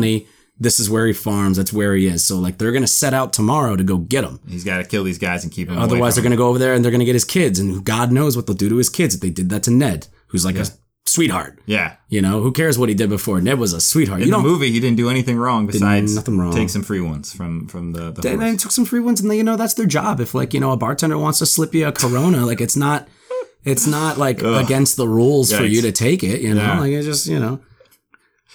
This 0.60 0.80
is 0.80 0.90
where 0.90 1.06
he 1.06 1.14
farms. 1.14 1.58
That's 1.58 1.72
where 1.72 1.94
he 1.96 2.08
is. 2.08 2.24
So, 2.26 2.38
like, 2.38 2.58
they're 2.58 2.72
going 2.72 2.84
to 2.84 2.88
set 2.88 3.14
out 3.14 3.32
tomorrow 3.32 3.76
to 3.76 3.84
go 3.84 3.98
get 3.98 4.24
him. 4.24 4.40
He's 4.48 4.64
got 4.64 4.78
to 4.78 4.84
kill 4.84 5.04
these 5.04 5.20
guys 5.20 5.44
and 5.44 5.54
keep 5.54 5.68
them. 5.68 5.78
Otherwise, 5.78 6.16
they're 6.16 6.24
going 6.24 6.32
to 6.32 6.38
go 6.38 6.48
over 6.48 6.58
there 6.58 6.74
and 6.74 6.84
they're 6.84 6.92
going 6.92 7.00
to 7.00 7.06
get 7.06 7.14
his 7.16 7.26
kids. 7.26 7.60
And 7.60 7.84
God 7.86 8.12
knows 8.12 8.36
what 8.36 8.48
they'll 8.48 8.56
do 8.56 8.70
to 8.70 8.78
his 8.78 8.90
kids 8.90 9.14
if 9.16 9.22
they 9.22 9.30
did 9.30 9.50
that 9.50 9.64
to 9.64 9.72
Ned, 9.72 10.08
who's 10.28 10.46
like 10.46 10.56
a 10.56 10.66
sweetheart. 11.06 11.60
Yeah. 11.66 11.96
You 12.10 12.22
know, 12.22 12.42
who 12.42 12.52
cares 12.52 12.78
what 12.80 12.90
he 12.90 12.96
did 12.96 13.10
before? 13.10 13.40
Ned 13.40 13.60
was 13.60 13.74
a 13.74 13.80
sweetheart. 13.80 14.22
In 14.22 14.28
you 14.28 14.34
the 14.34 14.40
movie, 14.40 14.72
he 14.72 14.80
didn't 14.80 14.98
do 14.98 15.10
anything 15.10 15.38
wrong 15.38 15.68
besides 15.68 16.16
nothing 16.16 16.38
wrong. 16.38 16.54
take 16.54 16.70
some 16.70 16.84
free 16.84 17.02
ones 17.02 17.34
from 17.34 17.68
from 17.68 17.94
the. 17.94 18.12
the 18.12 18.22
they 18.36 18.56
took 18.58 18.72
some 18.72 18.86
free 18.86 19.00
ones, 19.00 19.22
and 19.22 19.30
they, 19.30 19.38
you 19.38 19.44
know 19.44 19.56
that's 19.58 19.76
their 19.76 19.86
job. 19.86 20.20
If 20.20 20.34
like 20.34 20.54
you 20.54 20.60
know 20.60 20.72
a 20.72 20.78
bartender 20.78 21.18
wants 21.18 21.40
to 21.40 21.46
slip 21.46 21.74
you 21.74 21.88
a 21.88 21.92
Corona, 21.92 22.46
like 22.46 22.62
it's 22.62 22.76
not, 22.76 23.08
it's 23.64 23.88
not 23.88 24.18
like 24.18 24.42
against 24.42 24.98
the 24.98 25.08
rules 25.08 25.54
for 25.54 25.64
you 25.64 25.82
to 25.84 25.92
take 25.92 26.24
it. 26.24 26.42
You 26.42 26.54
know, 26.56 26.62
Yeah. 26.64 26.80
like 26.80 26.92
it's 26.92 27.06
just 27.06 27.28
you 27.28 27.40
know, 27.40 27.60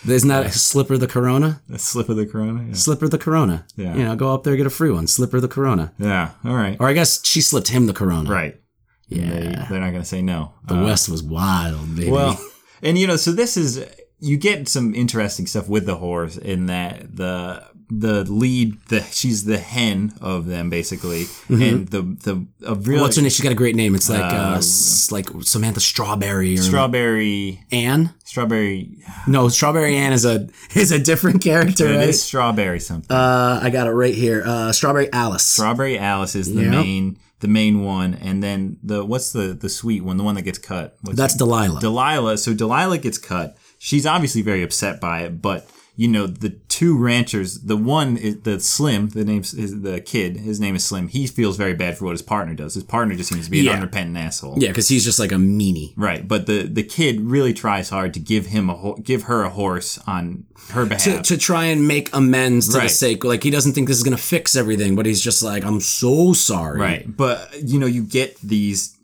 isn't 0.07 0.29
that 0.29 0.47
a 0.47 0.51
slipper 0.53 0.97
the 0.99 1.07
Corona? 1.07 1.63
A 1.73 1.79
slip 1.79 2.09
of 2.09 2.17
the 2.17 2.27
corona. 2.27 2.65
Yeah. 2.69 2.75
Slipper 2.75 3.09
the 3.09 3.19
Corona. 3.19 3.67
Yeah. 3.77 3.95
You 3.95 4.05
know, 4.05 4.17
go 4.17 4.35
up 4.35 4.43
there 4.43 4.57
get 4.57 4.67
a 4.67 4.71
free 4.71 4.91
one. 4.91 5.07
Slipper 5.07 5.41
the 5.41 5.49
Corona. 5.49 5.93
yeah. 5.99 6.31
All 6.45 6.55
right. 6.55 6.77
Or 6.81 6.89
I 6.89 6.93
guess 6.93 7.25
she 7.25 7.41
slipped 7.41 7.69
him 7.69 7.87
the 7.87 7.93
Corona. 7.93 8.31
Right. 8.31 8.61
Yeah. 9.09 9.31
They, 9.31 9.41
they're 9.69 9.81
not 9.81 9.91
going 9.91 10.03
to 10.03 10.05
say 10.05 10.23
no. 10.23 10.55
The 10.67 10.75
uh, 10.75 10.85
West 10.85 11.09
was 11.09 11.23
wild, 11.23 11.97
baby. 11.97 12.11
Well, 12.11 12.41
and 12.83 12.99
you 12.99 13.07
know, 13.07 13.17
so 13.17 13.33
this 13.33 13.57
is 13.57 13.85
you 14.19 14.37
get 14.37 14.69
some 14.69 14.95
interesting 14.95 15.47
stuff 15.47 15.69
with 15.69 15.85
the 15.85 15.97
horse 15.97 16.37
in 16.37 16.67
that 16.67 17.17
the 17.17 17.65
the 17.95 18.25
lead 18.31 18.79
the 18.89 19.03
she's 19.13 19.45
the 19.45 19.59
hen 19.59 20.15
of 20.21 20.47
them 20.47 20.71
basically, 20.71 21.27
and 21.49 21.89
the 21.89 22.03
the 22.03 22.47
a 22.67 22.75
really 22.75 22.93
Mm-hmm. 22.97 23.01
What's 23.03 23.17
her 23.17 23.23
name? 23.23 23.31
She's 23.31 23.41
got 23.43 23.53
a 23.53 23.57
great 23.57 23.77
name. 23.77 23.95
It's 23.95 24.09
like 24.09 24.33
uh, 24.33 24.55
s- 24.57 25.11
like 25.13 25.29
Samantha 25.43 25.81
Strawberry 25.81 26.55
or 26.55 26.63
strawberry 26.63 27.61
Anne. 27.71 28.15
strawberry. 28.25 28.99
No, 29.27 29.49
Strawberry 29.49 29.97
anne 29.97 30.13
is 30.13 30.25
a 30.25 30.49
is 30.75 30.91
a 30.93 30.99
different 30.99 31.43
character, 31.43 31.87
It 31.93 31.97
right? 31.97 32.09
is 32.09 32.23
strawberry 32.23 32.81
something. 32.81 33.15
Uh, 33.15 33.61
I 33.63 33.71
got 33.71 33.87
it 33.87 33.91
right 33.93 34.15
here. 34.15 34.43
Uh, 34.45 34.73
Strawberry 34.73 35.13
Alice. 35.13 35.47
strawberry 35.47 35.99
Alice 35.99 36.35
is 36.35 36.55
the 36.55 36.63
Yep. 36.63 36.71
main 36.71 37.19
the 37.41 37.49
main 37.49 37.83
one, 37.85 38.15
and 38.15 38.43
then 38.43 38.79
the 38.83 39.05
what's 39.05 39.33
the 39.33 39.53
the 39.53 39.69
sweet 39.69 40.03
one, 40.03 40.17
the 40.17 40.25
one 40.25 40.37
that 40.37 40.43
gets 40.43 40.59
cut. 40.59 40.97
What's 41.03 41.19
That's 41.19 41.35
Delilah. 41.37 41.81
Delilah. 41.81 42.39
So 42.39 42.55
Delilah 42.55 42.99
gets 42.99 43.19
cut. 43.19 43.57
She's 43.79 44.07
obviously 44.07 44.43
very 44.43 44.63
upset 44.63 45.01
by 45.01 45.23
it, 45.23 45.43
but 45.43 45.69
you 45.97 46.09
know 46.09 46.27
the 46.27 46.49
two 46.73 46.97
ranchers. 46.97 47.61
The 47.61 47.77
one 47.77 48.17
is 48.17 48.41
the 48.41 48.59
Slim. 48.59 49.11
The 49.11 49.27
name's 49.27 49.53
is 49.53 49.83
the 49.83 50.01
kid. 50.01 50.39
His 50.39 50.59
name 50.59 50.75
is 50.75 50.83
Slim. 50.83 51.09
He 51.09 51.27
feels 51.27 51.59
very 51.59 51.75
bad 51.75 51.99
for 51.99 52.07
what 52.07 52.13
his 52.13 52.23
partner 52.23 52.55
does. 52.55 52.73
His 52.73 52.83
partner 52.83 53.15
just 53.15 53.29
seems 53.29 53.45
to 53.45 53.51
be 53.51 53.69
an 53.69 53.75
unrepentant 53.75 54.17
asshole. 54.17 54.55
yeah, 54.59 54.69
because 54.69 54.89
he's 54.89 55.05
just 55.05 55.19
like 55.19 55.33
a 55.33 55.37
meanie. 55.37 55.93
Right, 55.97 56.27
but 56.27 56.47
the 56.47 56.63
the 56.63 56.83
kid 56.83 57.21
really 57.21 57.53
tries 57.53 57.91
hard 57.91 58.15
to 58.15 58.21
give 58.21 58.47
him 58.47 58.71
a 58.71 58.75
ho- 58.75 58.97
give 59.03 59.25
her 59.25 59.43
a 59.43 59.51
horse 59.51 59.99
on 60.07 60.45
her 60.71 60.87
behalf. 60.87 61.03
To, 61.05 61.23
to 61.23 61.37
try 61.37 61.67
and 61.67 61.87
make 61.87 62.09
amends 62.15 62.69
to 62.73 62.81
the 62.81 62.89
sake, 62.89 63.23
like 63.23 63.43
he 63.43 63.51
doesn't 63.51 63.75
think 63.75 63.87
this 63.89 63.99
is 63.99 64.03
gonna 64.03 64.17
fix 64.17 64.57
everything, 64.57 64.97
but 64.97 65.05
he's 65.05 65.21
just 65.21 65.43
like, 65.43 65.65
I'm 65.67 65.81
so 65.81 66.33
sorry. 66.33 66.81
Right. 66.81 67.17
But 67.17 67.51
you 67.63 67.79
know, 67.79 67.87
you 67.87 68.03
get 68.03 68.41
these 68.41 68.97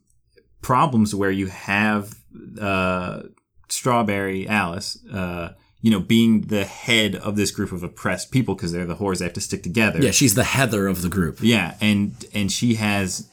problems 0.62 1.14
where 1.14 1.30
you 1.30 1.48
have 1.48 2.14
uh, 2.58 3.24
Strawberry 3.68 4.48
Alice, 4.48 4.98
uh, 5.12 5.50
you 5.80 5.90
know, 5.90 6.00
being 6.00 6.42
the 6.42 6.64
head 6.64 7.14
of 7.14 7.36
this 7.36 7.50
group 7.50 7.72
of 7.72 7.82
oppressed 7.82 8.30
people 8.30 8.54
because 8.54 8.72
they're 8.72 8.86
the 8.86 8.96
whores. 8.96 9.18
They 9.18 9.26
have 9.26 9.34
to 9.34 9.40
stick 9.40 9.62
together. 9.62 10.00
Yeah, 10.02 10.10
she's 10.10 10.34
the 10.34 10.44
Heather 10.44 10.88
of 10.88 11.02
the 11.02 11.08
group. 11.08 11.38
Yeah, 11.40 11.76
and 11.80 12.12
and 12.34 12.50
she 12.50 12.74
has, 12.74 13.28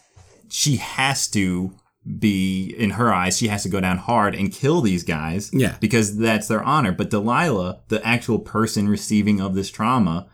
she 0.49 0.77
has 0.77 1.27
to 1.29 1.73
be 2.19 2.73
in 2.77 2.91
her 2.91 3.11
eyes. 3.11 3.37
She 3.37 3.47
has 3.47 3.63
to 3.63 3.69
go 3.69 3.79
down 3.79 3.97
hard 3.97 4.35
and 4.35 4.51
kill 4.51 4.81
these 4.81 5.03
guys. 5.03 5.49
Yeah. 5.51 5.77
because 5.79 6.17
that's 6.17 6.47
their 6.47 6.63
honor. 6.63 6.91
But 6.91 7.09
Delilah, 7.09 7.81
the 7.87 8.05
actual 8.05 8.39
person 8.39 8.87
receiving 8.87 9.41
of 9.41 9.55
this 9.55 9.71
trauma, 9.71 10.27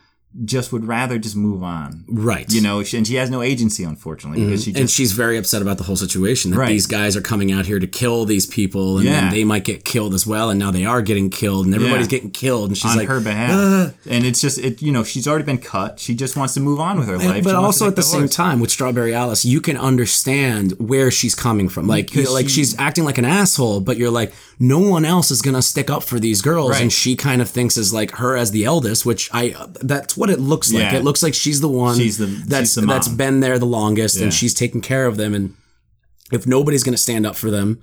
just 0.45 0.71
would 0.71 0.85
rather 0.85 1.17
just 1.19 1.35
move 1.35 1.61
on. 1.61 2.05
Right. 2.07 2.49
You 2.53 2.61
know, 2.61 2.83
she- 2.83 2.95
and 2.97 3.05
she 3.05 3.15
has 3.15 3.29
no 3.29 3.41
agency, 3.41 3.83
unfortunately, 3.83 4.45
because 4.45 4.63
she 4.63 4.71
just 4.71 4.79
and 4.79 4.89
she's 4.89 5.11
very 5.11 5.37
upset 5.37 5.61
about 5.61 5.77
the 5.77 5.83
whole 5.83 5.97
situation 5.97 6.51
that 6.51 6.57
Right. 6.57 6.69
these 6.69 6.85
guys 6.87 7.17
are 7.17 7.21
coming 7.21 7.51
out 7.51 7.65
here 7.65 7.79
to 7.79 7.87
kill 7.87 8.23
these 8.25 8.45
people 8.45 8.97
and 8.97 9.05
Yeah. 9.05 9.21
then 9.21 9.31
they 9.31 9.43
might 9.43 9.65
get 9.65 9.83
killed 9.83 10.13
as 10.13 10.25
well 10.25 10.49
and 10.49 10.57
now 10.57 10.71
they 10.71 10.85
are 10.85 11.01
getting 11.01 11.29
killed 11.29 11.65
and 11.65 11.75
everybody's 11.75 12.05
Yeah. 12.07 12.11
getting 12.11 12.31
killed 12.31 12.69
and 12.69 12.77
she's 12.77 12.91
on 12.91 12.97
like 12.97 13.07
her 13.09 13.19
behalf. 13.19 13.51
"Uh." 13.51 13.89
and 14.09 14.25
it's 14.25 14.39
just 14.39 14.57
it 14.59 14.81
you 14.81 14.91
know 14.91 15.03
she's 15.03 15.27
already 15.27 15.43
been 15.43 15.57
cut. 15.57 15.99
She 15.99 16.15
just 16.15 16.37
wants 16.37 16.53
to 16.53 16.61
move 16.61 16.79
on 16.79 16.97
with 16.97 17.07
her 17.09 17.17
life. 17.17 17.35
She 17.35 17.41
but 17.41 17.53
wants 17.55 17.65
also 17.81 17.87
at 17.87 17.95
the 17.97 18.01
take 18.01 18.11
same 18.11 18.29
time 18.29 18.59
with 18.61 18.71
Strawberry 18.71 19.13
Alice, 19.13 19.43
you 19.43 19.59
can 19.59 19.75
understand 19.75 20.73
where 20.77 21.11
she's 21.11 21.35
coming 21.35 21.67
from. 21.69 21.87
Like, 21.87 22.15
you 22.15 22.23
know, 22.23 22.31
like 22.33 22.47
she- 22.47 22.61
she's 22.61 22.75
acting 22.79 23.03
like 23.03 23.17
an 23.17 23.25
asshole, 23.25 23.81
but 23.81 23.97
you're 23.97 24.11
like, 24.11 24.31
no 24.59 24.79
one 24.79 25.03
else 25.05 25.31
is 25.31 25.41
gonna 25.41 25.61
stick 25.61 25.89
up 25.89 26.03
for 26.03 26.19
these 26.19 26.41
girls, 26.41 26.71
Right. 26.71 26.81
and 26.83 26.93
she 26.93 27.15
kind 27.15 27.41
of 27.41 27.49
thinks 27.49 27.77
as 27.77 27.91
like 27.91 28.11
her 28.17 28.37
as 28.37 28.51
the 28.51 28.63
eldest, 28.65 29.05
which 29.05 29.29
I 29.33 29.55
that's 29.81 30.15
what 30.22 30.30
it 30.30 30.39
looks 30.39 30.72
like. 30.72 30.84
Yeah. 30.84 30.95
It 30.99 31.03
looks 31.03 31.22
like 31.23 31.34
she's 31.34 31.60
the 31.61 31.68
one 31.85 31.98
She's 31.98 32.18
the- 32.18 32.26
that's 32.27 32.69
she's 32.73 32.76
the 32.76 32.85
that's 32.85 33.07
been 33.07 33.39
there 33.41 33.57
the 33.60 33.65
longest, 33.80 34.18
Yeah. 34.18 34.23
and 34.26 34.34
she's 34.34 34.53
taking 34.53 34.81
care 34.81 35.06
of 35.07 35.18
them. 35.18 35.34
And 35.34 35.56
if 36.31 36.45
nobody's 36.48 36.84
gonna 36.84 36.98
stand 37.07 37.26
up 37.26 37.35
for 37.35 37.49
them, 37.52 37.80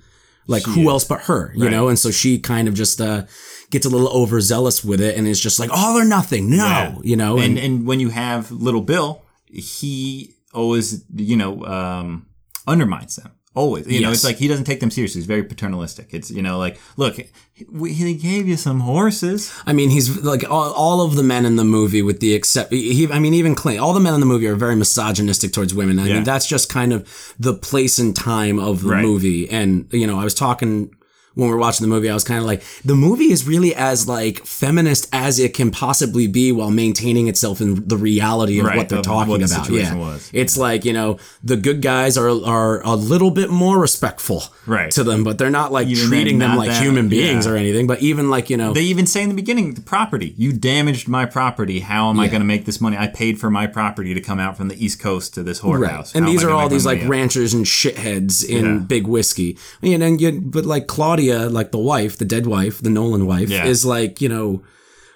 like 0.47 0.62
who 0.65 0.89
else 0.89 1.05
but 1.05 1.23
her, 1.23 1.52
you 1.55 1.65
Right. 1.65 1.70
know? 1.70 1.89
And 1.89 1.98
so 1.98 2.10
she 2.10 2.39
kind 2.39 2.69
of 2.69 2.74
just 2.74 3.01
uh, 3.01 3.24
gets 3.70 3.85
a 3.85 3.90
little 3.90 4.09
overzealous 4.09 4.82
with 4.82 5.01
it, 5.01 5.16
and 5.16 5.27
is 5.28 5.40
just 5.40 5.59
like 5.59 5.70
all 5.70 5.98
or 5.98 6.05
nothing, 6.05 6.48
no, 6.48 6.56
Yeah. 6.56 6.94
you 7.02 7.16
know? 7.16 7.39
and 7.39 7.59
and 7.59 7.86
when 7.86 8.01
you 8.01 8.09
have 8.10 8.51
little 8.51 8.81
Bill, 8.81 9.23
he 9.47 10.35
always 10.55 11.05
you 11.15 11.36
know 11.36 11.65
um, 11.66 12.27
undermines 12.66 13.16
them. 13.16 13.31
Always, 13.54 13.86
you 13.88 14.00
know, 14.00 14.12
it's 14.12 14.24
like 14.24 14.36
he 14.36 14.46
doesn't 14.46 14.66
take 14.66 14.78
them 14.80 14.90
seriously. 14.90 15.18
He's 15.20 15.26
very 15.26 15.42
paternalistic. 15.42 16.08
It's 16.12 16.30
you 16.30 16.42
know, 16.42 16.58
like 16.58 16.78
look, 16.96 17.16
he, 17.52 17.92
he 17.92 18.14
gave 18.14 18.46
you 18.46 18.56
some 18.56 18.80
horses. 18.80 19.52
I 19.66 19.72
mean, 19.72 19.90
he's 19.90 20.22
like 20.22 20.48
all, 20.48 20.72
all 20.72 21.00
of 21.00 21.16
the 21.16 21.22
men 21.24 21.44
in 21.44 21.56
the 21.56 21.64
movie, 21.64 22.02
with 22.02 22.20
the 22.20 22.34
except, 22.34 22.72
he, 22.72 23.08
I 23.10 23.18
mean, 23.18 23.34
even 23.34 23.54
Clint, 23.56 23.80
all 23.80 23.94
the 23.94 24.00
men 24.00 24.14
in 24.14 24.20
the 24.20 24.26
movie 24.26 24.46
are 24.46 24.54
very 24.54 24.76
misogynistic 24.76 25.52
towards 25.52 25.74
women. 25.74 25.98
I 25.98 26.06
Yeah. 26.06 26.14
mean, 26.14 26.24
that's 26.24 26.46
just 26.46 26.68
kind 26.68 26.92
of 26.92 27.34
the 27.38 27.54
place 27.54 27.98
and 27.98 28.14
time 28.14 28.60
of 28.60 28.82
the 28.82 28.90
Right. 28.90 29.02
movie. 29.02 29.48
And, 29.50 29.86
you 29.92 30.06
know, 30.06 30.20
I 30.20 30.24
was 30.24 30.34
talking 30.34 30.90
when 31.39 31.47
we 31.47 31.55
were 31.55 31.60
watching 31.60 31.85
the 31.85 31.89
movie, 31.94 32.10
I 32.10 32.15
was 32.15 32.24
kind 32.24 32.40
of 32.40 32.47
like, 32.47 32.65
the 32.85 32.97
movie 32.97 33.31
is 33.31 33.47
really 33.47 33.73
as 33.73 34.09
like 34.09 34.44
feminist 34.44 35.09
as 35.12 35.39
it 35.39 35.55
can 35.55 35.70
possibly 35.70 36.27
be 36.27 36.51
while 36.51 36.73
maintaining 36.73 37.28
itself 37.28 37.60
in 37.60 37.86
the 37.86 37.97
reality 37.97 38.59
of 38.59 38.66
Right, 38.66 38.77
what 38.77 38.89
they're 38.89 39.02
talking 39.02 39.31
what 39.31 39.39
the 39.39 39.47
about. 39.55 39.70
Yeah. 39.70 39.94
was. 39.94 40.28
It's 40.32 40.56
like, 40.59 40.85
you 40.85 40.93
know, 40.93 41.19
the 41.44 41.56
good 41.56 41.81
guys 41.81 42.19
are, 42.19 42.28
are 42.44 42.82
a 42.82 42.97
little 42.97 43.31
bit 43.31 43.51
more 43.51 43.78
respectful 43.78 44.43
Right. 44.66 44.90
to 44.90 45.05
them, 45.05 45.23
but 45.23 45.39
they're 45.39 45.48
not 45.48 45.70
like 45.70 45.86
Even 45.86 46.09
treating 46.09 46.39
them 46.40 46.56
like 46.56 46.70
that- 46.70 46.82
human 46.82 47.09
beings 47.09 47.47
yeah. 47.47 47.52
or 47.52 47.56
anything. 47.56 47.86
But 47.86 48.02
even 48.02 48.31
like, 48.31 48.51
you 48.51 48.56
know, 48.56 48.73
They 48.73 48.82
even 48.82 49.06
say 49.06 49.23
in 49.23 49.28
the 49.28 49.36
beginning, 49.36 49.74
the 49.74 49.81
property. 49.81 50.35
You 50.36 50.52
damaged 50.52 51.06
my 51.06 51.24
property. 51.24 51.78
How 51.78 52.10
am 52.10 52.19
I 52.19 52.27
going 52.27 52.40
to 52.40 52.47
make 52.47 52.65
this 52.65 52.81
money? 52.81 52.97
I 52.98 53.06
paid 53.06 53.39
for 53.39 53.48
my 53.48 53.69
property 53.69 54.12
to 54.12 54.20
come 54.20 54.40
out 54.40 54.56
from 54.56 54.66
the 54.66 54.85
East 54.85 54.98
Coast 54.98 55.35
to 55.35 55.44
this 55.44 55.62
Right. 55.62 55.73
whorehouse. 55.89 56.16
And 56.16 56.24
How 56.24 56.32
these 56.32 56.43
are 56.43 56.51
all 56.51 56.69
these 56.69 56.85
like 56.85 57.06
ranchers 57.06 57.55
and 57.55 57.65
shitheads 57.65 58.44
in 58.44 58.65
Yeah. 58.65 58.78
big 58.81 59.06
whiskey. 59.06 59.56
And 59.85 60.02
then 60.02 60.19
you, 60.19 60.32
but 60.44 60.66
like 60.66 60.89
Claudia, 60.89 61.27
Uh, 61.30 61.48
like 61.50 61.70
the 61.72 61.78
wife, 61.78 62.16
the 62.18 62.24
dead 62.24 62.46
wife, 62.46 62.80
the 62.82 62.90
Nolan 62.90 63.26
wife, 63.26 63.48
Yeah. 63.50 63.64
is 63.66 63.84
like, 63.84 64.20
you 64.20 64.28
know, 64.28 64.62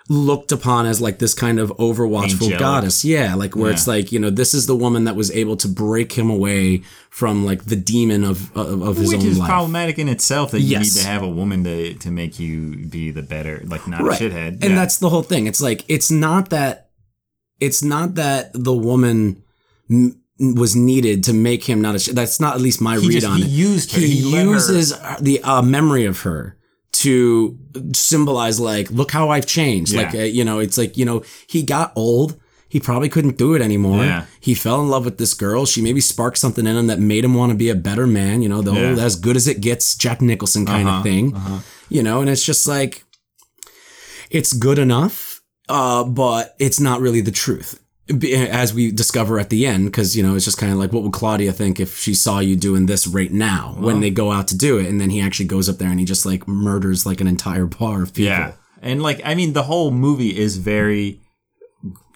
looked 0.08 0.50
upon 0.52 0.84
as 0.84 1.00
like 1.00 1.18
this 1.20 1.32
kind 1.32 1.58
of 1.60 1.70
overwatchful 1.78 2.32
Angelic. 2.42 2.58
goddess. 2.58 3.04
Yeah. 3.04 3.34
Like 3.36 3.54
where 3.54 3.70
it's 3.70 3.86
like, 3.86 4.10
you 4.12 4.18
know, 4.18 4.30
this 4.30 4.52
is 4.52 4.66
the 4.66 4.74
woman 4.76 5.04
that 5.04 5.14
was 5.16 5.30
able 5.30 5.56
to 5.58 5.68
break 5.68 6.12
him 6.12 6.28
away 6.28 6.82
from 7.08 7.44
like 7.46 7.64
the 7.66 7.76
demon 7.76 8.24
of, 8.24 8.54
of, 8.56 8.82
of 8.82 8.96
his 8.96 9.10
Which 9.12 9.20
own 9.20 9.26
is 9.26 9.38
life. 9.38 9.48
problematic 9.48 9.98
in 9.98 10.08
itself 10.08 10.50
that 10.50 10.60
you 10.60 10.78
need 10.78 10.90
to 10.92 11.04
have 11.06 11.22
a 11.22 11.28
woman 11.28 11.62
to, 11.64 11.94
to 11.94 12.10
make 12.10 12.38
you 12.40 12.84
be 12.88 13.10
the 13.12 13.22
better, 13.22 13.62
like 13.64 13.86
not 13.86 14.02
right. 14.02 14.20
a 14.20 14.24
shithead. 14.24 14.48
And 14.54 14.62
Yeah. 14.64 14.74
that's 14.74 14.98
the 14.98 15.08
whole 15.08 15.22
thing. 15.22 15.46
It's 15.46 15.62
like 15.62 15.84
it's 15.88 16.10
not 16.10 16.50
that 16.50 16.90
it's 17.60 17.82
not 17.82 18.16
that 18.16 18.50
the 18.54 18.74
woman 18.74 19.44
m- 19.88 20.20
was 20.38 20.74
needed 20.74 21.22
to 21.24 21.32
make 21.32 21.64
him 21.64 21.80
not 21.80 21.94
a. 21.94 21.98
Sh- 21.98 22.08
that's 22.08 22.40
not 22.40 22.54
at 22.54 22.60
least 22.60 22.80
my 22.80 22.98
He 22.98 23.06
read 23.08 23.12
just- 23.20 23.26
on 23.26 23.38
he 23.38 23.44
it. 23.44 23.48
used 23.50 23.92
her. 23.92 24.00
He, 24.00 24.16
He 24.20 24.32
let 24.34 24.46
her- 24.46 24.52
uses 24.52 24.92
the 25.20 25.42
uh, 25.42 25.62
memory 25.62 26.04
of 26.04 26.20
her 26.22 26.56
to 26.92 27.58
symbolize 27.94 28.60
like, 28.60 28.90
look 28.90 29.10
how 29.12 29.30
I've 29.30 29.46
changed. 29.46 29.92
Yeah. 29.92 30.02
Like 30.02 30.14
uh, 30.14 30.18
you 30.18 30.44
know, 30.44 30.58
it's 30.58 30.76
like 30.78 30.96
you 30.96 31.04
know, 31.04 31.22
he 31.46 31.62
got 31.62 31.92
old. 31.96 32.38
He 32.68 32.80
probably 32.80 33.10
couldn't 33.10 33.36
do 33.36 33.52
it 33.54 33.60
anymore. 33.60 34.02
Yeah. 34.02 34.24
He 34.40 34.54
fell 34.54 34.80
in 34.80 34.88
love 34.88 35.04
with 35.04 35.18
this 35.18 35.34
girl. 35.34 35.66
She 35.66 35.82
maybe 35.82 36.00
sparked 36.00 36.38
something 36.38 36.66
in 36.66 36.74
him 36.76 36.86
that 36.86 36.98
made 36.98 37.22
him 37.22 37.34
want 37.34 37.52
to 37.52 37.56
be 37.58 37.68
a 37.68 37.74
better 37.74 38.06
man. 38.06 38.40
You 38.40 38.48
know, 38.48 38.62
the 38.62 38.72
Yeah. 38.72 38.94
whole 38.94 39.00
as 39.00 39.14
good 39.16 39.36
as 39.36 39.46
it 39.46 39.60
gets, 39.60 39.94
Jack 39.94 40.22
Nicholson 40.22 40.64
kind 40.64 40.88
Uh-huh, 40.88 40.96
of 40.98 41.02
thing. 41.02 41.36
You 41.90 42.02
know, 42.02 42.22
and 42.22 42.30
it's 42.30 42.42
just 42.42 42.66
like 42.66 43.04
it's 44.30 44.54
good 44.54 44.78
enough, 44.78 45.42
uh, 45.68 46.04
but 46.04 46.54
it's 46.58 46.80
not 46.80 47.02
really 47.02 47.20
the 47.20 47.30
truth. 47.30 47.78
As 48.50 48.74
we 48.74 48.90
discover 48.90 49.38
at 49.38 49.50
the 49.50 49.66
end, 49.66 49.86
because 49.86 50.16
you 50.16 50.22
know 50.22 50.34
it's 50.34 50.44
just 50.44 50.58
kind 50.58 50.72
of 50.72 50.78
like, 50.78 50.92
what 50.92 51.02
would 51.02 51.12
Claudia 51.12 51.52
think 51.52 51.80
if 51.80 51.98
she 51.98 52.14
saw 52.14 52.38
you 52.38 52.56
doing 52.56 52.86
this 52.86 53.06
right 53.06 53.32
now 53.32 53.74
when 53.78 54.00
they 54.00 54.10
go 54.10 54.32
out 54.32 54.48
to 54.48 54.56
do 54.56 54.78
it, 54.78 54.86
and 54.86 55.00
then 55.00 55.10
he 55.10 55.20
actually 55.20 55.46
goes 55.46 55.68
up 55.68 55.76
there 55.76 55.88
and 55.88 55.98
he 55.98 56.04
just 56.04 56.26
like 56.26 56.46
murders 56.46 57.06
like 57.06 57.20
an 57.20 57.26
entire 57.26 57.66
bar 57.66 58.02
of 58.02 58.14
people. 58.14 58.32
Yeah. 58.32 58.52
And 58.80 59.02
like, 59.02 59.20
I 59.24 59.34
mean, 59.34 59.52
the 59.52 59.62
whole 59.62 59.90
movie 59.90 60.36
is 60.36 60.56
very. 60.56 61.20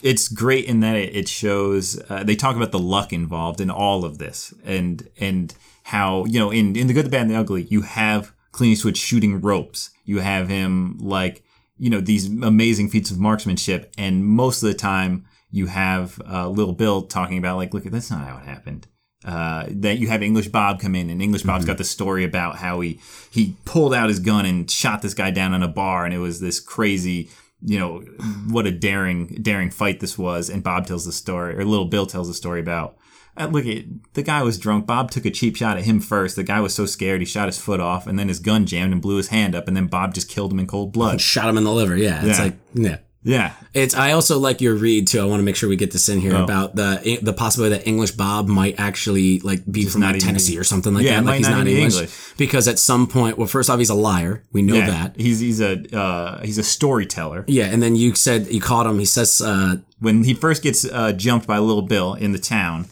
It's 0.02 0.28
great 0.28 0.66
in 0.66 0.80
that 0.80 0.96
it, 0.96 1.16
it 1.16 1.28
shows. 1.28 2.00
Uh, 2.08 2.22
they 2.22 2.36
talk 2.36 2.56
about 2.56 2.72
the 2.72 2.78
luck 2.78 3.12
involved 3.12 3.60
in 3.60 3.70
all 3.70 4.04
of 4.04 4.18
this, 4.18 4.52
and 4.64 5.08
and 5.18 5.54
how 5.84 6.24
you 6.26 6.38
know 6.38 6.50
in 6.50 6.76
in 6.76 6.88
the 6.88 6.92
good, 6.92 7.06
the 7.06 7.10
bad, 7.10 7.22
and 7.22 7.30
the 7.30 7.36
ugly, 7.36 7.62
you 7.70 7.82
have 7.82 8.32
Clint 8.52 8.72
Eastwood 8.72 8.96
shooting 8.96 9.40
ropes. 9.40 9.90
You 10.04 10.18
have 10.18 10.48
him 10.48 10.98
like 10.98 11.42
you 11.78 11.88
know 11.88 12.00
these 12.00 12.26
amazing 12.26 12.88
feats 12.88 13.10
of 13.10 13.18
marksmanship, 13.18 13.92
and 13.96 14.24
most 14.24 14.62
of 14.62 14.68
the 14.68 14.74
time 14.74 15.24
you 15.56 15.66
have 15.66 16.20
uh, 16.30 16.48
Little 16.48 16.74
Bill 16.74 17.02
talking 17.02 17.38
about 17.38 17.56
like, 17.56 17.72
look, 17.72 17.86
at 17.86 17.92
that's 17.92 18.10
not 18.10 18.26
how 18.26 18.36
it 18.38 18.44
happened. 18.44 18.86
Uh, 19.24 19.64
that 19.70 19.98
you 19.98 20.06
have 20.08 20.22
English 20.22 20.48
Bob 20.48 20.78
come 20.78 20.94
in, 20.94 21.08
and 21.10 21.20
English 21.22 21.42
Bob's 21.42 21.64
got 21.64 21.78
the 21.78 21.84
story 21.84 22.22
about 22.24 22.56
how 22.56 22.80
he 22.80 23.00
he 23.30 23.56
pulled 23.64 23.94
out 23.94 24.08
his 24.08 24.20
gun 24.20 24.44
and 24.46 24.70
shot 24.70 25.02
this 25.02 25.14
guy 25.14 25.30
down 25.30 25.54
in 25.54 25.62
a 25.62 25.68
bar, 25.68 26.04
and 26.04 26.14
it 26.14 26.18
was 26.18 26.38
this 26.40 26.60
crazy, 26.60 27.30
you 27.62 27.78
know, 27.78 28.00
what 28.48 28.66
a 28.66 28.70
daring 28.70 29.26
daring 29.42 29.70
fight 29.70 29.98
this 30.00 30.16
was. 30.18 30.48
And 30.50 30.62
Bob 30.62 30.86
tells 30.86 31.06
the 31.06 31.12
story, 31.12 31.56
or 31.58 31.64
Little 31.64 31.86
Bill 31.86 32.06
tells 32.06 32.28
the 32.28 32.34
story 32.34 32.60
about. 32.60 32.96
Uh, 33.38 33.46
look 33.46 33.66
at 33.66 33.84
the 34.14 34.22
guy 34.22 34.42
was 34.42 34.58
drunk. 34.58 34.86
Bob 34.86 35.10
took 35.10 35.26
a 35.26 35.30
cheap 35.30 35.56
shot 35.56 35.76
at 35.76 35.84
him 35.84 36.00
first. 36.00 36.36
The 36.36 36.42
guy 36.44 36.60
was 36.60 36.74
so 36.74 36.86
scared 36.86 37.20
he 37.20 37.26
shot 37.26 37.48
his 37.48 37.58
foot 37.58 37.80
off, 37.80 38.06
and 38.06 38.18
then 38.18 38.28
his 38.28 38.38
gun 38.38 38.64
jammed 38.64 38.92
and 38.92 39.02
blew 39.02 39.16
his 39.16 39.28
hand 39.28 39.54
up, 39.54 39.66
and 39.68 39.76
then 39.76 39.88
Bob 39.88 40.14
just 40.14 40.28
killed 40.28 40.52
him 40.52 40.58
in 40.60 40.66
cold 40.66 40.92
blood. 40.92 41.20
Shot 41.34 41.48
him 41.48 41.58
in 41.58 41.64
the 41.64 41.72
liver. 41.72 41.96
Yeah, 41.96 42.24
it's 42.24 42.38
Yeah. 42.38 42.44
like 42.44 42.54
yeah. 42.74 42.96
Yeah, 43.26 43.52
It's. 43.74 43.94
I 43.94 44.12
also 44.12 44.38
like 44.38 44.60
your 44.60 44.74
read 44.76 45.08
too. 45.08 45.20
I 45.20 45.24
want 45.24 45.40
to 45.40 45.44
make 45.44 45.56
sure 45.56 45.68
we 45.68 45.74
get 45.76 45.90
this 45.90 46.08
in 46.08 46.20
here 46.20 46.36
Oh. 46.36 46.44
about 46.44 46.76
the 46.76 47.18
the 47.20 47.32
possibility 47.32 47.76
that 47.76 47.86
English 47.86 48.12
Bob 48.12 48.46
might 48.46 48.76
actually 48.78 49.40
like 49.40 49.62
be 49.70 49.84
from 49.84 50.02
like 50.02 50.18
Tennessee 50.20 50.56
or 50.56 50.62
something 50.64 50.94
like 50.94 51.04
Yeah, 51.04 51.16
that. 51.20 51.24
Like 51.26 51.38
he's 51.38 51.48
not 51.48 51.66
English. 51.66 51.94
English. 51.94 52.32
because 52.38 52.68
at 52.68 52.78
some 52.78 53.06
point, 53.08 53.36
well, 53.36 53.48
first 53.48 53.68
off, 53.68 53.78
he's 53.80 53.90
a 53.90 53.94
liar. 53.94 54.44
We 54.52 54.62
know 54.62 54.76
yeah. 54.76 54.86
that. 54.90 55.16
He's 55.16 55.40
he's 55.40 55.60
a 55.60 55.72
uh, 55.98 56.40
he's 56.42 56.58
a 56.58 56.62
storyteller. 56.62 57.44
Yeah, 57.48 57.64
and 57.66 57.82
then 57.82 57.96
you 57.96 58.14
said 58.14 58.46
you 58.46 58.60
caught 58.60 58.86
him. 58.86 58.98
He 59.00 59.04
says, 59.06 59.40
uh, 59.40 59.76
when 59.98 60.22
he 60.24 60.32
first 60.34 60.62
gets 60.62 60.84
uh, 60.84 61.12
jumped 61.12 61.46
by 61.48 61.58
Little 61.58 61.82
Bill 61.82 62.14
in 62.14 62.30
the 62.32 62.38
town, 62.38 62.86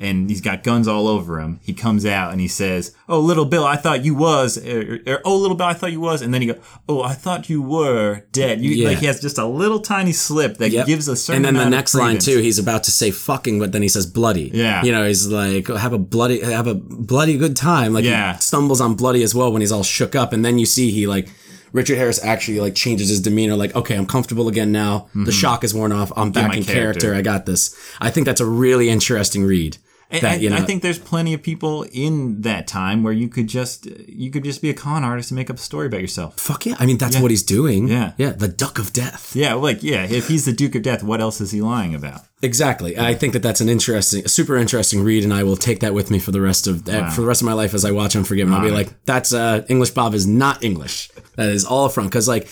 and 0.00 0.30
he's 0.30 0.40
got 0.40 0.62
guns 0.62 0.88
all 0.88 1.06
over 1.06 1.38
him. 1.40 1.60
He 1.62 1.74
comes 1.74 2.06
out 2.06 2.32
and 2.32 2.40
he 2.40 2.48
says, 2.48 2.94
"Oh, 3.08 3.20
little 3.20 3.44
Bill, 3.44 3.64
I 3.64 3.76
thought 3.76 4.04
you 4.04 4.14
was," 4.14 4.56
or, 4.66 4.98
or, 5.06 5.20
"Oh, 5.24 5.36
little 5.36 5.56
Bill, 5.56 5.66
I 5.66 5.74
thought 5.74 5.92
you 5.92 6.00
was," 6.00 6.22
and 6.22 6.32
then 6.32 6.40
he 6.40 6.48
goes, 6.48 6.56
"Oh, 6.88 7.02
I 7.02 7.12
thought 7.12 7.48
you 7.50 7.60
were 7.60 8.22
dead." 8.32 8.60
You, 8.62 8.70
Yeah. 8.70 8.88
Like 8.88 8.98
he 8.98 9.06
has 9.06 9.20
just 9.20 9.36
a 9.38 9.44
little 9.46 9.80
tiny 9.80 10.12
slip 10.12 10.56
that 10.58 10.70
Yep. 10.70 10.86
gives 10.86 11.06
a 11.08 11.16
certain. 11.16 11.44
and 11.44 11.56
then 11.56 11.62
the 11.64 11.70
next 11.70 11.94
line 11.94 12.18
too, 12.18 12.38
he's 12.38 12.58
about 12.58 12.84
to 12.84 12.90
say 12.90 13.10
fucking, 13.10 13.58
but 13.58 13.72
then 13.72 13.82
he 13.82 13.88
says 13.88 14.06
bloody. 14.06 14.50
Yeah. 14.54 14.82
You 14.82 14.90
know, 14.92 15.06
he's 15.06 15.26
like, 15.26 15.68
have 15.68 15.92
a 15.92 15.98
bloody, 15.98 16.40
have 16.40 16.66
a 16.66 16.74
bloody 16.74 17.36
good 17.36 17.54
time. 17.56 17.92
Like 17.92 18.04
Yeah. 18.04 18.34
he 18.36 18.40
stumbles 18.40 18.80
on 18.80 18.94
bloody 18.94 19.22
as 19.22 19.34
well 19.34 19.52
when 19.52 19.60
he's 19.60 19.72
all 19.72 19.82
shook 19.84 20.14
up. 20.16 20.32
And 20.32 20.44
then 20.44 20.58
you 20.58 20.64
see 20.66 20.90
he 20.90 21.06
like, 21.06 21.28
Richard 21.72 21.98
Harris 21.98 22.18
actually 22.24 22.58
like 22.58 22.74
changes 22.74 23.08
his 23.10 23.20
demeanor. 23.20 23.54
Like, 23.54 23.76
okay, 23.76 23.94
I'm 23.96 24.06
comfortable 24.06 24.48
again 24.48 24.72
now. 24.72 25.06
The 25.14 25.20
mm-hmm. 25.20 25.30
shock 25.30 25.62
is 25.62 25.72
worn 25.72 25.92
off. 25.92 26.10
I'm 26.16 26.32
back 26.32 26.50
Mm-hmm. 26.50 26.58
in 26.58 26.64
character. 26.64 27.00
character. 27.00 27.14
I 27.14 27.22
got 27.22 27.46
this. 27.46 27.76
I 28.00 28.10
think 28.10 28.26
that's 28.26 28.40
a 28.40 28.46
really 28.46 28.88
interesting 28.88 29.44
read. 29.44 29.76
And 30.12 30.22
that, 30.22 30.32
I, 30.32 30.34
you 30.36 30.50
know, 30.50 30.56
I 30.56 30.62
think 30.62 30.82
there's 30.82 30.98
plenty 30.98 31.34
of 31.34 31.42
people 31.42 31.84
in 31.92 32.42
that 32.42 32.66
time 32.66 33.04
where 33.04 33.12
you 33.12 33.28
could 33.28 33.46
just 33.46 33.86
you 34.08 34.30
could 34.30 34.42
just 34.42 34.60
be 34.60 34.70
a 34.70 34.74
con 34.74 35.04
artist 35.04 35.30
and 35.30 35.36
make 35.36 35.50
up 35.50 35.56
a 35.56 35.60
story 35.60 35.86
about 35.86 36.00
yourself. 36.00 36.38
fuck 36.38 36.66
yeah. 36.66 36.74
I 36.78 36.86
mean, 36.86 36.98
that's 36.98 37.20
what 37.20 37.30
he's 37.30 37.44
doing. 37.44 37.88
Yeah. 37.88 38.12
Yeah. 38.18 38.30
The 38.30 38.48
duck 38.48 38.78
of 38.78 38.92
death. 38.92 39.36
Yeah, 39.36 39.54
like 39.54 39.82
yeah, 39.82 40.04
if 40.04 40.28
he's 40.28 40.44
the 40.44 40.52
Duke 40.52 40.74
of 40.74 40.82
Death, 40.82 41.02
what 41.02 41.20
else 41.20 41.40
is 41.40 41.52
he 41.52 41.60
lying 41.60 41.94
about? 41.94 42.22
Exactly. 42.42 42.98
I 42.98 43.14
think 43.14 43.34
that 43.34 43.42
that's 43.42 43.60
an 43.60 43.68
interesting, 43.68 44.24
a 44.24 44.28
super 44.28 44.56
interesting 44.56 45.02
read, 45.04 45.24
and 45.24 45.32
I 45.32 45.42
will 45.42 45.56
take 45.56 45.80
that 45.80 45.92
with 45.92 46.10
me 46.10 46.18
for 46.18 46.32
the 46.32 46.40
rest 46.40 46.66
of 46.66 46.88
uh, 46.88 47.10
for 47.10 47.20
the 47.20 47.26
rest 47.26 47.42
of 47.42 47.46
my 47.46 47.52
life 47.52 47.74
as 47.74 47.84
I 47.84 47.90
watch 47.90 48.16
Unforgiven. 48.16 48.52
I'll 48.54 48.62
be 48.62 48.70
like, 48.70 49.04
that's 49.04 49.32
uh, 49.32 49.64
English 49.68 49.90
Bob 49.90 50.14
is 50.14 50.26
not 50.26 50.64
English. 50.64 51.10
That 51.36 51.50
is 51.50 51.64
all 51.64 51.88
from 51.88 52.06
because 52.06 52.26
like, 52.26 52.48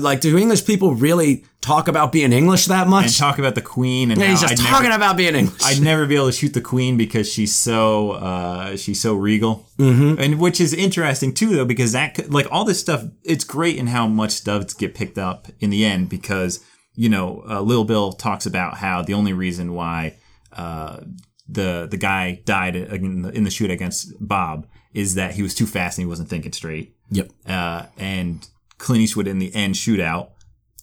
like, 0.00 0.20
do 0.20 0.36
English 0.36 0.66
people 0.66 0.94
really 0.94 1.44
talk 1.60 1.88
about 1.88 2.12
being 2.12 2.32
English 2.32 2.66
that 2.66 2.82
And 2.82 2.90
much? 2.90 3.18
talk 3.18 3.38
about 3.38 3.54
the 3.54 3.62
Queen 3.62 4.10
and 4.10 4.20
Yeah, 4.20 4.28
he's 4.28 4.40
just 4.40 4.52
I'd 4.52 4.58
talking 4.58 4.90
never, 4.90 4.96
about 4.96 5.16
being 5.16 5.34
English. 5.34 5.62
I'd 5.64 5.80
never 5.80 6.06
be 6.06 6.16
able 6.16 6.26
to 6.26 6.32
shoot 6.32 6.54
the 6.54 6.60
Queen 6.60 6.96
because 6.96 7.30
she's 7.32 7.54
so 7.54 8.12
uh, 8.12 8.76
she's 8.76 9.00
so 9.00 9.14
regal, 9.14 9.66
mm-hmm. 9.78 10.20
and 10.20 10.40
which 10.40 10.60
is 10.60 10.72
interesting 10.72 11.32
too 11.32 11.54
though 11.54 11.64
because 11.64 11.92
that 11.92 12.30
like 12.30 12.46
all 12.50 12.64
this 12.64 12.80
stuff, 12.80 13.04
it's 13.24 13.44
great 13.44 13.76
in 13.76 13.88
how 13.88 14.06
much 14.06 14.32
stuff 14.32 14.76
get 14.76 14.94
picked 14.94 15.18
up 15.18 15.48
in 15.60 15.70
the 15.70 15.84
end 15.84 16.08
because 16.08 16.64
you 16.94 17.08
know 17.08 17.44
uh, 17.48 17.60
Lil 17.60 17.84
Bill 17.84 18.12
talks 18.12 18.46
about 18.46 18.78
how 18.78 19.02
the 19.02 19.14
only 19.14 19.32
reason 19.32 19.74
why 19.74 20.16
uh, 20.52 21.00
the 21.48 21.86
the 21.90 21.96
guy 21.96 22.42
died 22.44 22.76
in 22.76 23.22
the, 23.22 23.30
in 23.30 23.44
the 23.44 23.50
shoot 23.50 23.70
against 23.70 24.12
Bob 24.20 24.66
is 24.94 25.14
that 25.14 25.34
he 25.34 25.42
was 25.42 25.54
too 25.54 25.66
fast 25.66 25.98
and 25.98 26.04
he 26.04 26.08
wasn't 26.08 26.28
thinking 26.28 26.52
straight. 26.52 26.96
yep. 27.10 27.30
uh, 27.46 27.84
and 27.98 28.48
Clint 28.78 29.02
Eastwood 29.02 29.26
in 29.26 29.38
the 29.38 29.54
end 29.54 29.74
shootout 29.74 30.30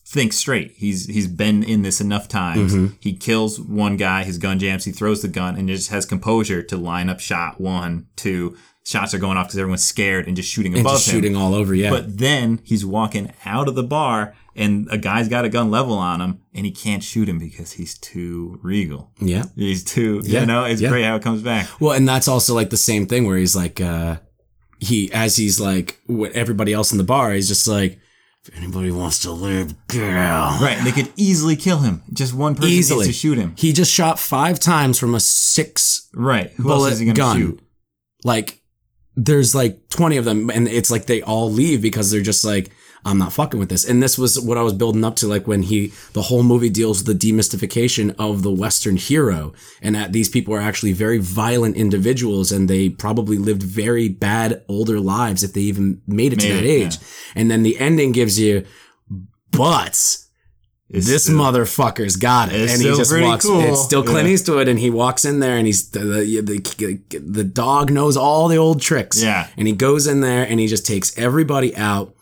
thinks 0.06 0.36
straight. 0.38 0.72
He's 0.76 1.06
he's 1.08 1.28
been 1.28 1.64
in 1.64 1.82
this 1.82 2.02
enough 2.02 2.28
times. 2.28 2.74
Mm-hmm. 2.74 2.96
He 3.00 3.14
kills 3.14 3.60
one 3.60 3.98
guy, 3.98 4.24
his 4.24 4.38
gun 4.38 4.60
jams, 4.60 4.86
he 4.86 4.92
throws 4.92 5.22
the 5.22 5.28
gun, 5.28 5.56
and 5.56 5.68
just 5.68 5.90
has 5.90 6.06
composure 6.06 6.62
to 6.64 6.78
line 6.78 7.10
up 7.10 7.20
shot 7.20 7.60
one, 7.62 8.08
two. 8.16 8.58
Shots 8.86 9.14
are 9.14 9.18
going 9.18 9.38
off 9.38 9.48
because 9.48 9.60
everyone's 9.60 9.84
scared 9.86 10.28
and 10.28 10.36
just 10.36 10.52
shooting 10.52 10.74
And 10.74 10.82
above 10.82 10.96
just 10.98 11.08
him. 11.08 11.14
shooting 11.14 11.36
all 11.38 11.56
over. 11.56 11.74
Yeah. 11.74 11.90
But 11.90 12.18
then 12.18 12.60
he's 12.66 12.86
walking 12.86 13.32
out 13.46 13.70
of 13.70 13.76
the 13.76 13.84
bar, 13.84 14.36
and 14.58 14.90
a 14.92 14.98
guy's 14.98 15.30
got 15.30 15.46
a 15.46 15.50
gun 15.50 15.72
level 15.72 15.94
on 15.98 16.20
him, 16.20 16.42
and 16.54 16.66
he 16.66 16.72
can't 16.74 17.02
shoot 17.02 17.30
him 17.30 17.40
because 17.40 17.72
he's 17.72 17.98
too 17.98 18.60
regal. 18.62 19.10
yeah. 19.22 19.46
He's 19.56 19.86
too, 19.86 20.20
Yeah, 20.26 20.42
you 20.42 20.46
know, 20.48 20.66
it's 20.66 20.82
yeah. 20.82 20.90
great 20.90 21.06
how 21.06 21.16
it 21.16 21.24
comes 21.24 21.42
back. 21.42 21.70
Well, 21.80 21.94
and 21.94 22.06
that's 22.06 22.28
also 22.28 22.54
like 22.54 22.72
the 22.72 22.78
same 22.78 23.08
thing 23.08 23.26
where 23.26 23.38
he's 23.38 23.56
like, 23.56 23.80
uh, 23.80 24.18
he 24.84 25.12
as 25.14 25.38
he's 25.38 25.60
like 25.60 26.00
with 26.08 26.36
everybody 26.36 26.74
else 26.74 26.92
in 26.92 26.98
the 26.98 27.04
bar, 27.04 27.32
he's 27.32 27.48
just 27.48 27.68
like, 27.68 28.00
if 28.46 28.56
anybody 28.58 28.92
wants 28.92 29.20
to 29.20 29.32
live, 29.32 29.88
girl. 29.88 30.58
Right, 30.62 30.80
they 30.84 30.92
could 30.92 31.12
easily 31.16 31.56
kill 31.56 31.80
him. 31.80 32.04
Just 32.12 32.34
one 32.34 32.56
person 32.56 32.70
Easily 32.70 33.06
needs 33.06 33.18
to 33.18 33.20
shoot 33.20 33.38
him. 33.38 33.56
He 33.58 33.72
just 33.72 33.92
shot 33.92 34.20
five 34.20 34.60
times 34.60 35.00
from 35.00 35.16
a 35.16 35.20
six 35.20 36.10
Right. 36.14 36.52
Who 36.52 36.70
else 36.70 36.80
bullet 36.80 36.94
is 36.94 37.00
he 37.00 37.06
going 37.06 37.16
to 37.16 37.22
gun. 37.22 37.38
shoot? 37.38 37.60
Like, 38.24 38.62
there's 39.16 39.56
like 39.56 39.90
20 39.90 40.18
of 40.18 40.26
them, 40.26 40.50
and 40.50 40.68
it's 40.68 40.92
like 40.92 41.06
they 41.06 41.22
all 41.22 41.52
leave 41.52 41.82
because 41.82 42.12
they're 42.12 42.22
just 42.22 42.46
like, 42.46 42.72
I'm 43.06 43.18
not 43.18 43.34
fucking 43.34 43.60
with 43.60 43.68
this. 43.70 43.84
And 43.88 44.02
this 44.02 44.18
was 44.18 44.40
what 44.40 44.58
I 44.58 44.62
was 44.62 44.72
building 44.74 45.04
up 45.04 45.18
to, 45.18 45.28
like 45.28 45.46
when 45.46 45.64
he, 45.64 45.92
the 46.14 46.22
whole 46.22 46.42
movie 46.44 46.70
deals 46.70 47.04
with 47.04 47.20
the 47.20 47.32
demystification 47.32 48.16
of 48.18 48.44
the 48.44 48.52
Western 48.52 48.96
hero, 48.96 49.54
and 49.82 49.94
that 49.96 50.14
these 50.14 50.30
people 50.30 50.54
are 50.54 50.62
actually 50.62 50.94
very 50.94 51.18
violent 51.18 51.76
individuals, 51.76 52.52
and 52.52 52.70
they 52.70 52.88
probably 52.90 53.38
lived 53.38 53.62
very 53.62 54.08
bad 54.08 54.64
older 54.70 55.00
lives 55.02 55.44
if 55.44 55.52
they 55.54 55.62
even 55.62 56.02
made 56.08 56.32
it 56.34 56.40
to 56.40 56.48
that 56.54 56.64
it, 56.64 56.68
age. 56.68 56.98
And 57.36 57.52
then 57.52 57.64
the 57.64 57.78
ending 57.78 58.14
gives 58.14 58.40
you, 58.40 58.64
but 59.52 59.90
It's 60.90 61.08
this 61.08 61.24
still- 61.24 61.36
motherfucker's 61.38 62.16
got 62.16 62.52
it, 62.54 62.70
and 62.70 62.82
he 62.82 62.88
just 62.96 63.12
walks. 63.20 63.46
cool. 63.46 63.62
It's 63.62 63.84
still 63.84 64.04
Clint 64.04 64.28
Yeah. 64.28 64.34
Eastwood, 64.34 64.68
and 64.68 64.80
he 64.80 64.90
walks 64.90 65.26
in 65.26 65.40
there, 65.40 65.58
and 65.58 65.66
he's 65.68 65.90
the 65.90 66.00
the, 66.00 66.42
the 66.42 67.20
the 67.20 67.44
dog 67.44 67.92
knows 67.92 68.16
all 68.16 68.48
the 68.48 68.58
old 68.58 68.82
tricks. 68.82 69.22
Yeah. 69.22 69.48
and 69.58 69.68
he 69.68 69.74
goes 69.74 70.08
in 70.08 70.22
there, 70.22 70.44
and 70.48 70.60
he 70.60 70.68
just 70.68 70.86
takes 70.86 71.18
everybody 71.18 71.76
out, 71.76 72.14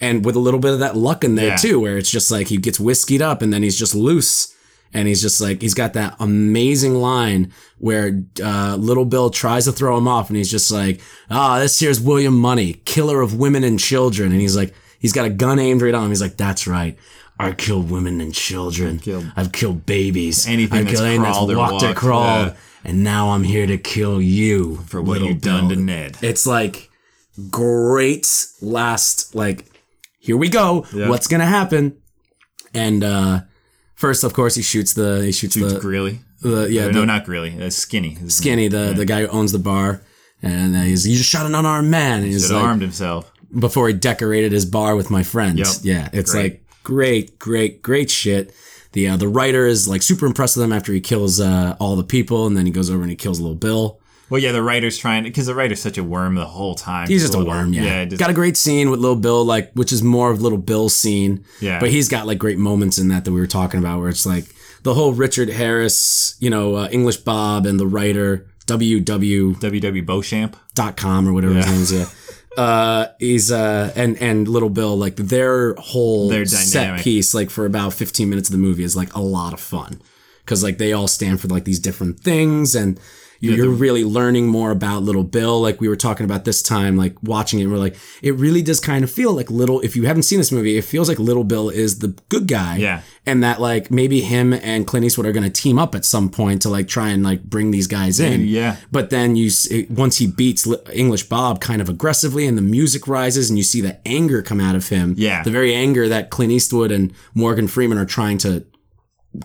and 0.00 0.24
with 0.24 0.36
a 0.36 0.40
little 0.40 0.60
bit 0.60 0.72
of 0.72 0.78
that 0.80 0.96
luck 0.96 1.24
in 1.24 1.34
there 1.34 1.48
Yeah. 1.48 1.56
too, 1.56 1.80
where 1.80 1.96
it's 1.98 2.10
just 2.10 2.30
like 2.30 2.48
he 2.48 2.56
gets 2.56 2.78
whiskeyed 2.78 3.20
up, 3.20 3.42
and 3.42 3.52
then 3.52 3.62
he's 3.62 3.78
just 3.78 3.94
loose. 3.94 4.48
And 4.96 5.08
he's 5.08 5.20
just 5.20 5.40
like 5.40 5.60
he's 5.60 5.74
got 5.74 5.94
that 5.94 6.14
amazing 6.20 6.94
line 6.94 7.52
where 7.78 8.22
uh, 8.40 8.76
Little 8.78 9.04
Bill 9.04 9.28
tries 9.28 9.64
to 9.64 9.72
throw 9.72 9.98
him 9.98 10.06
off, 10.06 10.28
and 10.30 10.36
he's 10.36 10.50
just 10.50 10.70
like, 10.70 11.00
"Ah, 11.28 11.58
this 11.58 11.80
here's 11.80 12.00
William 12.00 12.38
Munny, 12.38 12.74
killer 12.84 13.20
of 13.20 13.34
women 13.34 13.64
and 13.64 13.80
children." 13.80 14.30
And 14.30 14.40
he's 14.40 14.56
like, 14.56 14.72
he's 15.00 15.12
got 15.12 15.24
a 15.26 15.30
gun 15.30 15.58
aimed 15.58 15.82
right 15.82 15.92
on 15.94 16.04
him. 16.04 16.10
He's 16.10 16.20
like, 16.20 16.36
"That's 16.36 16.68
right, 16.68 16.96
I 17.40 17.50
killed 17.52 17.90
women 17.90 18.20
and 18.20 18.32
children. 18.32 19.00
killed- 19.00 19.32
I've 19.34 19.50
killed 19.50 19.84
babies. 19.84 20.46
Anything 20.46 20.78
I've 20.78 20.84
that's 20.84 20.96
killed 20.98 21.08
anything 21.08 21.24
crawled 21.32 21.50
or 21.50 21.56
walked 21.56 21.82
or 21.82 21.86
walked, 21.88 21.98
crawled, 21.98 22.46
yeah. 22.50 22.54
and 22.84 23.02
now 23.02 23.30
I'm 23.32 23.42
here 23.42 23.66
to 23.66 23.76
kill 23.76 24.22
you 24.22 24.84
for 24.86 25.02
what 25.02 25.22
you've 25.22 25.40
done 25.40 25.68
to 25.70 25.76
Ned. 25.76 26.18
It's 26.22 26.46
like 26.46 26.88
great 27.50 28.28
last 28.62 29.34
like 29.34 29.64
here 30.26 30.36
we 30.36 30.48
go. 30.48 30.86
Yeah. 30.94 31.08
What's 31.10 31.26
gonna 31.26 31.46
happen? 31.60 31.96
And 32.72 33.04
uh 33.04 33.40
first 33.94 34.24
of 34.24 34.32
course 34.32 34.54
he 34.56 34.62
shoots 34.62 34.92
the 34.94 35.22
he 35.24 35.32
shoots 35.32 35.54
Shoots 35.54 35.74
the, 35.74 35.80
Greeley. 35.80 36.20
the 36.42 36.68
yeah 36.70 36.82
Uh, 36.82 36.86
the 36.86 36.92
no, 36.92 37.04
not 37.04 37.24
Greeley. 37.24 37.52
Uh, 37.62 37.70
Skinny. 37.70 38.16
Skinny 38.28 38.68
the 38.68 38.92
the 38.96 39.04
guy 39.04 39.20
who 39.22 39.28
owns 39.28 39.52
the 39.52 39.58
bar 39.58 40.02
and 40.42 40.74
uh, 40.76 40.80
he's 40.82 41.06
you 41.06 41.16
just 41.16 41.30
shot 41.30 41.46
an 41.46 41.54
unarmed 41.54 41.90
man 41.90 42.22
and 42.22 42.26
he's 42.32 42.50
like 42.50 42.62
armed 42.64 42.82
himself. 42.82 43.30
before 43.66 43.88
he 43.88 43.94
decorated 43.94 44.50
his 44.52 44.66
bar 44.66 44.96
with 44.96 45.10
my 45.10 45.22
friends. 45.22 45.84
Yep. 45.84 45.94
Yeah, 46.12 46.18
it's 46.18 46.32
Great. 46.32 46.42
like 46.42 46.60
great, 46.82 47.38
great, 47.38 47.82
great 47.82 48.10
shit. 48.10 48.52
The 48.92 49.08
uh, 49.08 49.16
the 49.16 49.28
writer 49.28 49.66
is 49.66 49.88
like 49.88 50.02
super 50.02 50.26
impressed 50.26 50.56
with 50.56 50.64
him 50.64 50.72
after 50.72 50.92
he 50.92 51.00
kills 51.00 51.40
uh, 51.40 51.76
all 51.80 51.96
the 51.96 52.04
people, 52.16 52.46
and 52.46 52.56
then 52.56 52.66
he 52.66 52.72
goes 52.72 52.90
over 52.90 53.02
and 53.02 53.10
he 53.10 53.16
kills 53.16 53.40
little 53.40 53.56
Bill. 53.56 53.98
Well, 54.30 54.40
yeah, 54.40 54.52
the 54.52 54.62
writer's 54.62 54.96
trying 54.96 55.24
because 55.24 55.46
the 55.46 55.54
writer's 55.54 55.80
such 55.80 55.98
a 55.98 56.04
worm 56.04 56.34
the 56.34 56.46
whole 56.46 56.74
time. 56.74 57.08
He's 57.08 57.22
just 57.22 57.34
a 57.34 57.44
worm, 57.44 57.72
yeah. 57.72 57.82
Yeah, 57.82 58.04
just, 58.06 58.18
got 58.20 58.30
a 58.30 58.34
great 58.34 58.56
scene 58.56 58.90
with 58.90 59.00
little 59.00 59.16
Bill, 59.16 59.44
like 59.44 59.72
which 59.74 59.92
is 59.92 60.02
more 60.02 60.30
of 60.30 60.40
little 60.40 60.58
Bill's 60.58 60.96
scene. 60.96 61.44
Yeah. 61.60 61.78
but 61.78 61.90
he's 61.90 62.08
got 62.08 62.26
like 62.26 62.38
great 62.38 62.58
moments 62.58 62.98
in 62.98 63.08
that 63.08 63.24
that 63.24 63.32
we 63.32 63.40
were 63.40 63.46
talking 63.46 63.80
about, 63.80 64.00
where 64.00 64.08
it's 64.08 64.24
like 64.24 64.46
the 64.82 64.94
whole 64.94 65.12
Richard 65.12 65.50
Harris, 65.50 66.36
you 66.40 66.50
know, 66.50 66.74
uh, 66.76 66.88
English 66.90 67.18
Bob 67.18 67.66
and 67.66 67.78
the 67.78 67.86
writer 67.86 68.46
WW 68.66 69.56
WW 69.56 70.06
Beauchamp. 70.06 70.56
dot 70.74 70.96
com 70.96 71.28
or 71.28 71.32
whatever 71.32 71.54
his 71.54 71.66
name 71.66 71.80
is. 71.82 71.92
Yeah. 71.92 72.06
Uh, 72.56 73.08
he's 73.18 73.50
uh, 73.50 73.92
and 73.96 74.16
and 74.22 74.46
little 74.46 74.70
Bill 74.70 74.96
like 74.96 75.16
their 75.16 75.74
whole 75.74 76.28
Their 76.28 76.46
set 76.46 77.00
piece 77.00 77.34
like 77.34 77.50
for 77.50 77.66
about 77.66 77.92
15 77.92 78.28
minutes 78.30 78.48
of 78.48 78.52
the 78.52 78.58
movie 78.58 78.84
is 78.84 78.94
like 78.94 79.12
a 79.14 79.20
lot 79.20 79.52
of 79.52 79.58
fun 79.58 80.00
because 80.44 80.62
like 80.62 80.78
they 80.78 80.92
all 80.92 81.08
stand 81.08 81.40
for 81.40 81.48
like 81.48 81.64
these 81.64 81.80
different 81.80 82.20
things 82.20 82.76
and 82.76 83.00
you're, 83.44 83.56
you're 83.56 83.70
really 83.70 84.04
learning 84.04 84.46
more 84.46 84.70
about 84.70 85.02
little 85.02 85.24
Bill 85.24 85.60
like 85.60 85.80
we 85.80 85.88
were 85.88 85.96
talking 85.96 86.24
about 86.24 86.44
this 86.44 86.62
time 86.62 86.96
like 86.96 87.14
watching 87.22 87.60
it 87.60 87.66
we're 87.66 87.76
like 87.76 87.96
it 88.22 88.34
really 88.34 88.62
does 88.62 88.80
kind 88.80 89.04
of 89.04 89.10
feel 89.10 89.32
like 89.32 89.50
little 89.50 89.80
if 89.80 89.94
you 89.96 90.04
haven't 90.06 90.22
seen 90.24 90.38
this 90.38 90.52
movie 90.52 90.76
it 90.76 90.82
feels 90.84 91.08
like 91.08 91.18
little 91.18 91.44
Bill 91.44 91.68
is 91.68 91.98
the 92.00 92.08
good 92.28 92.46
guy 92.48 92.76
Yeah. 92.76 93.02
and 93.26 93.42
that 93.42 93.60
like 93.60 93.90
maybe 93.90 94.20
him 94.20 94.52
and 94.52 94.86
Clint 94.86 95.04
Eastwood 95.06 95.26
are 95.26 95.32
going 95.32 95.44
to 95.44 95.50
team 95.62 95.78
up 95.78 95.94
at 95.94 96.04
some 96.04 96.28
point 96.30 96.62
to 96.62 96.68
like 96.68 96.88
try 96.88 97.10
and 97.10 97.22
like 97.22 97.42
bring 97.44 97.70
these 97.70 97.86
guys 97.86 98.20
in 98.20 98.42
Yeah. 98.46 98.76
but 98.90 99.10
then 99.10 99.36
you 99.36 99.50
once 99.90 100.18
he 100.18 100.26
beats 100.26 100.66
English 100.92 101.24
Bob 101.28 101.60
kind 101.60 101.80
of 101.82 101.88
aggressively, 101.88 102.46
and 102.46 102.56
the 102.58 102.62
music 102.62 103.06
rises, 103.08 103.50
and 103.50 103.58
you 103.58 103.64
see 103.64 103.80
the 103.80 103.98
anger 104.06 104.42
come 104.42 104.60
out 104.60 104.74
of 104.76 104.88
him. 104.88 105.14
Yeah. 105.16 105.42
the 105.42 105.50
very 105.50 105.74
anger 105.74 106.08
that 106.08 106.30
Clint 106.30 106.52
Eastwood 106.52 106.90
and 106.92 107.12
Morgan 107.34 107.68
Freeman 107.68 107.98
are 107.98 108.04
trying 108.06 108.38
to 108.38 108.64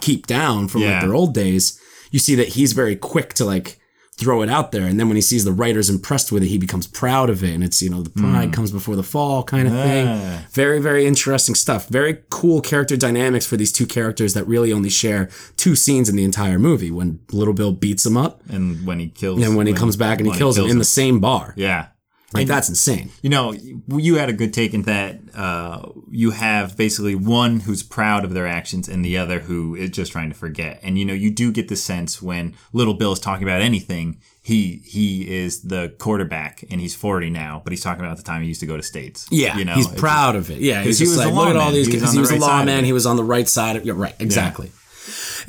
keep 0.01 0.27
down 0.27 0.67
from 0.67 0.81
like 0.83 1.01
their 1.01 1.13
old 1.13 1.33
days. 1.33 1.79
You 2.11 2.19
see 2.19 2.35
that 2.35 2.49
he's 2.49 2.73
very 2.73 2.95
quick 2.95 3.33
to 3.35 3.45
like 3.45 3.78
throw 4.19 4.41
it 4.41 4.49
out 4.49 4.71
there, 4.71 4.85
and 4.85 4.99
then 4.99 5.07
when 5.07 5.15
he 5.15 5.21
sees 5.21 5.43
the 5.45 5.51
writers 5.51 5.89
impressed 5.89 6.31
with 6.31 6.43
it, 6.43 6.47
he 6.47 6.57
becomes 6.57 6.85
proud 6.87 7.29
of 7.29 7.43
it, 7.43 7.53
and 7.53 7.63
it's 7.63 7.81
you 7.81 7.89
know 7.89 8.01
the 8.01 8.09
pride 8.09 8.51
comes 8.53 8.71
before 8.71 8.95
the 8.95 9.03
fall 9.03 9.43
kind 9.43 9.67
of 9.67 9.73
Ah. 9.73 9.83
thing. 9.83 10.39
Very 10.51 10.79
very 10.81 11.05
interesting 11.05 11.55
stuff. 11.55 11.87
Very 11.87 12.19
cool 12.29 12.61
character 12.61 12.97
dynamics 12.97 13.45
for 13.45 13.57
these 13.57 13.71
two 13.71 13.85
characters 13.85 14.33
that 14.33 14.45
really 14.47 14.71
only 14.73 14.89
share 14.89 15.29
two 15.57 15.75
scenes 15.75 16.09
in 16.09 16.15
the 16.15 16.23
entire 16.23 16.59
movie. 16.59 16.91
When 16.91 17.19
Little 17.31 17.53
Bill 17.53 17.71
beats 17.71 18.05
him 18.05 18.17
up, 18.17 18.41
And 18.49 18.85
when 18.85 18.99
he 18.99 19.07
kills, 19.07 19.41
and 19.41 19.55
when 19.55 19.67
he 19.67 19.73
comes 19.73 19.95
back 19.95 20.17
and 20.19 20.25
he 20.27 20.31
when 20.31 20.37
kills 20.39 20.57
him 20.57 20.65
in 20.69 20.77
the 20.79 20.83
same 20.85 21.19
bar. 21.19 21.53
yeah, 21.57 21.87
Like 22.31 22.47
that's 22.47 22.69
insane. 22.69 23.09
You 23.23 23.29
know, 23.29 23.53
you 23.53 24.15
had 24.15 24.29
a 24.29 24.33
good 24.33 24.53
take 24.53 24.75
in 24.75 24.83
that 24.83 25.19
uh, 25.33 25.89
you 26.11 26.31
have 26.31 26.77
basically 26.77 27.15
one 27.15 27.61
who's 27.61 27.81
proud 27.81 28.23
of 28.23 28.33
their 28.35 28.45
actions 28.45 28.87
and 28.87 29.03
the 29.03 29.17
other 29.17 29.39
who 29.39 29.73
is 29.73 29.89
just 29.89 30.11
trying 30.11 30.29
to 30.29 30.35
forget. 30.35 30.79
And 30.83 30.99
you 30.99 31.05
know, 31.05 31.13
you 31.13 31.31
do 31.31 31.51
get 31.51 31.69
the 31.69 31.75
sense 31.75 32.21
when 32.21 32.55
Little 32.71 32.93
Bill 32.93 33.13
is 33.13 33.19
talking 33.19 33.43
about 33.43 33.61
anything, 33.61 34.19
he 34.43 34.81
he 34.85 35.27
is 35.37 35.61
the 35.63 35.95
quarterback 35.97 36.63
and 36.69 36.79
he's 36.79 36.95
40 36.95 37.31
now, 37.31 37.61
but 37.63 37.71
he's 37.71 37.81
talking 37.81 38.05
about 38.05 38.17
the 38.17 38.23
time 38.23 38.43
he 38.43 38.47
used 38.47 38.59
to 38.59 38.67
go 38.67 38.77
to 38.77 38.83
states. 38.83 39.27
Yeah, 39.31 39.57
you 39.57 39.65
know, 39.65 39.73
he's 39.73 39.87
proud 39.87 40.35
of 40.35 40.51
it. 40.51 40.59
Yeah, 40.59 40.83
he's 40.83 40.99
he 40.99 41.07
was 41.07 41.17
like, 41.17 41.31
a 41.31 41.31
look 41.31 41.47
at 41.47 41.55
all 41.55 41.61
lawman. 41.63 41.73
these 41.73 41.87
He 41.87 41.93
was 41.93 42.01
because 42.01 42.09
on 42.09 42.13
he 42.15 42.19
was 42.19 42.29
a 42.29 42.33
right 42.33 42.41
lawman. 42.41 42.85
He 42.85 42.93
was 42.93 43.05
on 43.07 43.15
the 43.15 43.23
right 43.23 43.47
side 43.47 43.75
of. 43.75 43.85
Yeah, 43.85 43.93
right, 43.95 44.15
exactly. 44.19 44.71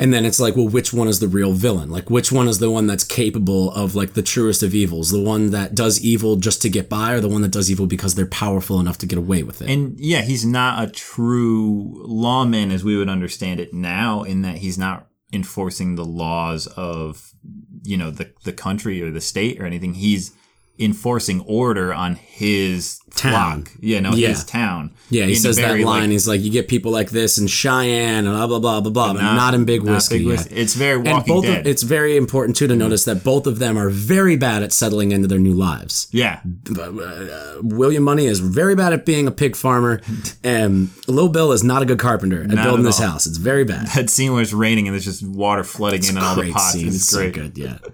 And 0.01 0.15
then 0.15 0.25
it's 0.25 0.41
like, 0.41 0.57
well, 0.57 0.67
which 0.67 0.95
one 0.95 1.09
is 1.09 1.21
the 1.21 1.29
real 1.29 1.53
villain? 1.53 1.91
Like, 1.91 2.09
which 2.09 2.33
one 2.33 2.49
is 2.49 2.59
the 2.59 2.71
one 2.71 2.87
that's 2.87 3.05
capable 3.05 3.71
of 3.73 3.95
like 3.95 4.15
the 4.15 4.23
truest 4.23 4.63
of 4.63 4.75
evils? 4.75 5.11
The 5.11 5.23
one 5.23 5.51
that 5.51 5.75
does 5.75 6.01
evil 6.01 6.37
just 6.37 6.63
to 6.63 6.71
get 6.71 6.89
by, 6.89 7.13
or 7.13 7.21
the 7.21 7.29
one 7.29 7.43
that 7.43 7.53
does 7.53 7.71
evil 7.71 7.87
because 7.87 8.15
they're 8.15 8.25
powerful 8.25 8.81
enough 8.81 8.97
to 8.99 9.07
get 9.07 9.19
away 9.19 9.43
with 9.43 9.61
it? 9.61 9.69
And 9.69 10.01
yeah, 10.01 10.23
he's 10.23 10.47
not 10.47 10.83
a 10.83 10.91
true 10.91 12.03
lawman 12.07 12.71
as 12.71 12.83
we 12.83 12.97
would 12.97 13.11
understand 13.11 13.61
it 13.61 13.75
now, 13.75 14.23
in 14.23 14.41
that 14.41 14.57
he's 14.57 14.79
not 14.79 15.07
enforcing 15.35 15.97
the 15.97 16.05
laws 16.05 16.67
of 16.69 17.35
you 17.83 17.99
know 17.99 18.11
the 18.11 18.33
the 18.45 18.55
country 18.55 19.03
or 19.03 19.11
the 19.11 19.21
state 19.21 19.61
or 19.61 19.67
anything. 19.67 19.93
He's 19.93 20.33
enforcing 20.81 21.41
order 21.43 21.93
on 21.95 22.15
his 22.17 23.01
Town. 23.17 23.65
flock, 23.65 23.73
you 23.81 24.01
know, 24.01 24.13
Yeah. 24.15 24.29
his 24.29 24.45
town. 24.45 24.93
yeah, 25.11 25.25
he 25.27 25.33
In 25.33 25.39
says 25.39 25.57
that 25.57 25.73
line. 25.81 25.85
like, 25.85 26.11
he's 26.11 26.27
like, 26.29 26.41
you 26.41 26.51
get 26.51 26.69
people 26.69 26.91
like 26.93 27.11
this 27.11 27.37
in 27.39 27.49
Cheyenne 27.49 28.27
and 28.27 28.35
blah 28.37 28.47
blah 28.47 28.59
blah 28.61 28.81
blah 28.81 28.91
blah, 28.91 29.13
but 29.15 29.21
not, 29.21 29.53
in 29.53 29.65
Big 29.65 29.85
not 29.85 29.95
Whiskey. 29.95 30.19
Big. 30.19 30.27
Whiskey. 30.29 30.55
It's 30.55 30.75
very 30.75 30.99
And 31.01 31.09
Walking 31.09 31.35
both 31.35 31.45
Dead. 31.45 31.61
of, 31.61 31.67
it's 31.67 31.83
very 31.83 32.17
important 32.17 32.57
too 32.57 32.69
to 32.69 32.77
notice 32.77 33.05
that 33.05 33.23
both 33.25 33.47
of 33.49 33.59
them 33.59 33.77
are 33.77 33.91
very 33.91 34.37
bad 34.37 34.63
at 34.63 34.73
settling 34.73 35.11
into 35.13 35.27
their 35.29 35.41
new 35.41 35.53
lives. 35.53 36.07
yeah, 36.13 36.41
uh, 36.79 37.57
William 37.63 38.05
Munny 38.05 38.27
is 38.27 38.41
very 38.41 38.75
bad 38.75 38.93
at 38.93 39.05
being 39.05 39.27
a 39.27 39.31
pig 39.33 39.57
farmer, 39.57 40.01
and 40.45 40.91
Lil 41.09 41.29
Bill 41.29 41.53
is 41.53 41.63
not 41.65 41.83
a 41.83 41.87
good 41.87 41.99
carpenter 41.99 42.43
at 42.43 42.49
Not 42.49 42.63
building 42.65 42.87
at 42.87 42.89
this 42.89 42.99
house. 42.99 43.27
It's 43.27 43.39
very 43.39 43.65
bad. 43.65 43.89
that 43.89 44.09
scene 44.09 44.33
where 44.33 44.41
it's 44.43 44.53
raining 44.53 44.87
and 44.89 44.95
there's 44.95 45.05
just 45.05 45.27
water 45.27 45.65
flooding 45.65 46.05
in 46.05 46.11
and 46.11 46.19
all 46.21 46.37
the 46.37 46.53
pots. 46.53 46.73
scene. 46.73 46.87
It's, 46.87 46.97
It's 46.97 47.07
so 47.09 47.31
good. 47.31 47.59
Yeah. 47.59 47.79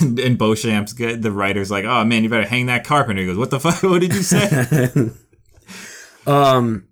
And, 0.00 0.18
and 0.18 0.38
Beauchamp's 0.38 0.92
good. 0.92 1.22
The 1.22 1.30
writer's 1.30 1.70
like, 1.70 1.84
"Oh 1.86 2.04
man, 2.04 2.23
you 2.24 2.28
better 2.30 2.46
hang 2.48 2.66
that 2.66 2.84
carpenter." 2.84 3.20
He 3.22 3.26
goes, 3.28 3.36
"What 3.38 3.50
the 3.50 3.60
fuck? 3.60 3.82
What 3.90 4.00
did 4.00 4.14
you 4.14 4.22
say?" 4.22 5.10
Um, 6.26 6.88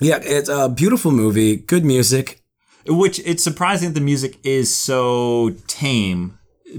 yeah, 0.00 0.18
it's 0.22 0.48
a 0.48 0.68
beautiful 0.68 1.10
movie. 1.12 1.56
Good 1.56 1.84
music. 1.84 2.40
Which 2.86 3.18
it's 3.24 3.42
surprising 3.42 3.88
that 3.90 3.94
the 3.98 4.04
music 4.04 4.38
is 4.44 4.74
so 4.74 5.54
tame, 5.66 6.38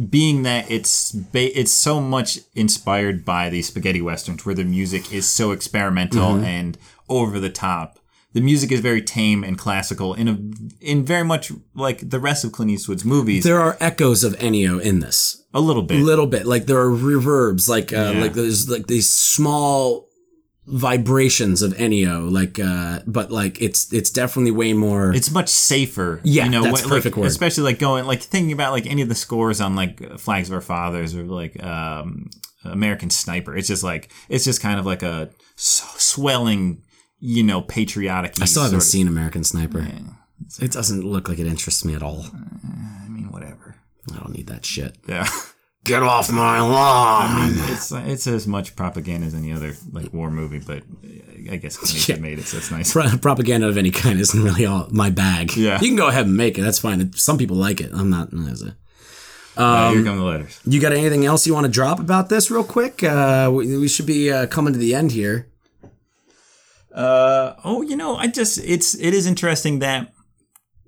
being 0.10 0.44
that 0.44 0.70
it's 0.70 1.12
ba- 1.12 1.58
it's 1.60 1.72
so 1.72 2.00
much 2.00 2.38
inspired 2.54 3.26
by 3.26 3.50
the 3.50 3.64
spaghetti 3.64 4.02
westerns, 4.02 4.46
where 4.46 4.54
the 4.54 4.64
music 4.64 5.12
is 5.12 5.28
so 5.28 5.50
experimental 5.52 6.34
Mm-hmm. 6.34 6.44
and 6.46 6.78
over 7.10 7.40
the 7.40 7.50
top. 7.50 7.98
The 8.34 8.42
music 8.42 8.72
is 8.72 8.82
very 8.82 9.02
tame 9.02 9.44
and 9.44 9.58
classical, 9.58 10.14
in 10.14 10.28
a 10.28 10.38
in 10.86 11.04
very 11.06 11.24
much 11.24 11.52
like 11.74 12.08
the 12.10 12.20
rest 12.20 12.44
of 12.44 12.52
Clint 12.52 12.70
Eastwood's 12.70 13.06
movies. 13.06 13.44
There 13.44 13.62
are 13.62 13.78
echoes 13.80 14.24
of 14.24 14.34
Ennio 14.34 14.80
in 14.80 15.00
this. 15.00 15.44
A 15.56 15.60
little 15.60 15.82
bit. 15.84 16.00
A 16.02 16.04
little 16.04 16.28
bit. 16.28 16.46
Like 16.46 16.66
there 16.68 16.78
are 16.80 16.90
reverbs. 16.90 17.68
Like 17.68 17.92
uh, 17.94 18.12
Yeah. 18.14 18.22
like 18.22 18.34
there's 18.34 18.70
like 18.70 18.86
these 18.88 19.10
small 19.10 20.08
vibrations 20.68 21.62
of 21.62 21.74
Ennio. 21.74 22.32
Like 22.32 22.60
uh, 22.60 23.00
but 23.08 23.32
like 23.32 23.62
it's 23.62 23.92
it's 23.94 24.10
definitely 24.10 24.52
way 24.52 24.74
more. 24.74 25.14
it's 25.14 25.32
much 25.32 25.50
safer. 25.50 26.22
Yeah, 26.24 26.46
you 26.46 26.52
know, 26.52 26.64
that's 26.64 26.82
when- 26.82 26.90
perfect 26.90 27.16
like, 27.16 27.22
word. 27.24 27.28
Especially 27.28 27.64
like 27.64 27.80
going, 27.80 28.06
like 28.06 28.22
thinking 28.22 28.52
about 28.52 28.72
like 28.74 28.86
any 28.86 29.02
of 29.02 29.10
the 29.10 29.16
scores 29.16 29.62
on 29.62 29.76
like 29.76 30.20
Flags 30.20 30.50
of 30.50 30.56
Our 30.56 30.62
Fathers 30.62 31.16
or 31.16 31.24
like 31.24 31.62
um, 31.64 32.30
American 32.64 33.10
Sniper. 33.10 33.56
It's 33.56 33.68
just 33.68 33.84
like 33.84 34.12
it's 34.30 34.44
just 34.46 34.62
kind 34.62 34.80
of 34.80 34.86
like 34.86 35.04
a 35.04 35.30
s- 35.58 35.86
swelling, 35.98 36.82
you 37.20 37.44
know, 37.44 37.62
patriotic. 37.62 38.42
I 38.42 38.46
still 38.46 38.64
haven't 38.64 38.82
seen 38.82 39.08
American 39.08 39.44
Sniper. 39.44 39.88
It 40.62 40.72
doesn't 40.72 41.04
look 41.06 41.30
like 41.30 41.40
it 41.40 41.48
interests 41.48 41.86
me 41.86 41.96
at 41.96 42.04
all. 42.04 42.24
Whatever. 42.24 43.05
I 44.14 44.18
don't 44.18 44.34
need 44.34 44.48
that 44.48 44.66
shit. 44.66 44.98
Yeah, 45.08 45.28
Get 45.84 46.02
off 46.02 46.32
my 46.32 46.60
lawn. 46.62 47.52
it's 47.70 47.92
it's 47.92 48.28
as 48.28 48.48
much 48.48 48.76
propaganda 48.76 49.28
as 49.28 49.36
any 49.36 49.52
other 49.54 49.74
like 49.92 50.12
war 50.14 50.32
movie, 50.32 50.60
but 50.60 50.82
I 51.52 51.58
guess 51.58 51.78
Clint 51.78 51.96
Eastwood 51.96 52.18
Yeah. 52.18 52.22
made 52.24 52.40
it, 52.40 52.46
so 52.46 52.58
it's 52.58 52.72
nice. 52.72 52.92
Pro- 52.92 53.18
propaganda 53.18 53.68
of 53.68 53.78
any 53.78 53.92
kind 53.92 54.20
isn't 54.20 54.44
really 54.44 54.66
all 54.66 54.88
my 54.92 55.10
bag. 55.12 55.56
Yeah. 55.56 55.80
you 55.80 55.88
can 55.90 55.96
go 55.96 56.08
ahead 56.08 56.26
and 56.26 56.36
make 56.36 56.58
it. 56.58 56.62
That's 56.62 56.80
fine. 56.80 57.14
Some 57.14 57.38
people 57.38 57.56
like 57.56 57.82
it. 57.82 57.92
I'm 57.94 58.10
not. 58.10 58.30
Uh, 59.58 59.92
here 59.94 60.04
come 60.04 60.18
the 60.18 60.24
letters. 60.24 60.60
You 60.66 60.82
got 60.82 60.92
anything 60.92 61.24
else 61.26 61.48
you 61.48 61.54
want 61.54 61.66
to 61.66 61.72
drop 61.72 62.00
about 62.00 62.30
this, 62.30 62.52
real 62.52 62.64
quick? 62.64 63.04
Uh, 63.04 63.50
we, 63.54 63.78
we 63.78 63.88
should 63.88 64.06
be 64.06 64.32
uh, 64.32 64.48
coming 64.48 64.74
to 64.74 64.80
the 64.80 64.94
end 64.94 65.12
here. 65.14 65.50
Uh, 66.94 67.56
oh, 67.64 67.82
you 67.82 67.96
know, 67.96 68.16
I 68.16 68.28
just 68.28 68.58
it's 68.58 68.96
it 68.96 69.14
is 69.14 69.28
interesting 69.28 69.80
that 69.80 70.12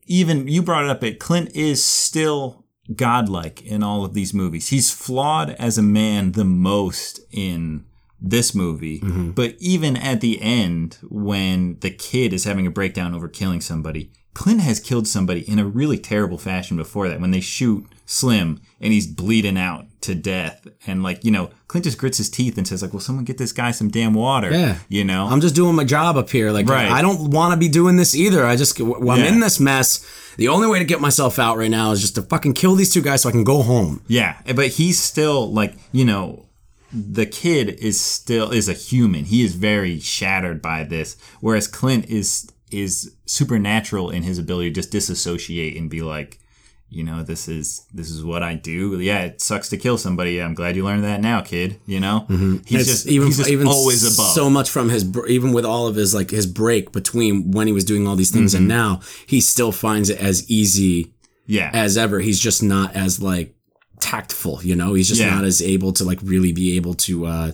even 0.05 0.47
you 0.47 0.61
brought 0.63 0.85
it 0.85 0.89
up. 0.89 1.03
It 1.03 1.19
Clint 1.19 1.55
is 1.55 1.83
still 1.83 2.65
godlike 2.95 3.61
in 3.63 3.83
all 3.83 4.05
of 4.05 4.13
these 4.13 4.33
movies. 4.33 4.69
He's 4.69 4.91
flawed 4.91 5.51
as 5.51 5.77
a 5.77 5.83
man 5.83 6.33
the 6.33 6.45
most 6.45 7.19
in 7.31 7.85
this 8.19 8.55
movie, 8.55 8.99
mm-hmm. 8.99 9.31
but 9.31 9.55
even 9.59 9.95
at 9.95 10.21
the 10.21 10.41
end 10.41 10.97
when 11.03 11.77
the 11.81 11.91
kid 11.91 12.33
is 12.33 12.45
having 12.45 12.65
a 12.65 12.71
breakdown 12.71 13.13
over 13.13 13.27
killing 13.27 13.61
somebody, 13.61 14.11
Clint 14.33 14.61
has 14.61 14.79
killed 14.79 15.07
somebody 15.07 15.41
in 15.49 15.59
a 15.59 15.65
really 15.65 15.97
terrible 15.97 16.37
fashion 16.37 16.77
before 16.77 17.09
that. 17.09 17.19
When 17.19 17.31
they 17.31 17.39
shoot 17.39 17.87
Slim 18.09 18.61
and 18.79 18.93
he's 18.93 19.05
bleeding 19.05 19.57
out 19.57 19.85
to 20.01 20.15
death, 20.15 20.65
and 20.87 21.03
like 21.03 21.25
you 21.25 21.29
know, 21.31 21.49
Clint 21.67 21.83
just 21.83 21.97
grits 21.97 22.17
his 22.17 22.29
teeth 22.29 22.57
and 22.57 22.65
says 22.65 22.81
like, 22.81 22.93
"Well, 22.93 23.01
someone 23.01 23.25
get 23.25 23.37
this 23.37 23.51
guy 23.51 23.71
some 23.71 23.89
damn 23.89 24.13
water." 24.13 24.49
Yeah. 24.49 24.77
you 24.87 25.03
know. 25.03 25.27
I'm 25.27 25.41
just 25.41 25.55
doing 25.55 25.75
my 25.75 25.83
job 25.83 26.15
up 26.15 26.29
here. 26.29 26.51
Like, 26.51 26.69
Right. 26.69 26.89
I 26.89 27.01
don't 27.01 27.31
want 27.31 27.51
to 27.51 27.57
be 27.57 27.67
doing 27.67 27.97
this 27.97 28.15
either. 28.15 28.45
I 28.45 28.55
just, 28.55 28.79
well, 28.79 29.11
I'm 29.11 29.19
Yeah. 29.19 29.27
in 29.33 29.39
this 29.41 29.59
mess. 29.59 30.05
The 30.37 30.47
only 30.47 30.67
way 30.67 30.79
to 30.79 30.85
get 30.85 31.01
myself 31.01 31.37
out 31.37 31.57
right 31.57 31.69
now 31.69 31.91
is 31.91 31.99
just 31.99 32.15
to 32.15 32.21
fucking 32.21 32.53
kill 32.53 32.75
these 32.75 32.93
two 32.93 33.01
guys 33.01 33.23
so 33.23 33.29
I 33.29 33.33
can 33.33 33.43
go 33.43 33.61
home. 33.61 34.01
Yeah, 34.07 34.37
eh, 34.45 34.53
but 34.53 34.67
he's 34.67 34.97
still 34.99 35.51
like 35.51 35.73
you 35.91 36.05
know, 36.05 36.45
the 36.93 37.25
kid 37.25 37.69
is 37.79 37.99
still 37.99 38.51
is 38.51 38.69
a 38.69 38.73
human. 38.73 39.25
He 39.25 39.43
is 39.43 39.53
very 39.55 39.99
shattered 39.99 40.61
by 40.61 40.85
this, 40.85 41.17
whereas 41.41 41.67
Clint 41.67 42.05
is 42.05 42.49
is 42.71 43.11
supernatural 43.25 44.09
in 44.11 44.23
his 44.23 44.37
ability 44.37 44.69
to 44.69 44.75
just 44.75 44.91
disassociate 44.91 45.75
and 45.77 45.89
be 45.89 46.01
like, 46.01 46.37
you 46.89 47.03
know, 47.03 47.21
this 47.21 47.47
is 47.49 47.85
this 47.93 48.09
is 48.09 48.23
what 48.23 48.41
I 48.43 48.55
do. 48.55 48.99
Yeah, 48.99 49.23
it 49.23 49.41
sucks 49.41 49.69
to 49.69 49.77
kill 49.77 49.97
somebody. 49.97 50.41
I'm 50.41 50.53
glad 50.53 50.75
you 50.75 50.85
learned 50.85 51.03
that 51.03 51.19
now, 51.21 51.41
kid. 51.41 51.79
You 51.85 51.99
know, 51.99 52.25
he's 52.29 52.37
Mm-hmm. 52.39 52.75
It's 52.75 52.85
just 52.85 53.07
even 53.07 53.27
he's 53.27 53.37
just 53.37 53.49
even 53.49 53.67
always 53.67 54.03
above. 54.03 54.31
so 54.33 54.49
much 54.49 54.69
from 54.69 54.89
his 54.89 55.05
even 55.27 55.51
with 55.51 55.65
all 55.65 55.87
of 55.87 55.95
his 55.95 56.13
like 56.15 56.29
his 56.29 56.47
break 56.47 56.91
between 56.93 57.51
when 57.51 57.67
he 57.67 57.73
was 57.73 57.83
doing 57.83 58.07
all 58.07 58.15
these 58.15 58.31
things 58.31 58.53
Mm-hmm. 58.53 58.59
and 58.63 58.67
now 58.69 59.01
he 59.25 59.41
still 59.41 59.71
finds 59.71 60.09
it 60.09 60.19
as 60.19 60.49
easy 60.49 61.13
yeah, 61.45 61.71
as 61.73 61.97
ever. 61.97 62.19
He's 62.19 62.39
just 62.39 62.61
not 62.63 62.95
as 62.95 63.21
like 63.21 63.53
tactful, 63.99 64.61
you 64.63 64.75
know. 64.75 64.93
He's 64.93 65.07
just 65.07 65.21
Yeah. 65.21 65.33
not 65.35 65.43
as 65.43 65.61
able 65.61 65.91
to 65.93 66.03
like 66.03 66.19
really 66.23 66.51
be 66.53 66.75
able 66.77 66.93
to 66.95 67.25
uh 67.25 67.51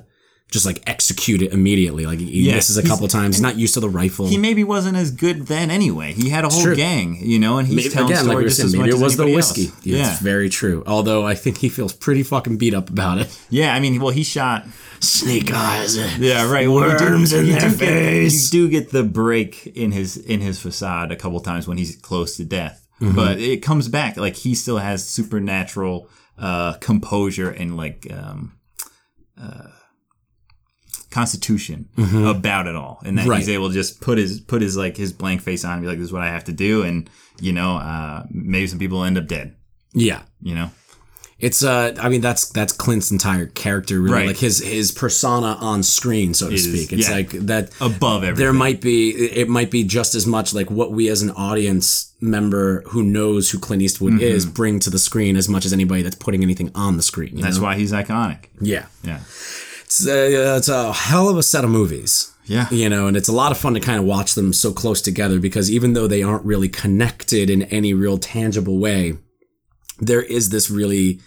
just 0.53 0.65
like 0.67 0.83
execute 0.87 1.41
it 1.41 1.51
immediately. 1.51 2.05
Like 2.05 2.19
he 2.19 2.47
Yeah, 2.47 2.55
misses 2.55 2.77
a 2.77 2.83
couple 2.83 3.07
times. 3.07 3.35
He's 3.35 3.41
not 3.41 3.57
used 3.57 3.73
to 3.73 3.79
the 3.79 3.89
rifle. 3.89 4.27
he 4.27 4.37
maybe 4.37 4.63
wasn't 4.63 4.95
as 4.95 5.09
good 5.09 5.47
then 5.47 5.71
anyway. 5.71 6.13
He 6.13 6.29
had 6.29 6.45
a 6.45 6.49
whole 6.49 6.75
gang, 6.75 7.17
you 7.19 7.39
know, 7.39 7.57
and 7.57 7.67
he's 7.67 7.75
Maybe, 7.75 7.89
telling 7.89 8.11
again, 8.11 8.27
like 8.27 8.35
stories 8.35 8.57
just 8.57 8.57
saying, 8.57 8.67
as 8.67 8.73
maybe 8.73 8.91
much 8.91 8.99
it 8.99 9.03
was 9.03 9.13
as 9.13 9.17
the 9.17 9.33
whiskey. 9.33 9.65
else. 9.65 9.85
Yeah, 9.85 9.97
Yeah, 9.97 10.11
it's 10.11 10.21
very 10.21 10.49
true. 10.49 10.83
Although 10.85 11.25
I 11.25 11.33
think 11.33 11.57
he 11.57 11.69
feels 11.69 11.91
pretty 11.91 12.21
fucking 12.23 12.57
beat 12.57 12.73
up 12.75 12.89
about 12.89 13.17
it. 13.17 13.37
yeah. 13.49 13.73
I 13.73 13.79
mean, 13.79 13.99
well, 13.99 14.13
he 14.13 14.23
shot 14.23 14.65
Snake 14.99 15.51
eyes. 15.51 15.97
Yeah, 16.19 16.49
right. 16.49 16.63
You 16.63 16.69
do- 16.69 17.03
Worms 17.05 17.33
in 17.33 17.49
their 17.49 17.69
face. 17.71 18.53
you 18.53 18.67
do 18.67 18.69
get 18.69 18.91
the 18.91 19.03
break 19.03 19.65
in 19.75 19.91
his 19.91 20.17
in 20.17 20.39
his 20.39 20.59
facade 20.61 21.11
a 21.11 21.15
couple 21.15 21.39
times 21.39 21.67
when 21.67 21.77
he's 21.79 21.95
close 21.97 22.37
to 22.37 22.45
death, 22.45 22.79
Mm-hmm. 23.01 23.15
but 23.15 23.39
it 23.39 23.57
comes 23.63 23.87
back. 23.89 24.17
Like 24.17 24.35
he 24.35 24.53
still 24.55 24.77
has 24.77 25.05
supernatural 25.05 26.07
uh, 26.37 26.73
composure 26.79 27.49
and 27.49 27.75
like 27.75 28.07
um, 28.13 28.53
uh, 29.41 29.67
constitution 31.13 31.87
about 32.25 32.67
it 32.67 32.75
all, 32.75 33.01
and 33.05 33.17
that 33.17 33.21
Mm-hmm. 33.21 33.29
Right. 33.29 33.39
he's 33.39 33.49
able 33.49 33.69
to 33.69 33.73
just 33.73 34.01
put 34.01 34.17
his 34.17 34.39
put 34.41 34.61
his 34.61 34.75
like 34.75 34.97
his 34.97 35.13
blank 35.13 35.41
face 35.41 35.63
on 35.63 35.73
and 35.73 35.81
be 35.81 35.87
like, 35.87 35.97
"This 35.97 36.07
is 36.07 36.13
what 36.13 36.21
I 36.23 36.27
have 36.27 36.43
to 36.45 36.51
do," 36.53 36.83
and 36.83 37.09
you 37.39 37.53
know, 37.53 37.77
uh, 37.77 38.23
maybe 38.31 38.67
some 38.67 38.79
people 38.79 39.03
end 39.03 39.17
up 39.17 39.27
dead. 39.27 39.55
Yeah. 39.93 40.21
You 40.41 40.55
know, 40.55 40.69
It's 41.39 41.63
uh 41.63 41.93
I 41.99 42.09
mean 42.09 42.21
that's 42.21 42.49
that's 42.49 42.73
Clint's 42.73 43.11
entire 43.11 43.45
character 43.47 43.99
really 44.01 44.15
Right. 44.15 44.27
like 44.27 44.37
his 44.37 44.59
his 44.59 44.91
persona 44.91 45.57
on 45.59 45.83
screen 45.83 46.33
so 46.33 46.47
to 46.49 46.55
Is- 46.55 46.63
speak. 46.71 46.91
It's 46.93 47.09
yeah. 47.09 47.15
like 47.15 47.29
that 47.51 47.69
above 47.81 48.23
everything. 48.23 48.43
there 48.43 48.53
might 48.53 48.81
be 48.81 49.09
it 49.11 49.49
might 49.49 49.69
be 49.71 49.83
just 49.83 50.15
as 50.15 50.25
much 50.25 50.53
like 50.53 50.69
what 50.71 50.91
we 50.91 51.09
as 51.09 51.21
an 51.21 51.31
audience 51.31 52.13
member 52.21 52.81
who 52.87 53.03
knows 53.03 53.49
who 53.51 53.59
Clint 53.59 53.81
Eastwood 53.81 54.13
Mm-hmm. 54.13 54.35
is 54.37 54.45
bring 54.45 54.79
to 54.79 54.89
the 54.89 54.99
screen 54.99 55.35
as 55.37 55.47
much 55.49 55.65
as 55.65 55.73
anybody 55.73 56.01
that's 56.03 56.15
putting 56.25 56.41
anything 56.43 56.71
on 56.75 56.97
the 56.97 57.03
screen. 57.03 57.35
you 57.37 57.43
That's 57.43 57.57
know? 57.57 57.63
why 57.63 57.75
he's 57.75 57.91
iconic. 57.91 58.45
Yeah. 58.61 58.85
Yeah, 59.03 59.19
It's 59.99 60.07
a, 60.07 60.57
it's 60.57 60.69
a 60.69 60.91
hell 60.93 61.29
of 61.29 61.37
a 61.37 61.43
set 61.43 61.63
of 61.63 61.69
movies. 61.69 62.33
yeah. 62.45 62.67
You 62.71 62.89
know, 62.89 63.07
and 63.07 63.15
it's 63.15 63.29
a 63.29 63.33
lot 63.33 63.51
of 63.51 63.57
fun 63.57 63.73
to 63.75 63.79
kind 63.79 63.99
of 63.99 64.05
watch 64.05 64.33
them 64.33 64.53
so 64.53 64.73
close 64.73 65.01
together 65.01 65.39
because 65.39 65.69
even 65.71 65.93
though 65.93 66.07
they 66.07 66.23
aren't 66.23 66.45
really 66.45 66.69
connected 66.69 67.49
in 67.49 67.63
any 67.63 67.93
real 67.93 68.17
tangible 68.17 68.79
way, 68.79 69.17
there 69.99 70.21
is 70.21 70.49
this 70.49 70.69
really 70.69 71.19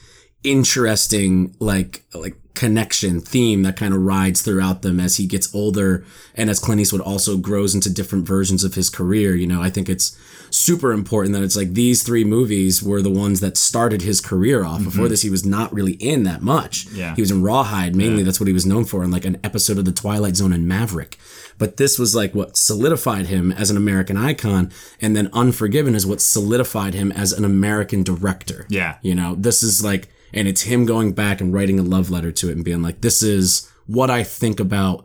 interesting 0.44 1.54
like 1.60 2.04
like 2.14 2.36
connection 2.56 3.20
theme 3.20 3.62
that 3.62 3.76
kind 3.76 3.94
of 3.94 4.00
rides 4.00 4.42
throughout 4.42 4.82
them 4.82 4.98
as 4.98 5.18
he 5.18 5.26
gets 5.26 5.54
older 5.54 6.04
and 6.34 6.50
as 6.50 6.58
Clint 6.58 6.80
Eastwood 6.80 7.02
also 7.02 7.36
grows 7.36 7.74
into 7.74 7.92
different 7.92 8.26
versions 8.26 8.64
of 8.64 8.74
his 8.74 8.90
career. 8.90 9.36
You 9.36 9.46
know, 9.46 9.62
I 9.62 9.70
think 9.70 9.88
it's 9.88 10.18
super 10.50 10.90
important 10.92 11.34
that 11.34 11.42
it's 11.42 11.56
like 11.56 11.74
these 11.74 12.02
three 12.02 12.24
movies 12.24 12.82
were 12.82 13.02
the 13.02 13.10
ones 13.10 13.40
that 13.40 13.56
started 13.56 14.02
his 14.02 14.20
career 14.20 14.64
off. 14.64 14.82
Before 14.82 15.06
this, 15.06 15.22
he 15.22 15.30
was 15.30 15.44
not 15.44 15.72
really 15.72 15.92
in 15.92 16.22
that 16.24 16.40
much. 16.40 16.86
Mm-hmm. 16.86 16.96
Yeah. 16.96 17.14
He 17.14 17.20
was 17.20 17.30
in 17.30 17.42
Rawhide 17.42 17.94
mainly. 17.94 18.22
That's 18.22 18.40
what 18.40 18.46
he 18.46 18.52
was 18.52 18.66
known 18.66 18.86
for, 18.86 19.02
and 19.02 19.12
like 19.12 19.26
an 19.26 19.38
episode 19.44 19.78
of 19.78 19.84
The 19.84 19.92
Twilight 19.92 20.36
Zone 20.36 20.52
and 20.52 20.66
Maverick. 20.66 21.18
But 21.58 21.76
this 21.76 21.98
was 21.98 22.14
like 22.14 22.34
what 22.34 22.56
solidified 22.56 23.26
him 23.26 23.52
as 23.52 23.70
an 23.70 23.76
American 23.76 24.16
icon, 24.16 24.72
and 25.00 25.14
then 25.14 25.28
Unforgiven 25.32 25.94
is 25.94 26.06
what 26.06 26.20
solidified 26.20 26.94
him 26.94 27.12
as 27.12 27.32
an 27.32 27.44
American 27.44 28.02
director. 28.02 28.66
Yeah. 28.68 28.96
You 29.02 29.14
know, 29.14 29.34
this 29.34 29.62
is 29.62 29.84
like, 29.84 30.08
and 30.36 30.46
it's 30.46 30.62
him 30.62 30.86
going 30.86 31.12
back 31.12 31.40
and 31.40 31.52
writing 31.52 31.78
a 31.80 31.82
love 31.82 32.10
letter 32.10 32.30
to 32.30 32.48
it 32.48 32.52
and 32.52 32.64
being 32.64 32.82
like, 32.82 33.00
this 33.00 33.22
is 33.22 33.68
what 33.86 34.10
I 34.10 34.22
think 34.22 34.60
about 34.60 35.04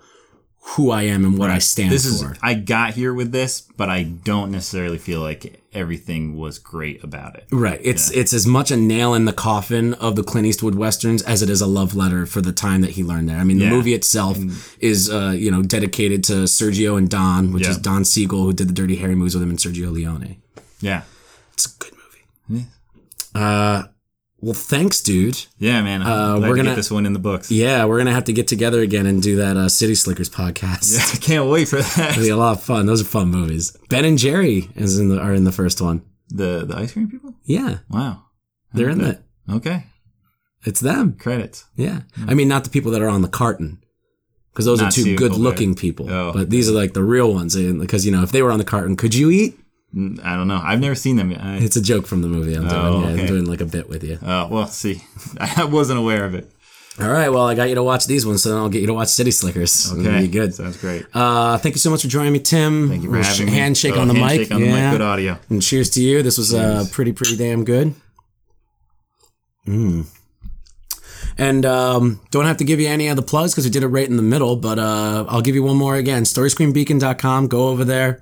who 0.75 0.91
I 0.91 1.03
am 1.03 1.25
and 1.25 1.39
what 1.39 1.49
I 1.49 1.57
stand 1.57 1.91
This 1.91 2.05
is 2.05 2.21
for. 2.21 2.37
I 2.43 2.53
got 2.53 2.93
here 2.93 3.15
with 3.15 3.31
this, 3.31 3.61
but 3.77 3.89
I 3.89 4.03
don't 4.03 4.51
necessarily 4.51 4.99
feel 4.99 5.19
like 5.19 5.59
everything 5.73 6.37
was 6.37 6.59
great 6.59 7.03
about 7.03 7.35
it. 7.35 7.47
Right. 7.51 7.79
It's 7.83 8.11
it's 8.11 8.31
as 8.31 8.45
much 8.45 8.69
a 8.69 8.77
nail 8.77 9.15
in 9.15 9.25
the 9.25 9.33
coffin 9.33 9.95
of 9.95 10.15
the 10.15 10.23
Clint 10.23 10.45
Eastwood 10.45 10.75
westerns 10.75 11.23
as 11.23 11.41
it 11.41 11.49
is 11.49 11.61
a 11.61 11.65
love 11.65 11.95
letter 11.95 12.27
for 12.27 12.41
the 12.41 12.51
time 12.51 12.81
that 12.81 12.91
he 12.91 13.03
learned 13.03 13.27
there. 13.27 13.37
I 13.37 13.43
mean, 13.43 13.57
the 13.57 13.65
Yeah. 13.65 13.71
movie 13.71 13.93
itself 13.95 14.37
is 14.79 15.09
uh, 15.09 15.33
you 15.35 15.49
know 15.49 15.63
dedicated 15.63 16.23
to 16.25 16.33
Sergio 16.45 16.95
and 16.95 17.09
Don, 17.09 17.51
which 17.53 17.63
Yeah. 17.63 17.71
is 17.71 17.77
Don 17.79 18.05
Siegel 18.05 18.43
who 18.43 18.53
did 18.53 18.67
the 18.69 18.73
Dirty 18.73 18.97
Harry 18.97 19.15
movies 19.15 19.33
with 19.33 19.41
him 19.43 19.49
and 19.49 19.57
Sergio 19.59 19.91
Leone. 19.91 20.35
Yeah. 20.79 21.01
It's 21.53 21.65
a 21.65 21.69
good 21.79 21.93
movie. 22.49 22.67
Uh, 23.33 23.83
well, 24.41 24.53
thanks, 24.53 25.01
dude. 25.01 25.45
Yeah, 25.59 25.81
man. 25.81 26.01
Uh, 26.01 26.39
we're 26.39 26.55
gonna- 26.55 26.69
get 26.69 26.75
this 26.75 26.91
one 26.91 27.05
in 27.05 27.13
the 27.13 27.19
books. 27.19 27.51
Yeah, 27.51 27.85
we're 27.85 27.97
gonna 27.99 28.11
have 28.13 28.25
to 28.25 28.33
get 28.33 28.47
together 28.47 28.81
again 28.81 29.05
and 29.05 29.21
do 29.21 29.35
that 29.37 29.55
uh, 29.57 29.69
City 29.69 29.95
Slickers 29.95 30.29
podcast. 30.29 30.93
Yeah, 30.93 31.05
I 31.13 31.17
can't 31.17 31.49
wait 31.49 31.67
for 31.67 31.77
It'll 31.77 32.03
that. 32.03 32.15
be 32.17 32.29
a 32.29 32.37
lot 32.37 32.57
of 32.57 32.63
fun. 32.63 32.85
Those 32.87 33.01
are 33.01 33.05
fun 33.05 33.29
movies. 33.29 33.75
Ben 33.89 34.05
and 34.05 34.17
Jerry 34.17 34.69
is 34.75 34.99
in 34.99 35.09
the 35.09 35.19
are 35.19 35.33
in 35.33 35.43
the 35.43 35.51
first 35.51 35.81
one. 35.81 36.01
The 36.29 36.65
the 36.65 36.75
ice 36.77 36.93
cream 36.93 37.09
people? 37.09 37.35
Yeah, 37.43 37.79
Wow. 37.89 38.23
they're 38.73 38.89
in 38.89 39.01
it. 39.01 39.21
Okay. 39.49 39.85
It's 40.65 40.79
them. 40.79 41.15
Credits. 41.19 41.65
Yeah. 41.75 42.01
I 42.27 42.33
mean, 42.35 42.47
not 42.47 42.63
the 42.63 42.69
people 42.69 42.91
that 42.91 43.01
are 43.01 43.09
on 43.09 43.21
the 43.23 43.27
carton. 43.27 43.79
Because 44.53 44.65
those 44.65 44.79
Not 44.81 44.89
are 44.89 45.01
two 45.03 45.15
good 45.15 45.31
looking 45.33 45.75
people. 45.75 46.09
Oh, 46.11 46.33
but 46.33 46.49
these 46.49 46.69
are 46.69 46.73
like 46.73 46.93
the 46.93 47.03
real 47.03 47.33
ones. 47.33 47.55
Because, 47.55 48.05
you 48.05 48.11
know, 48.11 48.21
if 48.21 48.31
they 48.31 48.41
were 48.43 48.51
on 48.51 48.59
the 48.59 48.65
carton, 48.65 48.95
could 48.97 49.15
you 49.15 49.31
eat? 49.31 49.57
Mm, 49.95 50.23
I 50.23 50.35
don't 50.35 50.47
know. 50.47 50.61
I've 50.63 50.79
never 50.79 50.95
seen 50.95 51.17
them. 51.17 51.35
I, 51.37 51.57
It's 51.57 51.75
a 51.75 51.81
joke 51.81 52.07
from 52.07 52.21
the 52.21 52.27
movie 52.29 52.53
I'm 52.53 52.67
doing. 52.67 52.73
Oh, 52.73 53.01
yeah, 53.01 53.21
I'm 53.21 53.25
doing 53.27 53.45
like 53.45 53.61
a 53.61 53.65
bit 53.65 53.89
with 53.89 54.03
you. 54.03 54.17
uh, 54.21 54.47
well, 54.49 54.67
see, 54.67 55.03
I 55.39 55.65
wasn't 55.65 55.99
aware 55.99 56.23
of 56.25 56.33
it. 56.35 56.49
All 56.99 57.09
right. 57.09 57.29
Well, 57.29 57.47
I 57.47 57.55
got 57.55 57.69
you 57.69 57.75
to 57.75 57.83
watch 57.83 58.05
these 58.05 58.25
ones, 58.25 58.43
so 58.43 58.49
then 58.49 58.57
I'll 58.57 58.69
get 58.69 58.81
you 58.81 58.87
to 58.87 58.93
watch 58.93 59.07
City 59.07 59.31
Slickers. 59.31 59.91
Okay. 59.93 60.21
be 60.21 60.27
good. 60.27 60.53
Sounds 60.53 60.75
great. 60.77 61.05
Uh, 61.13 61.57
thank 61.57 61.73
you 61.75 61.79
so 61.79 61.89
much 61.89 62.01
for 62.01 62.09
joining 62.09 62.33
me, 62.33 62.39
Tim. 62.39 62.89
Thank 62.89 63.03
you 63.03 63.09
for 63.09 63.17
having 63.17 63.45
me. 63.45 63.51
Handshake 63.53 63.95
Oh, 63.95 64.01
on 64.01 64.07
the 64.09 64.13
handshake 64.13 64.49
mic. 64.49 64.55
on 64.55 64.61
the 64.61 64.67
mic. 64.67 64.91
Good 64.91 65.01
audio. 65.01 65.39
And 65.49 65.61
cheers 65.61 65.89
to 65.91 66.01
you. 66.01 66.21
This 66.21 66.37
was 66.37 66.53
uh, 66.53 66.85
pretty, 66.91 67.13
pretty 67.13 67.37
damn 67.37 67.63
good. 67.63 67.95
Mm. 69.67 70.05
And 71.37 71.65
um, 71.65 72.19
don't 72.29 72.45
have 72.45 72.57
to 72.57 72.63
give 72.65 72.79
you 72.79 72.87
any 72.87 73.07
other 73.09 73.21
plugs 73.21 73.53
because 73.53 73.63
we 73.63 73.71
did 73.71 73.83
it 73.83 73.87
right 73.87 74.07
in 74.07 74.17
the 74.17 74.21
middle, 74.23 74.55
but 74.57 74.77
uh, 74.77 75.25
I'll 75.29 75.41
give 75.41 75.55
you 75.55 75.63
one 75.63 75.77
more 75.77 75.95
again. 75.95 76.23
StoryScreenBeacon.com. 76.23 77.47
Go 77.47 77.69
over 77.69 77.85
there. 77.85 78.21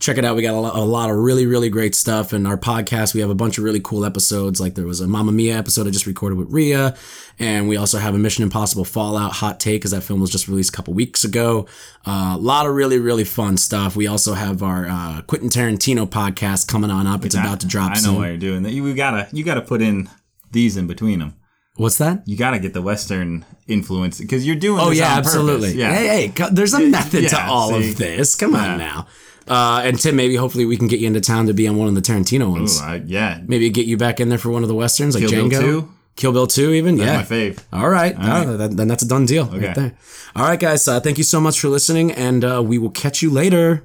Check 0.00 0.16
it 0.16 0.24
out. 0.24 0.34
We 0.34 0.40
got 0.40 0.54
a 0.54 0.60
lot, 0.60 0.74
a 0.76 0.80
lot 0.80 1.10
of 1.10 1.16
really, 1.16 1.44
really 1.44 1.68
great 1.68 1.94
stuff. 1.94 2.32
And 2.32 2.46
our 2.46 2.56
podcast, 2.56 3.14
we 3.14 3.20
have 3.20 3.28
a 3.28 3.34
bunch 3.34 3.58
of 3.58 3.64
really 3.64 3.80
cool 3.80 4.06
episodes. 4.06 4.58
Like 4.58 4.74
there 4.74 4.86
was 4.86 5.02
a 5.02 5.06
Mamma 5.06 5.30
Mia 5.30 5.58
episode 5.58 5.86
I 5.86 5.90
just 5.90 6.06
recorded 6.06 6.38
with 6.38 6.50
Ria. 6.50 6.96
And 7.38 7.68
we 7.68 7.76
also 7.76 7.98
have 7.98 8.14
a 8.14 8.18
Mission 8.18 8.42
Impossible 8.42 8.86
Fallout 8.86 9.32
hot 9.32 9.60
take 9.60 9.82
because 9.82 9.90
that 9.90 10.00
film 10.02 10.18
was 10.20 10.30
just 10.30 10.48
released 10.48 10.70
a 10.70 10.72
couple 10.72 10.94
weeks 10.94 11.22
ago. 11.24 11.66
Uh, 12.06 12.32
a 12.34 12.38
lot 12.38 12.64
of 12.64 12.74
really, 12.74 12.98
really 12.98 13.24
fun 13.24 13.58
stuff. 13.58 13.94
We 13.94 14.06
also 14.06 14.32
have 14.32 14.62
our 14.62 14.86
uh, 14.88 15.20
Quentin 15.26 15.50
Tarantino 15.50 16.08
podcast 16.08 16.66
coming 16.66 16.90
on 16.90 17.06
up. 17.06 17.26
It's 17.26 17.34
about 17.34 17.60
to 17.60 17.66
drop 17.66 17.90
I 17.90 17.94
know 17.96 18.00
soon. 18.00 18.14
why 18.16 18.28
you're 18.28 18.38
doing 18.38 18.62
that. 18.62 18.72
You 18.72 18.82
we 18.82 18.94
gotta 18.94 19.28
you 19.32 19.44
gotta 19.44 19.62
put 19.62 19.82
in 19.82 20.08
these 20.50 20.78
in 20.78 20.86
between 20.86 21.18
them. 21.18 21.34
What's 21.76 21.98
that? 21.98 22.26
You 22.26 22.36
gotta 22.38 22.58
get 22.58 22.72
the 22.72 22.82
Western 22.82 23.44
influence 23.66 24.18
because 24.18 24.46
you're 24.46 24.56
doing. 24.56 24.80
Oh 24.80 24.90
yeah, 24.90 25.16
absolutely. 25.16 25.68
Purpose. 25.68 25.74
Yeah. 25.74 25.94
Hey, 25.94 26.28
hey, 26.28 26.48
there's 26.52 26.74
a 26.74 26.80
method 26.80 27.28
to 27.28 27.44
all 27.46 27.70
see? 27.70 27.90
of 27.90 27.98
this. 27.98 28.34
Come 28.34 28.54
on 28.54 28.78
now. 28.78 29.06
Uh, 29.50 29.82
and 29.84 29.98
Tim, 29.98 30.14
maybe 30.14 30.36
hopefully 30.36 30.64
we 30.64 30.76
can 30.76 30.86
get 30.86 31.00
you 31.00 31.08
into 31.08 31.20
town 31.20 31.46
to 31.46 31.52
be 31.52 31.66
on 31.66 31.76
one 31.76 31.88
of 31.88 31.96
the 31.96 32.00
Tarantino 32.00 32.50
ones. 32.52 32.80
Ooh, 32.80 32.84
I, 32.84 33.02
yeah. 33.04 33.40
Maybe 33.44 33.68
get 33.68 33.84
you 33.86 33.96
back 33.96 34.20
in 34.20 34.28
there 34.28 34.38
for 34.38 34.50
one 34.50 34.62
of 34.62 34.68
the 34.68 34.76
westerns, 34.76 35.16
like 35.16 35.26
Kill 35.28 35.48
Bill 35.48 35.60
Django, 35.60 35.60
2? 35.60 35.92
Kill 36.14 36.32
Bill 36.32 36.46
Two, 36.46 36.70
even. 36.72 36.96
That's 36.96 37.28
yeah. 37.30 37.36
my 37.38 37.50
fave. 37.50 37.58
All 37.72 37.88
right. 37.90 38.14
Ah, 38.16 38.44
that- 38.44 38.76
then 38.76 38.86
that's 38.86 39.02
a 39.02 39.08
done 39.08 39.26
deal 39.26 39.46
right 39.46 39.56
Okay. 39.64 39.72
there. 39.74 39.92
All 40.36 40.44
right, 40.44 40.60
guys. 40.60 40.86
Uh, 40.86 41.00
thank 41.00 41.18
you 41.18 41.24
so 41.24 41.40
much 41.40 41.58
for 41.58 41.68
listening, 41.68 42.12
and 42.12 42.44
uh, 42.44 42.62
we 42.64 42.78
will 42.78 42.90
catch 42.90 43.22
you 43.22 43.30
later. 43.30 43.84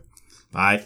Bye. 0.52 0.84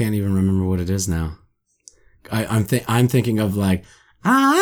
Can't 0.00 0.14
even 0.14 0.32
remember 0.32 0.64
what 0.64 0.80
it 0.80 0.88
is 0.88 1.06
now. 1.08 1.36
I, 2.32 2.46
I'm 2.46 2.64
th- 2.64 2.84
I'm 2.88 3.06
thinking 3.06 3.38
of 3.38 3.54
like 3.54 3.84
ah. 4.24 4.56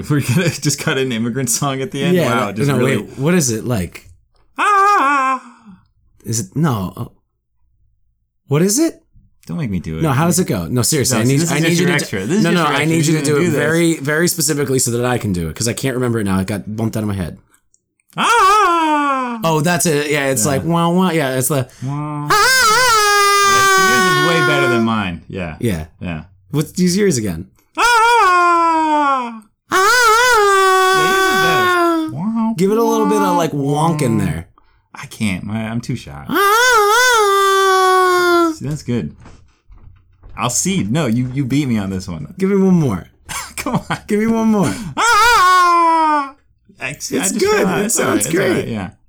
We're 0.10 0.22
gonna 0.22 0.48
just 0.48 0.80
cut 0.80 0.96
an 0.96 1.12
immigrant 1.12 1.50
song 1.50 1.82
at 1.82 1.90
the 1.90 2.02
end. 2.02 2.16
Yeah. 2.16 2.46
wow. 2.46 2.52
Just 2.52 2.68
no, 2.68 2.78
really. 2.78 3.02
wait. 3.02 3.18
What 3.18 3.34
is 3.34 3.50
it 3.50 3.64
like? 3.64 4.08
Ah! 4.56 5.82
Is 6.24 6.40
it 6.40 6.56
no? 6.56 6.94
uh, 6.96 7.08
What 8.46 8.62
is 8.62 8.78
it? 8.78 9.02
Don't 9.46 9.58
make 9.58 9.68
me 9.68 9.80
do 9.80 9.98
it. 9.98 10.02
No, 10.02 10.12
how 10.12 10.24
does 10.24 10.38
it 10.38 10.46
go? 10.46 10.66
No, 10.66 10.80
seriously, 10.80 11.18
No, 11.18 11.22
I 11.22 11.24
need, 11.26 11.40
is 11.42 11.52
I 11.52 11.58
need 11.58 11.76
you 11.78 11.86
to 11.88 11.92
extra. 11.92 12.20
This 12.20 12.38
is 12.38 12.44
no, 12.44 12.52
no, 12.52 12.64
I 12.64 12.86
need 12.86 13.04
you 13.04 13.12
You're 13.14 13.22
to 13.22 13.26
do 13.26 13.34
gonna 13.36 13.48
it 13.48 13.52
very, 13.52 13.96
very 13.98 14.28
specifically 14.28 14.78
so 14.78 14.90
that 14.92 15.04
I 15.04 15.18
can 15.18 15.34
do 15.34 15.46
it 15.48 15.52
because 15.52 15.68
I 15.68 15.74
can't 15.74 15.94
remember 15.94 16.20
it 16.20 16.24
now. 16.24 16.40
It 16.40 16.46
got 16.46 16.74
bumped 16.74 16.96
out 16.96 17.02
of 17.02 17.08
my 17.08 17.14
head. 17.14 17.38
Ah! 18.16 19.09
Oh, 19.44 19.60
that's 19.60 19.86
it. 19.86 20.10
Yeah, 20.10 20.26
it's 20.30 20.44
like 20.46 20.64
wow, 20.64 20.90
wow. 20.92 21.10
Yeah, 21.10 21.36
it's 21.38 21.48
the 21.48 21.68
Wow. 21.84 22.28
ah. 22.30 22.32
ah, 22.32 22.32
ah 22.32 22.36
yours 23.90 24.04
is 24.10 24.16
ah. 24.18 24.28
way 24.28 24.40
better 24.46 24.68
than 24.68 24.84
mine. 24.84 25.22
Yeah. 25.28 25.56
Yeah, 25.60 25.86
Yeah. 26.00 26.24
let's 26.52 26.78
use 26.78 26.96
yours 26.96 27.18
again. 27.18 27.50
Ah! 27.76 29.42
Ah. 29.70 29.86
Wow. 32.12 32.54
Give 32.56 32.70
it 32.72 32.78
a 32.78 32.82
little 32.82 33.06
bit 33.06 33.20
of 33.22 33.36
like 33.36 33.52
wonk 33.52 34.02
in 34.02 34.18
there. 34.18 34.48
I 34.94 35.06
can't. 35.06 35.44
My, 35.44 35.64
I'm 35.68 35.80
too 35.80 35.96
shy. 35.96 36.26
Ah. 36.28 38.52
See, 38.56 38.66
that's 38.68 38.82
good. 38.82 39.14
I'll 40.36 40.50
see. 40.50 40.82
No, 40.84 41.06
you 41.06 41.28
you 41.32 41.44
beat 41.44 41.66
me 41.68 41.78
on 41.78 41.90
this 41.90 42.08
one. 42.08 42.34
Give 42.38 42.50
me 42.50 42.56
one 42.56 42.74
more. 42.74 43.06
Come 43.56 43.76
on. 43.76 43.84
Give 44.06 44.18
me 44.20 44.26
one 44.26 44.48
more. 44.48 44.72
Ah! 44.96 46.34
I, 46.80 46.90
It's 46.90 47.10
good. 47.10 47.40
tried. 47.62 47.84
It 47.86 47.90
sounds 47.92 48.24
right. 48.26 48.34
great. 48.34 48.68
Yeah. 48.68 48.90